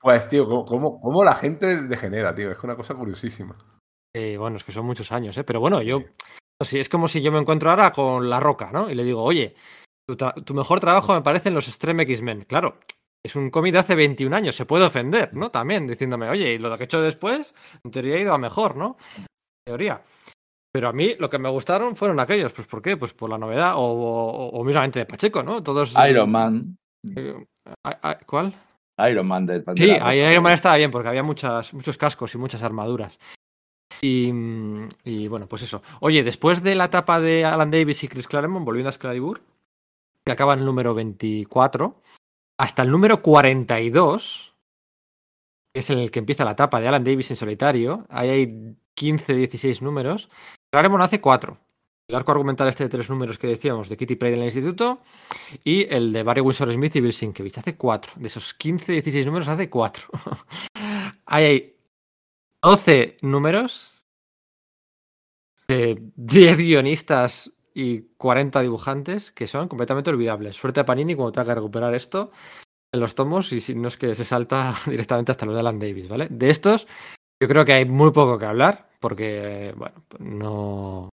Pues, 0.00 0.28
tío, 0.28 0.46
¿cómo, 0.64 0.98
cómo, 0.98 1.22
la 1.22 1.34
gente 1.34 1.82
degenera, 1.82 2.34
tío? 2.34 2.50
Es 2.50 2.62
una 2.62 2.76
cosa 2.76 2.94
curiosísima. 2.94 3.56
Eh, 4.14 4.36
bueno, 4.38 4.56
es 4.56 4.64
que 4.64 4.72
son 4.72 4.86
muchos 4.86 5.12
años, 5.12 5.36
¿eh? 5.36 5.44
Pero 5.44 5.60
bueno, 5.60 5.82
yo. 5.82 6.02
Sí, 6.60 6.78
es 6.78 6.88
como 6.88 7.08
si 7.08 7.20
yo 7.20 7.32
me 7.32 7.38
encuentro 7.38 7.68
ahora 7.68 7.92
con 7.92 8.30
La 8.30 8.40
Roca, 8.40 8.70
¿no? 8.72 8.88
Y 8.88 8.94
le 8.94 9.04
digo, 9.04 9.22
oye, 9.22 9.54
tu, 10.44 10.54
mejor 10.54 10.80
trabajo 10.80 11.14
me 11.14 11.22
parecen 11.22 11.54
los 11.54 11.68
Extreme 11.68 12.02
X-Men. 12.04 12.42
Claro, 12.42 12.78
es 13.24 13.36
un 13.36 13.50
cómic 13.50 13.72
de 13.72 13.78
hace 13.78 13.94
21 13.94 14.36
años, 14.36 14.54
se 14.54 14.66
puede 14.66 14.84
ofender, 14.84 15.34
¿no? 15.34 15.50
También 15.50 15.86
diciéndome, 15.86 16.28
oye, 16.28 16.52
y 16.52 16.58
lo 16.58 16.76
que 16.76 16.84
he 16.84 16.86
hecho 16.86 17.00
después, 17.00 17.54
en 17.82 17.90
teoría 17.90 18.16
ha 18.16 18.20
ido 18.20 18.34
a 18.34 18.38
mejor, 18.38 18.76
¿no? 18.76 18.96
En 19.16 19.26
teoría. 19.64 20.02
Pero 20.74 20.88
a 20.88 20.92
mí 20.92 21.14
lo 21.18 21.30
que 21.30 21.38
me 21.38 21.48
gustaron 21.48 21.94
fueron 21.94 22.18
aquellos. 22.18 22.52
Pues 22.52 22.66
¿por 22.66 22.82
qué? 22.82 22.96
Pues 22.96 23.14
por 23.14 23.30
la 23.30 23.38
novedad. 23.38 23.76
O, 23.76 23.80
o, 23.82 24.48
o 24.48 24.64
mismamente 24.64 24.98
de 24.98 25.06
Pacheco, 25.06 25.42
¿no? 25.42 25.62
Todos. 25.62 25.94
Iron 26.10 26.32
Man. 26.32 26.76
eh, 27.16 27.46
¿Cuál? 28.26 28.52
Iron 29.08 29.26
Man 29.26 29.46
del 29.46 29.64
Sí, 29.76 29.90
Iron 29.90 30.42
Man 30.42 30.52
estaba 30.52 30.76
bien 30.76 30.90
porque 30.90 31.08
había 31.08 31.22
muchas, 31.22 31.72
muchos 31.74 31.96
cascos 31.96 32.34
y 32.34 32.38
muchas 32.38 32.62
armaduras. 32.62 33.16
Y, 34.00 34.32
y, 35.04 35.28
bueno, 35.28 35.46
pues 35.46 35.62
eso. 35.62 35.80
Oye, 36.00 36.24
después 36.24 36.60
de 36.62 36.74
la 36.74 36.86
etapa 36.86 37.20
de 37.20 37.44
Alan 37.44 37.70
Davis 37.70 38.02
y 38.02 38.08
Chris 38.08 38.26
Claremont, 38.26 38.66
volviendo 38.66 38.88
a 38.88 38.90
Excalibur, 38.90 39.42
que 40.24 40.32
acaba 40.32 40.54
en 40.54 40.58
el 40.60 40.64
número 40.64 40.92
24, 40.94 42.02
hasta 42.58 42.82
el 42.82 42.90
número 42.90 43.22
42, 43.22 44.54
que 45.72 45.80
es 45.80 45.90
el 45.90 46.10
que 46.10 46.20
empieza 46.20 46.44
la 46.44 46.52
etapa 46.52 46.80
de 46.80 46.88
Alan 46.88 47.04
Davis 47.04 47.30
en 47.30 47.36
solitario, 47.36 48.06
ahí 48.08 48.30
hay 48.30 48.76
15, 48.94 49.34
16 49.34 49.82
números, 49.82 50.28
Claremont 50.70 51.02
hace 51.04 51.20
4. 51.20 51.58
El 52.06 52.16
arco 52.16 52.32
argumental 52.32 52.68
este 52.68 52.84
de 52.84 52.90
tres 52.90 53.08
números 53.08 53.38
que 53.38 53.46
decíamos 53.46 53.88
de 53.88 53.96
Kitty 53.96 54.16
Pryde 54.16 54.34
en 54.34 54.40
el 54.40 54.46
instituto 54.46 55.00
y 55.64 55.86
el 55.92 56.12
de 56.12 56.22
Barry 56.22 56.42
Windsor 56.42 56.70
Smith 56.70 56.94
y 56.96 57.00
Bill 57.00 57.14
Sienkiewicz. 57.14 57.56
Hace 57.56 57.76
cuatro. 57.76 58.12
De 58.16 58.26
esos 58.26 58.52
15, 58.52 58.92
16 58.92 59.24
números, 59.24 59.48
hace 59.48 59.70
cuatro. 59.70 60.08
Ahí 61.24 61.44
hay 61.44 61.76
12 62.62 63.16
números, 63.22 64.02
eh, 65.68 65.96
10 66.16 66.56
guionistas 66.58 67.50
y 67.74 68.02
40 68.16 68.60
dibujantes 68.62 69.32
que 69.32 69.46
son 69.46 69.68
completamente 69.68 70.10
olvidables. 70.10 70.56
Suerte 70.56 70.80
a 70.80 70.86
Panini 70.86 71.14
cuando 71.14 71.32
tenga 71.32 71.46
que 71.46 71.54
recuperar 71.56 71.94
esto 71.94 72.30
en 72.92 73.00
los 73.00 73.14
tomos 73.16 73.52
y 73.52 73.60
si 73.60 73.74
no 73.74 73.88
es 73.88 73.98
que 73.98 74.14
se 74.14 74.24
salta 74.24 74.74
directamente 74.86 75.32
hasta 75.32 75.46
los 75.46 75.54
de 75.54 75.60
Alan 75.60 75.78
Davis, 75.80 76.08
¿vale? 76.08 76.28
De 76.30 76.50
estos, 76.50 76.86
yo 77.42 77.48
creo 77.48 77.64
que 77.64 77.72
hay 77.74 77.84
muy 77.84 78.12
poco 78.12 78.38
que 78.38 78.46
hablar 78.46 78.88
porque, 79.00 79.74
bueno, 79.76 80.04
no. 80.18 81.10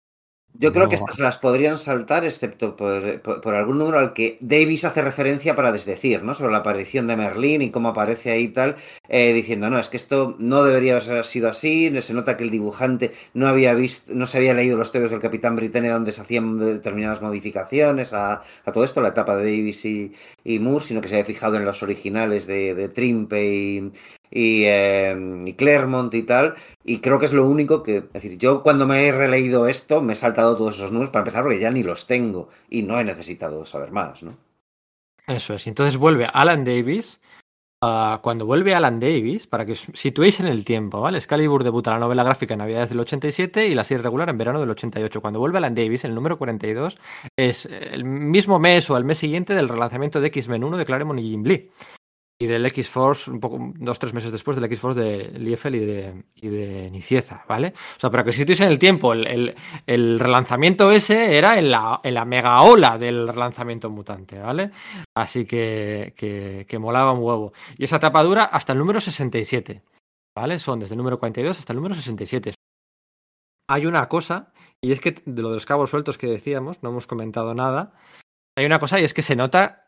Yo 0.53 0.73
creo 0.73 0.89
que 0.89 0.95
estas 0.95 1.19
las 1.19 1.37
podrían 1.37 1.77
saltar, 1.77 2.25
excepto 2.25 2.75
por, 2.75 3.21
por- 3.21 3.39
por 3.39 3.55
algún 3.55 3.77
número 3.77 3.99
al 3.99 4.13
que 4.13 4.37
Davis 4.41 4.83
hace 4.83 5.01
referencia 5.01 5.55
para 5.55 5.71
desdecir, 5.71 6.23
¿no? 6.23 6.33
Sobre 6.33 6.51
la 6.51 6.57
aparición 6.57 7.07
de 7.07 7.15
Merlín 7.15 7.61
y 7.61 7.69
cómo 7.71 7.89
aparece 7.89 8.31
ahí 8.31 8.43
y 8.45 8.47
tal, 8.49 8.75
eh, 9.07 9.31
diciendo, 9.31 9.69
no, 9.69 9.79
es 9.79 9.87
que 9.89 9.95
esto 9.97 10.35
no 10.39 10.63
debería 10.63 10.97
haber 10.97 11.23
sido 11.23 11.47
así, 11.49 11.89
se 12.01 12.13
nota 12.13 12.35
que 12.35 12.43
el 12.43 12.49
dibujante 12.49 13.11
no 13.33 13.47
había 13.47 13.73
visto, 13.73 14.11
no 14.13 14.25
se 14.25 14.39
había 14.39 14.53
leído 14.53 14.77
los 14.77 14.91
tebeos 14.91 15.11
del 15.11 15.21
Capitán 15.21 15.55
Britannia 15.55 15.93
donde 15.93 16.11
se 16.11 16.21
hacían 16.21 16.57
determinadas 16.57 17.21
modificaciones 17.21 18.11
a, 18.11 18.41
a 18.65 18.71
todo 18.73 18.83
esto, 18.83 19.01
la 19.01 19.09
etapa 19.09 19.37
de 19.37 19.43
Davis 19.43 19.85
y, 19.85 20.13
y 20.43 20.59
Moore, 20.59 20.83
sino 20.83 20.99
que 20.99 21.07
se 21.07 21.15
había 21.15 21.25
fijado 21.25 21.55
en 21.57 21.63
los 21.65 21.83
originales 21.83 22.47
de, 22.47 22.73
de 22.75 22.89
Trimpe 22.89 23.45
y, 23.45 23.91
y, 24.31 24.63
eh, 24.65 25.15
y, 25.45 25.53
Claremont 25.53 26.13
y 26.13 26.23
tal, 26.23 26.55
y 26.83 26.99
creo 26.99 27.19
que 27.19 27.25
es 27.25 27.33
lo 27.33 27.47
único 27.47 27.83
que, 27.83 27.97
es 27.97 28.13
decir, 28.13 28.37
yo 28.37 28.61
cuando 28.63 28.85
me 28.85 29.07
he 29.07 29.11
releído 29.11 29.67
esto 29.67 30.01
me 30.01 30.13
he 30.13 30.15
saltado 30.15 30.55
todos 30.55 30.75
esos 30.75 30.91
números 30.91 31.11
para 31.11 31.21
empezar 31.21 31.43
porque 31.43 31.59
ya 31.59 31.71
ni 31.71 31.83
los 31.83 32.07
tengo 32.07 32.49
y 32.69 32.83
no 32.83 32.99
he 32.99 33.03
necesitado 33.03 33.65
saber 33.65 33.91
más, 33.91 34.23
¿no? 34.23 34.37
Eso 35.27 35.53
es, 35.53 35.67
entonces 35.67 35.97
vuelve 35.97 36.27
Alan 36.31 36.65
Davis, 36.65 37.19
uh, 37.83 38.17
cuando 38.21 38.47
vuelve 38.47 38.73
Alan 38.73 38.99
Davis, 38.99 39.45
para 39.45 39.63
que 39.63 39.73
os 39.73 39.87
situéis 39.93 40.39
en 40.39 40.47
el 40.47 40.65
tiempo, 40.65 41.01
¿vale? 41.01 41.19
Excalibur 41.19 41.63
debuta 41.63 41.91
la 41.91 41.99
novela 41.99 42.23
gráfica 42.23 42.55
en 42.55 42.59
Navidades 42.59 42.89
del 42.89 43.01
87 43.01 43.67
y 43.67 43.75
la 43.75 43.83
serie 43.83 44.01
regular 44.01 44.29
en 44.29 44.39
verano 44.39 44.59
del 44.59 44.71
88. 44.71 45.21
Cuando 45.21 45.39
vuelve 45.39 45.59
Alan 45.59 45.75
Davis, 45.75 46.03
el 46.03 46.15
número 46.15 46.39
42 46.39 46.97
es 47.37 47.67
el 47.67 48.05
mismo 48.05 48.57
mes 48.57 48.89
o 48.89 48.97
el 48.97 49.05
mes 49.05 49.19
siguiente 49.19 49.53
del 49.53 49.69
relanzamiento 49.69 50.19
de 50.19 50.29
X-Men 50.29 50.63
1 50.63 50.77
de 50.77 50.85
Claremont 50.85 51.19
y 51.19 51.29
Jim 51.29 51.43
Lee 51.43 51.69
y 52.41 52.47
del 52.47 52.65
X-Force, 52.65 53.29
un 53.29 53.41
poco, 53.41 53.73
dos, 53.75 53.99
tres 53.99 54.13
meses 54.13 54.31
después 54.31 54.55
del 54.55 54.63
X-Force 54.63 54.99
de 54.99 55.37
Liefeld 55.37 55.75
y 55.75 55.85
de, 55.85 56.23
y 56.35 56.47
de 56.47 56.89
Nicieza, 56.89 57.43
¿vale? 57.49 57.73
O 57.97 57.99
sea, 57.99 58.09
para 58.09 58.23
que 58.23 58.31
situéis 58.31 58.61
en 58.61 58.69
el 58.69 58.79
tiempo, 58.79 59.11
el, 59.11 59.27
el, 59.27 59.55
el, 59.85 60.19
relanzamiento 60.19 60.89
ese 60.89 61.37
era 61.37 61.59
en 61.59 61.69
la, 61.69 61.99
en 62.01 62.13
la 62.13 62.23
mega 62.23 62.61
ola 62.61 62.97
del 62.97 63.27
relanzamiento 63.27 63.89
mutante, 63.89 64.39
¿vale? 64.39 64.71
Así 65.13 65.45
que, 65.45 66.13
que, 66.15 66.65
que 66.65 66.79
molaba 66.79 67.11
un 67.11 67.21
huevo. 67.21 67.51
Y 67.77 67.83
esa 67.83 67.99
tapa 67.99 68.23
dura 68.23 68.45
hasta 68.45 68.71
el 68.71 68.79
número 68.79 69.01
67, 69.01 69.83
¿vale? 70.33 70.59
Son 70.59 70.79
desde 70.79 70.93
el 70.93 70.97
número 70.99 71.19
42 71.19 71.59
hasta 71.59 71.73
el 71.73 71.77
número 71.77 71.93
67. 71.93 72.53
Hay 73.69 73.85
una 73.85 74.07
cosa, 74.07 74.53
y 74.81 74.93
es 74.93 75.01
que 75.01 75.11
de 75.25 75.41
lo 75.41 75.49
de 75.49 75.55
los 75.55 75.65
cabos 75.65 75.89
sueltos 75.89 76.17
que 76.17 76.27
decíamos, 76.27 76.81
no 76.81 76.89
hemos 76.89 77.05
comentado 77.05 77.53
nada, 77.53 77.91
hay 78.57 78.65
una 78.65 78.79
cosa 78.79 78.99
y 78.99 79.03
es 79.03 79.13
que 79.13 79.21
se 79.21 79.35
nota 79.35 79.87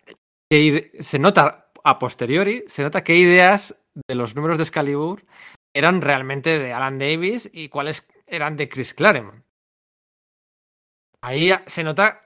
que 0.49 0.91
se 0.99 1.17
nota 1.17 1.70
a 1.83 1.99
posteriori 1.99 2.63
se 2.67 2.83
nota 2.83 3.03
qué 3.03 3.15
ideas 3.15 3.79
de 4.07 4.15
los 4.15 4.35
números 4.35 4.57
de 4.57 4.63
Excalibur 4.63 5.25
eran 5.73 6.01
realmente 6.01 6.59
de 6.59 6.73
Alan 6.73 6.99
Davis 6.99 7.49
y 7.53 7.69
cuáles 7.69 8.07
eran 8.27 8.57
de 8.57 8.69
Chris 8.69 8.93
Claremont. 8.93 9.43
Ahí 11.23 11.51
se 11.67 11.83
nota, 11.83 12.25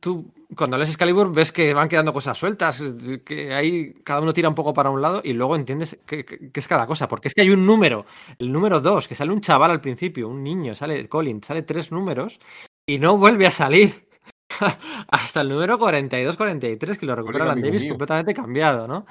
tú 0.00 0.32
cuando 0.54 0.76
lees 0.76 0.90
Excalibur 0.90 1.32
ves 1.32 1.52
que 1.52 1.72
van 1.72 1.88
quedando 1.88 2.12
cosas 2.12 2.36
sueltas, 2.36 2.82
que 3.24 3.54
ahí 3.54 3.94
cada 4.04 4.20
uno 4.20 4.32
tira 4.32 4.48
un 4.48 4.54
poco 4.54 4.74
para 4.74 4.90
un 4.90 5.00
lado 5.00 5.22
y 5.24 5.32
luego 5.32 5.56
entiendes 5.56 5.98
qué, 6.06 6.50
es 6.52 6.68
cada 6.68 6.86
cosa, 6.86 7.08
porque 7.08 7.28
es 7.28 7.34
que 7.34 7.42
hay 7.42 7.50
un 7.50 7.64
número, 7.64 8.04
el 8.38 8.52
número 8.52 8.80
2, 8.80 9.08
que 9.08 9.14
sale 9.14 9.32
un 9.32 9.40
chaval 9.40 9.70
al 9.70 9.80
principio, 9.80 10.28
un 10.28 10.42
niño, 10.42 10.74
sale 10.74 11.08
Colin, 11.08 11.42
sale 11.42 11.62
tres 11.62 11.90
números 11.90 12.40
y 12.86 12.98
no 12.98 13.16
vuelve 13.16 13.46
a 13.46 13.50
salir 13.50 14.09
hasta 15.08 15.40
el 15.40 15.48
número 15.48 15.78
42-43, 15.78 16.98
que 16.98 17.06
lo 17.06 17.14
recupera 17.14 17.44
Alan 17.44 17.60
Davis 17.60 17.82
mío. 17.82 17.92
completamente 17.92 18.34
cambiado, 18.34 18.86
¿no? 18.88 19.06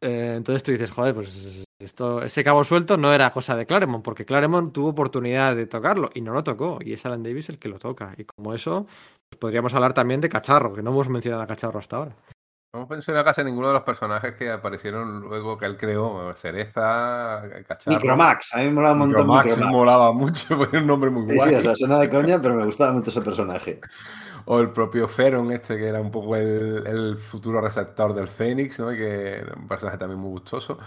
Eh, 0.00 0.34
entonces 0.36 0.62
tú 0.62 0.70
dices, 0.70 0.90
joder, 0.90 1.14
pues 1.14 1.64
esto, 1.80 2.22
ese 2.22 2.44
cabo 2.44 2.62
suelto 2.64 2.96
no 2.96 3.12
era 3.12 3.30
cosa 3.30 3.56
de 3.56 3.66
Claremont, 3.66 4.04
porque 4.04 4.24
Claremont 4.24 4.72
tuvo 4.72 4.90
oportunidad 4.90 5.56
de 5.56 5.66
tocarlo 5.66 6.10
y 6.14 6.20
no 6.20 6.32
lo 6.32 6.44
tocó, 6.44 6.78
y 6.80 6.92
es 6.92 7.04
Alan 7.04 7.22
Davis 7.22 7.48
el 7.48 7.58
que 7.58 7.68
lo 7.68 7.78
toca. 7.78 8.14
Y 8.16 8.24
como 8.24 8.54
eso, 8.54 8.86
pues 9.28 9.38
podríamos 9.40 9.74
hablar 9.74 9.94
también 9.94 10.20
de 10.20 10.28
Cacharro, 10.28 10.74
que 10.74 10.82
no 10.82 10.90
hemos 10.90 11.08
mencionado 11.08 11.42
a 11.42 11.46
Cacharro 11.46 11.78
hasta 11.78 11.96
ahora. 11.96 12.16
No 12.74 12.80
hemos 12.80 12.90
mencionado 12.90 13.24
casi 13.24 13.42
ninguno 13.42 13.68
de 13.68 13.74
los 13.74 13.82
personajes 13.82 14.34
que 14.34 14.50
aparecieron 14.50 15.20
luego 15.20 15.56
que 15.56 15.64
él 15.66 15.76
creó. 15.76 16.34
Cereza, 16.36 17.42
Cacharro. 17.66 17.96
Micromax, 17.96 18.54
a 18.54 18.58
mí 18.58 18.64
me 18.64 18.72
molaba 18.72 18.92
un 18.92 18.98
montón. 18.98 19.20
Micromax, 19.22 19.46
Micromax. 19.46 19.72
molaba 19.72 20.12
mucho, 20.12 20.46
porque 20.58 20.76
era 20.76 20.82
un 20.82 20.86
nombre 20.86 21.10
muy 21.10 21.28
sí, 21.28 21.36
guay. 21.36 21.50
Sí, 21.50 21.54
o 21.56 21.62
sea, 21.62 21.74
suena 21.74 21.98
de 21.98 22.10
coña, 22.10 22.40
pero 22.42 22.54
me 22.54 22.64
gustaba 22.64 22.92
mucho 22.92 23.10
ese 23.10 23.22
personaje. 23.22 23.80
O 24.46 24.60
el 24.60 24.70
propio 24.70 25.08
Feron, 25.08 25.50
este 25.52 25.76
que 25.76 25.86
era 25.86 26.00
un 26.00 26.10
poco 26.10 26.36
el, 26.36 26.86
el 26.86 27.18
futuro 27.18 27.60
receptor 27.60 28.14
del 28.14 28.28
Fénix, 28.28 28.80
¿no? 28.80 28.88
Que 28.90 29.38
era 29.40 29.54
un 29.54 29.68
personaje 29.68 29.98
también 29.98 30.20
muy 30.20 30.30
gustoso. 30.30 30.78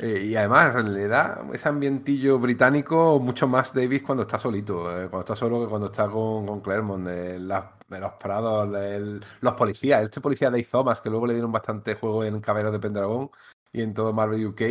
Eh, 0.00 0.26
y 0.26 0.36
además 0.36 0.84
le 0.84 1.08
da 1.08 1.44
ese 1.52 1.68
ambientillo 1.68 2.38
británico 2.38 3.18
mucho 3.18 3.48
más 3.48 3.74
Davis 3.74 4.02
cuando 4.02 4.22
está 4.22 4.38
solito, 4.38 4.88
eh, 4.92 5.08
cuando 5.08 5.20
está 5.20 5.34
solo 5.34 5.60
que 5.60 5.68
cuando 5.68 5.88
está 5.88 6.08
con, 6.08 6.46
con 6.46 6.60
Claremont, 6.60 7.04
de, 7.06 7.40
de 7.88 7.98
los 7.98 8.12
prados, 8.12 8.70
de 8.70 9.20
los 9.40 9.54
policías. 9.54 10.02
Este 10.02 10.20
policía 10.20 10.50
Dave 10.50 10.68
Thomas, 10.70 11.00
que 11.00 11.10
luego 11.10 11.26
le 11.26 11.34
dieron 11.34 11.50
bastante 11.50 11.94
juego 11.94 12.22
en 12.24 12.40
Caballeros 12.40 12.72
de 12.72 12.78
Pendragón 12.78 13.30
y 13.72 13.82
en 13.82 13.92
todo 13.92 14.12
Marvel 14.12 14.46
UK. 14.46 14.62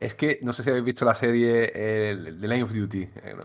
Es 0.00 0.14
que 0.14 0.38
no 0.40 0.54
sé 0.54 0.62
si 0.62 0.70
habéis 0.70 0.86
visto 0.86 1.04
la 1.04 1.14
serie 1.14 2.10
el, 2.10 2.40
The 2.40 2.48
Line 2.48 2.62
of 2.62 2.72
Duty. 2.72 3.02
El, 3.22 3.36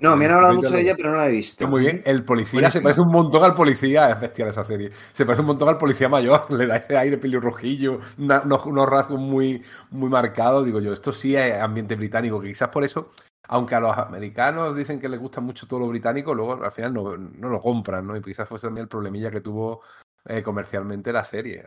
no, 0.00 0.16
me 0.16 0.24
han 0.24 0.32
hablado 0.32 0.54
mucho 0.54 0.70
de 0.70 0.80
ella, 0.80 0.94
pero 0.96 1.10
no 1.10 1.18
la 1.18 1.28
he 1.28 1.32
visto. 1.32 1.68
Muy 1.68 1.82
bien. 1.82 2.02
El 2.06 2.24
policía 2.24 2.70
se 2.70 2.80
parece 2.80 3.02
un 3.02 3.12
montón 3.12 3.44
al 3.44 3.54
policía. 3.54 4.08
Es 4.08 4.18
bestial 4.18 4.48
esa 4.48 4.64
serie. 4.64 4.90
Se 5.12 5.26
parece 5.26 5.42
un 5.42 5.48
montón 5.48 5.68
al 5.68 5.76
policía 5.76 6.08
mayor. 6.08 6.46
Le 6.50 6.66
da 6.66 6.76
ese 6.76 6.96
aire 6.96 7.18
pelirrojillo, 7.18 8.00
unos, 8.16 8.64
unos, 8.64 8.88
rasgos 8.88 9.20
muy, 9.20 9.62
muy 9.90 10.08
marcados. 10.08 10.64
Digo 10.64 10.80
yo, 10.80 10.94
esto 10.94 11.12
sí 11.12 11.36
es 11.36 11.60
ambiente 11.60 11.94
británico, 11.94 12.40
que 12.40 12.48
quizás 12.48 12.70
por 12.70 12.82
eso, 12.82 13.12
aunque 13.46 13.74
a 13.74 13.80
los 13.80 13.98
americanos 13.98 14.74
dicen 14.74 14.98
que 14.98 15.10
les 15.10 15.20
gusta 15.20 15.42
mucho 15.42 15.66
todo 15.66 15.80
lo 15.80 15.88
británico, 15.88 16.32
luego 16.32 16.64
al 16.64 16.72
final 16.72 16.94
no, 16.94 17.18
no 17.18 17.48
lo 17.50 17.60
compran, 17.60 18.06
¿no? 18.06 18.16
Y 18.16 18.22
quizás 18.22 18.48
fue 18.48 18.58
también 18.58 18.84
el 18.84 18.88
problemilla 18.88 19.30
que 19.30 19.42
tuvo 19.42 19.82
eh, 20.24 20.42
comercialmente 20.42 21.12
la 21.12 21.26
serie 21.26 21.64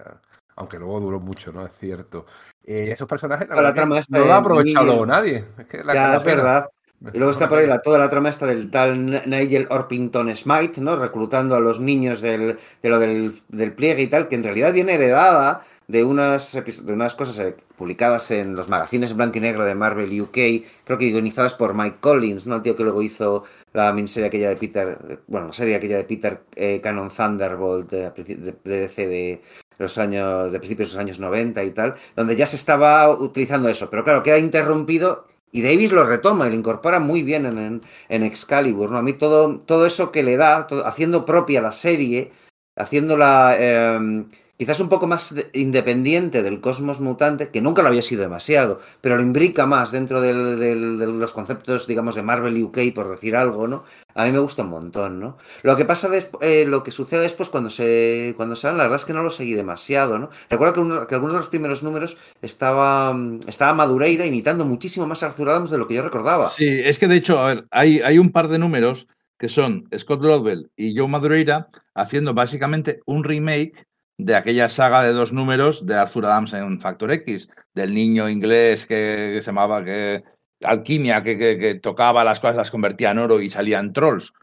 aunque 0.58 0.80
luego 0.80 0.99
duró 0.99 1.20
mucho, 1.20 1.52
¿no? 1.52 1.66
Es 1.66 1.74
cierto. 1.78 2.26
Eh, 2.68 2.91
esos 2.91 3.07
personajes 3.07 3.48
la 3.48 3.61
la 3.61 3.73
trama 3.73 4.02
no 4.10 4.19
lo 4.19 4.34
ha 4.34 4.38
aprovechado 4.38 5.06
nadie. 5.06 5.45
Es, 5.57 5.65
que 5.68 5.84
la, 5.85 5.94
ya, 5.94 6.15
es 6.18 6.23
verdad. 6.26 6.69
Y 7.14 7.18
luego 7.18 7.31
está 7.31 7.48
por 7.48 7.60
ahí 7.60 7.65
la, 7.65 7.80
toda 7.80 7.98
la 7.98 8.10
trama 8.10 8.27
esta 8.27 8.45
del 8.45 8.69
tal 8.69 9.30
Nigel 9.30 9.68
Orpington 9.69 10.35
Smite, 10.35 10.81
¿no? 10.81 10.98
Reclutando 10.98 11.56
a 11.56 11.61
los 11.61 11.80
niños 11.80 12.19
del, 12.19 12.57
de 12.81 12.89
lo 12.89 12.99
del, 12.99 13.34
del, 13.48 13.72
pliegue 13.72 14.02
y 14.02 14.07
tal, 14.07 14.27
que 14.27 14.35
en 14.35 14.44
realidad 14.44 14.73
viene 14.73 14.95
heredada 14.95 15.65
de 15.88 16.03
unas, 16.03 16.52
de 16.53 16.91
unas 16.91 17.15
cosas 17.15 17.39
eh, 17.39 17.56
publicadas 17.77 18.31
en 18.31 18.53
los 18.56 18.68
magazines 18.68 19.11
en 19.11 19.18
blanco 19.18 19.38
y 19.38 19.41
negro 19.41 19.64
de 19.64 19.73
Marvel 19.73 20.19
UK, 20.19 20.38
creo 20.84 20.98
que 20.98 21.06
guionizadas 21.06 21.53
por 21.53 21.73
Mike 21.73 21.98
Collins, 22.02 22.45
¿no? 22.45 22.56
El 22.56 22.64
tío 22.64 22.76
que 22.76 22.84
luego 22.84 23.02
hizo 23.02 23.45
la 23.72 23.94
miniserie 23.94 24.27
aquella 24.27 24.49
de 24.49 24.57
Peter, 24.57 25.22
bueno, 25.27 25.48
la 25.48 25.53
serie 25.53 25.76
aquella 25.76 25.98
de 25.98 26.03
Peter 26.03 26.41
eh, 26.56 26.81
Canon 26.81 27.10
Thunderbolt 27.10 27.89
de, 27.89 28.10
de, 28.10 28.57
de 28.64 28.80
DC 28.81 29.07
de, 29.07 29.41
los 29.78 29.98
años, 29.98 30.52
de 30.52 30.60
principios 30.60 30.90
de 30.90 30.95
los 30.95 31.02
años 31.02 31.20
90 31.20 31.64
y 31.64 31.72
tal, 31.72 31.95
donde 32.16 32.36
ya 32.36 32.45
se 32.45 32.56
estaba 32.56 33.10
utilizando 33.10 33.70
eso, 33.70 33.90
pero 33.90 34.04
claro, 34.04 34.24
queda 34.24 34.38
interrumpido 34.38 35.28
y 35.52 35.62
Davis 35.62 35.91
lo 35.91 36.04
retoma 36.04 36.48
y 36.48 36.49
lo 36.49 36.56
incorpora 36.56 36.99
muy 36.99 37.24
bien 37.24 37.45
en, 37.45 37.82
en, 38.10 38.24
Excalibur, 38.24 38.91
¿no? 38.91 38.98
A 38.98 39.02
mí 39.02 39.14
todo, 39.14 39.60
todo 39.60 39.86
eso 39.86 40.12
que 40.12 40.24
le 40.24 40.38
da, 40.38 40.68
haciendo 40.86 41.26
propia 41.26 41.62
la 41.62 41.72
serie, 41.72 42.32
haciéndola 42.76 43.56
eh, 43.58 44.26
quizás 44.58 44.80
un 44.80 44.90
poco 44.90 45.08
más 45.08 45.34
independiente 45.54 46.42
del 46.42 46.60
cosmos 46.60 47.00
mutante, 47.00 47.50
que 47.50 47.62
nunca 47.62 47.82
lo 47.82 47.90
había 47.90 48.02
sido 48.02 48.24
demasiado, 48.24 48.80
pero 49.02 49.16
lo 49.16 49.22
imbrica 49.22 49.66
más 49.66 49.92
dentro 49.92 50.20
de 50.20 50.34
los 50.34 51.32
conceptos, 51.32 51.88
digamos, 51.88 52.16
de 52.16 52.24
Marvel 52.24 52.62
UK, 52.64 52.94
por 52.94 53.10
decir 53.10 53.36
algo, 53.36 53.68
¿no? 53.68 53.84
A 54.16 54.26
mí 54.26 54.32
me 54.32 54.40
gusta 54.40 54.64
un 54.64 54.70
montón, 54.70 55.20
¿no? 55.20 55.38
Lo 55.62 55.76
que 55.76 55.86
pasa, 55.86 56.10
eh, 56.42 56.66
lo 56.68 56.84
que 56.84 56.92
sucede 56.92 57.22
después 57.22 57.50
cuando 57.50 57.70
se, 57.70 58.34
cuando 58.36 58.56
van, 58.62 58.78
la 58.78 58.84
verdad 58.84 58.98
es 58.98 59.06
que 59.06 59.14
no 59.14 59.22
lo 59.22 59.30
seguí 59.30 59.54
demasiado, 59.54 60.18
¿no? 60.18 60.32
Recuerdo 60.50 61.08
que 61.08 61.14
algunos 61.14 61.34
de 61.34 61.40
los 61.40 61.50
primeros 61.50 61.84
números 61.84 62.18
estaba, 62.42 63.16
estaba 63.48 63.74
Madureira 63.76 64.26
imitando 64.26 64.66
muchísimo 64.66 65.06
más 65.06 65.22
a 65.22 65.28
Arthur 65.28 65.50
Adams 65.50 65.70
de 65.70 65.78
lo 65.78 65.88
que 65.88 65.94
yo 65.94 66.02
recordaba. 66.02 66.48
Sí, 66.50 66.68
es 66.68 66.98
que 66.98 67.08
de 67.08 67.18
hecho, 67.18 67.40
a 67.40 67.48
ver, 67.48 67.68
hay, 67.70 68.00
hay 68.00 68.18
un 68.18 68.32
par 68.32 68.48
de 68.48 68.58
números 68.58 69.08
que 69.38 69.50
son 69.50 69.88
Scott 69.96 70.24
Rodwell 70.24 70.72
y 70.76 70.98
Joe 70.98 71.08
Madureira 71.08 71.70
haciendo 71.94 72.34
básicamente 72.34 73.02
un 73.06 73.24
remake 73.24 73.87
de 74.18 74.35
aquella 74.35 74.68
saga 74.69 75.03
de 75.03 75.14
dos 75.14 75.31
números 75.31 75.85
de 75.85 75.95
Arthur 75.95 76.26
Adams 76.26 76.53
en 76.53 76.81
Factor 76.81 77.11
X, 77.11 77.49
del 77.73 77.94
niño 77.94 78.27
inglés 78.30 78.85
que, 78.85 79.31
que 79.35 79.41
se 79.41 79.48
llamaba 79.48 79.84
que 79.84 80.23
alquimia, 80.64 81.23
que, 81.23 81.38
que, 81.38 81.57
que, 81.57 81.76
tocaba 81.76 82.23
las 82.23 82.39
cosas, 82.39 82.56
las 82.56 82.72
convertía 82.72 83.11
en 83.11 83.19
oro 83.19 83.41
y 83.41 83.49
salían 83.49 83.94
trolls. 83.94 84.34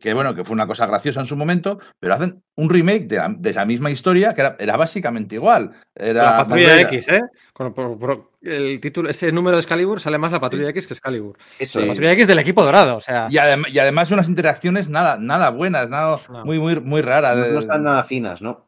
Que 0.00 0.12
bueno, 0.12 0.34
que 0.34 0.44
fue 0.44 0.54
una 0.54 0.66
cosa 0.66 0.84
graciosa 0.86 1.20
en 1.20 1.26
su 1.26 1.36
momento, 1.36 1.78
pero 2.00 2.14
hacen 2.14 2.42
un 2.56 2.68
remake 2.68 3.06
de, 3.06 3.36
de 3.38 3.50
esa 3.50 3.64
misma 3.64 3.90
historia 3.90 4.34
que 4.34 4.40
era, 4.40 4.56
era 4.58 4.76
básicamente 4.76 5.36
igual. 5.36 5.72
Era 5.94 6.24
la 6.24 6.36
patrulla. 6.38 6.80
X, 6.82 7.08
¿eh? 7.08 7.22
Con, 7.52 7.72
por, 7.72 7.96
por, 7.96 8.32
el 8.42 8.80
título, 8.80 9.08
ese 9.08 9.30
número 9.30 9.56
de 9.56 9.60
Excalibur 9.60 10.00
sale 10.00 10.18
más 10.18 10.32
la 10.32 10.40
patrulla 10.40 10.68
X 10.70 10.88
que 10.88 10.94
Excalibur. 10.94 11.38
Eso, 11.58 11.80
la 11.80 11.86
patrulla 11.86 12.12
X 12.12 12.26
del 12.26 12.40
equipo 12.40 12.64
dorado, 12.64 12.96
o 12.96 13.00
sea. 13.00 13.28
Y, 13.30 13.38
adem 13.38 13.62
y 13.68 13.78
además 13.78 14.10
unas 14.10 14.28
interacciones 14.28 14.88
nada, 14.88 15.16
nada 15.18 15.50
buenas, 15.50 15.88
nada 15.88 16.18
no. 16.28 16.44
muy, 16.44 16.58
muy, 16.58 16.80
muy 16.80 17.00
raras. 17.00 17.38
No, 17.38 17.46
no 17.46 17.58
están 17.58 17.84
nada 17.84 18.02
finas, 18.02 18.42
¿no? 18.42 18.65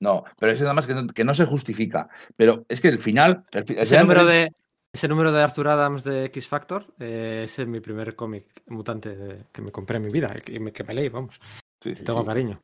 No, 0.00 0.24
pero 0.38 0.52
es 0.52 0.60
nada 0.60 0.74
más 0.74 0.86
que 0.86 0.94
no, 0.94 1.06
que 1.06 1.24
no, 1.24 1.34
se 1.34 1.46
justifica. 1.46 2.08
Pero 2.36 2.64
es 2.68 2.80
que 2.80 2.88
el 2.88 3.00
final. 3.00 3.44
El, 3.52 3.64
el 3.68 3.78
ese, 3.78 3.98
número 3.98 4.24
de, 4.24 4.52
ese 4.92 5.08
número 5.08 5.32
de 5.32 5.42
Arthur 5.42 5.68
Adams 5.68 6.04
de 6.04 6.26
X 6.26 6.48
Factor 6.48 6.94
eh, 6.98 7.42
ese 7.44 7.62
es 7.62 7.68
mi 7.68 7.80
primer 7.80 8.14
cómic 8.14 8.62
mutante 8.66 9.16
de, 9.16 9.44
que 9.52 9.62
me 9.62 9.70
compré 9.70 9.96
en 9.96 10.04
mi 10.04 10.10
vida, 10.10 10.34
que 10.34 10.58
me, 10.60 10.72
que 10.72 10.84
me 10.84 10.94
leí, 10.94 11.08
vamos. 11.08 11.40
Sí, 11.82 11.94
sí, 11.94 12.04
Tengo 12.04 12.20
sí. 12.20 12.26
cariño. 12.26 12.62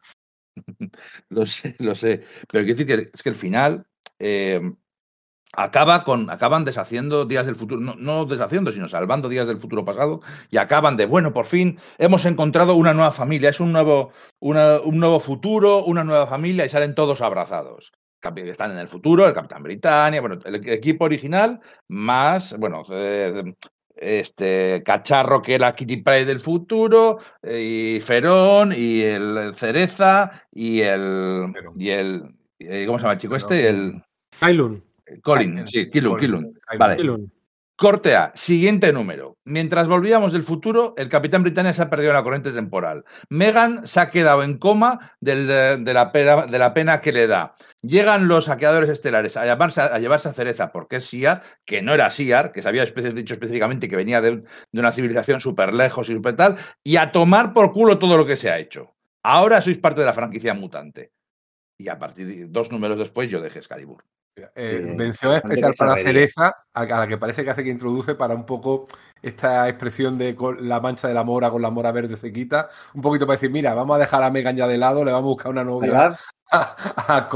lo 1.30 1.46
sé, 1.46 1.76
lo 1.78 1.94
sé. 1.94 2.24
Pero 2.50 2.64
quiero 2.64 2.78
decir 2.78 2.86
que 2.86 3.10
es 3.12 3.22
que 3.22 3.28
el 3.28 3.34
final. 3.34 3.86
Eh, 4.18 4.60
acaba 5.52 6.04
con, 6.04 6.30
acaban 6.30 6.64
deshaciendo 6.64 7.24
días 7.24 7.46
del 7.46 7.56
futuro, 7.56 7.80
no, 7.80 7.94
no, 7.96 8.24
deshaciendo, 8.24 8.72
sino 8.72 8.88
salvando 8.88 9.28
días 9.28 9.46
del 9.46 9.60
futuro 9.60 9.84
pasado, 9.84 10.20
y 10.50 10.56
acaban 10.56 10.96
de, 10.96 11.06
bueno, 11.06 11.32
por 11.32 11.46
fin 11.46 11.78
hemos 11.98 12.24
encontrado 12.24 12.74
una 12.74 12.94
nueva 12.94 13.12
familia, 13.12 13.50
es 13.50 13.60
un 13.60 13.72
nuevo, 13.72 14.12
una, 14.40 14.80
un 14.80 14.98
nuevo 14.98 15.20
futuro, 15.20 15.84
una 15.84 16.04
nueva 16.04 16.26
familia, 16.26 16.64
y 16.64 16.68
salen 16.68 16.94
todos 16.94 17.20
abrazados. 17.20 17.92
están 18.46 18.72
en 18.72 18.78
el 18.78 18.88
futuro, 18.88 19.26
el 19.26 19.34
Capitán 19.34 19.62
Britannia, 19.62 20.20
bueno, 20.20 20.38
el 20.44 20.68
equipo 20.68 21.04
original, 21.04 21.60
más, 21.88 22.56
bueno, 22.58 22.82
eh, 22.90 23.54
este 23.94 24.82
cacharro 24.84 25.42
que 25.42 25.54
era 25.54 25.74
Kitty 25.74 25.98
Pryde 25.98 26.24
del 26.24 26.40
futuro, 26.40 27.18
eh, 27.42 27.96
y 27.96 28.00
Ferón, 28.00 28.72
y 28.76 29.02
el 29.02 29.54
Cereza, 29.56 30.44
y 30.50 30.80
el. 30.80 31.52
Y 31.76 31.90
el 31.90 32.34
eh, 32.58 32.84
¿Cómo 32.86 32.98
se 32.98 33.02
llama 33.02 33.14
el 33.14 33.18
chico 33.18 33.36
este? 33.36 33.68
El, 33.68 34.02
Kylun. 34.38 34.82
Colin, 35.20 35.66
sí, 35.66 35.90
Kilun. 35.90 36.18
Kylun. 36.18 36.60
Vale. 36.78 36.97
Corte 37.74 38.14
A, 38.14 38.30
siguiente 38.36 38.93
número. 38.93 39.39
Mientras 39.44 39.89
volvíamos 39.89 40.32
del 40.32 40.44
futuro, 40.44 40.94
el 40.97 41.09
Capitán 41.09 41.43
Britannia 41.43 41.72
se 41.72 41.82
ha 41.82 41.90
perdido 41.90 42.12
la 42.12 42.22
corriente 42.22 42.52
temporal. 42.52 43.05
Megan 43.28 43.86
se 43.86 43.98
ha 43.98 44.10
quedado 44.10 44.44
en 44.44 44.59
coma 44.59 45.14
del- 45.20 45.48
de, 45.48 45.78
de 45.78 45.94
la 45.94 46.12
pena, 46.12 46.47
de 46.47 46.59
la 46.60 46.74
pena 46.74 47.01
que 47.01 47.10
le 47.10 47.26
da. 47.26 47.56
Llegan 47.80 48.28
los 48.28 48.44
saqueadores 48.44 48.89
estelares 48.89 49.36
a, 49.36 49.47
llamarse, 49.47 49.80
a 49.80 49.98
llevarse 49.98 50.28
a 50.28 50.32
Cereza 50.34 50.70
porque 50.70 50.97
es 50.97 51.06
Siar, 51.06 51.43
que 51.64 51.82
no 51.82 51.93
era 51.93 52.09
Siar, 52.10 52.52
que 52.52 52.62
se 52.62 52.68
había 52.68 52.84
dicho 52.84 53.34
específicamente 53.34 53.89
que 53.89 53.97
venía 53.97 54.20
de 54.20 54.44
una 54.74 54.93
civilización 54.93 55.40
súper 55.40 55.74
lejos 55.74 56.09
y 56.09 56.14
súper 56.14 56.36
tal, 56.36 56.56
y 56.84 56.97
a 56.97 57.10
tomar 57.10 57.52
por 57.52 57.72
culo 57.72 57.98
todo 57.98 58.16
lo 58.16 58.26
que 58.26 58.36
se 58.36 58.51
ha 58.51 58.59
hecho. 58.59 58.94
Ahora 59.24 59.60
sois 59.60 59.78
parte 59.78 60.01
de 60.01 60.06
la 60.06 60.12
franquicia 60.14 60.55
mutante. 60.55 61.10
Y 61.78 61.89
a 61.89 61.98
partir 61.98 62.26
de 62.28 62.47
dos 62.47 62.70
números 62.70 62.98
después 62.98 63.28
yo 63.28 63.40
dejé 63.40 63.59
Excalibur. 63.59 64.05
Eh, 64.34 64.48
Eh, 64.54 64.94
mención 64.96 65.34
especial 65.34 65.74
para. 65.76 65.96
Cereza, 65.96 66.56
a 66.72 66.84
la 66.86 67.06
que 67.06 67.18
parece 67.18 67.44
que 67.44 67.50
hace 67.50 67.62
que 67.62 67.70
introduce 67.70 68.14
para 68.14 68.34
un 68.34 68.46
poco 68.46 68.86
esta 69.20 69.68
expresión 69.68 70.16
de 70.16 70.34
con 70.34 70.68
la 70.68 70.80
mancha 70.80 71.06
de 71.06 71.14
la 71.14 71.22
mora 71.22 71.50
con 71.50 71.60
la 71.62 71.70
mora 71.70 71.92
verde 71.92 72.16
se 72.16 72.32
quita, 72.32 72.68
un 72.94 73.02
poquito 73.02 73.26
para 73.26 73.34
decir, 73.34 73.50
mira, 73.50 73.74
vamos 73.74 73.96
a 73.96 73.98
dejar 73.98 74.22
a 74.22 74.30
Megan 74.30 74.56
ya 74.56 74.66
de 74.66 74.78
lado, 74.78 75.04
le 75.04 75.12
vamos 75.12 75.26
a 75.28 75.32
buscar 75.32 75.52
una 75.52 75.64
novia 75.64 76.16
a, 76.50 76.76
a. 76.96 77.28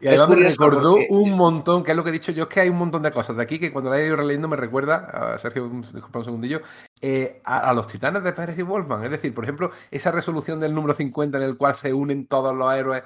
Y 0.00 0.08
además 0.08 0.28
me 0.30 0.36
recordó 0.36 0.92
porque- 0.92 1.06
un 1.10 1.32
montón, 1.32 1.84
que 1.84 1.90
es 1.92 1.96
lo 1.96 2.02
que 2.02 2.10
he 2.10 2.12
dicho 2.14 2.32
yo, 2.32 2.44
es 2.44 2.48
que 2.48 2.60
hay 2.60 2.70
un 2.70 2.78
montón 2.78 3.02
de 3.02 3.12
cosas 3.12 3.36
de 3.36 3.42
aquí 3.42 3.58
que 3.60 3.70
cuando 3.72 3.90
la 3.90 4.00
he 4.00 4.06
ido 4.06 4.16
releyendo 4.16 4.48
me 4.48 4.56
recuerda, 4.56 4.96
a 5.34 5.38
Sergio, 5.38 5.68
disculpa 5.92 6.18
un 6.20 6.24
segundillo, 6.24 6.60
eh, 7.00 7.40
a, 7.44 7.70
a 7.70 7.74
los 7.74 7.86
titanes 7.86 8.24
de 8.24 8.32
Pérez 8.32 8.58
y 8.58 8.62
Wolfman. 8.62 9.04
Es 9.04 9.10
decir, 9.12 9.32
por 9.32 9.44
ejemplo, 9.44 9.70
esa 9.90 10.10
resolución 10.10 10.58
del 10.58 10.74
número 10.74 10.94
50 10.94 11.36
en 11.38 11.44
el 11.44 11.56
cual 11.56 11.74
se 11.76 11.92
unen 11.92 12.26
todos 12.26 12.56
los 12.56 12.72
héroes 12.74 13.02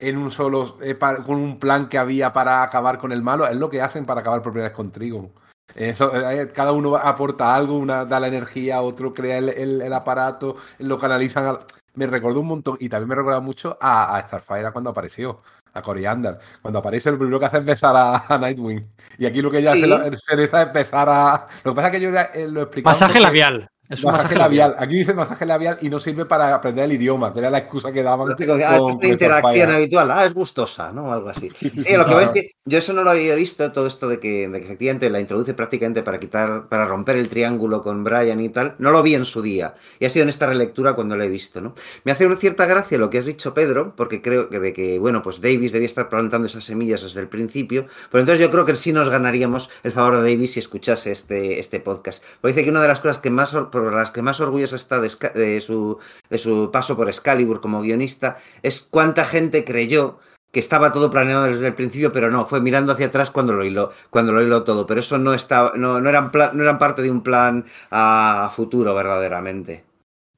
en 0.00 0.16
un 0.16 0.30
solo, 0.30 0.78
eh, 0.82 0.96
con 0.98 1.36
un 1.36 1.58
plan 1.58 1.88
que 1.88 1.98
había 1.98 2.32
para 2.32 2.62
acabar 2.62 2.98
con 2.98 3.12
el 3.12 3.22
malo, 3.22 3.46
es 3.46 3.56
lo 3.56 3.68
que 3.70 3.82
hacen 3.82 4.06
para 4.06 4.20
acabar 4.22 4.42
por 4.42 4.52
primera 4.52 4.68
vez 4.70 4.76
con 4.76 4.90
Trigon. 4.90 5.30
Eso, 5.74 6.10
eh, 6.30 6.48
cada 6.52 6.72
uno 6.72 6.96
aporta 6.96 7.54
algo, 7.54 7.76
una 7.78 8.04
da 8.04 8.18
la 8.18 8.26
energía, 8.26 8.80
otro 8.82 9.14
crea 9.14 9.38
el, 9.38 9.50
el- 9.50 9.82
el 9.82 9.92
aparato, 9.92 10.56
lo 10.78 10.98
canalizan. 10.98 11.46
al- 11.46 11.60
Me 11.94 12.06
recordó 12.06 12.40
un 12.40 12.46
montón 12.46 12.76
y 12.80 12.88
también 12.88 13.08
me 13.08 13.14
recuerda 13.14 13.40
mucho 13.40 13.76
a, 13.80 14.16
a 14.16 14.22
Starfire 14.22 14.72
cuando 14.72 14.90
apareció, 14.90 15.40
a 15.74 15.82
Coriander. 15.82 16.38
Cuando 16.62 16.78
aparece, 16.80 17.10
lo 17.10 17.18
primero 17.18 17.38
que 17.38 17.46
hace 17.46 17.58
es 17.58 17.64
besar 17.64 17.94
a, 17.96 18.26
a 18.28 18.38
Nightwing. 18.38 18.84
Y 19.18 19.26
aquí 19.26 19.42
lo 19.42 19.50
que 19.50 19.60
ya 19.62 19.72
Sí. 19.74 19.78
hace 19.78 19.86
la 19.86 20.16
Cereza 20.16 20.62
es 20.62 20.72
besar 20.72 21.08
a. 21.08 21.46
Lo 21.64 21.72
que 21.72 21.76
pasa 21.76 21.88
es 21.88 21.92
que 21.94 22.00
yo 22.00 22.10
eh, 22.10 22.48
lo 22.48 22.62
explicaba. 22.62 22.92
Masaje 22.92 23.12
porque- 23.14 23.22
labial. 23.26 23.68
Es 23.90 24.04
un 24.04 24.12
masaje 24.12 24.36
labial. 24.36 24.76
Aquí 24.78 24.98
dice 24.98 25.12
masaje 25.12 25.44
labial 25.44 25.76
y 25.80 25.88
no 25.88 25.98
sirve 25.98 26.24
para 26.24 26.54
aprender 26.54 26.84
el 26.84 26.92
idioma, 26.92 27.32
que 27.32 27.40
era 27.40 27.50
la 27.50 27.58
excusa 27.58 27.90
que 27.90 28.04
daban. 28.04 28.36
Que, 28.36 28.44
ah, 28.44 28.76
esto 28.76 28.90
es 28.90 28.96
una 28.96 29.08
interacción 29.08 29.70
habitual, 29.72 30.10
ah, 30.12 30.24
es 30.24 30.32
gustosa, 30.32 30.92
¿no? 30.92 31.12
Algo 31.12 31.28
así. 31.28 31.50
Sí, 31.50 31.68
sí, 31.68 31.82
Sí, 31.82 31.96
lo 31.96 32.06
que 32.06 32.12
pasa 32.12 32.22
es 32.22 32.30
claro. 32.30 32.46
que 32.46 32.50
yo 32.66 32.78
eso 32.78 32.92
no 32.92 33.02
lo 33.02 33.10
había 33.10 33.34
visto, 33.34 33.72
todo 33.72 33.88
esto 33.88 34.06
de 34.06 34.20
que, 34.20 34.48
de 34.48 34.60
que 34.60 34.66
efectivamente 34.66 35.10
la 35.10 35.18
introduce 35.18 35.54
prácticamente 35.54 36.02
para 36.04 36.20
quitar, 36.20 36.68
para 36.68 36.84
romper 36.84 37.16
el 37.16 37.28
triángulo 37.28 37.82
con 37.82 38.04
Brian 38.04 38.40
y 38.40 38.48
tal, 38.48 38.76
no 38.78 38.92
lo 38.92 39.02
vi 39.02 39.16
en 39.16 39.24
su 39.24 39.42
día. 39.42 39.74
Y 39.98 40.04
ha 40.04 40.08
sido 40.08 40.22
en 40.22 40.28
esta 40.28 40.46
relectura 40.46 40.94
cuando 40.94 41.16
lo 41.16 41.24
he 41.24 41.28
visto, 41.28 41.60
¿no? 41.60 41.74
Me 42.04 42.12
hace 42.12 42.26
una 42.26 42.36
cierta 42.36 42.66
gracia 42.66 42.96
lo 42.96 43.10
que 43.10 43.18
has 43.18 43.24
dicho, 43.24 43.54
Pedro, 43.54 43.94
porque 43.96 44.22
creo 44.22 44.48
que 44.50 44.60
de 44.60 44.72
que, 44.72 45.00
bueno, 45.00 45.20
pues 45.20 45.40
Davis 45.40 45.72
debía 45.72 45.86
estar 45.86 46.08
plantando 46.08 46.46
esas 46.46 46.62
semillas 46.64 47.02
desde 47.02 47.20
el 47.20 47.28
principio. 47.28 47.86
Pero 48.10 48.20
entonces 48.20 48.40
yo 48.40 48.52
creo 48.52 48.64
que 48.64 48.76
sí 48.76 48.92
nos 48.92 49.08
ganaríamos 49.08 49.68
el 49.82 49.90
favor 49.90 50.18
de 50.18 50.30
Davis 50.30 50.52
si 50.52 50.60
escuchase 50.60 51.10
este, 51.10 51.58
este 51.58 51.80
podcast. 51.80 52.22
Porque 52.40 52.54
dice 52.54 52.64
que 52.64 52.70
una 52.70 52.82
de 52.82 52.88
las 52.88 53.00
cosas 53.00 53.18
que 53.18 53.30
más, 53.30 53.56
por 53.82 53.94
las 53.94 54.10
que 54.10 54.22
más 54.22 54.40
orgulloso 54.40 54.76
está 54.76 55.00
de, 55.00 55.10
de 55.34 55.60
su, 55.60 55.98
de 56.28 56.38
su 56.38 56.70
paso 56.72 56.96
por 56.96 57.08
Excalibur 57.08 57.60
como 57.60 57.82
guionista 57.82 58.38
es 58.62 58.86
cuánta 58.90 59.24
gente 59.24 59.64
creyó 59.64 60.18
que 60.52 60.60
estaba 60.60 60.92
todo 60.92 61.10
planeado 61.10 61.44
desde 61.44 61.68
el 61.68 61.74
principio, 61.74 62.12
pero 62.12 62.30
no, 62.30 62.44
fue 62.46 62.60
mirando 62.60 62.92
hacia 62.92 63.06
atrás 63.06 63.30
cuando 63.30 63.52
lo 63.52 63.64
hiló, 63.64 63.92
cuando 64.10 64.32
lo 64.32 64.42
hiló 64.42 64.64
todo. 64.64 64.86
Pero 64.86 65.00
eso 65.00 65.18
no 65.18 65.32
estaba, 65.34 65.72
no, 65.76 66.00
no, 66.00 66.08
eran 66.08 66.30
no 66.54 66.62
eran 66.62 66.78
parte 66.78 67.02
de 67.02 67.10
un 67.10 67.22
plan 67.22 67.66
a 67.90 68.50
futuro, 68.54 68.94
verdaderamente. 68.94 69.84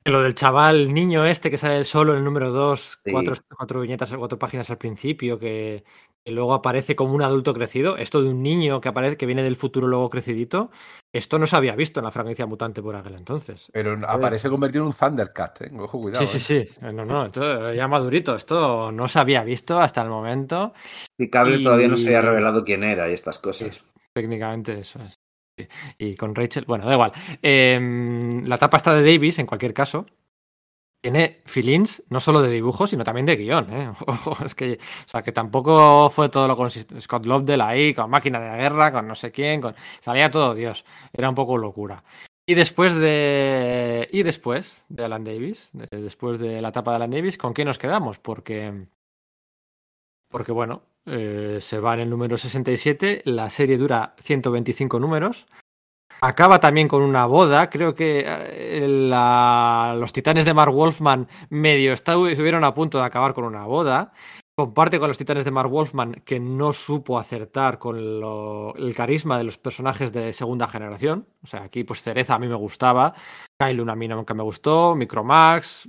Lo 0.05 0.20
del 0.23 0.35
chaval 0.35 0.93
niño 0.93 1.24
este 1.24 1.51
que 1.51 1.59
sale 1.59 1.85
solo 1.85 2.12
en 2.12 2.19
el 2.19 2.24
número 2.24 2.51
2, 2.51 2.99
Sí. 3.05 3.12
cuatro, 3.12 3.35
cuatro 3.57 3.81
viñetas, 3.81 4.12
cuatro 4.16 4.39
páginas 4.39 4.69
al 4.70 4.79
principio, 4.79 5.39
que, 5.39 5.85
que 6.24 6.33
luego 6.33 6.55
aparece 6.55 6.97
como 6.97 7.15
un 7.15 7.23
adulto 7.23 7.55
crecido. 7.55 7.97
Esto 7.97 8.20
de 8.20 8.29
un 8.31 8.43
niño 8.43 8.81
que 8.81 8.89
aparece, 8.89 9.16
que 9.16 9.27
viene 9.27 9.45
del 9.45 9.55
futuro 9.55 9.87
luego 9.87 10.11
crecidito, 10.11 10.70
esto 11.12 11.39
no 11.39 11.47
se 11.47 11.55
había 11.55 11.77
visto 11.77 12.01
en 12.01 12.05
la 12.05 12.11
franquicia 12.11 12.47
mutante 12.47 12.83
por 12.83 12.97
aquel 12.97 13.15
entonces. 13.15 13.69
Pero 13.73 13.97
aparece 14.09 14.51
convertido 14.51 14.83
en 14.83 14.89
un 14.89 14.95
Thundercat, 14.95 15.62
¿eh? 15.62 15.70
Ojo, 15.79 16.01
cuidado. 16.01 16.27
sí, 16.27 16.39
sí, 16.41 16.55
¿eh? 16.57 16.69
sí. 16.73 16.79
No, 16.81 17.05
no, 17.05 17.27
esto 17.27 17.73
ya 17.73 17.87
madurito. 17.87 18.35
Esto 18.35 18.91
no 18.91 19.07
se 19.07 19.20
había 19.20 19.45
visto 19.45 19.79
hasta 19.79 20.03
el 20.03 20.09
momento. 20.09 20.73
Y 21.16 21.31
Cable 21.31 21.59
Y- 21.59 21.62
todavía 21.62 21.87
no 21.87 21.97
se 21.97 22.07
había 22.09 22.23
revelado 22.23 22.65
quién 22.65 22.83
era 22.83 23.09
y 23.09 23.12
estas 23.12 23.39
cosas. 23.39 23.85
Técnicamente 24.12 24.81
eso 24.81 24.99
es. 25.01 25.15
Y 25.99 26.16
con 26.16 26.35
Rachel, 26.35 26.65
bueno, 26.66 26.87
da 26.87 26.95
igual. 26.95 27.12
Em, 27.43 28.45
la 28.47 28.59
tapa 28.59 28.77
está 28.77 28.95
de 28.95 29.03
Davis, 29.12 29.39
en 29.39 29.47
cualquier 29.47 29.74
caso. 29.74 30.07
Tiene 31.03 31.43
feelings 31.47 32.05
no 32.11 32.20
solo 32.20 32.43
de 32.43 32.51
dibujo, 32.51 32.87
sino 32.87 33.03
también 33.03 33.27
de 33.27 33.37
guion. 33.37 33.73
¿eh? 33.73 33.91
Ojo, 34.07 34.45
es 34.45 34.55
que, 34.55 34.74
o 35.07 35.09
sea, 35.09 35.23
que 35.23 35.33
tampoco 35.33 36.09
fue 36.11 36.29
todo 36.29 36.47
lo 36.47 36.57
consistente. 36.57 37.01
Scott 37.03 37.27
Lobdell 37.27 37.61
ahí, 37.61 37.93
con 37.95 38.09
máquina 38.11 38.39
de 38.41 38.57
guerra, 38.57 38.93
con 38.93 39.09
no 39.09 39.15
sé 39.16 39.33
quién, 39.33 39.62
salía 40.01 40.31
todo 40.31 40.55
Dios. 40.55 40.85
Era 41.12 41.29
un 41.29 41.35
poco 41.35 41.59
locura. 41.59 42.05
Y 42.47 42.55
después 42.55 42.95
de. 42.95 44.09
Y 44.12 44.23
después 44.24 44.85
de 44.89 45.05
Alan 45.05 45.24
Davis, 45.24 45.70
de- 45.73 45.89
después 46.03 46.39
de 46.41 46.61
la 46.61 46.69
etapa 46.69 46.91
de 46.93 46.97
Alan 46.97 47.11
Davis, 47.11 47.39
¿con 47.39 47.55
qué 47.55 47.65
nos 47.65 47.79
quedamos? 47.79 48.19
Porque. 48.19 48.87
Porque 50.29 50.53
bueno, 50.53 50.83
eh, 51.07 51.59
se 51.61 51.81
va 51.81 51.95
en 51.95 52.01
el 52.01 52.11
número 52.11 52.39
67, 52.39 53.23
la 53.24 53.51
serie 53.51 53.77
dura 53.77 54.15
125 54.20 55.01
números. 55.01 55.47
Acaba 56.20 56.61
también 56.61 56.87
con 56.87 57.03
una 57.03 57.27
boda. 57.27 57.69
Creo 57.69 57.95
que 57.95 58.24
eh, 58.27 58.87
los 58.87 60.12
titanes 60.12 60.45
de 60.45 60.55
Mark 60.55 60.73
Wolfman 60.73 61.27
medio 61.51 61.93
estuvieron 61.93 62.62
a 62.62 62.74
punto 62.74 62.99
de 62.99 63.05
acabar 63.05 63.35
con 63.35 63.45
una 63.45 63.65
boda. 63.65 64.12
Comparte 64.55 65.01
con 65.01 65.09
los 65.09 65.19
titanes 65.19 65.45
de 65.45 65.51
Mark 65.51 65.70
Wolfman 65.70 66.23
que 66.24 66.39
no 66.39 66.73
supo 66.73 67.19
acertar 67.19 67.79
con 67.79 67.97
el 67.97 68.95
carisma 68.95 69.39
de 69.39 69.45
los 69.45 69.59
personajes 69.59 70.12
de 70.12 70.33
segunda 70.33 70.69
generación. 70.69 71.27
O 71.43 71.47
sea, 71.47 71.65
aquí 71.65 71.83
pues 71.83 72.03
Cereza 72.03 72.35
a 72.35 72.39
mí 72.39 72.47
me 72.47 72.55
gustaba, 72.55 73.15
Kylun 73.59 73.91
a 73.91 73.97
mí 73.97 74.07
nunca 74.07 74.35
me 74.35 74.43
gustó, 74.43 74.95
Micromax. 74.95 75.89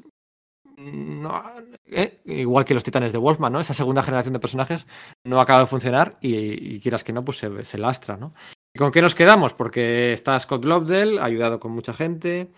No, 0.91 1.41
eh, 1.85 2.21
igual 2.25 2.65
que 2.65 2.73
los 2.73 2.83
titanes 2.83 3.13
de 3.13 3.19
Wolfman, 3.19 3.53
¿no? 3.53 3.59
Esa 3.59 3.73
segunda 3.73 4.03
generación 4.03 4.33
de 4.33 4.39
personajes 4.39 4.87
no 5.23 5.39
acaba 5.39 5.61
de 5.61 5.67
funcionar 5.67 6.17
y, 6.21 6.79
quieras 6.79 7.03
que 7.03 7.13
no, 7.13 7.23
pues 7.23 7.37
se, 7.37 7.65
se 7.65 7.77
lastra, 7.77 8.17
¿no? 8.17 8.33
¿Y 8.73 8.79
con 8.79 8.91
qué 8.91 9.01
nos 9.01 9.15
quedamos? 9.15 9.53
Porque 9.53 10.13
está 10.13 10.39
Scott 10.39 10.65
Lobdell, 10.65 11.19
ayudado 11.19 11.59
con 11.59 11.71
mucha 11.71 11.93
gente. 11.93 12.51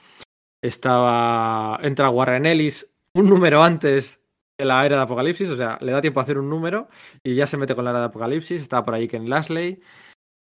Estaba. 0.62 1.80
Entra 1.84 2.10
Warren 2.10 2.46
Ellis 2.46 2.92
un 3.16 3.30
número 3.30 3.64
antes 3.64 4.22
de 4.58 4.66
la 4.66 4.86
era 4.86 4.98
de 4.98 5.04
Apocalipsis, 5.04 5.50
o 5.50 5.56
sea, 5.56 5.78
le 5.82 5.92
da 5.92 6.02
tiempo 6.02 6.20
a 6.20 6.24
hacer 6.24 6.38
un 6.38 6.50
número 6.50 6.90
y 7.24 7.36
ya 7.36 7.48
se 7.48 7.58
mete 7.58 7.76
con 7.76 7.86
la 7.86 7.92
era 7.92 8.00
de 8.00 8.06
Apocalipsis. 8.06 8.62
Estaba 8.62 8.86
por 8.86 8.94
ahí 8.94 9.08
Ken 9.08 9.30
Lasley. 9.30 9.82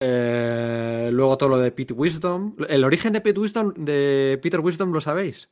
Eh, 0.01 1.09
luego 1.11 1.37
todo 1.37 1.49
lo 1.49 1.57
de 1.57 1.71
Pete 1.71 1.93
Wisdom. 1.93 2.55
El 2.67 2.83
origen 2.83 3.13
de 3.13 3.21
Pete 3.21 3.39
Wisdom, 3.39 3.73
de 3.75 4.39
Peter 4.41 4.59
Wisdom, 4.59 4.91
¿lo 4.91 5.01
sabéis? 5.01 5.49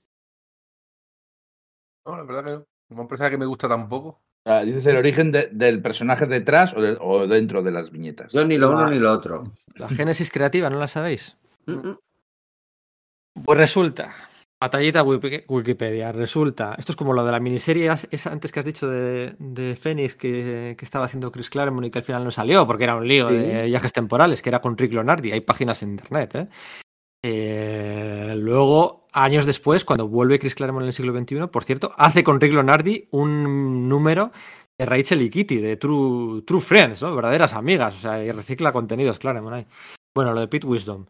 No, 2.05 2.17
la 2.17 2.23
verdad 2.23 2.43
que 2.43 2.51
no. 2.51 2.65
Como 2.89 3.01
un 3.03 3.07
personaje 3.07 3.31
que 3.35 3.37
me 3.39 3.45
gusta 3.45 3.67
tampoco. 3.67 4.21
Ah, 4.45 4.63
dices 4.63 4.85
el 4.87 4.97
origen 4.97 5.31
de- 5.31 5.47
del 5.51 5.81
personaje 5.81 6.25
detrás 6.25 6.73
o, 6.75 6.81
de- 6.81 6.97
o 6.99 7.27
dentro 7.27 7.63
de 7.63 7.71
las 7.71 7.91
viñetas. 7.91 8.33
Yo 8.33 8.45
ni 8.45 8.57
lo 8.57 8.71
uno 8.71 8.87
ni 8.89 8.99
lo 8.99 9.11
otro. 9.11 9.45
La 9.75 9.87
génesis 9.87 10.29
creativa, 10.29 10.69
¿no 10.69 10.77
la 10.79 10.87
sabéis? 10.89 11.37
Mm, 11.65 11.71
mm. 11.89 11.97
Pues 13.45 13.57
resulta, 13.57 14.13
batallita 14.61 15.03
Wiki- 15.03 15.43
Wikipedia, 15.47 16.11
resulta, 16.11 16.75
esto 16.77 16.91
es 16.91 16.95
como 16.95 17.13
lo 17.13 17.25
de 17.25 17.31
la 17.31 17.39
miniserie 17.39 17.89
antes 17.89 18.51
que 18.51 18.59
has 18.59 18.65
dicho 18.65 18.87
de, 18.87 19.35
de 19.39 19.75
Phoenix 19.75 20.15
que, 20.15 20.75
que 20.77 20.85
estaba 20.85 21.05
haciendo 21.05 21.31
Chris 21.31 21.49
Claremont 21.49 21.87
y 21.87 21.91
que 21.91 21.99
al 21.99 22.05
final 22.05 22.23
no 22.23 22.31
salió 22.31 22.67
porque 22.67 22.83
era 22.83 22.95
un 22.95 23.07
lío 23.07 23.29
Sí. 23.29 23.35
de 23.35 23.63
viajes 23.63 23.91
temporales, 23.93 24.41
que 24.41 24.49
era 24.49 24.61
con 24.61 24.77
Rick 24.77 24.93
Leonardi, 24.93 25.31
hay 25.31 25.41
páginas 25.41 25.81
en 25.83 25.91
internet. 25.91 26.35
¿eh? 26.35 26.47
Eh, 27.25 28.33
luego, 28.37 29.07
años 29.13 29.45
después, 29.45 29.85
cuando 29.85 30.07
vuelve 30.07 30.39
Chris 30.39 30.55
Claremont 30.55 30.83
en 30.83 30.87
el 30.87 30.93
siglo 30.93 31.17
XXI, 31.17 31.47
por 31.47 31.63
cierto, 31.63 31.93
hace 31.97 32.23
con 32.23 32.39
Rick 32.39 32.53
Leonardi 32.53 33.07
un 33.11 33.87
número 33.87 34.31
de 34.77 34.85
Rachel 34.85 35.21
y 35.21 35.29
Kitty, 35.29 35.57
de 35.57 35.77
True, 35.77 36.41
True 36.41 36.61
Friends, 36.61 37.01
¿no? 37.01 37.15
verdaderas 37.15 37.53
amigas, 37.53 37.95
o 37.95 37.99
sea, 37.99 38.23
y 38.23 38.31
recicla 38.31 38.73
contenidos 38.73 39.19
Claremont 39.19 39.55
ahí. 39.55 39.67
Bueno, 40.13 40.33
lo 40.33 40.41
de 40.41 40.47
Pete 40.47 40.67
Wisdom. 40.67 41.05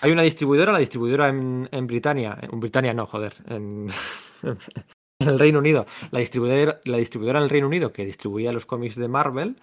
Hay 0.00 0.12
una 0.12 0.22
distribuidora, 0.22 0.72
la 0.72 0.78
distribuidora 0.78 1.28
en, 1.28 1.68
en 1.70 1.86
Britania, 1.86 2.38
en 2.40 2.60
Britania 2.60 2.94
no, 2.94 3.06
joder, 3.06 3.34
en, 3.46 3.88
en 4.42 5.28
el 5.28 5.38
Reino 5.38 5.58
Unido, 5.58 5.86
la 6.10 6.20
distribuidora, 6.20 6.80
la 6.84 6.98
distribuidora 6.98 7.38
en 7.40 7.44
el 7.44 7.50
Reino 7.50 7.66
Unido 7.66 7.92
que 7.92 8.04
distribuía 8.04 8.52
los 8.52 8.66
cómics 8.66 8.96
de 8.96 9.08
Marvel 9.08 9.56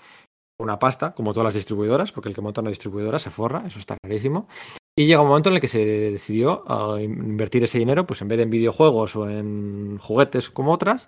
una 0.62 0.80
pasta, 0.80 1.14
como 1.14 1.34
todas 1.34 1.46
las 1.46 1.54
distribuidoras, 1.56 2.12
porque 2.12 2.30
el 2.30 2.36
que 2.36 2.42
monta 2.42 2.62
una 2.62 2.70
distribuidora 2.70 3.20
se 3.20 3.30
forra, 3.30 3.64
eso 3.66 3.80
está 3.80 3.98
clarísimo. 4.02 4.48
Y 4.96 5.06
llega 5.06 5.22
un 5.22 5.30
momento 5.30 5.50
en 5.50 5.56
el 5.56 5.62
que 5.62 5.68
se 5.68 5.80
decidió 5.80 6.64
a 6.68 7.02
invertir 7.02 7.64
ese 7.64 7.80
dinero, 7.80 8.06
pues 8.06 8.22
en 8.22 8.28
vez 8.28 8.38
de 8.38 8.44
en 8.44 8.50
videojuegos 8.50 9.16
o 9.16 9.30
en 9.30 9.98
juguetes 9.98 10.50
como 10.50 10.74
otras, 10.74 11.08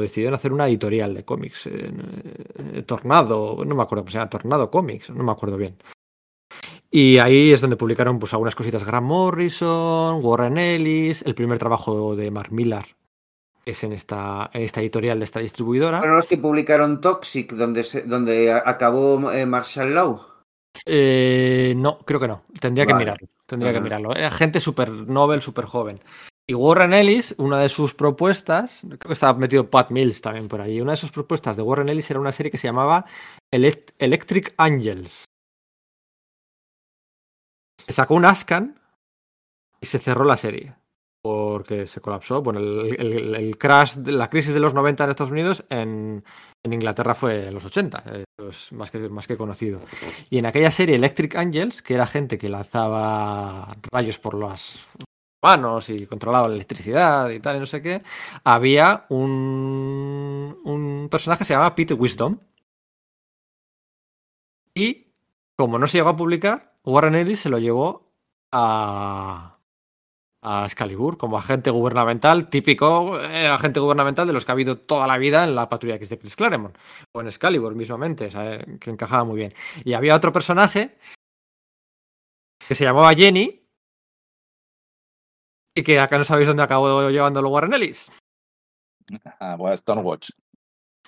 decidieron 0.00 0.34
hacer 0.34 0.52
una 0.52 0.68
editorial 0.68 1.14
de 1.14 1.24
cómics. 1.24 1.66
eh, 1.66 2.82
Tornado, 2.86 3.64
no 3.64 3.74
me 3.74 3.82
acuerdo 3.82 4.04
cómo 4.04 4.12
se 4.12 4.26
Tornado 4.28 4.70
Comics, 4.70 5.10
no 5.10 5.24
me 5.24 5.32
acuerdo 5.32 5.56
bien. 5.56 5.76
Y 6.90 7.18
ahí 7.18 7.52
es 7.52 7.60
donde 7.60 7.76
publicaron 7.76 8.18
pues 8.18 8.32
algunas 8.32 8.54
cositas 8.54 8.84
Grant 8.84 9.06
Morrison, 9.06 10.24
Warren 10.24 10.58
Ellis, 10.58 11.22
el 11.22 11.34
primer 11.34 11.58
trabajo 11.58 12.16
de 12.16 12.30
Mark 12.30 12.52
Millar 12.52 12.86
es 13.64 13.84
en 13.84 13.92
esta, 13.92 14.50
editorial 14.52 15.18
de 15.18 15.24
esta 15.24 15.40
distribuidora. 15.40 15.98
Fueron 15.98 16.16
los 16.16 16.26
que 16.26 16.38
publicaron 16.38 17.00
Toxic, 17.00 17.52
donde, 17.52 17.84
se, 17.84 18.02
donde 18.02 18.52
acabó 18.52 19.30
eh, 19.32 19.46
Marshall 19.46 19.94
Law. 19.94 20.29
Eh, 20.86 21.74
no, 21.76 21.98
creo 21.98 22.20
que 22.20 22.28
no. 22.28 22.44
Tendría 22.60 22.86
que 22.86 22.94
mirarlo. 22.94 23.28
Tendría 23.46 23.72
que 23.72 23.80
mirarlo. 23.80 24.14
Era 24.14 24.30
gente 24.30 24.60
súper 24.60 24.90
novel, 24.90 25.42
súper 25.42 25.64
joven. 25.64 26.00
Y 26.48 26.54
Warren 26.54 26.92
Ellis, 26.92 27.34
una 27.38 27.58
de 27.58 27.68
sus 27.68 27.94
propuestas, 27.94 28.80
creo 28.82 28.98
que 28.98 29.12
estaba 29.12 29.38
metido 29.38 29.70
Pat 29.70 29.90
Mills 29.90 30.20
también 30.20 30.48
por 30.48 30.60
ahí. 30.60 30.80
Una 30.80 30.92
de 30.92 30.96
sus 30.96 31.12
propuestas 31.12 31.56
de 31.56 31.62
Warren 31.62 31.88
Ellis 31.88 32.10
era 32.10 32.18
una 32.20 32.32
serie 32.32 32.50
que 32.50 32.58
se 32.58 32.66
llamaba 32.66 33.04
Elect- 33.52 33.94
Electric 33.98 34.54
Angels. 34.56 35.24
Se 37.78 37.92
sacó 37.92 38.14
un 38.14 38.24
Ascan 38.24 38.80
y 39.80 39.86
se 39.86 39.98
cerró 39.98 40.24
la 40.24 40.36
serie. 40.36 40.74
Porque 41.22 41.86
se 41.86 42.00
colapsó. 42.00 42.42
Bueno, 42.42 42.60
el, 42.60 43.56
crash, 43.58 43.96
la 44.06 44.30
crisis 44.30 44.54
de 44.54 44.60
los 44.60 44.72
90 44.72 45.04
en 45.04 45.10
Estados 45.10 45.32
Unidos, 45.32 45.64
en, 45.68 46.24
Inglaterra 46.64 47.14
fue 47.14 47.48
en 47.48 47.54
los 47.54 47.64
80. 47.64 48.04
Eso 48.38 48.48
es 48.48 48.72
más 48.72 48.90
que, 48.90 48.98
más 49.10 49.26
que 49.26 49.36
conocido. 49.36 49.80
Y 50.30 50.38
en 50.38 50.46
aquella 50.46 50.70
serie 50.70 50.96
Electric 50.96 51.36
Angels, 51.36 51.82
que 51.82 51.94
era 51.94 52.06
gente 52.06 52.38
que 52.38 52.48
lanzaba 52.48 53.68
rayos 53.92 54.18
por 54.18 54.34
las 54.34 54.78
manos 55.42 55.90
y 55.90 56.06
controlaba 56.06 56.48
la 56.48 56.54
electricidad 56.54 57.28
y 57.30 57.40
tal, 57.40 57.56
y 57.56 57.60
no 57.60 57.66
sé 57.66 57.82
qué, 57.82 58.02
había 58.44 59.06
un, 59.10 60.58
un 60.64 61.08
personaje 61.10 61.40
que 61.40 61.44
se 61.44 61.54
llamaba 61.54 61.74
Pete 61.74 61.94
Wisdom. 61.94 62.38
Y 64.74 65.08
como 65.56 65.78
no 65.78 65.86
se 65.86 65.98
llegó 65.98 66.08
a 66.10 66.16
publicar, 66.16 66.72
Warren 66.84 67.14
Ellis 67.14 67.40
se 67.40 67.50
lo 67.50 67.58
llevó 67.58 68.10
a, 68.52 69.58
a 70.42 70.64
Excalibur 70.64 71.18
como 71.18 71.36
agente 71.36 71.70
gubernamental, 71.70 72.48
típico 72.48 73.20
eh, 73.20 73.46
agente 73.46 73.78
gubernamental 73.80 74.26
de 74.26 74.32
los 74.32 74.44
que 74.44 74.52
ha 74.52 74.54
habido 74.54 74.78
toda 74.78 75.06
la 75.06 75.18
vida 75.18 75.44
en 75.44 75.54
la 75.54 75.68
patrulla 75.68 75.96
X 75.96 76.08
de 76.10 76.18
Chris 76.18 76.36
Claremont, 76.36 76.76
o 77.12 77.20
en 77.20 77.26
Excalibur 77.26 77.74
mismamente, 77.74 78.26
o 78.26 78.30
sea, 78.30 78.54
eh, 78.54 78.78
que 78.80 78.90
encajaba 78.90 79.24
muy 79.24 79.36
bien. 79.36 79.54
Y 79.84 79.92
había 79.92 80.16
otro 80.16 80.32
personaje 80.32 80.96
que 82.66 82.74
se 82.74 82.84
llamaba 82.84 83.14
Jenny 83.14 83.66
y 85.74 85.82
que 85.82 86.00
acá 86.00 86.18
no 86.18 86.24
sabéis 86.24 86.48
dónde 86.48 86.62
acabó 86.62 87.10
llevándolo 87.10 87.48
Warren 87.50 87.74
Ellis, 87.74 88.10
Ah, 89.40 89.56
bueno, 89.56 89.76
Stormwatch. 89.76 90.30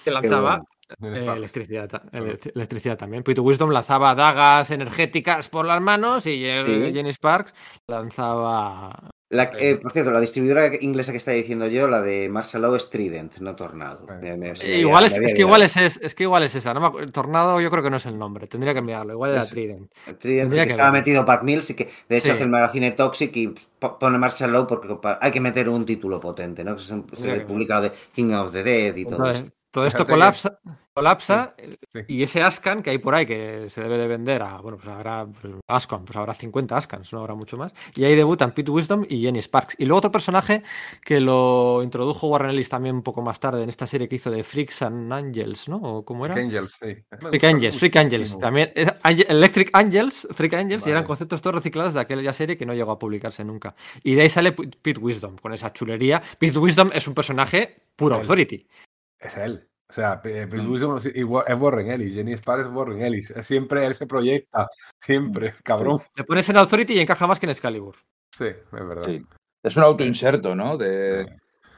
que 0.04 0.10
lanzaba 0.10 0.60
eh, 1.00 1.32
electricidad, 1.36 1.88
electricidad 2.12 2.98
también. 2.98 3.22
Peter 3.22 3.40
Wisdom 3.42 3.70
lanzaba 3.70 4.14
dagas 4.14 4.70
energéticas 4.72 5.48
por 5.48 5.64
las 5.64 5.80
manos 5.80 6.26
y 6.26 6.44
Sí. 6.44 6.92
Jenny 6.92 7.10
Sparks 7.12 7.54
lanzaba 7.86 9.10
La, 9.32 9.50
eh, 9.58 9.76
por 9.76 9.92
cierto, 9.92 10.10
la 10.12 10.20
distribuidora 10.20 10.70
inglesa 10.82 11.10
que 11.10 11.16
está 11.16 11.30
diciendo 11.30 11.66
yo, 11.66 11.88
la 11.88 12.02
de 12.02 12.28
Marshall 12.28 12.60
Law 12.60 12.74
es 12.74 12.90
Trident, 12.90 13.38
no 13.38 13.56
Tornado. 13.56 14.06
Me- 14.20 14.36
me- 14.36 14.50
Eh, 14.62 14.80
igual 14.80 15.06
es, 15.06 15.18
que 15.18 15.40
igual 15.40 15.62
es, 15.62 15.74
es, 15.78 15.98
es 16.02 16.14
que 16.14 16.24
igual 16.24 16.42
es 16.42 16.54
esa. 16.54 16.74
No 16.74 16.90
me 16.92 17.06
Tornado 17.06 17.58
yo 17.58 17.70
creo 17.70 17.82
que 17.82 17.88
no 17.88 17.96
es 17.96 18.04
el 18.04 18.18
nombre. 18.18 18.46
Tendría 18.46 18.74
que 18.74 18.82
mirarlo. 18.82 19.14
Igual 19.14 19.30
era 19.30 19.42
Es- 19.42 19.48
Trident. 19.48 19.90
Trident 20.18 20.18
Tendría 20.18 20.50
sí 20.50 20.58
que 20.58 20.64
que 20.66 20.70
estaba 20.72 20.92
metido 20.92 21.24
Pat 21.24 21.42
Mills 21.44 21.70
y 21.70 21.74
que 21.74 21.88
de 22.10 22.16
hecho 22.18 22.26
Sí. 22.26 22.32
hace 22.32 22.42
el 22.42 22.50
magazine 22.50 22.90
Toxic 22.90 23.34
y 23.36 23.54
po- 23.78 23.98
pone 23.98 24.18
Marshall 24.18 24.52
Law 24.52 24.66
porque 24.66 24.98
hay 25.22 25.30
que 25.30 25.40
meter 25.40 25.70
un 25.70 25.86
título 25.86 26.20
potente, 26.20 26.62
¿no? 26.62 26.76
Que 26.76 26.82
se, 26.82 27.02
se 27.14 27.40
publica 27.40 27.76
lo 27.76 27.80
de 27.82 27.92
King 28.14 28.32
of 28.34 28.52
the 28.52 28.62
Dead 28.62 28.94
y 28.96 29.04
todo 29.06 29.14
Entonces, 29.16 29.44
esto. 29.44 29.56
Todo 29.72 29.84
esto 29.86 29.98
Fíjate 30.04 30.06
que- 30.06 30.12
colapsa, 30.12 30.58
colapsa 30.94 31.54
Sí. 31.88 32.00
y 32.08 32.22
ese 32.22 32.42
Ascan 32.42 32.82
que 32.82 32.90
hay 32.90 32.98
por 32.98 33.14
ahí 33.14 33.24
que 33.24 33.70
se 33.70 33.80
debe 33.80 33.96
de 33.96 34.06
vender 34.06 34.42
a, 34.42 34.58
bueno, 34.60 34.76
pues 34.76 34.88
habrá 34.88 35.26
pues, 35.26 35.54
Ascan, 35.66 36.04
pues 36.04 36.14
habrá 36.16 36.34
50 36.34 36.76
Ascans, 36.76 37.10
no 37.14 37.20
habrá 37.20 37.34
mucho 37.34 37.56
más. 37.56 37.72
Y 37.94 38.04
ahí 38.04 38.14
debutan 38.14 38.52
Pete 38.52 38.70
Wisdom 38.70 39.04
y 39.08 39.22
Jenny 39.22 39.40
Sparks. 39.40 39.76
Y 39.78 39.86
luego 39.86 39.98
otro 39.98 40.12
personaje 40.12 40.62
que 41.02 41.18
lo 41.20 41.80
introdujo 41.82 42.28
Warren 42.28 42.50
Ellis 42.50 42.68
también 42.68 42.96
un 42.96 43.02
poco 43.02 43.22
más 43.22 43.40
tarde 43.40 43.62
en 43.62 43.70
esta 43.70 43.86
serie 43.86 44.06
que 44.08 44.16
hizo 44.16 44.30
de 44.30 44.44
Freaks 44.44 44.82
and 44.82 45.10
Angels, 45.10 45.68
¿no? 45.70 45.76
¿O 45.78 46.04
¿Cómo 46.04 46.26
era? 46.26 46.34
Freak 46.34 46.46
Angels, 46.48 46.78
sí. 46.78 46.94
Freak 47.18 47.44
Angels, 47.44 47.78
Freak 47.78 47.96
Angels. 47.96 48.38
También, 48.38 48.72
eh, 48.74 48.86
Electric 49.28 49.70
Angels, 49.72 50.28
Freak 50.32 50.52
Angels, 50.54 50.86
y 50.86 50.90
eran 50.90 51.00
Vale. 51.02 51.06
conceptos 51.06 51.40
todos 51.40 51.56
reciclados 51.56 51.94
de 51.94 52.00
aquella 52.00 52.32
serie 52.34 52.58
que 52.58 52.66
no 52.66 52.74
llegó 52.74 52.90
a 52.92 52.98
publicarse 52.98 53.42
nunca. 53.44 53.74
Y 54.02 54.14
de 54.14 54.22
ahí 54.22 54.28
sale 54.28 54.52
Pete 54.52 55.00
Wisdom, 55.00 55.36
con 55.38 55.54
esa 55.54 55.72
chulería. 55.72 56.22
Pete 56.38 56.58
Wisdom 56.58 56.90
es 56.92 57.08
un 57.08 57.14
personaje 57.14 57.76
puro 57.96 58.16
Él. 58.16 58.20
authority. 58.20 58.66
Es 59.22 59.36
él. 59.36 59.68
O 59.88 59.92
sea, 59.94 60.20
Mm. 60.24 60.96
Es 60.96 61.04
es 61.06 61.24
Warren 61.60 61.90
Ellis, 61.90 62.14
Jenny 62.14 62.32
Sparks 62.36 62.66
es 62.66 62.72
Warren 62.72 63.02
Ellis. 63.02 63.30
Es 63.30 63.46
Siempre 63.46 63.84
él 63.86 63.94
se 63.94 64.06
proyecta, 64.06 64.66
siempre, 64.98 65.54
cabrón. 65.62 66.00
Le 66.16 66.24
pones 66.24 66.48
en 66.48 66.56
authority 66.56 66.94
y 66.94 67.00
encaja 67.00 67.26
más 67.26 67.38
que 67.38 67.46
en 67.46 67.50
Excalibur. 67.50 67.96
Sí, 68.30 68.46
es 68.46 68.70
verdad. 68.72 69.04
Sí. 69.04 69.22
Es 69.62 69.76
un 69.76 69.82
autoinserto, 69.84 70.56
¿no? 70.56 70.76
De, 70.78 71.26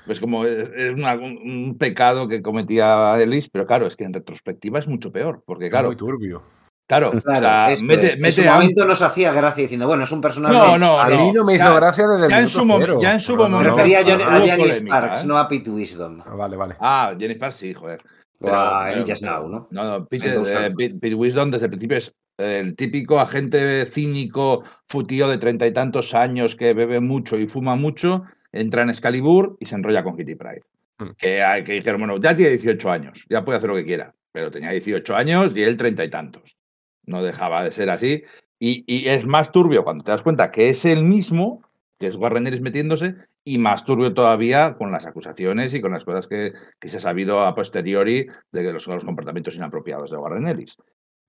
Sí. 0.07 0.12
es 0.12 0.21
como 0.21 0.45
es 0.47 0.69
es 0.75 0.91
una- 0.93 1.15
un, 1.15 1.77
pecado 1.77 2.29
que 2.29 2.41
cometía 2.41 3.21
Ellis, 3.21 3.49
pero 3.51 3.66
claro, 3.66 3.87
es 3.87 3.97
que 3.97 4.05
en 4.05 4.15
retrospectiva 4.15 4.79
es 4.79 4.87
mucho 4.87 5.11
peor, 5.12 5.43
porque 5.45 5.65
Es 5.65 5.71
claro, 5.71 5.89
muy 5.89 5.97
turbio. 5.97 6.43
Claro, 6.86 7.09
o 7.09 7.20
Claro, 7.20 7.40
sea, 7.40 7.73
esto 7.73 7.86
mete, 7.86 8.06
es. 8.09 8.16
en 8.16 8.32
su 8.32 8.48
a 8.51 8.55
momento 8.55 8.85
nos 8.86 9.02
hacía 9.02 9.32
gracia 9.32 9.62
diciendo, 9.62 9.86
bueno, 9.86 10.05
es 10.05 10.12
un 10.12 10.20
personaje. 10.20 10.55
No, 10.55 10.78
no, 10.78 10.98
a 11.01 11.09
no. 11.09 11.16
mí 11.16 11.32
no 11.32 11.44
me 11.44 11.55
hizo 11.55 11.65
ya- 11.65 11.74
gracia 11.74 12.06
desde 12.06 12.24
el 12.27 12.31
ya 12.31 12.40
en 12.40 12.48
su 12.48 12.66
cero. 12.78 12.98
ya 13.01 13.12
en 13.15 13.20
su 13.20 13.36
No, 13.36 13.43
no, 13.48 13.48
Me 13.48 13.51
momento- 13.55 13.70
no. 13.70 13.77
refería 13.77 13.98
a, 13.98 14.02
Johnny- 14.02 14.23
a 14.52 14.56
polémica, 14.56 14.97
Sparks, 14.97 15.23
¿eh? 15.23 15.27
no 15.27 15.39
a 15.39 15.48
Pete 15.48 15.70
Wisdom. 15.70 16.20
Ah, 16.24 16.35
Vale, 16.35 16.56
vale. 16.56 16.74
Ah, 16.81 17.15
Jenny 17.19 17.35
Sparks 17.35 17.56
sí, 17.56 17.74
joder. 17.74 18.01
O 18.40 18.48
a 18.48 18.85
Pero- 18.85 18.97
Elijah 18.97 19.05
pero- 19.06 19.16
Snow, 19.16 19.48
¿no? 19.48 19.69
No, 19.70 19.85
no, 19.85 20.01
Me 20.01 20.06
Pete, 20.06 20.28
eh, 20.35 20.70
Pete- 20.77 20.98
Pete 21.01 21.15
Wisdom 21.15 21.51
desde 21.51 21.66
el 21.66 21.70
principio 21.70 21.97
es 21.98 22.12
eh, 22.36 22.61
el 22.65 22.74
típico 22.74 23.20
agente 23.20 23.86
cínico, 23.93 24.65
futío 24.89 25.28
de 25.28 25.39
treinta 25.39 25.66
y 25.69 25.73
tantos 25.73 26.15
años 26.15 26.56
que 26.56 26.74
bebe 26.74 26.98
mucho 27.01 27.36
y 27.36 27.47
fuma 27.47 27.77
mucho, 27.77 28.24
entra 28.52 28.82
en 28.82 28.90
Excalibur 28.90 29.56
y 29.61 29.66
se 29.66 29.77
enrolla 29.77 30.02
con 30.02 30.16
Kitty 30.16 30.35
Pryde. 30.35 30.62
Hmm. 30.98 31.11
Que, 31.16 31.62
que 31.65 31.73
dijeron, 31.74 32.01
bueno, 32.01 32.16
ya 32.20 32.35
tiene 32.36 32.51
18 32.51 32.90
años, 32.90 33.24
ya 33.31 33.44
puede 33.44 33.59
hacer 33.59 33.70
lo 33.70 33.77
que 33.77 33.85
quiera, 33.85 34.12
pero 34.32 34.51
tenía 34.51 34.70
18 34.70 35.15
años 35.16 35.52
y 35.55 35.62
él 35.62 35.77
treinta 35.77 36.05
y 36.05 36.11
tantos. 36.11 36.56
No 37.06 37.22
dejaba 37.22 37.62
de 37.62 37.72
ser 37.72 37.90
así. 37.90 38.24
Y, 38.59 38.85
y 38.86 39.09
es 39.09 39.26
más 39.26 39.52
turbio 39.52 39.85
cuando 39.85 40.05
te 40.05 40.10
das 40.10 40.22
cuenta 40.22 40.51
que 40.51 40.70
es 40.70 40.85
el 40.85 41.05
mismo, 41.05 41.62
que 41.98 42.06
es 42.06 42.16
Warren 42.16 42.47
Ellis 42.47 42.60
metiéndose, 42.60 43.16
y 43.44 43.59
más 43.59 43.85
turbio 43.85 44.14
todavía 44.14 44.76
con 44.76 44.90
las 44.90 45.05
acusaciones 45.05 45.74
y 45.74 45.81
con 45.81 45.93
las 45.93 46.05
cosas 46.05 46.26
que, 46.26 46.55
que 46.81 46.89
se 46.89 46.97
ha 46.97 47.01
sabido 47.01 47.40
a 47.40 47.55
posteriori 47.55 48.26
de 48.52 48.62
que 48.62 48.72
los, 48.72 48.86
los 48.86 49.05
comportamientos 49.05 49.55
inapropiados 49.56 50.10
de 50.10 50.16
Warren 50.16 50.48
Ellis. 50.48 50.76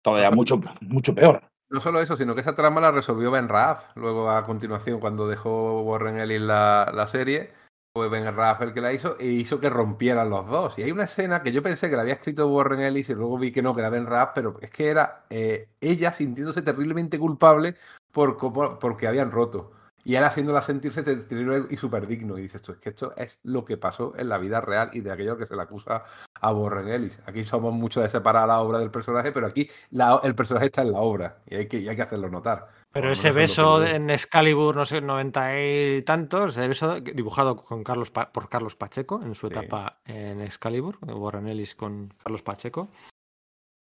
Todavía 0.02 0.32
mucho, 0.32 0.62
mucho 0.82 1.14
peor. 1.14 1.50
No 1.68 1.82
solo 1.82 2.00
eso, 2.00 2.16
sino 2.16 2.36
que 2.36 2.42
esa 2.42 2.56
trama 2.56 2.80
la 2.80 2.92
resolvió 2.92 3.32
Ben 3.32 3.50
Raff. 3.50 3.88
Luego, 3.96 4.30
a 4.30 4.46
continuación, 4.46 5.00
cuando 5.00 5.28
dejó 5.28 5.82
Warren 5.82 6.20
Ellis 6.20 6.42
la, 6.42 6.92
la 6.94 7.08
serie, 7.08 7.50
fue 7.96 8.10
Ben 8.10 8.36
Raff 8.36 8.62
el 8.62 8.74
que 8.74 8.82
la 8.82 8.92
hizo 8.92 9.18
e 9.20 9.28
hizo 9.28 9.58
que 9.62 9.70
rompieran 9.70 10.30
los 10.30 10.46
dos. 10.48 10.78
Y 10.78 10.84
hay 10.84 10.92
una 10.92 11.06
escena 11.06 11.42
que 11.42 11.54
yo 11.54 11.64
pensé 11.64 11.90
que 11.90 11.96
la 11.96 12.02
había 12.02 12.16
escrito 12.16 12.50
Warren 12.50 12.82
Ellis 12.82 13.10
y 13.10 13.14
luego 13.16 13.38
vi 13.38 13.54
que 13.54 13.62
no, 13.62 13.74
que 13.74 13.80
era 13.80 13.90
Ben 13.90 14.06
Raff, 14.06 14.32
pero 14.36 14.58
es 14.62 14.70
que 14.70 14.90
era 14.90 15.26
eh, 15.30 15.70
ella 15.80 16.12
sintiéndose 16.12 16.62
terriblemente 16.62 17.18
culpable 17.18 17.76
por, 18.12 18.36
porque 18.80 19.08
habían 19.08 19.32
roto. 19.32 19.72
Y 20.08 20.16
él 20.16 20.24
haciéndola 20.24 20.62
sentirse 20.62 21.02
terrible 21.02 21.66
y 21.70 21.78
súper 21.78 22.06
digno. 22.06 22.38
Y 22.38 22.44
dices, 22.44 22.62
tú, 22.62 22.74
es 22.74 22.78
que 22.78 22.90
esto 22.90 23.12
es 23.18 23.40
lo 23.44 23.66
que 23.66 23.76
pasó 23.78 24.14
en 24.16 24.30
la 24.30 24.38
vida 24.38 24.62
real 24.62 24.92
y 24.94 25.02
de 25.02 25.12
aquello 25.12 25.36
que 25.36 25.48
se 25.48 25.56
le 25.56 25.64
acusa 25.64 26.04
a 26.40 26.54
Warren 26.54 26.88
Ellis. 26.90 27.20
Aquí 27.26 27.44
somos 27.44 27.74
mucho 27.74 28.02
de 28.02 28.10
separar 28.10 28.48
la 28.48 28.60
obra 28.62 28.78
del 28.78 28.92
personaje, 28.92 29.32
pero 29.32 29.48
aquí 29.48 29.68
la- 29.90 30.22
el 30.24 30.36
personaje 30.36 30.68
está 30.68 30.84
en 30.84 30.92
la 30.92 31.00
obra 31.00 31.40
y 31.48 31.56
hay 31.56 31.68
que, 31.68 31.80
y 31.80 31.90
hay 31.90 31.96
que 31.96 32.04
hacerlo 32.04 32.30
notar. 32.30 32.68
Pero 32.92 33.12
ese 33.12 33.32
beso 33.32 33.84
en 33.84 34.10
Excalibur, 34.12 34.76
no 34.76 34.86
sé, 34.86 35.02
90 35.02 35.60
y 35.60 36.04
tantos, 36.04 36.56
ese 36.56 36.68
beso 36.68 37.02
dibujado 37.02 37.56
con 37.58 37.84
Carlos 37.84 38.12
Pa- 38.12 38.32
por 38.32 38.48
Carlos 38.48 38.76
Pacheco 38.76 39.22
en 39.24 39.34
su 39.34 39.48
Sí. 39.48 39.54
etapa 39.54 40.02
en 40.06 40.40
Excalibur, 40.42 41.00
Warren 41.02 41.48
Ellis 41.48 41.74
con 41.76 42.14
Carlos 42.24 42.44
Pacheco. 42.44 42.90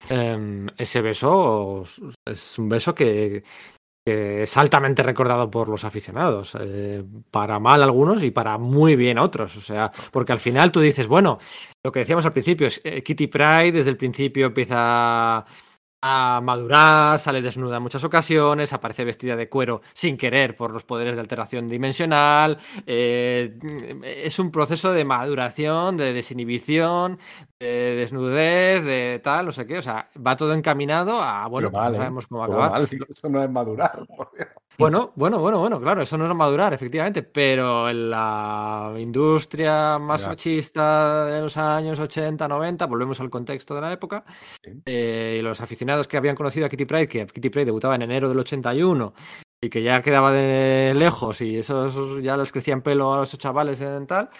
Em, 0.08 0.66
ese 0.76 1.00
beso 1.02 1.84
es 2.26 2.58
un 2.58 2.68
beso 2.68 2.94
que, 2.94 3.42
que 4.04 4.44
es 4.44 4.56
altamente 4.56 5.02
recordado 5.02 5.50
por 5.50 5.68
los 5.68 5.84
aficionados, 5.84 6.56
eh, 6.58 7.04
para 7.30 7.58
mal 7.58 7.82
algunos 7.82 8.22
y 8.22 8.30
para 8.30 8.58
muy 8.58 8.96
bien 8.96 9.18
otros. 9.18 9.56
O 9.56 9.60
sea, 9.60 9.92
porque 10.10 10.32
al 10.32 10.38
final 10.38 10.72
tú 10.72 10.80
dices, 10.80 11.06
bueno, 11.06 11.38
lo 11.84 11.92
que 11.92 12.00
decíamos 12.00 12.24
al 12.24 12.32
principio 12.32 12.68
eh, 12.84 13.02
Kitty 13.02 13.26
Pride 13.26 13.72
desde 13.72 13.90
el 13.90 13.96
principio 13.96 14.46
empieza 14.46 15.44
a 16.02 16.40
madurar, 16.42 17.18
sale 17.18 17.42
desnuda 17.42 17.76
en 17.76 17.82
muchas 17.82 18.02
ocasiones, 18.04 18.72
aparece 18.72 19.04
vestida 19.04 19.36
de 19.36 19.50
cuero 19.50 19.82
sin 19.92 20.16
querer 20.16 20.56
por 20.56 20.72
los 20.72 20.84
poderes 20.84 21.14
de 21.14 21.20
alteración 21.20 21.68
dimensional. 21.68 22.58
eh, 22.86 23.58
es 24.02 24.38
un 24.38 24.50
proceso 24.50 24.92
de 24.92 25.04
maduración, 25.04 25.98
de 25.98 26.14
desinhibición, 26.14 27.18
de 27.60 27.94
desnudez, 27.96 28.82
de 28.84 29.20
tal, 29.22 29.46
no 29.46 29.52
sé 29.52 29.66
qué. 29.66 29.78
O 29.78 29.82
sea, 29.82 30.08
va 30.26 30.36
todo 30.36 30.54
encaminado 30.54 31.20
a, 31.22 31.46
bueno, 31.46 31.68
Pero 31.68 31.72
pues 31.72 31.82
mal, 31.82 31.92
no 31.92 31.98
sabemos 31.98 32.26
cómo 32.26 32.40
va 32.40 32.44
a 32.46 32.48
acabar. 32.48 32.70
mal, 32.72 32.88
Eso 33.08 33.28
no 33.28 33.42
es 33.44 33.50
madurar. 33.50 34.06
Bueno, 34.78 35.12
bueno, 35.14 35.38
bueno, 35.40 35.58
bueno, 35.58 35.78
claro, 35.78 36.00
eso 36.00 36.16
no 36.16 36.26
es 36.26 36.34
madurar, 36.34 36.72
efectivamente, 36.72 37.22
pero 37.22 37.90
en 37.90 38.08
la 38.08 38.94
industria 38.98 39.98
más 39.98 40.26
machista 40.26 41.26
de 41.26 41.42
los 41.42 41.54
años 41.58 41.98
80, 41.98 42.48
90, 42.48 42.86
volvemos 42.86 43.20
al 43.20 43.28
contexto 43.28 43.74
de 43.74 43.80
la 43.82 43.92
época, 43.92 44.24
Sí. 44.64 44.70
eh, 44.86 45.36
y 45.38 45.42
los 45.42 45.60
aficionados 45.60 46.08
que 46.08 46.16
habían 46.16 46.34
conocido 46.34 46.64
a 46.64 46.70
Kitty 46.70 46.86
Pryde, 46.86 47.08
que 47.08 47.26
Kitty 47.26 47.50
Pryde 47.50 47.66
debutaba 47.66 47.94
en 47.96 48.02
enero 48.02 48.30
del 48.30 48.38
81 48.38 49.12
y 49.60 49.68
que 49.68 49.82
ya 49.82 50.00
quedaba 50.00 50.32
de 50.32 50.94
lejos 50.96 51.42
y 51.42 51.58
eso, 51.58 51.84
eso 51.84 52.18
ya 52.20 52.38
les 52.38 52.50
crecía 52.50 52.72
en 52.72 52.80
pelo 52.80 53.12
a 53.12 53.24
esos 53.24 53.38
chavales 53.38 53.82
en 53.82 54.06
tal, 54.06 54.30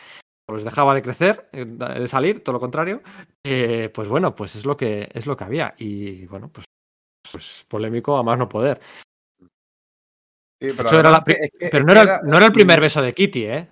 o 0.50 0.56
les 0.56 0.64
dejaba 0.64 0.94
de 0.94 1.02
crecer, 1.02 1.48
eh, 1.52 1.64
de 1.64 2.08
salir, 2.08 2.42
todo 2.42 2.54
lo 2.54 2.60
contrario, 2.60 3.02
eh, 3.44 3.90
pues 3.94 4.08
bueno, 4.08 4.34
pues 4.34 4.56
es 4.56 4.64
lo 4.64 4.76
que 4.76 5.08
es 5.12 5.26
lo 5.26 5.36
que 5.36 5.44
había 5.44 5.74
y 5.78 6.26
bueno, 6.26 6.50
pues, 6.52 6.66
pues 7.32 7.64
polémico 7.68 8.16
a 8.16 8.22
más 8.22 8.38
no 8.38 8.48
poder. 8.48 8.80
Sí, 10.60 10.68
pero 10.76 10.88
hecho, 10.88 11.00
era 11.00 11.10
la 11.10 11.18
además 11.18 11.24
pri- 11.24 11.36
es 11.40 11.50
que- 11.58 11.64
es 11.66 11.70
pero 11.70 11.84
no 11.84 11.92
era, 11.92 12.02
el- 12.02 12.08
era- 12.08 12.20
no 12.22 12.36
era 12.36 12.46
el 12.46 12.52
primer 12.52 12.80
beso 12.80 13.00
de 13.00 13.14
Kitty, 13.14 13.44
¿eh? 13.44 13.68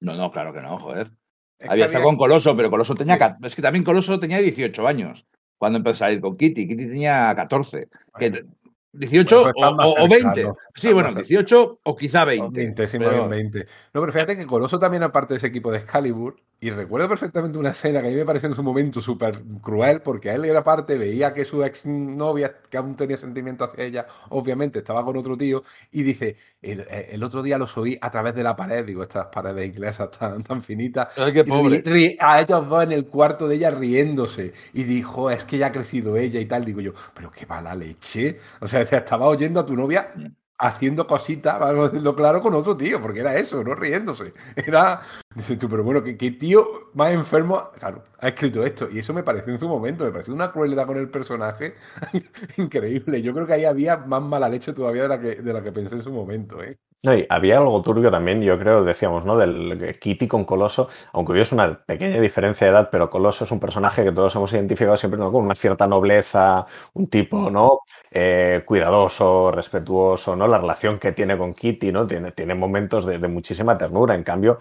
No, 0.00 0.14
no, 0.14 0.30
claro 0.30 0.52
que 0.52 0.60
no, 0.60 0.78
joder. 0.78 1.10
es 1.58 1.68
había 1.70 1.86
estado 1.86 2.04
había- 2.04 2.10
con 2.10 2.16
Coloso, 2.18 2.56
pero 2.56 2.70
Coloso 2.70 2.94
tenía. 2.94 3.16
Sí. 3.16 3.34
Es 3.46 3.54
que 3.56 3.62
también 3.62 3.84
Coloso 3.84 4.18
tenía 4.20 4.38
18 4.38 4.86
años 4.86 5.26
cuando 5.58 5.78
empezó 5.78 6.04
a 6.04 6.08
salir 6.08 6.20
con 6.20 6.36
Kitty. 6.36 6.66
Kitty 6.68 6.86
tenía 6.88 7.32
14. 7.36 7.88
Que 8.18 8.30
Bueno. 8.30 8.48
18 8.94 9.42
Bueno, 9.54 9.76
o, 9.82 9.86
o- 9.92 10.04
o 10.04 10.08
20. 10.08 10.34
cercanos, 10.34 10.56
Sí, 10.76 10.92
bueno, 10.92 11.08
más 11.10 11.16
18 11.16 11.80
o 11.84 11.96
quizá 11.96 12.24
O 12.24 12.26
20. 12.26 12.60
20, 12.60 12.88
sí, 12.88 12.98
pero- 12.98 13.10
más 13.10 13.16
bien 13.30 13.52
20. 13.52 13.66
No, 13.92 14.00
pero 14.00 14.12
fíjate 14.12 14.36
que 14.36 14.46
Coloso 14.46 14.78
también 14.78 15.02
era 15.04 15.12
parte 15.12 15.34
de 15.34 15.38
ese 15.38 15.46
equipo 15.48 15.70
de 15.70 15.78
Excalibur. 15.78 16.36
Y 16.60 16.70
recuerdo 16.70 17.08
perfectamente 17.10 17.58
una 17.58 17.70
escena 17.70 18.00
que 18.00 18.06
a 18.06 18.10
mí 18.10 18.16
me 18.16 18.24
pareció 18.24 18.48
en 18.48 18.54
su 18.54 18.62
momento 18.62 19.02
súper 19.02 19.42
cruel, 19.60 20.00
porque 20.00 20.30
a 20.30 20.34
él 20.34 20.46
era 20.46 20.64
parte, 20.64 20.96
veía 20.96 21.34
que 21.34 21.44
su 21.44 21.62
ex 21.62 21.84
novia, 21.84 22.56
que 22.70 22.78
aún 22.78 22.96
tenía 22.96 23.18
sentimiento 23.18 23.64
hacia 23.64 23.84
ella, 23.84 24.06
obviamente 24.30 24.78
estaba 24.78 25.04
con 25.04 25.14
otro 25.18 25.36
tío, 25.36 25.62
y 25.92 26.02
dice: 26.02 26.36
El, 26.62 26.86
el 26.90 27.22
otro 27.22 27.42
día 27.42 27.58
los 27.58 27.76
oí 27.76 27.98
a 28.00 28.10
través 28.10 28.34
de 28.34 28.42
la 28.42 28.56
pared, 28.56 28.82
digo, 28.84 29.02
estas 29.02 29.26
paredes 29.26 29.66
inglesas 29.66 30.10
tan, 30.12 30.42
tan 30.42 30.62
finitas. 30.62 31.08
Ay, 31.18 31.34
qué 31.34 31.40
y 31.40 31.42
pobre. 31.44 31.84
ri- 31.84 31.84
ri- 31.84 32.16
a 32.18 32.40
ellos 32.40 32.66
dos 32.66 32.82
en 32.84 32.92
el 32.92 33.06
cuarto 33.08 33.46
de 33.46 33.56
ella 33.56 33.70
riéndose. 33.70 34.52
Y 34.72 34.84
dijo, 34.84 35.30
es 35.30 35.44
que 35.44 35.58
ya 35.58 35.66
ha 35.66 35.72
crecido 35.72 36.16
ella 36.16 36.40
y 36.40 36.46
tal. 36.46 36.64
Digo 36.64 36.80
yo, 36.80 36.92
pero 37.14 37.30
qué 37.30 37.44
mala 37.46 37.74
leche. 37.74 38.38
O 38.60 38.68
sea, 38.68 38.80
estaba 38.92 39.26
oyendo 39.26 39.60
a 39.60 39.66
tu 39.66 39.74
novia 39.76 40.12
Mm. 40.16 40.26
haciendo 40.58 41.06
cositas, 41.06 41.58
vamos 41.58 41.86
a 41.86 41.88
decirlo 41.90 42.14
claro, 42.14 42.40
con 42.40 42.54
otro 42.54 42.76
tío, 42.76 43.00
porque 43.02 43.20
era 43.20 43.36
eso, 43.36 43.62
no 43.64 43.74
riéndose. 43.74 44.32
Era, 44.56 45.00
dices 45.34 45.58
tú, 45.58 45.68
pero 45.68 45.82
bueno, 45.84 46.02
¿qué, 46.02 46.16
qué 46.16 46.30
tío 46.30 46.90
más 46.94 47.12
enfermo, 47.12 47.70
claro, 47.78 48.04
ha 48.18 48.28
escrito 48.28 48.64
esto. 48.64 48.88
Y 48.90 48.98
eso 49.00 49.12
me 49.12 49.22
pareció 49.22 49.52
en 49.52 49.60
su 49.60 49.68
momento, 49.68 50.04
me 50.04 50.12
pareció 50.12 50.32
una 50.34 50.50
crueldad 50.52 50.86
con 50.86 50.98
el 50.98 51.10
personaje 51.10 51.74
increíble. 52.56 53.20
Yo 53.22 53.34
creo 53.34 53.46
que 53.46 53.54
ahí 53.54 53.64
había 53.64 53.96
más 53.98 54.22
mala 54.22 54.48
leche 54.48 54.72
todavía 54.72 55.02
de 55.02 55.08
la 55.08 55.20
que, 55.20 55.36
de 55.36 55.52
la 55.52 55.62
que 55.62 55.72
pensé 55.72 55.96
en 55.96 56.02
su 56.02 56.12
momento, 56.12 56.62
¿eh? 56.62 56.78
No, 57.02 57.14
y 57.14 57.26
había 57.28 57.58
algo 57.58 57.82
turbio 57.82 58.10
también, 58.10 58.40
yo 58.40 58.58
creo, 58.58 58.82
decíamos, 58.82 59.26
¿no? 59.26 59.36
Del 59.36 59.98
Kitty 60.00 60.26
con 60.26 60.46
Coloso, 60.46 60.88
aunque 61.12 61.32
hubiese 61.32 61.54
una 61.54 61.84
pequeña 61.84 62.18
diferencia 62.18 62.66
de 62.66 62.72
edad, 62.72 62.88
pero 62.90 63.10
Coloso 63.10 63.44
es 63.44 63.50
un 63.50 63.60
personaje 63.60 64.02
que 64.04 64.12
todos 64.12 64.34
hemos 64.36 64.50
identificado 64.54 64.96
siempre 64.96 65.20
con 65.20 65.44
una 65.44 65.54
cierta 65.54 65.86
nobleza, 65.86 66.64
un 66.94 67.08
tipo, 67.08 67.50
¿no? 67.50 67.80
Eh, 68.10 68.62
cuidadoso, 68.64 69.50
respetuoso, 69.50 70.34
¿no? 70.34 70.48
La 70.48 70.56
relación 70.56 70.98
que 70.98 71.12
tiene 71.12 71.36
con 71.36 71.52
Kitty, 71.52 71.92
¿no? 71.92 72.06
Tiene, 72.06 72.32
tiene 72.32 72.54
momentos 72.54 73.04
de 73.04 73.28
muchísima 73.28 73.76
ternura. 73.76 74.14
En 74.14 74.22
cambio, 74.22 74.58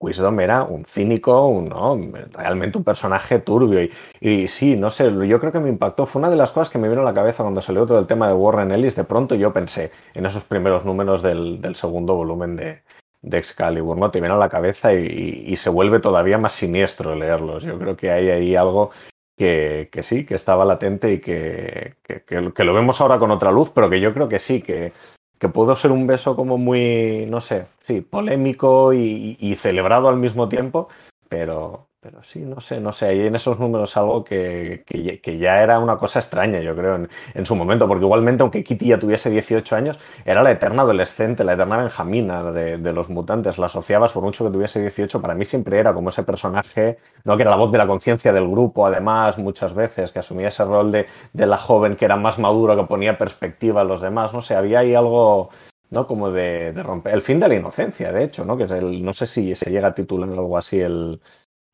Wisdom 0.00 0.40
era 0.40 0.62
un 0.62 0.84
cínico, 0.84 1.46
un, 1.46 1.68
¿no? 1.68 1.98
realmente 2.32 2.78
un 2.78 2.84
personaje 2.84 3.38
turbio. 3.38 3.82
Y, 3.82 3.90
y, 4.20 4.48
sí, 4.48 4.76
no 4.76 4.90
sé, 4.90 5.10
yo 5.26 5.40
creo 5.40 5.52
que 5.52 5.60
me 5.60 5.68
impactó. 5.68 6.06
Fue 6.06 6.20
una 6.20 6.30
de 6.30 6.36
las 6.36 6.52
cosas 6.52 6.70
que 6.70 6.78
me 6.78 6.88
vino 6.88 7.02
a 7.02 7.04
la 7.04 7.14
cabeza 7.14 7.42
cuando 7.42 7.62
salió 7.62 7.86
todo 7.86 7.98
el 7.98 8.06
tema 8.06 8.28
de 8.28 8.34
Warren 8.34 8.72
Ellis. 8.72 8.96
De 8.96 9.04
pronto 9.04 9.34
yo 9.34 9.52
pensé 9.52 9.90
en 10.14 10.26
esos 10.26 10.44
primeros 10.44 10.84
números 10.84 11.22
del, 11.22 11.60
del 11.60 11.74
segundo 11.74 12.14
volumen 12.14 12.56
de, 12.56 12.82
Excalibur, 13.22 13.96
¿no? 13.96 14.10
Te 14.12 14.20
viene 14.20 14.34
a 14.34 14.38
la 14.38 14.48
cabeza 14.48 14.92
y, 14.92 15.56
se 15.56 15.68
vuelve 15.68 15.98
todavía 15.98 16.38
más 16.38 16.52
siniestro 16.52 17.16
leerlos. 17.16 17.64
Yo 17.64 17.76
creo 17.78 17.96
que 17.96 18.10
hay 18.10 18.28
ahí 18.28 18.54
algo 18.54 18.90
que, 19.36 19.88
que 19.90 20.02
sí, 20.04 20.24
que 20.24 20.36
estaba 20.36 20.64
latente 20.64 21.12
y 21.12 21.20
que, 21.20 21.96
que, 22.04 22.64
lo 22.64 22.74
vemos 22.74 23.00
ahora 23.00 23.18
con 23.18 23.32
otra 23.32 23.50
luz, 23.50 23.70
pero 23.74 23.90
que 23.90 24.00
yo 24.00 24.14
creo 24.14 24.28
que 24.28 24.38
sí, 24.38 24.62
que, 24.62 24.92
que 25.38 25.48
pudo 25.48 25.76
ser 25.76 25.90
un 25.92 26.06
beso 26.06 26.36
como 26.36 26.58
muy, 26.58 27.26
no 27.26 27.40
sé, 27.40 27.66
sí, 27.86 28.00
polémico 28.00 28.92
y, 28.92 29.36
y 29.38 29.56
celebrado 29.56 30.08
al 30.08 30.16
mismo 30.16 30.48
tiempo, 30.48 30.88
pero, 31.28 31.88
pero 32.00 32.22
sí, 32.22 32.40
no 32.40 32.60
sé, 32.60 32.78
no 32.80 32.92
sé, 32.92 33.06
hay 33.06 33.26
en 33.26 33.34
esos 33.34 33.58
números 33.58 33.96
algo 33.96 34.22
que, 34.22 34.84
que, 34.86 35.20
que 35.20 35.38
ya 35.38 35.62
era 35.62 35.78
una 35.78 35.96
cosa 35.98 36.20
extraña, 36.20 36.60
yo 36.60 36.76
creo, 36.76 36.94
en, 36.94 37.08
en, 37.34 37.46
su 37.46 37.56
momento, 37.56 37.88
porque 37.88 38.04
igualmente, 38.04 38.42
aunque 38.42 38.62
Kitty 38.62 38.88
ya 38.88 38.98
tuviese 38.98 39.30
18 39.30 39.74
años, 39.74 39.98
era 40.24 40.42
la 40.42 40.52
eterna 40.52 40.82
adolescente, 40.82 41.42
la 41.42 41.54
eterna 41.54 41.78
benjamina 41.78 42.52
de, 42.52 42.78
de, 42.78 42.92
los 42.92 43.08
mutantes, 43.08 43.58
la 43.58 43.66
asociabas 43.66 44.12
por 44.12 44.22
mucho 44.22 44.44
que 44.44 44.52
tuviese 44.52 44.80
18, 44.80 45.20
para 45.20 45.34
mí 45.34 45.44
siempre 45.44 45.78
era 45.78 45.94
como 45.94 46.10
ese 46.10 46.22
personaje, 46.22 46.98
¿no? 47.24 47.36
que 47.36 47.42
era 47.42 47.50
la 47.50 47.56
voz 47.56 47.72
de 47.72 47.78
la 47.78 47.86
conciencia 47.86 48.32
del 48.32 48.48
grupo, 48.48 48.86
además, 48.86 49.38
muchas 49.38 49.74
veces, 49.74 50.12
que 50.12 50.20
asumía 50.20 50.48
ese 50.48 50.64
rol 50.64 50.92
de, 50.92 51.06
de 51.32 51.46
la 51.46 51.56
joven 51.58 51.96
que 51.96 52.04
era 52.04 52.16
más 52.16 52.38
maduro, 52.38 52.76
que 52.76 52.84
ponía 52.84 53.18
perspectiva 53.18 53.80
a 53.80 53.84
los 53.84 54.00
demás, 54.00 54.32
no 54.32 54.42
sé, 54.42 54.54
había 54.54 54.80
ahí 54.80 54.94
algo... 54.94 55.50
¿no? 55.88 56.08
Como 56.08 56.32
de, 56.32 56.72
de, 56.72 56.82
romper. 56.82 57.14
El 57.14 57.22
fin 57.22 57.38
de 57.38 57.46
la 57.46 57.54
inocencia, 57.54 58.10
de 58.10 58.24
hecho, 58.24 58.44
¿no? 58.44 58.56
Que 58.56 58.64
es 58.64 58.72
el, 58.72 59.04
no 59.04 59.12
sé 59.12 59.24
si 59.24 59.54
se 59.54 59.70
llega 59.70 59.86
a 59.86 59.94
titular 59.94 60.28
algo 60.28 60.58
así 60.58 60.80
el, 60.80 61.20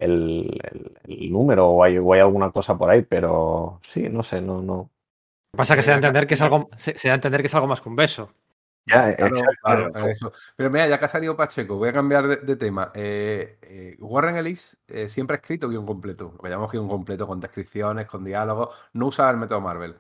el, 0.02 0.60
el, 0.70 0.98
el 1.04 1.32
número 1.32 1.68
o 1.68 1.84
hay, 1.84 1.98
o 1.98 2.12
hay, 2.12 2.20
alguna 2.20 2.50
cosa 2.50 2.76
por 2.76 2.90
ahí, 2.90 3.02
pero 3.02 3.80
sí, 3.82 4.08
no 4.08 4.22
sé, 4.22 4.40
no, 4.40 4.62
no. 4.62 4.90
Pasa 5.52 5.76
que 5.76 5.82
se 5.82 5.90
da 5.90 5.96
a 5.96 5.98
entender 5.98 6.26
que 6.26 6.34
es 6.34 6.40
algo, 6.40 6.70
se, 6.76 6.96
se 6.96 7.08
da 7.08 7.14
a 7.14 7.16
entender 7.16 7.40
que 7.40 7.46
es 7.46 7.54
algo 7.54 7.66
más 7.66 7.80
que 7.80 7.88
un 7.88 7.96
beso. 7.96 8.32
Ya, 8.84 9.14
Claro, 9.14 9.34
exacto. 9.34 9.60
claro, 9.62 10.08
eso. 10.08 10.32
Pero 10.56 10.70
mira, 10.70 10.88
ya 10.88 10.98
que 10.98 11.04
ha 11.04 11.08
salido 11.08 11.36
Pacheco, 11.36 11.76
voy 11.76 11.90
a 11.90 11.92
cambiar 11.92 12.26
de, 12.26 12.36
de 12.36 12.56
tema. 12.56 12.90
Eh, 12.94 13.58
eh, 13.62 13.96
Warren 14.00 14.36
Ellis 14.36 14.76
eh, 14.88 15.08
siempre 15.08 15.36
ha 15.36 15.40
escrito 15.40 15.68
guion 15.68 15.86
completo, 15.86 16.32
lo 16.36 16.42
que 16.42 16.48
llamamos 16.48 16.72
guion 16.72 16.88
completo, 16.88 17.26
con 17.26 17.38
descripciones, 17.38 18.06
con 18.06 18.24
diálogos, 18.24 18.74
no 18.92 19.06
usaba 19.06 19.30
el 19.30 19.36
método 19.36 19.60
Marvel. 19.60 19.96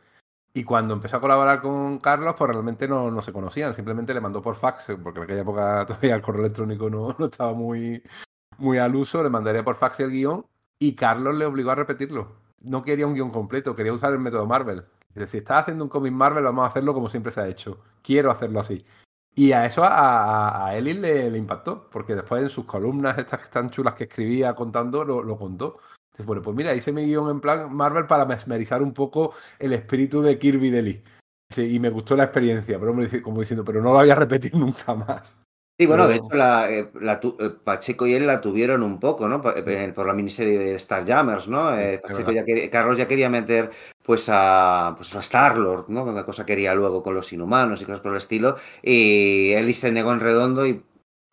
Y 0.54 0.64
cuando 0.64 0.94
empezó 0.94 1.18
a 1.18 1.20
colaborar 1.20 1.62
con 1.62 1.98
Carlos, 1.98 2.34
pues 2.36 2.50
realmente 2.50 2.88
no, 2.88 3.10
no 3.10 3.22
se 3.22 3.32
conocían, 3.32 3.74
simplemente 3.74 4.12
le 4.14 4.20
mandó 4.20 4.42
por 4.42 4.56
fax, 4.56 4.92
porque 5.02 5.20
en 5.20 5.24
aquella 5.24 5.42
época 5.42 5.86
todavía 5.86 6.16
el 6.16 6.22
correo 6.22 6.44
electrónico 6.44 6.90
no, 6.90 7.14
no 7.18 7.26
estaba 7.26 7.52
muy, 7.54 8.02
muy 8.62 8.78
al 8.78 8.94
uso, 8.96 9.22
le 9.22 9.28
mandaría 9.28 9.64
por 9.64 9.76
fax 9.76 10.00
el 10.00 10.10
guion 10.10 10.46
y 10.78 10.94
Carlos 10.94 11.34
le 11.36 11.44
obligó 11.44 11.70
a 11.70 11.74
repetirlo. 11.74 12.36
No 12.60 12.82
quería 12.82 13.06
un 13.06 13.14
guion 13.14 13.30
completo, 13.30 13.76
quería 13.76 13.92
usar 13.92 14.12
el 14.12 14.20
método 14.20 14.46
Marvel. 14.46 14.84
Si 15.26 15.38
estás 15.38 15.62
haciendo 15.62 15.84
un 15.84 15.90
cómic 15.90 16.12
Marvel, 16.12 16.44
vamos 16.44 16.64
a 16.64 16.68
hacerlo 16.68 16.94
como 16.94 17.08
siempre 17.08 17.32
se 17.32 17.40
ha 17.40 17.48
hecho. 17.48 17.80
Quiero 18.02 18.30
hacerlo 18.30 18.60
así. 18.60 18.84
Y 19.34 19.52
a 19.52 19.66
eso 19.66 19.82
a, 19.84 20.68
a, 20.68 20.80
le, 20.80 21.36
impactó, 21.36 21.88
porque 21.90 22.14
después 22.14 22.42
en 22.42 22.48
sus 22.48 22.64
columnas, 22.64 23.18
estas 23.18 23.50
tan 23.50 23.70
chulas 23.70 23.94
que 23.94 24.04
escribía 24.04 24.54
contando, 24.54 25.04
lo, 25.04 25.36
contó. 25.38 25.78
Entonces, 26.06 26.26
bueno, 26.26 26.42
pues 26.42 26.56
mira, 26.56 26.74
hice 26.74 26.92
mi 26.92 27.06
guion 27.06 27.30
en 27.30 27.40
plan 27.40 27.74
Marvel 27.74 28.06
para 28.06 28.26
mesmerizar 28.26 28.82
un 28.82 28.92
poco 28.92 29.34
el 29.58 29.72
espíritu 29.72 30.22
de 30.22 30.38
Kirby 30.38 30.70
Deli. 30.70 31.02
Sí, 31.50 31.74
y 31.74 31.80
me 31.80 31.90
gustó 31.90 32.16
la 32.16 32.24
experiencia, 32.24 32.78
pero 32.78 32.94
como 33.22 33.40
diciendo, 33.40 33.64
pero 33.64 33.80
no 33.80 33.92
lo 33.92 33.98
voy 33.98 34.10
a 34.10 34.14
repetir 34.14 34.54
nunca 34.56 34.94
más. 34.94 35.36
Sí, 35.82 35.86
bueno, 35.86 36.06
de 36.06 36.16
hecho, 36.16 36.36
la, 36.36 36.70
eh, 36.70 36.90
la 37.00 37.20
eh, 37.40 37.50
Pacheco 37.64 38.06
y 38.06 38.14
él 38.14 38.26
la 38.26 38.40
tuvieron 38.40 38.82
un 38.82 39.00
poco, 39.00 39.28
¿no? 39.28 39.40
Eh, 39.56 39.92
Por 39.94 40.06
la 40.06 40.12
miniserie 40.12 40.58
de 40.58 40.78
Starjammers, 40.78 41.48
¿no? 41.48 41.76
Eh, 41.76 41.94
es 41.94 42.00
Pacheco 42.00 42.30
ya 42.30 42.44
quería- 42.44 42.70
Carlos 42.70 42.96
ya 42.98 43.08
quería 43.08 43.28
meter 43.28 43.70
pues 44.02 44.28
a, 44.30 44.94
pues 44.96 45.14
a 45.16 45.20
Star-Lord, 45.20 45.86
¿no? 45.88 46.04
Una 46.04 46.24
cosa 46.24 46.46
quería 46.46 46.74
luego 46.74 47.02
con 47.02 47.14
los 47.14 47.32
inhumanos 47.32 47.82
y 47.82 47.84
cosas 47.84 48.00
por 48.00 48.12
el 48.12 48.18
estilo. 48.18 48.56
Y 48.82 49.52
Ellis 49.54 49.80
se 49.80 49.90
negó 49.92 50.12
en 50.12 50.20
redondo 50.20 50.66
y 50.66 50.82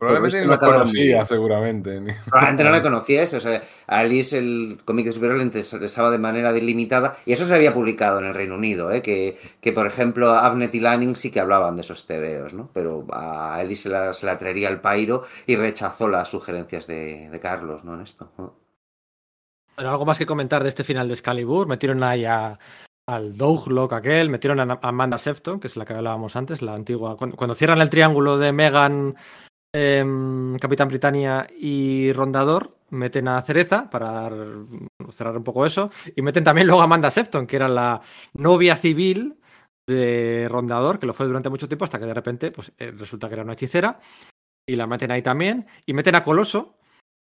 Probablemente 0.00 0.40
no 0.40 0.46
muy 0.46 0.58
conocía, 0.58 1.26
seguramente. 1.26 2.00
Probablemente 2.24 2.64
no 2.64 2.70
le 2.70 2.80
conociese, 2.80 3.36
o 3.36 3.40
sea, 3.40 3.60
a 3.86 3.98
Alice 3.98 4.38
el 4.38 4.78
cómic 4.86 5.04
de 5.04 5.12
superhéroes 5.12 5.40
le 5.40 5.60
interesaba 5.60 6.10
de 6.10 6.16
manera 6.16 6.54
delimitada 6.54 7.18
y 7.26 7.34
eso 7.34 7.44
se 7.44 7.54
había 7.54 7.74
publicado 7.74 8.18
en 8.18 8.24
el 8.24 8.34
Reino 8.34 8.54
Unido, 8.54 8.90
¿eh? 8.90 9.02
que, 9.02 9.36
que 9.60 9.72
por 9.72 9.86
ejemplo 9.86 10.30
Abnet 10.30 10.74
y 10.74 10.80
Lanning 10.80 11.16
sí 11.16 11.30
que 11.30 11.40
hablaban 11.40 11.76
de 11.76 11.82
esos 11.82 12.06
tebeos, 12.06 12.54
¿no? 12.54 12.70
pero 12.72 13.06
a 13.12 13.56
Alice 13.56 13.82
se 13.82 13.88
la, 13.90 14.14
se 14.14 14.24
la 14.24 14.38
traería 14.38 14.68
al 14.68 14.80
pairo 14.80 15.24
y 15.46 15.56
rechazó 15.56 16.08
las 16.08 16.30
sugerencias 16.30 16.86
de, 16.86 17.28
de 17.28 17.40
Carlos 17.40 17.84
¿no? 17.84 17.92
en 17.92 18.00
esto. 18.00 18.32
Pero 19.76 19.90
algo 19.90 20.06
más 20.06 20.16
que 20.16 20.24
comentar 20.24 20.62
de 20.62 20.70
este 20.70 20.82
final 20.82 21.08
de 21.08 21.14
Excalibur. 21.14 21.66
Metieron 21.66 22.02
ahí 22.02 22.24
a, 22.24 22.58
al 23.06 23.36
Douglock 23.36 23.92
aquel, 23.92 24.30
metieron 24.30 24.60
a 24.60 24.78
Amanda 24.80 25.18
Sefton, 25.18 25.60
que 25.60 25.66
es 25.66 25.76
la 25.76 25.84
que 25.84 25.92
hablábamos 25.92 26.36
antes, 26.36 26.62
la 26.62 26.72
antigua. 26.72 27.18
Cuando, 27.18 27.36
cuando 27.36 27.54
cierran 27.54 27.82
el 27.82 27.90
triángulo 27.90 28.38
de 28.38 28.52
Megan, 28.52 29.16
eh, 29.72 30.04
Capitán 30.60 30.88
Britannia 30.88 31.46
y 31.56 32.12
Rondador, 32.12 32.76
meten 32.90 33.28
a 33.28 33.40
Cereza 33.42 33.88
para 33.88 34.30
cerrar 35.10 35.36
un 35.36 35.44
poco 35.44 35.64
eso. 35.66 35.90
Y 36.14 36.22
meten 36.22 36.44
también 36.44 36.66
luego 36.66 36.80
a 36.80 36.84
Amanda 36.84 37.10
Septon, 37.10 37.46
que 37.46 37.56
era 37.56 37.68
la 37.68 38.00
novia 38.34 38.76
civil 38.76 39.38
de 39.86 40.48
Rondador, 40.48 40.98
que 40.98 41.06
lo 41.06 41.14
fue 41.14 41.26
durante 41.26 41.50
mucho 41.50 41.68
tiempo, 41.68 41.84
hasta 41.84 41.98
que 41.98 42.06
de 42.06 42.14
repente 42.14 42.50
pues, 42.50 42.72
eh, 42.78 42.92
resulta 42.92 43.28
que 43.28 43.34
era 43.34 43.42
una 43.42 43.54
hechicera. 43.54 43.98
Y 44.66 44.76
la 44.76 44.86
meten 44.86 45.10
ahí 45.10 45.22
también. 45.22 45.66
Y 45.86 45.94
meten 45.94 46.14
a 46.14 46.22
Coloso, 46.22 46.78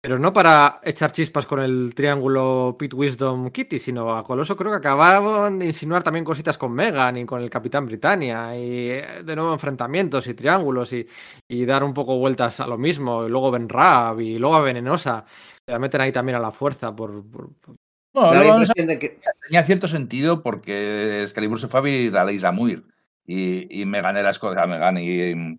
pero 0.06 0.20
no 0.20 0.32
para 0.32 0.78
echar 0.84 1.10
chispas 1.10 1.46
con 1.46 1.58
el 1.58 1.92
triángulo 1.92 2.76
Pete 2.78 2.94
Wisdom 2.94 3.50
Kitty, 3.50 3.80
sino 3.80 4.16
a 4.16 4.22
Coloso 4.22 4.54
creo 4.54 4.70
que 4.70 4.76
acababan 4.76 5.58
de 5.58 5.66
insinuar 5.66 6.04
también 6.04 6.24
cositas 6.24 6.56
con 6.56 6.72
Megan 6.72 7.16
y 7.16 7.26
con 7.26 7.42
el 7.42 7.50
Capitán 7.50 7.86
Britannia. 7.86 8.56
Y 8.56 8.88
eh, 8.88 9.04
de 9.24 9.34
nuevo 9.34 9.52
enfrentamientos 9.52 10.28
y 10.28 10.34
triángulos 10.34 10.92
y, 10.92 11.04
y 11.48 11.64
dar 11.64 11.82
un 11.82 11.92
poco 11.92 12.18
vueltas 12.18 12.60
a 12.60 12.68
lo 12.68 12.78
mismo. 12.78 13.26
Y 13.26 13.30
luego 13.30 13.50
Ben 13.50 13.68
Rab 13.68 14.20
y 14.20 14.38
luego 14.38 14.54
a 14.54 14.60
Venenosa. 14.60 15.24
La 15.66 15.80
meten 15.80 16.00
ahí 16.00 16.12
también 16.12 16.36
a 16.36 16.40
la 16.40 16.52
fuerza 16.52 16.94
por, 16.94 17.28
por- 17.28 17.52
por- 17.54 17.74
No, 18.14 18.30
vamos 18.30 18.70
a- 18.70 18.80
de 18.80 18.98
que- 19.00 19.18
tenía 19.48 19.64
cierto 19.64 19.88
sentido 19.88 20.40
porque 20.40 21.24
Excalibur 21.24 21.58
se 21.58 21.66
fue 21.66 21.80
a 21.80 21.82
vivir 21.82 22.16
a 22.16 22.24
la 22.24 22.30
isla 22.30 22.52
Muir 22.52 22.84
y, 23.26 23.82
y 23.82 23.84
Megan 23.86 24.16
era 24.16 24.30
Megan 24.68 24.98
y, 24.98 25.58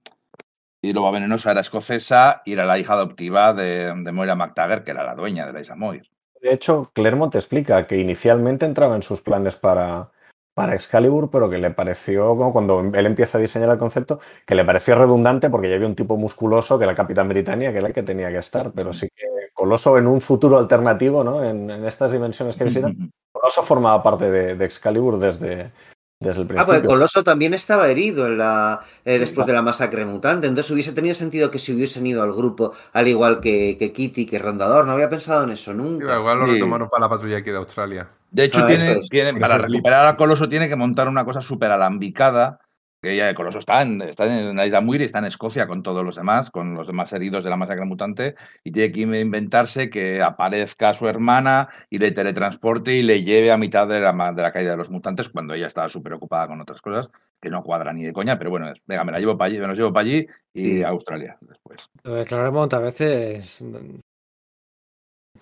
y 0.82 0.94
Loba 0.94 1.12
Venenosa 1.12 1.52
era 1.52 1.62
escocesa 1.62 2.42
y 2.46 2.54
era 2.54 2.66
la 2.66 2.78
hija 2.78 2.94
adoptiva 2.94 3.54
de, 3.54 3.94
de 3.94 4.12
Moira 4.12 4.36
McTaggart, 4.36 4.84
que 4.84 4.92
era 4.92 5.04
la 5.04 5.16
dueña 5.16 5.46
de 5.46 5.54
la 5.54 5.62
isla 5.62 5.76
Muir. 5.76 6.10
De 6.42 6.54
hecho, 6.54 6.92
Clermont 6.94 7.34
explica 7.36 7.84
que 7.84 7.98
inicialmente 7.98 8.66
entraba 8.66 8.96
en 8.96 9.02
sus 9.02 9.22
planes 9.22 9.56
para, 9.56 10.12
para 10.54 10.76
Excalibur, 10.76 11.30
pero 11.32 11.50
que 11.50 11.58
le 11.58 11.72
pareció, 11.72 12.30
como 12.30 12.54
cuando 12.54 12.80
él 12.80 13.06
empieza 13.06 13.38
a 13.38 13.42
diseñar 13.42 13.72
el 13.72 13.78
concepto, 13.78 14.20
que 14.46 14.56
le 14.56 14.66
pareció 14.66 14.96
redundante 14.96 15.50
porque 15.50 15.70
ya 15.70 15.76
había 15.76 15.88
un 15.88 15.96
tipo 15.96 16.18
musculoso 16.18 16.78
que 16.78 16.84
era 16.84 16.92
el 16.92 16.98
Capitán 16.98 17.28
Britannia, 17.28 17.72
que 17.72 17.80
era 17.80 17.88
el 17.88 17.94
que 17.94 18.04
tenía 18.04 18.30
que 18.30 18.38
estar. 18.38 18.72
Pero 18.72 18.94
sí 18.94 19.10
que 19.16 19.26
Coloso 19.58 19.98
en 19.98 20.06
un 20.06 20.22
futuro 20.22 20.60
alternativo, 20.60 21.24
¿no? 21.24 21.44
En, 21.44 21.72
en 21.72 21.84
estas 21.86 22.12
dimensiones 22.12 22.56
que 22.56 22.66
visitan, 22.66 23.12
Coloso 23.32 23.64
formaba 23.64 24.04
parte 24.04 24.30
de, 24.30 24.56
de 24.56 24.66
Excalibur 24.66 25.18
desde, 25.18 25.72
desde 26.20 26.42
el 26.42 26.58
Ah, 26.58 26.66
porque 26.66 26.84
Coloso 26.84 27.24
también 27.24 27.54
estaba 27.54 27.88
herido 27.90 28.26
en 28.28 28.40
la, 28.40 28.82
eh, 29.06 29.20
después 29.20 29.46
de 29.46 29.54
la 29.54 29.62
masacre 29.62 30.04
mutante. 30.06 30.48
Entonces 30.48 30.72
hubiese 30.72 30.92
tenido 30.94 31.14
sentido 31.14 31.52
que 31.52 31.60
se 31.60 31.74
hubiesen 31.74 32.08
ido 32.08 32.24
al 32.24 32.34
grupo, 32.34 32.74
al 32.94 33.08
igual 33.08 33.40
que, 33.40 33.78
que 33.78 33.92
Kitty, 33.94 34.26
que 34.26 34.40
Rondador. 34.40 34.86
No 34.86 34.94
había 34.94 35.10
pensado 35.10 35.44
en 35.44 35.52
eso 35.52 35.74
nunca. 35.74 36.18
Igual 36.18 36.40
lo 36.40 36.46
Sí. 36.48 36.54
retomaron 36.54 36.90
para 36.90 37.02
la 37.02 37.10
patrulla 37.10 37.38
aquí 37.38 37.52
de 37.52 37.58
Australia. 37.58 38.10
De 38.32 38.46
hecho, 38.46 38.60
Ah, 38.62 38.68
tiene, 38.68 38.90
eso 38.92 39.00
es. 39.00 39.10
tiene- 39.10 39.32
Por 39.34 39.42
para 39.42 39.58
recuperar 39.60 40.08
a 40.08 40.18
Coloso 40.18 40.50
tiene 40.50 40.68
que 40.68 40.76
montar 40.76 41.08
una 41.08 41.24
cosa 41.24 41.42
súper 41.42 41.72
alambicada. 41.72 42.60
Que 43.02 43.16
ya 43.16 43.30
el 43.30 43.36
Coloso 43.36 43.60
está 43.60 43.82
en, 43.82 44.02
está 44.02 44.26
en 44.26 44.56
la 44.56 44.66
isla 44.66 44.82
Muir 44.82 45.02
y 45.02 45.04
está 45.06 45.20
en 45.20 45.26
Escocia 45.26 45.68
con 45.68 45.84
todos 45.84 46.04
los 46.04 46.16
demás, 46.16 46.50
con 46.50 46.74
los 46.74 46.88
demás 46.88 47.14
heridos 47.14 47.44
de 47.44 47.50
la 47.50 47.56
masacre 47.56 47.86
mutante, 47.86 48.36
y 48.64 48.72
tiene 48.72 48.92
que 48.92 49.02
inventarse 49.02 49.90
que 49.90 50.22
aparezca 50.22 50.94
su 50.94 51.08
hermana 51.08 51.70
y 51.90 52.00
le 52.00 52.12
teletransporte 52.12 52.96
y 52.96 53.04
le 53.04 53.24
lleve 53.24 53.52
a 53.52 53.58
mitad 53.58 53.88
de 53.88 54.02
la, 54.02 54.32
de 54.32 54.42
la 54.42 54.52
caída 54.52 54.72
de 54.72 54.78
los 54.78 54.90
mutantes 54.90 55.30
cuando 55.30 55.54
ella 55.54 55.68
estaba 55.68 55.90
súper 55.90 56.14
ocupada 56.14 56.48
con 56.48 56.60
otras 56.60 56.82
cosas 56.82 57.10
que 57.40 57.50
no 57.50 57.64
cuadra 57.64 57.94
ni 57.94 58.04
de 58.04 58.14
coña, 58.14 58.38
pero 58.38 58.50
bueno, 58.50 58.74
venga, 58.86 59.04
me 59.04 59.12
la 59.12 59.20
llevo 59.20 59.38
para 59.38 59.50
allí, 59.50 59.60
me 59.60 59.68
los 59.68 59.78
llevo 59.78 59.94
para 59.94 60.06
allí 60.06 60.28
y 60.54 60.82
a 60.82 60.90
Australia 60.90 61.38
después. 61.42 61.90
Lo 62.04 62.16
de 62.16 62.26
Claremont 62.26 62.74
a 62.74 62.80
veces. 62.80 63.64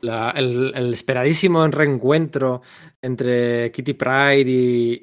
El, 0.01 0.93
esperadísimo 0.93 1.67
reencuentro 1.67 2.61
entre 3.01 3.71
Kitty 3.71 3.93
Pride 3.93 4.49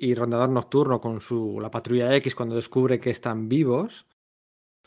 y, 0.00 0.14
Rondador 0.14 0.48
Nocturno 0.48 1.00
con 1.00 1.20
su 1.20 1.58
la 1.60 1.70
patrulla 1.70 2.14
X 2.16 2.34
cuando 2.34 2.54
descubre 2.54 3.00
que 3.00 3.10
están 3.10 3.48
vivos. 3.48 4.06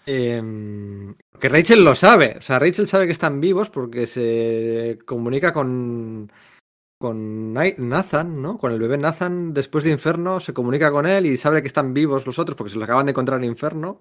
em, 0.06 1.16
que 1.40 1.50
Rachel 1.50 1.84
lo 1.84 1.96
sabe. 1.96 2.36
O 2.38 2.42
sea, 2.42 2.60
Rachel 2.60 2.88
sabe 2.88 3.06
que 3.08 3.12
están 3.12 3.42
vivos 3.42 3.70
porque 3.70 4.08
se 4.08 5.00
comunica 5.06 5.54
con. 5.54 6.32
Con 6.98 7.54
Nathan, 7.54 8.42
¿no? 8.42 8.58
Con 8.58 8.72
el 8.72 8.80
bebé 8.80 8.98
Nathan 8.98 9.54
después 9.54 9.84
de 9.84 9.92
Inferno, 9.92 10.40
se 10.40 10.54
comunica 10.54 10.92
con 10.92 11.06
él 11.06 11.26
y 11.26 11.36
sabe 11.38 11.62
que 11.62 11.68
están 11.68 11.94
vivos 11.94 12.26
los 12.26 12.40
otros 12.40 12.56
porque 12.56 12.72
se 12.72 12.78
lo 12.78 12.86
acaban 12.86 13.06
de 13.06 13.12
encontrar 13.12 13.40
en 13.40 13.50
Inferno. 13.50 14.00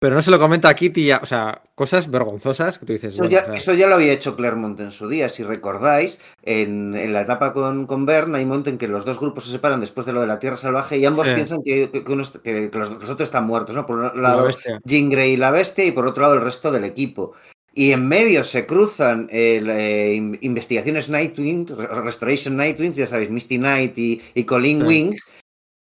Pero 0.00 0.16
no 0.16 0.22
se 0.22 0.30
lo 0.30 0.38
comenta 0.38 0.68
a 0.68 0.74
Kitty, 0.74 1.06
ya- 1.06 1.20
o 1.22 1.26
sea, 1.26 1.62
cosas 1.74 2.10
vergonzosas 2.10 2.78
que 2.78 2.84
tú 2.84 2.92
dices. 2.92 3.12
Eso 3.12 3.22
bueno, 3.22 3.32
ya, 3.32 3.42
o 3.42 3.46
sea, 3.46 3.54
eso 3.54 3.74
ya 3.74 3.86
lo 3.86 3.94
había 3.94 4.12
hecho 4.12 4.36
Clermont 4.36 4.78
en 4.80 4.92
su 4.92 5.08
día, 5.08 5.28
si 5.30 5.42
recordáis, 5.44 6.18
en, 6.42 6.94
en 6.94 7.12
la 7.14 7.22
etapa 7.22 7.52
con, 7.54 7.86
con 7.86 8.04
Bern 8.04 8.34
hay 8.34 8.42
un 8.42 8.48
momento 8.50 8.68
en 8.70 8.76
que 8.76 8.88
los 8.88 9.04
dos 9.06 9.18
grupos 9.18 9.46
se 9.46 9.52
separan 9.52 9.80
después 9.80 10.04
de 10.06 10.12
lo 10.12 10.20
de 10.20 10.26
la 10.26 10.38
Tierra 10.38 10.56
Salvaje 10.58 10.98
y 10.98 11.06
ambos 11.06 11.26
piensan 11.36 11.62
que, 11.64 11.90
que- 11.90 12.04
que 12.04 12.12
unos- 12.12 12.32
que- 12.42 12.70
que 12.70 12.78
los, 12.78 12.90
los 12.90 13.08
otros 13.08 13.22
están 13.28 13.44
muertos, 13.46 13.74
¿no? 13.74 13.86
Por 13.86 13.98
un 13.98 14.04
la 14.22 14.28
lado, 14.30 14.44
bestia. 14.44 14.78
Jean 14.84 15.08
Grey 15.08 15.32
y 15.32 15.36
la 15.38 15.50
bestia 15.50 15.84
y 15.86 15.92
por 15.92 16.06
otro 16.06 16.22
lado 16.22 16.34
el 16.34 16.42
resto 16.42 16.70
del 16.70 16.84
equipo. 16.84 17.32
Y 17.72 17.90
en 17.92 18.06
medio 18.06 18.44
se 18.44 18.66
cruzan 18.66 19.28
eh, 19.32 20.12
in- 20.16 20.38
investigaciones 20.42 21.08
Nightwing, 21.08 21.66
Re- 21.68 21.86
Restoration 22.02 22.56
Nightwing, 22.56 22.92
ya 22.92 23.06
sabéis, 23.06 23.30
Misty 23.30 23.56
Knight 23.58 23.96
y, 23.98 24.20
y 24.34 24.44
Colleen 24.44 24.80
Sí. 24.82 24.86
Wing. 24.86 25.16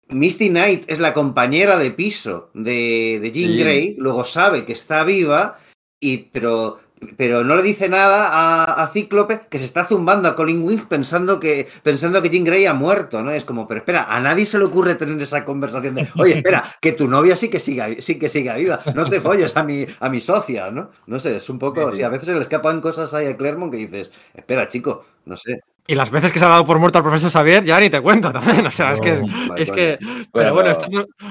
Misty 0.09 0.49
Knight 0.49 0.85
es 0.87 0.99
la 0.99 1.13
compañera 1.13 1.77
de 1.77 1.91
piso 1.91 2.49
de, 2.53 3.19
de 3.21 3.31
Jean 3.31 3.51
Sí. 3.51 3.57
Grey, 3.57 3.95
luego 3.97 4.23
sabe 4.23 4.65
que 4.65 4.73
está 4.73 5.03
viva, 5.03 5.59
y, 5.99 6.17
pero, 6.31 6.79
pero 7.17 7.43
no 7.43 7.55
le 7.55 7.63
dice 7.63 7.89
nada 7.89 8.27
a, 8.29 8.83
a 8.83 8.87
Cíclope 8.87 9.41
que 9.49 9.57
se 9.59 9.65
está 9.65 9.85
zumbando 9.85 10.29
a 10.29 10.35
Colin 10.35 10.63
Wing 10.63 10.87
pensando 10.87 11.39
que, 11.39 11.67
pensando 11.83 12.21
que 12.21 12.29
Jean 12.29 12.43
Grey 12.45 12.65
ha 12.65 12.73
muerto, 12.73 13.21
¿no? 13.21 13.31
Es 13.31 13.43
como, 13.43 13.67
pero 13.67 13.79
espera, 13.81 14.05
a 14.09 14.19
nadie 14.19 14.45
se 14.45 14.57
le 14.57 14.65
ocurre 14.65 14.95
tener 14.95 15.21
esa 15.21 15.43
conversación 15.43 15.95
de, 15.95 16.07
oye, 16.17 16.37
espera, 16.37 16.63
que 16.81 16.93
tu 16.93 17.07
novia 17.07 17.35
sí 17.35 17.49
que 17.49 17.59
siga, 17.59 17.89
sí 17.99 18.17
que 18.17 18.29
siga 18.29 18.55
viva, 18.55 18.79
no 18.95 19.09
te 19.09 19.19
folles 19.21 19.55
a 19.57 19.63
mi, 19.63 19.85
a 19.99 20.09
mi 20.09 20.21
socia, 20.21 20.71
¿no? 20.71 20.91
No 21.05 21.19
sé, 21.19 21.35
es 21.35 21.49
un 21.49 21.59
poco, 21.59 21.81
Sí, 21.87 21.91
sí. 21.91 21.97
sí, 21.97 22.03
a 22.03 22.09
veces 22.09 22.27
se 22.27 22.35
le 22.35 22.41
escapan 22.41 22.79
cosas 22.81 23.13
ahí 23.13 23.25
a 23.27 23.35
Clermont 23.35 23.71
que 23.71 23.77
dices, 23.79 24.11
espera, 24.33 24.67
chico, 24.67 25.05
no 25.25 25.35
sé. 25.35 25.59
Y 25.89 25.95
las 25.95 26.11
veces 26.11 26.33
que 26.33 26.39
se 26.39 26.45
ha 26.45 26.49
dado 26.49 26.65
por 26.65 26.79
muerto 26.79 26.97
al 26.97 27.03
profesor 27.03 27.31
Xavier, 27.31 27.63
ya 27.63 27.79
ni 27.79 27.89
te 27.89 28.01
cuento 28.01 28.31
también. 28.31 28.65
O 28.67 28.71
sea, 28.71 28.91
es 28.91 28.99
que. 28.99 29.21
Es 29.55 29.71
que, 29.71 29.97
pero 30.33 30.53
bueno, 30.53 30.69
esto, 30.69 30.87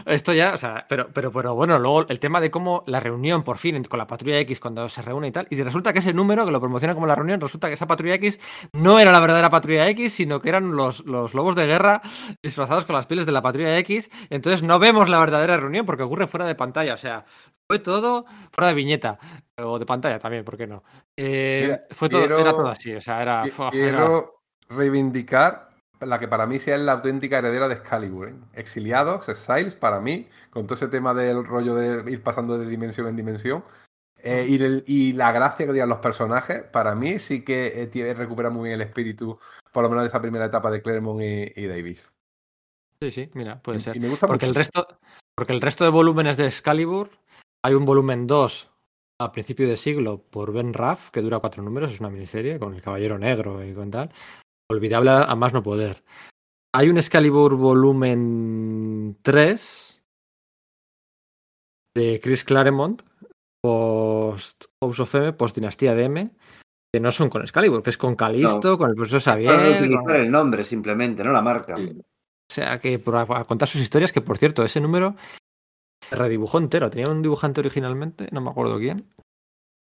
esto 0.06 0.32
ya, 0.32 0.54
o 0.54 0.58
sea, 0.58 0.86
pero, 0.88 1.08
pero, 1.12 1.30
pero 1.30 1.54
bueno, 1.54 1.78
luego 1.78 2.06
el 2.08 2.18
tema 2.18 2.40
de 2.40 2.50
cómo 2.50 2.82
la 2.86 2.98
reunión 3.00 3.42
por 3.42 3.58
fin 3.58 3.84
con 3.84 3.98
la 3.98 4.06
patrulla 4.06 4.38
X 4.40 4.58
cuando 4.58 4.88
se 4.88 5.02
reúne 5.02 5.28
y 5.28 5.32
tal, 5.32 5.46
y 5.50 5.62
resulta 5.62 5.92
que 5.92 5.98
ese 5.98 6.14
número 6.14 6.44
que 6.44 6.50
lo 6.50 6.60
promociona 6.60 6.94
como 6.94 7.06
la 7.06 7.14
reunión, 7.14 7.40
resulta 7.40 7.68
que 7.68 7.74
esa 7.74 7.86
patrulla 7.86 8.14
X 8.14 8.40
no 8.72 8.98
era 8.98 9.12
la 9.12 9.20
verdadera 9.20 9.50
patrulla 9.50 9.88
X, 9.90 10.14
sino 10.14 10.40
que 10.40 10.48
eran 10.48 10.74
los, 10.74 11.04
los 11.04 11.34
lobos 11.34 11.54
de 11.54 11.66
guerra 11.66 12.00
disfrazados 12.42 12.86
con 12.86 12.96
las 12.96 13.06
pieles 13.06 13.26
de 13.26 13.32
la 13.32 13.42
patrulla 13.42 13.76
X, 13.78 14.10
entonces 14.30 14.62
no 14.62 14.78
vemos 14.78 15.08
la 15.08 15.18
verdadera 15.18 15.56
reunión 15.56 15.84
porque 15.84 16.02
ocurre 16.02 16.26
fuera 16.26 16.46
de 16.46 16.54
pantalla, 16.54 16.94
o 16.94 16.98
sea, 16.98 17.24
fue 17.66 17.78
todo 17.80 18.24
fuera 18.52 18.68
de 18.68 18.74
viñeta, 18.74 19.18
o 19.58 19.78
de 19.78 19.86
pantalla 19.86 20.18
también, 20.18 20.44
¿por 20.44 20.56
qué 20.56 20.66
no? 20.66 20.82
Eh, 21.16 21.62
Mira, 21.64 21.82
fue 21.90 22.08
todo, 22.08 22.24
era 22.24 22.52
todo 22.52 22.68
así, 22.68 22.94
o 22.94 23.00
sea, 23.00 23.22
era... 23.22 23.42
Quiero 23.70 24.35
reivindicar 24.68 25.70
la 26.00 26.18
que 26.18 26.28
para 26.28 26.46
mí 26.46 26.58
sea 26.58 26.76
la 26.78 26.92
auténtica 26.92 27.38
heredera 27.38 27.68
de 27.68 27.74
Excalibur. 27.74 28.28
¿eh? 28.28 28.34
Exiliados, 28.52 29.28
Exiles, 29.28 29.74
para 29.74 30.00
mí, 30.00 30.28
con 30.50 30.66
todo 30.66 30.74
ese 30.74 30.88
tema 30.88 31.14
del 31.14 31.44
rollo 31.44 31.74
de 31.74 32.10
ir 32.10 32.22
pasando 32.22 32.58
de 32.58 32.66
dimensión 32.66 33.06
en 33.08 33.16
dimensión. 33.16 33.64
eh, 34.18 34.44
y, 34.48 34.56
el- 34.56 34.82
y 34.88 35.12
la 35.12 35.30
gracia 35.30 35.66
que 35.66 35.72
tienen 35.72 35.88
los 35.90 35.98
personajes, 35.98 36.62
para 36.64 36.94
mí 36.96 37.18
sí 37.20 37.44
que 37.44 37.88
eh, 37.94 38.14
recupera 38.14 38.50
muy 38.50 38.64
bien 38.68 38.80
el 38.80 38.86
espíritu, 38.86 39.38
por 39.72 39.84
lo 39.84 39.88
menos 39.88 40.02
de 40.02 40.08
esa 40.08 40.20
primera 40.20 40.46
etapa 40.46 40.68
de 40.70 40.82
Claremont 40.82 41.20
y, 41.22 41.52
y 41.54 41.66
Davis. 41.66 42.10
Sí, 43.00 43.10
sí, 43.12 43.30
mira, 43.34 43.60
puede 43.62 43.78
Y- 43.78 43.82
ser. 43.82 43.96
Y 43.96 44.00
me 44.00 44.08
gusta 44.08 44.26
Porque 44.26 44.46
mucho. 44.46 44.50
el 44.50 44.54
resto, 44.56 44.98
porque 45.36 45.52
el 45.52 45.60
resto 45.60 45.84
de 45.84 45.90
volúmenes 45.90 46.36
de 46.38 46.46
Excalibur, 46.46 47.10
hay 47.62 47.74
un 47.74 47.84
volumen 47.84 48.26
2 48.26 48.70
a 49.20 49.30
principio 49.32 49.68
de 49.68 49.76
siglo 49.76 50.18
por 50.22 50.52
Ben 50.52 50.72
Raff, 50.74 51.10
que 51.10 51.20
dura 51.20 51.38
cuatro 51.38 51.62
números, 51.62 51.92
es 51.92 52.00
una 52.00 52.10
miniserie 52.10 52.58
con 52.58 52.74
el 52.74 52.82
Caballero 52.82 53.18
Negro 53.18 53.64
y 53.64 53.74
con 53.74 53.90
tal. 53.92 54.10
Olvidable 54.70 55.10
a 55.10 55.34
más 55.36 55.52
no 55.52 55.62
poder. 55.62 56.02
Hay 56.74 56.88
un 56.88 56.98
Excalibur 56.98 57.56
volumen 57.56 59.16
3 59.22 60.02
de 61.94 62.20
Chris 62.22 62.44
Claremont, 62.44 63.02
post 63.62 64.64
House 64.82 65.00
of 65.00 65.14
M, 65.14 65.32
post 65.32 65.54
Dinastía 65.56 65.94
de 65.94 66.04
M, 66.04 66.30
que 66.92 67.00
no 67.00 67.10
son 67.10 67.30
con 67.30 67.42
Excalibur, 67.42 67.82
que 67.82 67.90
es 67.90 67.98
con 67.98 68.16
Calisto, 68.16 68.76
con 68.76 68.90
el 68.90 68.96
profesor 68.96 69.20
Xavier. 69.22 69.54
Para 69.54 69.68
con- 69.68 69.78
utilizar 69.84 70.16
el 70.16 70.30
nombre 70.30 70.64
simplemente, 70.64 71.22
no 71.24 71.32
la 71.32 71.40
marca. 71.42 71.76
o 71.76 72.52
sea, 72.52 72.78
que 72.78 72.98
por, 72.98 73.16
a 73.16 73.44
contar 73.44 73.68
sus 73.68 73.80
historias, 73.80 74.12
que 74.12 74.20
por 74.20 74.36
cierto, 74.36 74.64
ese 74.64 74.80
número 74.80 75.14
se 76.06 76.16
redibujó 76.16 76.58
entero. 76.58 76.90
Tenía 76.90 77.08
un 77.10 77.22
dibujante 77.22 77.60
originalmente, 77.60 78.28
no 78.32 78.40
me 78.40 78.50
acuerdo 78.50 78.78
quién. 78.78 79.10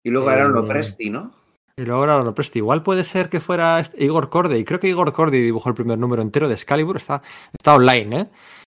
Y 0.04 0.10
luego 0.10 0.30
era 0.30 0.44
Eh, 0.44 0.48
lo 0.48 0.68
Presti, 0.68 1.10
¿no? 1.10 1.32
Y 1.78 1.82
luego 1.84 2.00
ahora 2.00 2.22
lo 2.22 2.34
preste. 2.34 2.58
Igual 2.58 2.82
puede 2.82 3.04
ser 3.04 3.28
que 3.28 3.40
fuera 3.40 3.78
este- 3.80 4.02
Igor 4.02 4.30
Corday. 4.30 4.64
Creo 4.64 4.80
que 4.80 4.88
Igor 4.88 5.12
Corday 5.12 5.42
dibujó 5.42 5.68
el 5.68 5.74
primer 5.74 5.98
número 5.98 6.22
entero 6.22 6.48
de 6.48 6.54
Excalibur. 6.54 6.96
Está, 6.96 7.20
está 7.52 7.74
online, 7.74 8.20
¿eh? 8.20 8.26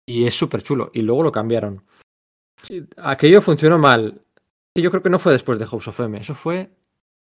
Y 0.06 0.26
es 0.26 0.34
súper 0.34 0.62
chulo. 0.62 0.90
Y 0.94 1.02
luego 1.02 1.22
lo 1.22 1.30
cambiaron. 1.32 1.82
Aquello 2.96 3.42
funcionó 3.42 3.76
mal. 3.78 4.22
Y 4.74 4.80
yo 4.82 4.90
creo 4.90 5.02
que 5.02 5.10
no 5.10 5.18
fue 5.18 5.32
después 5.32 5.58
de 5.58 5.66
House 5.66 5.88
of 5.88 6.00
M. 6.00 6.18
Eso 6.18 6.34
fue 6.34 6.70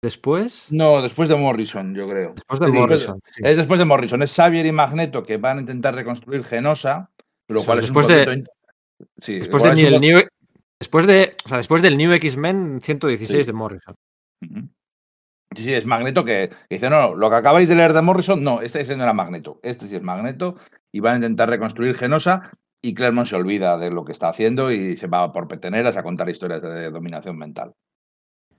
después. 0.02 0.68
No, 0.72 1.02
después 1.02 1.30
de 1.30 1.36
Morrison, 1.36 1.94
yo 1.94 2.08
creo. 2.10 2.34
Después 2.34 2.60
de 2.60 2.72
Sí, 2.72 2.78
Morrison. 2.78 3.20
sí. 3.36 3.42
Es 3.46 3.58
después 3.58 3.78
de 3.80 3.86
Morrison. 3.86 4.22
Es 4.24 4.34
Xavier 4.34 4.66
y 4.66 4.72
Magneto 4.72 5.24
que 5.24 5.38
van 5.38 5.60
a 5.60 5.62
intentar 5.62 5.94
reconstruir 5.94 6.44
Genosa, 6.44 7.12
lo 7.48 7.64
cual 7.64 7.80
es 7.80 7.86
después 7.86 8.08
un 8.08 8.14
de- 8.14 8.26
concepto 8.26 8.40
in- 8.40 8.48
Sí, 9.22 9.36
Después, 9.36 9.62
de 9.62 9.70
es 9.70 9.76
un 9.90 9.94
el 9.94 10.02
New, 10.02 10.20
después 10.80 11.06
de. 11.06 11.36
O 11.46 11.48
sea, 11.50 11.58
después 11.58 11.84
del 11.84 11.98
New 11.98 12.12
X-Men 12.14 12.80
116 12.82 13.46
Sí. 13.46 13.52
de 13.52 13.54
Morrison. 13.54 13.96
Sí, 15.56 15.64
sí, 15.64 15.74
es 15.74 15.86
Magneto 15.86 16.26
que, 16.26 16.50
que 16.50 16.76
dice, 16.76 16.90
no, 16.90 17.16
lo 17.16 17.30
que 17.30 17.36
acabáis 17.36 17.70
de 17.70 17.76
leer 17.76 17.94
de 17.94 18.02
Morrison, 18.02 18.44
no, 18.44 18.62
este, 18.62 18.82
ese 18.82 18.98
no 18.98 19.04
era 19.04 19.14
Magneto, 19.14 19.60
este 19.64 19.88
sí 19.88 19.96
es 19.96 20.04
Magneto, 20.04 20.56
y 20.92 21.00
van 21.00 21.14
a 21.14 21.16
intentar 21.18 21.50
reconstruir 21.50 21.96
Genosa, 21.96 22.52
y 22.82 22.94
Claremont 22.94 23.28
se 23.28 23.36
olvida 23.36 23.78
de 23.78 23.90
lo 23.90 24.06
que 24.06 24.12
está 24.12 24.30
haciendo 24.30 24.72
y 24.72 24.98
se 24.98 25.08
va 25.08 25.32
por 25.32 25.48
peteneras 25.48 25.98
a 25.98 26.04
contar 26.04 26.30
historias 26.30 26.62
de 26.62 26.92
dominación 26.92 27.38
mental. 27.38 27.74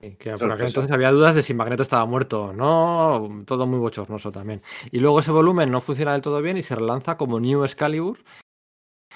Sí, 0.01 0.15
que 0.15 0.33
por 0.33 0.51
aquel 0.51 0.67
entonces 0.67 0.91
había 0.91 1.11
dudas 1.11 1.35
de 1.35 1.43
si 1.43 1.53
Magneto 1.53 1.83
estaba 1.83 2.05
muerto 2.05 2.45
o 2.45 2.53
no, 2.53 3.43
todo 3.45 3.67
muy 3.67 3.79
bochornoso 3.79 4.31
también. 4.31 4.61
Y 4.91 4.99
luego 4.99 5.19
ese 5.19 5.31
volumen 5.31 5.71
no 5.71 5.81
funciona 5.81 6.13
del 6.13 6.21
todo 6.21 6.41
bien 6.41 6.57
y 6.57 6.63
se 6.63 6.75
relanza 6.75 7.17
como 7.17 7.39
New 7.39 7.63
Excalibur, 7.63 8.19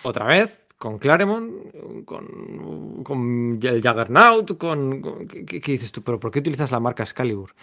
otra 0.04 0.26
vez, 0.26 0.63
con 0.84 1.00
Claremont, 1.00 2.04
con, 2.04 3.04
con 3.06 3.58
el 3.64 3.82
Juggernaut, 3.82 4.58
con... 4.58 5.00
con 5.02 5.26
¿qué, 5.26 5.46
qué 5.46 5.72
dices 5.72 5.94
tú? 5.94 6.02
¿Pero 6.04 6.20
por 6.20 6.30
qué 6.30 6.40
utilizas 6.40 6.72
la 6.72 6.82
marca 6.82 7.04
Excalibur? 7.04 7.56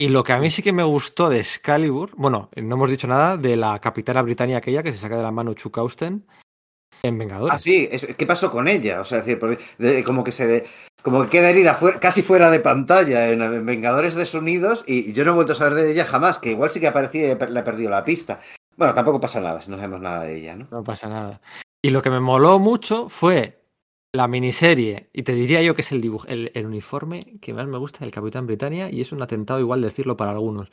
Y 0.00 0.08
lo 0.10 0.22
que 0.22 0.32
a 0.32 0.38
mí 0.38 0.48
sí 0.48 0.62
que 0.62 0.72
me 0.72 0.84
gustó 0.84 1.28
de 1.28 1.40
Excalibur, 1.40 2.12
bueno, 2.14 2.50
no 2.54 2.74
hemos 2.76 2.88
dicho 2.88 3.08
nada 3.08 3.36
de 3.36 3.56
la 3.56 3.80
capitana 3.80 4.22
británica 4.22 4.58
aquella 4.58 4.84
que 4.84 4.92
se 4.92 4.98
saca 4.98 5.16
de 5.16 5.24
la 5.24 5.32
mano 5.32 5.54
Chuck 5.54 5.76
Austen 5.78 6.24
en 7.02 7.18
Vengadores. 7.18 7.52
Ah, 7.52 7.58
sí, 7.58 7.88
¿qué 8.16 8.26
pasó 8.26 8.48
con 8.52 8.68
ella? 8.68 9.00
O 9.00 9.04
sea, 9.04 9.18
es 9.18 9.26
decir, 9.26 10.04
como 10.04 10.22
que 10.22 10.30
se 10.30 10.64
como 11.02 11.24
que 11.24 11.30
queda 11.30 11.50
herida 11.50 11.74
fuera- 11.74 11.98
casi 11.98 12.22
fuera 12.22 12.48
de 12.48 12.60
pantalla 12.60 13.28
en, 13.28 13.42
en 13.42 13.66
Vengadores 13.66 14.14
Desunidos 14.14 14.84
y 14.86 15.12
yo 15.12 15.24
no 15.24 15.32
he 15.32 15.34
vuelto 15.34 15.50
a 15.54 15.56
saber 15.56 15.74
de 15.74 15.90
ella 15.90 16.04
jamás, 16.04 16.38
que 16.38 16.52
igual 16.52 16.70
sí 16.70 16.78
que 16.78 16.86
aparecía 16.86 17.22
y 17.22 17.34
le 17.34 17.60
he 17.60 17.64
perdido 17.64 17.90
la 17.90 18.04
pista. 18.04 18.38
Bueno, 18.76 18.94
tampoco 18.94 19.18
pasa 19.18 19.40
nada 19.40 19.60
si 19.60 19.68
no 19.68 19.78
sabemos 19.78 20.00
nada 20.00 20.22
de 20.22 20.36
ella, 20.38 20.54
¿no? 20.54 20.64
No 20.70 20.84
pasa 20.84 21.08
nada. 21.08 21.40
Y 21.84 21.90
lo 21.90 22.00
que 22.00 22.10
me 22.10 22.20
moló 22.20 22.60
mucho 22.60 23.08
fue 23.08 23.60
la 24.14 24.28
miniserie, 24.28 25.08
y 25.12 25.22
te 25.22 25.34
diría 25.34 25.62
yo 25.62 25.74
que 25.74 25.82
es 25.82 25.90
el 25.90 26.00
dibujo, 26.00 26.26
el, 26.28 26.50
uniforme 26.64 27.38
que 27.40 27.52
más 27.52 27.66
me 27.66 27.78
gusta 27.78 28.00
del 28.00 28.12
Capitán 28.12 28.46
Britannia, 28.46 28.90
y 28.90 29.00
es 29.00 29.10
un 29.10 29.22
atentado 29.22 29.58
igual 29.58 29.80
decirlo 29.80 30.16
para 30.16 30.30
algunos. 30.30 30.70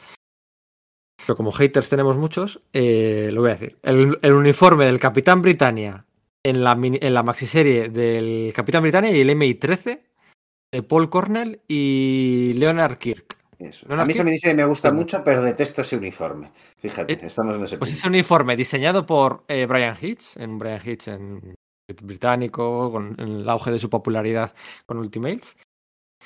Pero 1.26 1.36
como 1.36 1.52
haters 1.52 1.90
tenemos 1.90 2.18
muchos, 2.18 2.62
eh, 2.74 3.30
lo 3.34 3.42
voy 3.42 3.52
a 3.52 3.56
decir. 3.56 3.78
El, 3.82 4.34
uniforme 4.34 4.86
del 4.86 5.00
Capitán 5.00 5.42
Britannia 5.42 6.06
en 6.44 6.64
la, 6.64 6.78
en 6.80 7.14
la 7.14 7.24
maxiserie 7.24 7.90
del 7.90 8.54
Capitán 8.54 8.84
Britannia 8.84 9.12
y 9.12 9.22
el 9.22 9.36
MI-13 9.36 10.02
de 10.72 10.84
Paul 10.84 11.10
Cornell 11.10 11.62
y 11.68 12.54
Leonard 12.54 12.98
Kirk. 12.98 13.39
Eso. 13.60 13.86
No, 13.90 13.98
no, 13.98 14.02
a 14.02 14.06
mí 14.06 14.12
es 14.12 14.16
esa 14.16 14.24
que- 14.24 14.30
miniserie 14.30 14.56
me 14.56 14.66
gusta 14.66 14.92
mucho, 14.92 15.22
pero 15.24 15.42
detesto 15.42 15.82
ese 15.82 15.98
uniforme. 15.98 16.52
Fíjate, 16.78 17.14
Eh, 17.14 17.20
estamos 17.24 17.56
en 17.58 17.64
ese 17.66 17.78
Pues 17.78 17.90
punto. 17.92 18.00
ese 18.00 18.08
uniforme 18.08 18.56
diseñado 18.56 19.06
por 19.06 19.44
eh, 19.50 19.66
Brian 19.66 19.98
Hitch, 20.02 20.38
en 20.38 20.58
Brian 20.58 20.80
Hitch 20.84 21.10
en 21.10 21.56
británico, 22.02 22.92
con 22.92 23.16
en 23.20 23.28
el 23.42 23.50
auge 23.50 23.72
de 23.72 23.80
su 23.80 23.90
popularidad 23.90 24.54
con 24.86 24.98
Ultimates. 24.98 25.58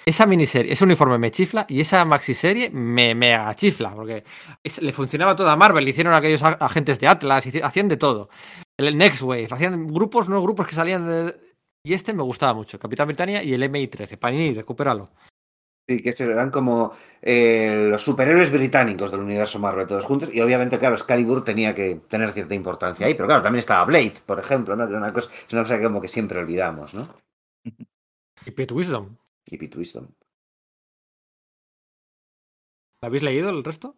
Esa 0.05 0.25
miniserie, 0.25 0.73
ese 0.73 0.83
uniforme 0.83 1.17
me 1.17 1.31
chifla 1.31 1.65
y 1.69 1.79
esa 1.79 2.03
maxiserie 2.03 2.69
me 2.71 3.15
mega 3.15 3.53
chifla, 3.55 3.93
porque 3.95 4.23
es- 4.63 4.81
le 4.81 4.91
funcionaba 4.91 5.35
toda 5.35 5.55
Marvel, 5.55 5.83
le 5.85 5.91
hicieron 5.91 6.13
aquellos 6.13 6.43
a- 6.43 6.53
agentes 6.53 6.99
de 6.99 7.07
Atlas, 7.07 7.45
hacían 7.63 7.87
de 7.87 7.97
todo. 7.97 8.29
El 8.77 8.97
Next 8.97 9.21
Wave, 9.21 9.47
hacían 9.49 9.87
grupos, 9.87 10.29
no 10.29 10.41
grupos 10.41 10.67
que 10.67 10.75
salían 10.75 11.07
de... 11.07 11.35
Y 11.85 11.93
este 11.93 12.13
me 12.13 12.23
gustaba 12.23 12.53
mucho, 12.53 12.77
Capitán 12.79 13.07
Britannia 13.07 13.43
y 13.43 13.53
el 13.53 13.63
MI-13. 13.63 14.17
Panini, 14.17 14.53
recupéralo. 14.53 15.09
Sí, 15.87 16.01
que 16.01 16.13
serán 16.13 16.49
como 16.49 16.93
eh, 17.21 17.87
los 17.89 18.01
superhéroes 18.01 18.51
británicos 18.51 19.11
del 19.11 19.19
universo 19.19 19.59
Marvel 19.59 19.85
todos 19.85 20.05
juntos. 20.05 20.33
Y 20.33 20.39
obviamente, 20.39 20.79
claro, 20.79 20.95
Excalibur 20.95 21.43
tenía 21.43 21.75
que 21.75 21.95
tener 22.07 22.31
cierta 22.31 22.55
importancia 22.55 23.05
ahí. 23.05 23.15
Pero 23.15 23.27
claro, 23.27 23.41
también 23.41 23.59
estaba 23.59 23.83
Blade, 23.83 24.13
por 24.25 24.39
ejemplo, 24.39 24.77
¿no? 24.77 24.85
Que 24.85 24.91
era 24.91 24.99
una 24.99 25.11
cosa, 25.11 25.29
es 25.29 25.51
una 25.53 25.63
cosa 25.63 25.77
que 25.77 25.83
como 25.83 25.99
que 26.01 26.07
siempre 26.07 26.39
olvidamos, 26.39 26.93
¿no? 26.93 27.07
Y 28.45 28.51
Pete 28.51 28.73
Wisdom. 28.73 29.15
Y 29.45 29.57
Pete 29.57 29.77
Wisdom. 29.77 30.07
¿Lo 33.01 33.07
habéis 33.07 33.23
leído 33.23 33.49
el 33.49 33.63
resto? 33.63 33.95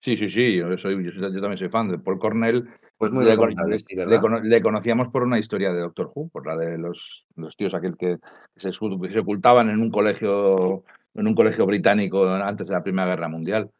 Sí, 0.00 0.16
sí, 0.16 0.28
sí, 0.28 0.56
yo, 0.56 0.76
soy, 0.78 1.04
yo, 1.04 1.10
soy- 1.10 1.34
yo 1.34 1.40
también 1.40 1.58
soy 1.58 1.68
fan 1.68 1.88
de 1.88 1.98
Paul 1.98 2.18
Cornell. 2.18 2.68
Pues 2.96 3.10
muy 3.12 3.24
le, 3.24 3.34
sí, 3.78 3.84
le 3.94 4.06
le 4.48 4.62
conocíamos 4.62 5.08
por 5.08 5.22
una 5.22 5.38
historia 5.38 5.72
de 5.72 5.80
Doctor 5.80 6.10
Who, 6.14 6.28
por 6.30 6.46
la 6.46 6.56
de 6.56 6.78
los, 6.78 7.26
los 7.34 7.54
tíos 7.56 7.74
aquel 7.74 7.96
que 7.96 8.18
se, 8.56 8.72
se 8.72 9.18
ocultaban 9.18 9.68
en 9.68 9.80
un 9.80 9.90
colegio 9.90 10.84
en 11.16 11.26
un 11.26 11.34
colegio 11.34 11.66
británico 11.66 12.28
antes 12.28 12.66
de 12.66 12.72
la 12.72 12.82
Primera 12.82 13.08
Guerra 13.08 13.28
Mundial. 13.28 13.70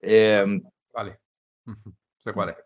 Eh, 0.00 0.44
Vale. 0.94 1.18
Sé 2.18 2.32
cuál 2.32 2.50
es. 2.50 2.56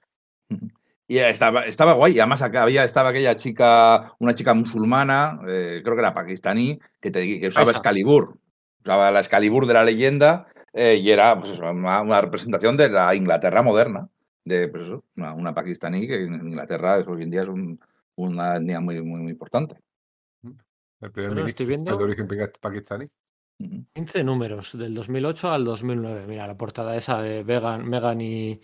y 1.07 1.19
estaba, 1.19 1.63
estaba 1.63 1.95
guay. 1.95 2.15
Y 2.17 2.21
además 2.21 2.43
acá 2.43 2.63
había, 2.63 2.85
estaba 2.85 3.11
aquella 3.11 3.37
chica, 3.37 4.15
una 4.19 4.35
chica 4.35 4.55
musulmana, 4.55 5.41
eh, 5.49 5.81
creo 5.83 5.95
que 5.97 6.01
era 6.03 6.15
pakistaní, 6.15 6.79
que, 7.01 7.11
te- 7.11 7.41
que 7.41 7.49
usaba 7.49 7.65
Esa. 7.71 7.73
Excalibur. 7.79 8.39
Usaba 8.85 9.11
la 9.11 9.21
Excalibur 9.21 9.67
de 9.67 9.75
la 9.75 9.85
leyenda 9.85 10.47
eh, 10.73 10.95
y 10.97 11.11
era 11.11 11.39
pues 11.39 11.51
eso, 11.51 11.63
una, 11.69 12.01
una 12.01 12.21
representación 12.21 12.77
de 12.77 12.89
la 12.91 13.15
Inglaterra 13.15 13.63
moderna. 13.63 14.09
De 14.45 14.69
pues 14.69 14.85
eso, 14.85 15.05
una, 15.17 15.35
una 15.35 15.53
pakistaní 15.55 16.07
que 16.07 16.25
en 16.25 16.35
Inglaterra 16.35 16.99
hoy 17.07 17.23
en 17.25 17.31
día 17.31 17.43
es 17.43 17.49
un- 17.49 17.79
una 18.17 18.57
etnia 18.57 18.81
muy, 18.81 19.01
muy, 19.03 19.21
muy 19.21 19.33
importante. 19.33 19.77
El 21.01 21.11
primer 21.13 21.31
estoy 21.31 21.67
ministro 21.67 21.67
viendo- 21.67 21.97
de 21.97 22.05
origen 22.05 22.29
pa- 22.29 22.53
pakistaní. 22.61 23.09
Ujú. 23.61 23.85
15 23.95 24.25
números, 24.25 24.77
del 24.77 24.95
2008 24.95 25.51
al 25.53 25.65
2009. 25.65 26.25
Mira, 26.27 26.47
la 26.47 26.57
portada 26.57 26.97
esa 26.97 27.21
de 27.21 27.43
Vegan, 27.45 27.87
Megan 27.87 28.21
y, 28.21 28.61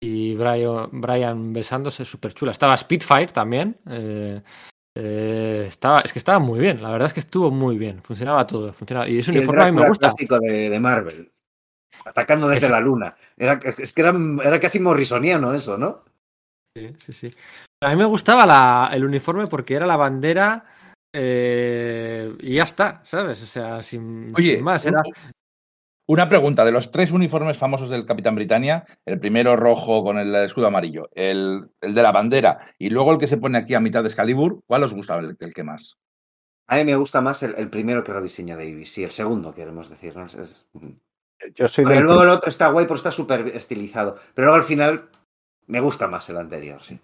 y 0.00 0.34
Brian, 0.36 0.88
Brian 0.92 1.52
besándose, 1.52 2.04
súper 2.04 2.34
chula. 2.34 2.52
Estaba 2.52 2.76
Spitfire 2.76 3.26
también. 3.32 3.76
eh, 3.90 4.40
eh, 4.96 5.66
estaba, 5.68 6.00
es 6.00 6.12
que 6.12 6.18
estaba 6.18 6.38
muy 6.38 6.58
bien, 6.60 6.82
la 6.82 6.90
verdad 6.90 7.06
es 7.08 7.14
que 7.14 7.20
estuvo 7.20 7.50
muy 7.50 7.78
bien. 7.78 8.02
Funcionaba 8.02 8.46
todo. 8.46 8.72
Funcionaba, 8.72 9.08
y 9.08 9.18
ese 9.18 9.30
Y 9.32 9.34
el 9.34 9.38
uniforme 9.40 9.62
a 9.62 9.72
mí 9.72 9.80
me 9.80 9.88
gusta. 9.88 10.08
clásico 10.08 10.38
de, 10.40 10.70
de 10.70 10.80
Marvel. 10.80 11.32
Atacando 12.04 12.48
desde 12.48 12.68
la 12.68 12.80
luna. 12.80 13.16
Era, 13.36 13.58
es 13.78 13.92
que 13.92 14.00
era, 14.02 14.12
era 14.44 14.60
casi 14.60 14.78
morrisoniano 14.80 15.52
eso, 15.52 15.76
¿no? 15.76 16.04
Sí, 16.76 16.92
sí, 16.98 17.12
sí. 17.12 17.30
A 17.80 17.90
mí 17.90 17.96
me 17.96 18.04
gustaba 18.04 18.46
la- 18.46 18.90
el 18.92 19.04
uniforme 19.04 19.46
porque 19.46 19.74
era 19.74 19.86
la 19.86 19.96
bandera 19.96 20.64
eh, 21.12 22.34
y 22.40 22.54
ya 22.54 22.64
está, 22.64 23.00
¿sabes? 23.04 23.42
O 23.42 23.46
sea, 23.46 23.82
sin, 23.82 24.32
Oye, 24.36 24.56
sin 24.56 24.64
más. 24.64 24.84
Era, 24.86 25.02
una 26.06 26.28
pregunta. 26.28 26.64
De 26.64 26.72
los 26.72 26.90
tres 26.90 27.10
uniformes 27.10 27.58
famosos 27.58 27.90
del 27.90 28.06
Capitán 28.06 28.34
Britannia, 28.34 28.86
el 29.04 29.18
primero 29.20 29.56
rojo 29.56 30.02
con 30.02 30.18
el 30.18 30.34
escudo 30.36 30.66
amarillo, 30.68 31.08
el, 31.14 31.68
el 31.80 31.94
de 31.94 32.02
la 32.02 32.12
bandera 32.12 32.74
y 32.78 32.90
luego 32.90 33.12
el 33.12 33.18
que 33.18 33.28
se 33.28 33.36
pone 33.36 33.58
aquí 33.58 33.74
a 33.74 33.80
mitad 33.80 34.02
de 34.02 34.08
Excalibur, 34.08 34.60
¿cuál 34.66 34.84
os 34.84 34.94
gustaba 34.94 35.20
el, 35.20 35.36
el 35.38 35.54
que 35.54 35.64
más? 35.64 35.98
A 36.66 36.76
mí 36.76 36.84
me 36.84 36.96
gusta 36.96 37.20
más 37.20 37.42
el, 37.42 37.54
el 37.56 37.70
primero 37.70 38.04
que 38.04 38.12
rediseña 38.12 38.56
Davis. 38.56 38.92
Sí, 38.92 39.02
el 39.04 39.10
segundo, 39.10 39.54
queremos 39.54 39.88
decir. 39.88 40.14
¿no? 40.16 40.26
Es- 40.26 40.34
es- 40.34 40.66
Yo 41.54 41.66
soy 41.68 41.84
del 41.86 42.00
luego 42.02 42.22
el 42.22 42.28
otro 42.28 42.48
está 42.50 42.68
guay 42.68 42.86
porque 42.86 42.98
está 42.98 43.12
súper 43.12 43.48
estilizado. 43.56 44.16
Pero 44.34 44.46
luego 44.46 44.56
al 44.56 44.66
final 44.66 45.08
me 45.66 45.80
gusta 45.80 46.08
más 46.08 46.28
el 46.28 46.36
anterior, 46.36 46.82
sí. 46.82 46.98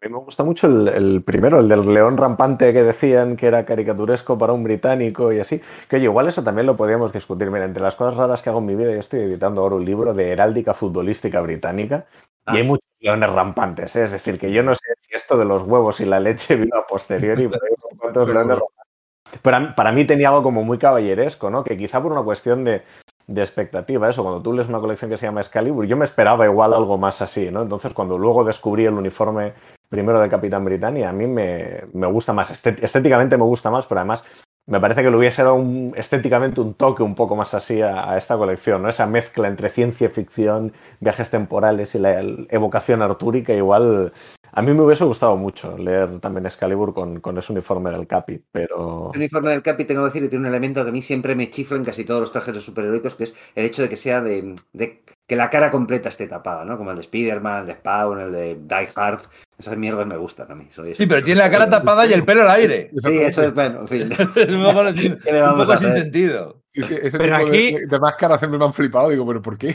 A 0.00 0.06
mí 0.06 0.12
me 0.12 0.18
gusta 0.20 0.44
mucho 0.44 0.68
el, 0.68 0.86
el 0.88 1.22
primero, 1.24 1.58
el 1.58 1.68
del 1.68 1.92
león 1.92 2.16
rampante 2.16 2.72
que 2.72 2.84
decían 2.84 3.36
que 3.36 3.46
era 3.48 3.64
caricaturesco 3.64 4.38
para 4.38 4.52
un 4.52 4.62
británico 4.62 5.32
y 5.32 5.40
así. 5.40 5.60
Que 5.88 5.96
oye, 5.96 6.04
igual 6.04 6.28
eso 6.28 6.44
también 6.44 6.66
lo 6.66 6.76
podríamos 6.76 7.12
discutir. 7.12 7.50
Mira, 7.50 7.64
entre 7.64 7.82
las 7.82 7.96
cosas 7.96 8.16
raras 8.16 8.40
que 8.40 8.48
hago 8.50 8.60
en 8.60 8.66
mi 8.66 8.76
vida, 8.76 8.92
yo 8.92 9.00
estoy 9.00 9.20
editando 9.20 9.60
ahora 9.60 9.74
un 9.76 9.84
libro 9.84 10.14
de 10.14 10.30
heráldica 10.30 10.72
futbolística 10.74 11.40
británica 11.40 12.06
Ah. 12.46 12.54
y 12.54 12.58
hay 12.58 12.62
muchos 12.66 12.84
leones 13.00 13.28
rampantes. 13.30 13.94
¿eh? 13.96 14.04
Es 14.04 14.10
decir, 14.12 14.38
que 14.38 14.50
yo 14.52 14.62
no 14.62 14.74
sé 14.74 14.80
si 15.00 15.14
esto 15.14 15.36
de 15.36 15.44
los 15.44 15.64
huevos 15.64 16.00
y 16.00 16.06
la 16.06 16.18
leche 16.20 16.54
vino 16.56 16.76
a 16.78 16.86
posteriori, 16.86 17.48
pero 17.48 17.60
hay 17.64 17.74
unos 17.76 17.98
cuantos 18.00 18.22
Seguro. 18.24 18.34
leones 18.34 18.58
rampantes. 18.58 19.40
Para, 19.42 19.74
para 19.74 19.92
mí 19.92 20.04
tenía 20.06 20.28
algo 20.28 20.42
como 20.44 20.62
muy 20.64 20.78
caballeresco, 20.78 21.50
¿no? 21.50 21.62
Que 21.64 21.76
quizá 21.76 22.00
por 22.00 22.12
una 22.12 22.22
cuestión 22.22 22.64
de, 22.64 22.82
de 23.26 23.42
expectativa, 23.42 24.08
eso, 24.08 24.22
cuando 24.22 24.40
tú 24.40 24.54
lees 24.54 24.68
una 24.70 24.80
colección 24.80 25.10
que 25.10 25.18
se 25.18 25.26
llama 25.26 25.40
Excalibur, 25.42 25.84
yo 25.86 25.96
me 25.98 26.06
esperaba 26.06 26.46
igual 26.46 26.72
algo 26.72 26.96
más 26.96 27.20
así, 27.20 27.50
¿no? 27.50 27.60
Entonces, 27.62 27.92
cuando 27.92 28.16
luego 28.16 28.44
descubrí 28.44 28.86
el 28.86 28.94
uniforme 28.94 29.52
primero 29.88 30.20
de 30.20 30.28
Capitán 30.28 30.64
Britannia, 30.64 31.10
a 31.10 31.12
mí 31.12 31.26
me, 31.26 31.84
me 31.92 32.06
gusta 32.06 32.32
más, 32.32 32.50
estéticamente 32.50 33.36
me 33.36 33.44
gusta 33.44 33.70
más, 33.70 33.86
pero 33.86 34.00
además 34.00 34.22
me 34.66 34.80
parece 34.80 35.02
que 35.02 35.10
le 35.10 35.16
hubiese 35.16 35.42
dado 35.42 35.54
un, 35.54 35.94
estéticamente 35.96 36.60
un 36.60 36.74
toque 36.74 37.02
un 37.02 37.14
poco 37.14 37.36
más 37.36 37.54
así 37.54 37.80
a, 37.80 38.10
a 38.10 38.18
esta 38.18 38.36
colección, 38.36 38.82
¿no? 38.82 38.90
Esa 38.90 39.06
mezcla 39.06 39.48
entre 39.48 39.70
ciencia 39.70 40.10
ficción, 40.10 40.72
viajes 41.00 41.30
temporales 41.30 41.94
y 41.94 41.98
la 41.98 42.20
evocación 42.50 43.00
artúrica, 43.00 43.54
igual 43.54 44.12
a 44.52 44.62
mí 44.62 44.72
me 44.72 44.82
hubiese 44.82 45.04
gustado 45.04 45.36
mucho 45.36 45.76
leer 45.76 46.20
también 46.20 46.46
Excalibur 46.46 46.94
con, 46.94 47.20
con 47.20 47.38
ese 47.38 47.52
uniforme 47.52 47.90
del 47.90 48.06
Capi, 48.06 48.42
pero... 48.50 49.10
El 49.14 49.20
uniforme 49.20 49.50
del 49.50 49.62
Capi, 49.62 49.84
tengo 49.84 50.02
que 50.02 50.06
decir, 50.06 50.22
que 50.22 50.28
tiene 50.28 50.46
un 50.46 50.48
elemento 50.48 50.82
que 50.82 50.88
a 50.88 50.92
mí 50.92 51.02
siempre 51.02 51.34
me 51.34 51.50
chifla 51.50 51.76
en 51.76 51.84
casi 51.84 52.04
todos 52.04 52.20
los 52.20 52.32
trajes 52.32 52.54
de 52.54 52.60
superheroicos, 52.60 53.14
que 53.14 53.24
es 53.24 53.34
el 53.54 53.66
hecho 53.66 53.82
de 53.82 53.88
que 53.88 53.96
sea 53.96 54.20
de, 54.20 54.54
de 54.72 55.02
que 55.26 55.36
la 55.36 55.50
cara 55.50 55.70
completa 55.70 56.08
esté 56.08 56.26
tapada, 56.26 56.64
¿no? 56.64 56.78
Como 56.78 56.90
el 56.90 56.96
de 56.96 57.02
Spider-Man, 57.02 57.60
el 57.60 57.66
de 57.66 57.72
Spawn, 57.74 58.20
el 58.20 58.32
de 58.32 58.54
Die 58.54 58.88
Hard. 58.96 59.20
Esas 59.58 59.76
mierdas 59.76 60.06
me 60.06 60.16
gustan 60.16 60.50
a 60.52 60.54
mí. 60.54 60.68
Soy 60.72 60.94
Sí, 60.94 61.06
pero 61.06 61.22
tiene 61.24 61.40
la 61.40 61.50
cara 61.50 61.68
tapada 61.68 62.06
y 62.06 62.12
el 62.12 62.24
pelo 62.24 62.42
al 62.42 62.50
aire. 62.50 62.90
Sí, 63.02 63.18
eso 63.18 63.42
es 63.42 63.52
bueno, 63.54 63.80
en 63.80 63.88
fin. 63.88 64.12
Es 64.36 64.54
un 64.54 64.62
poco, 64.64 64.88
sin, 64.92 65.18
¿Qué 65.18 65.32
le 65.32 65.42
un 65.42 65.56
poco 65.58 65.76
sin 65.78 65.92
sentido. 65.92 66.62
Sí, 66.72 66.82
sí, 66.84 66.94
ese 67.02 67.18
Pero 67.18 67.36
tipo 67.38 67.48
aquí- 67.48 67.72
de, 67.74 67.86
de 67.88 67.98
máscaras 67.98 68.38
siempre 68.40 68.58
me 68.58 68.64
han 68.66 68.72
flipado. 68.72 69.08
Digo, 69.08 69.26
¿pero 69.26 69.42
por 69.42 69.58
qué? 69.58 69.74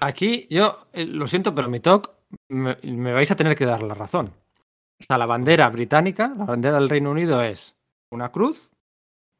Aquí 0.00 0.46
yo 0.50 0.88
eh, 0.92 1.06
lo 1.06 1.26
siento, 1.26 1.54
pero 1.54 1.68
mi 1.70 1.80
talk 1.80 2.10
me, 2.48 2.76
me 2.82 3.12
vais 3.12 3.30
a 3.30 3.36
tener 3.36 3.56
que 3.56 3.64
dar 3.64 3.82
la 3.82 3.94
razón. 3.94 4.26
O 5.00 5.04
sea, 5.06 5.16
la 5.18 5.26
bandera 5.26 5.68
británica, 5.70 6.34
la 6.36 6.44
bandera 6.44 6.78
del 6.78 6.88
Reino 6.90 7.10
Unido 7.10 7.42
es 7.42 7.76
una 8.12 8.30
cruz, 8.30 8.70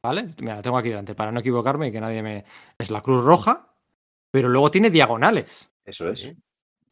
¿vale? 0.02 0.30
Mira, 0.40 0.56
la 0.56 0.62
tengo 0.62 0.78
aquí 0.78 0.88
delante 0.88 1.14
para 1.14 1.30
no 1.32 1.40
equivocarme 1.40 1.88
y 1.88 1.92
que 1.92 2.00
nadie 2.00 2.22
me... 2.22 2.44
Es 2.78 2.90
la 2.90 3.00
cruz 3.02 3.24
roja, 3.24 3.74
pero 4.30 4.48
luego 4.48 4.70
tiene 4.70 4.90
diagonales, 4.90 5.70
Eso 5.84 6.08
es. 6.10 6.30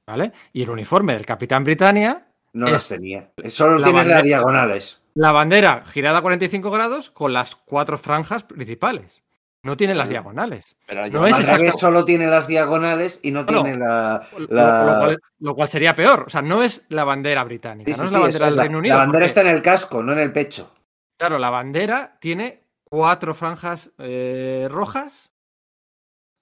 ¿vale? 0.06 0.32
Y 0.52 0.62
el 0.62 0.70
uniforme 0.70 1.14
del 1.14 1.26
Capitán 1.26 1.64
Britannia, 1.64 2.26
No 2.54 2.66
Es- 2.66 2.72
las 2.72 2.88
tenía. 2.88 3.30
Solo 3.48 3.78
la 3.78 3.84
tienes 3.84 4.00
bandera- 4.02 4.16
las 4.18 4.24
diagonales. 4.24 5.02
la 5.14 5.32
bandera 5.32 5.82
girada 5.84 6.18
a 6.18 6.22
45 6.22 6.70
grados 6.70 7.10
con 7.10 7.32
las 7.34 7.54
cuatro 7.56 7.98
franjas 7.98 8.44
principales. 8.44 9.22
No 9.62 9.76
tiene 9.78 9.94
las 9.94 10.08
diagonales. 10.10 10.76
Pero 10.86 11.06
No 11.08 11.26
es 11.26 11.38
exacto. 11.38 11.78
solo 11.78 12.04
tiene 12.04 12.26
las 12.26 12.46
diagonales 12.46 13.20
y 13.22 13.30
no 13.30 13.46
tiene 13.46 13.76
la. 13.78 14.28
Lo, 14.36 14.46
la- 14.54 14.84
lo 14.84 14.98
cual, 15.00 15.18
lo 15.40 15.54
cual 15.54 15.68
sería 15.68 15.94
peor. 15.94 16.24
O 16.26 16.30
sea, 16.30 16.42
no 16.42 16.62
es 16.62 16.84
la 16.90 17.04
bandera 17.04 17.42
británica, 17.44 17.92
Sí, 17.92 17.98
no 17.98 18.02
sí, 18.02 18.06
es 18.06 18.12
la 18.12 18.18
bandera 18.20 18.46
del 18.46 18.56
la- 18.56 18.62
Reino 18.62 18.78
Unido. 18.78 18.94
La 18.94 19.00
bandera 19.00 19.20
porque, 19.20 19.26
está 19.26 19.40
en 19.40 19.46
el 19.48 19.62
casco, 19.62 20.02
no 20.02 20.12
en 20.12 20.18
el 20.18 20.32
pecho. 20.32 20.74
Claro, 21.18 21.38
la 21.38 21.48
bandera 21.50 22.18
tiene 22.20 22.62
cuatro 22.84 23.32
franjas 23.34 23.90
eh, 23.98 24.68
rojas, 24.70 25.32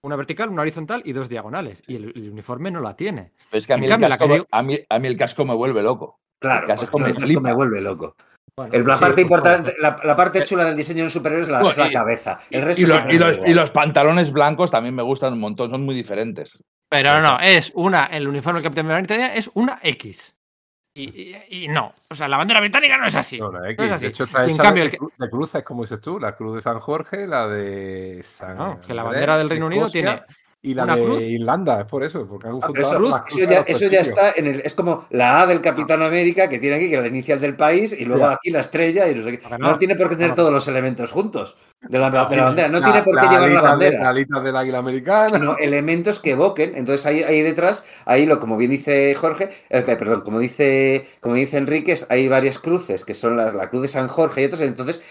una 0.05 0.17
vertical, 0.17 0.49
una 0.49 0.63
horizontal 0.63 1.03
y 1.05 1.13
dos 1.13 1.29
diagonales. 1.29 1.83
Y 1.87 1.97
el, 1.97 2.13
el 2.15 2.31
uniforme 2.31 2.71
no 2.71 2.81
la 2.81 2.97
tiene. 2.97 3.33
Pero 3.51 3.59
es 3.59 3.67
que 3.67 3.73
a 3.73 3.77
mí, 3.77 3.89
cambio, 3.89 4.07
el 4.09 4.13
casco, 4.13 4.25
que 4.25 4.29
me- 4.29 4.35
digo- 4.35 4.47
a, 4.51 4.63
mí, 4.63 4.79
a 4.89 4.99
mí 4.99 5.09
el 5.09 5.17
casco 5.17 5.45
me 5.45 5.55
vuelve 5.55 5.83
loco. 5.83 6.19
Claro, 6.41 6.67
El 6.67 6.77
casco 6.77 6.99
pues, 6.99 7.41
me 7.41 7.53
vuelve 7.53 7.81
loco. 7.81 8.17
Bueno, 8.57 8.75
El- 8.75 8.85
la 8.87 8.97
sí, 8.97 9.01
parte 9.01 9.23
importante, 9.23 9.71
pues, 9.71 9.81
la, 9.81 9.97
la 10.03 10.17
parte 10.17 10.45
chula 10.45 10.65
del 10.65 10.77
diseño 10.77 11.09
superior 11.09 11.43
es 11.43 11.49
la, 11.49 11.61
es 11.71 11.77
la 11.77 11.89
Y- 11.89 11.93
cabeza. 11.93 12.41
El 12.51 12.61
Y, 12.61 12.65
resto 12.65 12.83
y 12.83 12.87
los, 13.19 13.39
y 13.47 13.51
y 13.53 13.71
pantalones 13.73 14.33
blancos 14.33 14.71
también 14.73 14.95
me 14.95 15.03
gustan 15.03 15.33
un 15.35 15.41
montón, 15.41 15.71
son 15.71 15.85
muy 15.85 15.95
diferentes. 15.95 16.53
Pero 16.91 17.23
no, 17.23 17.39
es 17.41 17.71
una, 17.75 18.07
el 18.07 18.27
uniforme 18.29 18.59
del 18.61 18.65
Capitán 18.71 18.89
Britannia 18.89 19.35
es 19.35 19.51
una 19.55 19.79
X. 19.83 20.35
Y, 20.95 21.05
y- 21.05 21.65
y 21.65 21.69
no, 21.69 21.95
o 22.11 22.15
sea, 22.15 22.29
la 22.29 22.37
bandera 22.37 22.61
británica 22.61 22.99
no 22.99 23.07
es 23.07 23.15
así. 23.15 23.39
No, 23.39 23.51
la 23.51 23.71
X. 23.71 23.79
No 23.79 23.85
es 23.85 23.93
así. 23.93 24.03
De 24.05 24.09
hecho, 24.11 24.25
está 24.25 24.43
Y 24.43 24.51
en 24.51 24.55
hecha 24.55 24.63
cambio, 24.63 24.85
de, 24.85 24.91
el 24.91 24.99
que- 24.99 25.07
de 25.17 25.31
cruces, 25.31 25.63
como 25.63 25.83
dices 25.83 26.01
tú. 26.01 26.19
La 26.21 26.37
cruz 26.37 26.57
de 26.57 26.63
San 26.63 26.81
Jorge, 26.81 27.27
la 27.27 27.49
de 27.49 28.21
San. 28.23 28.59
No, 28.59 28.81
que 28.81 28.93
la 28.93 29.03
bandera 29.03 29.39
del 29.39 29.49
de 29.49 29.55
Reino 29.55 29.67
Unido 29.67 29.87
Escocia, 29.87 30.03
tiene 30.25 30.43
Y 30.61 30.75
la 30.75 30.85
una 30.85 30.97
de 30.97 31.05
cruz. 31.05 31.23
Irlanda, 31.23 31.81
es 31.81 31.87
por 31.87 32.05
eso, 32.05 32.27
porque 32.29 32.49
han 32.49 32.57
Ah, 32.63 32.69
eso, 32.77 33.01
las 33.01 33.23
eso 33.27 33.39
ya, 33.49 33.63
de 33.63 33.73
eso 33.73 33.87
ya 33.89 34.01
está 34.01 34.33
en 34.37 34.47
el. 34.47 34.61
Es 34.61 34.75
como 34.75 35.07
la 35.11 35.41
A 35.41 35.47
del 35.47 35.61
Capitán 35.63 36.03
América 36.03 36.49
que 36.49 36.59
tiene 36.59 36.77
aquí, 36.77 36.89
que 36.91 36.97
es 36.97 37.01
la 37.03 37.09
inicial 37.09 37.41
del 37.41 37.57
país, 37.57 37.99
y 37.99 38.05
luego 38.05 38.27
Ya. 38.27 38.33
aquí 38.35 38.51
la 38.51 38.61
estrella 38.61 39.09
y 39.09 39.15
no 39.15 39.25
sé 39.25 39.39
qué. 39.39 39.49
No, 39.49 39.59
no, 39.59 39.79
tiene 39.79 39.97
por 39.97 40.09
qué 40.11 40.17
tener 40.17 40.31
no. 40.31 40.35
todos 40.37 40.53
los 40.53 40.69
elementos 40.69 41.11
juntos 41.11 41.57
de 41.89 41.99
la, 41.99 42.11
de 42.11 42.17
la 42.17 42.29
tiene. 42.29 42.43
bandera. 42.45 42.69
No 42.69 42.79
La- 42.81 42.85
tiene 42.87 43.03
por 43.03 43.19
qué 43.21 43.27
la 43.27 43.33
llevar 43.33 43.51
la 43.51 43.63
bandera. 43.63 44.03
La 44.03 44.09
alita 44.11 44.41
del 44.41 44.57
águila 44.57 44.79
americana. 44.79 45.29
sino 45.29 45.57
elementos 45.59 46.19
que 46.21 46.31
evoquen. 46.31 46.73
Entonces 46.77 47.05
ahí, 47.07 47.23
ahí 47.23 47.43
detrás, 47.43 47.85
ahí 48.07 48.25
lo 48.27 48.39
como 48.39 48.57
bien 48.57 48.71
dice 48.71 49.15
Jorge, 49.15 49.51
eh, 49.71 49.83
perdón, 49.83 50.23
como 50.23 50.39
dice, 50.39 51.09
como 51.21 51.35
dice 51.35 51.59
Enríquez, 51.59 52.07
hay 52.09 52.29
varias 52.29 52.59
cruces 52.59 53.05
que 53.05 53.15
son 53.15 53.37
las, 53.37 53.53
la 53.55 53.69
cruz 53.71 53.83
de 53.83 53.89
San 53.89 54.09
Jorge 54.09 54.43
y 54.43 54.45
otras, 54.47 54.63
entonces 54.63 55.03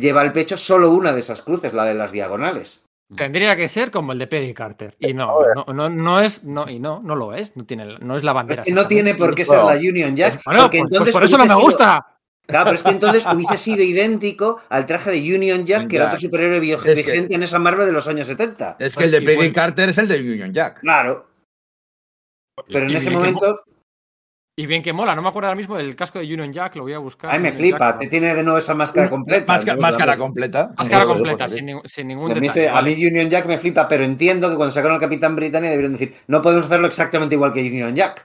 lleva 0.00 0.20
al 0.20 0.32
pecho 0.32 0.56
solo 0.56 0.90
una 0.90 1.12
de 1.12 1.20
esas 1.20 1.42
cruces, 1.42 1.72
la 1.72 1.84
de 1.84 1.94
las 1.94 2.12
diagonales. 2.12 2.82
Tendría 3.16 3.54
que 3.54 3.68
ser 3.68 3.92
como 3.92 4.10
el 4.12 4.18
de 4.18 4.26
Peggy 4.26 4.52
Carter. 4.52 4.96
Y 4.98 5.14
no, 5.14 5.36
no, 5.54 5.72
no, 5.72 5.88
no 5.88 6.20
es, 6.20 6.42
no, 6.42 6.68
y 6.68 6.80
no, 6.80 7.00
no 7.04 7.14
lo 7.14 7.34
es. 7.34 7.56
No, 7.56 7.64
tiene, 7.64 7.98
no 8.00 8.16
es 8.16 8.24
la 8.24 8.32
Es 8.32 8.34
bandera. 8.34 8.62
que 8.64 8.72
no 8.72 8.88
tiene 8.88 9.14
por 9.14 9.32
qué 9.32 9.44
ser 9.44 9.58
No. 9.58 9.70
la 9.70 9.76
Union 9.76 10.16
Jack, 10.16 10.40
Bueno, 10.44 10.68
pues- 10.68 10.70
pues 10.82 10.90
entonces 10.90 11.12
por 11.14 11.22
eso 11.22 11.36
no 11.38 11.44
me 11.44 11.50
sido- 11.50 11.60
gusta. 11.60 12.04
Claro, 12.46 12.66
pero 12.66 12.76
es 12.76 12.82
que 12.82 12.90
entonces 12.90 13.26
hubiese 13.26 13.58
sido 13.58 13.82
idéntico 13.82 14.60
al 14.68 14.86
traje 14.86 15.10
de 15.10 15.18
Union 15.34 15.66
Jack, 15.66 15.88
que 15.88 15.96
era 15.96 16.06
otro 16.06 16.18
superhéroe 16.20 16.60
bio- 16.60 16.76
Es 16.78 16.84
que- 16.84 16.94
vigente 16.94 17.34
en 17.34 17.42
esa 17.42 17.58
Marvel 17.58 17.86
de 17.86 17.92
los 17.92 18.06
años 18.08 18.26
70. 18.28 18.76
Es 18.78 18.96
que 18.96 19.04
el 19.04 19.10
de 19.10 19.20
Peggy 19.22 19.36
bueno. 19.36 19.52
Carter 19.54 19.88
es 19.88 19.98
el 19.98 20.06
de 20.08 20.20
Union 20.20 20.52
Jack. 20.52 20.80
Claro. 20.80 21.26
Pero 22.68 22.86
en 22.86 22.96
ese 22.96 23.10
momento, 23.10 23.62
Y 24.58 24.64
bien 24.64 24.82
que 24.82 24.94
mola, 24.94 25.14
no 25.14 25.20
me 25.20 25.28
acuerdo 25.28 25.48
ahora 25.48 25.56
mismo 25.56 25.76
el 25.76 25.94
casco 25.94 26.18
de 26.18 26.24
Union 26.32 26.50
Jack, 26.50 26.76
lo 26.76 26.84
voy 26.84 26.94
a 26.94 26.98
buscar. 26.98 27.30
ay, 27.30 27.38
me 27.40 27.48
Union 27.48 27.58
flipa, 27.58 27.90
Jack, 27.90 27.98
te 27.98 28.06
tiene 28.06 28.34
de 28.34 28.42
nuevo 28.42 28.56
esa 28.58 28.74
máscara 28.74 29.10
completa. 29.10 29.52
Másca- 29.52 29.74
¿no? 29.74 29.82
máscara 29.82 30.16
completa. 30.16 30.72
Máscara 30.78 31.02
Eso, 31.04 31.12
completa, 31.12 31.48
sin, 31.50 31.66
ningún- 31.66 31.86
sin 31.86 32.08
detalle. 32.08 32.68
a 32.70 32.80
mí 32.80 32.92
Union 33.06 33.28
Jack 33.28 33.44
me 33.44 33.58
flipa, 33.58 33.86
pero 33.86 34.04
entiendo 34.04 34.48
que 34.48 34.56
cuando 34.56 34.72
sacaron 34.72 34.94
al 34.94 35.00
Capitán 35.02 35.36
Britannia 35.36 35.68
debieron 35.68 35.92
decir, 35.92 36.14
no 36.28 36.40
podemos 36.40 36.64
hacerlo 36.64 36.86
exactamente 36.86 37.34
igual 37.34 37.52
que 37.52 37.60
Union 37.60 37.94
Jack. 37.94 38.24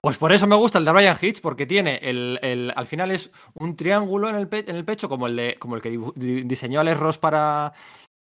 Pues 0.00 0.16
por 0.16 0.32
eso 0.32 0.46
me 0.46 0.56
gusta 0.56 0.78
el 0.78 0.86
de 0.86 0.92
Brian 0.92 1.16
Hitch, 1.20 1.42
porque 1.42 1.66
tiene 1.66 1.96
el, 2.02 2.38
el- 2.42 2.72
al 2.74 2.86
final 2.86 3.10
es 3.10 3.30
un 3.54 3.76
triángulo 3.76 4.30
en 4.30 4.36
el, 4.36 4.48
pe- 4.48 4.64
en 4.66 4.76
el 4.76 4.84
pecho, 4.84 5.10
como 5.10 5.26
el 5.26 5.36
de, 5.36 5.56
como 5.58 5.76
el 5.76 5.82
que 5.82 5.90
diseñó 6.16 6.80
Alex 6.80 6.98
Ross 6.98 7.18
para, 7.18 7.74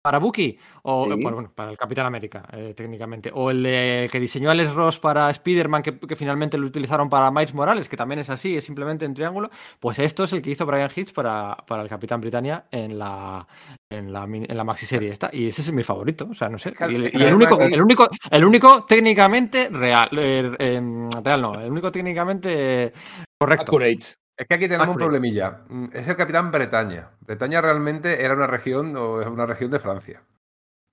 para 0.07 0.19
Bucky, 0.19 0.57
o 0.83 1.03
Sí. 1.03 1.21
bueno, 1.21 1.35
bueno, 1.35 1.51
para 1.53 1.69
el 1.71 1.77
Capitán 1.77 2.05
América, 2.05 2.47
eh, 2.53 2.73
técnicamente. 2.73 3.29
O 3.33 3.51
el 3.51 3.61
que 4.09 4.19
diseñó 4.21 4.49
Alex 4.49 4.73
Ross 4.73 4.99
para 4.99 5.29
Spider-Man, 5.31 5.83
que, 5.83 5.99
que 5.99 6.15
finalmente 6.15 6.57
lo 6.57 6.65
utilizaron 6.65 7.09
para 7.09 7.29
Miles 7.29 7.53
Morales, 7.53 7.89
que 7.89 7.97
también 7.97 8.19
es 8.19 8.29
así, 8.29 8.55
es 8.55 8.63
simplemente 8.63 9.03
en 9.03 9.13
triángulo. 9.13 9.49
Pues 9.81 9.99
esto 9.99 10.23
es 10.23 10.31
el 10.31 10.41
que 10.41 10.51
hizo 10.51 10.65
Brian 10.65 10.89
Hitch 10.95 11.11
para, 11.11 11.57
para 11.67 11.83
el 11.83 11.89
Capitán 11.89 12.21
Britannia 12.21 12.63
en 12.71 12.97
la, 12.97 13.45
en 13.89 14.13
la, 14.13 14.23
en 14.23 14.55
la 14.57 14.63
maxi 14.63 14.85
serie 14.85 15.09
esta. 15.11 15.29
Y 15.33 15.47
ese 15.47 15.61
es 15.61 15.71
mi 15.73 15.83
favorito, 15.83 16.25
o 16.31 16.33
sea, 16.33 16.47
no 16.47 16.57
sé. 16.57 16.73
Y 16.89 16.95
el, 16.95 17.11
y 17.13 17.33
único, 17.33 17.59
el- 17.59 17.81
único, 17.81 18.07
el 18.31 18.45
único 18.45 18.85
técnicamente 18.85 19.67
real, 19.69 20.07
eh, 20.17 20.55
em, 20.59 21.09
real 21.21 21.41
no, 21.41 21.59
el 21.59 21.69
único 21.69 21.91
técnicamente 21.91 22.93
correcto. 23.37 23.63
Accurate. 23.63 24.05
Es 24.37 24.47
que 24.47 24.53
aquí 24.53 24.67
tenemos 24.67 24.89
un 24.89 24.97
problemilla. 24.97 25.63
Mm, 25.67 25.87
Es 25.93 26.07
el 26.07 26.15
capitán 26.15 26.51
Bretaña. 26.51 27.09
Bretaña 27.21 27.59
realmente 27.59 28.23
era 28.23 28.35
una 28.35 28.47
región 28.47 28.95
o 28.95 29.19
es 29.19 29.27
una 29.27 29.47
región 29.47 29.71
de 29.71 29.79
Francia. 29.79 30.21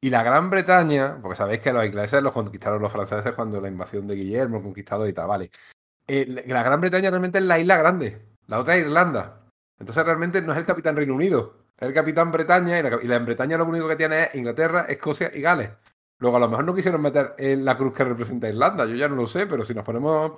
Y 0.00 0.10
la 0.10 0.22
Gran 0.22 0.50
Bretaña, 0.50 1.18
porque 1.20 1.36
sabéis 1.36 1.60
que 1.60 1.72
los 1.72 1.84
ingleses 1.84 2.22
los 2.22 2.32
conquistaron 2.32 2.80
los 2.80 2.92
franceses 2.92 3.32
cuando 3.34 3.60
la 3.60 3.68
invasión 3.68 4.06
de 4.06 4.14
Guillermo, 4.14 4.58
el 4.58 4.62
conquistador 4.62 5.08
y 5.08 5.12
tal, 5.12 5.28
vale. 5.28 5.50
Eh, 6.06 6.44
la 6.46 6.62
Gran 6.62 6.80
Bretaña 6.80 7.10
realmente 7.10 7.38
es 7.38 7.44
la 7.44 7.58
isla 7.58 7.76
grande, 7.78 8.20
la 8.46 8.60
otra 8.60 8.76
es 8.76 8.84
Irlanda. 8.84 9.40
Entonces 9.78 10.04
realmente 10.04 10.42
no 10.42 10.52
es 10.52 10.58
el 10.58 10.66
capitán 10.66 10.96
Reino 10.96 11.14
Unido, 11.14 11.56
es 11.78 11.88
el 11.88 11.94
capitán 11.94 12.30
Bretaña 12.32 12.78
y 12.78 12.82
la, 12.82 12.98
y 13.02 13.06
la 13.06 13.18
Bretaña 13.18 13.56
lo 13.56 13.64
único 13.64 13.88
que 13.88 13.96
tiene 13.96 14.24
es 14.24 14.34
Inglaterra, 14.34 14.86
Escocia 14.88 15.30
y 15.34 15.40
Gales. 15.40 15.70
Luego 16.18 16.36
a 16.36 16.40
lo 16.40 16.48
mejor 16.48 16.64
no 16.64 16.74
quisieron 16.74 17.00
meter 17.00 17.34
en 17.38 17.64
la 17.64 17.76
cruz 17.76 17.94
que 17.94 18.04
representa 18.04 18.48
Irlanda, 18.48 18.84
yo 18.84 18.94
ya 18.94 19.08
no 19.08 19.16
lo 19.16 19.26
sé, 19.26 19.46
pero 19.46 19.64
si 19.64 19.74
nos 19.74 19.84
ponemos 19.84 20.32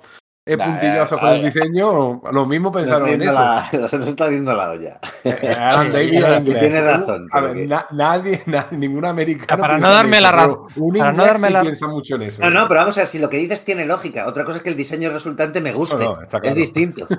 eh, 0.47 0.57
Nah, 0.57 0.65
puntillazos 0.65 1.17
eh, 1.17 1.21
con 1.21 1.29
el 1.29 1.41
eh, 1.41 1.43
diseño, 1.45 2.21
lo 2.31 2.45
mismo 2.45 2.71
pensaron 2.71 3.07
en 3.09 3.21
eso. 3.21 3.37
Se 3.87 3.99
nos 3.99 4.07
está 4.07 4.25
haciendo 4.25 4.55
la 4.55 4.71
olla. 4.71 4.99
Eh, 5.23 5.55
Alan 5.59 5.91
Davis 5.91 6.23
tiene 6.59 6.81
razón, 6.81 7.27
A 7.31 7.41
ver, 7.41 7.53
que- 7.53 7.67
na- 7.67 7.85
nadie, 7.91 8.41
na- 8.47 8.67
ningún 8.71 9.05
americano. 9.05 9.61
Para 9.61 9.77
no 9.77 9.89
darme 9.91 10.17
eso, 10.17 10.23
la 10.23 10.31
pero 10.31 10.43
ra- 10.47 10.81
Un 10.83 10.97
para 10.97 11.11
no 11.11 11.25
darme 11.25 11.47
sí 11.47 11.53
la- 11.53 11.61
piensa 11.61 11.87
mucho 11.87 12.15
en 12.15 12.21
eso. 12.23 12.41
No, 12.41 12.49
no, 12.49 12.67
pero 12.67 12.79
vamos 12.79 12.97
a 12.97 13.01
ver, 13.01 13.07
si 13.07 13.19
lo 13.19 13.29
que 13.29 13.37
dices 13.37 13.63
tiene 13.65 13.85
lógica. 13.85 14.25
Otra 14.27 14.43
cosa 14.45 14.57
es 14.57 14.63
que 14.63 14.69
el 14.69 14.77
diseño 14.77 15.09
resultante 15.11 15.61
me 15.61 15.73
guste. 15.73 15.95
No, 15.97 16.15
no, 16.15 16.21
está 16.21 16.37
Es 16.37 16.41
claro. 16.41 16.55
distinto. 16.55 17.07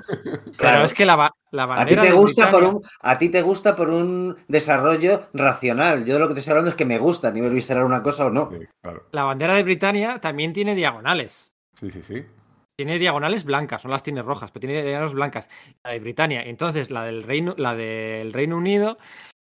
Pero 0.59 0.71
Claro. 0.71 0.83
es 0.83 0.93
que 0.93 1.05
la, 1.05 1.15
la 1.51 1.63
A 1.63 1.67
ti 1.67 1.95
bandera 1.95 2.01
te 2.01 2.11
gusta 2.11 2.51
por 2.51 2.63
un, 2.63 2.81
a 3.01 3.17
ti 3.17 3.29
te 3.29 3.41
gusta 3.41 3.75
por 3.77 3.89
un 3.89 4.35
desarrollo 4.49 5.27
racional. 5.33 6.03
Yo 6.05 6.15
de 6.15 6.19
lo 6.19 6.27
que 6.27 6.33
te 6.33 6.39
estoy 6.39 6.51
hablando 6.51 6.69
es 6.71 6.75
que 6.75 6.85
me 6.85 6.97
gusta 6.97 7.29
a 7.29 7.31
nivel 7.31 7.53
visceral 7.53 7.83
una 7.85 8.03
cosa 8.03 8.25
o 8.25 8.29
no. 8.29 8.49
Sí, 8.51 8.65
claro. 8.81 9.03
la 9.11 9.23
bandera 9.23 9.53
de 9.53 9.63
Britania 9.63 10.19
también 10.19 10.51
tiene 10.51 10.75
diagonales. 10.75 11.51
Sí, 11.75 11.89
sí, 11.91 12.01
sí. 12.03 12.25
Tiene 12.79 12.97
diagonales 12.97 13.43
blancas, 13.43 13.83
no 13.83 13.91
las 13.91 14.03
tiene 14.03 14.21
rojas, 14.21 14.51
pero 14.51 14.61
tiene 14.61 14.81
diagonales 14.81 15.13
blancas. 15.13 15.49
La 15.83 15.91
de 15.91 15.99
Britania. 15.99 16.43
Entonces, 16.43 16.89
la 16.89 17.03
del 17.03 17.23
Reino, 17.23 17.53
la 17.57 17.75
del 17.75 18.31
Reino 18.31 18.55
Unido, 18.55 18.97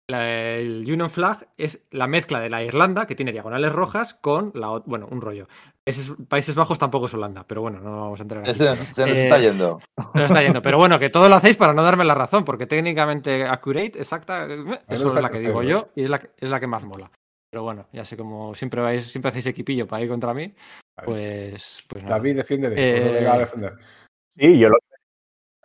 la 0.07 0.21
del 0.21 0.83
Union 0.91 1.11
Flag, 1.11 1.47
es 1.55 1.83
la 1.91 2.07
mezcla 2.07 2.39
de 2.39 2.49
la 2.49 2.63
Irlanda, 2.63 3.05
que 3.05 3.13
tiene 3.13 3.31
diagonales 3.31 3.71
rojas, 3.71 4.15
con 4.15 4.51
la 4.55 4.81
bueno, 4.87 5.07
un 5.11 5.21
rollo. 5.21 5.47
Países, 5.83 6.13
Países 6.27 6.55
Bajos 6.55 6.79
tampoco 6.79 7.05
es 7.05 7.13
Holanda, 7.13 7.45
pero 7.45 7.61
bueno, 7.61 7.79
no 7.79 8.01
vamos 8.01 8.19
a 8.19 8.23
entrar 8.23 8.41
aquí. 8.41 8.55
Se, 8.55 8.75
se 8.75 9.01
nos 9.05 9.17
Eh, 9.17 9.23
está 9.25 9.37
yendo. 9.37 9.79
Se 10.13 10.19
nos 10.19 10.31
está 10.31 10.41
yendo. 10.41 10.63
Pero 10.63 10.79
bueno, 10.79 10.97
que 10.97 11.11
todo 11.11 11.29
lo 11.29 11.35
hacéis 11.35 11.57
para 11.57 11.73
no 11.75 11.83
darme 11.83 12.05
la 12.05 12.15
razón, 12.15 12.43
porque 12.43 12.65
técnicamente 12.65 13.45
accurate, 13.45 13.99
exacta, 13.99 14.47
eso 14.87 15.15
es 15.15 15.21
la 15.21 15.29
que 15.29 15.41
digo 15.41 15.61
yo 15.61 15.89
y 15.95 16.05
es 16.05 16.09
la, 16.09 16.19
es 16.37 16.49
la 16.49 16.59
que 16.59 16.65
más 16.65 16.81
mola. 16.81 17.11
Pero 17.49 17.63
bueno, 17.63 17.87
ya 17.93 18.03
sé 18.03 18.17
como 18.17 18.53
siempre 18.55 18.81
vais, 18.81 19.05
siempre 19.05 19.29
hacéis 19.29 19.47
equipillo 19.47 19.87
para 19.87 20.03
ir 20.03 20.09
contra 20.09 20.33
mí, 20.33 20.53
pues, 21.05 21.83
pues 21.87 22.03
nada. 22.03 22.17
David, 22.17 22.37
defiende. 22.37 22.73
Eh, 22.75 23.27
a 23.27 23.37
defender. 23.37 23.73
Sí, 24.35 24.59
yo 24.59 24.69
lo 24.69 24.77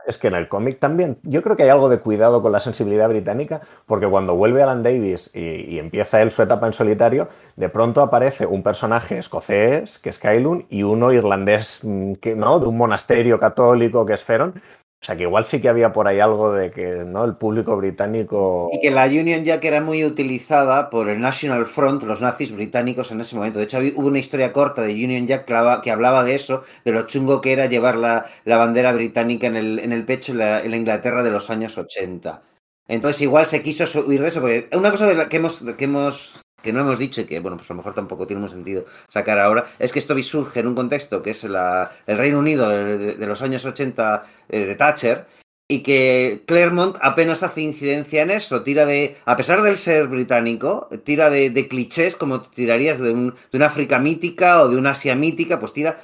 es 0.06 0.18
que 0.18 0.28
en 0.28 0.34
el 0.34 0.48
cómic 0.48 0.78
también, 0.78 1.18
yo 1.22 1.42
creo 1.42 1.56
que 1.56 1.62
hay 1.64 1.68
algo 1.68 1.88
de 1.88 2.00
cuidado 2.00 2.42
con 2.42 2.52
la 2.52 2.60
sensibilidad 2.60 3.08
británica, 3.08 3.60
porque 3.86 4.08
cuando 4.08 4.34
vuelve 4.34 4.62
Alan 4.62 4.82
Davis 4.82 5.30
y, 5.34 5.74
y 5.74 5.78
empieza 5.78 6.20
él 6.22 6.30
su 6.30 6.42
etapa 6.42 6.66
en 6.66 6.72
solitario, 6.72 7.28
de 7.56 7.68
pronto 7.68 8.00
aparece 8.00 8.46
un 8.46 8.62
personaje 8.62 9.18
escocés, 9.18 9.98
que 9.98 10.10
es 10.10 10.18
Kailun, 10.18 10.66
y 10.70 10.82
uno 10.82 11.12
irlandés, 11.12 11.80
mm, 11.82 12.14
que, 12.14 12.34
¿no? 12.34 12.58
De 12.58 12.66
un 12.66 12.76
monasterio 12.76 13.38
católico, 13.38 14.04
que 14.04 14.14
es 14.14 14.24
Feron. 14.24 14.60
O 15.02 15.04
sea 15.04 15.16
que 15.16 15.24
igual 15.24 15.44
sí 15.44 15.60
que 15.60 15.68
había 15.68 15.92
por 15.92 16.06
ahí 16.06 16.20
algo 16.20 16.52
de 16.52 16.70
que 16.70 17.04
¿no? 17.04 17.24
el 17.24 17.34
público 17.34 17.76
británico... 17.76 18.70
Y 18.72 18.80
que 18.80 18.92
la 18.92 19.06
Union 19.06 19.44
Jack 19.44 19.64
era 19.64 19.80
muy 19.80 20.04
utilizada 20.04 20.90
por 20.90 21.08
el 21.08 21.20
National 21.20 21.66
Front, 21.66 22.04
los 22.04 22.22
nazis 22.22 22.52
británicos 22.52 23.10
en 23.10 23.20
ese 23.20 23.34
momento. 23.34 23.58
De 23.58 23.64
hecho, 23.64 23.78
hubo 23.96 24.06
una 24.06 24.20
historia 24.20 24.52
corta 24.52 24.82
de 24.82 24.92
Union 24.92 25.26
Jack 25.26 25.44
que 25.82 25.90
hablaba, 25.90 26.22
de 26.22 26.36
eso, 26.36 26.62
de 26.84 26.92
lo 26.92 27.08
chungo 27.08 27.40
que 27.40 27.52
era 27.52 27.66
llevar 27.66 27.96
la, 27.96 28.26
la 28.44 28.56
bandera 28.58 28.92
británica 28.92 29.48
en 29.48 29.56
el, 29.56 29.80
en 29.80 29.90
el 29.90 30.04
pecho 30.04 30.30
en 30.30 30.38
la, 30.38 30.62
en 30.62 30.70
la 30.70 30.76
Inglaterra 30.76 31.24
de 31.24 31.32
los 31.32 31.50
años 31.50 31.76
80. 31.76 32.40
Entonces, 32.86 33.22
igual 33.22 33.46
se 33.46 33.60
quiso 33.60 33.84
huir 34.06 34.22
de 34.22 34.28
eso, 34.28 34.40
porque 34.40 34.68
una 34.72 34.92
cosa 34.92 35.08
de 35.08 35.16
la 35.16 35.28
que 35.28 35.38
hemos, 35.38 35.64
que 35.76 35.84
hemos 35.84 36.40
que 36.62 36.72
no 36.72 36.80
hemos 36.80 36.98
dicho 36.98 37.20
y 37.20 37.24
que, 37.24 37.40
bueno, 37.40 37.56
pues 37.56 37.70
a 37.70 37.74
lo 37.74 37.78
mejor 37.78 37.94
tampoco 37.94 38.26
tiene 38.26 38.40
mucho 38.40 38.54
sentido 38.54 38.84
sacar 39.08 39.38
ahora, 39.38 39.64
es 39.78 39.92
que 39.92 39.98
esto 39.98 40.16
surge 40.22 40.60
en 40.60 40.68
un 40.68 40.74
contexto 40.74 41.22
que 41.22 41.30
es 41.30 41.42
la- 41.44 41.90
el 42.06 42.16
Reino 42.18 42.38
Unido 42.38 42.68
de 42.68 43.26
los 43.26 43.42
años 43.42 43.64
80 43.64 44.22
eh, 44.48 44.66
de 44.66 44.74
Thatcher, 44.74 45.26
y 45.68 45.82
que 45.82 46.42
Claremont 46.46 46.96
apenas 47.00 47.42
hace 47.42 47.62
incidencia 47.62 48.20
en 48.22 48.30
eso, 48.30 48.62
tira 48.62 48.84
de, 48.84 49.16
a 49.24 49.36
pesar 49.36 49.62
del 49.62 49.78
ser 49.78 50.06
británico, 50.08 50.88
tira 51.04 51.30
de, 51.30 51.48
de 51.48 51.66
clichés 51.66 52.14
como 52.16 52.42
tirarías 52.42 52.98
de, 52.98 53.10
un, 53.10 53.30
de 53.50 53.56
una 53.56 53.66
África 53.66 53.98
mítica 53.98 54.62
o 54.62 54.68
de 54.68 54.76
una 54.76 54.90
Asia 54.90 55.14
mítica, 55.14 55.58
pues 55.58 55.72
tira 55.72 55.98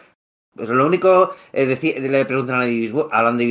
lo 0.58 0.86
único, 0.86 1.34
eh, 1.52 1.98
le 2.00 2.24
preguntan 2.24 2.56
a 2.56 2.64
Davis, 2.64 2.92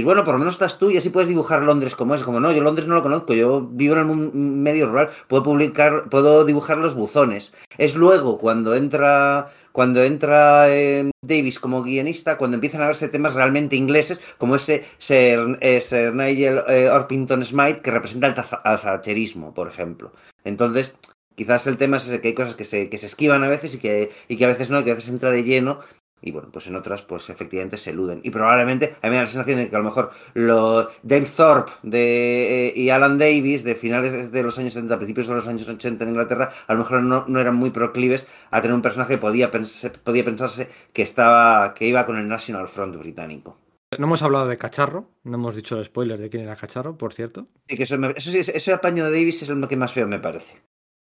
bueno, 0.03 0.23
por 0.23 0.33
lo 0.33 0.39
menos 0.39 0.55
estás 0.55 0.77
tú 0.77 0.89
y 0.89 0.97
así 0.97 1.09
puedes 1.09 1.29
dibujar 1.29 1.63
Londres 1.63 1.95
como 1.95 2.15
es. 2.15 2.23
Como 2.23 2.39
no, 2.39 2.51
yo 2.51 2.61
Londres 2.61 2.87
no 2.87 2.95
lo 2.95 3.03
conozco, 3.03 3.33
yo 3.33 3.67
vivo 3.71 3.95
en 3.95 4.09
un 4.09 4.61
medio 4.61 4.87
rural, 4.87 5.09
puedo 5.27 5.43
publicar, 5.43 6.09
puedo 6.09 6.45
dibujar 6.45 6.77
los 6.77 6.95
buzones. 6.95 7.53
Es 7.77 7.95
luego 7.95 8.37
cuando 8.37 8.75
entra, 8.75 9.51
cuando 9.71 10.03
entra 10.03 10.67
eh, 10.69 11.09
Davis 11.21 11.59
como 11.59 11.83
guionista, 11.83 12.37
cuando 12.37 12.55
empiezan 12.55 12.81
a 12.81 12.87
verse 12.87 13.09
temas 13.09 13.33
realmente 13.33 13.75
ingleses, 13.75 14.21
como 14.37 14.55
ese 14.55 14.85
Sir, 14.97 15.57
eh, 15.61 15.81
Sir 15.81 16.13
Nigel 16.13 16.61
eh, 16.67 16.89
Orpington 16.89 17.43
Smythe 17.43 17.81
que 17.81 17.91
representa 17.91 18.27
el 18.27 18.35
thatcherismo, 18.35 19.53
por 19.53 19.67
ejemplo. 19.67 20.11
Entonces, 20.43 20.97
quizás 21.35 21.67
el 21.67 21.77
tema 21.77 21.97
es 21.97 22.07
ese, 22.07 22.21
que 22.21 22.29
hay 22.29 22.33
cosas 22.33 22.55
que 22.55 22.65
se, 22.65 22.89
que 22.89 22.97
se 22.97 23.05
esquivan 23.05 23.43
a 23.43 23.47
veces 23.47 23.75
y 23.75 23.79
que, 23.79 24.11
y 24.27 24.37
que 24.37 24.45
a 24.45 24.49
veces 24.49 24.69
no, 24.69 24.83
que 24.83 24.91
a 24.91 24.95
veces 24.95 25.11
entra 25.11 25.31
de 25.31 25.43
lleno 25.43 25.79
y 26.21 26.31
bueno, 26.31 26.49
pues 26.51 26.67
en 26.67 26.75
otras, 26.75 27.03
pues 27.03 27.29
efectivamente 27.29 27.77
se 27.77 27.91
eluden. 27.91 28.21
Y 28.23 28.31
probablemente 28.31 28.95
a 29.01 29.07
mí 29.07 29.11
me 29.11 29.15
da 29.17 29.21
la 29.21 29.27
sensación 29.27 29.59
de 29.59 29.69
que 29.69 29.75
a 29.75 29.79
lo 29.79 29.85
mejor 29.85 30.11
lo, 30.33 30.89
Dave 31.03 31.27
Thorpe 31.35 31.71
de, 31.83 32.67
eh, 32.69 32.73
y 32.75 32.89
Alan 32.89 33.17
Davis 33.17 33.63
de 33.63 33.75
finales 33.75 34.31
de 34.31 34.43
los 34.43 34.57
años 34.57 34.73
70, 34.73 34.97
principios 34.97 35.27
de 35.27 35.35
los 35.35 35.47
años 35.47 35.67
80 35.67 36.03
en 36.03 36.09
Inglaterra, 36.11 36.49
a 36.67 36.73
lo 36.73 36.79
mejor 36.79 37.03
no, 37.03 37.25
no 37.27 37.39
eran 37.39 37.55
muy 37.55 37.69
proclives 37.69 38.27
a 38.51 38.61
tener 38.61 38.73
un 38.75 38.81
personaje 38.81 39.13
que 39.15 39.19
podía, 39.19 39.51
pens- 39.51 39.91
podía 40.03 40.23
pensarse 40.23 40.69
que, 40.93 41.01
estaba, 41.03 41.73
que 41.73 41.87
iba 41.87 42.05
con 42.05 42.17
el 42.17 42.27
National 42.27 42.67
Front 42.67 42.95
británico. 42.97 43.57
No 43.97 44.05
hemos 44.07 44.21
hablado 44.21 44.47
de 44.47 44.57
Cacharro, 44.57 45.09
no 45.23 45.35
hemos 45.35 45.55
dicho 45.55 45.77
el 45.77 45.85
spoiler 45.85 46.19
de 46.19 46.29
quién 46.29 46.43
era 46.43 46.55
Cacharro, 46.57 46.97
por 46.97 47.13
cierto. 47.13 47.47
Y 47.67 47.77
que 47.77 47.83
eso, 47.83 47.97
me- 47.97 48.13
eso 48.15 48.31
sí, 48.31 48.39
ese 48.39 48.73
apaño 48.73 49.05
de 49.05 49.11
Davis 49.11 49.43
es 49.43 49.49
lo 49.49 49.67
que 49.67 49.77
más 49.77 49.93
feo 49.93 50.07
me 50.07 50.19
parece. 50.19 50.55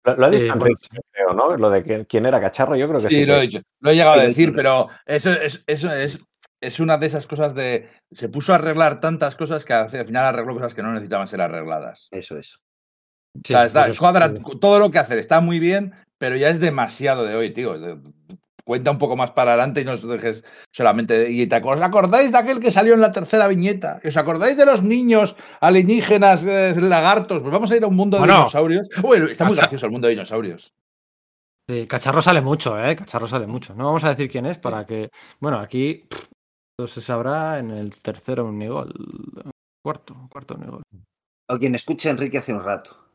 Lo, 0.06 0.16
lo 0.16 0.26
ha 0.26 0.30
dicho 0.30 0.44
Eh, 0.44 0.48
Enrique, 0.54 0.88
creo, 1.12 1.34
¿no? 1.34 1.56
Lo 1.56 1.68
de 1.68 1.82
quién, 1.82 2.04
quién 2.04 2.24
era 2.26 2.40
Cacharro, 2.40 2.76
yo 2.76 2.88
creo 2.88 3.00
que 3.00 3.08
sí. 3.08 3.14
Sí, 3.16 3.26
lo 3.26 3.36
he 3.36 3.40
dicho. 3.42 3.60
Lo 3.80 3.90
he 3.90 3.94
llegado 3.94 4.14
Sí, 4.14 4.20
a 4.20 4.24
decir, 4.28 4.54
pero 4.54 4.88
eso 5.04 5.32
es, 5.32 5.62
eso 5.66 5.92
es, 5.92 6.20
es 6.60 6.80
una 6.80 6.96
de 6.96 7.06
esas 7.06 7.26
cosas 7.26 7.54
de. 7.54 7.88
Se 8.12 8.28
puso 8.28 8.52
a 8.52 8.56
arreglar 8.56 9.00
tantas 9.00 9.36
cosas 9.36 9.64
que 9.64 9.72
al 9.74 9.90
final 9.90 10.24
arregló 10.24 10.54
cosas 10.54 10.74
que 10.74 10.82
no 10.82 10.92
necesitaban 10.92 11.28
ser 11.28 11.40
arregladas. 11.40 12.08
Eso 12.12 12.38
es. 12.38 12.56
o 13.36 13.40
sea, 13.46 13.66
está- 13.66 13.82
por 13.82 13.90
eso- 13.90 14.00
cuadra- 14.00 14.32
todo 14.60 14.78
lo 14.78 14.90
que 14.90 14.98
hacer 14.98 15.18
está 15.18 15.40
muy 15.40 15.58
bien, 15.58 15.92
pero 16.18 16.36
ya 16.36 16.48
es 16.48 16.60
demasiado 16.60 17.24
de 17.26 17.34
hoy, 17.36 17.50
tío. 17.50 17.74
Cuenta 18.66 18.90
un 18.90 18.98
poco 18.98 19.16
más 19.16 19.30
para 19.30 19.52
adelante 19.52 19.80
y 19.80 19.84
no 19.84 19.92
os 19.92 20.02
dejes 20.06 20.42
solamente. 20.72 21.30
Y 21.30 21.46
te 21.46 21.56
¿os 21.62 21.80
acordáis 21.80 22.32
de 22.32 22.38
aquel 22.38 22.58
que 22.58 22.72
salió 22.72 22.94
en 22.94 23.00
la 23.00 23.12
tercera 23.12 23.46
viñeta? 23.46 24.00
¿Os 24.04 24.16
acordáis 24.16 24.56
de 24.56 24.66
los 24.66 24.82
niños 24.82 25.36
alienígenas 25.60 26.42
eh, 26.44 26.74
lagartos? 26.76 27.42
Pues 27.42 27.52
vamos 27.52 27.70
a 27.70 27.76
ir 27.76 27.84
a 27.84 27.86
un 27.86 27.94
mundo 27.94 28.16
de 28.18 28.26
dinosaurios. 28.26 28.88
Bueno, 29.00 29.26
está 29.26 29.44
muy 29.44 29.52
Cacha- 29.54 29.62
gracioso 29.62 29.86
el 29.86 29.92
mundo 29.92 30.08
de 30.08 30.14
dinosaurios. 30.14 30.72
Sí, 31.68 31.86
Cacharro 31.86 32.20
sale 32.20 32.40
mucho, 32.40 32.76
¿eh? 32.84 32.96
Cacharro 32.96 33.28
sale 33.28 33.46
mucho. 33.46 33.72
No 33.76 33.84
vamos 33.84 34.02
a 34.02 34.08
decir 34.08 34.28
quién 34.28 34.46
es 34.46 34.58
para 34.58 34.84
que. 34.84 35.10
Bueno, 35.38 35.58
aquí 35.58 36.04
pff, 36.08 36.24
todo 36.76 36.88
se 36.88 37.00
sabrá 37.00 37.60
en 37.60 37.70
el 37.70 38.00
tercero 38.00 38.46
Unigol. 38.46 38.92
Cuarto, 39.80 40.16
cuarto 40.28 40.54
Unigol. 40.56 40.82
O 41.48 41.56
quien 41.58 41.76
escuche 41.76 42.08
a 42.08 42.12
Enrique 42.12 42.38
hace 42.38 42.52
un 42.52 42.64
rato. 42.64 43.05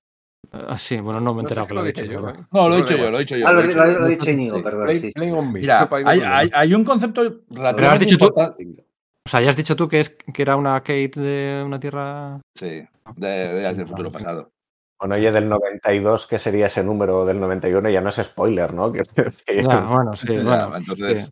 Ah, 0.54 0.78
sí, 0.78 1.00
bueno, 1.00 1.22
no 1.22 1.34
me 1.34 1.40
he 1.40 1.44
No 1.44 1.50
sé 1.50 1.54
enterado 1.56 1.66
si 1.66 1.70
que 1.70 1.74
lo 1.76 1.82
lo 1.82 1.88
he 1.88 1.94
dicho. 1.94 2.04
yo. 2.06 2.30
¿eh? 2.30 2.46
No, 2.52 2.68
lo 2.70 2.76
he 2.76 2.80
No 2.80 2.86
dicho 2.86 2.98
yo, 2.98 3.10
lo 3.12 3.18
he 3.18 3.20
dicho 3.22 3.38
yo. 3.38 3.48
Ah, 3.48 3.52
lo 3.54 3.62
lo, 3.62 4.08
he 4.08 4.10
dicho 4.10 4.30
Íñigo, 4.32 4.62
perdón. 4.62 4.84
play- 4.86 5.00
sí, 5.00 5.12
on. 5.32 5.54
Mira, 5.54 5.90
hay, 6.06 6.20
con- 6.20 6.28
hay- 6.32 6.50
hay 6.54 6.74
un 6.74 6.84
concepto 6.84 7.42
relativamente 7.50 8.06
dicho 8.06 8.18
tú. 8.18 8.26
importante. 8.26 8.86
O 9.26 9.30
sea, 9.30 9.40
ya 9.42 9.50
has 9.52 9.56
dicho 9.56 9.76
tú 9.76 9.88
que, 9.88 10.02
es, 10.02 10.10
que 10.10 10.42
era 10.42 10.58
una 10.58 10.80
Kate 10.82 11.12
de 11.16 11.64
una 11.66 11.80
tierra. 11.80 12.42
Sí, 12.56 12.84
de, 13.16 13.28
de 13.28 13.74
del 13.74 13.88
futuro 13.88 14.12
pasado. 14.12 14.52
Bueno, 15.00 15.16
oye, 15.16 15.32
del 15.32 15.48
92, 15.48 16.28
¿qué 16.28 16.38
sería 16.38 16.66
ese 16.68 16.84
número 16.84 17.26
del 17.26 17.40
91? 17.40 17.90
Ya 17.90 18.02
no 18.02 18.10
es 18.10 18.16
spoiler, 18.16 18.74
¿no? 18.74 18.92
Ya, 19.48 19.80
bueno, 19.86 20.16
sí, 20.16 20.28
Ya, 20.36 20.44
bueno. 20.44 20.76
entonces, 20.76 21.26
sí. 21.26 21.32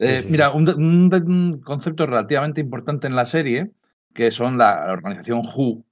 Eh, 0.00 0.16
Sí, 0.16 0.22
sí, 0.24 0.28
mira, 0.30 0.50
un 0.50 1.60
concepto 1.64 2.04
relativamente 2.06 2.60
importante 2.60 3.06
en 3.06 3.16
la 3.16 3.24
serie, 3.24 3.70
que 4.12 4.30
son 4.30 4.58
la, 4.58 4.86
la 4.86 4.92
organización 4.92 5.42
WHO, 5.42 5.84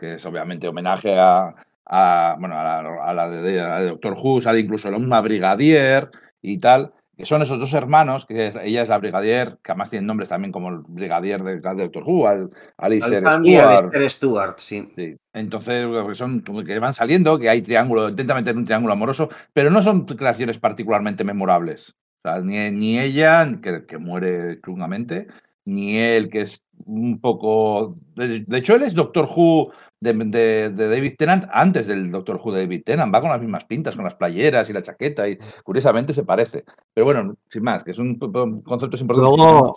que 0.00 0.12
es 0.14 0.24
obviamente 0.24 0.66
homenaje 0.66 1.14
a, 1.18 1.54
a, 1.84 2.36
bueno, 2.40 2.58
a 2.58 2.64
la, 2.64 3.04
a 3.04 3.14
la 3.14 3.28
de, 3.30 3.60
a 3.60 3.82
Doctor 3.82 4.16
Who, 4.18 4.40
sale 4.40 4.60
incluso 4.60 4.90
la 4.90 4.98
misma 4.98 5.20
Brigadier 5.20 6.10
y 6.40 6.56
tal, 6.56 6.94
que 7.16 7.26
son 7.26 7.42
esos 7.42 7.58
dos 7.58 7.74
hermanos, 7.74 8.24
que 8.24 8.46
es- 8.46 8.56
ella 8.62 8.82
es 8.82 8.88
la 8.88 8.96
Brigadier, 8.96 9.58
que 9.62 9.72
además 9.72 9.90
tienen 9.90 10.06
nombres 10.06 10.30
también 10.30 10.52
como 10.52 10.70
el 10.70 10.78
Brigadier 10.88 11.42
de, 11.42 11.56
de 11.60 11.60
Doctor 11.60 12.02
Who, 12.06 12.26
al, 12.26 12.50
Alistair 12.78 13.22
Stewart. 13.30 14.08
Stewart, 14.08 14.54
sí. 14.58 14.90
Sí. 14.96 15.16
Entonces, 15.34 15.86
que 16.08 16.14
son 16.14 16.40
que 16.42 16.78
van 16.78 16.94
saliendo, 16.94 17.38
que 17.38 17.50
hay 17.50 17.60
triángulo, 17.60 18.08
intenta 18.08 18.34
meter 18.34 18.56
un 18.56 18.64
triángulo 18.64 18.94
amoroso, 18.94 19.28
pero 19.52 19.68
no 19.70 19.82
son 19.82 20.06
creaciones 20.06 20.58
particularmente 20.58 21.24
memorables. 21.24 21.94
O 22.24 22.30
sea, 22.30 22.40
ni, 22.40 22.70
ni 22.70 22.98
ella, 22.98 23.46
que, 23.62 23.84
que 23.84 23.98
muere 23.98 24.58
chungamente, 24.64 25.26
ni 25.66 25.98
él, 25.98 26.30
que 26.30 26.40
es 26.42 26.62
un 26.86 27.20
poco. 27.20 27.98
De, 28.14 28.40
de 28.46 28.58
hecho, 28.58 28.74
él 28.76 28.82
es 28.82 28.94
Doctor 28.94 29.28
Who 29.34 29.70
de, 30.00 30.12
de- 30.14 30.70
de 30.70 30.88
David 30.88 31.14
Tennant 31.18 31.44
antes 31.52 31.86
del 31.86 32.10
Doctor 32.10 32.40
Who 32.42 32.52
de 32.52 32.62
David 32.62 32.82
Tennant. 32.84 33.14
Va 33.14 33.20
con 33.20 33.30
las 33.30 33.40
mismas 33.40 33.64
pintas, 33.64 33.94
con 33.94 34.04
las 34.04 34.14
playeras 34.14 34.68
y 34.70 34.72
la 34.72 34.82
chaqueta, 34.82 35.28
y 35.28 35.38
curiosamente 35.62 36.12
se 36.14 36.24
parece. 36.24 36.64
Pero 36.94 37.04
bueno, 37.04 37.36
sin 37.48 37.62
más, 37.62 37.84
que 37.84 37.94
son 37.94 38.08
un 38.08 38.62
conceptos 38.62 39.00
importantes. 39.00 39.36
Luego, 39.36 39.76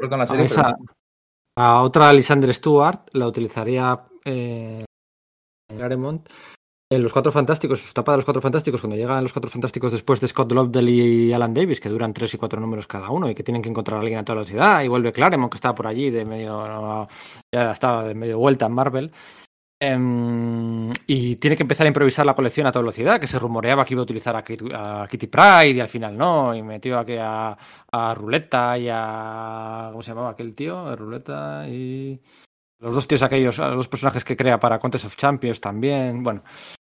en 0.00 0.10
la 0.18 0.24
a, 0.24 0.26
pero 0.26 0.42
esa- 0.44 0.76
a 1.58 1.82
otra 1.82 2.08
Alexander 2.10 2.52
Stewart 2.54 3.00
la 3.12 3.26
utilizaría 3.26 4.02
eh, 4.24 4.84
Claremont 5.74 6.28
en 6.92 7.02
Los 7.02 7.12
Cuatro 7.12 7.32
Fantásticos, 7.32 7.80
su 7.80 7.90
etapa 7.90 8.12
de 8.12 8.18
Los 8.18 8.24
Cuatro 8.24 8.40
Fantásticos, 8.42 8.80
cuando 8.80 8.96
llegan 8.96 9.22
Los 9.24 9.32
Cuatro 9.32 9.50
Fantásticos 9.50 9.90
después 9.90 10.20
de 10.20 10.28
Scott 10.28 10.52
Lobdell 10.52 10.88
y 10.88 11.32
Alan 11.32 11.52
Davis, 11.54 11.80
que 11.80 11.88
duran 11.88 12.12
tres 12.12 12.32
y 12.34 12.38
cuatro 12.38 12.60
números 12.60 12.86
cada 12.86 13.10
uno 13.10 13.28
y 13.28 13.34
que 13.34 13.42
tienen 13.42 13.62
que 13.62 13.68
encontrar 13.68 13.96
a 13.98 14.00
alguien 14.02 14.20
a 14.20 14.24
toda 14.24 14.36
velocidad, 14.36 14.84
y 14.84 14.88
vuelve 14.88 15.10
Claremont, 15.12 15.50
que 15.50 15.56
estaba 15.56 15.74
por 15.74 15.88
allí 15.88 16.10
de 16.10 16.24
medio, 16.24 17.08
ya 17.52 17.72
estaba 17.72 18.04
de 18.04 18.14
medio 18.14 18.38
vuelta 18.38 18.66
en 18.66 18.72
Marvel. 18.72 19.12
Em, 19.78 20.90
y 21.06 21.36
tiene 21.36 21.54
que 21.56 21.62
empezar 21.62 21.84
a 21.86 21.88
improvisar 21.88 22.24
la 22.24 22.34
colección 22.34 22.66
a 22.66 22.72
toda 22.72 22.82
velocidad, 22.84 23.20
que 23.20 23.26
se 23.26 23.38
rumoreaba 23.38 23.84
que 23.84 23.92
iba 23.92 24.00
a 24.00 24.04
utilizar 24.04 24.34
a, 24.34 24.42
Kit- 24.42 24.72
a 24.74 25.06
Kitty 25.06 25.26
Pride 25.26 25.70
y 25.76 25.80
al 25.80 25.88
final 25.88 26.16
no, 26.16 26.54
y 26.54 26.62
metió 26.62 26.98
aquí 26.98 27.16
a, 27.20 27.56
a 27.92 28.14
Ruleta 28.14 28.78
y 28.78 28.88
a. 28.90 29.88
¿Cómo 29.90 30.02
se 30.02 30.10
llamaba 30.12 30.30
aquel 30.30 30.54
tío? 30.54 30.78
A 30.78 30.96
Ruleta 30.96 31.68
y. 31.68 32.18
Los 32.78 32.94
dos 32.94 33.06
tíos 33.08 33.22
aquellos, 33.22 33.58
los 33.58 33.88
personajes 33.88 34.24
que 34.24 34.36
crea 34.36 34.58
para 34.60 34.78
Contest 34.78 35.06
of 35.06 35.16
Champions 35.16 35.60
también. 35.60 36.22
Bueno. 36.22 36.42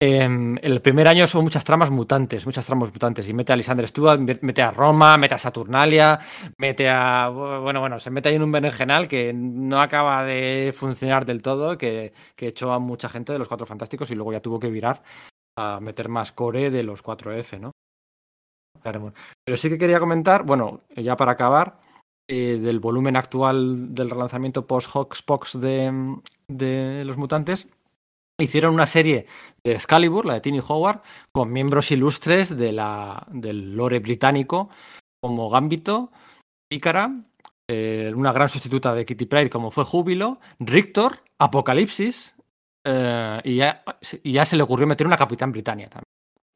Em, 0.01 0.57
el 0.63 0.81
primer 0.83 1.09
año 1.09 1.27
son 1.27 1.45
muchas 1.45 1.65
tramas 1.65 1.91
mutantes, 1.91 2.47
muchas 2.47 2.67
tramas 2.67 2.93
mutantes. 2.93 3.29
Y 3.29 3.35
mete 3.35 3.53
a 3.53 3.55
Alexander 3.55 3.87
Stewart, 3.89 4.21
mete 4.21 4.63
a 4.63 4.71
Roma, 4.71 5.17
mete 5.17 5.35
a 5.35 5.39
Saturnalia, 5.39 6.19
mete 6.59 6.89
a. 6.89 7.29
Bueno, 7.29 7.81
bueno, 7.81 8.01
se 8.01 8.11
mete 8.11 8.29
ahí 8.29 8.37
en 8.37 8.43
un 8.43 8.53
berenjenal 8.53 9.09
que 9.09 9.33
no 9.33 9.81
acaba 9.81 10.25
de 10.25 10.75
funcionar 10.77 11.27
del 11.27 11.43
todo, 11.43 11.79
que, 11.79 12.13
que 12.35 12.49
echó 12.49 12.73
a 12.73 12.79
mucha 12.79 13.09
gente 13.09 13.33
de 13.33 13.39
los 13.39 13.49
Cuatro 13.49 13.67
Fantásticos 13.67 14.11
y 14.11 14.15
luego 14.15 14.33
ya 14.33 14.41
tuvo 14.41 14.61
que 14.61 14.71
virar 14.71 15.03
a 15.59 15.81
meter 15.81 16.09
más 16.09 16.33
core 16.33 16.71
de 16.71 16.83
los 16.83 17.03
4F, 17.03 17.59
¿no? 17.59 17.73
Pero 18.83 19.57
sí 19.57 19.69
que 19.69 19.79
quería 19.79 19.99
comentar, 19.99 20.45
bueno, 20.45 20.83
ya 20.95 21.17
para 21.17 21.33
acabar, 21.33 21.81
eh, 22.29 22.59
del 22.59 22.81
volumen 22.81 23.17
actual 23.17 23.95
del 23.95 24.11
relanzamiento 24.11 24.67
post-Hoxpox 24.67 25.61
de, 25.61 26.17
de 26.49 27.05
los 27.05 27.17
mutantes. 27.17 27.69
Hicieron 28.39 28.75
una 28.75 28.85
serie 28.85 29.27
de 29.65 29.73
Excalibur, 29.73 30.27
la 30.27 30.35
de 30.35 30.41
Tiny 30.43 30.61
Howard, 30.67 31.01
con 31.33 31.51
miembros 31.51 31.91
ilustres 31.91 32.55
de 32.55 32.67
del 33.29 33.75
lore 33.75 33.99
británico, 34.01 34.69
como 35.23 35.49
Gambito, 35.49 36.13
Pícara, 36.69 37.15
eh, 37.67 38.13
una 38.15 38.33
gran 38.33 38.51
sustituta 38.51 38.95
de 38.95 39.07
Kitty 39.07 39.25
Pryde, 39.25 39.49
como 39.49 39.71
fue 39.71 39.85
Júbilo, 39.85 40.39
Rictor, 40.59 41.21
Apocalipsis, 41.39 42.37
eh, 42.85 43.41
y, 43.43 43.57
ya, 43.57 44.45
se 44.45 44.57
le 44.57 44.63
ocurrió 44.63 44.87
meter 44.87 45.07
una 45.07 45.17
Capitán 45.17 45.51
Britannia 45.51 45.89
también. 45.89 46.05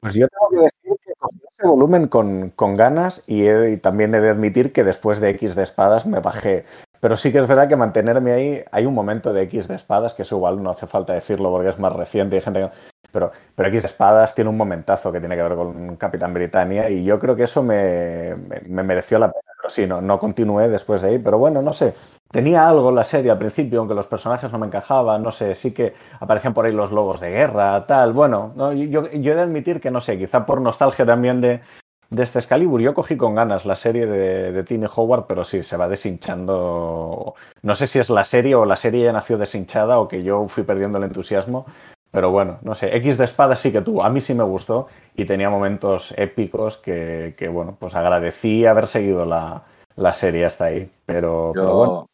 Pues 0.01 0.13
yo 0.13 0.27
tengo 0.27 0.49
que 0.51 0.57
decir 0.57 0.99
que 1.03 1.13
cogí 1.17 1.37
ese 1.37 1.67
volumen 1.67 2.07
con, 2.07 2.51
con 2.51 2.77
ganas 2.77 3.23
y 3.25 3.77
también 3.77 4.13
he 4.13 4.21
de 4.21 4.29
admitir 4.29 4.71
que 4.71 4.83
después 4.83 5.19
de 5.19 5.31
X 5.31 5.55
de 5.55 5.63
espadas 5.63 6.05
me 6.05 6.19
bajé. 6.19 6.63
Pero 7.01 7.17
sí 7.17 7.31
que 7.31 7.39
es 7.39 7.47
verdad 7.47 7.67
que 7.67 7.75
mantenerme 7.75 8.31
ahí, 8.31 8.63
hay 8.71 8.85
un 8.85 8.93
momento 8.93 9.33
de 9.33 9.41
X 9.43 9.67
de 9.67 9.75
espadas, 9.75 10.13
que 10.13 10.21
eso 10.21 10.37
igual 10.37 10.63
no 10.63 10.69
hace 10.69 10.87
falta 10.87 11.13
decirlo 11.13 11.51
porque 11.51 11.69
es 11.69 11.79
más 11.79 11.93
reciente 11.93 12.35
y 12.35 12.39
hay 12.39 12.43
gente 12.45 12.61
que... 12.61 12.69
Pero, 13.11 13.31
pero 13.55 13.67
X 13.69 13.81
de 13.81 13.87
espadas 13.87 14.33
tiene 14.35 14.49
un 14.49 14.55
momentazo 14.57 15.11
que 15.11 15.19
tiene 15.19 15.35
que 15.35 15.43
ver 15.43 15.55
con 15.55 15.97
Capitán 15.97 16.33
Britannia 16.33 16.89
y 16.89 17.03
yo 17.03 17.19
creo 17.19 17.35
que 17.35 17.43
eso 17.43 17.61
me, 17.63 18.35
me- 18.37 18.61
me 18.67 18.83
mereció 18.83 19.19
la 19.19 19.31
pena. 19.31 19.41
Pero 19.61 19.69
sí, 19.69 19.85
no, 19.85 20.01
no 20.01 20.17
continué 20.17 20.69
después 20.69 21.01
de 21.01 21.09
ahí, 21.09 21.19
pero 21.19 21.37
bueno, 21.37 21.61
no 21.61 21.73
sé. 21.73 21.93
Tenía 22.31 22.67
algo 22.69 22.91
la 22.91 23.03
serie 23.03 23.29
al 23.31 23.37
principio, 23.37 23.79
aunque 23.79 23.93
los 23.95 24.07
personajes 24.07 24.49
no 24.51 24.57
me 24.59 24.67
encajaban, 24.67 25.21
no 25.21 25.31
sé, 25.33 25.53
sí 25.55 25.71
que 25.73 25.93
aparecían 26.19 26.53
por 26.53 26.65
ahí 26.65 26.71
los 26.73 26.91
logos 26.91 27.19
de 27.19 27.29
guerra, 27.31 27.85
tal. 27.85 28.13
Bueno, 28.13 28.53
no, 28.55 28.71
yo, 28.73 29.09
yo 29.11 29.31
he 29.33 29.35
de 29.35 29.41
admitir 29.41 29.81
que 29.81 29.91
no 29.91 29.99
sé, 30.01 30.17
quizá 30.17 30.45
por 30.45 30.61
nostalgia 30.61 31.05
también 31.05 31.41
de, 31.41 31.61
de 32.11 32.23
este 32.23 32.39
Excalibur. 32.39 32.81
Yo 32.81 32.93
cogí 32.93 33.17
con 33.17 33.33
ganas 33.33 33.65
la 33.65 33.75
serie 33.75 34.05
de, 34.05 34.51
de 34.51 34.89
Howard, 34.95 35.25
pero 35.27 35.43
sí, 35.43 35.63
se 35.63 35.77
va 35.77 35.87
deshinchando. 35.87 37.33
No 37.63 37.75
sé 37.75 37.87
si 37.87 37.97
es 37.97 38.09
la 38.09 38.23
serie 38.23 38.53
o 38.53 38.65
la 38.65 38.75
serie 38.75 39.05
ya 39.05 39.13
nació 39.13 39.37
deshinchada 39.37 39.97
o 39.97 40.07
que 40.07 40.21
yo 40.21 40.47
fui 40.47 40.63
perdiendo 40.63 40.99
el 40.99 41.05
entusiasmo. 41.05 41.65
Pero 42.11 42.29
bueno, 42.29 42.59
no 42.61 42.75
sé, 42.75 42.93
X 42.97 43.17
de 43.17 43.23
espada 43.23 43.55
sí 43.55 43.71
que 43.71 43.79
tuvo, 43.79 44.03
a 44.03 44.09
mí 44.09 44.19
sí 44.19 44.33
me 44.33 44.43
gustó 44.43 44.87
y 45.15 45.23
tenía 45.23 45.49
momentos 45.49 46.13
épicos 46.17 46.77
que, 46.77 47.35
que 47.37 47.47
bueno, 47.47 47.77
pues 47.79 47.95
agradecí 47.95 48.65
haber 48.65 48.87
seguido 48.87 49.25
la, 49.25 49.63
la 49.95 50.13
serie 50.13 50.43
hasta 50.43 50.65
ahí. 50.65 50.91
Pero, 51.05 51.51
pero 51.55 51.75
bueno. 51.75 52.07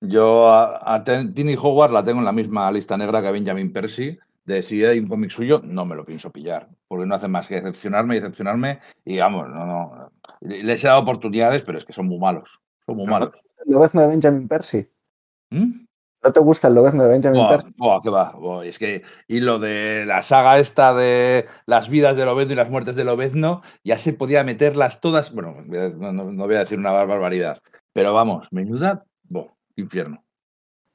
Yo 0.00 0.48
a, 0.48 0.94
a 0.94 1.04
Tiny 1.04 1.56
Howard 1.60 1.92
la 1.92 2.04
tengo 2.04 2.20
en 2.20 2.24
la 2.24 2.32
misma 2.32 2.70
lista 2.70 2.96
negra 2.96 3.20
que 3.20 3.28
a 3.28 3.32
Benjamin 3.32 3.72
Percy. 3.72 4.18
De 4.46 4.62
si 4.62 4.84
hay 4.84 5.00
un 5.00 5.08
cómic 5.08 5.30
suyo, 5.30 5.60
no 5.64 5.84
me 5.84 5.96
lo 5.96 6.04
pienso 6.04 6.30
pillar. 6.30 6.68
Porque 6.88 7.04
no 7.04 7.14
hace 7.16 7.28
más 7.28 7.48
que 7.48 7.56
decepcionarme 7.56 8.16
y 8.16 8.20
decepcionarme. 8.20 8.80
Y 9.04 9.18
vamos, 9.18 9.48
no, 9.48 9.66
no. 9.66 10.12
Les 10.40 10.82
he 10.84 10.86
dado 10.86 11.00
oportunidades, 11.02 11.62
pero 11.62 11.78
es 11.78 11.84
que 11.84 11.92
son 11.92 12.06
muy 12.06 12.18
malos. 12.18 12.60
Son 12.86 12.96
muy 12.96 13.06
malos. 13.06 13.32
¿Lo 13.66 13.80
ves 13.80 13.92
de 13.92 14.06
Benjamin 14.06 14.46
Percy? 14.46 14.88
¿Mm? 15.50 15.86
¿No 16.22 16.32
te 16.32 16.40
gusta 16.40 16.68
el 16.68 16.74
Lobezno 16.74 17.04
de 17.04 17.10
Benjamin 17.10 17.46
Percy? 17.48 17.72
qué 18.02 18.10
va. 18.10 18.32
es 18.64 18.78
que, 18.78 19.02
y 19.28 19.40
lo 19.40 19.58
de 19.58 20.04
la 20.06 20.22
saga 20.22 20.58
esta 20.58 20.94
de 20.94 21.46
las 21.66 21.88
vidas 21.88 22.16
de 22.16 22.24
Lobezno 22.24 22.52
y 22.52 22.56
las 22.56 22.70
muertes 22.70 22.96
de 22.96 23.04
Lobezno, 23.04 23.62
ya 23.84 23.98
se 23.98 24.12
podía 24.12 24.42
meterlas 24.44 25.00
todas. 25.00 25.32
Bueno, 25.32 25.56
no, 25.66 26.12
no- 26.12 26.46
voy 26.46 26.54
a 26.54 26.60
decir 26.60 26.78
una 26.78 26.90
bar- 26.92 27.06
barbaridad. 27.06 27.60
Pero 27.92 28.12
vamos, 28.12 28.48
menuda, 28.50 29.04
infierno. 29.76 30.24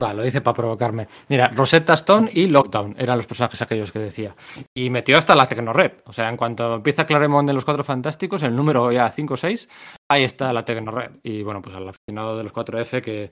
Lo 0.01 0.23
dice 0.23 0.41
para 0.41 0.55
provocarme. 0.55 1.07
Mira, 1.29 1.49
Rosetta 1.53 1.93
Stone 1.93 2.29
y 2.33 2.47
Lockdown 2.47 2.95
eran 2.97 3.17
los 3.17 3.27
personajes 3.27 3.61
aquellos 3.61 3.91
que 3.91 3.99
decía. 3.99 4.35
Y 4.75 4.89
metió 4.89 5.17
hasta 5.17 5.35
la 5.35 5.47
Tecnored. 5.47 6.01
O 6.05 6.13
sea, 6.13 6.27
en 6.27 6.37
cuanto 6.37 6.75
empieza 6.75 7.05
Claremont 7.05 7.47
en 7.47 7.55
los 7.55 7.65
Cuatro 7.65 7.83
Fantásticos, 7.83 8.41
el 8.43 8.55
número 8.55 8.91
ya 8.91 9.09
5 9.09 9.33
o 9.33 9.37
6, 9.37 9.69
ahí 10.09 10.23
está 10.23 10.51
la 10.51 10.65
Tecnored. 10.65 11.19
Y 11.23 11.43
bueno, 11.43 11.61
pues 11.61 11.75
al 11.75 11.87
aficionado 11.87 12.37
de 12.37 12.43
los 12.43 12.53
4F 12.53 13.01
que, 13.01 13.31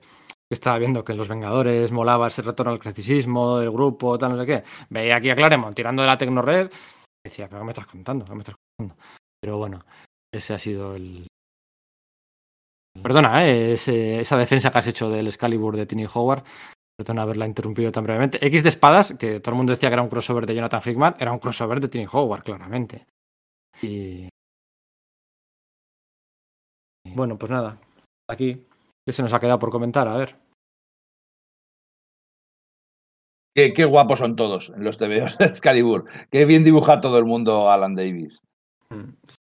estaba 0.54 0.78
viendo 0.78 1.04
que 1.04 1.14
los 1.14 1.28
Vengadores 1.28 1.90
molaba 1.92 2.28
ese 2.28 2.42
retorno 2.42 2.72
al 2.72 2.78
clasicismo 2.78 3.58
del 3.58 3.70
grupo, 3.70 4.16
tal, 4.16 4.32
no 4.32 4.38
sé 4.38 4.46
qué. 4.46 4.64
Veía 4.88 5.16
aquí 5.16 5.30
a 5.30 5.36
Claremont 5.36 5.74
tirando 5.74 6.02
de 6.02 6.08
la 6.08 6.16
Tecnored. 6.16 6.70
Decía, 7.24 7.48
¿pero 7.48 7.60
qué 7.60 7.64
me 7.64 7.70
estás 7.72 7.86
contando? 7.86 8.24
¿Qué 8.24 8.32
me 8.32 8.40
estás 8.40 8.56
contando? 8.76 9.02
Pero 9.40 9.58
bueno, 9.58 9.84
ese 10.32 10.54
ha 10.54 10.58
sido 10.58 10.94
el. 10.94 11.26
Perdona, 13.02 13.46
¿eh? 13.46 13.72
Ese- 13.74 14.20
esa 14.20 14.36
defensa 14.36 14.70
que 14.70 14.78
has 14.78 14.86
hecho 14.86 15.08
del 15.08 15.26
Excalibur 15.28 15.76
de 15.76 15.86
Tiny 15.86 16.06
Howard. 16.12 16.44
Perdona 16.96 17.22
haberla 17.22 17.46
interrumpido 17.46 17.90
tan 17.90 18.04
brevemente. 18.04 18.44
X 18.46 18.62
de 18.62 18.68
espadas, 18.68 19.14
que 19.18 19.40
todo 19.40 19.52
el 19.52 19.56
mundo 19.56 19.72
decía 19.72 19.88
que 19.88 19.94
era 19.94 20.02
un 20.02 20.10
crossover 20.10 20.44
de 20.46 20.54
Jonathan 20.54 20.82
Hickman, 20.84 21.16
era 21.18 21.32
un 21.32 21.38
crossover 21.38 21.80
de 21.80 21.88
Tiny 21.88 22.06
Howard, 22.12 22.42
claramente. 22.42 23.06
Y. 23.82 24.28
Bueno, 27.14 27.38
pues 27.38 27.50
nada. 27.50 27.80
Aquí. 28.28 28.66
¿Qué 29.06 29.12
se 29.12 29.22
nos 29.22 29.32
ha 29.32 29.40
quedado 29.40 29.58
por 29.58 29.70
comentar? 29.70 30.06
A 30.08 30.16
ver. 30.16 30.36
Qué, 33.56 33.72
qué 33.72 33.84
guapos 33.84 34.18
son 34.20 34.36
todos 34.36 34.70
en 34.76 34.84
los 34.84 34.98
TVOs 34.98 35.38
de 35.38 35.46
Excalibur. 35.46 36.04
Qué 36.30 36.44
bien 36.44 36.64
dibuja 36.64 37.00
todo 37.00 37.18
el 37.18 37.24
mundo 37.24 37.70
Alan 37.70 37.94
Davis. 37.94 38.38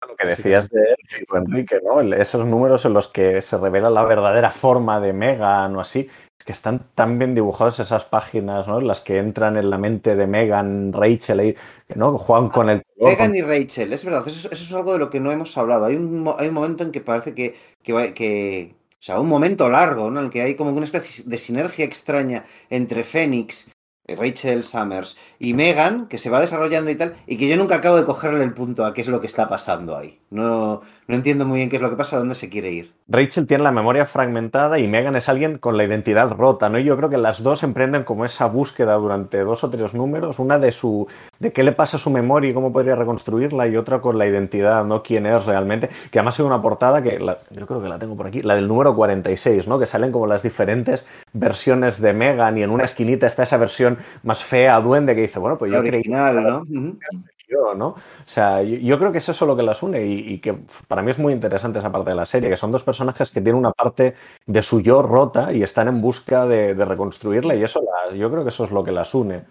Lo 0.07 0.15
que 0.15 0.27
decías 0.27 0.69
de 0.69 0.81
Elfrido, 0.99 1.37
Enrique, 1.37 1.79
¿no? 1.83 2.01
Esos 2.01 2.45
números 2.45 2.85
en 2.85 2.93
los 2.93 3.07
que 3.07 3.41
se 3.41 3.57
revela 3.57 3.89
la 3.89 4.03
verdadera 4.03 4.51
forma 4.51 4.99
de 4.99 5.13
Megan 5.13 5.75
o 5.75 5.81
así, 5.81 6.09
es 6.39 6.45
que 6.45 6.51
están 6.53 6.87
tan 6.95 7.19
bien 7.19 7.35
dibujados 7.35 7.79
esas 7.79 8.05
páginas, 8.05 8.67
¿no? 8.67 8.81
Las 8.81 9.01
que 9.01 9.19
entran 9.19 9.57
en 9.57 9.69
la 9.69 9.77
mente 9.77 10.15
de 10.15 10.27
Megan, 10.27 10.91
Rachel, 10.91 11.55
¿no? 11.95 12.17
Juegan 12.17 12.49
con 12.49 12.69
el 12.69 12.81
Megan 13.03 13.33
y 13.35 13.41
Rachel, 13.41 13.93
es 13.93 14.03
verdad, 14.05 14.27
eso, 14.27 14.49
eso 14.51 14.63
es 14.63 14.73
algo 14.73 14.93
de 14.93 14.99
lo 14.99 15.09
que 15.09 15.19
no 15.19 15.31
hemos 15.31 15.55
hablado. 15.57 15.85
Hay 15.85 15.95
un, 15.95 16.27
hay 16.37 16.47
un 16.49 16.53
momento 16.53 16.83
en 16.83 16.91
que 16.91 17.01
parece 17.01 17.33
que, 17.35 17.55
que, 17.83 18.13
que- 18.13 18.75
o 18.93 19.03
sea, 19.03 19.19
un 19.19 19.27
momento 19.29 19.67
largo, 19.69 20.11
¿no? 20.11 20.19
En 20.19 20.25
el 20.25 20.31
que 20.31 20.41
hay 20.43 20.55
como 20.55 20.71
una 20.71 20.83
especie 20.85 21.23
de 21.25 21.37
sinergia 21.39 21.85
extraña 21.85 22.45
entre 22.69 23.03
Fénix, 23.03 23.69
Rachel 24.07 24.63
Summers 24.63 25.17
y 25.39 25.53
Megan, 25.53 26.07
que 26.07 26.17
se 26.17 26.29
va 26.29 26.39
desarrollando 26.39 26.91
y 26.91 26.95
tal, 26.95 27.15
y 27.27 27.37
que 27.37 27.47
yo 27.47 27.57
nunca 27.57 27.75
acabo 27.75 27.97
de 27.97 28.05
cogerle 28.05 28.43
el 28.43 28.53
punto 28.53 28.85
a 28.85 28.93
qué 28.93 29.01
es 29.01 29.07
lo 29.07 29.21
que 29.21 29.27
está 29.27 29.47
pasando 29.47 29.97
ahí. 29.97 30.19
No, 30.29 30.81
no 31.11 31.17
entiendo 31.17 31.45
muy 31.45 31.57
bien 31.57 31.69
qué 31.69 31.75
es 31.75 31.81
lo 31.81 31.89
que 31.89 31.97
pasa, 31.97 32.17
dónde 32.17 32.35
se 32.35 32.49
quiere 32.49 32.71
ir. 32.71 32.91
Rachel 33.09 33.45
tiene 33.45 33.63
la 33.63 33.71
memoria 33.73 34.05
fragmentada 34.05 34.79
y 34.79 34.87
Megan 34.87 35.17
es 35.17 35.27
alguien 35.27 35.57
con 35.57 35.75
la 35.75 35.83
identidad 35.83 36.31
rota, 36.31 36.69
¿no? 36.69 36.79
Y 36.79 36.85
yo 36.85 36.95
creo 36.95 37.09
que 37.09 37.17
las 37.17 37.43
dos 37.43 37.63
emprenden 37.63 38.03
como 38.03 38.23
esa 38.23 38.45
búsqueda 38.45 38.93
durante 38.95 39.39
dos 39.43 39.63
o 39.65 39.69
tres 39.69 39.93
números, 39.93 40.39
una 40.39 40.57
de 40.57 40.71
su 40.71 41.07
de 41.39 41.51
qué 41.51 41.63
le 41.63 41.73
pasa 41.73 41.97
a 41.97 41.99
su 41.99 42.09
memoria 42.09 42.49
y 42.51 42.53
cómo 42.53 42.71
podría 42.71 42.95
reconstruirla 42.95 43.67
y 43.67 43.75
otra 43.75 43.99
con 43.99 44.17
la 44.17 44.25
identidad, 44.25 44.85
no 44.85 45.03
quién 45.03 45.25
es 45.25 45.45
realmente, 45.45 45.89
que 46.09 46.19
además 46.19 46.39
es 46.39 46.45
una 46.45 46.61
portada 46.61 47.01
que 47.03 47.19
la- 47.19 47.37
yo 47.51 47.67
creo 47.67 47.81
que 47.81 47.89
la 47.89 47.99
tengo 47.99 48.15
por 48.15 48.27
aquí, 48.27 48.41
la 48.41 48.55
del 48.55 48.67
número 48.69 48.95
46, 48.95 49.67
¿no? 49.67 49.77
Que 49.79 49.85
salen 49.87 50.11
como 50.13 50.27
las 50.27 50.43
diferentes 50.43 51.05
versiones 51.33 51.99
de 51.99 52.13
Megan 52.13 52.57
y 52.57 52.63
en 52.63 52.69
una 52.69 52.85
esquinita 52.85 53.27
está 53.27 53.43
esa 53.43 53.57
versión 53.57 53.97
más 54.23 54.43
fea, 54.43 54.79
duende 54.79 55.13
que 55.15 55.21
dice, 55.21 55.39
bueno, 55.39 55.57
pues 55.57 55.71
La 55.71 55.77
yo 55.77 55.81
creí 55.83 55.95
original, 55.95 56.43
¿no? 56.43 56.63
Yo, 57.51 57.75
¿no? 57.75 57.87
O 57.89 57.95
sea, 58.25 58.61
yo, 58.63 58.97
creo 58.97 59.11
que 59.11 59.17
es 59.17 59.27
eso 59.27 59.45
lo 59.45 59.57
que 59.57 59.63
las 59.63 59.83
une 59.83 60.01
y, 60.05 60.39
que 60.39 60.53
para 60.87 61.01
mí 61.01 61.11
es 61.11 61.19
muy 61.19 61.33
interesante 61.33 61.79
esa 61.79 61.91
parte 61.91 62.11
de 62.11 62.15
la 62.15 62.25
serie, 62.25 62.49
que 62.49 62.55
son 62.55 62.71
dos 62.71 62.83
personajes 62.85 63.29
que 63.29 63.41
tienen 63.41 63.59
una 63.59 63.73
parte 63.73 64.15
de 64.45 64.63
su 64.63 64.79
yo 64.79 65.01
rota 65.01 65.51
y 65.51 65.61
están 65.61 65.89
en 65.89 66.01
busca 66.01 66.45
de, 66.45 66.75
de 66.75 66.85
reconstruirla 66.85 67.55
y 67.55 67.63
eso, 67.63 67.81
la- 67.81 68.15
yo 68.15 68.31
creo 68.31 68.43
que 68.43 68.49
eso 68.49 68.63
es 68.63 68.71
lo 68.71 68.85
que 68.85 68.93
las 68.93 69.13
une. 69.13 69.45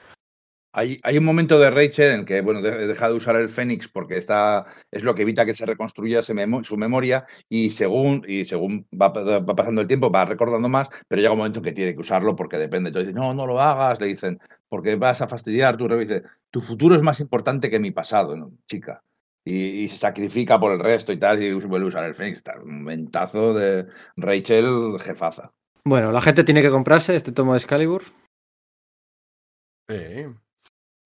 Hay, 0.72 0.98
hay 1.02 1.18
un 1.18 1.24
momento 1.24 1.58
de 1.58 1.68
Rachel 1.68 2.12
en 2.12 2.24
que, 2.24 2.42
bueno, 2.42 2.62
de- 2.62 2.86
deja 2.86 3.08
de 3.08 3.14
usar 3.14 3.34
el 3.36 3.48
Fénix 3.48 3.88
porque 3.88 4.16
está, 4.16 4.66
es 4.92 5.02
lo 5.02 5.14
que 5.16 5.22
evita 5.22 5.44
que 5.44 5.54
se 5.54 5.66
reconstruya 5.66 6.20
ese 6.20 6.32
memo- 6.32 6.62
su 6.62 6.76
memoria 6.76 7.26
y 7.48 7.70
según, 7.70 8.24
y 8.28 8.44
según 8.44 8.86
va, 8.92 9.08
va 9.08 9.56
pasando 9.56 9.80
el 9.80 9.88
tiempo 9.88 10.12
va 10.12 10.24
recordando 10.26 10.68
más, 10.68 10.88
pero 11.08 11.20
llega 11.20 11.32
un 11.32 11.38
momento 11.38 11.58
en 11.58 11.64
que 11.64 11.72
tiene 11.72 11.94
que 11.94 12.00
usarlo 12.00 12.36
porque 12.36 12.56
depende. 12.56 12.90
Entonces, 12.90 13.12
no, 13.14 13.34
no 13.34 13.46
lo 13.48 13.60
hagas, 13.60 14.00
le 14.00 14.06
dicen, 14.06 14.38
porque 14.68 14.94
vas 14.94 15.20
a 15.20 15.26
fastidiar 15.28 15.76
tu 15.76 15.88
dice, 15.88 16.22
tu 16.52 16.60
futuro 16.60 16.94
es 16.94 17.02
más 17.02 17.18
importante 17.18 17.68
que 17.68 17.80
mi 17.80 17.90
pasado, 17.90 18.36
¿no? 18.36 18.52
chica. 18.66 19.02
Y, 19.44 19.82
y 19.84 19.88
se 19.88 19.96
sacrifica 19.96 20.60
por 20.60 20.72
el 20.72 20.78
resto 20.78 21.12
y 21.12 21.18
tal, 21.18 21.42
y 21.42 21.52
vuelve 21.52 21.86
a 21.86 21.88
usar 21.88 22.04
el 22.04 22.14
Fénix. 22.14 22.38
Está 22.38 22.60
Un 22.60 22.84
ventazo 22.84 23.54
de 23.54 23.86
Rachel 24.16 24.96
jefaza. 25.00 25.50
Bueno, 25.84 26.12
la 26.12 26.20
gente 26.20 26.44
tiene 26.44 26.62
que 26.62 26.70
comprarse 26.70 27.16
este 27.16 27.32
tomo 27.32 27.54
de 27.54 27.58
Excalibur. 27.58 28.02
Sí. 29.88 30.26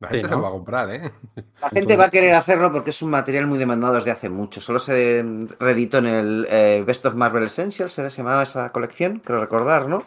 La 0.05 0.11
Sí, 0.11 0.15
gente 0.17 0.29
lo 0.29 0.43
va 0.43 0.49
a 0.49 0.53
comprar, 0.53 0.91
¿eh? 0.91 1.11
La 1.63 1.71
gente 1.71 1.97
va 1.97 2.05
a 2.05 2.11
querer 2.11 2.35
hacerlo 2.35 2.73
porque 2.73 2.91
es 2.91 3.01
un 3.03 3.11
material 3.11 3.47
muy 3.47 3.59
demandado 3.59 3.95
desde 3.95 4.11
hace 4.11 4.29
mucho. 4.29 4.61
Solo 4.61 4.79
se 4.79 5.25
reeditó 5.59 5.99
en 5.99 6.07
el 6.07 6.47
eh, 6.51 6.85
Best 6.87 7.07
of 7.07 7.15
Marvel 7.15 7.45
Essentials, 7.45 7.93
se 7.93 8.09
llamaba 8.11 8.43
esa 8.43 8.71
colección, 8.73 9.21
creo 9.25 9.41
recordar, 9.41 9.89
¿no? 9.89 10.05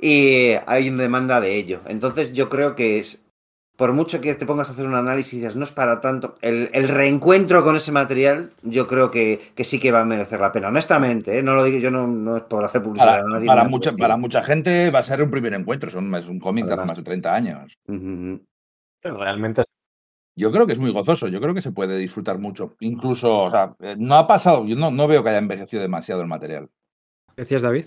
Y 0.00 0.50
hay 0.66 0.88
una 0.90 1.02
demanda 1.02 1.40
de 1.40 1.56
ello. 1.56 1.80
Entonces 1.86 2.32
yo 2.32 2.48
creo 2.48 2.74
que 2.76 2.98
es, 2.98 3.22
por 3.76 3.92
mucho 3.92 4.20
que 4.20 4.34
te 4.34 4.46
pongas 4.46 4.68
a 4.68 4.72
hacer 4.72 4.86
un 4.86 4.94
análisis 4.94 5.32
y 5.34 5.36
dices, 5.38 5.56
no 5.56 5.64
es 5.64 5.72
para 5.72 6.00
tanto, 6.00 6.36
el, 6.42 6.70
el 6.72 6.88
reencuentro 6.88 7.64
con 7.64 7.74
ese 7.76 7.90
material, 7.90 8.50
yo 8.62 8.86
creo 8.86 9.10
que, 9.10 9.40
que 9.56 9.64
sí 9.64 9.80
que 9.80 9.90
va 9.90 10.00
a 10.00 10.04
merecer 10.04 10.38
la 10.40 10.52
pena. 10.52 10.68
Honestamente, 10.68 11.38
¿eh? 11.38 11.42
no 11.42 11.54
lo 11.54 11.64
digo 11.64 11.78
yo, 11.78 11.90
no, 11.90 12.06
no 12.06 12.36
es 12.36 12.42
por 12.44 12.64
hacer 12.64 12.82
publicidad 12.82 13.12
Para, 13.14 13.24
a 13.24 13.28
nadie. 13.28 13.46
para 13.46 13.64
mucha, 13.64 13.92
para 13.92 14.42
gente 14.44 14.90
va 14.90 15.00
a 15.00 15.02
ser 15.02 15.22
un 15.22 15.30
primer 15.30 15.54
encuentro, 15.54 15.90
son- 15.90 16.14
es 16.14 16.28
un 16.28 16.38
cómic 16.38 16.66
de 16.66 16.74
hace 16.74 16.84
más 16.84 16.96
de 16.98 17.02
30 17.02 17.34
años. 17.34 17.72
Ujú. 17.88 18.40
Realmente 19.04 19.60
es- 19.60 19.66
Yo 20.36 20.50
creo 20.50 20.66
que 20.66 20.72
es 20.72 20.78
muy 20.80 20.90
gozoso, 20.92 21.28
yo 21.28 21.40
creo 21.40 21.54
que 21.54 21.62
se 21.62 21.72
puede 21.72 21.96
disfrutar 21.98 22.38
mucho. 22.38 22.74
Incluso, 22.80 23.44
o 23.44 23.50
sea, 23.50 23.76
eh, 23.80 23.94
no 23.98 24.16
ha 24.16 24.26
pasado, 24.26 24.64
yo 24.66 24.74
no, 24.76 24.90
no 24.90 25.06
veo 25.06 25.22
que 25.22 25.30
haya 25.30 25.38
envejecido 25.38 25.82
demasiado 25.82 26.22
el 26.22 26.28
material. 26.28 26.70
¿Qué 27.36 27.42
decías, 27.42 27.62
David? 27.62 27.86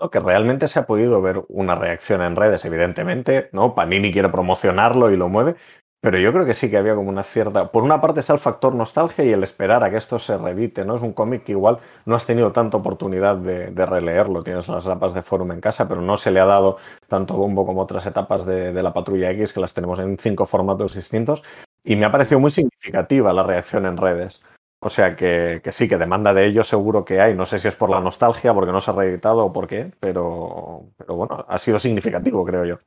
¿no? 0.00 0.10
que 0.10 0.18
realmente 0.18 0.66
se 0.66 0.78
ha 0.78 0.86
podido 0.86 1.20
ver 1.20 1.44
una 1.48 1.74
reacción 1.74 2.22
en 2.22 2.34
redes, 2.34 2.64
evidentemente, 2.64 3.50
¿no? 3.52 3.74
Panini 3.74 4.10
quiere 4.12 4.30
promocionarlo 4.30 5.10
y 5.10 5.16
lo 5.18 5.28
mueve, 5.28 5.56
pero 6.00 6.18
yo 6.18 6.32
creo 6.32 6.46
que 6.46 6.54
sí 6.54 6.70
que 6.70 6.78
había 6.78 6.94
como 6.94 7.10
una 7.10 7.22
cierta. 7.22 7.70
Por 7.70 7.82
una 7.82 8.00
parte 8.00 8.20
está 8.20 8.32
el 8.32 8.38
factor 8.38 8.74
nostalgia 8.74 9.22
y 9.24 9.32
el 9.32 9.42
esperar 9.42 9.84
a 9.84 9.90
que 9.90 9.98
esto 9.98 10.18
se 10.18 10.38
revite, 10.38 10.84
¿no? 10.84 10.96
Es 10.96 11.02
un 11.02 11.12
cómic 11.12 11.44
que 11.44 11.52
igual 11.52 11.78
no 12.06 12.14
has 12.14 12.24
tenido 12.24 12.52
tanta 12.52 12.78
oportunidad 12.78 13.36
de, 13.36 13.70
releerlo. 13.86 14.42
Tienes 14.42 14.68
las 14.68 14.86
etapas 14.86 15.12
de 15.12 15.22
forum 15.22 15.52
en 15.52 15.60
casa, 15.60 15.88
pero 15.88 16.00
no 16.00 16.16
se 16.16 16.30
le 16.30 16.40
ha 16.40 16.46
dado 16.46 16.78
tanto 17.06 17.34
bombo 17.36 17.66
como 17.66 17.82
otras 17.82 18.06
etapas 18.06 18.46
de, 18.46 18.72
de 18.72 18.82
la 18.82 18.94
Patrulla 18.94 19.30
X, 19.32 19.52
que 19.52 19.60
las 19.60 19.74
tenemos 19.74 19.98
en 19.98 20.16
cinco 20.18 20.46
formatos 20.46 20.94
distintos. 20.94 21.42
Y 21.84 21.96
me 21.96 22.06
ha 22.06 22.12
parecido 22.12 22.40
muy 22.40 22.50
significativa 22.50 23.32
la 23.34 23.42
reacción 23.42 23.84
en 23.84 23.96
redes. 23.98 24.42
O 24.82 24.88
sea 24.88 25.14
que, 25.14 25.60
que 25.62 25.72
sí, 25.72 25.88
que 25.88 25.98
demanda 25.98 26.32
de 26.32 26.46
ello 26.46 26.64
seguro 26.64 27.04
que 27.04 27.20
hay. 27.20 27.34
No 27.34 27.44
sé 27.44 27.58
si 27.58 27.68
es 27.68 27.76
por 27.76 27.90
la 27.90 28.00
nostalgia, 28.00 28.54
porque 28.54 28.72
no 28.72 28.80
se 28.80 28.90
ha 28.90 28.94
reeditado 28.94 29.44
o 29.44 29.52
por 29.52 29.66
qué, 29.66 29.92
pero, 30.00 30.86
pero 30.96 31.14
bueno, 31.16 31.44
ha 31.46 31.58
sido 31.58 31.78
significativo, 31.78 32.44
creo 32.46 32.64
yo. 32.64 32.78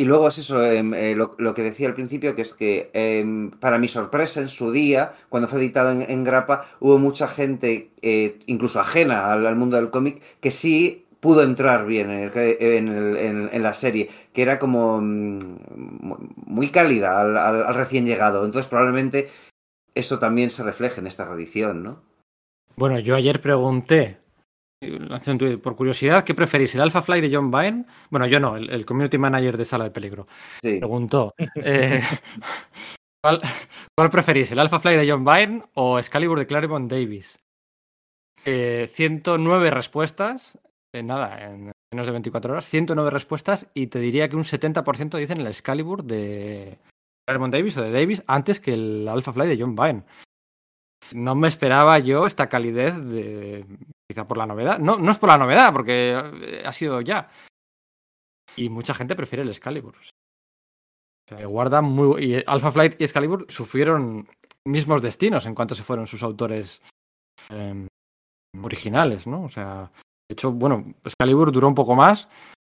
Y 0.00 0.06
luego 0.06 0.28
es 0.28 0.38
eso, 0.38 0.64
em, 0.64 0.94
eh, 0.94 1.14
lo, 1.14 1.52
que 1.52 1.62
decía 1.62 1.86
al 1.86 1.92
principio, 1.92 2.34
que 2.34 2.40
es 2.40 2.54
que 2.54 2.88
em, 2.94 3.50
para 3.50 3.76
mi 3.76 3.86
sorpresa 3.86 4.40
en 4.40 4.48
su 4.48 4.72
día, 4.72 5.12
cuando 5.28 5.46
fue 5.46 5.58
editado 5.58 5.90
en, 5.90 6.00
en 6.00 6.24
grapa, 6.24 6.70
hubo 6.80 6.96
mucha 6.96 7.28
gente, 7.28 7.90
eh, 8.00 8.38
incluso 8.46 8.80
ajena 8.80 9.30
al, 9.30 9.56
mundo 9.56 9.76
del 9.76 9.90
cómic, 9.90 10.22
que 10.40 10.50
sí 10.50 11.04
pudo 11.20 11.42
entrar 11.42 11.84
bien 11.84 12.10
en, 12.10 13.62
la 13.62 13.74
serie, 13.74 14.08
que 14.32 14.40
era 14.40 14.58
como 14.58 15.02
mm, 15.02 15.56
muy 16.46 16.70
cálida 16.70 17.20
al 17.20 17.74
recién 17.74 18.06
llegado. 18.06 18.46
Entonces 18.46 18.70
probablemente 18.70 19.28
eso 19.94 20.18
también 20.18 20.48
se 20.48 20.62
refleje 20.62 21.02
en 21.02 21.08
esta 21.08 21.26
reedición, 21.26 21.82
¿no? 21.82 22.00
Bueno, 22.74 22.98
yo 23.00 23.16
ayer 23.16 23.42
pregunté, 23.42 24.16
lancé 24.80 25.30
un 25.30 25.38
tuit, 25.38 25.60
por 25.60 25.76
curiosidad, 25.76 26.24
¿qué 26.24 26.34
preferís, 26.34 26.74
el 26.74 26.80
Alpha 26.80 27.02
Fly 27.02 27.20
de 27.20 27.34
John 27.34 27.50
Byrne? 27.50 27.84
Bueno, 28.10 28.26
yo 28.26 28.40
no, 28.40 28.56
el, 28.56 28.70
el 28.70 28.86
community 28.86 29.18
manager 29.18 29.56
de 29.56 29.64
Sala 29.64 29.84
de 29.84 29.90
Peligro. 29.90 30.26
Sí. 30.62 30.78
Preguntó, 30.78 31.34
eh, 31.56 32.00
¿cuál, 33.22 33.40
cuál 33.96 34.10
preferís, 34.10 34.50
el 34.52 34.58
Alpha 34.58 34.80
Fly 34.80 34.96
de 34.96 35.10
John 35.10 35.24
Byrne 35.24 35.62
o 35.74 35.98
Excalibur 35.98 36.38
de 36.38 36.46
Claremont 36.46 36.90
Davis? 36.90 37.38
Eh, 38.44 38.90
109 38.94 39.70
respuestas, 39.70 40.58
en 40.94 41.08
nada, 41.08 41.44
en 41.44 41.72
menos 41.92 42.06
de 42.06 42.12
24 42.12 42.52
horas, 42.52 42.64
109 42.66 43.10
respuestas 43.10 43.66
y 43.74 43.88
te 43.88 43.98
diría 43.98 44.28
que 44.28 44.36
un 44.36 44.44
70% 44.44 45.18
dicen 45.18 45.40
el 45.40 45.46
Excalibur 45.46 46.04
de 46.04 46.78
Claremont 47.26 47.52
Davis 47.52 47.76
o 47.76 47.82
de 47.82 47.92
Davis 47.92 48.22
antes 48.26 48.60
que 48.60 48.72
el 48.72 49.08
Alpha 49.08 49.32
Fly 49.32 49.46
de 49.46 49.60
John 49.60 49.76
Byrne. 49.76 50.04
No 51.12 51.34
me 51.34 51.48
esperaba 51.48 51.98
yo 51.98 52.24
esta 52.24 52.48
calidez 52.48 52.96
de 52.96 53.66
quizá 54.10 54.26
por 54.26 54.38
la 54.38 54.46
novedad. 54.46 54.80
No, 54.80 54.98
no 54.98 55.12
es 55.12 55.20
por 55.20 55.28
la 55.28 55.38
novedad, 55.38 55.72
porque 55.72 56.10
eh, 56.42 56.62
ha 56.66 56.72
sido 56.72 57.00
ya. 57.00 57.28
Y 58.56 58.68
mucha 58.68 58.92
gente 58.92 59.14
prefiere 59.14 59.42
el 59.42 59.50
Excalibur. 59.50 59.94
Guarda 61.46 61.80
muy 61.80 62.24
y 62.24 62.44
Alpha 62.44 62.72
Flight 62.72 63.00
y 63.00 63.04
Excalibur 63.04 63.46
sufrieron 63.48 64.28
mismos 64.66 65.00
destinos 65.00 65.46
en 65.46 65.54
cuanto 65.54 65.76
se 65.76 65.84
fueron 65.84 66.08
sus 66.08 66.24
autores 66.24 66.82
eh, 67.50 67.86
originales, 68.60 69.28
¿no? 69.28 69.44
O 69.44 69.48
sea, 69.48 69.92
de 70.28 70.32
hecho, 70.32 70.50
bueno, 70.50 70.92
Excalibur 71.04 71.52
duró 71.52 71.68
un 71.68 71.76
poco 71.76 71.94
más, 71.94 72.28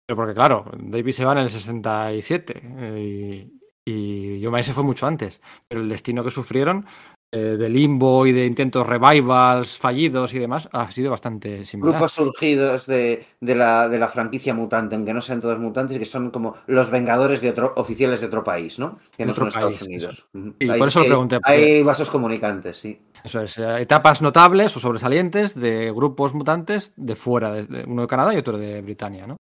pero 0.07 0.17
porque 0.17 0.33
claro, 0.33 0.65
Davis 0.75 1.17
se 1.17 1.25
va 1.25 1.33
en 1.33 1.37
el 1.37 1.51
67 1.51 2.61
eh, 2.63 3.47
y, 3.85 3.93
y 3.93 4.39
Yomai 4.39 4.63
se 4.63 4.73
fue 4.73 4.83
mucho 4.83 5.05
antes, 5.05 5.39
pero 5.69 5.81
el 5.81 5.89
destino 5.89 6.23
que 6.23 6.31
sufrieron 6.31 6.87
de 7.31 7.69
limbo 7.69 8.25
y 8.25 8.31
de 8.31 8.45
intentos 8.45 8.87
revivals 8.87 9.77
fallidos 9.77 10.33
y 10.33 10.39
demás 10.39 10.69
ha 10.71 10.89
sido 10.91 11.11
bastante 11.11 11.65
similar. 11.65 11.95
Grupos 11.95 12.13
surgidos 12.13 12.87
de, 12.87 13.25
de 13.41 13.55
la, 13.55 13.89
de 13.89 13.99
la 13.99 14.07
franquicia 14.07 14.53
mutante, 14.53 14.95
aunque 14.95 15.13
no 15.13 15.21
sean 15.21 15.41
todos 15.41 15.59
mutantes, 15.59 15.99
que 15.99 16.05
son 16.05 16.31
como 16.31 16.55
los 16.67 16.89
vengadores 16.89 17.41
de 17.41 17.49
otro, 17.49 17.73
oficiales 17.75 18.21
de 18.21 18.27
otro 18.27 18.43
país, 18.43 18.79
¿no? 18.79 18.99
Que 19.17 19.25
no 19.25 19.33
son 19.33 19.49
Estados 19.49 19.81
Unidos. 19.81 20.25
Y 20.59 20.69
Ahí 20.69 20.79
por 20.79 20.87
eso 20.87 21.01
lo 21.01 21.05
pregunté, 21.05 21.37
Hay 21.43 21.83
vasos 21.83 22.09
comunicantes, 22.09 22.77
sí. 22.77 23.01
Eso 23.23 23.41
es, 23.41 23.57
eh, 23.57 23.81
etapas 23.81 24.21
notables 24.21 24.77
o 24.77 24.79
sobresalientes 24.79 25.53
de 25.59 25.91
grupos 25.91 26.33
mutantes 26.33 26.93
de 26.95 27.15
fuera, 27.15 27.51
de- 27.51 27.83
uno 27.85 28.03
de 28.03 28.07
Canadá 28.07 28.33
y 28.33 28.37
otro 28.37 28.57
de 28.57 28.81
Britania, 28.81 29.27
¿no? 29.27 29.35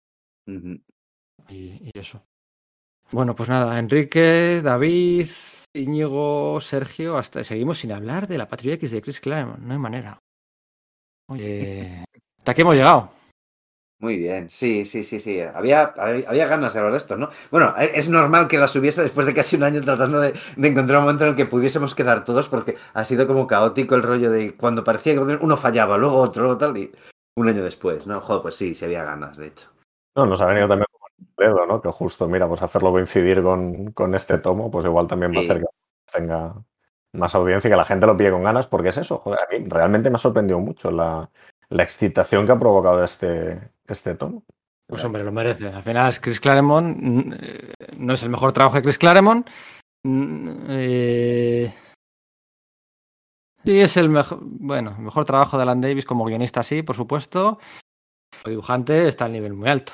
Y 1.49 1.91
eso. 1.93 2.21
Bueno, 3.11 3.35
pues 3.35 3.47
nada, 3.49 3.77
Enrique, 3.77 4.61
David, 4.63 5.27
Íñigo, 5.75 6.59
Sergio, 6.61 7.17
hasta 7.17 7.43
seguimos 7.43 7.79
sin 7.79 7.91
hablar 7.91 8.27
de 8.27 8.37
la 8.37 8.47
Patrulla 8.47 8.75
X 8.75 8.91
de 8.91 9.01
Chris 9.01 9.19
Claremont, 9.19 9.59
no 9.59 9.73
hay 9.73 9.79
manera. 9.79 10.19
Oye, 11.27 12.05
hasta 12.37 12.51
aquí 12.51 12.61
hemos 12.61 12.75
llegado. 12.75 13.09
Muy 13.99 14.17
bien, 14.17 14.49
sí, 14.49 14.85
sí, 14.85 15.03
sí, 15.03 15.19
sí. 15.19 15.39
Había, 15.39 15.83
había, 15.97 16.29
había 16.29 16.47
ganas 16.47 16.73
de 16.73 16.79
hablar 16.79 16.91
de 16.93 16.97
esto, 16.97 17.17
¿no? 17.17 17.29
Bueno, 17.49 17.73
e- 17.77 17.91
es 17.95 18.09
normal 18.09 18.47
que 18.47 18.57
las 18.57 18.75
hubiese 18.75 19.01
después 19.01 19.25
de 19.25 19.33
casi 19.33 19.55
un 19.55 19.63
año 19.63 19.81
tratando 19.81 20.19
de, 20.19 20.33
de 20.55 20.67
encontrar 20.67 20.99
un 20.99 21.05
momento 21.05 21.23
en 21.23 21.31
el 21.31 21.35
que 21.35 21.45
pudiésemos 21.45 21.95
quedar 21.95 22.23
todos, 22.25 22.47
porque 22.47 22.77
ha 22.93 23.05
sido 23.05 23.25
como 23.25 23.47
caótico 23.47 23.95
el 23.95 24.03
rollo 24.03 24.29
de 24.31 24.55
cuando 24.55 24.83
parecía 24.83 25.13
que 25.13 25.19
uno 25.19 25.57
fallaba, 25.57 25.97
luego 25.97 26.17
otro, 26.17 26.43
luego 26.43 26.57
tal, 26.57 26.77
y 26.77 26.91
un 27.37 27.47
año 27.49 27.63
después, 27.63 28.05
¿no? 28.05 28.21
Joder, 28.21 28.41
pues 28.43 28.55
sí, 28.55 28.75
sí 28.75 28.85
había 28.85 29.03
ganas, 29.03 29.37
de 29.37 29.47
hecho. 29.47 29.69
No, 30.15 30.25
nos 30.25 30.41
ha 30.41 30.45
venido 30.45 30.67
también 30.67 30.85
dedo, 31.37 31.65
¿no? 31.65 31.81
Que 31.81 31.91
justo, 31.91 32.27
mira, 32.27 32.47
pues 32.47 32.61
hacerlo 32.61 32.91
coincidir 32.91 33.43
con, 33.43 33.91
con 33.91 34.15
este 34.15 34.37
tomo, 34.37 34.69
pues 34.71 34.85
igual 34.85 35.07
también 35.07 35.33
va 35.33 35.41
a 35.41 35.43
hacer 35.43 35.59
que 35.59 35.65
tenga 36.11 36.55
más 37.13 37.35
audiencia 37.35 37.67
y 37.67 37.71
que 37.71 37.77
la 37.77 37.85
gente 37.85 38.05
lo 38.05 38.17
pille 38.17 38.31
con 38.31 38.43
ganas, 38.43 38.67
porque 38.67 38.89
es 38.89 38.97
eso, 38.97 39.19
joder, 39.19 39.39
a 39.39 39.47
mí 39.51 39.65
realmente 39.67 40.09
me 40.09 40.15
ha 40.15 40.19
sorprendido 40.19 40.59
mucho 40.59 40.91
la, 40.91 41.29
la 41.69 41.83
excitación 41.83 42.45
que 42.45 42.51
ha 42.51 42.59
provocado 42.59 43.03
este, 43.03 43.71
este 43.87 44.15
tomo. 44.15 44.43
Pues 44.87 45.03
hombre, 45.03 45.23
lo 45.23 45.31
merece. 45.31 45.67
Al 45.67 45.81
final 45.81 46.09
es 46.09 46.19
Chris 46.19 46.39
Claremont, 46.39 47.33
eh, 47.41 47.73
no 47.97 48.13
es 48.13 48.23
el 48.23 48.29
mejor 48.29 48.51
trabajo 48.51 48.75
de 48.75 48.83
Chris 48.83 48.97
Claremont. 48.97 49.47
eh, 50.03 51.73
Sí, 53.65 53.79
es 53.79 53.97
el 53.97 54.09
mejor, 54.09 54.37
bueno, 54.43 54.93
el 54.95 55.03
mejor 55.03 55.25
trabajo 55.25 55.57
de 55.57 55.63
Alan 55.63 55.81
Davis 55.81 56.05
como 56.05 56.23
guionista, 56.23 56.61
sí, 56.61 56.83
por 56.83 56.95
supuesto. 56.95 57.57
Como 58.43 58.51
dibujante 58.51 59.07
está 59.07 59.25
al 59.25 59.31
nivel 59.31 59.55
muy 59.55 59.67
alto. 59.67 59.93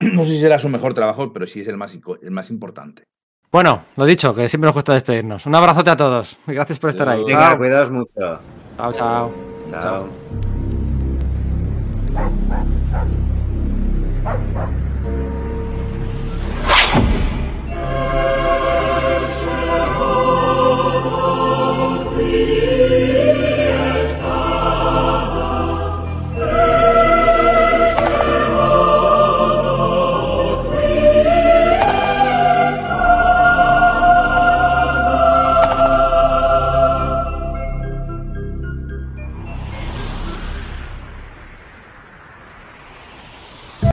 No 0.14 0.24
sé 0.24 0.30
si 0.30 0.40
será 0.40 0.58
su 0.58 0.68
mejor 0.68 0.94
trabajo, 0.94 1.32
pero 1.32 1.46
sí 1.46 1.60
es 1.60 1.68
el 1.68 1.76
más, 1.76 1.98
el 2.22 2.30
más 2.30 2.50
importante. 2.50 3.04
Bueno, 3.50 3.82
lo 3.96 4.04
dicho, 4.04 4.34
que 4.34 4.48
siempre 4.48 4.66
nos 4.66 4.74
cuesta 4.74 4.92
despedirnos. 4.92 5.46
Un 5.46 5.54
abrazote 5.54 5.90
a 5.90 5.96
todos 5.96 6.36
y 6.46 6.52
gracias 6.54 6.78
por 6.78 6.90
estar 6.90 7.08
ahí. 7.08 7.24
Venga, 7.24 7.48
Chao, 7.50 7.58
cuidaos 7.58 7.90
mucho. 7.90 8.10
chao. 8.18 8.92
chao. 8.92 9.32
Chao. 9.70 10.08
Chao. 14.22 14.87